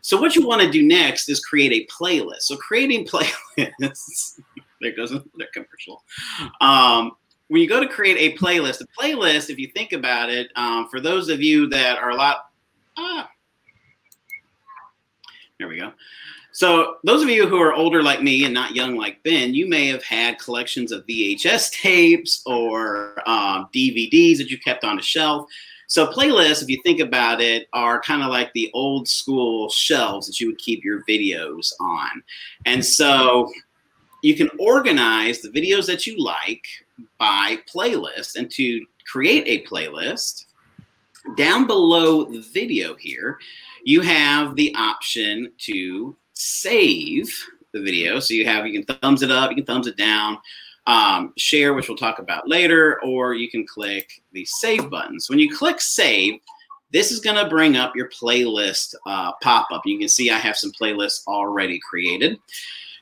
So 0.00 0.20
what 0.20 0.36
you 0.36 0.46
want 0.46 0.62
to 0.62 0.70
do 0.70 0.82
next 0.82 1.28
is 1.28 1.40
create 1.40 1.72
a 1.72 1.92
playlist. 1.92 2.42
So 2.42 2.56
creating 2.56 3.06
playlists, 3.06 4.40
there 4.80 4.94
goes 4.94 5.10
the 5.10 5.46
commercial. 5.52 6.04
Um, 6.60 7.12
when 7.48 7.62
you 7.62 7.68
go 7.68 7.80
to 7.80 7.88
create 7.88 8.16
a 8.18 8.38
playlist, 8.38 8.82
a 8.82 9.02
playlist, 9.02 9.50
if 9.50 9.58
you 9.58 9.68
think 9.68 9.92
about 9.92 10.30
it, 10.30 10.52
um, 10.56 10.88
for 10.88 11.00
those 11.00 11.28
of 11.30 11.42
you 11.42 11.68
that 11.70 11.98
are 11.98 12.10
a 12.10 12.16
lot, 12.16 12.50
ah, 12.96 13.28
there 15.58 15.68
we 15.68 15.78
go. 15.78 15.92
So, 16.54 16.98
those 17.02 17.20
of 17.20 17.28
you 17.28 17.48
who 17.48 17.60
are 17.60 17.74
older 17.74 18.00
like 18.00 18.22
me 18.22 18.44
and 18.44 18.54
not 18.54 18.76
young 18.76 18.94
like 18.94 19.20
Ben, 19.24 19.54
you 19.54 19.68
may 19.68 19.88
have 19.88 20.04
had 20.04 20.38
collections 20.38 20.92
of 20.92 21.04
VHS 21.04 21.72
tapes 21.72 22.44
or 22.46 23.20
um, 23.28 23.68
DVDs 23.74 24.38
that 24.38 24.50
you 24.50 24.58
kept 24.60 24.84
on 24.84 25.00
a 25.00 25.02
shelf. 25.02 25.50
So, 25.88 26.06
playlists, 26.06 26.62
if 26.62 26.68
you 26.68 26.80
think 26.84 27.00
about 27.00 27.40
it, 27.40 27.66
are 27.72 28.00
kind 28.00 28.22
of 28.22 28.28
like 28.28 28.52
the 28.52 28.70
old 28.72 29.08
school 29.08 29.68
shelves 29.68 30.28
that 30.28 30.38
you 30.38 30.46
would 30.46 30.58
keep 30.58 30.84
your 30.84 31.02
videos 31.06 31.72
on. 31.80 32.22
And 32.66 32.84
so, 32.84 33.50
you 34.22 34.36
can 34.36 34.48
organize 34.60 35.40
the 35.40 35.48
videos 35.48 35.86
that 35.86 36.06
you 36.06 36.16
like 36.22 36.64
by 37.18 37.58
playlist. 37.68 38.36
And 38.36 38.48
to 38.52 38.86
create 39.10 39.42
a 39.48 39.68
playlist, 39.68 40.46
down 41.36 41.66
below 41.66 42.22
the 42.22 42.42
video 42.52 42.94
here, 42.94 43.40
you 43.82 44.02
have 44.02 44.54
the 44.54 44.72
option 44.76 45.50
to 45.58 46.16
save 46.34 47.34
the 47.72 47.80
video. 47.80 48.20
So 48.20 48.34
you 48.34 48.44
have, 48.46 48.66
you 48.66 48.84
can 48.84 48.96
thumbs 48.96 49.22
it 49.22 49.30
up, 49.30 49.50
you 49.50 49.56
can 49.56 49.66
thumbs 49.66 49.86
it 49.86 49.96
down, 49.96 50.38
um, 50.86 51.32
share, 51.36 51.74
which 51.74 51.88
we'll 51.88 51.96
talk 51.96 52.18
about 52.18 52.48
later, 52.48 53.02
or 53.02 53.34
you 53.34 53.50
can 53.50 53.66
click 53.66 54.22
the 54.32 54.44
save 54.44 54.90
button. 54.90 55.18
So 55.18 55.32
when 55.32 55.38
you 55.38 55.54
click 55.54 55.80
save, 55.80 56.40
this 56.92 57.10
is 57.10 57.20
going 57.20 57.36
to 57.36 57.48
bring 57.48 57.76
up 57.76 57.96
your 57.96 58.08
playlist 58.10 58.94
uh, 59.06 59.32
pop 59.42 59.68
up. 59.72 59.82
You 59.84 59.98
can 59.98 60.08
see 60.08 60.30
I 60.30 60.38
have 60.38 60.56
some 60.56 60.70
playlists 60.72 61.26
already 61.26 61.80
created. 61.80 62.38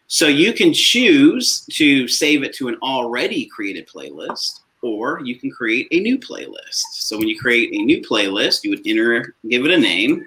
So 0.06 0.28
you 0.28 0.52
can 0.52 0.72
choose 0.72 1.66
to 1.72 2.06
save 2.08 2.42
it 2.42 2.54
to 2.56 2.68
an 2.68 2.76
already 2.82 3.46
created 3.46 3.88
playlist, 3.88 4.60
or 4.82 5.20
you 5.24 5.36
can 5.38 5.50
create 5.50 5.88
a 5.90 6.00
new 6.00 6.18
playlist. 6.18 6.82
So 6.92 7.18
when 7.18 7.28
you 7.28 7.38
create 7.38 7.72
a 7.72 7.84
new 7.84 8.00
playlist, 8.02 8.64
you 8.64 8.70
would 8.70 8.86
enter, 8.86 9.34
give 9.48 9.64
it 9.64 9.70
a 9.70 9.78
name. 9.78 10.24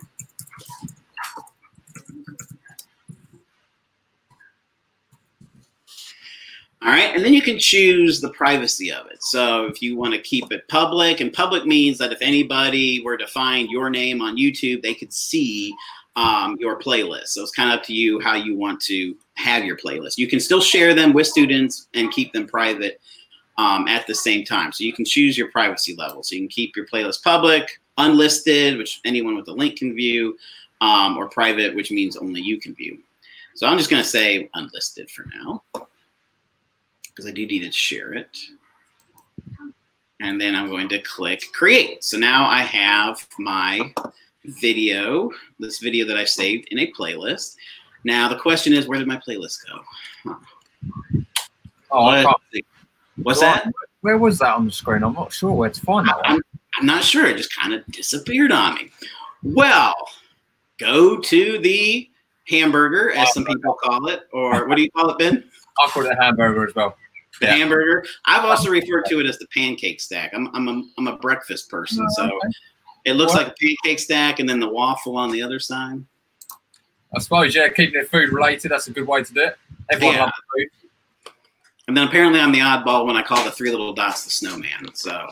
All 6.85 6.91
right, 6.91 7.15
and 7.15 7.25
then 7.25 7.33
you 7.33 7.41
can 7.41 7.57
choose 7.57 8.21
the 8.21 8.29
privacy 8.29 8.91
of 8.91 9.07
it. 9.07 9.23
So 9.23 9.65
if 9.65 9.81
you 9.81 9.97
want 9.97 10.13
to 10.13 10.21
keep 10.21 10.51
it 10.51 10.67
public, 10.67 11.19
and 11.19 11.33
public 11.33 11.65
means 11.65 11.97
that 11.97 12.11
if 12.11 12.21
anybody 12.21 13.01
were 13.01 13.17
to 13.17 13.25
find 13.25 13.71
your 13.71 13.89
name 13.89 14.21
on 14.21 14.37
YouTube, 14.37 14.83
they 14.83 14.93
could 14.93 15.11
see 15.11 15.73
um, 16.15 16.57
your 16.59 16.77
playlist. 16.77 17.29
So 17.29 17.41
it's 17.41 17.49
kind 17.49 17.71
of 17.71 17.79
up 17.79 17.85
to 17.85 17.93
you 17.93 18.19
how 18.19 18.35
you 18.35 18.55
want 18.55 18.79
to 18.81 19.15
have 19.33 19.65
your 19.65 19.77
playlist. 19.77 20.19
You 20.19 20.27
can 20.27 20.39
still 20.39 20.61
share 20.61 20.93
them 20.93 21.11
with 21.11 21.25
students 21.25 21.87
and 21.95 22.11
keep 22.11 22.31
them 22.33 22.45
private 22.45 23.01
um, 23.57 23.87
at 23.87 24.05
the 24.05 24.13
same 24.13 24.45
time. 24.45 24.71
So 24.71 24.83
you 24.83 24.93
can 24.93 25.05
choose 25.05 25.39
your 25.39 25.49
privacy 25.49 25.95
level. 25.95 26.21
So 26.21 26.35
you 26.35 26.41
can 26.41 26.49
keep 26.49 26.75
your 26.75 26.85
playlist 26.85 27.23
public, 27.23 27.81
unlisted, 27.97 28.77
which 28.77 29.01
anyone 29.05 29.35
with 29.35 29.47
a 29.47 29.53
link 29.53 29.79
can 29.79 29.95
view, 29.95 30.37
um, 30.81 31.17
or 31.17 31.29
private, 31.29 31.75
which 31.75 31.89
means 31.89 32.15
only 32.15 32.41
you 32.41 32.59
can 32.59 32.75
view. 32.75 32.99
So 33.55 33.65
I'm 33.65 33.79
just 33.79 33.89
going 33.89 34.03
to 34.03 34.07
say 34.07 34.51
unlisted 34.53 35.09
for 35.09 35.25
now 35.35 35.63
because 37.15 37.29
I 37.29 37.33
do 37.33 37.45
need 37.45 37.61
to 37.61 37.71
share 37.71 38.13
it. 38.13 38.37
And 40.21 40.39
then 40.39 40.55
I'm 40.55 40.69
going 40.69 40.89
to 40.89 40.99
click 40.99 41.43
create. 41.53 42.03
So 42.03 42.17
now 42.17 42.49
I 42.49 42.61
have 42.61 43.25
my 43.39 43.93
video, 44.43 45.31
this 45.59 45.79
video 45.79 46.05
that 46.07 46.17
I 46.17 46.25
saved 46.25 46.67
in 46.71 46.79
a 46.79 46.91
playlist. 46.91 47.55
Now 48.03 48.27
the 48.27 48.37
question 48.37 48.73
is, 48.73 48.87
where 48.87 48.99
did 48.99 49.07
my 49.07 49.17
playlist 49.27 49.59
go? 49.67 49.81
Huh. 50.23 51.23
Oh, 51.91 52.35
What's 53.23 53.41
Well, 53.41 53.53
that? 53.53 53.71
Where 54.01 54.17
was 54.17 54.39
that 54.39 54.55
on 54.55 54.65
the 54.65 54.71
screen? 54.71 55.03
I'm 55.03 55.13
not 55.13 55.31
sure 55.31 55.51
where 55.51 55.69
to 55.69 55.81
find 55.81 56.07
that 56.07 56.17
one. 56.17 56.25
I'm, 56.25 56.41
I'm 56.79 56.85
not 56.85 57.03
sure. 57.03 57.25
It 57.25 57.37
just 57.37 57.55
kind 57.55 57.73
of 57.73 57.85
disappeared 57.87 58.51
on 58.51 58.75
me. 58.75 58.91
Well, 59.41 59.95
go 60.77 61.19
to 61.19 61.59
the 61.59 62.09
hamburger, 62.47 63.11
as 63.11 63.29
uh, 63.29 63.31
some 63.31 63.45
people 63.45 63.75
call 63.81 64.09
it, 64.09 64.23
or 64.33 64.67
what 64.67 64.75
do 64.75 64.83
you 64.83 64.91
call 64.91 65.09
it, 65.09 65.17
Ben? 65.17 65.43
I 65.79 65.87
call 65.89 66.05
it 66.05 66.11
a 66.11 66.21
hamburger 66.21 66.67
as 66.67 66.75
well. 66.75 66.97
The 67.39 67.47
Yeah. 67.47 67.55
hamburger. 67.55 68.05
I've 68.25 68.45
also 68.45 68.69
referred 68.69 69.05
to 69.05 69.19
it 69.19 69.25
as 69.25 69.37
the 69.37 69.47
pancake 69.47 69.99
stack. 70.01 70.31
I'm 70.33 70.47
I'm 70.55 70.67
a, 70.67 70.83
I'm 70.97 71.07
a 71.07 71.17
breakfast 71.17 71.69
person, 71.69 72.09
so 72.11 72.39
it 73.05 73.13
looks 73.13 73.33
What? 73.33 73.47
like 73.47 73.53
a 73.53 73.55
pancake 73.83 73.99
stack, 73.99 74.39
and 74.39 74.47
then 74.47 74.59
the 74.59 74.69
waffle 74.69 75.17
on 75.17 75.31
the 75.31 75.41
other 75.41 75.59
side. 75.59 76.03
I 77.15 77.19
suppose, 77.19 77.55
yeah, 77.55 77.67
keeping 77.69 77.99
it 77.99 78.09
food 78.09 78.29
related, 78.29 78.71
that's 78.71 78.87
a 78.87 78.91
good 78.91 79.07
way 79.07 79.23
to 79.23 79.33
do 79.33 79.41
it. 79.41 79.57
Everyone 79.89 80.15
Yeah. 80.15 80.21
loves 80.23 80.33
food. 80.53 80.67
And 81.87 81.95
then 81.95 82.07
apparently 82.07 82.39
I'm 82.39 82.51
the 82.51 82.59
oddball 82.59 83.05
when 83.05 83.15
I 83.15 83.21
call 83.21 83.43
the 83.43 83.51
three 83.51 83.69
little 83.69 83.93
dots 83.93 84.23
the 84.23 84.31
snowman. 84.31 84.93
So 84.95 85.29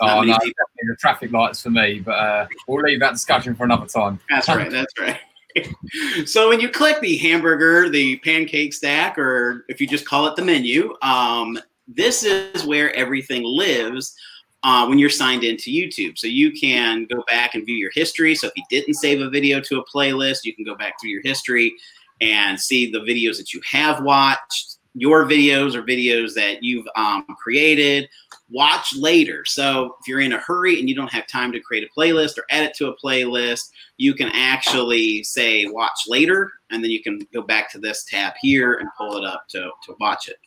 Oh, 0.00 0.22
no, 0.22 0.38
the 0.38 0.96
traffic 1.00 1.32
lights 1.32 1.62
for 1.62 1.70
me, 1.70 1.98
but 1.98 2.12
uh, 2.12 2.46
we'll 2.68 2.82
leave 2.84 3.00
that 3.00 3.12
discussion 3.12 3.56
for 3.56 3.64
another 3.64 3.86
time. 3.86 4.20
That's 4.30 4.46
right. 4.48 4.70
That's 4.70 4.92
right. 5.00 5.18
so 6.26 6.48
when 6.48 6.60
you 6.60 6.68
click 6.68 7.00
the 7.00 7.16
hamburger, 7.16 7.88
the 7.88 8.16
pancake 8.18 8.72
stack, 8.72 9.18
or 9.18 9.64
if 9.68 9.80
you 9.80 9.86
just 9.86 10.06
call 10.06 10.26
it 10.26 10.36
the 10.36 10.44
menu, 10.44 10.94
um, 11.02 11.58
this 11.86 12.22
is 12.22 12.64
where 12.64 12.94
everything 12.94 13.42
lives 13.44 14.14
uh, 14.62 14.86
when 14.86 14.98
you're 14.98 15.10
signed 15.10 15.44
into 15.44 15.70
YouTube. 15.70 16.18
So 16.18 16.26
you 16.26 16.52
can 16.52 17.06
go 17.06 17.24
back 17.26 17.54
and 17.54 17.64
view 17.64 17.76
your 17.76 17.92
history. 17.94 18.34
So 18.34 18.48
if 18.48 18.52
you 18.56 18.64
didn't 18.70 18.94
save 18.94 19.20
a 19.20 19.30
video 19.30 19.60
to 19.60 19.78
a 19.78 19.84
playlist, 19.84 20.44
you 20.44 20.54
can 20.54 20.64
go 20.64 20.74
back 20.74 21.00
through 21.00 21.10
your 21.10 21.22
history 21.22 21.74
and 22.20 22.58
see 22.58 22.90
the 22.90 22.98
videos 22.98 23.36
that 23.38 23.54
you 23.54 23.60
have 23.70 24.02
watched, 24.02 24.76
your 24.94 25.24
videos 25.24 25.74
or 25.74 25.82
videos 25.82 26.34
that 26.34 26.62
you've 26.62 26.86
um, 26.96 27.24
created. 27.40 28.08
Watch 28.50 28.96
later. 28.96 29.44
So 29.44 29.96
if 30.00 30.08
you're 30.08 30.20
in 30.20 30.32
a 30.32 30.38
hurry 30.38 30.80
and 30.80 30.88
you 30.88 30.94
don't 30.94 31.12
have 31.12 31.26
time 31.26 31.52
to 31.52 31.60
create 31.60 31.84
a 31.86 31.98
playlist 32.00 32.38
or 32.38 32.44
add 32.50 32.64
it 32.64 32.74
to 32.76 32.88
a 32.88 32.96
playlist, 32.96 33.70
you 33.98 34.14
can 34.14 34.30
actually 34.32 35.22
say 35.22 35.66
watch 35.66 36.04
later, 36.08 36.52
and 36.70 36.82
then 36.82 36.90
you 36.90 37.02
can 37.02 37.20
go 37.34 37.42
back 37.42 37.70
to 37.72 37.78
this 37.78 38.04
tab 38.04 38.32
here 38.40 38.74
and 38.74 38.88
pull 38.96 39.18
it 39.18 39.24
up 39.24 39.44
to, 39.48 39.70
to 39.84 39.94
watch 40.00 40.28
it. 40.28 40.38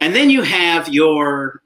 And 0.00 0.14
then 0.14 0.30
you 0.30 0.40
have 0.42 0.88
your, 0.88 1.60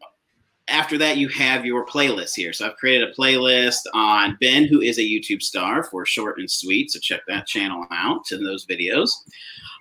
after 0.66 0.98
that, 0.98 1.16
you 1.16 1.28
have 1.28 1.64
your 1.64 1.86
playlist 1.86 2.34
here. 2.34 2.52
So 2.52 2.66
I've 2.66 2.76
created 2.76 3.08
a 3.08 3.14
playlist 3.14 3.86
on 3.94 4.36
Ben, 4.40 4.64
who 4.64 4.80
is 4.80 4.98
a 4.98 5.02
YouTube 5.02 5.42
star 5.42 5.84
for 5.84 6.04
Short 6.06 6.38
and 6.38 6.50
Sweet. 6.50 6.90
So 6.90 6.98
check 6.98 7.20
that 7.28 7.46
channel 7.46 7.86
out 7.92 8.30
and 8.32 8.44
those 8.44 8.66
videos. 8.66 9.10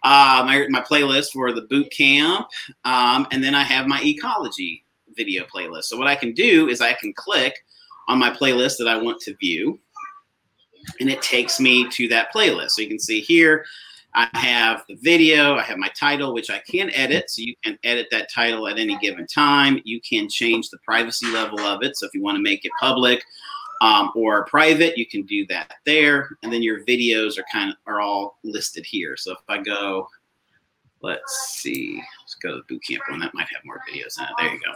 Uh, 0.04 0.44
my, 0.46 0.68
my 0.70 0.82
playlist 0.82 1.32
for 1.32 1.52
the 1.52 1.64
boot 1.64 1.92
camp. 1.92 2.48
Um, 2.86 3.28
and 3.32 3.44
then 3.44 3.56
I 3.56 3.64
have 3.64 3.88
my 3.88 4.02
ecology 4.04 4.84
video 5.20 5.44
playlist. 5.54 5.86
So 5.86 5.98
what 5.98 6.08
I 6.08 6.16
can 6.16 6.34
do 6.34 6.70
is 6.70 6.80
I 6.80 6.94
can 6.94 7.14
click 7.14 7.54
on 8.08 8.18
my 8.18 8.32
playlist 8.32 8.78
that 8.78 8.88
I 8.88 8.98
want 8.98 9.20
to 9.22 9.36
view 9.36 9.80
and 11.00 11.10
it 11.10 11.22
takes 11.22 11.60
me 11.60 11.88
to 11.92 12.08
that 12.08 12.34
playlist. 12.34 12.72
So 12.72 12.82
you 12.82 12.88
can 12.88 13.00
see 13.00 13.20
here, 13.20 13.66
I 14.16 14.28
have 14.34 14.84
the 14.88 14.96
video, 14.96 15.56
I 15.56 15.62
have 15.64 15.78
my 15.78 15.90
title, 15.90 16.34
which 16.34 16.50
I 16.50 16.60
can 16.60 16.90
edit. 16.94 17.30
So 17.30 17.42
you 17.42 17.54
can 17.64 17.78
edit 17.84 18.08
that 18.12 18.32
title 18.34 18.68
at 18.68 18.80
any 18.80 18.98
given 18.98 19.28
time. 19.28 19.82
You 19.84 20.02
can 20.02 20.28
change 20.30 20.70
the 20.70 20.80
privacy 20.80 21.28
level 21.28 21.60
of 21.60 21.84
it. 21.84 21.96
So 21.98 22.08
if 22.08 22.14
you 22.14 22.24
want 22.24 22.38
to 22.38 22.42
make 22.42 22.66
it 22.66 22.72
public 22.80 23.24
um, 23.82 24.12
or 24.16 24.46
private, 24.46 24.98
you 24.98 25.06
can 25.06 25.24
do 25.24 25.46
that 25.48 25.74
there. 25.86 26.30
And 26.42 26.52
then 26.52 26.64
your 26.64 26.84
videos 26.86 27.38
are 27.38 27.46
kind 27.52 27.70
of 27.70 27.76
are 27.86 28.02
all 28.02 28.40
listed 28.44 28.86
here. 28.86 29.16
So 29.16 29.34
if 29.34 29.40
I 29.48 29.60
go, 29.62 30.08
let's 31.02 31.60
see, 31.60 32.02
go 32.42 32.58
to 32.58 32.64
boot 32.68 32.82
camp 32.88 33.02
one. 33.10 33.20
That 33.20 33.34
might 33.34 33.48
have 33.54 33.62
more 33.66 33.82
videos 33.90 34.18
in 34.18 34.26
it. 34.26 34.32
There 34.38 34.54
you 34.54 34.60
go. 34.60 34.74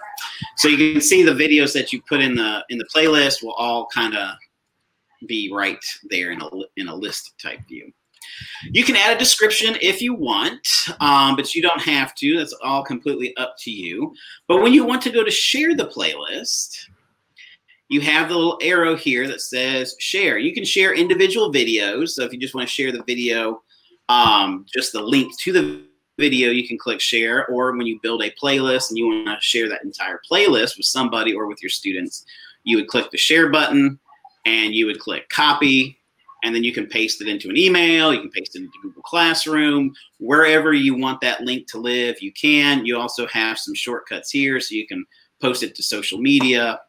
So 0.58 0.68
you 0.68 0.94
can 0.94 1.02
see 1.02 1.24
the 1.24 1.32
videos 1.32 1.74
that 1.74 1.92
you 1.94 2.02
put 2.08 2.22
in 2.22 2.36
the 2.36 2.64
in 2.70 2.78
the 2.78 2.88
playlist 2.96 3.44
will 3.44 3.54
all 3.54 3.88
kind 3.94 4.16
of 4.16 4.36
be 5.28 5.52
right 5.54 5.84
there 6.10 6.32
in 6.32 6.42
a 6.42 6.50
in 6.78 6.88
a 6.88 6.96
list 6.96 7.34
type 7.42 7.60
view. 7.68 7.92
You 8.72 8.84
can 8.84 8.96
add 8.96 9.16
a 9.16 9.20
description 9.20 9.76
if 9.82 10.02
you 10.02 10.14
want, 10.14 10.66
um, 11.00 11.36
but 11.36 11.54
you 11.54 11.62
don't 11.62 11.82
have 11.82 12.16
to. 12.16 12.38
That's 12.38 12.54
all 12.64 12.84
completely 12.84 13.36
up 13.38 13.56
to 13.60 13.72
you. 13.72 14.14
But 14.48 14.62
when 14.62 14.74
you 14.74 14.86
want 14.86 15.02
to 15.04 15.10
go 15.10 15.24
to 15.24 15.32
share 15.32 15.76
the 15.76 15.88
playlist, 15.88 16.86
you 17.90 18.02
have 18.02 18.30
the 18.30 18.36
little 18.36 18.58
arrow 18.62 18.96
here 18.96 19.28
that 19.28 19.42
says 19.42 19.96
share. 20.00 20.38
You 20.38 20.54
can 20.54 20.64
share 20.64 20.96
individual 20.96 21.52
videos. 21.52 22.10
So 22.10 22.24
if 22.24 22.34
you 22.34 22.40
just 22.40 22.56
want 22.56 22.68
to 22.68 22.74
share 22.74 22.92
the 22.92 23.04
video, 23.04 23.62
um, 24.10 24.66
just 24.74 24.94
the 24.94 25.02
link 25.02 25.38
to 25.40 25.52
the 25.52 25.86
video, 26.18 26.52
you 26.52 26.68
can 26.68 26.78
click 26.78 27.02
share. 27.02 27.46
Or 27.48 27.76
when 27.76 27.88
you 27.88 28.00
build 28.02 28.24
a 28.24 28.32
playlist 28.32 28.90
and 28.90 28.98
you 28.98 29.08
want 29.08 29.28
to 29.28 29.46
share 29.46 29.70
that 29.70 29.84
entire 29.84 30.22
playlist 30.30 30.78
with 30.78 30.86
somebody 30.86 31.34
or 31.34 31.48
with 31.48 31.62
your 31.62 31.70
students, 31.70 32.26
you 32.64 32.78
would 32.78 32.88
click 32.88 33.12
the 33.12 33.18
share 33.18 33.50
button 33.50 34.00
and 34.46 34.74
you 34.74 34.86
would 34.86 35.00
click 35.00 35.30
copy 35.30 35.98
and 36.44 36.54
then 36.54 36.64
you 36.64 36.74
can 36.74 36.86
paste 36.86 37.22
it 37.22 37.28
into 37.28 37.50
an 37.50 37.58
email 37.58 38.14
you 38.14 38.20
can 38.20 38.30
paste 38.30 38.56
it 38.56 38.60
into 38.60 38.72
google 38.82 39.02
classroom 39.04 39.94
wherever 40.20 40.74
you 40.74 40.96
want 40.96 41.22
that 41.22 41.42
link 41.42 41.68
to 41.68 41.78
live 41.78 42.22
you 42.22 42.32
can 42.34 42.86
you 42.86 42.98
also 42.98 43.26
have 43.28 43.58
some 43.58 43.74
shortcuts 43.74 44.30
here 44.30 44.60
so 44.60 44.76
you 44.76 44.86
can 44.86 45.06
post 45.42 45.64
it 45.64 45.76
to 45.76 45.84
social 45.84 46.20
media 46.20 46.80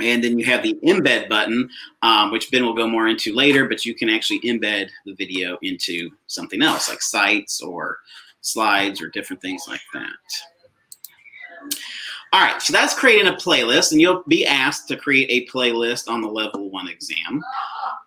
and 0.00 0.22
then 0.22 0.38
you 0.38 0.44
have 0.44 0.62
the 0.62 0.78
embed 0.84 1.28
button 1.28 1.68
um, 2.02 2.30
which 2.30 2.50
ben 2.50 2.64
will 2.64 2.74
go 2.74 2.88
more 2.88 3.08
into 3.08 3.34
later 3.34 3.68
but 3.68 3.84
you 3.84 3.94
can 3.94 4.08
actually 4.08 4.40
embed 4.40 4.88
the 5.04 5.14
video 5.14 5.58
into 5.62 6.10
something 6.26 6.62
else 6.62 6.88
like 6.88 7.02
sites 7.02 7.60
or 7.60 7.98
slides 8.40 9.00
or 9.00 9.08
different 9.08 9.42
things 9.42 9.64
like 9.68 9.80
that 9.92 10.14
all 12.32 12.40
right, 12.42 12.60
so 12.60 12.72
that's 12.72 12.92
creating 12.92 13.28
a 13.28 13.36
playlist, 13.36 13.92
and 13.92 14.00
you'll 14.00 14.24
be 14.26 14.44
asked 14.44 14.88
to 14.88 14.96
create 14.96 15.30
a 15.30 15.50
playlist 15.50 16.08
on 16.08 16.20
the 16.20 16.28
level 16.28 16.70
one 16.70 16.88
exam. 16.88 17.42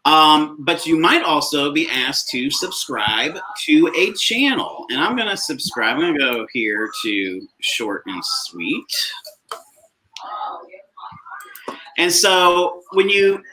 Um, 0.06 0.58
but 0.60 0.86
you 0.86 1.00
might 1.00 1.24
also 1.24 1.72
be 1.72 1.90
asked 1.90 2.30
to 2.30 2.52
subscribe 2.52 3.40
to 3.66 3.94
a 3.98 4.14
channel. 4.14 4.86
And 4.90 5.00
I'm 5.00 5.16
going 5.16 5.30
to 5.30 5.38
subscribe. 5.38 5.96
I'm 5.96 6.02
going 6.02 6.14
to 6.14 6.20
go 6.20 6.48
here 6.52 6.90
to 7.04 7.48
short 7.60 8.04
and 8.08 8.24
sweet. 8.24 8.86
And 11.98 12.12
so 12.12 12.84
when 12.92 13.10
you 13.10 13.44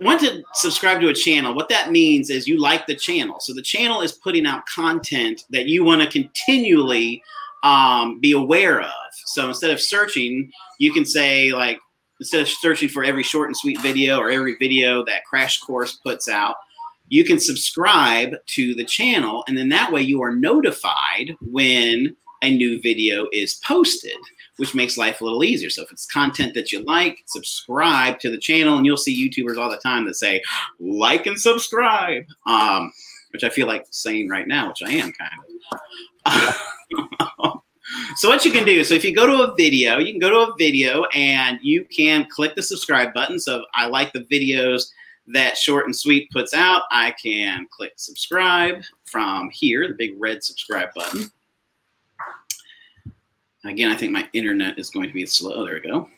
want 0.00 0.20
to 0.20 0.42
subscribe 0.54 1.00
to 1.00 1.08
a 1.08 1.14
channel, 1.14 1.54
what 1.54 1.68
that 1.68 1.90
means 1.90 2.30
is 2.30 2.48
you 2.48 2.60
like 2.60 2.86
the 2.86 2.94
channel. 2.96 3.38
So 3.40 3.54
the 3.54 3.62
channel 3.62 4.00
is 4.00 4.12
putting 4.12 4.46
out 4.46 4.66
content 4.66 5.44
that 5.50 5.66
you 5.66 5.84
want 5.84 6.02
to 6.02 6.08
continually 6.08 7.22
um, 7.62 8.20
be 8.20 8.32
aware 8.32 8.80
of. 8.80 8.90
So 9.26 9.48
instead 9.48 9.70
of 9.70 9.80
searching, 9.80 10.50
you 10.78 10.92
can 10.92 11.04
say 11.04 11.52
like 11.52 11.78
instead 12.20 12.42
of 12.42 12.48
searching 12.48 12.88
for 12.88 13.04
every 13.04 13.22
short 13.22 13.48
and 13.48 13.56
sweet 13.56 13.80
video 13.80 14.18
or 14.18 14.30
every 14.30 14.56
video 14.56 15.04
that 15.04 15.24
Crash 15.24 15.60
Course 15.60 15.94
puts 15.96 16.28
out, 16.28 16.56
you 17.08 17.24
can 17.24 17.38
subscribe 17.38 18.34
to 18.46 18.74
the 18.74 18.84
channel, 18.84 19.44
and 19.46 19.56
then 19.56 19.68
that 19.68 19.92
way 19.92 20.00
you 20.00 20.22
are 20.22 20.34
notified 20.34 21.36
when 21.42 22.16
a 22.42 22.56
new 22.56 22.80
video 22.80 23.26
is 23.32 23.60
posted, 23.66 24.16
which 24.56 24.74
makes 24.74 24.96
life 24.96 25.20
a 25.20 25.24
little 25.24 25.44
easier. 25.44 25.70
So 25.70 25.82
if 25.82 25.90
it's 25.92 26.06
content 26.06 26.54
that 26.54 26.72
you 26.72 26.82
like, 26.84 27.18
subscribe 27.26 28.18
to 28.20 28.30
the 28.30 28.38
channel, 28.38 28.76
and 28.76 28.86
you'll 28.86 28.96
see 28.96 29.28
YouTubers 29.28 29.58
all 29.58 29.70
the 29.70 29.78
time 29.78 30.04
that 30.06 30.14
say 30.14 30.42
like 30.78 31.26
and 31.26 31.38
subscribe, 31.38 32.24
um, 32.46 32.92
which 33.32 33.44
I 33.44 33.48
feel 33.48 33.66
like 33.66 33.86
saying 33.90 34.28
right 34.28 34.46
now, 34.46 34.68
which 34.68 34.82
I 34.82 34.90
am 34.90 35.12
kind 35.12 35.32
of. 36.26 36.54
so 36.54 37.60
So 38.16 38.28
what 38.28 38.44
you 38.44 38.52
can 38.52 38.64
do, 38.64 38.82
so 38.84 38.94
if 38.94 39.04
you 39.04 39.14
go 39.14 39.26
to 39.26 39.52
a 39.52 39.54
video, 39.54 39.98
you 39.98 40.12
can 40.12 40.20
go 40.20 40.30
to 40.30 40.52
a 40.52 40.56
video 40.56 41.04
and 41.14 41.58
you 41.62 41.84
can 41.84 42.26
click 42.30 42.54
the 42.54 42.62
subscribe 42.62 43.12
button. 43.12 43.38
So 43.38 43.64
I 43.74 43.86
like 43.86 44.12
the 44.12 44.20
videos 44.20 44.90
that 45.28 45.56
Short 45.56 45.86
and 45.86 45.94
Sweet 45.94 46.30
puts 46.30 46.54
out. 46.54 46.82
I 46.90 47.14
can 47.22 47.66
click 47.70 47.92
subscribe 47.96 48.82
from 49.04 49.50
here, 49.50 49.88
the 49.88 49.94
big 49.94 50.14
red 50.18 50.42
subscribe 50.42 50.88
button. 50.94 51.30
Again, 53.64 53.90
I 53.90 53.96
think 53.96 54.12
my 54.12 54.28
internet 54.32 54.78
is 54.78 54.90
going 54.90 55.08
to 55.08 55.14
be 55.14 55.24
slow. 55.26 55.64
There 55.64 55.74
we 55.74 55.80
go. 55.80 56.08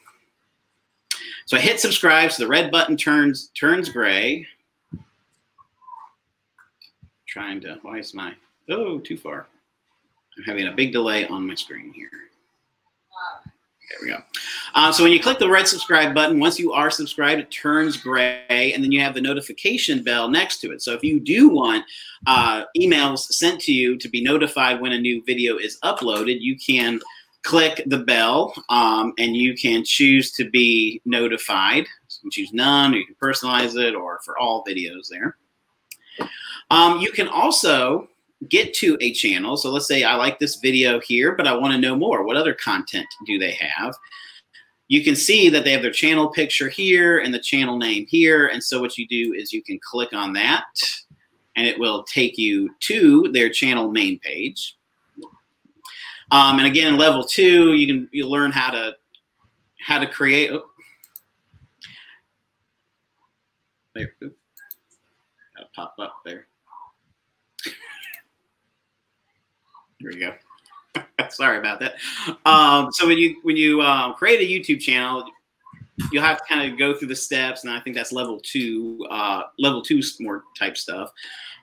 So 1.46 1.56
I 1.56 1.60
hit 1.60 1.78
subscribe, 1.78 2.32
so 2.32 2.42
the 2.42 2.48
red 2.48 2.72
button 2.72 2.96
turns 2.96 3.48
turns 3.58 3.88
gray. 3.88 4.46
Trying 7.28 7.60
to, 7.60 7.78
why 7.82 7.98
is 7.98 8.14
my, 8.14 8.34
oh, 8.68 8.98
too 8.98 9.16
far. 9.16 9.46
I'm 10.36 10.44
having 10.44 10.66
a 10.66 10.72
big 10.72 10.92
delay 10.92 11.26
on 11.28 11.46
my 11.46 11.54
screen 11.54 11.92
here. 11.92 12.10
There 13.88 13.98
we 14.02 14.08
go. 14.08 14.22
Uh, 14.74 14.90
so 14.90 15.04
when 15.04 15.12
you 15.12 15.20
click 15.20 15.38
the 15.38 15.48
red 15.48 15.68
subscribe 15.68 16.12
button, 16.12 16.40
once 16.40 16.58
you 16.58 16.72
are 16.72 16.90
subscribed, 16.90 17.40
it 17.40 17.50
turns 17.52 17.96
gray, 17.96 18.72
and 18.74 18.82
then 18.82 18.90
you 18.90 19.00
have 19.00 19.14
the 19.14 19.20
notification 19.20 20.02
bell 20.02 20.28
next 20.28 20.60
to 20.60 20.72
it. 20.72 20.82
So 20.82 20.92
if 20.92 21.04
you 21.04 21.20
do 21.20 21.48
want 21.48 21.84
uh, 22.26 22.64
emails 22.76 23.20
sent 23.20 23.60
to 23.62 23.72
you 23.72 23.96
to 23.98 24.08
be 24.08 24.22
notified 24.22 24.80
when 24.80 24.92
a 24.92 24.98
new 24.98 25.22
video 25.24 25.56
is 25.56 25.78
uploaded, 25.84 26.40
you 26.40 26.56
can 26.58 27.00
click 27.46 27.80
the 27.86 27.98
bell, 27.98 28.52
um, 28.70 29.14
and 29.18 29.36
you 29.36 29.54
can 29.54 29.84
choose 29.84 30.32
to 30.32 30.50
be 30.50 31.00
notified. 31.04 31.86
So 32.08 32.18
you 32.18 32.22
can 32.22 32.30
choose 32.32 32.52
none, 32.52 32.92
or 32.92 32.96
you 32.96 33.06
can 33.06 33.14
personalize 33.22 33.76
it, 33.76 33.94
or 33.94 34.18
for 34.24 34.36
all 34.36 34.64
videos 34.64 35.08
there. 35.08 35.36
Um, 36.70 36.98
you 36.98 37.12
can 37.12 37.28
also 37.28 38.08
get 38.48 38.74
to 38.74 38.98
a 39.00 39.12
channel. 39.12 39.56
So 39.56 39.70
let's 39.70 39.86
say 39.86 40.02
I 40.02 40.16
like 40.16 40.40
this 40.40 40.56
video 40.56 40.98
here, 41.00 41.36
but 41.36 41.46
I 41.46 41.54
want 41.54 41.72
to 41.72 41.78
know 41.78 41.94
more. 41.94 42.24
What 42.24 42.36
other 42.36 42.52
content 42.52 43.06
do 43.26 43.38
they 43.38 43.52
have? 43.52 43.94
You 44.88 45.04
can 45.04 45.14
see 45.14 45.48
that 45.48 45.64
they 45.64 45.72
have 45.72 45.82
their 45.82 45.92
channel 45.92 46.28
picture 46.28 46.68
here 46.68 47.18
and 47.18 47.32
the 47.32 47.38
channel 47.38 47.78
name 47.78 48.06
here. 48.08 48.48
And 48.48 48.62
so 48.62 48.80
what 48.80 48.98
you 48.98 49.06
do 49.06 49.32
is 49.34 49.52
you 49.52 49.62
can 49.62 49.78
click 49.82 50.12
on 50.12 50.32
that 50.32 50.64
and 51.54 51.66
it 51.66 51.78
will 51.78 52.02
take 52.04 52.36
you 52.36 52.70
to 52.80 53.30
their 53.32 53.48
channel 53.48 53.90
main 53.90 54.18
page. 54.18 54.75
Um, 56.30 56.58
and 56.58 56.66
again, 56.66 56.96
level 56.96 57.24
two, 57.24 57.74
you 57.74 57.86
can 57.86 58.08
you 58.12 58.26
learn 58.26 58.50
how 58.50 58.70
to 58.70 58.96
how 59.86 59.98
to 59.98 60.06
create. 60.06 60.50
Oh, 60.50 60.64
there, 63.94 64.12
pop 65.74 65.94
up 66.00 66.16
there. 66.24 66.46
There 70.00 70.12
you 70.12 70.20
go. 70.20 71.04
Sorry 71.30 71.58
about 71.58 71.80
that. 71.80 71.94
Um, 72.44 72.90
so 72.92 73.06
when 73.06 73.18
you 73.18 73.36
when 73.42 73.56
you 73.56 73.80
um, 73.82 74.14
create 74.14 74.40
a 74.40 74.44
YouTube 74.44 74.80
channel, 74.80 75.24
you'll 76.10 76.22
have 76.22 76.38
to 76.38 76.44
kind 76.48 76.70
of 76.70 76.78
go 76.78 76.94
through 76.96 77.08
the 77.08 77.16
steps, 77.16 77.64
and 77.64 77.72
I 77.72 77.80
think 77.80 77.96
that's 77.96 78.12
level 78.12 78.40
two, 78.42 79.06
uh, 79.10 79.44
level 79.58 79.82
two 79.82 80.00
more 80.20 80.44
type 80.58 80.76
stuff. 80.76 81.12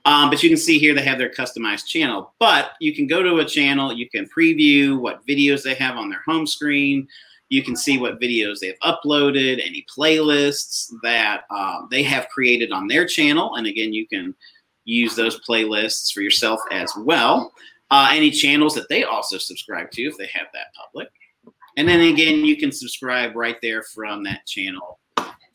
Um, 0.06 0.30
but 0.30 0.44
you 0.44 0.50
can 0.50 0.58
see 0.58 0.80
here 0.80 0.94
they 0.94 1.04
have 1.04 1.18
their 1.18 1.30
customized 1.30 1.86
channel. 1.86 2.34
But 2.40 2.72
you 2.80 2.94
can 2.94 3.08
go 3.08 3.24
to 3.24 3.38
a 3.38 3.46
channel, 3.46 3.94
you 3.94 4.10
can 4.10 4.28
preview 4.38 5.00
what 5.00 5.26
videos 5.26 5.64
they 5.64 5.76
have 5.76 5.98
on 5.98 6.10
their 6.10 6.22
home 6.26 6.46
screen. 6.46 7.08
You 7.50 7.64
can 7.64 7.76
see 7.76 7.98
what 7.98 8.20
videos 8.20 8.60
they've 8.60 8.80
uploaded, 8.84 9.62
any 9.64 9.86
playlists 9.96 10.92
that 11.04 11.44
uh, 11.50 11.84
they 11.92 12.04
have 12.04 12.28
created 12.30 12.72
on 12.72 12.88
their 12.88 13.06
channel. 13.06 13.56
And 13.56 13.68
again, 13.68 13.94
you 13.94 14.08
can 14.08 14.36
use 14.86 15.16
those 15.16 15.40
playlists 15.48 16.12
for 16.12 16.22
yourself 16.22 16.60
as 16.72 16.92
well. 16.98 17.54
Uh, 17.92 18.10
any 18.12 18.32
channels 18.32 18.74
that 18.76 18.90
they 18.90 19.04
also 19.04 19.38
subscribe 19.38 19.92
to 19.92 20.02
if 20.02 20.18
they 20.18 20.30
have 20.34 20.48
that 20.54 20.74
public. 20.74 21.10
And 21.78 21.88
then 21.88 22.02
again, 22.02 22.44
you 22.44 22.58
can 22.58 22.72
subscribe 22.72 23.36
right 23.36 23.58
there 23.62 23.84
from 23.84 24.24
that 24.24 24.46
channel 24.48 25.00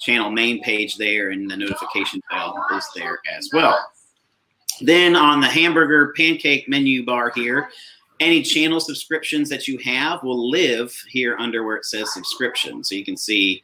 channel 0.00 0.30
main 0.30 0.62
page 0.62 0.96
there, 0.96 1.30
and 1.30 1.50
the 1.50 1.56
notification 1.56 2.20
bell 2.30 2.64
is 2.76 2.86
there 2.94 3.18
as 3.36 3.50
well. 3.52 3.76
Then 4.80 5.16
on 5.16 5.40
the 5.40 5.46
hamburger 5.46 6.12
pancake 6.16 6.68
menu 6.68 7.04
bar 7.04 7.32
here, 7.34 7.70
any 8.20 8.42
channel 8.42 8.80
subscriptions 8.80 9.48
that 9.48 9.68
you 9.68 9.78
have 9.78 10.22
will 10.22 10.50
live 10.50 10.94
here 11.08 11.36
under 11.38 11.64
where 11.64 11.76
it 11.76 11.84
says 11.84 12.12
subscription. 12.12 12.82
So 12.82 12.94
you 12.94 13.04
can 13.04 13.16
see 13.16 13.62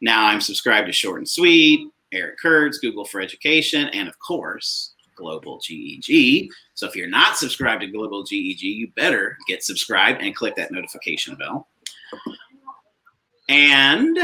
now 0.00 0.26
I'm 0.26 0.40
subscribed 0.40 0.86
to 0.86 0.92
Short 0.92 1.18
and 1.18 1.28
Sweet, 1.28 1.88
Eric 2.12 2.38
Curts, 2.38 2.78
Google 2.78 3.04
for 3.04 3.20
Education, 3.20 3.88
and 3.88 4.08
of 4.08 4.18
course, 4.20 4.94
Global 5.16 5.58
GEG. 5.58 6.48
So 6.74 6.86
if 6.86 6.94
you're 6.94 7.08
not 7.08 7.36
subscribed 7.36 7.82
to 7.82 7.88
Global 7.88 8.22
GEG, 8.22 8.62
you 8.62 8.92
better 8.94 9.36
get 9.48 9.64
subscribed 9.64 10.22
and 10.22 10.34
click 10.34 10.54
that 10.56 10.70
notification 10.70 11.34
bell. 11.34 11.66
And 13.48 14.16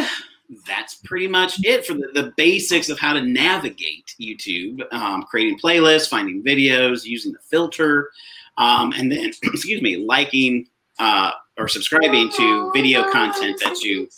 that's 0.66 0.97
pretty 0.97 1.28
much 1.28 1.65
it 1.65 1.86
for 1.86 1.94
the, 1.94 2.08
the 2.15 2.33
basics 2.36 2.89
of 2.89 2.99
how 2.99 3.12
to 3.12 3.23
navigate 3.23 4.15
YouTube, 4.20 4.81
um, 4.92 5.23
creating 5.24 5.58
playlists, 5.58 6.08
finding 6.08 6.42
videos, 6.42 7.05
using 7.05 7.33
the 7.33 7.39
filter, 7.41 8.10
um, 8.58 8.92
and 8.92 9.10
then, 9.10 9.33
excuse 9.42 9.83
me, 9.83 9.97
liking 9.97 10.66
uh, 10.99 11.33
or 11.57 11.68
subscribing 11.68 12.31
to 12.31 12.70
video 12.73 13.10
content 13.10 13.60
that 13.62 13.81
you 13.83 14.08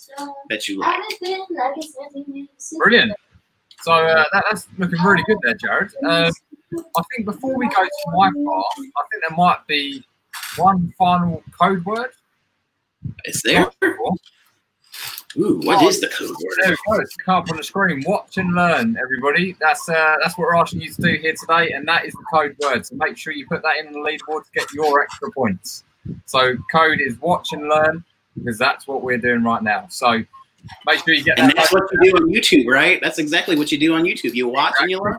that 0.50 0.68
you 0.68 0.78
like. 0.78 1.00
Brilliant. 2.78 3.12
So 3.82 3.92
uh, 3.92 4.24
that, 4.32 4.44
that's 4.50 4.68
looking 4.78 5.00
really 5.02 5.23
good 5.24 5.39
there, 5.42 5.55
Jared. 5.55 5.90
Uh, 6.05 6.32
I 6.97 7.02
think 7.15 7.26
before 7.26 7.56
we 7.56 7.68
go 7.68 7.84
to 7.84 7.90
my 8.08 8.31
part, 8.31 8.66
I 8.78 8.81
think 8.81 9.24
there 9.28 9.36
might 9.36 9.66
be 9.68 10.05
one 10.56 10.92
final 10.98 11.42
code 11.58 11.84
word. 11.84 12.10
Is 13.24 13.42
there? 13.42 13.70
Ooh, 15.39 15.60
what 15.65 15.82
oh, 15.82 15.89
is 15.89 16.00
the 16.00 16.08
code 16.08 16.31
word? 16.31 16.39
There 16.62 16.70
we 16.70 16.76
go. 16.97 17.00
It's 17.00 17.15
come 17.16 17.36
up 17.36 17.50
on 17.50 17.56
the 17.58 17.62
screen. 17.62 18.02
Watch 18.06 18.39
and 18.39 18.55
learn, 18.55 18.97
everybody. 18.97 19.55
That's 19.60 19.89
uh, 19.89 20.16
that's 20.23 20.39
what 20.39 20.47
we're 20.47 20.56
asking 20.56 20.81
you 20.81 20.92
to 20.92 21.02
do 21.02 21.18
here 21.20 21.34
today, 21.39 21.73
and 21.73 21.86
that 21.89 22.06
is 22.06 22.12
the 22.12 22.24
code 22.32 22.56
word. 22.62 22.86
So 22.86 22.97
make 22.97 23.18
sure 23.18 23.32
you 23.32 23.47
put 23.47 23.62
that 23.62 23.76
in 23.78 23.92
the 23.92 23.98
leaderboard 23.98 24.44
to 24.44 24.50
get 24.55 24.73
your 24.73 25.02
extra 25.02 25.31
points. 25.32 25.84
So 26.24 26.56
code 26.73 27.00
is 27.00 27.20
watch 27.20 27.52
and 27.52 27.68
learn 27.68 28.05
because 28.36 28.58
that's 28.58 28.86
what 28.86 29.02
we're 29.02 29.18
doing 29.18 29.42
right 29.44 29.62
now. 29.62 29.86
So 29.90 30.23
make 30.86 31.05
sure 31.05 31.15
you 31.15 31.24
get. 31.24 31.39
And 31.39 31.50
that 31.50 31.56
that's 31.56 31.73
what 31.73 31.82
you 31.92 32.12
do 32.12 32.16
on 32.16 32.28
YouTube, 32.28 32.66
right? 32.66 33.00
That's 33.02 33.18
exactly 33.18 33.56
what 33.56 33.70
you 33.70 33.78
do 33.78 33.94
on 33.94 34.05
YouTube. 34.05 34.34
You 34.34 34.48
watch 34.48 34.74
and 34.81 34.90
you 34.90 35.00
learn. 35.00 35.18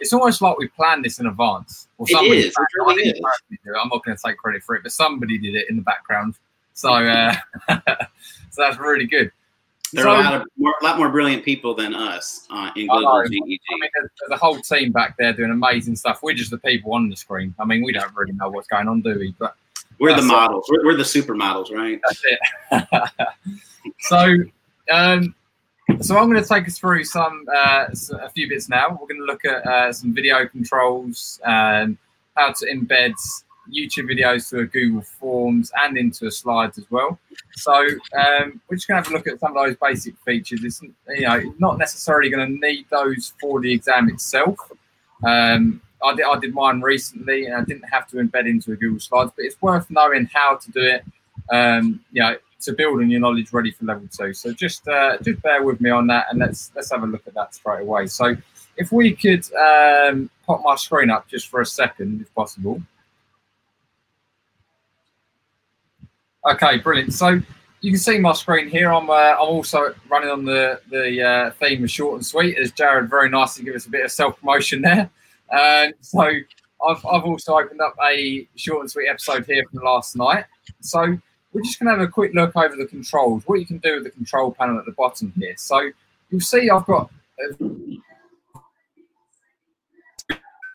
It's 0.00 0.12
almost 0.12 0.42
like 0.42 0.58
we 0.58 0.66
planned 0.68 1.04
this 1.04 1.20
in 1.20 1.26
advance. 1.26 1.86
Or 1.98 2.06
It 2.08 2.14
is. 2.32 2.46
It 2.46 2.54
really 2.76 2.94
I 2.94 2.96
didn't 2.96 3.16
is. 3.16 3.20
personally 3.22 3.60
do 3.64 3.72
it. 3.72 3.78
I'm 3.80 3.88
not 3.88 4.04
going 4.04 4.16
to 4.16 4.22
take 4.26 4.36
credit 4.36 4.64
for 4.64 4.74
it, 4.74 4.82
but 4.82 4.90
somebody 4.90 5.38
did 5.38 5.54
it 5.54 5.70
in 5.70 5.76
the 5.76 5.82
background. 5.82 6.34
So, 6.72 6.92
uh, 6.92 7.36
so 7.68 7.82
that's 8.56 8.78
really 8.78 9.06
good. 9.06 9.30
There 9.92 10.08
are 10.08 10.20
a 10.20 10.22
lot, 10.22 10.34
of, 10.34 10.46
more, 10.56 10.74
lot 10.82 10.98
more 10.98 11.08
brilliant 11.10 11.44
people 11.44 11.74
than 11.74 11.94
us 11.94 12.46
uh, 12.50 12.70
in 12.76 12.90
I 12.90 12.94
know. 12.94 13.00
global 13.00 13.18
I 13.20 13.24
GEG. 13.24 13.32
mean, 13.40 13.58
there's, 13.94 14.10
there's 14.20 14.30
a 14.32 14.36
whole 14.36 14.58
team 14.60 14.90
back 14.92 15.16
there 15.18 15.32
doing 15.32 15.50
amazing 15.50 15.96
stuff. 15.96 16.20
We're 16.22 16.34
just 16.34 16.50
the 16.50 16.58
people 16.58 16.94
on 16.94 17.08
the 17.10 17.16
screen. 17.16 17.54
I 17.58 17.64
mean, 17.64 17.82
we 17.84 17.92
don't 17.92 18.14
really 18.14 18.32
know 18.32 18.48
what's 18.48 18.68
going 18.68 18.88
on, 18.88 19.02
do 19.02 19.18
we? 19.18 19.34
But 19.38 19.54
We're 19.98 20.16
the 20.16 20.22
models. 20.22 20.66
We're, 20.70 20.84
we're 20.86 20.96
the 20.96 21.02
supermodels, 21.02 21.70
right? 21.70 22.00
That's 22.08 22.22
it. 22.24 22.88
so, 24.00 24.36
um, 24.90 25.34
so 26.00 26.16
I'm 26.16 26.30
going 26.30 26.42
to 26.42 26.48
take 26.48 26.66
us 26.66 26.78
through 26.78 27.04
some 27.04 27.44
uh, 27.54 27.86
s- 27.90 28.10
a 28.10 28.30
few 28.30 28.48
bits 28.48 28.68
now. 28.68 28.90
We're 28.90 29.06
going 29.08 29.20
to 29.20 29.26
look 29.26 29.44
at 29.44 29.66
uh, 29.66 29.92
some 29.92 30.14
video 30.14 30.46
controls, 30.46 31.38
um, 31.44 31.98
how 32.36 32.52
to 32.52 32.66
embed 32.66 33.12
YouTube 33.72 34.10
videos 34.10 34.48
to 34.50 34.60
a 34.60 34.66
Google 34.66 35.02
Forms 35.02 35.72
and 35.80 35.96
into 35.96 36.30
slides 36.30 36.78
as 36.78 36.84
well. 36.90 37.18
So 37.54 37.72
um, 37.72 38.60
we're 38.68 38.76
just 38.76 38.88
going 38.88 39.02
to 39.02 39.08
have 39.08 39.08
a 39.08 39.12
look 39.12 39.26
at 39.26 39.40
some 39.40 39.56
of 39.56 39.64
those 39.64 39.76
basic 39.80 40.14
features. 40.24 40.62
It's 40.64 40.82
you 40.82 41.26
know 41.26 41.54
not 41.58 41.78
necessarily 41.78 42.30
going 42.30 42.46
to 42.60 42.66
need 42.66 42.86
those 42.90 43.34
for 43.40 43.60
the 43.60 43.72
exam 43.72 44.08
itself. 44.08 44.58
Um, 45.24 45.80
I 46.04 46.14
did, 46.14 46.24
I 46.24 46.38
did 46.38 46.54
mine 46.54 46.80
recently 46.80 47.46
and 47.46 47.54
I 47.54 47.64
didn't 47.64 47.88
have 47.88 48.08
to 48.08 48.16
embed 48.16 48.48
into 48.48 48.72
a 48.72 48.76
Google 48.76 48.98
Slides, 48.98 49.32
but 49.36 49.44
it's 49.44 49.60
worth 49.62 49.88
knowing 49.90 50.28
how 50.32 50.56
to 50.56 50.70
do 50.72 50.80
it. 50.80 51.04
Um, 51.50 52.00
you 52.12 52.22
know, 52.22 52.36
to 52.62 52.72
build 52.72 53.00
on 53.00 53.10
your 53.10 53.20
knowledge 53.20 53.52
ready 53.52 53.70
for 53.70 53.84
level 53.84 54.08
two. 54.16 54.32
So 54.32 54.52
just 54.52 54.86
uh, 54.88 55.18
just 55.18 55.42
bear 55.42 55.62
with 55.62 55.80
me 55.80 55.90
on 55.90 56.06
that, 56.08 56.26
and 56.30 56.38
let's 56.38 56.70
let's 56.74 56.90
have 56.92 57.02
a 57.02 57.06
look 57.06 57.26
at 57.26 57.34
that 57.34 57.54
straight 57.54 57.82
away. 57.82 58.06
So 58.06 58.36
if 58.76 58.92
we 58.92 59.14
could 59.14 59.44
um, 59.54 60.30
pop 60.46 60.62
my 60.62 60.76
screen 60.76 61.10
up 61.10 61.28
just 61.28 61.48
for 61.48 61.60
a 61.60 61.66
second, 61.66 62.20
if 62.22 62.34
possible. 62.34 62.82
Okay, 66.50 66.78
brilliant. 66.78 67.12
So 67.12 67.40
you 67.80 67.90
can 67.90 67.98
see 67.98 68.18
my 68.18 68.32
screen 68.32 68.68
here. 68.68 68.92
I'm 68.92 69.08
uh, 69.08 69.12
I'm 69.12 69.40
also 69.40 69.94
running 70.08 70.30
on 70.30 70.44
the 70.44 70.80
the 70.90 71.22
uh, 71.22 71.50
theme 71.52 71.84
of 71.84 71.90
short 71.90 72.14
and 72.14 72.26
sweet, 72.26 72.56
as 72.58 72.72
Jared 72.72 73.08
very 73.10 73.28
nicely 73.28 73.64
gave 73.64 73.74
us 73.74 73.86
a 73.86 73.90
bit 73.90 74.04
of 74.04 74.10
self 74.10 74.38
promotion 74.40 74.82
there. 74.82 75.10
Um, 75.52 75.92
so 76.00 76.20
I've 76.22 77.06
I've 77.06 77.24
also 77.24 77.58
opened 77.58 77.80
up 77.80 77.94
a 78.04 78.48
short 78.56 78.80
and 78.80 78.90
sweet 78.90 79.08
episode 79.08 79.46
here 79.46 79.64
from 79.70 79.84
last 79.84 80.16
night. 80.16 80.46
So 80.80 81.18
we're 81.52 81.62
just 81.62 81.78
going 81.78 81.92
to 81.92 81.98
have 81.98 82.08
a 82.08 82.10
quick 82.10 82.32
look 82.34 82.56
over 82.56 82.74
the 82.76 82.86
controls. 82.86 83.42
What 83.46 83.60
you 83.60 83.66
can 83.66 83.78
do 83.78 83.94
with 83.94 84.04
the 84.04 84.10
control 84.10 84.52
panel 84.52 84.78
at 84.78 84.86
the 84.86 84.92
bottom 84.92 85.32
here. 85.36 85.54
So 85.56 85.90
you'll 86.30 86.40
see 86.40 86.70
I've 86.70 86.86
got 86.86 87.10
a 87.50 87.54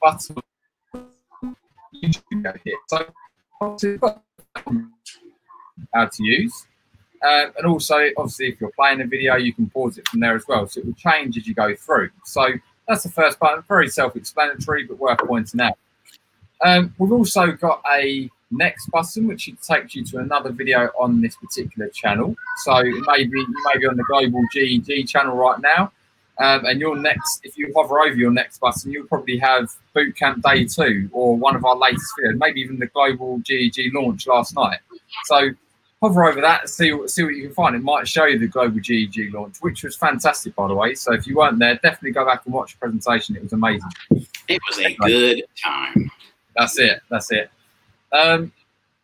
button 0.02 0.44
here. 2.64 2.78
So 2.88 3.12
how 5.94 6.06
to 6.06 6.24
use. 6.24 6.66
Um, 7.24 7.52
and 7.58 7.66
also, 7.66 7.98
obviously, 8.18 8.50
if 8.50 8.62
you're 8.62 8.72
playing 8.72 9.02
a 9.02 9.08
video, 9.08 9.36
you 9.36 9.54
can 9.54 9.70
pause 9.70 9.98
it 9.98 10.08
from 10.08 10.20
there 10.20 10.36
as 10.36 10.48
well. 10.48 10.68
So 10.68 10.82
it 10.82 10.86
will 10.86 10.94
change 10.94 11.38
as 11.38 11.48
you 11.48 11.54
go 11.54 11.76
through. 11.76 12.12
So 12.26 12.48
that's 12.88 13.04
the 13.04 13.10
first 13.10 13.40
button. 13.40 13.64
Very 13.68 13.90
self-explanatory, 13.90 14.86
but 14.86 14.98
worth 15.00 15.20
pointing 15.20 15.62
out. 15.62 15.78
Um, 16.64 16.94
we've 16.98 17.12
also 17.12 17.52
got 17.52 17.82
a 17.92 18.30
next 18.52 18.90
button, 18.92 19.28
which 19.28 19.50
takes 19.62 19.96
you 19.96 20.04
to 20.06 20.18
another 20.20 20.52
video 20.52 20.90
on 21.00 21.22
this 21.22 21.36
particular 21.36 21.90
channel. 21.90 22.36
So 22.58 22.78
it 22.78 23.04
may 23.08 23.26
be, 23.26 23.40
you 23.40 23.64
may 23.74 23.80
be 23.80 23.88
on 23.88 23.98
the 23.98 24.06
Global 24.08 24.42
GEG 24.54 25.08
channel 25.08 25.36
right 25.36 25.60
now. 25.60 25.92
Um, 26.40 26.66
and 26.66 26.80
your 26.80 26.96
next, 26.96 27.42
if 27.44 27.58
you 27.58 27.74
hover 27.76 28.00
over 28.00 28.16
your 28.16 28.32
next 28.32 28.60
button, 28.60 28.92
you'll 28.92 29.08
probably 29.08 29.38
have 29.38 29.70
Bootcamp 29.96 30.44
Day 30.44 30.66
2 30.66 31.10
or 31.12 31.36
one 31.36 31.56
of 31.56 31.66
our 31.66 31.76
latest 31.76 32.06
videos, 32.20 32.38
maybe 32.38 32.62
even 32.62 32.78
the 32.78 32.86
Global 32.88 33.40
GEG 33.40 33.94
launch 33.94 34.28
last 34.28 34.56
night. 34.56 34.80
So 35.26 35.50
hover 36.02 36.26
over 36.26 36.42
that 36.42 36.62
and 36.62 36.70
see, 36.70 36.96
see 37.08 37.24
what 37.24 37.36
you 37.36 37.44
can 37.44 37.54
find. 37.54 37.76
It 37.76 37.82
might 37.82 38.08
show 38.08 38.26
you 38.26 38.38
the 38.38 38.48
Global 38.48 38.80
GEG 38.80 39.34
launch, 39.34 39.58
which 39.62 39.84
was 39.84 39.96
fantastic, 39.96 40.56
by 40.56 40.68
the 40.68 40.76
way. 40.76 40.94
So 40.94 41.14
if 41.14 41.26
you 41.26 41.38
weren't 41.38 41.60
there, 41.60 41.76
definitely 41.76 42.12
go 42.12 42.26
back 42.26 42.46
and 42.46 42.54
watch 42.54 42.74
the 42.74 42.80
presentation. 42.80 43.36
It 43.36 43.44
was 43.44 43.54
amazing. 43.54 43.90
It 44.48 44.62
was 44.70 44.80
a 44.80 44.94
good 44.96 45.44
time. 45.62 46.12
That's 46.56 46.78
it. 46.80 47.02
That's 47.10 47.32
it. 47.32 47.50
Um, 48.12 48.52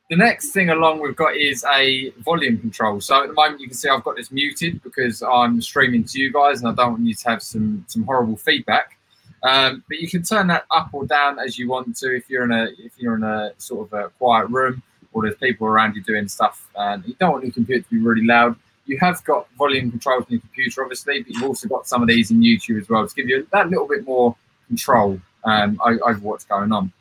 the 0.10 0.18
next 0.18 0.52
thing 0.52 0.70
along 0.70 1.02
we've 1.02 1.16
got 1.16 1.36
is 1.36 1.66
a 1.74 2.12
volume 2.20 2.60
control. 2.60 3.02
So 3.02 3.24
at 3.24 3.28
the 3.28 3.34
moment 3.34 3.62
you 3.62 3.68
can 3.68 3.76
see 3.76 3.90
I've 3.90 4.04
got 4.04 4.16
this 4.16 4.32
muted 4.32 4.82
because 4.84 5.24
I'm 5.24 5.62
streaming 5.62 6.04
to 6.06 6.20
you 6.20 6.32
guys 6.32 6.60
and 6.60 6.70
I 6.70 6.76
don't 6.76 6.94
want 6.94 7.06
you 7.06 7.16
to 7.16 7.30
have 7.30 7.42
some 7.42 7.84
some 7.88 8.04
horrible 8.04 8.38
feedback. 8.38 8.98
Um, 9.44 9.84
but 9.88 9.98
you 10.00 10.08
can 10.08 10.24
turn 10.24 10.48
that 10.48 10.66
up 10.72 10.90
or 10.94 11.06
down 11.06 11.40
as 11.40 11.58
you 11.58 11.68
want 11.68 11.98
to 11.98 12.16
if 12.16 12.30
you're 12.30 12.44
in 12.44 12.52
a 12.52 12.68
if 12.78 12.94
you're 12.98 13.16
in 13.16 13.24
a 13.24 13.54
sort 13.58 13.92
of 13.92 14.00
a 14.00 14.10
quiet 14.10 14.50
room 14.50 14.84
or 15.14 15.24
there's 15.24 15.36
people 15.38 15.68
around 15.68 15.96
you 15.96 16.04
doing 16.04 16.28
stuff 16.28 16.68
and 16.76 17.06
you 17.06 17.16
don't 17.20 17.32
want 17.32 17.44
your 17.44 17.54
computer 17.54 17.84
to 17.84 17.90
be 17.90 18.00
really 18.00 18.26
loud. 18.26 18.56
You 18.86 18.98
have 19.00 19.24
got 19.24 19.48
volume 19.58 19.92
controls 19.92 20.26
in 20.28 20.34
your 20.34 20.42
computer, 20.42 20.84
obviously, 20.84 21.22
but 21.22 21.32
you've 21.32 21.44
also 21.44 21.70
got 21.70 21.88
some 21.88 22.02
of 22.02 22.08
these 22.08 22.32
in 22.32 22.42
YouTube 22.42 22.82
as 22.82 22.90
well 22.90 23.08
to 23.08 23.16
give 23.16 23.30
you 23.30 23.48
that 23.52 23.70
little 23.70 23.88
bit 23.88 24.06
more 24.06 24.36
control 24.68 25.20
um, 25.46 25.80
over 25.84 26.20
what's 26.20 26.46
going 26.46 26.72
on. 26.72 26.92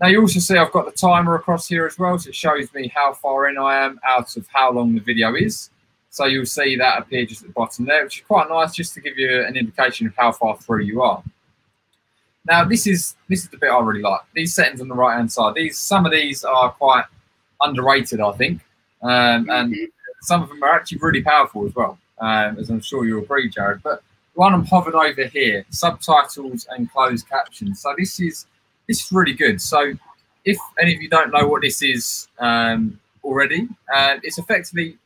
Now 0.00 0.08
you 0.08 0.20
also 0.20 0.40
see 0.40 0.56
I've 0.56 0.72
got 0.72 0.84
the 0.84 0.92
timer 0.92 1.36
across 1.36 1.68
here 1.68 1.86
as 1.86 1.98
well, 1.98 2.18
so 2.18 2.28
it 2.28 2.34
shows 2.34 2.72
me 2.74 2.88
how 2.88 3.12
far 3.14 3.48
in 3.48 3.56
I 3.56 3.84
am 3.84 4.00
out 4.04 4.36
of 4.36 4.46
how 4.48 4.72
long 4.72 4.94
the 4.94 5.00
video 5.00 5.34
is. 5.34 5.70
So 6.10 6.26
you'll 6.26 6.44
see 6.44 6.76
that 6.76 6.98
appear 6.98 7.24
just 7.24 7.42
at 7.42 7.48
the 7.48 7.52
bottom 7.52 7.86
there, 7.86 8.04
which 8.04 8.18
is 8.18 8.26
quite 8.26 8.48
nice 8.50 8.74
just 8.74 8.94
to 8.94 9.00
give 9.00 9.16
you 9.16 9.44
an 9.44 9.56
indication 9.56 10.06
of 10.06 10.14
how 10.16 10.32
far 10.32 10.58
through 10.58 10.82
you 10.82 11.02
are. 11.02 11.22
Now 12.44 12.64
this 12.64 12.86
is 12.86 13.14
this 13.28 13.44
is 13.44 13.48
the 13.48 13.56
bit 13.56 13.70
I 13.70 13.80
really 13.80 14.02
like. 14.02 14.20
These 14.34 14.54
settings 14.54 14.80
on 14.80 14.88
the 14.88 14.94
right 14.94 15.16
hand 15.16 15.30
side. 15.30 15.54
These 15.54 15.78
some 15.78 16.04
of 16.04 16.12
these 16.12 16.44
are 16.44 16.70
quite 16.72 17.04
underrated, 17.62 18.20
I 18.20 18.32
think, 18.32 18.60
um, 19.02 19.48
and 19.50 19.74
some 20.22 20.42
of 20.42 20.48
them 20.48 20.62
are 20.62 20.74
actually 20.74 20.98
really 20.98 21.22
powerful 21.22 21.66
as 21.66 21.74
well, 21.74 21.98
um, 22.18 22.58
as 22.58 22.70
I'm 22.70 22.80
sure 22.80 23.04
you'll 23.04 23.22
agree, 23.22 23.48
Jared. 23.48 23.82
But 23.82 24.02
one 24.34 24.54
I'm 24.54 24.64
hovered 24.64 24.94
over 24.94 25.26
here, 25.26 25.64
subtitles 25.70 26.66
and 26.70 26.90
closed 26.90 27.28
captions. 27.28 27.80
So 27.80 27.94
this 27.98 28.20
is 28.20 28.46
this 28.88 29.04
is 29.04 29.12
really 29.12 29.34
good. 29.34 29.60
So 29.60 29.92
if 30.44 30.58
any 30.80 30.94
of 30.94 31.02
you 31.02 31.08
don't 31.08 31.32
know 31.32 31.46
what 31.46 31.62
this 31.62 31.82
is 31.82 32.28
um, 32.38 32.98
already, 33.22 33.68
uh, 33.94 34.16
it's 34.22 34.38
effectively 34.38 34.96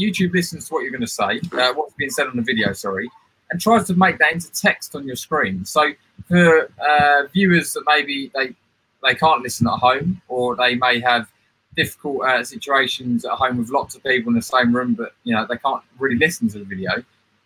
YouTube 0.00 0.32
listens 0.32 0.68
to 0.68 0.74
what 0.74 0.82
you're 0.82 0.90
going 0.90 1.00
to 1.02 1.06
say, 1.06 1.40
uh, 1.52 1.72
what's 1.74 1.94
being 1.94 2.10
said 2.10 2.26
on 2.26 2.36
the 2.36 2.42
video, 2.42 2.72
sorry, 2.72 3.10
and 3.50 3.60
tries 3.60 3.86
to 3.86 3.94
make 3.94 4.18
that 4.18 4.32
into 4.32 4.50
text 4.52 4.94
on 4.94 5.06
your 5.06 5.16
screen. 5.16 5.64
So 5.64 5.90
for 6.28 6.70
uh, 6.80 7.26
viewers 7.32 7.72
that 7.74 7.82
maybe 7.86 8.30
they 8.34 8.54
they 9.02 9.14
can't 9.14 9.42
listen 9.42 9.66
at 9.68 9.78
home, 9.78 10.20
or 10.28 10.56
they 10.56 10.74
may 10.74 11.00
have 11.00 11.30
difficult 11.76 12.26
uh, 12.26 12.42
situations 12.42 13.24
at 13.24 13.32
home 13.32 13.58
with 13.58 13.70
lots 13.70 13.94
of 13.94 14.02
people 14.02 14.30
in 14.30 14.34
the 14.34 14.42
same 14.42 14.74
room, 14.74 14.94
but 14.94 15.14
you 15.24 15.34
know 15.34 15.46
they 15.46 15.56
can't 15.58 15.82
really 15.98 16.16
listen 16.18 16.48
to 16.48 16.58
the 16.58 16.64
video. 16.64 16.90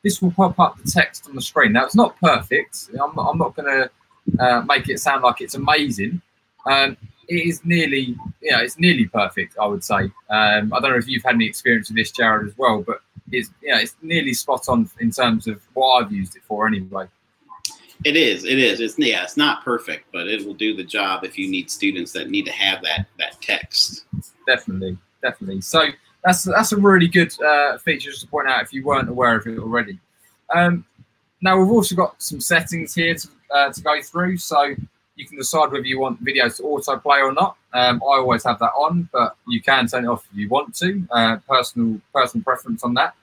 This 0.03 0.23
will 0.23 0.31
pop 0.31 0.59
up 0.59 0.79
the 0.83 0.91
text 0.91 1.29
on 1.29 1.35
the 1.35 1.43
screen. 1.43 1.73
Now 1.73 1.85
it's 1.85 1.95
not 1.95 2.19
perfect. 2.21 2.89
I'm 2.93 3.15
not, 3.15 3.31
I'm 3.31 3.39
not 3.39 3.55
going 3.55 3.69
to 4.37 4.43
uh, 4.43 4.63
make 4.63 4.89
it 4.89 4.99
sound 4.99 5.23
like 5.23 5.41
it's 5.41 5.55
amazing. 5.57 6.23
Um, 6.65 6.97
it 7.29 7.47
is 7.47 7.65
nearly, 7.65 8.17
you 8.41 8.51
know, 8.51 8.61
it's 8.61 8.79
nearly 8.79 9.07
perfect. 9.07 9.57
I 9.61 9.67
would 9.67 9.85
say. 9.85 10.11
Um, 10.31 10.73
I 10.73 10.81
don't 10.81 10.91
know 10.91 10.97
if 10.97 11.07
you've 11.09 11.23
had 11.23 11.35
any 11.35 11.47
experience 11.47 11.91
with 11.91 11.97
this, 11.97 12.11
Jared, 12.11 12.49
as 12.49 12.57
well, 12.57 12.83
but 12.83 13.03
it's, 13.31 13.51
you 13.63 13.73
know, 13.73 13.79
it's 13.79 13.97
nearly 14.03 14.35
spot 14.35 14.69
on 14.69 14.89
in 15.01 15.11
terms 15.11 15.47
of 15.47 15.61
what 15.75 16.03
I've 16.03 16.13
used 16.13 16.35
it 16.37 16.43
for, 16.45 16.67
anyway. 16.67 17.07
It 18.05 18.17
is. 18.17 18.45
It 18.45 18.59
is. 18.59 18.81
It's 18.81 18.99
yeah. 18.99 19.23
It's 19.23 19.37
not 19.37 19.63
perfect, 19.63 20.07
but 20.13 20.27
it 20.27 20.47
will 20.47 20.55
do 20.55 20.75
the 20.75 20.85
job 20.85 21.25
if 21.25 21.39
you 21.39 21.51
need 21.51 21.71
students 21.71 22.13
that 22.13 22.31
need 22.31 22.47
to 22.47 22.53
have 22.53 22.83
that 22.83 23.07
that 23.19 23.41
text. 23.43 24.07
Definitely, 24.47 24.97
definitely. 25.23 25.61
So 25.61 25.89
that's 26.25 26.45
that's 26.45 26.73
a 26.73 26.77
really 26.77 27.09
good 27.09 27.33
uh, 27.43 27.77
feature 27.79 28.13
to 28.13 28.27
point 28.27 28.49
out 28.49 28.63
if 28.63 28.73
you 28.73 28.85
weren't 28.85 29.09
aware 29.09 29.37
of 29.37 29.47
it 29.47 29.59
already. 29.59 29.99
Um, 30.55 30.85
now 31.43 31.59
we've 31.59 31.71
also 31.71 31.95
got 31.95 32.21
some 32.23 32.41
settings 32.41 32.95
here 32.95 33.15
to, 33.15 33.29
uh, 33.55 33.73
to 33.73 33.81
go 33.83 34.01
through, 34.03 34.39
so 34.39 34.75
you 35.17 35.27
can 35.27 35.37
decide 35.37 35.71
whether 35.71 35.85
you 35.85 36.01
want 36.01 36.25
videos 36.25 36.57
to 36.57 36.63
autoplay 36.63 37.23
or 37.23 37.33
not. 37.33 37.57
Um, 37.73 38.03
I 38.03 38.17
always 38.17 38.45
have 38.45 38.59
that 38.59 38.73
on, 38.73 39.09
but 39.13 39.37
you 39.47 39.61
can 39.61 39.87
turn 39.87 40.05
it 40.05 40.09
off 40.09 40.27
if 40.33 40.39
you 40.39 40.49
want 40.49 40.75
to. 40.77 41.07
Uh, 41.11 41.37
personal 41.49 42.01
personal 42.15 42.45
preference 42.45 42.83
on 42.83 42.95
that. 42.95 43.15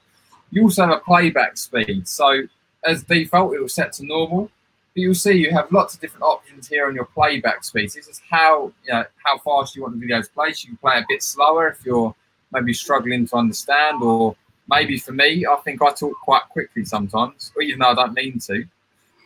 You 0.52 0.64
also 0.64 0.86
have 0.86 0.98
a 0.98 1.00
playback 1.00 1.58
speed, 1.58 2.08
so 2.08 2.44
as 2.84 3.04
default 3.04 3.56
it 3.56 3.62
was 3.62 3.74
set 3.74 3.94
to 3.94 4.06
normal. 4.06 4.52
But 4.98 5.04
you'll 5.04 5.14
see 5.14 5.34
you 5.34 5.52
have 5.52 5.72
lots 5.72 5.94
of 5.94 6.02
different 6.02 6.24
options 6.24 6.68
here 6.68 6.88
on 6.88 6.96
your 6.96 7.06
playback 7.06 7.64
speed. 7.64 7.92
This 7.92 8.08
is 8.08 8.20
how 8.28 8.74
you 8.84 8.94
know 8.94 9.04
how 9.24 9.38
fast 9.38 9.76
you 9.76 9.84
want 9.84 9.94
the 9.94 10.00
video 10.00 10.24
to 10.24 10.30
play. 10.32 10.52
So 10.54 10.64
you 10.64 10.70
can 10.70 10.78
play 10.78 10.98
a 10.98 11.06
bit 11.08 11.22
slower 11.22 11.68
if 11.68 11.86
you're 11.86 12.16
maybe 12.52 12.74
struggling 12.74 13.28
to 13.28 13.36
understand, 13.36 14.02
or 14.02 14.36
maybe 14.68 14.98
for 14.98 15.12
me, 15.12 15.46
I 15.46 15.56
think 15.58 15.84
I 15.84 15.92
talk 15.92 16.20
quite 16.24 16.50
quickly 16.50 16.84
sometimes, 16.84 17.52
even 17.62 17.78
though 17.78 17.90
I 17.90 17.94
don't 17.94 18.16
mean 18.16 18.40
to. 18.40 18.66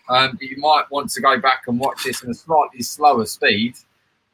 Um, 0.10 0.32
but 0.34 0.42
you 0.42 0.58
might 0.58 0.92
want 0.92 1.10
to 1.12 1.22
go 1.22 1.40
back 1.40 1.62
and 1.70 1.80
watch 1.80 2.04
this 2.04 2.22
in 2.22 2.32
a 2.32 2.34
slightly 2.34 2.82
slower 2.82 3.26
speed, 3.26 3.76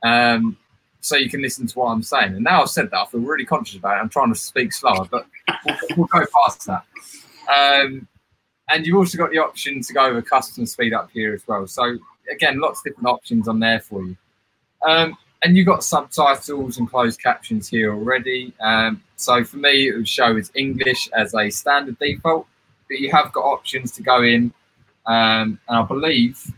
um, 0.01 0.57
so 1.01 1.17
you 1.17 1.29
can 1.29 1.43
listen 1.43 1.67
to 1.67 1.77
what 1.77 1.89
I'm 1.89 2.01
saying. 2.01 2.33
And 2.33 2.45
now 2.45 2.63
I've 2.63 2.69
said 2.71 2.89
that, 2.89 2.97
I 2.97 3.05
feel 3.05 3.21
really 3.21 3.45
conscious 3.45 3.77
about 3.77 3.97
it. 3.97 3.99
I'm 3.99 4.09
trying 4.09 4.33
to 4.33 4.39
speak 4.39 4.73
slower, 4.73 5.07
but 5.11 5.27
we'll, 5.63 5.77
we'll 5.97 6.07
go 6.07 6.25
past 6.43 6.65
that. 6.65 6.83
Um, 7.47 8.07
and 8.69 8.85
you've 8.85 8.97
also 8.97 9.17
got 9.17 9.31
the 9.31 9.37
option 9.39 9.81
to 9.81 9.93
go 9.93 10.05
over 10.05 10.21
custom 10.21 10.65
speed 10.65 10.93
up 10.93 11.09
here 11.11 11.33
as 11.33 11.47
well. 11.47 11.67
So 11.67 11.97
again, 12.31 12.59
lots 12.59 12.79
of 12.79 12.85
different 12.85 13.07
options 13.07 13.47
on 13.47 13.59
there 13.59 13.79
for 13.79 14.03
you. 14.03 14.17
Um, 14.85 15.17
and 15.43 15.55
you've 15.55 15.67
got 15.67 15.83
subtitles 15.83 16.77
and 16.77 16.89
closed 16.89 17.21
captions 17.21 17.69
here 17.69 17.93
already. 17.93 18.53
Um, 18.59 19.03
so 19.15 19.43
for 19.43 19.57
me, 19.57 19.87
it 19.87 19.95
would 19.95 20.07
show 20.07 20.35
as 20.35 20.51
English 20.55 21.09
as 21.13 21.33
a 21.35 21.49
standard 21.49 21.97
default, 21.99 22.47
but 22.89 22.99
you 22.99 23.11
have 23.11 23.31
got 23.31 23.41
options 23.41 23.91
to 23.93 24.03
go 24.03 24.23
in. 24.23 24.51
Um, 25.05 25.59
and 25.67 25.77
I 25.77 25.83
believe, 25.83 26.51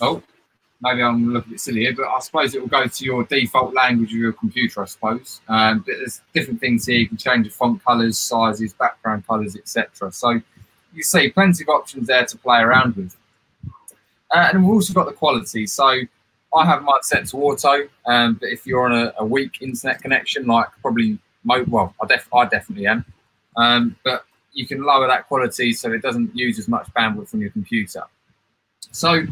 oh, 0.00 0.22
maybe 0.80 1.02
I'm 1.02 1.32
looking 1.32 1.50
a 1.50 1.52
bit 1.52 1.60
silly 1.60 1.80
here, 1.80 1.94
but 1.96 2.06
I 2.06 2.18
suppose 2.20 2.54
it 2.54 2.60
will 2.60 2.68
go 2.68 2.86
to 2.86 3.04
your 3.04 3.24
default 3.24 3.74
language 3.74 4.12
of 4.12 4.18
your 4.18 4.32
computer, 4.32 4.82
I 4.82 4.86
suppose. 4.86 5.40
Um, 5.48 5.78
but 5.80 5.94
there's 5.98 6.20
different 6.32 6.60
things 6.60 6.86
here. 6.86 6.98
You 6.98 7.08
can 7.08 7.16
change 7.16 7.46
the 7.46 7.50
font 7.52 7.82
colors, 7.84 8.18
sizes, 8.18 8.74
background 8.74 9.26
colors, 9.26 9.56
etc. 9.56 10.12
So 10.12 10.40
you 10.98 11.04
see 11.04 11.30
plenty 11.30 11.62
of 11.62 11.68
options 11.68 12.08
there 12.08 12.26
to 12.26 12.36
play 12.36 12.60
around 12.60 12.96
with. 12.96 13.16
Uh, 14.30 14.50
and 14.52 14.62
we've 14.62 14.74
also 14.74 14.92
got 14.92 15.06
the 15.06 15.12
quality. 15.12 15.66
So 15.66 16.00
I 16.54 16.66
have 16.66 16.82
mine 16.82 17.02
set 17.02 17.26
to 17.28 17.36
auto, 17.38 17.88
um, 18.06 18.34
but 18.34 18.48
if 18.50 18.66
you're 18.66 18.84
on 18.84 18.92
a, 18.92 19.14
a, 19.18 19.24
weak 19.24 19.58
internet 19.62 20.02
connection, 20.02 20.46
like 20.46 20.66
probably, 20.82 21.18
well, 21.44 21.94
I, 22.02 22.06
def- 22.06 22.34
I 22.34 22.46
definitely 22.46 22.86
am, 22.86 23.04
um, 23.56 23.96
but 24.04 24.24
you 24.52 24.66
can 24.66 24.82
lower 24.82 25.06
that 25.06 25.28
quality 25.28 25.72
so 25.72 25.92
it 25.92 26.02
doesn't 26.02 26.34
use 26.34 26.58
as 26.58 26.68
much 26.68 26.88
bandwidth 26.94 27.28
from 27.28 27.40
your 27.40 27.50
computer. 27.50 28.02
So 28.90 29.22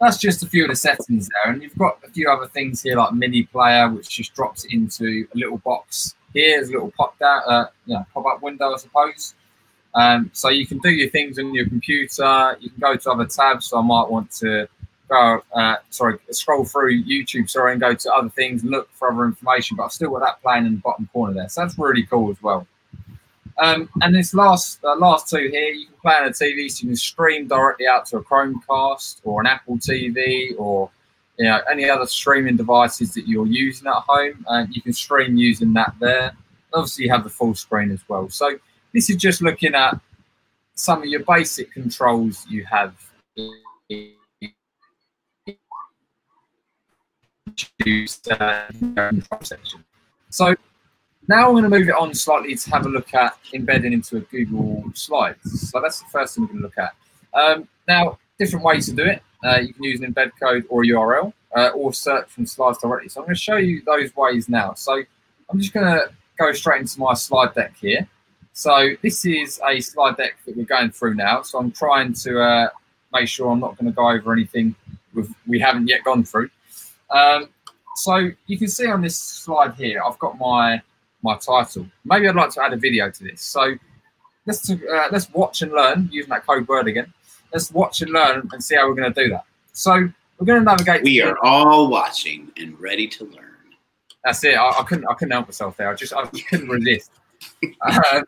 that's 0.00 0.18
just 0.18 0.42
a 0.42 0.46
few 0.46 0.64
of 0.64 0.70
the 0.70 0.76
settings 0.76 1.28
there. 1.28 1.52
And 1.52 1.62
you've 1.62 1.76
got 1.76 1.98
a 2.06 2.10
few 2.10 2.30
other 2.30 2.46
things 2.46 2.82
here 2.82 2.96
like 2.96 3.12
mini 3.12 3.42
player, 3.44 3.88
which 3.88 4.08
just 4.08 4.34
drops 4.34 4.64
into 4.64 5.26
a 5.34 5.38
little 5.38 5.58
box 5.58 6.14
here. 6.32 6.62
A 6.62 6.66
little 6.66 6.92
pop 6.96 7.18
down, 7.18 7.42
uh, 7.46 7.66
yeah, 7.86 8.04
pop 8.14 8.26
up 8.26 8.42
window, 8.42 8.72
I 8.72 8.76
suppose. 8.76 9.34
Um, 9.94 10.30
so 10.32 10.48
you 10.48 10.66
can 10.66 10.78
do 10.78 10.90
your 10.90 11.10
things 11.10 11.38
on 11.38 11.54
your 11.54 11.66
computer. 11.66 12.56
You 12.60 12.70
can 12.70 12.78
go 12.80 12.96
to 12.96 13.10
other 13.10 13.26
tabs. 13.26 13.66
So 13.66 13.78
I 13.78 13.82
might 13.82 14.08
want 14.08 14.30
to 14.32 14.68
go, 15.08 15.42
uh, 15.54 15.76
sorry, 15.90 16.18
scroll 16.30 16.64
through 16.64 17.02
YouTube, 17.02 17.50
sorry, 17.50 17.72
and 17.72 17.80
go 17.80 17.94
to 17.94 18.14
other 18.14 18.30
things 18.30 18.64
look 18.64 18.88
for 18.94 19.10
other 19.10 19.24
information. 19.24 19.76
But 19.76 19.84
I've 19.84 19.92
still 19.92 20.10
got 20.10 20.20
that 20.20 20.42
playing 20.42 20.66
in 20.66 20.74
the 20.74 20.80
bottom 20.80 21.08
corner 21.12 21.34
there. 21.34 21.48
So 21.48 21.62
that's 21.62 21.78
really 21.78 22.04
cool 22.04 22.30
as 22.30 22.40
well. 22.42 22.66
Um, 23.58 23.90
and 24.00 24.14
this 24.14 24.32
last 24.32 24.82
uh, 24.84 24.96
last 24.96 25.28
two 25.28 25.48
here, 25.52 25.72
you 25.72 25.86
can 25.86 25.96
play 26.00 26.14
on 26.14 26.26
a 26.26 26.30
TV, 26.30 26.70
so 26.70 26.82
you 26.82 26.88
can 26.88 26.96
stream 26.96 27.46
directly 27.46 27.86
out 27.86 28.06
to 28.06 28.16
a 28.16 28.24
Chromecast 28.24 29.20
or 29.24 29.40
an 29.40 29.46
Apple 29.46 29.76
TV 29.76 30.58
or 30.58 30.90
you 31.38 31.44
know 31.44 31.60
any 31.70 31.88
other 31.90 32.06
streaming 32.06 32.56
devices 32.56 33.12
that 33.14 33.28
you're 33.28 33.46
using 33.46 33.86
at 33.88 34.02
home. 34.08 34.46
And 34.48 34.74
you 34.74 34.80
can 34.80 34.94
stream 34.94 35.36
using 35.36 35.74
that 35.74 35.94
there. 36.00 36.32
Obviously, 36.72 37.06
you 37.06 37.12
have 37.12 37.24
the 37.24 37.30
full 37.30 37.54
screen 37.54 37.90
as 37.90 38.00
well. 38.08 38.30
So 38.30 38.58
this 38.92 39.10
is 39.10 39.16
just 39.16 39.42
looking 39.42 39.74
at 39.74 39.98
some 40.74 41.02
of 41.02 41.06
your 41.06 41.24
basic 41.24 41.72
controls 41.72 42.46
you 42.48 42.64
have. 42.64 42.94
So 50.30 50.54
now 51.28 51.46
I'm 51.46 51.52
going 51.52 51.64
to 51.64 51.70
move 51.70 51.88
it 51.88 51.94
on 51.94 52.14
slightly 52.14 52.54
to 52.54 52.70
have 52.70 52.86
a 52.86 52.88
look 52.88 53.12
at 53.14 53.36
embedding 53.52 53.92
into 53.92 54.16
a 54.16 54.20
Google 54.20 54.84
Slides. 54.94 55.70
So 55.70 55.80
that's 55.80 56.00
the 56.00 56.06
first 56.06 56.34
thing 56.34 56.44
we're 56.44 56.48
going 56.48 56.58
to 56.58 56.64
look 56.64 56.78
at. 56.78 56.94
Um, 57.32 57.68
now, 57.86 58.18
different 58.38 58.64
ways 58.64 58.86
to 58.86 58.92
do 58.92 59.04
it. 59.04 59.22
Uh, 59.44 59.58
you 59.58 59.72
can 59.72 59.84
use 59.84 60.00
an 60.00 60.12
embed 60.12 60.32
code 60.40 60.64
or 60.68 60.82
a 60.82 60.86
URL 60.86 61.32
uh, 61.56 61.68
or 61.68 61.92
search 61.92 62.28
from 62.28 62.46
slides 62.46 62.78
directly. 62.78 63.08
So 63.08 63.20
I'm 63.20 63.26
going 63.26 63.34
to 63.34 63.40
show 63.40 63.56
you 63.56 63.82
those 63.82 64.14
ways 64.16 64.48
now. 64.48 64.74
So 64.74 65.02
I'm 65.48 65.60
just 65.60 65.72
going 65.72 65.86
to 65.86 66.10
go 66.38 66.52
straight 66.52 66.80
into 66.80 66.98
my 66.98 67.14
slide 67.14 67.54
deck 67.54 67.74
here. 67.80 68.08
So 68.52 68.90
this 69.02 69.24
is 69.24 69.60
a 69.66 69.80
slide 69.80 70.16
deck 70.16 70.36
that 70.44 70.56
we're 70.56 70.64
going 70.64 70.90
through 70.90 71.14
now. 71.14 71.42
So 71.42 71.58
I'm 71.58 71.70
trying 71.70 72.12
to 72.14 72.40
uh, 72.40 72.68
make 73.12 73.28
sure 73.28 73.50
I'm 73.50 73.60
not 73.60 73.76
going 73.78 73.90
to 73.90 73.96
go 73.96 74.10
over 74.10 74.32
anything 74.32 74.74
we 75.46 75.58
haven't 75.58 75.88
yet 75.88 76.04
gone 76.04 76.24
through. 76.24 76.50
Um, 77.10 77.48
so 77.96 78.30
you 78.46 78.58
can 78.58 78.68
see 78.68 78.86
on 78.86 79.02
this 79.02 79.16
slide 79.16 79.74
here, 79.74 80.02
I've 80.04 80.18
got 80.18 80.38
my 80.38 80.82
my 81.22 81.36
title. 81.36 81.86
Maybe 82.04 82.28
I'd 82.28 82.34
like 82.34 82.50
to 82.50 82.62
add 82.62 82.72
a 82.72 82.76
video 82.76 83.10
to 83.10 83.24
this. 83.24 83.42
So 83.42 83.74
let's 84.46 84.70
uh, 84.70 85.08
let's 85.10 85.30
watch 85.32 85.62
and 85.62 85.72
learn 85.72 86.08
using 86.10 86.30
that 86.30 86.46
code 86.46 86.66
word 86.68 86.88
again. 86.88 87.12
Let's 87.52 87.70
watch 87.72 88.00
and 88.00 88.12
learn 88.12 88.48
and 88.52 88.62
see 88.62 88.76
how 88.76 88.88
we're 88.88 88.94
going 88.94 89.12
to 89.12 89.22
do 89.22 89.30
that. 89.30 89.44
So 89.72 89.92
we're 90.38 90.46
going 90.46 90.60
to 90.60 90.64
navigate. 90.64 91.02
We 91.02 91.20
are 91.20 91.36
all 91.42 91.90
watching 91.90 92.50
and 92.56 92.78
ready 92.80 93.06
to 93.08 93.24
learn. 93.24 93.46
That's 94.24 94.42
it. 94.44 94.54
I, 94.54 94.70
I 94.70 94.82
couldn't 94.84 95.06
I 95.08 95.14
couldn't 95.14 95.32
help 95.32 95.48
myself 95.48 95.76
there. 95.76 95.90
I 95.90 95.94
just 95.94 96.14
I 96.14 96.26
couldn't 96.26 96.68
resist. 96.70 97.10
Um, 97.62 98.24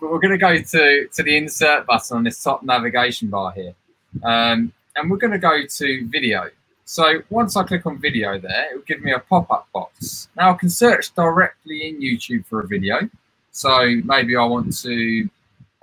but 0.00 0.10
we're 0.10 0.18
going 0.18 0.32
to 0.32 0.38
go 0.38 0.56
to 0.56 1.08
to 1.08 1.22
the 1.22 1.36
insert 1.36 1.86
button 1.86 2.16
on 2.18 2.24
this 2.24 2.42
top 2.42 2.62
navigation 2.62 3.28
bar 3.28 3.52
here, 3.52 3.74
um, 4.22 4.72
and 4.96 5.10
we're 5.10 5.16
going 5.16 5.32
to 5.32 5.38
go 5.38 5.64
to 5.66 6.06
video. 6.08 6.50
So 6.84 7.22
once 7.30 7.56
I 7.56 7.62
click 7.62 7.86
on 7.86 7.98
video 7.98 8.38
there, 8.38 8.70
it 8.70 8.74
will 8.74 8.82
give 8.82 9.00
me 9.02 9.12
a 9.12 9.18
pop-up 9.20 9.68
box. 9.72 10.28
Now 10.36 10.50
I 10.50 10.54
can 10.54 10.68
search 10.68 11.14
directly 11.14 11.88
in 11.88 12.00
YouTube 12.00 12.44
for 12.46 12.60
a 12.60 12.66
video. 12.66 13.08
So 13.52 13.96
maybe 14.04 14.36
I 14.36 14.44
want 14.44 14.76
to, 14.78 15.28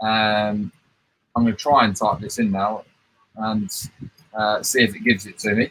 um, 0.02 0.72
I'm 1.36 1.44
going 1.44 1.54
to 1.54 1.54
try 1.54 1.86
and 1.86 1.96
type 1.96 2.20
this 2.20 2.38
in 2.38 2.52
now 2.52 2.84
and 3.38 3.72
uh, 4.34 4.62
see 4.62 4.84
if 4.84 4.96
it 4.96 5.00
gives 5.00 5.26
it 5.26 5.40
to 5.40 5.56
me. 5.56 5.70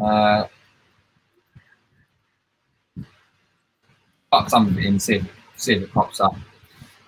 Uh, 0.00 0.46
some 4.48 4.66
of 4.66 4.76
it 4.76 4.84
in, 4.84 4.98
see 4.98 5.16
if, 5.16 5.41
see 5.62 5.74
if 5.74 5.82
it 5.82 5.92
pops 5.92 6.20
up. 6.20 6.36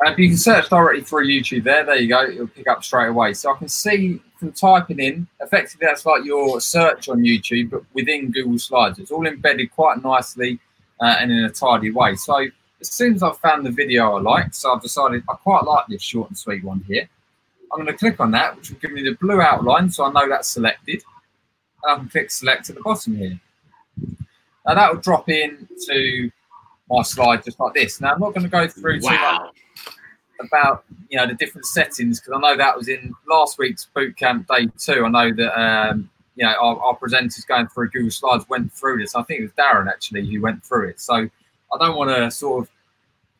Uh, 0.05 0.15
you 0.18 0.28
can 0.28 0.36
search 0.36 0.68
directly 0.68 1.02
through 1.02 1.26
YouTube 1.26 1.65
there. 1.65 1.84
There 1.84 1.97
you 1.97 2.08
go. 2.08 2.24
It'll 2.24 2.47
pick 2.47 2.68
up 2.68 2.83
straight 2.84 3.08
away. 3.08 3.33
So 3.34 3.52
I 3.52 3.57
can 3.57 3.68
see 3.68 4.20
from 4.39 4.52
typing 4.52 4.99
in, 4.99 5.26
effectively 5.41 5.86
that's 5.86 6.05
like 6.05 6.24
your 6.24 6.60
search 6.60 7.08
on 7.08 7.20
YouTube, 7.20 7.70
but 7.70 7.83
within 7.94 8.31
Google 8.31 8.58
Slides. 8.58 8.99
It's 8.99 9.10
all 9.10 9.26
embedded 9.26 9.70
quite 9.70 10.02
nicely 10.02 10.58
uh, 11.00 11.16
and 11.18 11.31
in 11.31 11.44
a 11.44 11.50
tidy 11.50 11.91
way. 11.91 12.16
So 12.16 12.47
as 12.81 12.91
soon 12.91 13.15
as 13.15 13.23
I've 13.23 13.39
found 13.39 13.65
the 13.65 13.70
video 13.70 14.16
I 14.16 14.20
like, 14.20 14.52
so 14.55 14.74
I've 14.74 14.83
decided 14.83 15.23
I 15.28 15.34
quite 15.34 15.65
like 15.65 15.86
this 15.86 16.02
short 16.02 16.28
and 16.28 16.36
sweet 16.36 16.65
one 16.65 16.84
here. 16.86 17.08
I'm 17.73 17.81
going 17.81 17.86
to 17.92 17.99
click 17.99 18.20
on 18.20 18.31
that, 18.33 18.57
which 18.57 18.70
will 18.70 18.78
give 18.78 18.92
me 18.92 19.02
the 19.02 19.15
blue 19.15 19.41
outline, 19.41 19.91
so 19.91 20.05
I 20.05 20.12
know 20.12 20.28
that's 20.28 20.49
selected. 20.49 21.02
And 21.83 21.92
I 21.92 21.97
can 21.97 22.08
click 22.08 22.31
select 22.31 22.68
at 22.68 22.76
the 22.76 22.83
bottom 22.83 23.16
here. 23.16 23.41
Now 24.66 24.74
that 24.74 24.92
will 24.92 25.00
drop 25.00 25.28
in 25.28 25.68
to 25.86 26.31
my 26.88 27.02
slide 27.02 27.44
just 27.44 27.58
like 27.60 27.74
this. 27.74 28.00
Now 28.00 28.12
I'm 28.12 28.20
not 28.20 28.34
going 28.34 28.44
to 28.44 28.50
go 28.50 28.68
through 28.68 29.00
wow. 29.02 29.10
too 29.10 29.16
much 29.16 29.56
about 30.40 30.84
you 31.08 31.18
know 31.18 31.26
the 31.26 31.34
different 31.34 31.66
settings 31.66 32.20
because 32.20 32.34
I 32.36 32.40
know 32.40 32.56
that 32.56 32.76
was 32.76 32.88
in 32.88 33.14
last 33.28 33.58
week's 33.58 33.88
bootcamp 33.94 34.46
day 34.46 34.68
two. 34.78 35.04
I 35.04 35.08
know 35.08 35.34
that 35.34 35.60
um, 35.60 36.10
you 36.36 36.44
know 36.44 36.52
our, 36.52 36.80
our, 36.80 36.98
presenters 36.98 37.46
going 37.46 37.68
through 37.68 37.90
Google 37.90 38.10
Slides 38.10 38.48
went 38.48 38.72
through 38.72 38.98
this. 38.98 39.14
I 39.14 39.22
think 39.22 39.40
it 39.40 39.42
was 39.44 39.52
Darren 39.52 39.88
actually 39.88 40.26
who 40.30 40.40
went 40.40 40.64
through 40.64 40.88
it. 40.88 41.00
So 41.00 41.14
I 41.14 41.78
don't 41.78 41.96
want 41.96 42.10
to 42.10 42.30
sort 42.30 42.64
of 42.64 42.70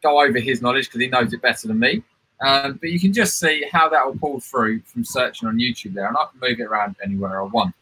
go 0.03 0.21
over 0.21 0.39
his 0.39 0.63
knowledge 0.63 0.87
because 0.87 1.01
he 1.01 1.09
knows 1.09 1.33
it 1.33 1.43
better 1.43 1.69
than 1.69 1.79
me. 1.79 2.03
Um, 2.41 2.79
but 2.81 2.91
you 2.91 3.01
can 3.01 3.13
just 3.13 3.39
see 3.39 3.65
how 3.73 3.89
that 3.89 4.05
will 4.05 4.19
pull 4.19 4.41
through 4.41 4.81
from 4.81 5.05
searching 5.05 5.49
on 5.49 5.57
YouTube 5.57 5.95
there, 5.95 6.07
and 6.07 6.17
I 6.17 6.27
can 6.31 6.41
move 6.41 6.61
it 6.61 6.65
around 6.65 6.97
anywhere 7.03 7.41
I 7.41 7.45
want. 7.45 7.75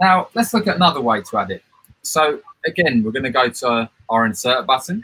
Now 0.00 0.28
let's 0.34 0.52
look 0.52 0.66
at 0.66 0.76
another 0.76 1.00
way 1.00 1.22
to 1.22 1.38
add 1.38 1.50
it. 1.50 1.62
So 2.02 2.40
again, 2.66 3.02
we're 3.02 3.12
going 3.12 3.24
to 3.24 3.30
go 3.30 3.48
to 3.48 3.88
our 4.08 4.26
insert 4.26 4.66
button 4.66 5.02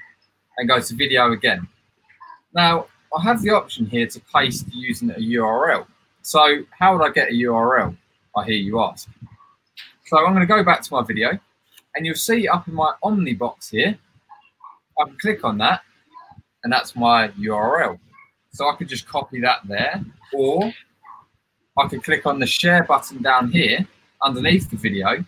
and 0.58 0.68
go 0.68 0.80
to 0.80 0.94
video 0.94 1.32
again. 1.32 1.66
Now 2.54 2.86
I 3.16 3.22
have 3.22 3.42
the 3.42 3.50
option 3.50 3.86
here 3.86 4.06
to 4.06 4.20
paste 4.34 4.66
using 4.72 5.10
a 5.10 5.14
URL. 5.14 5.86
So 6.22 6.64
how 6.78 6.96
would 6.96 7.08
I 7.08 7.12
get 7.12 7.28
a 7.30 7.32
URL? 7.32 7.96
I 8.36 8.44
hear 8.44 8.54
you 8.54 8.80
ask. 8.80 9.08
So 10.06 10.18
I'm 10.18 10.34
going 10.34 10.46
to 10.46 10.46
go 10.46 10.62
back 10.62 10.82
to 10.82 10.92
my 10.92 11.02
video 11.02 11.38
and 11.94 12.06
you'll 12.06 12.14
see 12.14 12.48
up 12.48 12.68
in 12.68 12.74
my 12.74 12.94
Omnibox 13.02 13.70
here, 13.70 13.98
I 14.98 15.04
can 15.04 15.16
click 15.18 15.44
on 15.44 15.58
that 15.58 15.82
and 16.64 16.72
that's 16.72 16.94
my 16.96 17.28
URL. 17.28 17.98
So 18.52 18.68
I 18.68 18.76
could 18.76 18.88
just 18.88 19.06
copy 19.06 19.40
that 19.40 19.60
there 19.64 20.04
or 20.32 20.72
I 21.78 21.88
could 21.88 22.02
click 22.02 22.26
on 22.26 22.38
the 22.38 22.46
share 22.46 22.84
button 22.84 23.22
down 23.22 23.50
here 23.50 23.86
underneath 24.22 24.70
the 24.70 24.76
video 24.76 25.24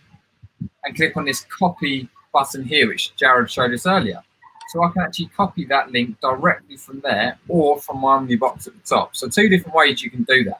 and 0.83 0.95
click 0.95 1.17
on 1.17 1.25
this 1.25 1.45
copy 1.49 2.07
button 2.35 2.63
here, 2.63 2.87
which 2.89 3.15
Jared 3.15 3.49
showed 3.49 3.73
us 3.73 3.87
earlier. 3.87 4.21
So 4.69 4.83
I 4.83 4.91
can 4.91 5.03
actually 5.03 5.27
copy 5.27 5.63
that 5.65 5.91
link 5.91 6.19
directly 6.19 6.75
from 6.75 6.99
there 6.99 7.37
or 7.47 7.79
from 7.79 8.01
my 8.01 8.17
Omnibox 8.17 8.67
at 8.67 8.73
the 8.73 8.85
top. 8.95 9.15
So 9.15 9.29
two 9.29 9.47
different 9.47 9.75
ways 9.75 10.03
you 10.03 10.11
can 10.11 10.23
do 10.23 10.43
that. 10.43 10.59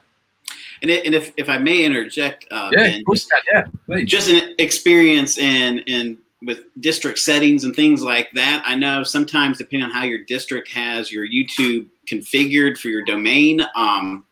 And, 0.82 0.90
it, 0.90 1.04
and 1.06 1.14
if, 1.14 1.32
if 1.36 1.48
I 1.48 1.58
may 1.58 1.84
interject, 1.84 2.46
uh, 2.50 2.70
yeah, 2.72 2.84
ben, 2.84 3.04
just, 3.10 3.32
yeah, 3.52 3.64
please. 3.86 4.08
just 4.08 4.28
an 4.30 4.54
experience 4.58 5.38
in, 5.38 5.80
in 5.80 6.18
with 6.42 6.60
district 6.80 7.18
settings 7.18 7.64
and 7.64 7.74
things 7.74 8.02
like 8.02 8.30
that. 8.34 8.62
I 8.64 8.74
know 8.74 9.02
sometimes 9.02 9.58
depending 9.58 9.88
on 9.88 9.90
how 9.90 10.04
your 10.04 10.22
district 10.24 10.68
has 10.72 11.10
your 11.10 11.26
YouTube 11.26 11.88
configured 12.10 12.78
for 12.78 12.88
your 12.88 13.04
domain, 13.04 13.62
um, 13.74 14.24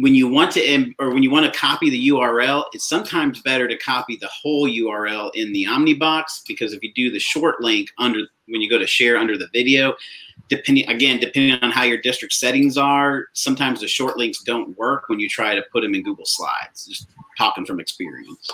when 0.00 0.14
you 0.14 0.28
want 0.28 0.52
to 0.52 0.94
or 1.00 1.10
when 1.10 1.22
you 1.24 1.30
want 1.30 1.52
to 1.52 1.58
copy 1.58 1.90
the 1.90 2.08
URL, 2.08 2.64
it's 2.72 2.88
sometimes 2.88 3.42
better 3.42 3.66
to 3.66 3.76
copy 3.78 4.16
the 4.16 4.28
whole 4.28 4.68
URL 4.68 5.30
in 5.34 5.52
the 5.52 5.64
Omnibox 5.64 6.42
because 6.46 6.72
if 6.72 6.82
you 6.84 6.92
do 6.94 7.10
the 7.10 7.18
short 7.18 7.60
link 7.60 7.90
under 7.98 8.20
when 8.46 8.60
you 8.60 8.70
go 8.70 8.78
to 8.78 8.86
share 8.86 9.16
under 9.16 9.36
the 9.36 9.48
video, 9.52 9.94
depending 10.48 10.88
again 10.88 11.18
depending 11.18 11.58
on 11.62 11.72
how 11.72 11.82
your 11.82 11.98
district 12.00 12.34
settings 12.34 12.78
are, 12.78 13.26
sometimes 13.32 13.80
the 13.80 13.88
short 13.88 14.16
links 14.16 14.42
don't 14.44 14.76
work 14.78 15.08
when 15.08 15.18
you 15.18 15.28
try 15.28 15.56
to 15.56 15.62
put 15.72 15.82
them 15.82 15.94
in 15.94 16.04
Google 16.04 16.26
Slides. 16.26 16.86
Just 16.86 17.08
talking 17.36 17.66
from 17.66 17.80
experience. 17.80 18.50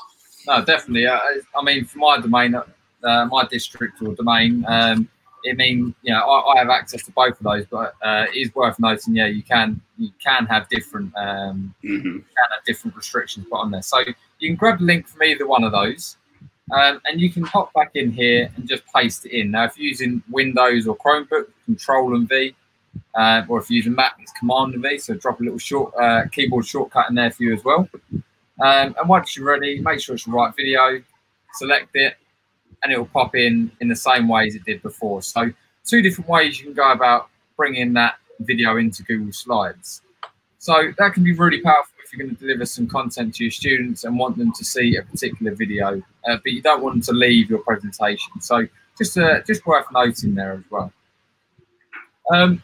No, 0.47 0.65
definitely. 0.65 1.09
I, 1.09 1.41
I 1.55 1.63
mean, 1.63 1.85
for 1.85 1.99
my 1.99 2.19
domain, 2.21 2.55
uh, 2.55 3.27
my 3.27 3.47
district 3.51 4.01
or 4.01 4.15
domain, 4.15 4.65
um, 4.67 5.09
it 5.45 5.57
mean 5.57 5.95
you 6.03 6.13
know 6.13 6.21
I, 6.21 6.55
I, 6.55 6.59
have 6.59 6.71
access 6.71 7.05
to 7.05 7.13
both 7.13 7.39
of 7.39 7.45
those, 7.45 7.67
but 7.67 7.95
uh, 8.03 8.27
it 8.33 8.37
is 8.37 8.55
worth 8.55 8.79
noting. 8.79 9.15
Yeah, 9.15 9.27
you 9.27 9.43
can 9.43 9.81
you 9.99 10.11
can 10.23 10.47
have 10.47 10.69
different 10.69 11.15
um, 11.17 11.75
mm-hmm. 11.85 12.19
can 12.19 12.49
have 12.51 12.65
different 12.67 12.97
restrictions 12.97 13.47
put 13.51 13.57
on 13.57 13.71
there. 13.71 13.83
So 13.83 14.01
you 14.39 14.49
can 14.49 14.57
grab 14.57 14.79
the 14.79 14.85
link 14.85 15.07
from 15.07 15.23
either 15.23 15.47
one 15.47 15.65
of 15.65 15.73
those, 15.73 16.17
um, 16.73 17.01
and 17.05 17.21
you 17.21 17.31
can 17.31 17.45
hop 17.45 17.73
back 17.75 17.93
in 17.95 18.11
here 18.11 18.51
and 18.57 18.69
just 18.69 18.83
paste 18.95 19.27
it 19.27 19.33
in. 19.33 19.51
Now, 19.51 19.65
if 19.65 19.77
you're 19.77 19.89
using 19.89 20.23
Windows 20.31 20.87
or 20.87 20.97
Chromebook, 20.97 21.47
Control 21.67 22.17
and 22.17 22.29
V, 22.29 22.55
uh, 23.15 23.43
or 23.49 23.61
if 23.61 23.71
you're 23.71 23.77
using 23.77 23.95
Mac, 23.95 24.17
it's 24.21 24.33
Command 24.33 24.75
and 24.75 24.83
V. 24.83 24.99
So 24.99 25.15
drop 25.15 25.41
a 25.41 25.45
little 25.45 25.59
short 25.59 25.95
uh, 26.01 26.25
keyboard 26.33 26.67
shortcut 26.67 27.11
in 27.11 27.15
there 27.15 27.31
for 27.31 27.43
you 27.43 27.55
as 27.55 27.65
well. 27.65 27.89
Um, 28.61 28.95
and 28.99 29.09
once 29.09 29.37
you're 29.37 29.47
ready, 29.47 29.81
make 29.81 30.01
sure 30.01 30.15
it's 30.15 30.25
the 30.25 30.31
right 30.31 30.55
video, 30.57 31.03
select 31.55 31.91
it, 31.95 32.17
and 32.85 32.93
it 32.93 32.99
will 32.99 33.07
pop 33.07 33.35
in 33.35 33.73
in 33.81 33.89
the 33.89 33.97
same 33.97 34.29
way 34.29 34.47
as 34.47 34.55
it 34.55 34.65
did 34.65 34.83
before. 34.83 35.23
So 35.23 35.51
two 35.85 36.03
different 36.03 36.29
ways 36.29 36.61
you 36.61 36.67
can 36.67 36.75
go 36.75 36.93
about 36.93 37.31
bringing 37.57 37.95
that 37.95 38.17
video 38.41 38.77
into 38.77 39.03
Google 39.03 39.33
Slides. 39.33 40.03
So 40.59 40.93
that 40.99 41.15
can 41.15 41.25
be 41.25 41.33
really 41.33 41.61
powerful 41.61 41.93
if 42.05 42.13
you're 42.13 42.27
going 42.27 42.37
to 42.37 42.41
deliver 42.41 42.67
some 42.67 42.87
content 42.87 43.35
to 43.37 43.45
your 43.45 43.51
students 43.51 44.05
and 44.05 44.19
want 44.19 44.39
them 44.39 44.53
to 44.53 44.65
see 44.65 44.97
a 44.97 45.03
particular 45.03 45.55
video, 45.55 46.03
uh, 46.29 46.37
but 46.43 46.53
you 46.53 46.63
don't 46.63 46.83
want 46.83 46.95
them 46.95 47.03
to 47.03 47.13
leave 47.13 47.51
your 47.51 47.61
presentation. 47.61 48.41
So 48.41 48.67
just 48.97 49.19
uh, 49.19 49.43
just 49.43 49.67
worth 49.67 49.87
noting 49.93 50.35
there 50.35 50.53
as 50.53 50.65
well. 50.71 50.93
Um, 52.33 52.63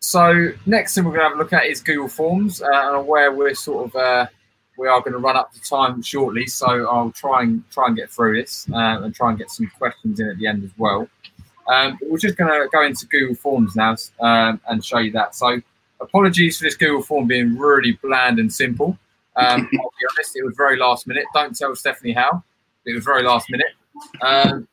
so 0.00 0.52
next 0.66 0.94
thing 0.94 1.04
we're 1.04 1.12
going 1.12 1.24
to 1.24 1.28
have 1.30 1.38
a 1.38 1.42
look 1.42 1.52
at 1.52 1.66
is 1.66 1.80
Google 1.80 2.08
Forms, 2.08 2.62
uh, 2.62 2.68
and 2.72 3.06
where 3.06 3.32
we're 3.32 3.54
sort 3.54 3.86
of 3.86 3.96
uh, 3.96 4.26
we 4.76 4.88
are 4.88 5.00
going 5.00 5.12
to 5.12 5.18
run 5.18 5.36
up 5.36 5.52
to 5.52 5.60
time 5.60 6.02
shortly, 6.02 6.46
so 6.46 6.66
I'll 6.88 7.12
try 7.12 7.42
and 7.42 7.68
try 7.70 7.86
and 7.86 7.96
get 7.96 8.10
through 8.10 8.40
this 8.40 8.66
uh, 8.72 9.02
and 9.02 9.14
try 9.14 9.30
and 9.30 9.38
get 9.38 9.50
some 9.50 9.70
questions 9.78 10.20
in 10.20 10.28
at 10.28 10.38
the 10.38 10.46
end 10.46 10.64
as 10.64 10.70
well. 10.76 11.08
Um, 11.66 11.98
we're 12.02 12.18
just 12.18 12.36
going 12.36 12.50
to 12.50 12.68
go 12.70 12.84
into 12.84 13.06
Google 13.06 13.36
Forms 13.36 13.74
now 13.74 13.96
um, 14.20 14.60
and 14.68 14.84
show 14.84 14.98
you 14.98 15.12
that. 15.12 15.34
So 15.34 15.60
apologies 16.00 16.58
for 16.58 16.64
this 16.64 16.76
Google 16.76 17.02
form 17.02 17.26
being 17.26 17.56
really 17.56 17.92
bland 18.02 18.38
and 18.38 18.52
simple. 18.52 18.98
Um, 19.36 19.68
I'll 19.80 19.92
be 20.00 20.06
honest, 20.12 20.36
it 20.36 20.44
was 20.44 20.54
very 20.56 20.78
last 20.78 21.06
minute. 21.06 21.24
Don't 21.34 21.56
tell 21.56 21.74
Stephanie 21.74 22.12
how. 22.12 22.42
It 22.84 22.94
was 22.94 23.04
very 23.04 23.22
last 23.22 23.48
minute. 23.50 23.72
Um, 24.20 24.68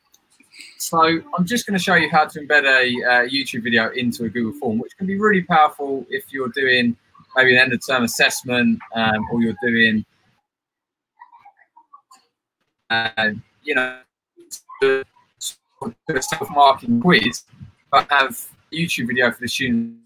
so 0.77 1.01
I'm 1.01 1.45
just 1.45 1.65
going 1.65 1.77
to 1.77 1.83
show 1.83 1.95
you 1.95 2.09
how 2.09 2.25
to 2.25 2.39
embed 2.39 2.63
a 2.63 3.09
uh, 3.09 3.27
YouTube 3.27 3.63
video 3.63 3.91
into 3.91 4.25
a 4.25 4.29
Google 4.29 4.59
form, 4.59 4.79
which 4.79 4.97
can 4.97 5.07
be 5.07 5.17
really 5.17 5.43
powerful 5.43 6.05
if 6.09 6.25
you're 6.31 6.49
doing 6.49 6.97
maybe 7.35 7.55
an 7.55 7.61
end 7.61 7.73
of 7.73 7.85
term 7.85 8.03
assessment 8.03 8.79
um, 8.95 9.27
or 9.31 9.41
you're 9.41 9.55
doing, 9.63 10.05
uh, 12.89 13.29
you 13.63 13.75
know, 13.75 13.99
a 14.83 16.21
self 16.21 16.49
marking 16.51 17.01
quiz. 17.01 17.43
but 17.91 18.07
have 18.09 18.37
YouTube 18.71 19.07
video 19.07 19.31
for 19.31 19.41
the 19.41 19.47
students. 19.47 19.97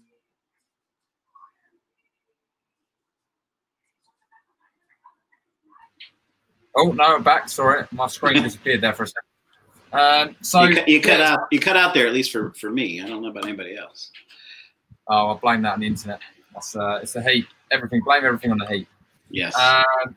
Oh 6.78 6.92
no, 6.92 7.16
I'm 7.16 7.22
back. 7.22 7.48
Sorry, 7.48 7.86
my 7.90 8.06
screen 8.06 8.42
disappeared 8.42 8.82
there 8.82 8.92
for 8.92 9.04
a 9.04 9.06
second. 9.06 9.22
Um, 9.92 10.36
so 10.42 10.64
you, 10.64 10.74
cut, 10.74 10.88
you 10.88 11.00
cut 11.00 11.20
yeah. 11.20 11.32
out 11.32 11.40
you 11.50 11.58
cut 11.58 11.76
out 11.76 11.94
there 11.94 12.06
at 12.06 12.12
least 12.12 12.32
for 12.32 12.52
for 12.52 12.70
me. 12.70 13.00
I 13.00 13.06
don't 13.06 13.22
know 13.22 13.30
about 13.30 13.44
anybody 13.44 13.76
else. 13.76 14.10
Oh, 15.08 15.30
I 15.30 15.38
blame 15.38 15.62
that 15.62 15.74
on 15.74 15.80
the 15.80 15.86
internet. 15.86 16.20
That's 16.56 16.74
uh, 16.74 17.00
it's 17.02 17.12
the 17.12 17.22
heat. 17.22 17.46
Everything. 17.70 18.00
Blame 18.02 18.24
everything 18.24 18.50
on 18.50 18.58
the 18.58 18.66
heat. 18.66 18.88
Yes. 19.30 19.54
Um, 19.56 20.16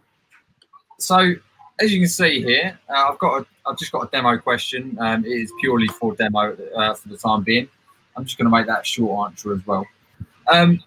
so 0.97 1.33
as 1.81 1.91
you 1.91 1.99
can 1.99 2.07
see 2.07 2.41
here, 2.41 2.79
uh, 2.89 3.09
I've 3.09 3.19
got 3.19 3.41
a, 3.41 3.45
I've 3.65 3.77
just 3.77 3.91
got 3.91 4.07
a 4.07 4.09
demo 4.09 4.37
question. 4.37 4.97
Um, 5.01 5.25
it 5.25 5.31
is 5.31 5.51
purely 5.59 5.87
for 5.87 6.15
demo 6.15 6.55
uh, 6.75 6.93
for 6.93 7.09
the 7.09 7.17
time 7.17 7.43
being. 7.43 7.67
I'm 8.15 8.23
just 8.23 8.37
going 8.37 8.49
to 8.49 8.55
make 8.55 8.67
that 8.67 8.87
short 8.87 9.31
answer 9.31 9.53
as 9.53 9.65
well. 9.67 9.85
Um, 10.51 10.81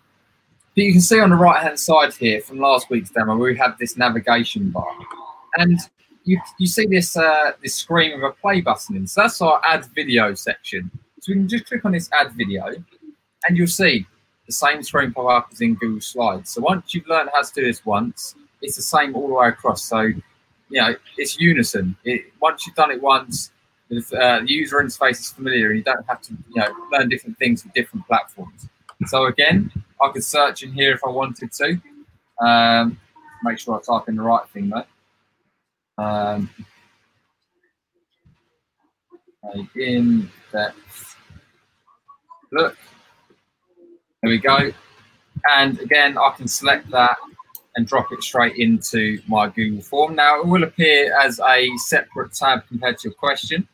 but 0.75 0.85
you 0.85 0.93
can 0.93 1.03
see 1.03 1.21
on 1.21 1.31
the 1.31 1.37
right 1.37 1.63
hand 1.63 1.79
side 1.79 2.15
here 2.15 2.41
from 2.41 2.59
last 2.59 2.89
week's 2.89 3.11
demo, 3.11 3.37
we 3.37 3.57
have 3.59 3.77
this 3.79 3.99
navigation 3.99 4.71
bar, 4.71 4.89
and 5.59 5.79
you 6.25 6.41
you 6.59 6.67
see 6.67 6.87
this 6.87 7.15
uh, 7.15 7.53
this 7.63 7.75
screen 7.75 8.15
with 8.15 8.25
a 8.25 8.35
play 8.41 8.63
button 8.63 8.97
in. 8.97 9.07
So 9.07 9.21
that's 9.21 9.43
our 9.43 9.61
add 9.67 9.85
video 9.95 10.33
section. 10.33 10.91
So 11.21 11.33
we 11.33 11.35
can 11.35 11.49
just 11.49 11.67
click 11.67 11.85
on 11.85 11.93
this 11.93 12.09
add 12.13 12.33
video, 12.33 12.69
and 13.47 13.57
you'll 13.57 13.67
see 13.67 14.07
the 14.47 14.53
same 14.53 14.83
screen 14.83 15.13
pop 15.13 15.29
up 15.31 15.49
as 15.53 15.61
in 15.61 15.75
Google 15.75 16.01
Slides. 16.01 16.51
So 16.51 16.61
once 16.61 16.95
you've 16.95 17.07
learned 17.07 17.31
how 17.35 17.43
to 17.43 17.53
do 17.55 17.63
this 17.63 17.85
once, 17.85 18.35
it's 18.61 18.77
the 18.77 18.83
same 18.83 19.15
all 19.15 19.29
the 19.29 19.35
way 19.35 19.49
across. 19.49 19.85
So 19.85 20.01
you 20.01 20.23
know 20.71 20.95
it's 21.17 21.39
unison. 21.39 21.97
It, 22.05 22.33
once 22.41 22.67
you've 22.67 22.77
done 22.77 22.91
it 22.91 23.01
once, 23.03 23.51
the, 23.89 23.99
uh, 24.19 24.41
the 24.41 24.51
user 24.53 24.77
interface 24.77 25.21
is 25.21 25.31
familiar, 25.31 25.69
and 25.69 25.79
you 25.79 25.85
don't 25.85 26.07
have 26.07 26.21
to 26.23 26.33
you 26.33 26.61
know 26.61 26.75
learn 26.93 27.09
different 27.09 27.39
things 27.39 27.65
with 27.65 27.73
different 27.75 28.07
platforms. 28.07 28.69
So 29.07 29.27
again, 29.27 29.71
I 30.01 30.11
could 30.13 30.25
search 30.25 30.63
in 30.63 30.73
here 30.73 30.93
if 30.93 31.01
I 31.05 31.11
wanted 31.11 31.53
to. 31.53 31.81
Um, 32.41 32.99
make 33.45 33.59
sure 33.59 33.77
I 33.77 33.81
type 33.83 34.09
in 34.09 34.17
the 34.17 34.23
right 34.23 34.49
thing 34.49 34.71
though. 34.71 36.03
Um, 36.03 36.51
in 39.75 40.31
depth 40.53 41.17
look. 42.53 42.77
There 44.23 44.31
we 44.31 44.39
go. 44.39 44.71
And 45.49 45.81
again, 45.81 46.17
I 46.17 46.31
can 46.37 46.47
select 46.47 46.89
that 46.91 47.17
and 47.75 47.87
drop 47.87 48.13
it 48.13 48.23
straight 48.23 48.57
into 48.57 49.21
my 49.27 49.49
Google 49.49 49.83
form. 49.83 50.15
Now, 50.15 50.41
it 50.41 50.47
will 50.47 50.63
appear 50.63 51.13
as 51.19 51.41
a 51.41 51.69
separate 51.79 52.33
tab 52.33 52.67
compared 52.69 52.99
to 52.99 53.09
your 53.09 53.15
question, 53.15 53.67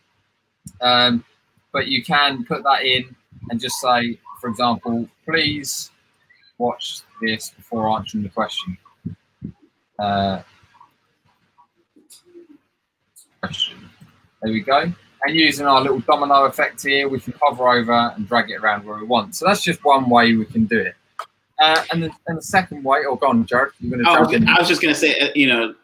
um, 0.81 1.23
but 1.71 1.89
you 1.89 2.03
can 2.03 2.47
put 2.47 2.63
that 2.63 2.85
in 2.85 3.15
and 3.51 3.61
just 3.61 3.79
say, 3.79 4.19
for 4.41 4.49
example, 4.49 5.07
please 5.27 5.91
watch 6.57 7.03
this 7.21 7.51
before 7.51 7.91
answering 7.91 8.23
the 8.23 8.31
question. 8.31 8.79
Uh, 9.99 10.41
question. 13.43 13.77
There 14.41 14.53
we 14.53 14.61
go. 14.61 14.93
And 15.25 15.35
using 15.35 15.67
our 15.67 15.81
little 15.81 16.01
domino 16.01 16.45
effect 16.45 16.83
here, 16.83 17.09
we 17.09 17.21
can 17.21 17.35
hover 17.43 17.69
over 17.69 18.13
and 18.15 18.29
drag 18.29 18.51
it 18.51 18.57
around 18.57 18.85
where 18.85 18.99
we 18.99 19.05
want. 19.05 19.35
So 19.35 19.47
that's 19.47 19.63
just 19.63 19.85
one 19.85 20.09
way 20.09 20.35
we 20.35 20.45
can 20.45 20.65
do 20.65 20.79
it. 20.79 20.95
Uh, 21.59 21.85
and, 21.93 22.05
the, 22.05 22.11
and 22.29 22.39
the 22.39 22.43
second 22.43 22.85
way, 22.85 23.01
oh, 23.09 23.17
go 23.17 23.29
on, 23.29 23.45
Jared. 23.45 23.73
You're 23.81 23.99
going 23.99 24.05
to 24.05 24.23
okay. 24.27 24.37
in. 24.37 24.49
I 24.49 24.59
was 24.59 24.69
just 24.69 24.81
going 24.81 24.95
to 24.95 24.99
say, 24.99 25.19
uh, 25.19 25.31
you 25.35 25.49
know, 25.49 25.75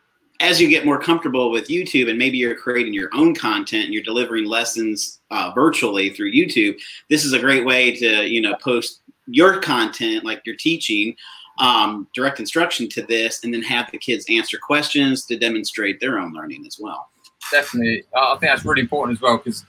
as 0.40 0.60
you 0.60 0.68
get 0.68 0.84
more 0.84 0.98
comfortable 0.98 1.50
with 1.50 1.68
YouTube 1.68 2.08
and 2.08 2.18
maybe 2.18 2.38
you're 2.38 2.54
creating 2.54 2.92
your 2.92 3.10
own 3.12 3.34
content 3.34 3.84
and 3.84 3.94
you're 3.94 4.02
delivering 4.02 4.44
lessons 4.44 5.20
uh, 5.30 5.52
virtually 5.54 6.10
through 6.10 6.32
YouTube, 6.32 6.78
this 7.08 7.24
is 7.24 7.32
a 7.32 7.38
great 7.38 7.64
way 7.64 7.94
to, 7.96 8.28
you 8.28 8.40
know, 8.40 8.54
post 8.56 9.00
your 9.26 9.60
content 9.60 10.24
like 10.24 10.42
you're 10.44 10.56
teaching, 10.56 11.16
um, 11.58 12.08
direct 12.14 12.40
instruction 12.40 12.88
to 12.90 13.02
this, 13.02 13.42
and 13.42 13.54
then 13.54 13.62
have 13.62 13.90
the 13.90 13.98
kids 13.98 14.26
answer 14.28 14.58
questions 14.58 15.24
to 15.26 15.36
demonstrate 15.36 16.00
their 16.00 16.18
own 16.18 16.32
learning 16.32 16.66
as 16.66 16.78
well. 16.80 17.08
Definitely. 17.54 18.04
I 18.16 18.30
think 18.40 18.50
that's 18.52 18.64
really 18.64 18.82
important 18.82 19.16
as 19.16 19.22
well 19.22 19.36
because 19.38 19.64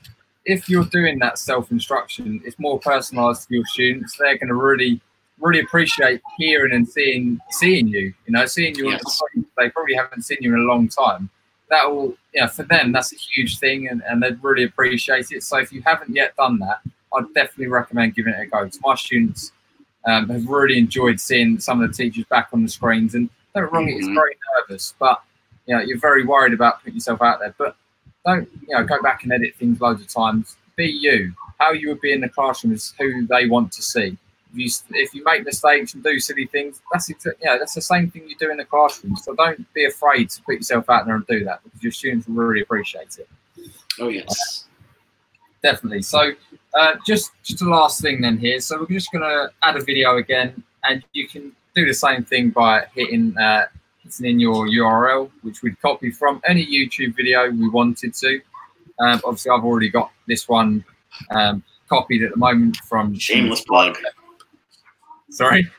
if 0.46 0.68
you're 0.70 0.86
doing 0.86 1.20
that 1.20 1.38
self 1.38 1.72
instruction, 1.72 2.42
it's 2.46 2.58
more 2.58 2.80
personalized 2.80 3.48
to 3.48 3.56
your 3.56 3.66
students. 3.66 4.18
They're 4.18 4.38
going 4.38 4.48
to 4.50 4.56
really, 4.56 5.02
really 5.40 5.60
appreciate 5.60 6.22
hearing 6.38 6.74
and 6.74 6.88
seeing 6.88 7.40
seeing 7.52 7.88
you. 7.88 8.14
You 8.26 8.34
know, 8.34 8.46
seeing 8.48 8.76
you 8.76 8.88
on 8.88 8.94
the 8.94 9.04
Yes. 9.06 9.22
They 9.58 9.70
probably 9.70 9.94
haven't 9.96 10.24
seen 10.24 10.38
you 10.42 10.54
in 10.56 10.62
a 10.62 10.64
long 10.64 10.88
time. 10.88 11.30
That 11.70 11.90
will, 11.92 12.16
you 12.34 12.42
know, 12.42 12.48
for 12.48 12.64
them, 12.64 12.92
that's 12.92 13.12
a 13.14 13.18
huge 13.18 13.60
thing 13.60 13.88
and, 13.88 14.02
and 14.08 14.22
they'd 14.22 14.44
really 14.44 14.64
appreciate 14.64 15.32
it. 15.32 15.44
So 15.44 15.58
if 15.58 15.72
you 15.72 15.82
haven't 15.86 16.16
yet 16.16 16.36
done 16.36 16.60
that, 16.60 16.80
I'd 17.16 17.34
definitely 17.34 17.68
recommend 17.68 18.16
giving 18.16 18.34
it 18.34 18.40
a 18.42 18.46
go. 18.48 18.64
'Cause 18.64 18.80
my 18.84 18.96
students 18.96 19.52
um, 20.08 20.30
have 20.30 20.48
really 20.48 20.78
enjoyed 20.78 21.20
seeing 21.20 21.60
some 21.60 21.82
of 21.82 21.90
the 21.90 21.96
teachers 21.96 22.26
back 22.30 22.50
on 22.54 22.62
the 22.62 22.70
screens. 22.70 23.16
And 23.16 23.30
don't 23.56 23.64
get 23.66 23.72
wrong, 23.72 23.90
it's 23.90 24.08
Mhm. 24.08 24.14
very 24.16 24.38
nervous, 24.60 24.94
but 25.00 25.22
you 25.66 25.76
know, 25.76 25.82
you're 25.82 26.00
very 26.00 26.26
worried 26.26 26.54
about 26.54 26.80
putting 26.80 26.96
yourself 26.96 27.22
out 27.22 27.40
there. 27.40 27.56
But 27.58 27.76
don't 28.26 28.50
you 28.68 28.76
know 28.76 28.84
go 28.84 29.02
back 29.02 29.24
and 29.24 29.32
edit 29.32 29.56
things 29.56 29.82
loads 29.82 30.02
of 30.02 30.08
times. 30.08 30.58
Be 30.76 30.88
you. 30.88 31.34
How 31.60 31.72
you 31.72 31.90
would 31.90 32.02
be 32.02 32.12
in 32.12 32.22
the 32.22 32.30
classroom 32.30 32.74
is 32.74 32.94
who 33.00 33.26
they 33.28 33.48
want 33.48 33.72
to 33.74 33.82
see. 33.82 34.18
If 34.54 34.58
you 34.58 34.70
if 34.92 35.14
you 35.14 35.24
make 35.24 35.46
mistakes 35.46 35.94
and 35.94 36.04
do 36.04 36.20
silly 36.20 36.48
things, 36.48 36.82
that's 36.92 37.10
exa- 37.12 37.34
you 37.42 37.46
know, 37.46 37.58
that's 37.58 37.74
the 37.74 37.82
same 37.82 38.10
thing 38.10 38.28
you 38.28 38.36
do 38.38 38.52
in 38.52 38.58
the 38.58 38.66
classroom. 38.66 39.16
So 39.16 39.34
don't 39.36 39.72
be 39.74 39.86
afraid 39.86 40.30
to 40.32 40.42
put 40.44 40.56
yourself 40.56 40.90
out 40.90 41.06
there 41.06 41.16
and 41.16 41.28
do 41.28 41.44
that 41.46 41.64
because 41.64 41.84
your 41.84 41.92
students 41.92 42.28
will 42.28 42.36
really 42.36 42.62
appreciate 42.62 43.18
it. 43.18 43.28
Oh, 44.00 44.10
yes. 44.10 44.66
Definitely. 45.64 46.02
So 46.02 46.32
uh, 46.74 46.96
just 47.06 47.32
just 47.44 47.60
the 47.60 47.70
last 47.70 48.02
thing 48.02 48.22
then 48.22 48.38
here. 48.38 48.60
So 48.60 48.80
we're 48.80 48.88
just 48.88 49.12
gonna 49.12 49.50
add 49.64 49.78
a 49.78 49.84
video 49.84 50.18
again, 50.18 50.62
and 50.84 51.04
you 51.14 51.28
can 51.28 51.54
do 51.74 51.86
the 51.86 51.94
same 51.94 52.24
thing 52.24 52.50
by 52.50 52.86
hitting 52.94 53.36
uh, 53.38 53.66
hitting 54.06 54.26
in 54.26 54.40
your 54.40 54.68
URL, 54.68 55.30
which 55.42 55.62
we'd 55.62 55.80
copy 55.82 56.12
from 56.12 56.42
any 56.48 56.66
YouTube 56.66 57.16
video 57.16 57.50
we 57.50 57.70
wanted 57.70 58.14
to. 58.16 58.40
Um, 59.00 59.22
obviously, 59.26 59.52
I've 59.52 59.66
already 59.66 59.90
got 59.90 60.12
this 60.28 60.48
one 60.48 60.86
um, 61.32 61.64
copied 61.90 62.24
at 62.24 62.32
the 62.32 62.38
moment 62.38 62.78
from 62.78 63.18
Shameless 63.18 63.62
plug. 63.62 63.98
Sorry, 65.30 65.70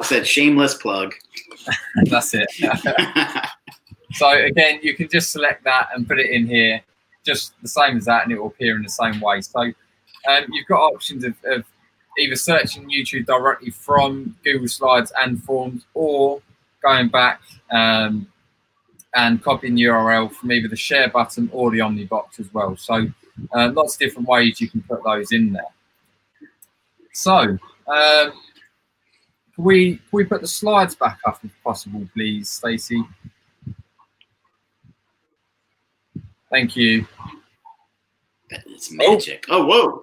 I 0.00 0.04
said 0.04 0.26
shameless 0.26 0.74
plug. 0.74 1.14
that's 2.04 2.32
it. 2.34 2.48
so 4.12 4.30
again, 4.30 4.80
you 4.82 4.94
can 4.94 5.08
just 5.08 5.32
select 5.32 5.64
that 5.64 5.88
and 5.94 6.08
put 6.08 6.18
it 6.18 6.30
in 6.30 6.46
here, 6.46 6.80
just 7.24 7.52
the 7.62 7.68
same 7.68 7.96
as 7.96 8.06
that, 8.06 8.22
and 8.22 8.32
it 8.32 8.38
will 8.38 8.48
appear 8.48 8.76
in 8.76 8.82
the 8.82 8.88
same 8.88 9.20
way. 9.20 9.40
So 9.40 9.60
um, 9.60 10.44
you've 10.50 10.66
got 10.66 10.80
options 10.80 11.24
of, 11.24 11.34
of 11.44 11.64
either 12.18 12.36
searching 12.36 12.90
YouTube 12.90 13.26
directly 13.26 13.70
from 13.70 14.36
Google 14.44 14.68
Slides 14.68 15.12
and 15.20 15.42
Forms, 15.42 15.84
or 15.94 16.40
going 16.82 17.08
back 17.08 17.40
um, 17.70 18.26
and 19.14 19.42
copying 19.42 19.74
the 19.74 19.82
URL 19.82 20.30
from 20.32 20.52
either 20.52 20.68
the 20.68 20.76
share 20.76 21.08
button 21.08 21.48
or 21.52 21.70
the 21.70 21.78
Omnibox 21.78 22.40
as 22.40 22.52
well. 22.52 22.76
So 22.76 23.06
uh, 23.54 23.70
lots 23.72 23.94
of 23.94 24.00
different 24.00 24.28
ways 24.28 24.60
you 24.60 24.68
can 24.68 24.82
put 24.82 25.02
those 25.04 25.32
in 25.32 25.52
there. 25.52 25.62
So 27.12 27.32
um, 27.32 28.32
can 29.54 29.64
we 29.64 29.96
can 29.96 30.06
we 30.12 30.24
put 30.24 30.40
the 30.40 30.48
slides 30.48 30.94
back 30.94 31.18
up 31.26 31.40
if 31.44 31.50
possible, 31.62 32.06
please, 32.14 32.48
Stacey? 32.48 33.02
Thank 36.50 36.76
you. 36.76 37.06
It's 38.50 38.92
magic. 38.92 39.46
Oh, 39.48 39.64
whoa. 39.64 40.02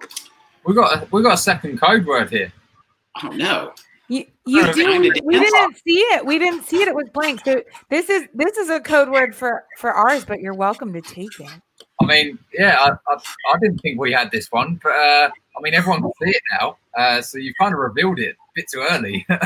We 0.64 0.74
got 0.74 1.02
a, 1.02 1.08
we 1.12 1.22
got 1.22 1.34
a 1.34 1.36
second 1.36 1.80
code 1.80 2.04
word 2.04 2.30
here. 2.30 2.52
Oh 3.22 3.28
no. 3.28 3.72
You, 4.10 4.26
you 4.44 4.72
do. 4.72 5.12
We 5.24 5.38
didn't 5.38 5.76
see 5.76 6.00
it. 6.00 6.26
We 6.26 6.40
didn't 6.40 6.64
see 6.64 6.82
it. 6.82 6.88
It 6.88 6.96
was 6.96 7.08
blank. 7.14 7.44
So 7.44 7.62
this 7.90 8.10
is 8.10 8.26
this 8.34 8.56
is 8.56 8.68
a 8.68 8.80
code 8.80 9.08
word 9.08 9.36
for 9.36 9.64
for 9.78 9.92
ours, 9.92 10.24
but 10.24 10.40
you're 10.40 10.52
welcome 10.52 10.92
to 10.92 11.00
take 11.00 11.38
it. 11.38 11.48
I 12.02 12.04
mean, 12.04 12.36
yeah, 12.52 12.76
I, 12.80 12.90
I, 13.12 13.14
I 13.14 13.58
didn't 13.60 13.78
think 13.78 14.00
we 14.00 14.10
had 14.10 14.32
this 14.32 14.48
one, 14.50 14.80
but 14.82 14.90
uh, 14.90 15.30
I 15.30 15.60
mean, 15.62 15.74
everyone 15.74 16.02
can 16.02 16.10
see 16.20 16.30
it 16.30 16.42
now. 16.60 16.76
Uh, 16.98 17.22
so 17.22 17.38
you've 17.38 17.54
kind 17.60 17.72
of 17.72 17.78
revealed 17.78 18.18
it 18.18 18.30
a 18.34 18.50
bit 18.56 18.66
too 18.68 18.84
early. 18.90 19.26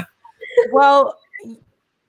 Well, 0.70 1.18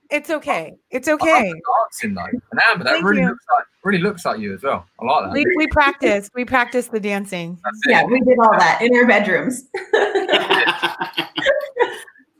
it's 0.08 0.30
okay. 0.30 0.76
It's 0.92 1.08
I 1.08 1.12
like 1.12 1.22
okay. 1.22 1.50
the 1.50 1.60
dancing 1.82 2.14
though, 2.14 2.38
and 2.52 2.60
Amber, 2.70 2.84
that 2.84 2.92
Thank 2.92 3.04
really 3.04 3.22
you. 3.22 3.28
looks 3.30 3.44
like 3.52 3.64
really 3.82 3.98
looks 3.98 4.24
like 4.24 4.38
you 4.38 4.54
as 4.54 4.62
well. 4.62 4.86
I 5.00 5.04
like 5.04 5.24
that. 5.24 5.32
We 5.32 5.44
we 5.56 5.66
practice. 5.66 6.30
We 6.32 6.44
practice 6.44 6.86
the 6.86 7.00
dancing. 7.00 7.58
Yeah, 7.88 8.04
we 8.04 8.20
did 8.20 8.38
all 8.38 8.56
that 8.56 8.82
in 8.82 8.94
our 8.94 9.04
bedrooms. 9.04 9.64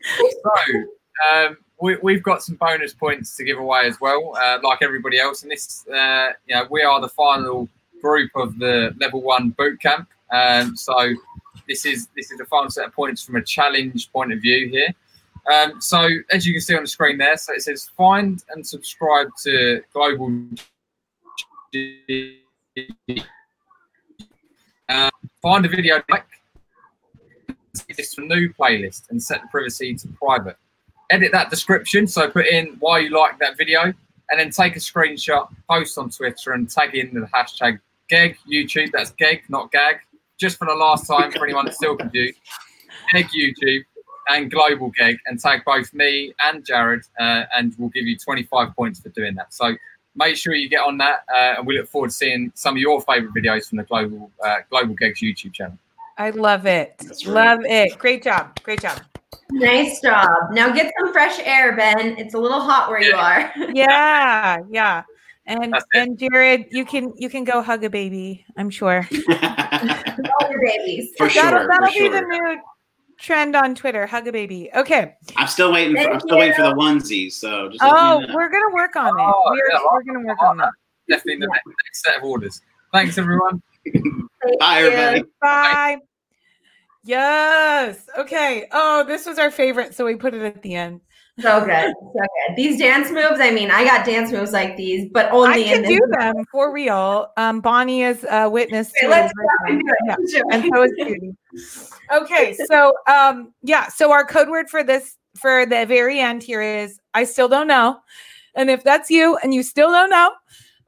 So 0.07 0.85
um, 1.33 1.57
we, 1.81 1.97
we've 2.03 2.23
got 2.23 2.43
some 2.43 2.57
bonus 2.57 2.95
points 2.95 3.37
to 3.37 3.45
give 3.45 3.59
away 3.59 3.87
as 3.87 4.01
well, 4.01 4.37
uh, 4.37 4.59
like 4.63 4.79
everybody 4.83 5.19
else. 5.19 5.43
And 5.43 5.51
this, 5.51 5.87
uh, 5.89 6.33
you 6.47 6.55
know, 6.55 6.67
we 6.71 6.83
are 6.83 7.01
the 7.01 7.09
final 7.09 7.69
group 8.01 8.31
of 8.35 8.59
the 8.59 8.95
level 9.01 9.23
one 9.23 9.51
boot 9.51 9.81
camp. 9.81 10.09
Um, 10.31 10.77
so 10.77 11.15
this 11.69 11.85
is 11.85 12.09
this 12.17 12.31
is 12.31 12.39
the 12.39 12.45
final 12.45 12.71
set 12.71 12.87
of 12.87 12.93
points 12.93 13.23
from 13.23 13.37
a 13.37 13.43
challenge 13.43 14.11
point 14.13 14.33
of 14.33 14.41
view 14.41 14.69
here. 14.69 14.95
Um, 15.53 15.81
so 15.81 16.09
as 16.31 16.47
you 16.47 16.53
can 16.53 16.61
see 16.61 16.75
on 16.75 16.83
the 16.83 16.89
screen 16.89 17.19
there, 17.19 17.37
so 17.37 17.53
it 17.53 17.63
says 17.63 17.91
find 17.97 18.43
and 18.51 18.67
subscribe 18.67 19.29
to 19.45 19.83
Global. 19.93 20.45
Uh, 24.89 25.11
find 25.43 25.67
a 25.67 25.69
video 25.69 26.03
like 26.11 26.27
this 27.85 28.15
to 28.15 28.23
a 28.23 28.27
new 28.27 28.53
playlist 28.53 29.11
and 29.11 29.23
set 29.23 29.43
the 29.43 29.49
privacy 29.49 29.95
to 29.95 30.09
private. 30.09 30.57
Edit 31.11 31.33
that 31.33 31.51
description, 31.51 32.07
so 32.07 32.29
put 32.29 32.47
in 32.47 32.77
why 32.81 32.99
you 32.99 33.11
like 33.11 33.39
that 33.39 33.57
video, 33.57 33.93
and 34.31 34.41
then 34.41 34.51
take 34.51 34.77
a 34.77 34.81
screenshot, 34.81 35.49
post 35.71 35.97
on 35.99 36.11
Twitter, 36.11 36.53
and 36.53 36.69
tag 36.69 36.95
in 36.95 37.15
the 37.15 37.27
hashtag 37.33 37.79
GEG 38.09 38.37
YouTube. 38.51 38.91
That's 38.93 39.13
GEG, 39.13 39.45
not 39.49 39.71
GAG. 39.71 40.01
Just 40.39 40.59
for 40.59 40.67
the 40.67 40.75
last 40.75 41.07
time, 41.07 41.31
for 41.31 41.45
anyone 41.45 41.65
that's 41.65 41.77
still 41.77 41.97
confused, 41.97 42.39
GEG 43.13 43.29
YouTube 43.29 43.85
and 44.29 44.51
Global 44.51 44.91
GEG, 44.91 45.19
and 45.27 45.41
tag 45.41 45.63
both 45.65 45.93
me 45.95 46.35
and 46.43 46.65
Jared, 46.65 47.03
uh, 47.21 47.45
and 47.57 47.75
we'll 47.79 47.91
give 47.91 48.05
you 48.05 48.19
25 48.19 48.75
points 48.75 49.01
for 49.01 49.09
doing 49.11 49.35
that. 49.37 49.55
So 49.55 49.77
make 50.17 50.37
sure 50.37 50.55
you 50.55 50.69
get 50.69 50.81
on 50.81 50.99
that, 50.99 51.21
uh, 51.33 51.55
and 51.59 51.67
we 51.67 51.79
look 51.79 51.89
forward 51.89 52.09
to 52.09 52.15
seeing 52.15 52.53
some 52.55 52.75
of 52.75 52.79
your 52.79 53.01
favorite 53.03 53.33
videos 53.35 53.69
from 53.69 53.79
the 53.79 53.85
Global 53.85 54.31
uh, 54.45 54.57
Global 54.71 54.95
GEG's 54.95 55.21
YouTube 55.21 55.53
channel. 55.53 55.79
I 56.19 56.31
love 56.31 56.67
it. 56.67 56.95
Love 57.27 57.61
it. 57.65 57.99
Great 57.99 58.23
job. 58.23 58.59
Great 58.63 58.81
job. 58.81 59.01
Nice 59.51 60.01
job. 60.01 60.29
Now 60.53 60.73
get 60.73 60.93
some 60.99 61.13
fresh 61.13 61.39
air, 61.41 61.77
Ben. 61.77 62.17
It's 62.19 62.35
a 62.35 62.39
little 62.39 62.61
hot 62.61 62.89
where 62.89 63.03
you 63.03 63.15
are. 63.15 63.53
Yeah, 63.75 64.59
yeah. 64.71 65.03
And 65.47 65.75
and 65.95 66.19
Jared, 66.19 66.67
you 66.71 66.85
can 66.85 67.13
you 67.17 67.29
can 67.29 67.45
go 67.45 67.63
hug 67.63 67.85
a 67.85 67.91
baby. 67.91 68.45
I'm 68.57 68.71
sure. 68.71 69.09
All 69.29 70.51
your 70.51 70.61
babies. 70.61 71.13
For 71.17 71.29
sure. 71.29 71.43
that'll 71.45 71.61
for 71.61 71.69
that'll 71.69 71.93
be 71.93 72.09
the 72.09 72.23
new 72.23 72.59
trend 73.19 73.55
on 73.55 73.75
Twitter. 73.77 74.07
Hug 74.07 74.27
a 74.27 74.33
baby. 74.33 74.71
Okay. 74.75 75.15
I'm 75.37 75.47
still 75.47 75.73
waiting. 75.73 75.95
For, 75.95 76.03
I'm 76.03 76.11
Thank 76.11 76.23
still 76.23 76.39
waiting 76.39 76.55
for 76.57 76.63
the 76.63 76.75
onesies. 76.75 77.33
So 77.33 77.69
just 77.69 77.81
Oh, 77.85 78.21
me 78.21 78.27
know. 78.27 78.35
we're 78.35 78.49
gonna 78.49 78.75
work 78.75 78.97
on 78.97 79.09
it. 79.09 79.23
Oh, 79.23 79.43
we're 79.51 79.57
yeah, 79.73 79.79
we're 79.93 80.03
gonna 80.03 80.27
work 80.27 80.43
on 80.43 80.57
that. 80.57 80.71
Definitely 81.09 81.47
the 81.47 81.47
next, 81.53 81.67
next 81.67 82.03
set 82.03 82.17
of 82.17 82.25
orders. 82.25 82.61
Thanks, 82.93 83.17
everyone. 83.17 83.63
Bye, 84.59 84.83
everybody. 84.83 85.23
Bye. 85.41 85.99
Yes. 87.05 88.05
Okay. 88.19 88.67
Oh, 88.73 89.05
this 89.05 89.27
was 89.27 89.39
our 89.39 89.51
favorite, 89.51 89.95
so 89.95 90.05
we 90.05 90.17
put 90.17 90.35
it 90.35 90.43
at 90.43 90.63
the 90.63 90.75
end. 90.75 91.01
So 91.39 91.61
good. 91.61 91.93
So 92.01 92.13
good. 92.15 92.57
These 92.57 92.79
dance 92.79 93.11
moves, 93.11 93.41
I 93.41 93.51
mean, 93.51 93.71
I 93.71 93.85
got 93.85 94.07
dance 94.07 94.33
moves 94.33 94.53
like 94.53 94.77
these, 94.77 95.11
but 95.13 95.31
only 95.31 95.51
I 95.51 95.63
can 95.65 95.85
in 95.85 95.91
do 95.91 96.01
this. 96.07 96.17
them 96.19 96.45
for 96.51 96.73
real. 96.73 97.29
Um, 97.37 97.61
Bonnie 97.61 98.03
is 98.03 98.25
a 98.31 98.49
witness 98.49 98.91
Okay, 98.91 99.07
to 99.07 99.11
let's 99.11 99.33
go 99.35 99.45
and 99.67 99.81
do 99.81 99.87
it. 99.87 100.33
Yeah, 100.33 100.43
and 100.51 100.65
so 100.73 100.83
is 100.83 100.93
Judy. 100.99 101.37
Okay, 102.13 102.57
so 102.67 102.93
um, 103.07 103.53
yeah, 103.63 103.89
so 103.89 104.13
our 104.13 104.25
code 104.25 104.49
word 104.49 104.71
for 104.71 104.83
this 104.83 105.17
for 105.37 105.67
the 105.67 105.85
very 105.85 106.21
end 106.21 106.43
here 106.43 106.63
is 106.63 106.99
I 107.13 107.25
still 107.25 107.49
don't 107.49 107.69
know. 107.69 107.99
And 108.55 108.71
if 108.71 108.83
that's 108.83 109.11
you 109.11 109.37
and 109.43 109.53
you 109.53 109.63
still 109.63 109.93
don't 109.93 110.09
know, 110.09 110.31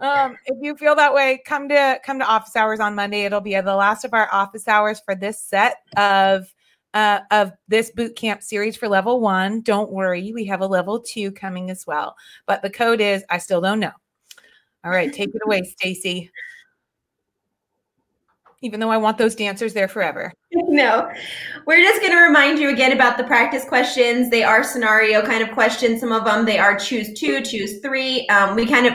um, 0.00 0.36
if 0.46 0.56
you 0.60 0.76
feel 0.76 0.94
that 0.94 1.12
way, 1.12 1.42
come 1.44 1.68
to 1.68 1.98
come 2.04 2.18
to 2.20 2.24
office 2.24 2.54
hours 2.54 2.78
on 2.78 2.94
Monday. 2.94 3.24
It'll 3.24 3.40
be 3.40 3.60
the 3.60 3.74
last 3.74 4.04
of 4.04 4.14
our 4.14 4.28
office 4.32 4.68
hours 4.68 5.00
for 5.04 5.14
this 5.14 5.40
set 5.40 5.78
of 5.96 6.52
uh, 6.94 7.20
of 7.30 7.52
this 7.66 7.90
boot 7.90 8.14
camp 8.14 8.42
series 8.42 8.76
for 8.76 8.88
level 8.88 9.20
one. 9.20 9.60
Don't 9.60 9.90
worry, 9.90 10.32
we 10.32 10.44
have 10.46 10.60
a 10.60 10.66
level 10.66 11.00
two 11.00 11.32
coming 11.32 11.70
as 11.70 11.86
well. 11.86 12.16
But 12.46 12.62
the 12.62 12.70
code 12.70 13.00
is 13.00 13.24
I 13.28 13.38
still 13.38 13.60
don't 13.60 13.80
know. 13.80 13.92
All 14.84 14.92
right, 14.92 15.12
take 15.12 15.34
it 15.34 15.42
away, 15.44 15.62
Stacy. 15.62 16.30
Even 18.60 18.80
though 18.80 18.90
I 18.90 18.96
want 18.96 19.18
those 19.18 19.34
dancers 19.34 19.72
there 19.72 19.88
forever. 19.88 20.32
no, 20.52 21.12
we're 21.66 21.82
just 21.82 22.00
going 22.00 22.12
to 22.12 22.20
remind 22.20 22.58
you 22.58 22.70
again 22.70 22.92
about 22.92 23.16
the 23.16 23.24
practice 23.24 23.64
questions. 23.64 24.30
They 24.30 24.42
are 24.42 24.64
scenario 24.64 25.24
kind 25.24 25.42
of 25.42 25.52
questions. 25.52 26.00
Some 26.00 26.10
of 26.10 26.24
them 26.24 26.44
they 26.44 26.58
are 26.58 26.76
choose 26.76 27.12
two, 27.18 27.40
choose 27.42 27.80
three. 27.80 28.26
Um, 28.28 28.56
we 28.56 28.66
kind 28.66 28.86
of 28.86 28.94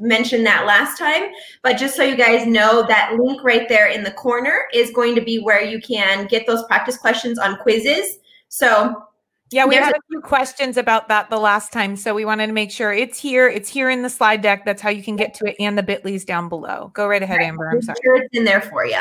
mentioned 0.00 0.44
that 0.46 0.66
last 0.66 0.98
time, 0.98 1.30
but 1.62 1.76
just 1.76 1.96
so 1.96 2.02
you 2.02 2.16
guys 2.16 2.46
know, 2.46 2.86
that 2.88 3.14
link 3.18 3.42
right 3.42 3.68
there 3.68 3.88
in 3.88 4.02
the 4.02 4.12
corner 4.12 4.64
is 4.72 4.90
going 4.90 5.14
to 5.14 5.20
be 5.20 5.38
where 5.38 5.62
you 5.62 5.80
can 5.80 6.26
get 6.26 6.46
those 6.46 6.64
practice 6.66 6.96
questions 6.96 7.38
on 7.38 7.56
quizzes. 7.58 8.18
So 8.48 9.04
Yeah, 9.50 9.64
we 9.66 9.74
had 9.76 9.94
a- 9.94 10.00
few 10.08 10.20
questions 10.20 10.76
about 10.76 11.08
that 11.08 11.30
the 11.30 11.38
last 11.38 11.72
time, 11.72 11.96
so 11.96 12.14
we 12.14 12.24
wanted 12.24 12.48
to 12.48 12.52
make 12.52 12.70
sure 12.70 12.92
it's 12.92 13.18
here. 13.18 13.48
It's 13.48 13.68
here 13.68 13.90
in 13.90 14.02
the 14.02 14.10
slide 14.10 14.42
deck. 14.42 14.64
That's 14.64 14.82
how 14.82 14.90
you 14.90 15.02
can 15.02 15.16
get 15.16 15.34
to 15.34 15.46
it, 15.46 15.56
and 15.58 15.76
the 15.76 15.82
Bitly's 15.82 16.24
down 16.24 16.48
below. 16.48 16.90
Go 16.94 17.06
right 17.08 17.22
ahead, 17.22 17.40
Amber. 17.40 17.70
I'm 17.70 17.82
sorry. 17.82 17.98
sure 18.04 18.16
it's 18.16 18.36
in 18.36 18.44
there 18.44 18.60
for 18.60 18.84
you. 18.84 19.00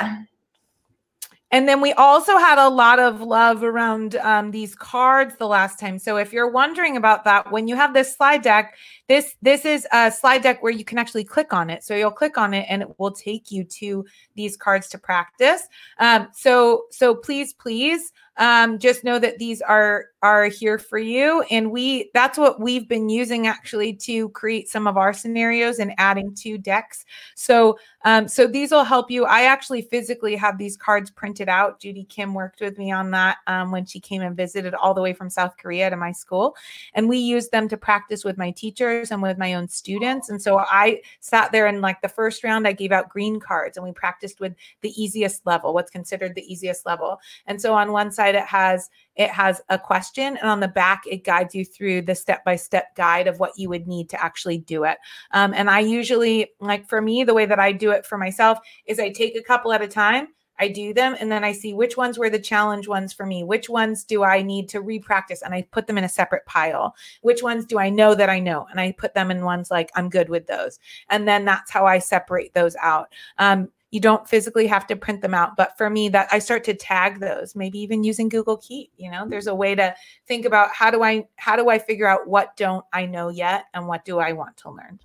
And 1.52 1.68
then 1.68 1.80
we 1.80 1.94
also 1.94 2.38
had 2.38 2.58
a 2.58 2.68
lot 2.68 3.00
of 3.00 3.22
love 3.22 3.64
around 3.64 4.18
um, 4.18 4.52
these 4.52 4.76
cards 4.76 5.36
the 5.38 5.48
last 5.48 5.80
time. 5.80 5.98
So 5.98 6.18
if 6.18 6.34
you're 6.34 6.52
wondering 6.52 6.98
about 6.98 7.24
that, 7.24 7.52
when 7.52 7.70
you 7.70 7.76
have 7.78 7.94
this 7.94 8.16
slide 8.16 8.42
deck, 8.42 8.76
this 9.08 9.36
this 9.42 9.64
is 9.64 9.88
a 9.94 10.12
slide 10.12 10.44
deck 10.44 10.62
where 10.62 10.74
you 10.74 10.84
can 10.84 10.98
actually 10.98 11.24
click 11.24 11.54
on 11.54 11.70
it. 11.70 11.84
So 11.84 11.96
you'll 11.96 12.12
click 12.12 12.38
on 12.38 12.54
it, 12.54 12.66
and 12.70 12.82
it 12.82 13.00
will 13.00 13.12
take 13.12 13.50
you 13.50 13.64
to 13.64 14.06
these 14.36 14.58
cards 14.58 14.90
to 14.90 14.98
practice. 14.98 15.62
Um, 16.00 16.28
so 16.34 16.84
so 16.92 17.16
please 17.16 17.54
please 17.54 18.12
um, 18.36 18.78
just 18.78 19.06
know 19.06 19.18
that 19.18 19.38
these 19.38 19.62
are 19.62 20.08
are 20.22 20.46
here 20.46 20.78
for 20.80 20.98
you, 20.98 21.44
and 21.52 21.72
we 21.72 22.10
that's 22.14 22.38
what 22.38 22.60
we've 22.60 22.88
been 22.88 23.10
using 23.10 23.48
actually 23.48 23.94
to 23.94 24.30
create 24.30 24.70
some 24.70 24.88
of 24.88 24.98
our 24.98 25.14
scenarios 25.14 25.80
and 25.80 25.94
adding 25.98 26.34
to 26.36 26.58
decks. 26.58 27.06
So 27.36 27.78
um, 28.08 28.28
so 28.28 28.48
these 28.48 28.72
will 28.72 28.86
help 28.86 29.12
you. 29.12 29.26
I 29.26 29.44
actually 29.44 29.82
physically 29.82 30.38
have 30.38 30.58
these 30.58 30.78
cards 30.78 31.12
printed 31.12 31.50
out. 31.50 31.82
Judy 31.82 32.06
Kim 32.06 32.34
worked 32.34 32.62
with 32.62 32.78
me 32.78 32.90
on 32.90 33.12
that 33.12 33.40
um, 33.48 33.70
when 33.70 33.86
she 33.86 34.00
came 34.00 34.22
and 34.22 34.34
visited 34.34 34.74
all 34.74 34.94
the 34.94 35.02
way 35.02 35.12
from 35.12 35.30
South 35.30 35.58
Korea 35.58 35.90
to 35.90 35.98
my 35.98 36.14
school. 36.14 36.56
And 36.94 37.10
we 37.10 37.18
used 37.18 37.52
them 37.52 37.68
to 37.68 37.76
practice 37.76 38.24
with 38.24 38.38
my 38.38 38.52
teachers 38.52 39.12
and 39.12 39.22
with 39.22 39.38
my 39.38 39.56
own 39.56 39.68
students. 39.68 40.30
And 40.30 40.42
so 40.42 40.60
I 40.60 41.02
sat 41.20 41.52
there 41.52 41.68
in 41.68 41.82
like 41.82 42.02
the 42.02 42.08
first 42.08 42.46
round, 42.46 42.66
I 42.66 42.72
gave 42.72 42.94
out 42.94 43.10
green 43.10 43.42
cards 43.42 43.76
and 43.76 43.86
we 43.86 43.92
practiced 43.92 44.40
with 44.40 44.56
the 44.82 44.92
easiest 45.02 45.46
level, 45.46 45.74
what's 45.74 45.92
considered 45.92 46.34
the 46.34 46.50
easiest 46.50 46.86
level. 46.86 47.20
And 47.46 47.62
so 47.62 47.74
on 47.74 47.92
one 47.92 48.12
side, 48.12 48.36
it 48.36 48.46
has 48.46 48.90
it 49.18 49.30
has 49.30 49.62
a 49.70 49.78
question 49.78 50.38
and 50.38 50.50
on 50.50 50.60
the 50.60 50.68
back 50.68 51.04
it 51.08 51.24
guides 51.24 51.54
you 51.54 51.66
through 51.66 52.02
the 52.02 52.16
step-by-step 52.16 52.96
guide 52.96 53.28
of 53.28 53.40
what 53.40 53.58
you 53.58 53.70
would 53.70 53.88
need 53.88 54.10
to 54.10 54.24
actually 54.24 54.58
do 54.58 54.84
it 54.84 54.98
um, 55.32 55.54
and 55.54 55.70
i 55.70 55.80
usually 55.80 56.50
like 56.60 56.88
for 56.88 57.02
me 57.02 57.24
the 57.24 57.34
way 57.34 57.46
that 57.46 57.60
i 57.60 57.72
do 57.72 57.92
it 57.92 58.06
for 58.06 58.18
myself 58.18 58.60
is 58.86 59.00
i 59.00 59.10
take 59.10 59.36
a 59.36 59.44
couple 59.44 59.72
at 59.72 59.82
a 59.82 59.88
time 59.88 60.28
I 60.60 60.68
do 60.68 60.94
them 60.94 61.16
and 61.20 61.32
then 61.32 61.44
I 61.44 61.52
see 61.52 61.74
which 61.74 61.98
ones 61.98 62.18
were 62.18 62.30
the 62.30 62.40
challenge 62.40 62.88
ones 62.88 63.14
for 63.14 63.26
me. 63.26 63.44
Which 63.44 63.70
ones 63.70 64.04
do 64.04 64.24
I 64.24 64.42
need 64.42 64.70
to 64.70 64.82
repractice? 64.82 65.42
And 65.44 65.54
I 65.54 65.68
put 65.72 65.88
them 65.88 65.98
in 65.98 66.04
a 66.04 66.10
separate 66.10 66.46
pile. 66.46 66.96
Which 67.22 67.44
ones 67.44 67.66
do 67.66 67.80
I 67.80 67.90
know 67.90 68.16
that 68.16 68.30
I 68.30 68.40
know? 68.40 68.66
And 68.72 68.80
I 68.80 68.94
put 68.94 69.14
them 69.14 69.32
in 69.32 69.44
ones 69.44 69.70
like 69.70 69.92
I'm 69.96 70.10
good 70.10 70.30
with 70.30 70.48
those. 70.48 70.80
And 71.10 71.28
then 71.28 71.46
that's 71.46 71.72
how 71.72 71.86
I 71.86 72.00
separate 72.00 72.54
those 72.54 72.76
out. 72.78 73.14
Um, 73.38 73.70
you 73.92 74.00
don't 74.02 74.28
physically 74.28 74.68
have 74.68 74.86
to 74.88 74.96
print 74.96 75.22
them 75.22 75.34
out, 75.34 75.56
but 75.56 75.78
for 75.78 75.90
me, 75.90 76.10
that 76.10 76.28
I 76.32 76.40
start 76.40 76.64
to 76.66 76.74
tag 76.74 77.20
those, 77.20 77.56
maybe 77.56 77.80
even 77.80 78.04
using 78.04 78.28
Google 78.28 78.58
Keep. 78.58 78.92
You 78.98 79.10
know, 79.10 79.26
there's 79.28 79.48
a 79.48 79.56
way 79.56 79.76
to 79.76 79.96
think 80.28 80.46
about 80.46 80.74
how 80.74 80.92
do 80.92 81.04
I 81.04 81.26
how 81.38 81.56
do 81.56 81.70
I 81.70 81.80
figure 81.80 82.08
out 82.08 82.28
what 82.28 82.56
don't 82.58 82.84
I 82.92 83.06
know 83.06 83.30
yet 83.30 83.66
and 83.74 83.88
what 83.88 84.04
do 84.04 84.20
I 84.20 84.34
want 84.34 84.58
to 84.58 84.72
learn. 84.72 85.00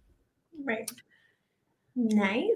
Right. 0.65 0.91
Nice. 1.94 2.49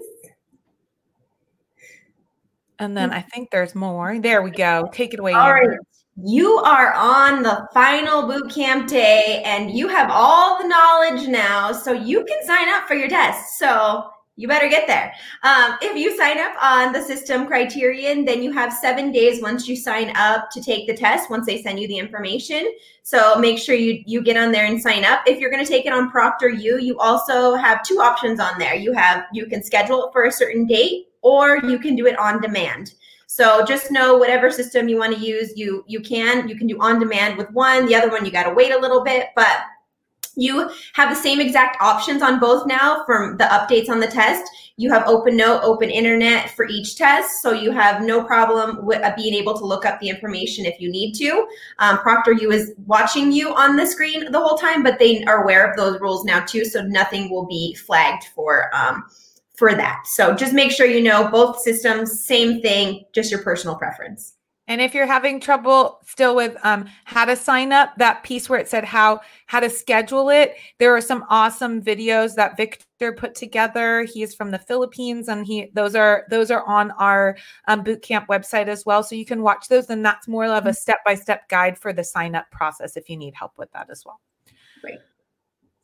And 2.79 2.95
then 2.95 3.11
I 3.11 3.21
think 3.21 3.49
there's 3.49 3.73
more. 3.73 4.19
There 4.19 4.41
we 4.41 4.51
go. 4.51 4.89
Take 4.93 5.13
it 5.13 5.19
away. 5.19 5.33
All 5.33 5.51
Amber. 5.51 5.79
You 6.23 6.57
are 6.57 6.93
on 6.93 7.43
the 7.43 7.67
final 7.73 8.27
boot 8.27 8.51
camp 8.51 8.87
day 8.87 9.43
and 9.45 9.71
you 9.71 9.87
have 9.87 10.09
all 10.11 10.61
the 10.61 10.67
knowledge 10.67 11.27
now, 11.27 11.71
so 11.71 11.91
you 11.91 12.25
can 12.25 12.43
sign 12.43 12.69
up 12.69 12.87
for 12.87 12.95
your 12.95 13.07
test. 13.07 13.59
So 13.59 14.09
you 14.37 14.47
better 14.47 14.69
get 14.69 14.87
there. 14.87 15.13
Um, 15.43 15.77
if 15.81 15.97
you 15.97 16.15
sign 16.15 16.37
up 16.39 16.53
on 16.61 16.93
the 16.93 17.01
system 17.01 17.47
Kryterion, 17.47 18.25
then 18.25 18.43
you 18.43 18.53
have 18.53 18.71
seven 18.71 19.11
days 19.11 19.41
once 19.41 19.67
you 19.67 19.75
sign 19.75 20.15
up 20.15 20.51
to 20.51 20.61
take 20.61 20.87
the 20.87 20.95
test, 20.95 21.29
once 21.29 21.47
they 21.47 21.61
send 21.61 21.79
you 21.79 21.87
the 21.87 21.97
information. 21.97 22.71
So 23.01 23.37
make 23.39 23.57
sure 23.57 23.73
you, 23.73 24.03
you 24.05 24.21
get 24.21 24.37
on 24.37 24.51
there 24.51 24.65
and 24.65 24.79
sign 24.79 25.03
up. 25.03 25.21
If 25.25 25.39
you're 25.39 25.49
going 25.49 25.65
to 25.65 25.69
take 25.69 25.87
it 25.87 25.91
on 25.91 26.11
ProctorU, 26.11 26.81
you 26.81 26.99
also 26.99 27.55
have 27.55 27.83
two 27.83 27.99
options 27.99 28.39
on 28.39 28.59
there. 28.59 28.75
You 28.75 28.93
have 28.93 29.25
you 29.33 29.47
can 29.47 29.63
schedule 29.63 30.05
it 30.05 30.13
for 30.13 30.25
a 30.25 30.31
certain 30.31 30.67
date 30.67 31.07
or 31.21 31.57
you 31.57 31.79
can 31.79 31.95
do 31.95 32.05
it 32.05 32.17
on 32.19 32.39
demand. 32.39 32.93
So 33.25 33.65
just 33.65 33.91
know 33.91 34.17
whatever 34.17 34.51
system 34.51 34.87
you 34.87 34.97
want 34.97 35.15
to 35.15 35.19
use, 35.19 35.57
you 35.57 35.83
you 35.87 35.99
can 35.99 36.47
you 36.47 36.55
can 36.55 36.67
do 36.67 36.79
on 36.79 36.99
demand 36.99 37.37
with 37.37 37.51
one. 37.51 37.87
The 37.87 37.95
other 37.95 38.09
one 38.09 38.23
you 38.23 38.31
got 38.31 38.43
to 38.43 38.53
wait 38.53 38.71
a 38.71 38.79
little 38.79 39.03
bit, 39.03 39.29
but 39.35 39.57
you 40.37 40.69
have 40.93 41.09
the 41.09 41.21
same 41.21 41.41
exact 41.41 41.81
options 41.81 42.21
on 42.21 42.39
both 42.39 42.67
now 42.67 43.03
from 43.05 43.37
the 43.37 43.45
updates 43.45 43.89
on 43.89 43.99
the 43.99 44.07
test. 44.07 44.49
You 44.77 44.91
have 44.91 45.07
open 45.07 45.35
note, 45.35 45.61
open 45.63 45.89
internet 45.89 46.51
for 46.51 46.67
each 46.67 46.95
test, 46.95 47.41
so 47.41 47.51
you 47.51 47.71
have 47.71 48.03
no 48.03 48.23
problem 48.23 48.85
with 48.85 49.01
uh, 49.01 49.13
being 49.17 49.33
able 49.33 49.57
to 49.57 49.65
look 49.65 49.85
up 49.85 49.99
the 49.99 50.09
information 50.09 50.65
if 50.65 50.79
you 50.79 50.91
need 50.91 51.13
to. 51.15 51.47
Um, 51.79 51.97
ProctorU 51.97 52.53
is 52.53 52.73
watching 52.85 53.31
you 53.31 53.55
on 53.55 53.75
the 53.75 53.87
screen 53.87 54.31
the 54.31 54.39
whole 54.39 54.57
time, 54.57 54.83
but 54.83 54.99
they 54.99 55.23
are 55.25 55.41
aware 55.43 55.67
of 55.67 55.75
those 55.75 55.99
rules 55.99 56.23
now 56.23 56.45
too, 56.45 56.63
so 56.63 56.83
nothing 56.83 57.31
will 57.31 57.47
be 57.47 57.73
flagged 57.73 58.25
for. 58.35 58.73
Um, 58.73 59.03
for 59.57 59.73
that. 59.73 60.03
So 60.05 60.35
just 60.35 60.53
make 60.53 60.71
sure 60.71 60.85
you 60.85 61.01
know 61.01 61.29
both 61.31 61.59
systems, 61.59 62.23
same 62.23 62.61
thing, 62.61 63.05
just 63.11 63.31
your 63.31 63.41
personal 63.41 63.75
preference. 63.75 64.36
And 64.67 64.81
if 64.81 64.93
you're 64.93 65.07
having 65.07 65.39
trouble 65.39 65.99
still 66.05 66.35
with 66.35 66.57
um, 66.63 66.89
how 67.05 67.25
to 67.25 67.35
sign 67.35 67.71
up, 67.71 67.95
that 67.97 68.23
piece 68.23 68.49
where 68.49 68.59
it 68.59 68.67
said 68.67 68.83
how 68.83 69.21
how 69.45 69.59
to 69.59 69.69
schedule 69.69 70.29
it, 70.29 70.55
there 70.77 70.95
are 70.95 71.01
some 71.01 71.25
awesome 71.29 71.81
videos 71.81 72.35
that 72.35 72.57
Victor 72.57 73.13
put 73.13 73.33
together. 73.33 74.03
He 74.03 74.23
is 74.23 74.35
from 74.35 74.51
the 74.51 74.59
Philippines, 74.59 75.29
and 75.29 75.45
he 75.45 75.71
those 75.73 75.95
are 75.95 76.25
those 76.29 76.51
are 76.51 76.65
on 76.65 76.91
our 76.91 77.37
um, 77.67 77.83
bootcamp 77.83 78.27
website 78.27 78.67
as 78.67 78.85
well. 78.85 79.03
So 79.03 79.15
you 79.15 79.25
can 79.25 79.41
watch 79.41 79.67
those, 79.69 79.89
and 79.89 80.05
that's 80.05 80.27
more 80.27 80.45
of 80.45 80.65
a 80.65 80.73
step 80.73 80.99
by 81.05 81.15
step 81.15 81.47
guide 81.47 81.77
for 81.77 81.93
the 81.93 82.03
sign 82.03 82.35
up 82.35 82.49
process 82.51 82.97
if 82.97 83.09
you 83.09 83.15
need 83.15 83.35
help 83.35 83.57
with 83.57 83.71
that 83.71 83.89
as 83.89 84.03
well. 84.05 84.19
Great. 84.81 84.99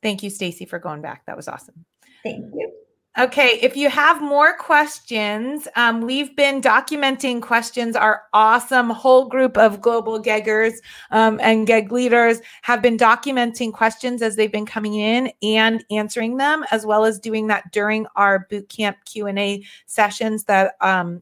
Thank 0.02 0.24
you, 0.24 0.30
Stacy, 0.30 0.66
for 0.66 0.80
going 0.80 1.02
back. 1.02 1.26
That 1.26 1.38
was 1.38 1.48
awesome. 1.48 1.86
Thank 2.24 2.54
you. 2.54 2.83
Okay, 3.20 3.60
if 3.62 3.78
you 3.78 3.92
have 3.92 4.24
more 4.24 4.58
questions, 4.58 5.68
um, 5.76 6.02
we've 6.02 6.36
been 6.36 6.62
documenting 6.62 7.44
questions. 7.44 7.96
Our 7.96 8.24
awesome 8.34 8.90
whole 8.90 9.30
group 9.30 9.56
of 9.56 9.82
global 9.82 10.20
geggers 10.20 10.74
um, 11.12 11.40
and 11.44 11.68
geg 11.68 11.92
leaders 11.92 12.40
have 12.64 12.82
been 12.82 12.98
documenting 12.98 13.72
questions 13.72 14.24
as 14.24 14.36
they've 14.36 14.52
been 14.52 14.66
coming 14.66 14.96
in 14.96 15.32
and 15.44 15.86
answering 15.92 16.38
them, 16.38 16.66
as 16.72 16.88
well 16.88 17.06
as 17.06 17.20
doing 17.20 17.46
that 17.48 17.72
during 17.72 18.08
our 18.16 18.48
bootcamp 18.52 18.96
Q 19.06 19.28
and 19.28 19.38
A 19.38 19.64
sessions 19.86 20.46
that 20.46 20.74
um, 20.82 21.22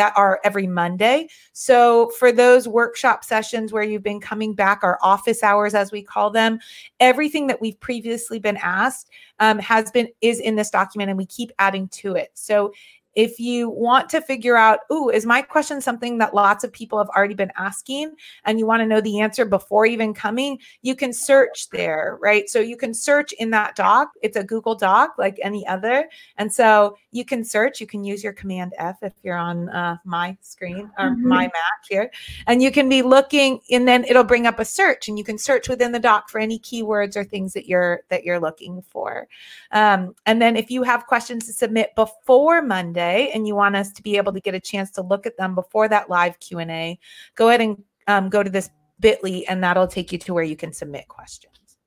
that 0.00 0.14
are 0.16 0.40
every 0.44 0.66
Monday. 0.66 1.28
So 1.52 2.08
for 2.18 2.32
those 2.32 2.66
workshop 2.66 3.22
sessions 3.22 3.70
where 3.70 3.82
you've 3.82 4.02
been 4.02 4.18
coming 4.18 4.54
back, 4.54 4.80
our 4.82 4.98
office 5.02 5.42
hours, 5.42 5.74
as 5.74 5.92
we 5.92 6.02
call 6.02 6.30
them, 6.30 6.58
everything 7.00 7.46
that 7.48 7.60
we've 7.60 7.78
previously 7.80 8.38
been 8.38 8.56
asked 8.62 9.10
um, 9.40 9.58
has 9.58 9.90
been 9.90 10.08
is 10.22 10.40
in 10.40 10.56
this 10.56 10.70
document, 10.70 11.10
and 11.10 11.18
we 11.18 11.26
keep 11.26 11.52
adding 11.58 11.86
to 11.88 12.14
it. 12.14 12.30
So 12.32 12.72
if 13.14 13.40
you 13.40 13.68
want 13.68 14.08
to 14.10 14.20
figure 14.20 14.56
out, 14.56 14.80
oh, 14.88 15.08
is 15.08 15.26
my 15.26 15.42
question 15.42 15.80
something 15.80 16.18
that 16.18 16.34
lots 16.34 16.62
of 16.62 16.72
people 16.72 16.96
have 16.98 17.08
already 17.08 17.34
been 17.34 17.50
asking 17.56 18.14
and 18.44 18.58
you 18.58 18.66
want 18.66 18.80
to 18.80 18.86
know 18.86 19.00
the 19.00 19.20
answer 19.20 19.44
before 19.44 19.84
even 19.84 20.14
coming, 20.14 20.58
you 20.82 20.94
can 20.94 21.12
search 21.12 21.68
there, 21.70 22.18
right? 22.20 22.48
So 22.48 22.60
you 22.60 22.76
can 22.76 22.94
search 22.94 23.32
in 23.32 23.50
that 23.50 23.74
doc. 23.74 24.10
It's 24.22 24.36
a 24.36 24.44
Google 24.44 24.76
Doc 24.76 25.14
like 25.18 25.38
any 25.42 25.66
other. 25.66 26.08
And 26.36 26.52
so 26.52 26.96
you 27.10 27.24
can 27.24 27.44
search, 27.44 27.80
you 27.80 27.86
can 27.86 28.04
use 28.04 28.22
your 28.22 28.32
Command 28.32 28.74
F 28.78 28.98
if 29.02 29.12
you're 29.22 29.36
on 29.36 29.68
uh, 29.70 29.96
my 30.04 30.36
screen 30.40 30.90
or 30.98 31.10
Mhm. 31.10 31.22
my 31.22 31.42
Mac 31.42 31.52
here. 31.88 32.10
And 32.46 32.62
you 32.62 32.70
can 32.70 32.88
be 32.88 33.02
looking 33.02 33.60
and 33.72 33.88
then 33.88 34.04
it'll 34.04 34.22
bring 34.22 34.46
up 34.46 34.60
a 34.60 34.64
search 34.64 35.08
and 35.08 35.18
you 35.18 35.24
can 35.24 35.38
search 35.38 35.68
within 35.68 35.90
the 35.90 35.98
doc 35.98 36.28
for 36.28 36.38
any 36.38 36.60
keywords 36.60 37.16
or 37.16 37.24
things 37.24 37.52
that 37.54 37.66
you're 37.66 38.02
that 38.08 38.24
you're 38.24 38.40
looking 38.40 38.82
for. 38.82 39.26
Um, 39.72 40.14
and 40.26 40.40
then 40.40 40.56
if 40.56 40.70
you 40.70 40.84
have 40.84 41.06
questions 41.06 41.46
to 41.46 41.52
submit 41.52 41.94
before 41.96 42.62
Monday 42.62 42.99
and 43.00 43.46
you 43.46 43.54
want 43.54 43.76
us 43.76 43.90
to 43.92 44.02
be 44.02 44.16
able 44.16 44.32
to 44.32 44.40
get 44.40 44.54
a 44.54 44.60
chance 44.60 44.90
to 44.92 45.02
look 45.02 45.26
at 45.26 45.36
them 45.36 45.54
before 45.54 45.88
that 45.88 46.08
live 46.10 46.38
Q&A, 46.40 46.98
go 47.34 47.48
ahead 47.48 47.60
and 47.60 47.82
um, 48.06 48.28
go 48.28 48.42
to 48.42 48.50
this 48.50 48.70
bit.ly 49.00 49.44
and 49.48 49.62
that'll 49.62 49.86
take 49.88 50.12
you 50.12 50.18
to 50.18 50.34
where 50.34 50.44
you 50.44 50.56
can 50.56 50.72
submit 50.72 51.08
questions. 51.08 51.78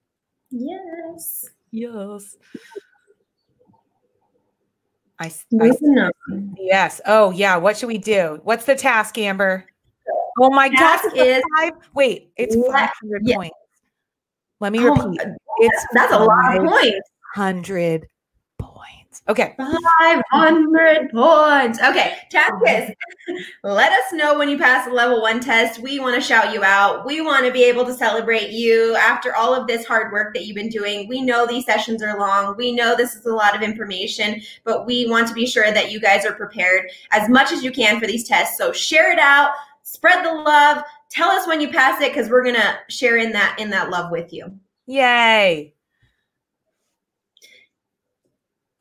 Yes. 0.52 1.46
Yes. 1.72 2.38
I, 5.20 5.28
s- 5.28 5.46
I 5.54 5.68
Listen 5.68 5.98
s- 5.98 6.06
up. 6.10 6.16
yes. 6.58 7.02
Oh 7.06 7.32
yeah. 7.32 7.56
What 7.56 7.78
should 7.78 7.88
we 7.88 7.98
do? 7.98 8.40
What's 8.44 8.66
the 8.66 8.76
task, 8.76 9.18
Amber? 9.18 9.66
Oh 10.40 10.50
my 10.50 10.70
Task 10.70 11.04
gosh. 11.06 11.14
is- 11.16 11.44
five. 11.58 11.74
Wait, 11.94 12.32
it's 12.36 12.56
Let- 12.56 12.72
500 12.72 13.22
yeah. 13.26 13.36
points. 13.36 13.56
Let 14.60 14.72
me 14.72 14.80
Oh, 14.88 14.94
repeat. 14.96 15.22
It's 15.60 15.86
That's 15.94 16.14
a 16.14 16.20
lot 16.20 16.58
of 16.58 16.66
points. 16.68 17.10
Hundred 17.36 18.08
points. 18.58 19.03
Okay. 19.28 19.56
500 19.58 21.12
points. 21.12 21.80
Okay, 21.82 22.18
task 22.30 22.54
is 22.68 22.92
let 23.64 23.92
us 23.92 24.14
know 24.14 24.38
when 24.38 24.50
you 24.50 24.58
pass 24.58 24.86
the 24.86 24.94
level 24.94 25.22
one 25.22 25.40
test. 25.40 25.80
We 25.80 26.00
want 26.00 26.16
to 26.16 26.22
shout 26.22 26.54
you 26.54 26.64
out. 26.64 27.06
We 27.06 27.22
want 27.22 27.46
to 27.46 27.52
be 27.52 27.64
able 27.64 27.86
to 27.86 27.94
celebrate 27.94 28.50
you 28.50 28.96
after 28.96 29.36
all 29.36 29.54
of 29.54 29.68
this 29.68 29.86
hard 29.86 30.12
work 30.12 30.34
that 30.34 30.46
you've 30.46 30.56
been 30.56 30.70
doing. 30.70 31.08
We 31.08 31.22
know 31.22 31.46
these 31.46 31.66
sessions 31.66 32.04
are 32.04 32.20
long. 32.20 32.56
We 32.58 32.72
know 32.72 32.96
this 32.96 33.16
is 33.16 33.26
a 33.26 33.34
lot 33.34 33.56
of 33.56 33.62
information, 33.62 34.42
but 34.64 34.86
we 34.86 35.08
want 35.10 35.28
to 35.28 35.34
be 35.34 35.46
sure 35.46 35.72
that 35.72 35.92
you 35.92 36.00
guys 36.00 36.26
are 36.26 36.34
prepared 36.34 36.90
as 37.12 37.30
much 37.30 37.52
as 37.52 37.64
you 37.64 37.72
can 37.72 38.00
for 38.00 38.08
these 38.08 38.28
tests. 38.28 38.58
So 38.58 38.72
share 38.72 39.12
it 39.12 39.20
out, 39.20 39.52
spread 39.84 40.26
the 40.26 40.34
love. 40.34 40.84
Tell 41.10 41.30
us 41.30 41.48
when 41.48 41.62
you 41.62 41.70
pass 41.70 42.02
it 42.02 42.14
because 42.14 42.30
we're 42.30 42.44
gonna 42.44 42.80
share 42.90 43.18
in 43.18 43.32
that 43.34 43.58
in 43.60 43.70
that 43.70 43.90
love 43.90 44.12
with 44.12 44.34
you. 44.34 44.52
Yay. 44.88 45.74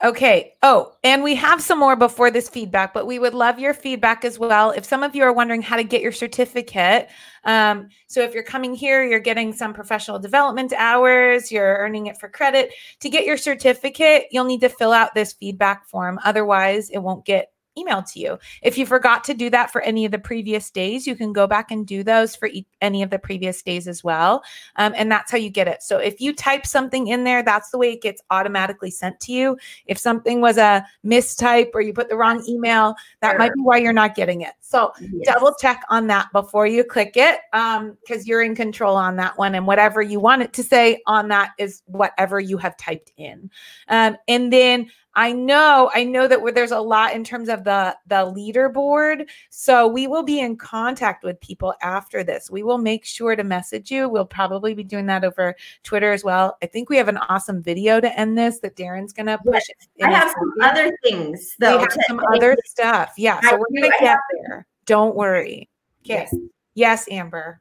Okay. 0.04 0.54
Oh, 0.64 0.96
and 1.04 1.22
we 1.22 1.36
have 1.36 1.62
some 1.62 1.78
more 1.78 1.94
before 1.94 2.28
this 2.32 2.48
feedback, 2.48 2.92
but 2.92 3.06
we 3.06 3.20
would 3.20 3.34
love 3.34 3.60
your 3.60 3.72
feedback 3.72 4.24
as 4.24 4.36
well. 4.36 4.72
If 4.72 4.84
some 4.84 5.04
of 5.04 5.14
you 5.14 5.22
are 5.22 5.32
wondering 5.32 5.62
how 5.62 5.76
to 5.76 5.84
get 5.84 6.02
your 6.02 6.10
certificate, 6.10 7.08
um, 7.44 7.88
so 8.08 8.20
if 8.20 8.34
you're 8.34 8.42
coming 8.42 8.74
here, 8.74 9.04
you're 9.04 9.20
getting 9.20 9.52
some 9.52 9.72
professional 9.72 10.18
development 10.18 10.72
hours, 10.76 11.52
you're 11.52 11.76
earning 11.76 12.06
it 12.06 12.18
for 12.18 12.28
credit. 12.28 12.72
To 12.98 13.08
get 13.08 13.24
your 13.24 13.36
certificate, 13.36 14.26
you'll 14.32 14.44
need 14.44 14.62
to 14.62 14.68
fill 14.68 14.92
out 14.92 15.14
this 15.14 15.34
feedback 15.34 15.86
form. 15.88 16.18
Otherwise, 16.24 16.90
it 16.90 16.98
won't 16.98 17.24
get 17.24 17.51
emailed 17.78 18.10
to 18.12 18.20
you. 18.20 18.38
If 18.62 18.76
you 18.76 18.86
forgot 18.86 19.24
to 19.24 19.34
do 19.34 19.50
that 19.50 19.70
for 19.70 19.80
any 19.82 20.04
of 20.04 20.12
the 20.12 20.18
previous 20.18 20.70
days, 20.70 21.06
you 21.06 21.16
can 21.16 21.32
go 21.32 21.46
back 21.46 21.70
and 21.70 21.86
do 21.86 22.02
those 22.02 22.36
for 22.36 22.48
e- 22.48 22.66
any 22.80 23.02
of 23.02 23.10
the 23.10 23.18
previous 23.18 23.62
days 23.62 23.88
as 23.88 24.04
well. 24.04 24.42
Um, 24.76 24.92
and 24.96 25.10
that's 25.10 25.30
how 25.30 25.38
you 25.38 25.50
get 25.50 25.68
it. 25.68 25.82
So 25.82 25.98
if 25.98 26.20
you 26.20 26.34
type 26.34 26.66
something 26.66 27.08
in 27.08 27.24
there, 27.24 27.42
that's 27.42 27.70
the 27.70 27.78
way 27.78 27.92
it 27.92 28.02
gets 28.02 28.22
automatically 28.30 28.90
sent 28.90 29.20
to 29.20 29.32
you. 29.32 29.56
If 29.86 29.98
something 29.98 30.40
was 30.40 30.58
a 30.58 30.86
mistype 31.04 31.70
or 31.74 31.80
you 31.80 31.92
put 31.92 32.08
the 32.08 32.16
wrong 32.16 32.44
email, 32.48 32.94
that 33.20 33.38
might 33.38 33.54
be 33.54 33.60
why 33.60 33.78
you're 33.78 33.92
not 33.92 34.14
getting 34.14 34.42
it. 34.42 34.52
So 34.60 34.92
double 35.24 35.54
check 35.60 35.82
on 35.90 36.06
that 36.08 36.32
before 36.32 36.66
you 36.66 36.84
click 36.84 37.12
it 37.16 37.40
because 37.52 38.26
you're 38.26 38.42
in 38.42 38.54
control 38.54 38.96
on 38.96 39.16
that 39.16 39.38
one. 39.38 39.54
And 39.54 39.66
whatever 39.66 40.02
you 40.02 40.20
want 40.20 40.42
it 40.42 40.52
to 40.54 40.62
say 40.62 41.00
on 41.06 41.28
that 41.28 41.50
is 41.58 41.82
whatever 41.86 42.40
you 42.40 42.58
have 42.58 42.76
typed 42.76 43.12
in. 43.16 43.50
Um, 43.88 44.16
and 44.28 44.52
then 44.52 44.90
I 45.14 45.32
know, 45.32 45.90
I 45.94 46.04
know 46.04 46.26
that 46.26 46.40
where 46.40 46.52
there's 46.52 46.70
a 46.70 46.80
lot 46.80 47.12
in 47.14 47.22
terms 47.22 47.48
of 47.48 47.64
the 47.64 47.96
the 48.06 48.16
leaderboard. 48.16 49.28
So 49.50 49.86
we 49.86 50.06
will 50.06 50.22
be 50.22 50.40
in 50.40 50.56
contact 50.56 51.22
with 51.22 51.40
people 51.40 51.74
after 51.82 52.24
this. 52.24 52.50
We 52.50 52.62
will 52.62 52.78
make 52.78 53.04
sure 53.04 53.36
to 53.36 53.44
message 53.44 53.90
you. 53.90 54.08
We'll 54.08 54.24
probably 54.24 54.74
be 54.74 54.84
doing 54.84 55.06
that 55.06 55.24
over 55.24 55.54
Twitter 55.82 56.12
as 56.12 56.24
well. 56.24 56.56
I 56.62 56.66
think 56.66 56.88
we 56.88 56.96
have 56.96 57.08
an 57.08 57.18
awesome 57.18 57.62
video 57.62 58.00
to 58.00 58.18
end 58.18 58.36
this 58.36 58.60
that 58.60 58.74
Darren's 58.76 59.12
gonna 59.12 59.38
push. 59.38 59.64
in 59.96 60.06
I 60.06 60.12
have 60.12 60.30
some 60.38 60.52
second. 60.58 60.78
other 60.78 60.96
things 61.04 61.56
We 61.60 61.66
though. 61.66 61.78
have 61.78 61.88
to- 61.88 62.04
some 62.08 62.20
other 62.34 62.56
stuff. 62.64 63.12
Yeah, 63.16 63.40
so 63.40 63.50
I 63.50 63.52
we're 63.58 63.66
do- 63.70 63.82
gonna 63.82 63.94
I 63.94 63.98
get 64.00 64.08
have- 64.08 64.18
there. 64.48 64.66
Don't 64.86 65.14
worry. 65.14 65.68
Yes. 66.04 66.34
Yes, 66.74 67.06
Amber. 67.10 67.60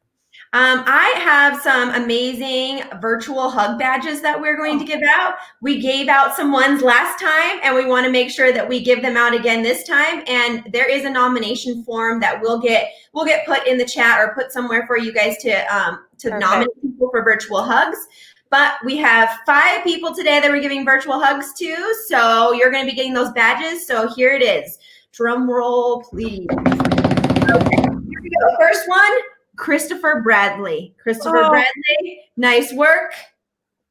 Um, 0.54 0.84
I 0.86 1.14
have 1.24 1.62
some 1.62 1.92
amazing 1.92 2.84
virtual 3.00 3.50
hug 3.50 3.80
badges 3.80 4.22
that 4.22 4.40
we're 4.40 4.58
going 4.58 4.80
to 4.80 4.86
give 4.86 5.00
out. 5.10 5.36
We 5.62 5.80
gave 5.80 6.10
out 6.10 6.36
some 6.36 6.52
ones 6.52 6.82
last 6.82 7.22
time, 7.22 7.62
and 7.64 7.74
we 7.74 7.86
want 7.86 8.06
to 8.06 8.12
make 8.12 8.30
sure 8.30 8.52
that 8.52 8.68
we 8.68 8.84
give 8.84 9.02
them 9.02 9.16
out 9.16 9.34
again 9.34 9.64
this 9.64 9.88
time. 9.88 10.24
And 10.28 10.68
there 10.74 10.90
is 10.90 11.06
a 11.06 11.10
nomination 11.10 11.86
form 11.86 12.20
that 12.20 12.42
we'll 12.42 12.60
get 12.60 12.92
we'll 13.14 13.24
get 13.24 13.46
put 13.46 13.66
in 13.66 13.78
the 13.78 13.86
chat 13.86 14.20
or 14.20 14.34
put 14.34 14.52
somewhere 14.52 14.86
for 14.88 14.98
you 14.98 15.14
guys 15.14 15.38
to 15.38 15.54
um, 15.74 16.04
to 16.18 16.32
Perfect. 16.32 16.42
nominate 16.42 16.82
people 16.82 17.10
for 17.12 17.24
virtual 17.24 17.64
hugs. 17.64 18.00
But 18.50 18.74
we 18.84 18.98
have 18.98 19.30
five 19.46 19.86
people 19.86 20.14
today 20.14 20.42
that 20.42 20.52
we're 20.52 20.60
giving 20.60 20.84
virtual 20.84 21.18
hugs 21.18 21.54
to, 21.60 21.96
so 22.10 22.52
you're 22.52 22.72
going 22.72 22.86
to 22.86 22.92
be 22.92 22.96
getting 22.98 23.14
those 23.14 23.32
badges. 23.32 23.88
So 23.88 24.10
here 24.10 24.34
it 24.34 24.42
is. 24.42 24.78
Drum 25.14 25.50
roll, 25.50 26.04
please. 26.04 26.46
Okay, 26.52 27.82
here 27.82 28.22
we 28.22 28.30
go. 28.30 28.58
First 28.60 28.90
one, 28.90 29.12
Christopher 29.58 30.22
Bradley. 30.24 30.96
Christopher 31.02 31.44
Oh. 31.44 31.50
Bradley, 31.50 32.22
nice 32.38 32.72
work. 32.74 33.14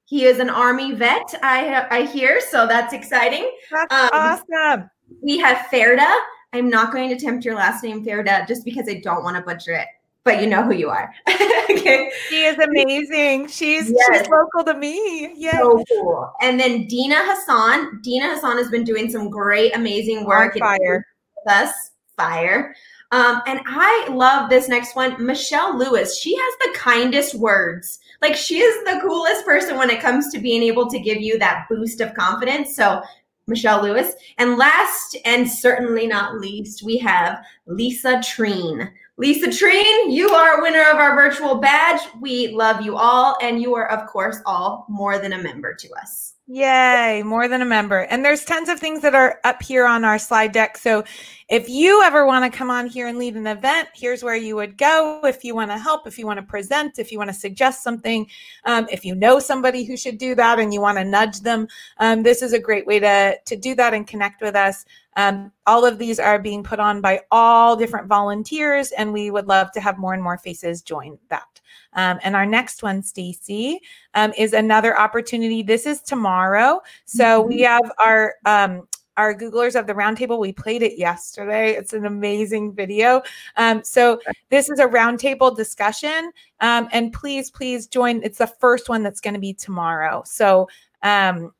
He 0.06 0.24
is 0.24 0.38
an 0.40 0.50
army 0.50 0.92
vet, 0.92 1.34
I 1.42 1.86
I 1.90 2.02
hear, 2.02 2.40
so 2.40 2.66
that's 2.66 2.92
exciting. 2.92 3.48
That's 3.70 3.94
Um, 3.94 4.10
awesome. 4.12 4.90
We 5.22 5.38
have 5.38 5.66
Ferda. 5.70 6.12
I'm 6.52 6.68
not 6.68 6.92
going 6.92 7.08
to 7.10 7.14
attempt 7.14 7.44
your 7.44 7.54
last 7.54 7.84
name, 7.84 8.04
Ferda, 8.04 8.46
just 8.48 8.64
because 8.64 8.88
I 8.88 8.94
don't 9.04 9.22
want 9.22 9.36
to 9.36 9.42
butcher 9.42 9.72
it. 9.72 9.86
But 10.24 10.40
you 10.42 10.48
know 10.48 10.62
who 10.62 10.74
you 10.74 10.90
are. 10.90 11.14
okay. 11.30 12.10
She 12.28 12.42
is 12.44 12.58
amazing. 12.58 13.46
She's 13.48 13.90
Yes. 13.90 14.18
she's 14.18 14.28
local 14.28 14.64
to 14.64 14.74
me. 14.74 15.32
Yeah. 15.36 15.58
So 15.58 15.82
cool. 15.88 16.32
And 16.42 16.58
then 16.60 16.86
Dina 16.88 17.16
Hassan. 17.20 18.00
Dina 18.02 18.34
Hassan 18.34 18.58
has 18.58 18.68
been 18.68 18.84
doing 18.84 19.08
some 19.10 19.30
great, 19.30 19.74
amazing 19.76 20.24
work. 20.26 20.54
On 20.56 20.60
fire. 20.60 21.06
With 21.44 21.54
us. 21.54 21.72
Fire. 22.16 22.74
Um, 23.12 23.42
and 23.46 23.60
I 23.66 24.08
love 24.10 24.48
this 24.48 24.68
next 24.68 24.94
one. 24.94 25.24
Michelle 25.24 25.76
Lewis. 25.76 26.18
She 26.18 26.36
has 26.36 26.54
the 26.60 26.78
kindest 26.78 27.34
words. 27.34 27.98
Like 28.22 28.36
she 28.36 28.60
is 28.60 28.84
the 28.84 29.00
coolest 29.00 29.44
person 29.44 29.76
when 29.76 29.90
it 29.90 30.00
comes 30.00 30.30
to 30.32 30.38
being 30.38 30.62
able 30.62 30.88
to 30.88 31.00
give 31.00 31.20
you 31.20 31.38
that 31.38 31.66
boost 31.68 32.00
of 32.00 32.14
confidence. 32.14 32.76
So 32.76 33.02
Michelle 33.50 33.82
Lewis. 33.82 34.14
And 34.38 34.56
last 34.56 35.16
and 35.24 35.50
certainly 35.50 36.06
not 36.06 36.40
least, 36.40 36.82
we 36.82 36.96
have 36.98 37.44
Lisa 37.66 38.22
Treen. 38.24 38.90
Lisa 39.18 39.52
Treen, 39.52 40.10
you 40.10 40.30
are 40.30 40.58
a 40.58 40.62
winner 40.62 40.88
of 40.88 40.96
our 40.96 41.14
virtual 41.14 41.56
badge. 41.56 42.00
We 42.20 42.48
love 42.48 42.80
you 42.80 42.96
all, 42.96 43.36
and 43.42 43.60
you 43.60 43.74
are, 43.74 43.90
of 43.90 44.08
course, 44.08 44.38
all 44.46 44.86
more 44.88 45.18
than 45.18 45.34
a 45.34 45.42
member 45.42 45.74
to 45.74 45.90
us. 46.00 46.36
Yay, 46.52 47.22
more 47.24 47.46
than 47.46 47.62
a 47.62 47.64
member. 47.64 48.00
And 48.10 48.24
there's 48.24 48.44
tons 48.44 48.68
of 48.68 48.80
things 48.80 49.02
that 49.02 49.14
are 49.14 49.38
up 49.44 49.62
here 49.62 49.86
on 49.86 50.04
our 50.04 50.18
slide 50.18 50.50
deck. 50.50 50.76
So 50.76 51.04
if 51.48 51.68
you 51.68 52.02
ever 52.02 52.26
want 52.26 52.44
to 52.44 52.58
come 52.58 52.72
on 52.72 52.88
here 52.88 53.06
and 53.06 53.18
lead 53.18 53.36
an 53.36 53.46
event, 53.46 53.90
here's 53.94 54.24
where 54.24 54.34
you 54.34 54.56
would 54.56 54.76
go. 54.76 55.20
If 55.22 55.44
you 55.44 55.54
want 55.54 55.70
to 55.70 55.78
help, 55.78 56.08
if 56.08 56.18
you 56.18 56.26
want 56.26 56.40
to 56.40 56.42
present, 56.42 56.98
if 56.98 57.12
you 57.12 57.18
want 57.18 57.30
to 57.30 57.34
suggest 57.34 57.84
something, 57.84 58.26
um, 58.64 58.88
if 58.90 59.04
you 59.04 59.14
know 59.14 59.38
somebody 59.38 59.84
who 59.84 59.96
should 59.96 60.18
do 60.18 60.34
that 60.34 60.58
and 60.58 60.74
you 60.74 60.80
want 60.80 60.98
to 60.98 61.04
nudge 61.04 61.38
them, 61.38 61.68
um, 61.98 62.24
this 62.24 62.42
is 62.42 62.52
a 62.52 62.58
great 62.58 62.84
way 62.84 62.98
to, 62.98 63.38
to 63.46 63.54
do 63.54 63.76
that 63.76 63.94
and 63.94 64.08
connect 64.08 64.42
with 64.42 64.56
us. 64.56 64.84
Um, 65.16 65.52
all 65.68 65.84
of 65.84 65.98
these 65.98 66.18
are 66.18 66.40
being 66.40 66.64
put 66.64 66.80
on 66.80 67.00
by 67.00 67.20
all 67.30 67.76
different 67.76 68.08
volunteers, 68.08 68.90
and 68.90 69.12
we 69.12 69.30
would 69.30 69.46
love 69.46 69.70
to 69.72 69.80
have 69.80 69.98
more 69.98 70.14
and 70.14 70.22
more 70.22 70.38
faces 70.38 70.82
join 70.82 71.16
that. 71.28 71.49
Um, 71.94 72.18
and 72.22 72.36
our 72.36 72.46
next 72.46 72.82
one, 72.82 73.02
Stacy, 73.02 73.80
um, 74.14 74.32
is 74.36 74.52
another 74.52 74.98
opportunity. 74.98 75.62
This 75.62 75.86
is 75.86 76.00
tomorrow. 76.00 76.80
So 77.04 77.40
we 77.42 77.60
have 77.60 77.90
our 77.98 78.34
um, 78.46 78.86
our 79.16 79.34
Googlers 79.34 79.78
of 79.78 79.86
the 79.86 79.92
Roundtable. 79.92 80.38
We 80.38 80.52
played 80.52 80.82
it 80.82 80.98
yesterday. 80.98 81.72
It's 81.72 81.92
an 81.92 82.06
amazing 82.06 82.72
video. 82.72 83.22
Um, 83.56 83.84
so 83.84 84.18
this 84.48 84.70
is 84.70 84.78
a 84.78 84.86
roundtable 84.86 85.54
discussion, 85.54 86.32
um, 86.60 86.88
and 86.92 87.12
please, 87.12 87.50
please 87.50 87.86
join. 87.86 88.22
It's 88.22 88.38
the 88.38 88.46
first 88.46 88.88
one 88.88 89.02
that's 89.02 89.20
going 89.20 89.34
to 89.34 89.40
be 89.40 89.52
tomorrow. 89.52 90.22
So 90.24 90.68
um, 91.02 91.52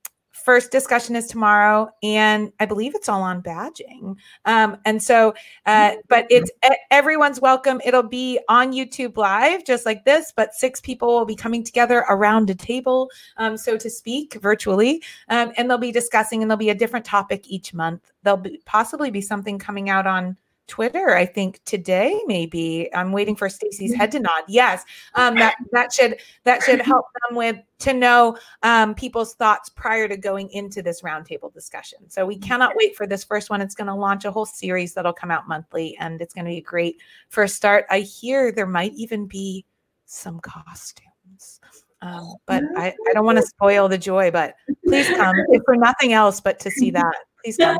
first 0.45 0.71
discussion 0.71 1.17
is 1.17 1.27
tomorrow 1.27 1.89
and 2.03 2.53
i 2.61 2.67
believe 2.67 2.95
it's 2.95 3.09
all 3.09 3.23
on 3.23 3.43
badging. 3.43 4.17
Um, 4.45 4.77
and 4.85 5.03
so 5.03 5.35
uh, 5.67 5.93
but 6.09 6.27
it's 6.31 6.51
everyone's 6.91 7.41
welcome. 7.41 7.81
It'll 7.85 8.03
be 8.03 8.41
on 8.49 8.73
youtube 8.73 9.17
live 9.17 9.65
just 9.65 9.87
like 9.87 10.05
this 10.05 10.33
but 10.35 10.55
six 10.55 10.81
people 10.81 11.09
will 11.09 11.27
be 11.27 11.37
coming 11.37 11.65
together 11.65 12.05
around 12.09 12.51
a 12.51 12.55
table 12.55 13.11
um, 13.37 13.57
so 13.57 13.77
to 13.77 13.91
speak 13.91 14.35
virtually. 14.35 15.03
Um, 15.29 15.53
and 15.57 15.69
they'll 15.69 15.79
be 15.79 15.93
discussing 15.93 16.43
and 16.43 16.51
there'll 16.51 16.59
be 16.59 16.71
a 16.71 16.75
different 16.75 17.05
topic 17.05 17.45
each 17.49 17.75
month. 17.75 18.11
There'll 18.23 18.39
be 18.39 18.61
possibly 18.67 19.11
be 19.11 19.21
something 19.21 19.59
coming 19.59 19.91
out 19.91 20.07
on 20.07 20.37
Twitter, 20.71 21.11
I 21.17 21.27
think 21.27 21.61
today 21.65 22.19
maybe. 22.27 22.89
I'm 22.95 23.11
waiting 23.11 23.35
for 23.35 23.49
Stacy's 23.49 23.93
head 23.93 24.13
to 24.13 24.21
nod. 24.21 24.45
Yes, 24.47 24.85
um, 25.17 25.35
that 25.35 25.57
that 25.73 25.93
should 25.93 26.19
that 26.45 26.63
should 26.63 26.81
help 26.81 27.07
them 27.29 27.37
with 27.37 27.57
to 27.81 27.93
know 27.93 28.39
um, 28.63 28.95
people's 28.95 29.35
thoughts 29.35 29.69
prior 29.69 30.07
to 30.07 30.17
going 30.17 30.49
into 30.51 30.81
this 30.81 31.03
roundtable 31.03 31.53
discussion. 31.53 32.09
So 32.09 32.25
we 32.25 32.39
cannot 32.39 32.77
wait 32.77 32.95
for 32.95 33.07
this 33.07 33.25
first 33.25 33.51
one. 33.51 33.61
It's 33.61 33.75
going 33.75 33.89
to 33.89 33.95
launch 33.95 34.25
a 34.25 34.31
whole 34.31 34.47
series 34.47 34.95
that'll 34.95 35.13
come 35.13 35.33
out 35.33 35.49
monthly, 35.49 35.97
and 35.99 36.23
it's 36.23 36.33
going 36.33 36.45
to 36.45 36.51
be 36.51 36.59
a 36.59 36.63
great 36.63 37.03
first 37.29 37.57
start. 37.57 37.85
I 37.91 38.01
hear 38.01 38.53
there 38.53 38.67
might 38.67 38.93
even 38.95 39.27
be 39.27 39.67
some 40.07 40.39
costumes. 40.39 41.61
Um, 42.03 42.35
but 42.47 42.63
I, 42.77 42.95
I 43.09 43.13
don't 43.13 43.27
want 43.27 43.39
to 43.39 43.47
spoil 43.47 43.89
the 43.89 43.99
joy, 43.99 44.31
but 44.31 44.55
please 44.87 45.09
come 45.09 45.35
if 45.49 45.63
for 45.65 45.77
nothing 45.77 46.13
else 46.13 46.41
but 46.41 46.59
to 46.61 46.71
see 46.71 46.91
that. 46.93 47.17
Please 47.43 47.57
come. 47.57 47.77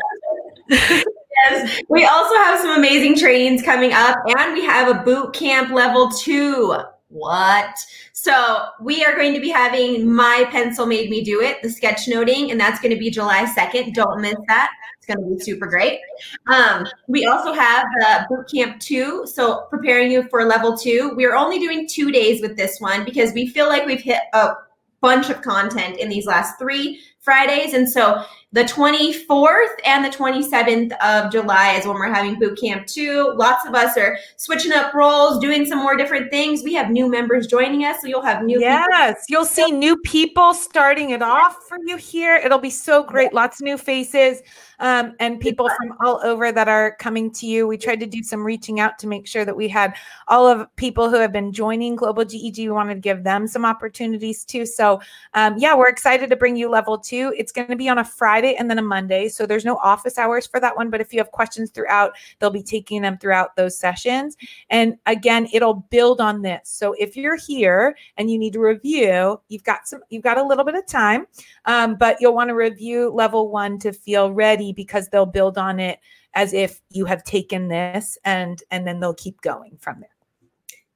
Yes. 1.43 1.83
We 1.89 2.05
also 2.05 2.35
have 2.37 2.61
some 2.61 2.77
amazing 2.77 3.17
trainings 3.17 3.63
coming 3.63 3.93
up, 3.93 4.17
and 4.27 4.53
we 4.53 4.65
have 4.65 4.89
a 4.89 5.03
boot 5.03 5.33
camp 5.33 5.71
level 5.71 6.11
two. 6.11 6.77
What? 7.09 7.77
So 8.13 8.67
we 8.81 9.05
are 9.05 9.17
going 9.17 9.35
to 9.35 9.41
be 9.41 9.49
having 9.49 10.13
My 10.13 10.47
Pencil 10.51 10.87
Made 10.87 11.11
Me 11.11 11.25
Do 11.25 11.41
It, 11.41 11.61
the 11.63 11.69
sketchnoting, 11.69 12.51
and 12.51 12.61
that's 12.61 12.81
going 12.81 12.93
to 12.93 12.99
be 12.99 13.11
July 13.11 13.45
2nd. 13.45 13.95
Don't 13.95 14.21
miss 14.21 14.37
that. 14.47 14.71
It's 14.99 15.07
going 15.07 15.29
to 15.29 15.35
be 15.35 15.43
super 15.43 15.67
great. 15.67 16.01
Um, 16.47 16.87
we 17.09 17.27
also 17.27 17.53
have 17.53 17.85
boot 18.29 18.49
camp 18.55 18.79
two, 18.79 19.27
so 19.27 19.67
preparing 19.71 20.13
you 20.13 20.29
for 20.29 20.45
level 20.45 20.77
two. 20.77 21.13
We're 21.17 21.35
only 21.35 21.59
doing 21.59 21.89
two 21.89 22.13
days 22.13 22.41
with 22.41 22.57
this 22.57 22.79
one 22.79 23.05
because 23.05 23.33
we 23.33 23.49
feel 23.49 23.69
like 23.69 23.87
we've 23.87 24.03
hit 24.03 24.21
a 24.33 24.53
bunch 25.01 25.31
of 25.31 25.43
content 25.43 25.97
in 25.99 26.09
these 26.09 26.27
last 26.27 26.59
three 26.59 27.01
Fridays. 27.21 27.75
And 27.75 27.89
so 27.89 28.25
the 28.53 28.65
24th 28.65 29.77
and 29.85 30.05
the 30.05 30.09
27th 30.09 30.93
of 30.99 31.31
July 31.31 31.75
is 31.75 31.87
when 31.87 31.95
we're 31.95 32.13
having 32.13 32.37
boot 32.39 32.59
camp 32.61 32.87
two. 32.87 33.33
Lots 33.37 33.65
of 33.65 33.75
us 33.75 33.97
are 33.97 34.19
switching 34.37 34.73
up 34.73 34.93
roles, 34.93 35.39
doing 35.39 35.65
some 35.67 35.79
more 35.79 35.97
different 35.97 36.33
things. 36.33 36.65
We 36.65 36.75
have 36.75 36.91
new 36.91 37.09
members 37.09 37.47
joining 37.47 37.85
us, 37.85 38.01
so 38.01 38.09
you'll 38.09 38.23
have 38.23 38.43
new 38.43 38.59
yes, 38.59 38.77
people. 38.81 39.23
you'll 39.29 39.45
see 39.45 39.71
new 39.71 39.97
people 39.99 40.53
starting 40.53 41.11
it 41.11 41.23
off 41.23 41.59
for 41.69 41.79
you 41.87 41.97
here. 41.97 42.35
It'll 42.35 42.59
be 42.59 42.71
so 42.71 43.05
great. 43.05 43.33
Lots 43.33 43.61
of 43.61 43.67
new 43.67 43.79
faces 43.79 44.43
um, 44.81 45.15
and 45.21 45.39
people 45.39 45.69
from 45.69 45.97
all 46.05 46.21
over 46.25 46.51
that 46.51 46.69
are 46.69 46.97
coming 46.97 47.31
to 47.33 47.47
you. 47.47 47.69
We 47.69 47.77
tried 47.77 48.01
to 48.01 48.07
do 48.07 48.23
some 48.25 48.45
reaching 48.45 48.81
out 48.81 48.99
to 48.99 49.07
make 49.07 49.29
sure 49.29 49.45
that 49.45 49.57
we 49.57 49.69
had 49.69 49.95
all 50.27 50.49
of 50.49 50.75
people 50.75 51.09
who 51.09 51.17
have 51.17 51.33
been 51.33 51.53
joining 51.53 51.95
Global 51.95 52.25
GEG. 52.25 52.57
We 52.57 52.71
wanted 52.71 52.95
to 52.95 53.01
give 53.01 53.23
them 53.23 53.47
some 53.47 53.65
opportunities 53.65 54.45
too. 54.45 54.67
So 54.67 55.01
um, 55.35 55.57
yeah, 55.57 55.77
we're 55.77 55.89
excited 55.89 56.31
to 56.31 56.37
bring 56.37 56.57
you 56.57 56.69
level 56.69 56.99
two. 56.99 57.10
It's 57.13 57.53
going 57.53 57.69
to 57.69 57.77
be 57.77 57.89
on 57.89 57.99
a 57.99 58.05
Friday 58.05 58.55
and 58.55 58.71
then 58.71 58.79
a 58.79 58.83
Monday. 58.83 59.29
So 59.29 59.47
there's 59.47 59.65
no 59.65 59.77
office 59.77 60.19
hours 60.19 60.47
for 60.47 60.61
that 60.61 60.77
one. 60.77 60.91
But 60.91 61.01
if 61.01 61.13
you 61.13 61.19
have 61.19 61.31
questions 61.31 61.71
throughout, 61.71 62.13
they'll 62.39 62.51
be 62.51 62.63
taking 62.63 63.03
them 63.03 63.19
throughout 63.19 63.57
those 63.57 63.79
sessions. 63.79 64.37
And 64.71 64.97
again, 65.07 65.49
it'll 65.53 65.87
build 65.91 66.21
on 66.21 66.43
this. 66.43 66.69
So 66.69 66.95
if 66.99 67.17
you're 67.17 67.37
here 67.37 67.97
and 68.17 68.31
you 68.31 68.39
need 68.39 68.53
to 68.55 68.61
review, 68.61 69.41
you've 69.49 69.65
got 69.65 69.89
some, 69.89 70.01
you've 70.11 70.23
got 70.23 70.39
a 70.39 70.43
little 70.43 70.65
bit 70.65 70.75
of 70.75 70.87
time, 70.87 71.27
um, 71.65 71.97
but 71.97 72.17
you'll 72.21 72.35
want 72.35 72.49
to 72.49 72.55
review 72.55 73.11
level 73.11 73.49
one 73.49 73.79
to 73.81 73.93
feel 73.93 74.33
ready 74.33 74.73
because 74.73 75.09
they'll 75.09 75.27
build 75.27 75.59
on 75.59 75.81
it 75.81 75.99
as 76.35 76.53
if 76.53 76.81
you 76.91 77.05
have 77.05 77.25
taken 77.25 77.69
this 77.69 78.17
and 78.25 78.63
and 78.71 78.87
then 78.87 79.01
they'll 79.01 79.15
keep 79.15 79.41
going 79.41 79.77
from 79.81 80.01
there. 80.01 80.09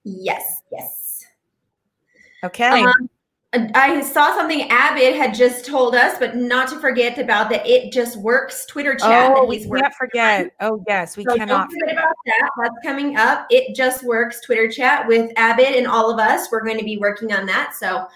Yes, 0.04 0.62
yes. 0.70 1.24
Okay. 2.44 2.82
Um, 2.82 3.08
I 3.74 4.00
saw 4.02 4.34
something 4.34 4.62
Abbott 4.70 5.14
had 5.14 5.34
just 5.34 5.64
told 5.64 5.94
us, 5.94 6.18
but 6.18 6.36
not 6.36 6.68
to 6.70 6.78
forget 6.78 7.18
about 7.18 7.48
the 7.48 7.64
It 7.68 7.92
Just 7.92 8.16
Works 8.16 8.66
Twitter 8.66 8.94
chat 8.94 9.30
oh, 9.30 9.34
that 9.34 9.46
we 9.46 9.64
can't 9.64 9.94
forget. 9.94 10.52
Oh 10.60 10.82
yes, 10.88 11.16
we 11.16 11.24
So 11.24 11.36
cannot. 11.36 11.70
forget 11.70 11.92
about 11.92 12.14
that. 12.26 12.50
That's 12.62 12.74
coming 12.82 13.16
up. 13.16 13.46
It 13.50 13.74
Just 13.74 14.02
Works 14.02 14.40
Twitter 14.40 14.70
chat 14.70 15.06
with 15.06 15.30
Abbott 15.36 15.76
and 15.76 15.86
all 15.86 16.10
of 16.10 16.18
us. 16.18 16.48
We're 16.50 16.64
going 16.64 16.78
to 16.78 16.84
be 16.84 16.98
working 16.98 17.32
on 17.32 17.46
that. 17.46 17.74
So 17.78 18.06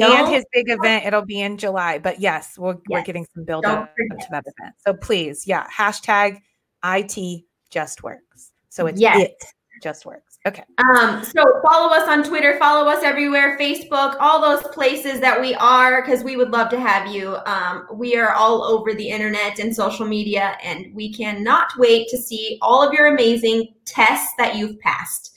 and 0.00 0.12
don't 0.16 0.32
his 0.32 0.44
big 0.52 0.68
event, 0.68 1.06
it'll 1.06 1.24
be 1.24 1.40
in 1.40 1.58
July. 1.58 1.98
But 1.98 2.20
yes, 2.20 2.56
we're, 2.58 2.76
we're 2.88 3.02
getting 3.02 3.26
some 3.34 3.44
build 3.44 3.64
up 3.64 3.94
to 3.96 4.26
that 4.30 4.44
event. 4.46 4.74
So 4.86 4.94
please, 4.94 5.46
yeah, 5.46 5.66
hashtag 5.68 6.40
IT 6.84 7.44
just 7.70 8.02
works. 8.02 8.52
So 8.68 8.86
it's 8.86 9.00
Yes. 9.00 9.20
it 9.20 9.44
just 9.82 10.06
works. 10.06 10.27
Okay. 10.46 10.62
Um, 10.78 11.24
so 11.24 11.42
follow 11.62 11.92
us 11.92 12.08
on 12.08 12.22
Twitter, 12.22 12.58
follow 12.58 12.88
us 12.88 13.02
everywhere, 13.02 13.58
Facebook, 13.58 14.16
all 14.20 14.40
those 14.40 14.62
places 14.72 15.20
that 15.20 15.38
we 15.38 15.54
are, 15.54 16.00
because 16.00 16.22
we 16.22 16.36
would 16.36 16.50
love 16.50 16.70
to 16.70 16.80
have 16.80 17.12
you. 17.12 17.36
Um, 17.44 17.86
we 17.92 18.16
are 18.16 18.32
all 18.32 18.62
over 18.62 18.94
the 18.94 19.08
internet 19.08 19.58
and 19.58 19.74
social 19.74 20.06
media, 20.06 20.56
and 20.62 20.94
we 20.94 21.12
cannot 21.12 21.72
wait 21.76 22.08
to 22.08 22.16
see 22.16 22.58
all 22.62 22.86
of 22.86 22.94
your 22.94 23.08
amazing 23.08 23.74
tests 23.84 24.32
that 24.38 24.56
you've 24.56 24.78
passed. 24.80 25.32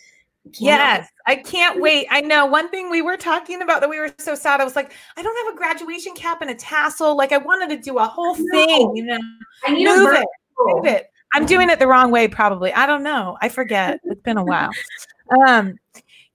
Yes, 0.59 1.07
I 1.27 1.35
can't 1.35 1.79
wait. 1.79 2.07
I 2.09 2.21
know 2.21 2.45
one 2.45 2.69
thing 2.69 2.89
we 2.89 3.01
were 3.01 3.17
talking 3.17 3.61
about 3.61 3.81
that 3.81 3.89
we 3.89 3.99
were 3.99 4.13
so 4.17 4.35
sad. 4.35 4.59
I 4.59 4.63
was 4.63 4.75
like, 4.75 4.93
I 5.15 5.21
don't 5.21 5.45
have 5.45 5.53
a 5.53 5.57
graduation 5.57 6.13
cap 6.13 6.41
and 6.41 6.49
a 6.49 6.55
tassel. 6.55 7.15
Like 7.15 7.31
I 7.31 7.37
wanted 7.37 7.69
to 7.75 7.81
do 7.81 7.97
a 7.99 8.05
whole 8.05 8.35
thing, 8.35 8.95
you 8.95 9.03
know. 9.03 9.19
I 9.65 9.73
need 9.73 9.87
a 9.87 9.91
it, 9.91 10.27
move 10.57 10.85
it. 10.85 11.10
I'm 11.33 11.45
doing 11.45 11.69
it 11.69 11.79
the 11.79 11.87
wrong 11.87 12.11
way, 12.11 12.27
probably. 12.27 12.73
I 12.73 12.85
don't 12.85 13.03
know. 13.03 13.37
I 13.41 13.49
forget. 13.49 13.99
It's 14.03 14.21
been 14.21 14.37
a 14.37 14.43
while. 14.43 14.71
Um, 15.47 15.75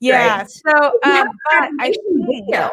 yeah. 0.00 0.38
Right. 0.38 0.50
So, 0.50 0.72
um, 1.04 1.28
but 1.50 1.70
I 1.80 1.92
think, 1.92 2.46
yeah, 2.50 2.70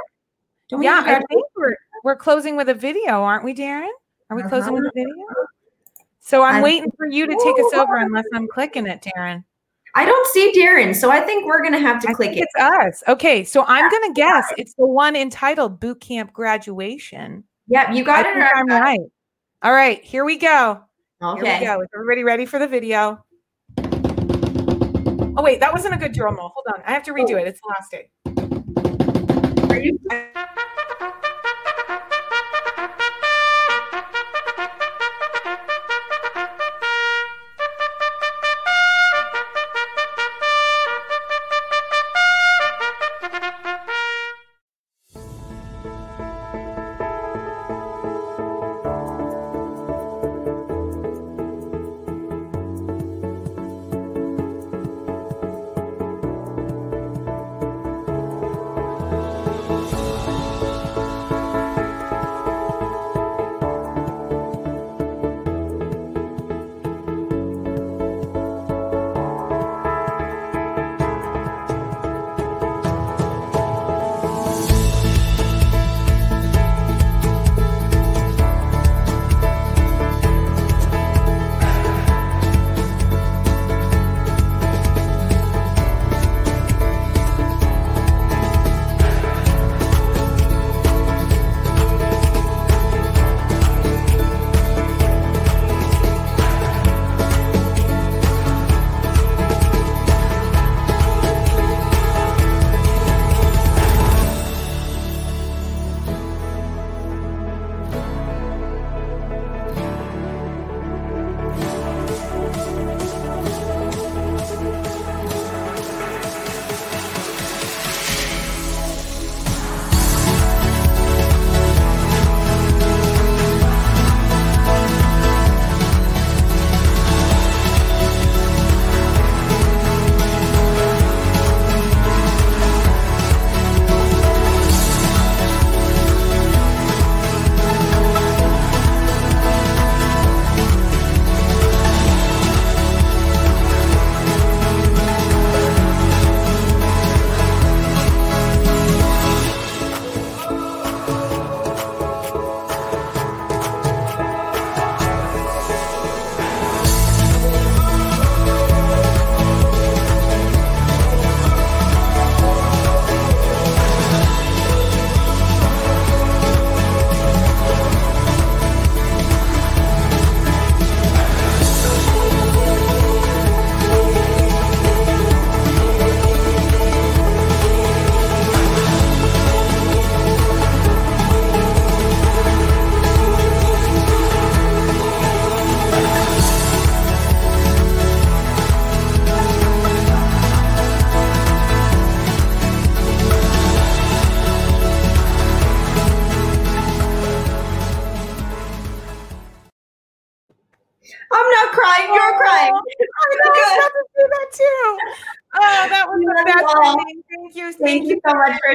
I 1.06 1.22
think 1.30 1.45
we're 1.56 1.76
we're 2.03 2.16
closing 2.16 2.56
with 2.58 2.69
a 2.69 2.74
video, 2.74 3.24
aren't 3.24 3.43
we, 3.45 3.53
Darren? 3.53 3.90
Are 4.30 4.35
we 4.38 4.43
closing 4.43 4.74
with 4.74 4.82
Uh-huh. 4.84 4.92
a 4.95 5.03
video? 5.03 5.26
So 6.19 6.43
I'm 6.43 6.56
I- 6.56 6.61
waiting 6.61 6.92
for 6.98 7.06
you 7.08 7.26
to 7.27 7.34
take 7.34 7.60
us 7.66 7.74
over, 7.74 7.98
unless 7.98 8.26
I'm 8.34 8.48
clicking 8.48 8.88
it, 8.88 9.02
Darren. 9.02 9.43
I 9.95 10.06
don't 10.06 10.27
see 10.34 10.52
Darren, 10.58 10.95
so 10.95 11.11
I 11.11 11.19
think 11.19 11.45
we're 11.45 11.61
gonna 11.61 11.77
have 11.77 12.02
to 12.02 12.10
I 12.10 12.14
click 12.14 12.32
it. 12.35 12.40
it's 12.40 12.53
us. 12.60 13.03
Okay, 13.08 13.43
so 13.43 13.64
I'm 13.68 13.92
gonna 13.92 14.14
guess 14.14 14.52
it's 14.58 14.74
the 14.74 14.88
one 14.88 15.16
entitled 15.16 15.80
Boot 15.80 16.02
Camp 16.02 16.34
Graduation. 16.34 17.43
Yep, 17.68 17.93
you 17.93 18.03
got 18.03 18.26
I 18.26 18.32
it 18.32 18.52
I'm 18.56 18.68
right. 18.68 19.00
All 19.61 19.72
right, 19.74 20.03
here 20.03 20.26
we 20.26 20.38
go. 20.38 20.82
Here 21.24 21.32
Okay. 21.32 21.60
we 21.61 21.66
go. 21.66 21.82
Is 21.82 21.88
everybody 21.95 22.26
ready 22.26 22.45
for 22.45 22.60
the 22.60 22.68
video? 22.68 23.24
Oh 25.38 25.42
wait, 25.42 25.61
that 25.61 25.72
wasn't 25.72 25.93
a 25.93 25.98
good 25.98 26.11
drum 26.11 26.35
roll. 26.35 26.52
Hold 26.53 26.76
on, 26.76 26.84
I 26.85 26.92
have 26.92 27.03
to 27.03 27.14
redo 27.14 27.35
oh. 27.35 27.38
it. 27.38 27.48
It's 27.48 27.61
the 27.61 27.69
last 27.69 27.92
day. 27.92 28.10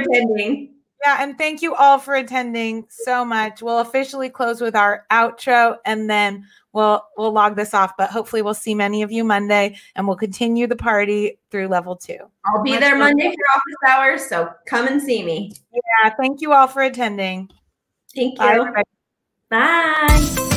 Attending. 0.03 0.75
Yeah, 1.05 1.19
and 1.21 1.39
thank 1.39 1.63
you 1.63 1.75
all 1.75 1.99
for 1.99 2.15
attending 2.15 2.85
so 2.91 3.25
much. 3.25 3.63
We'll 3.63 3.79
officially 3.79 4.29
close 4.29 4.61
with 4.61 4.75
our 4.75 5.07
outro 5.13 5.77
and 5.85 6.11
then 6.11 6.45
we'll 6.73 7.05
we'll 7.17 7.33
log 7.33 7.55
this 7.55 7.73
off, 7.73 7.93
but 7.97 8.11
hopefully 8.11 8.43
we'll 8.43 8.55
see 8.55 8.75
many 8.75 9.03
of 9.03 9.13
you 9.13 9.23
Monday 9.23 9.77
and 9.95 10.09
we'll 10.09 10.17
continue 10.17 10.67
the 10.67 10.77
party 10.77 11.39
through 11.51 11.69
level 11.69 11.95
2. 11.95 12.17
I'll 12.47 12.63
be 12.63 12.77
there. 12.77 12.99
Monday 12.99 13.29
for 13.29 13.59
office 13.59 13.97
hours, 13.97 14.29
so 14.29 14.51
come 14.67 14.89
and 14.89 15.01
see 15.01 15.25
me. 15.25 15.53
Yeah, 15.73 16.11
thank 16.19 16.41
you 16.41 16.53
all 16.53 16.67
for 16.67 16.83
attending. 16.83 17.49
Thank 18.15 18.39
Bye, 18.39 18.55
you. 18.55 18.61
everybody. 18.61 18.85
Bye. 19.51 20.55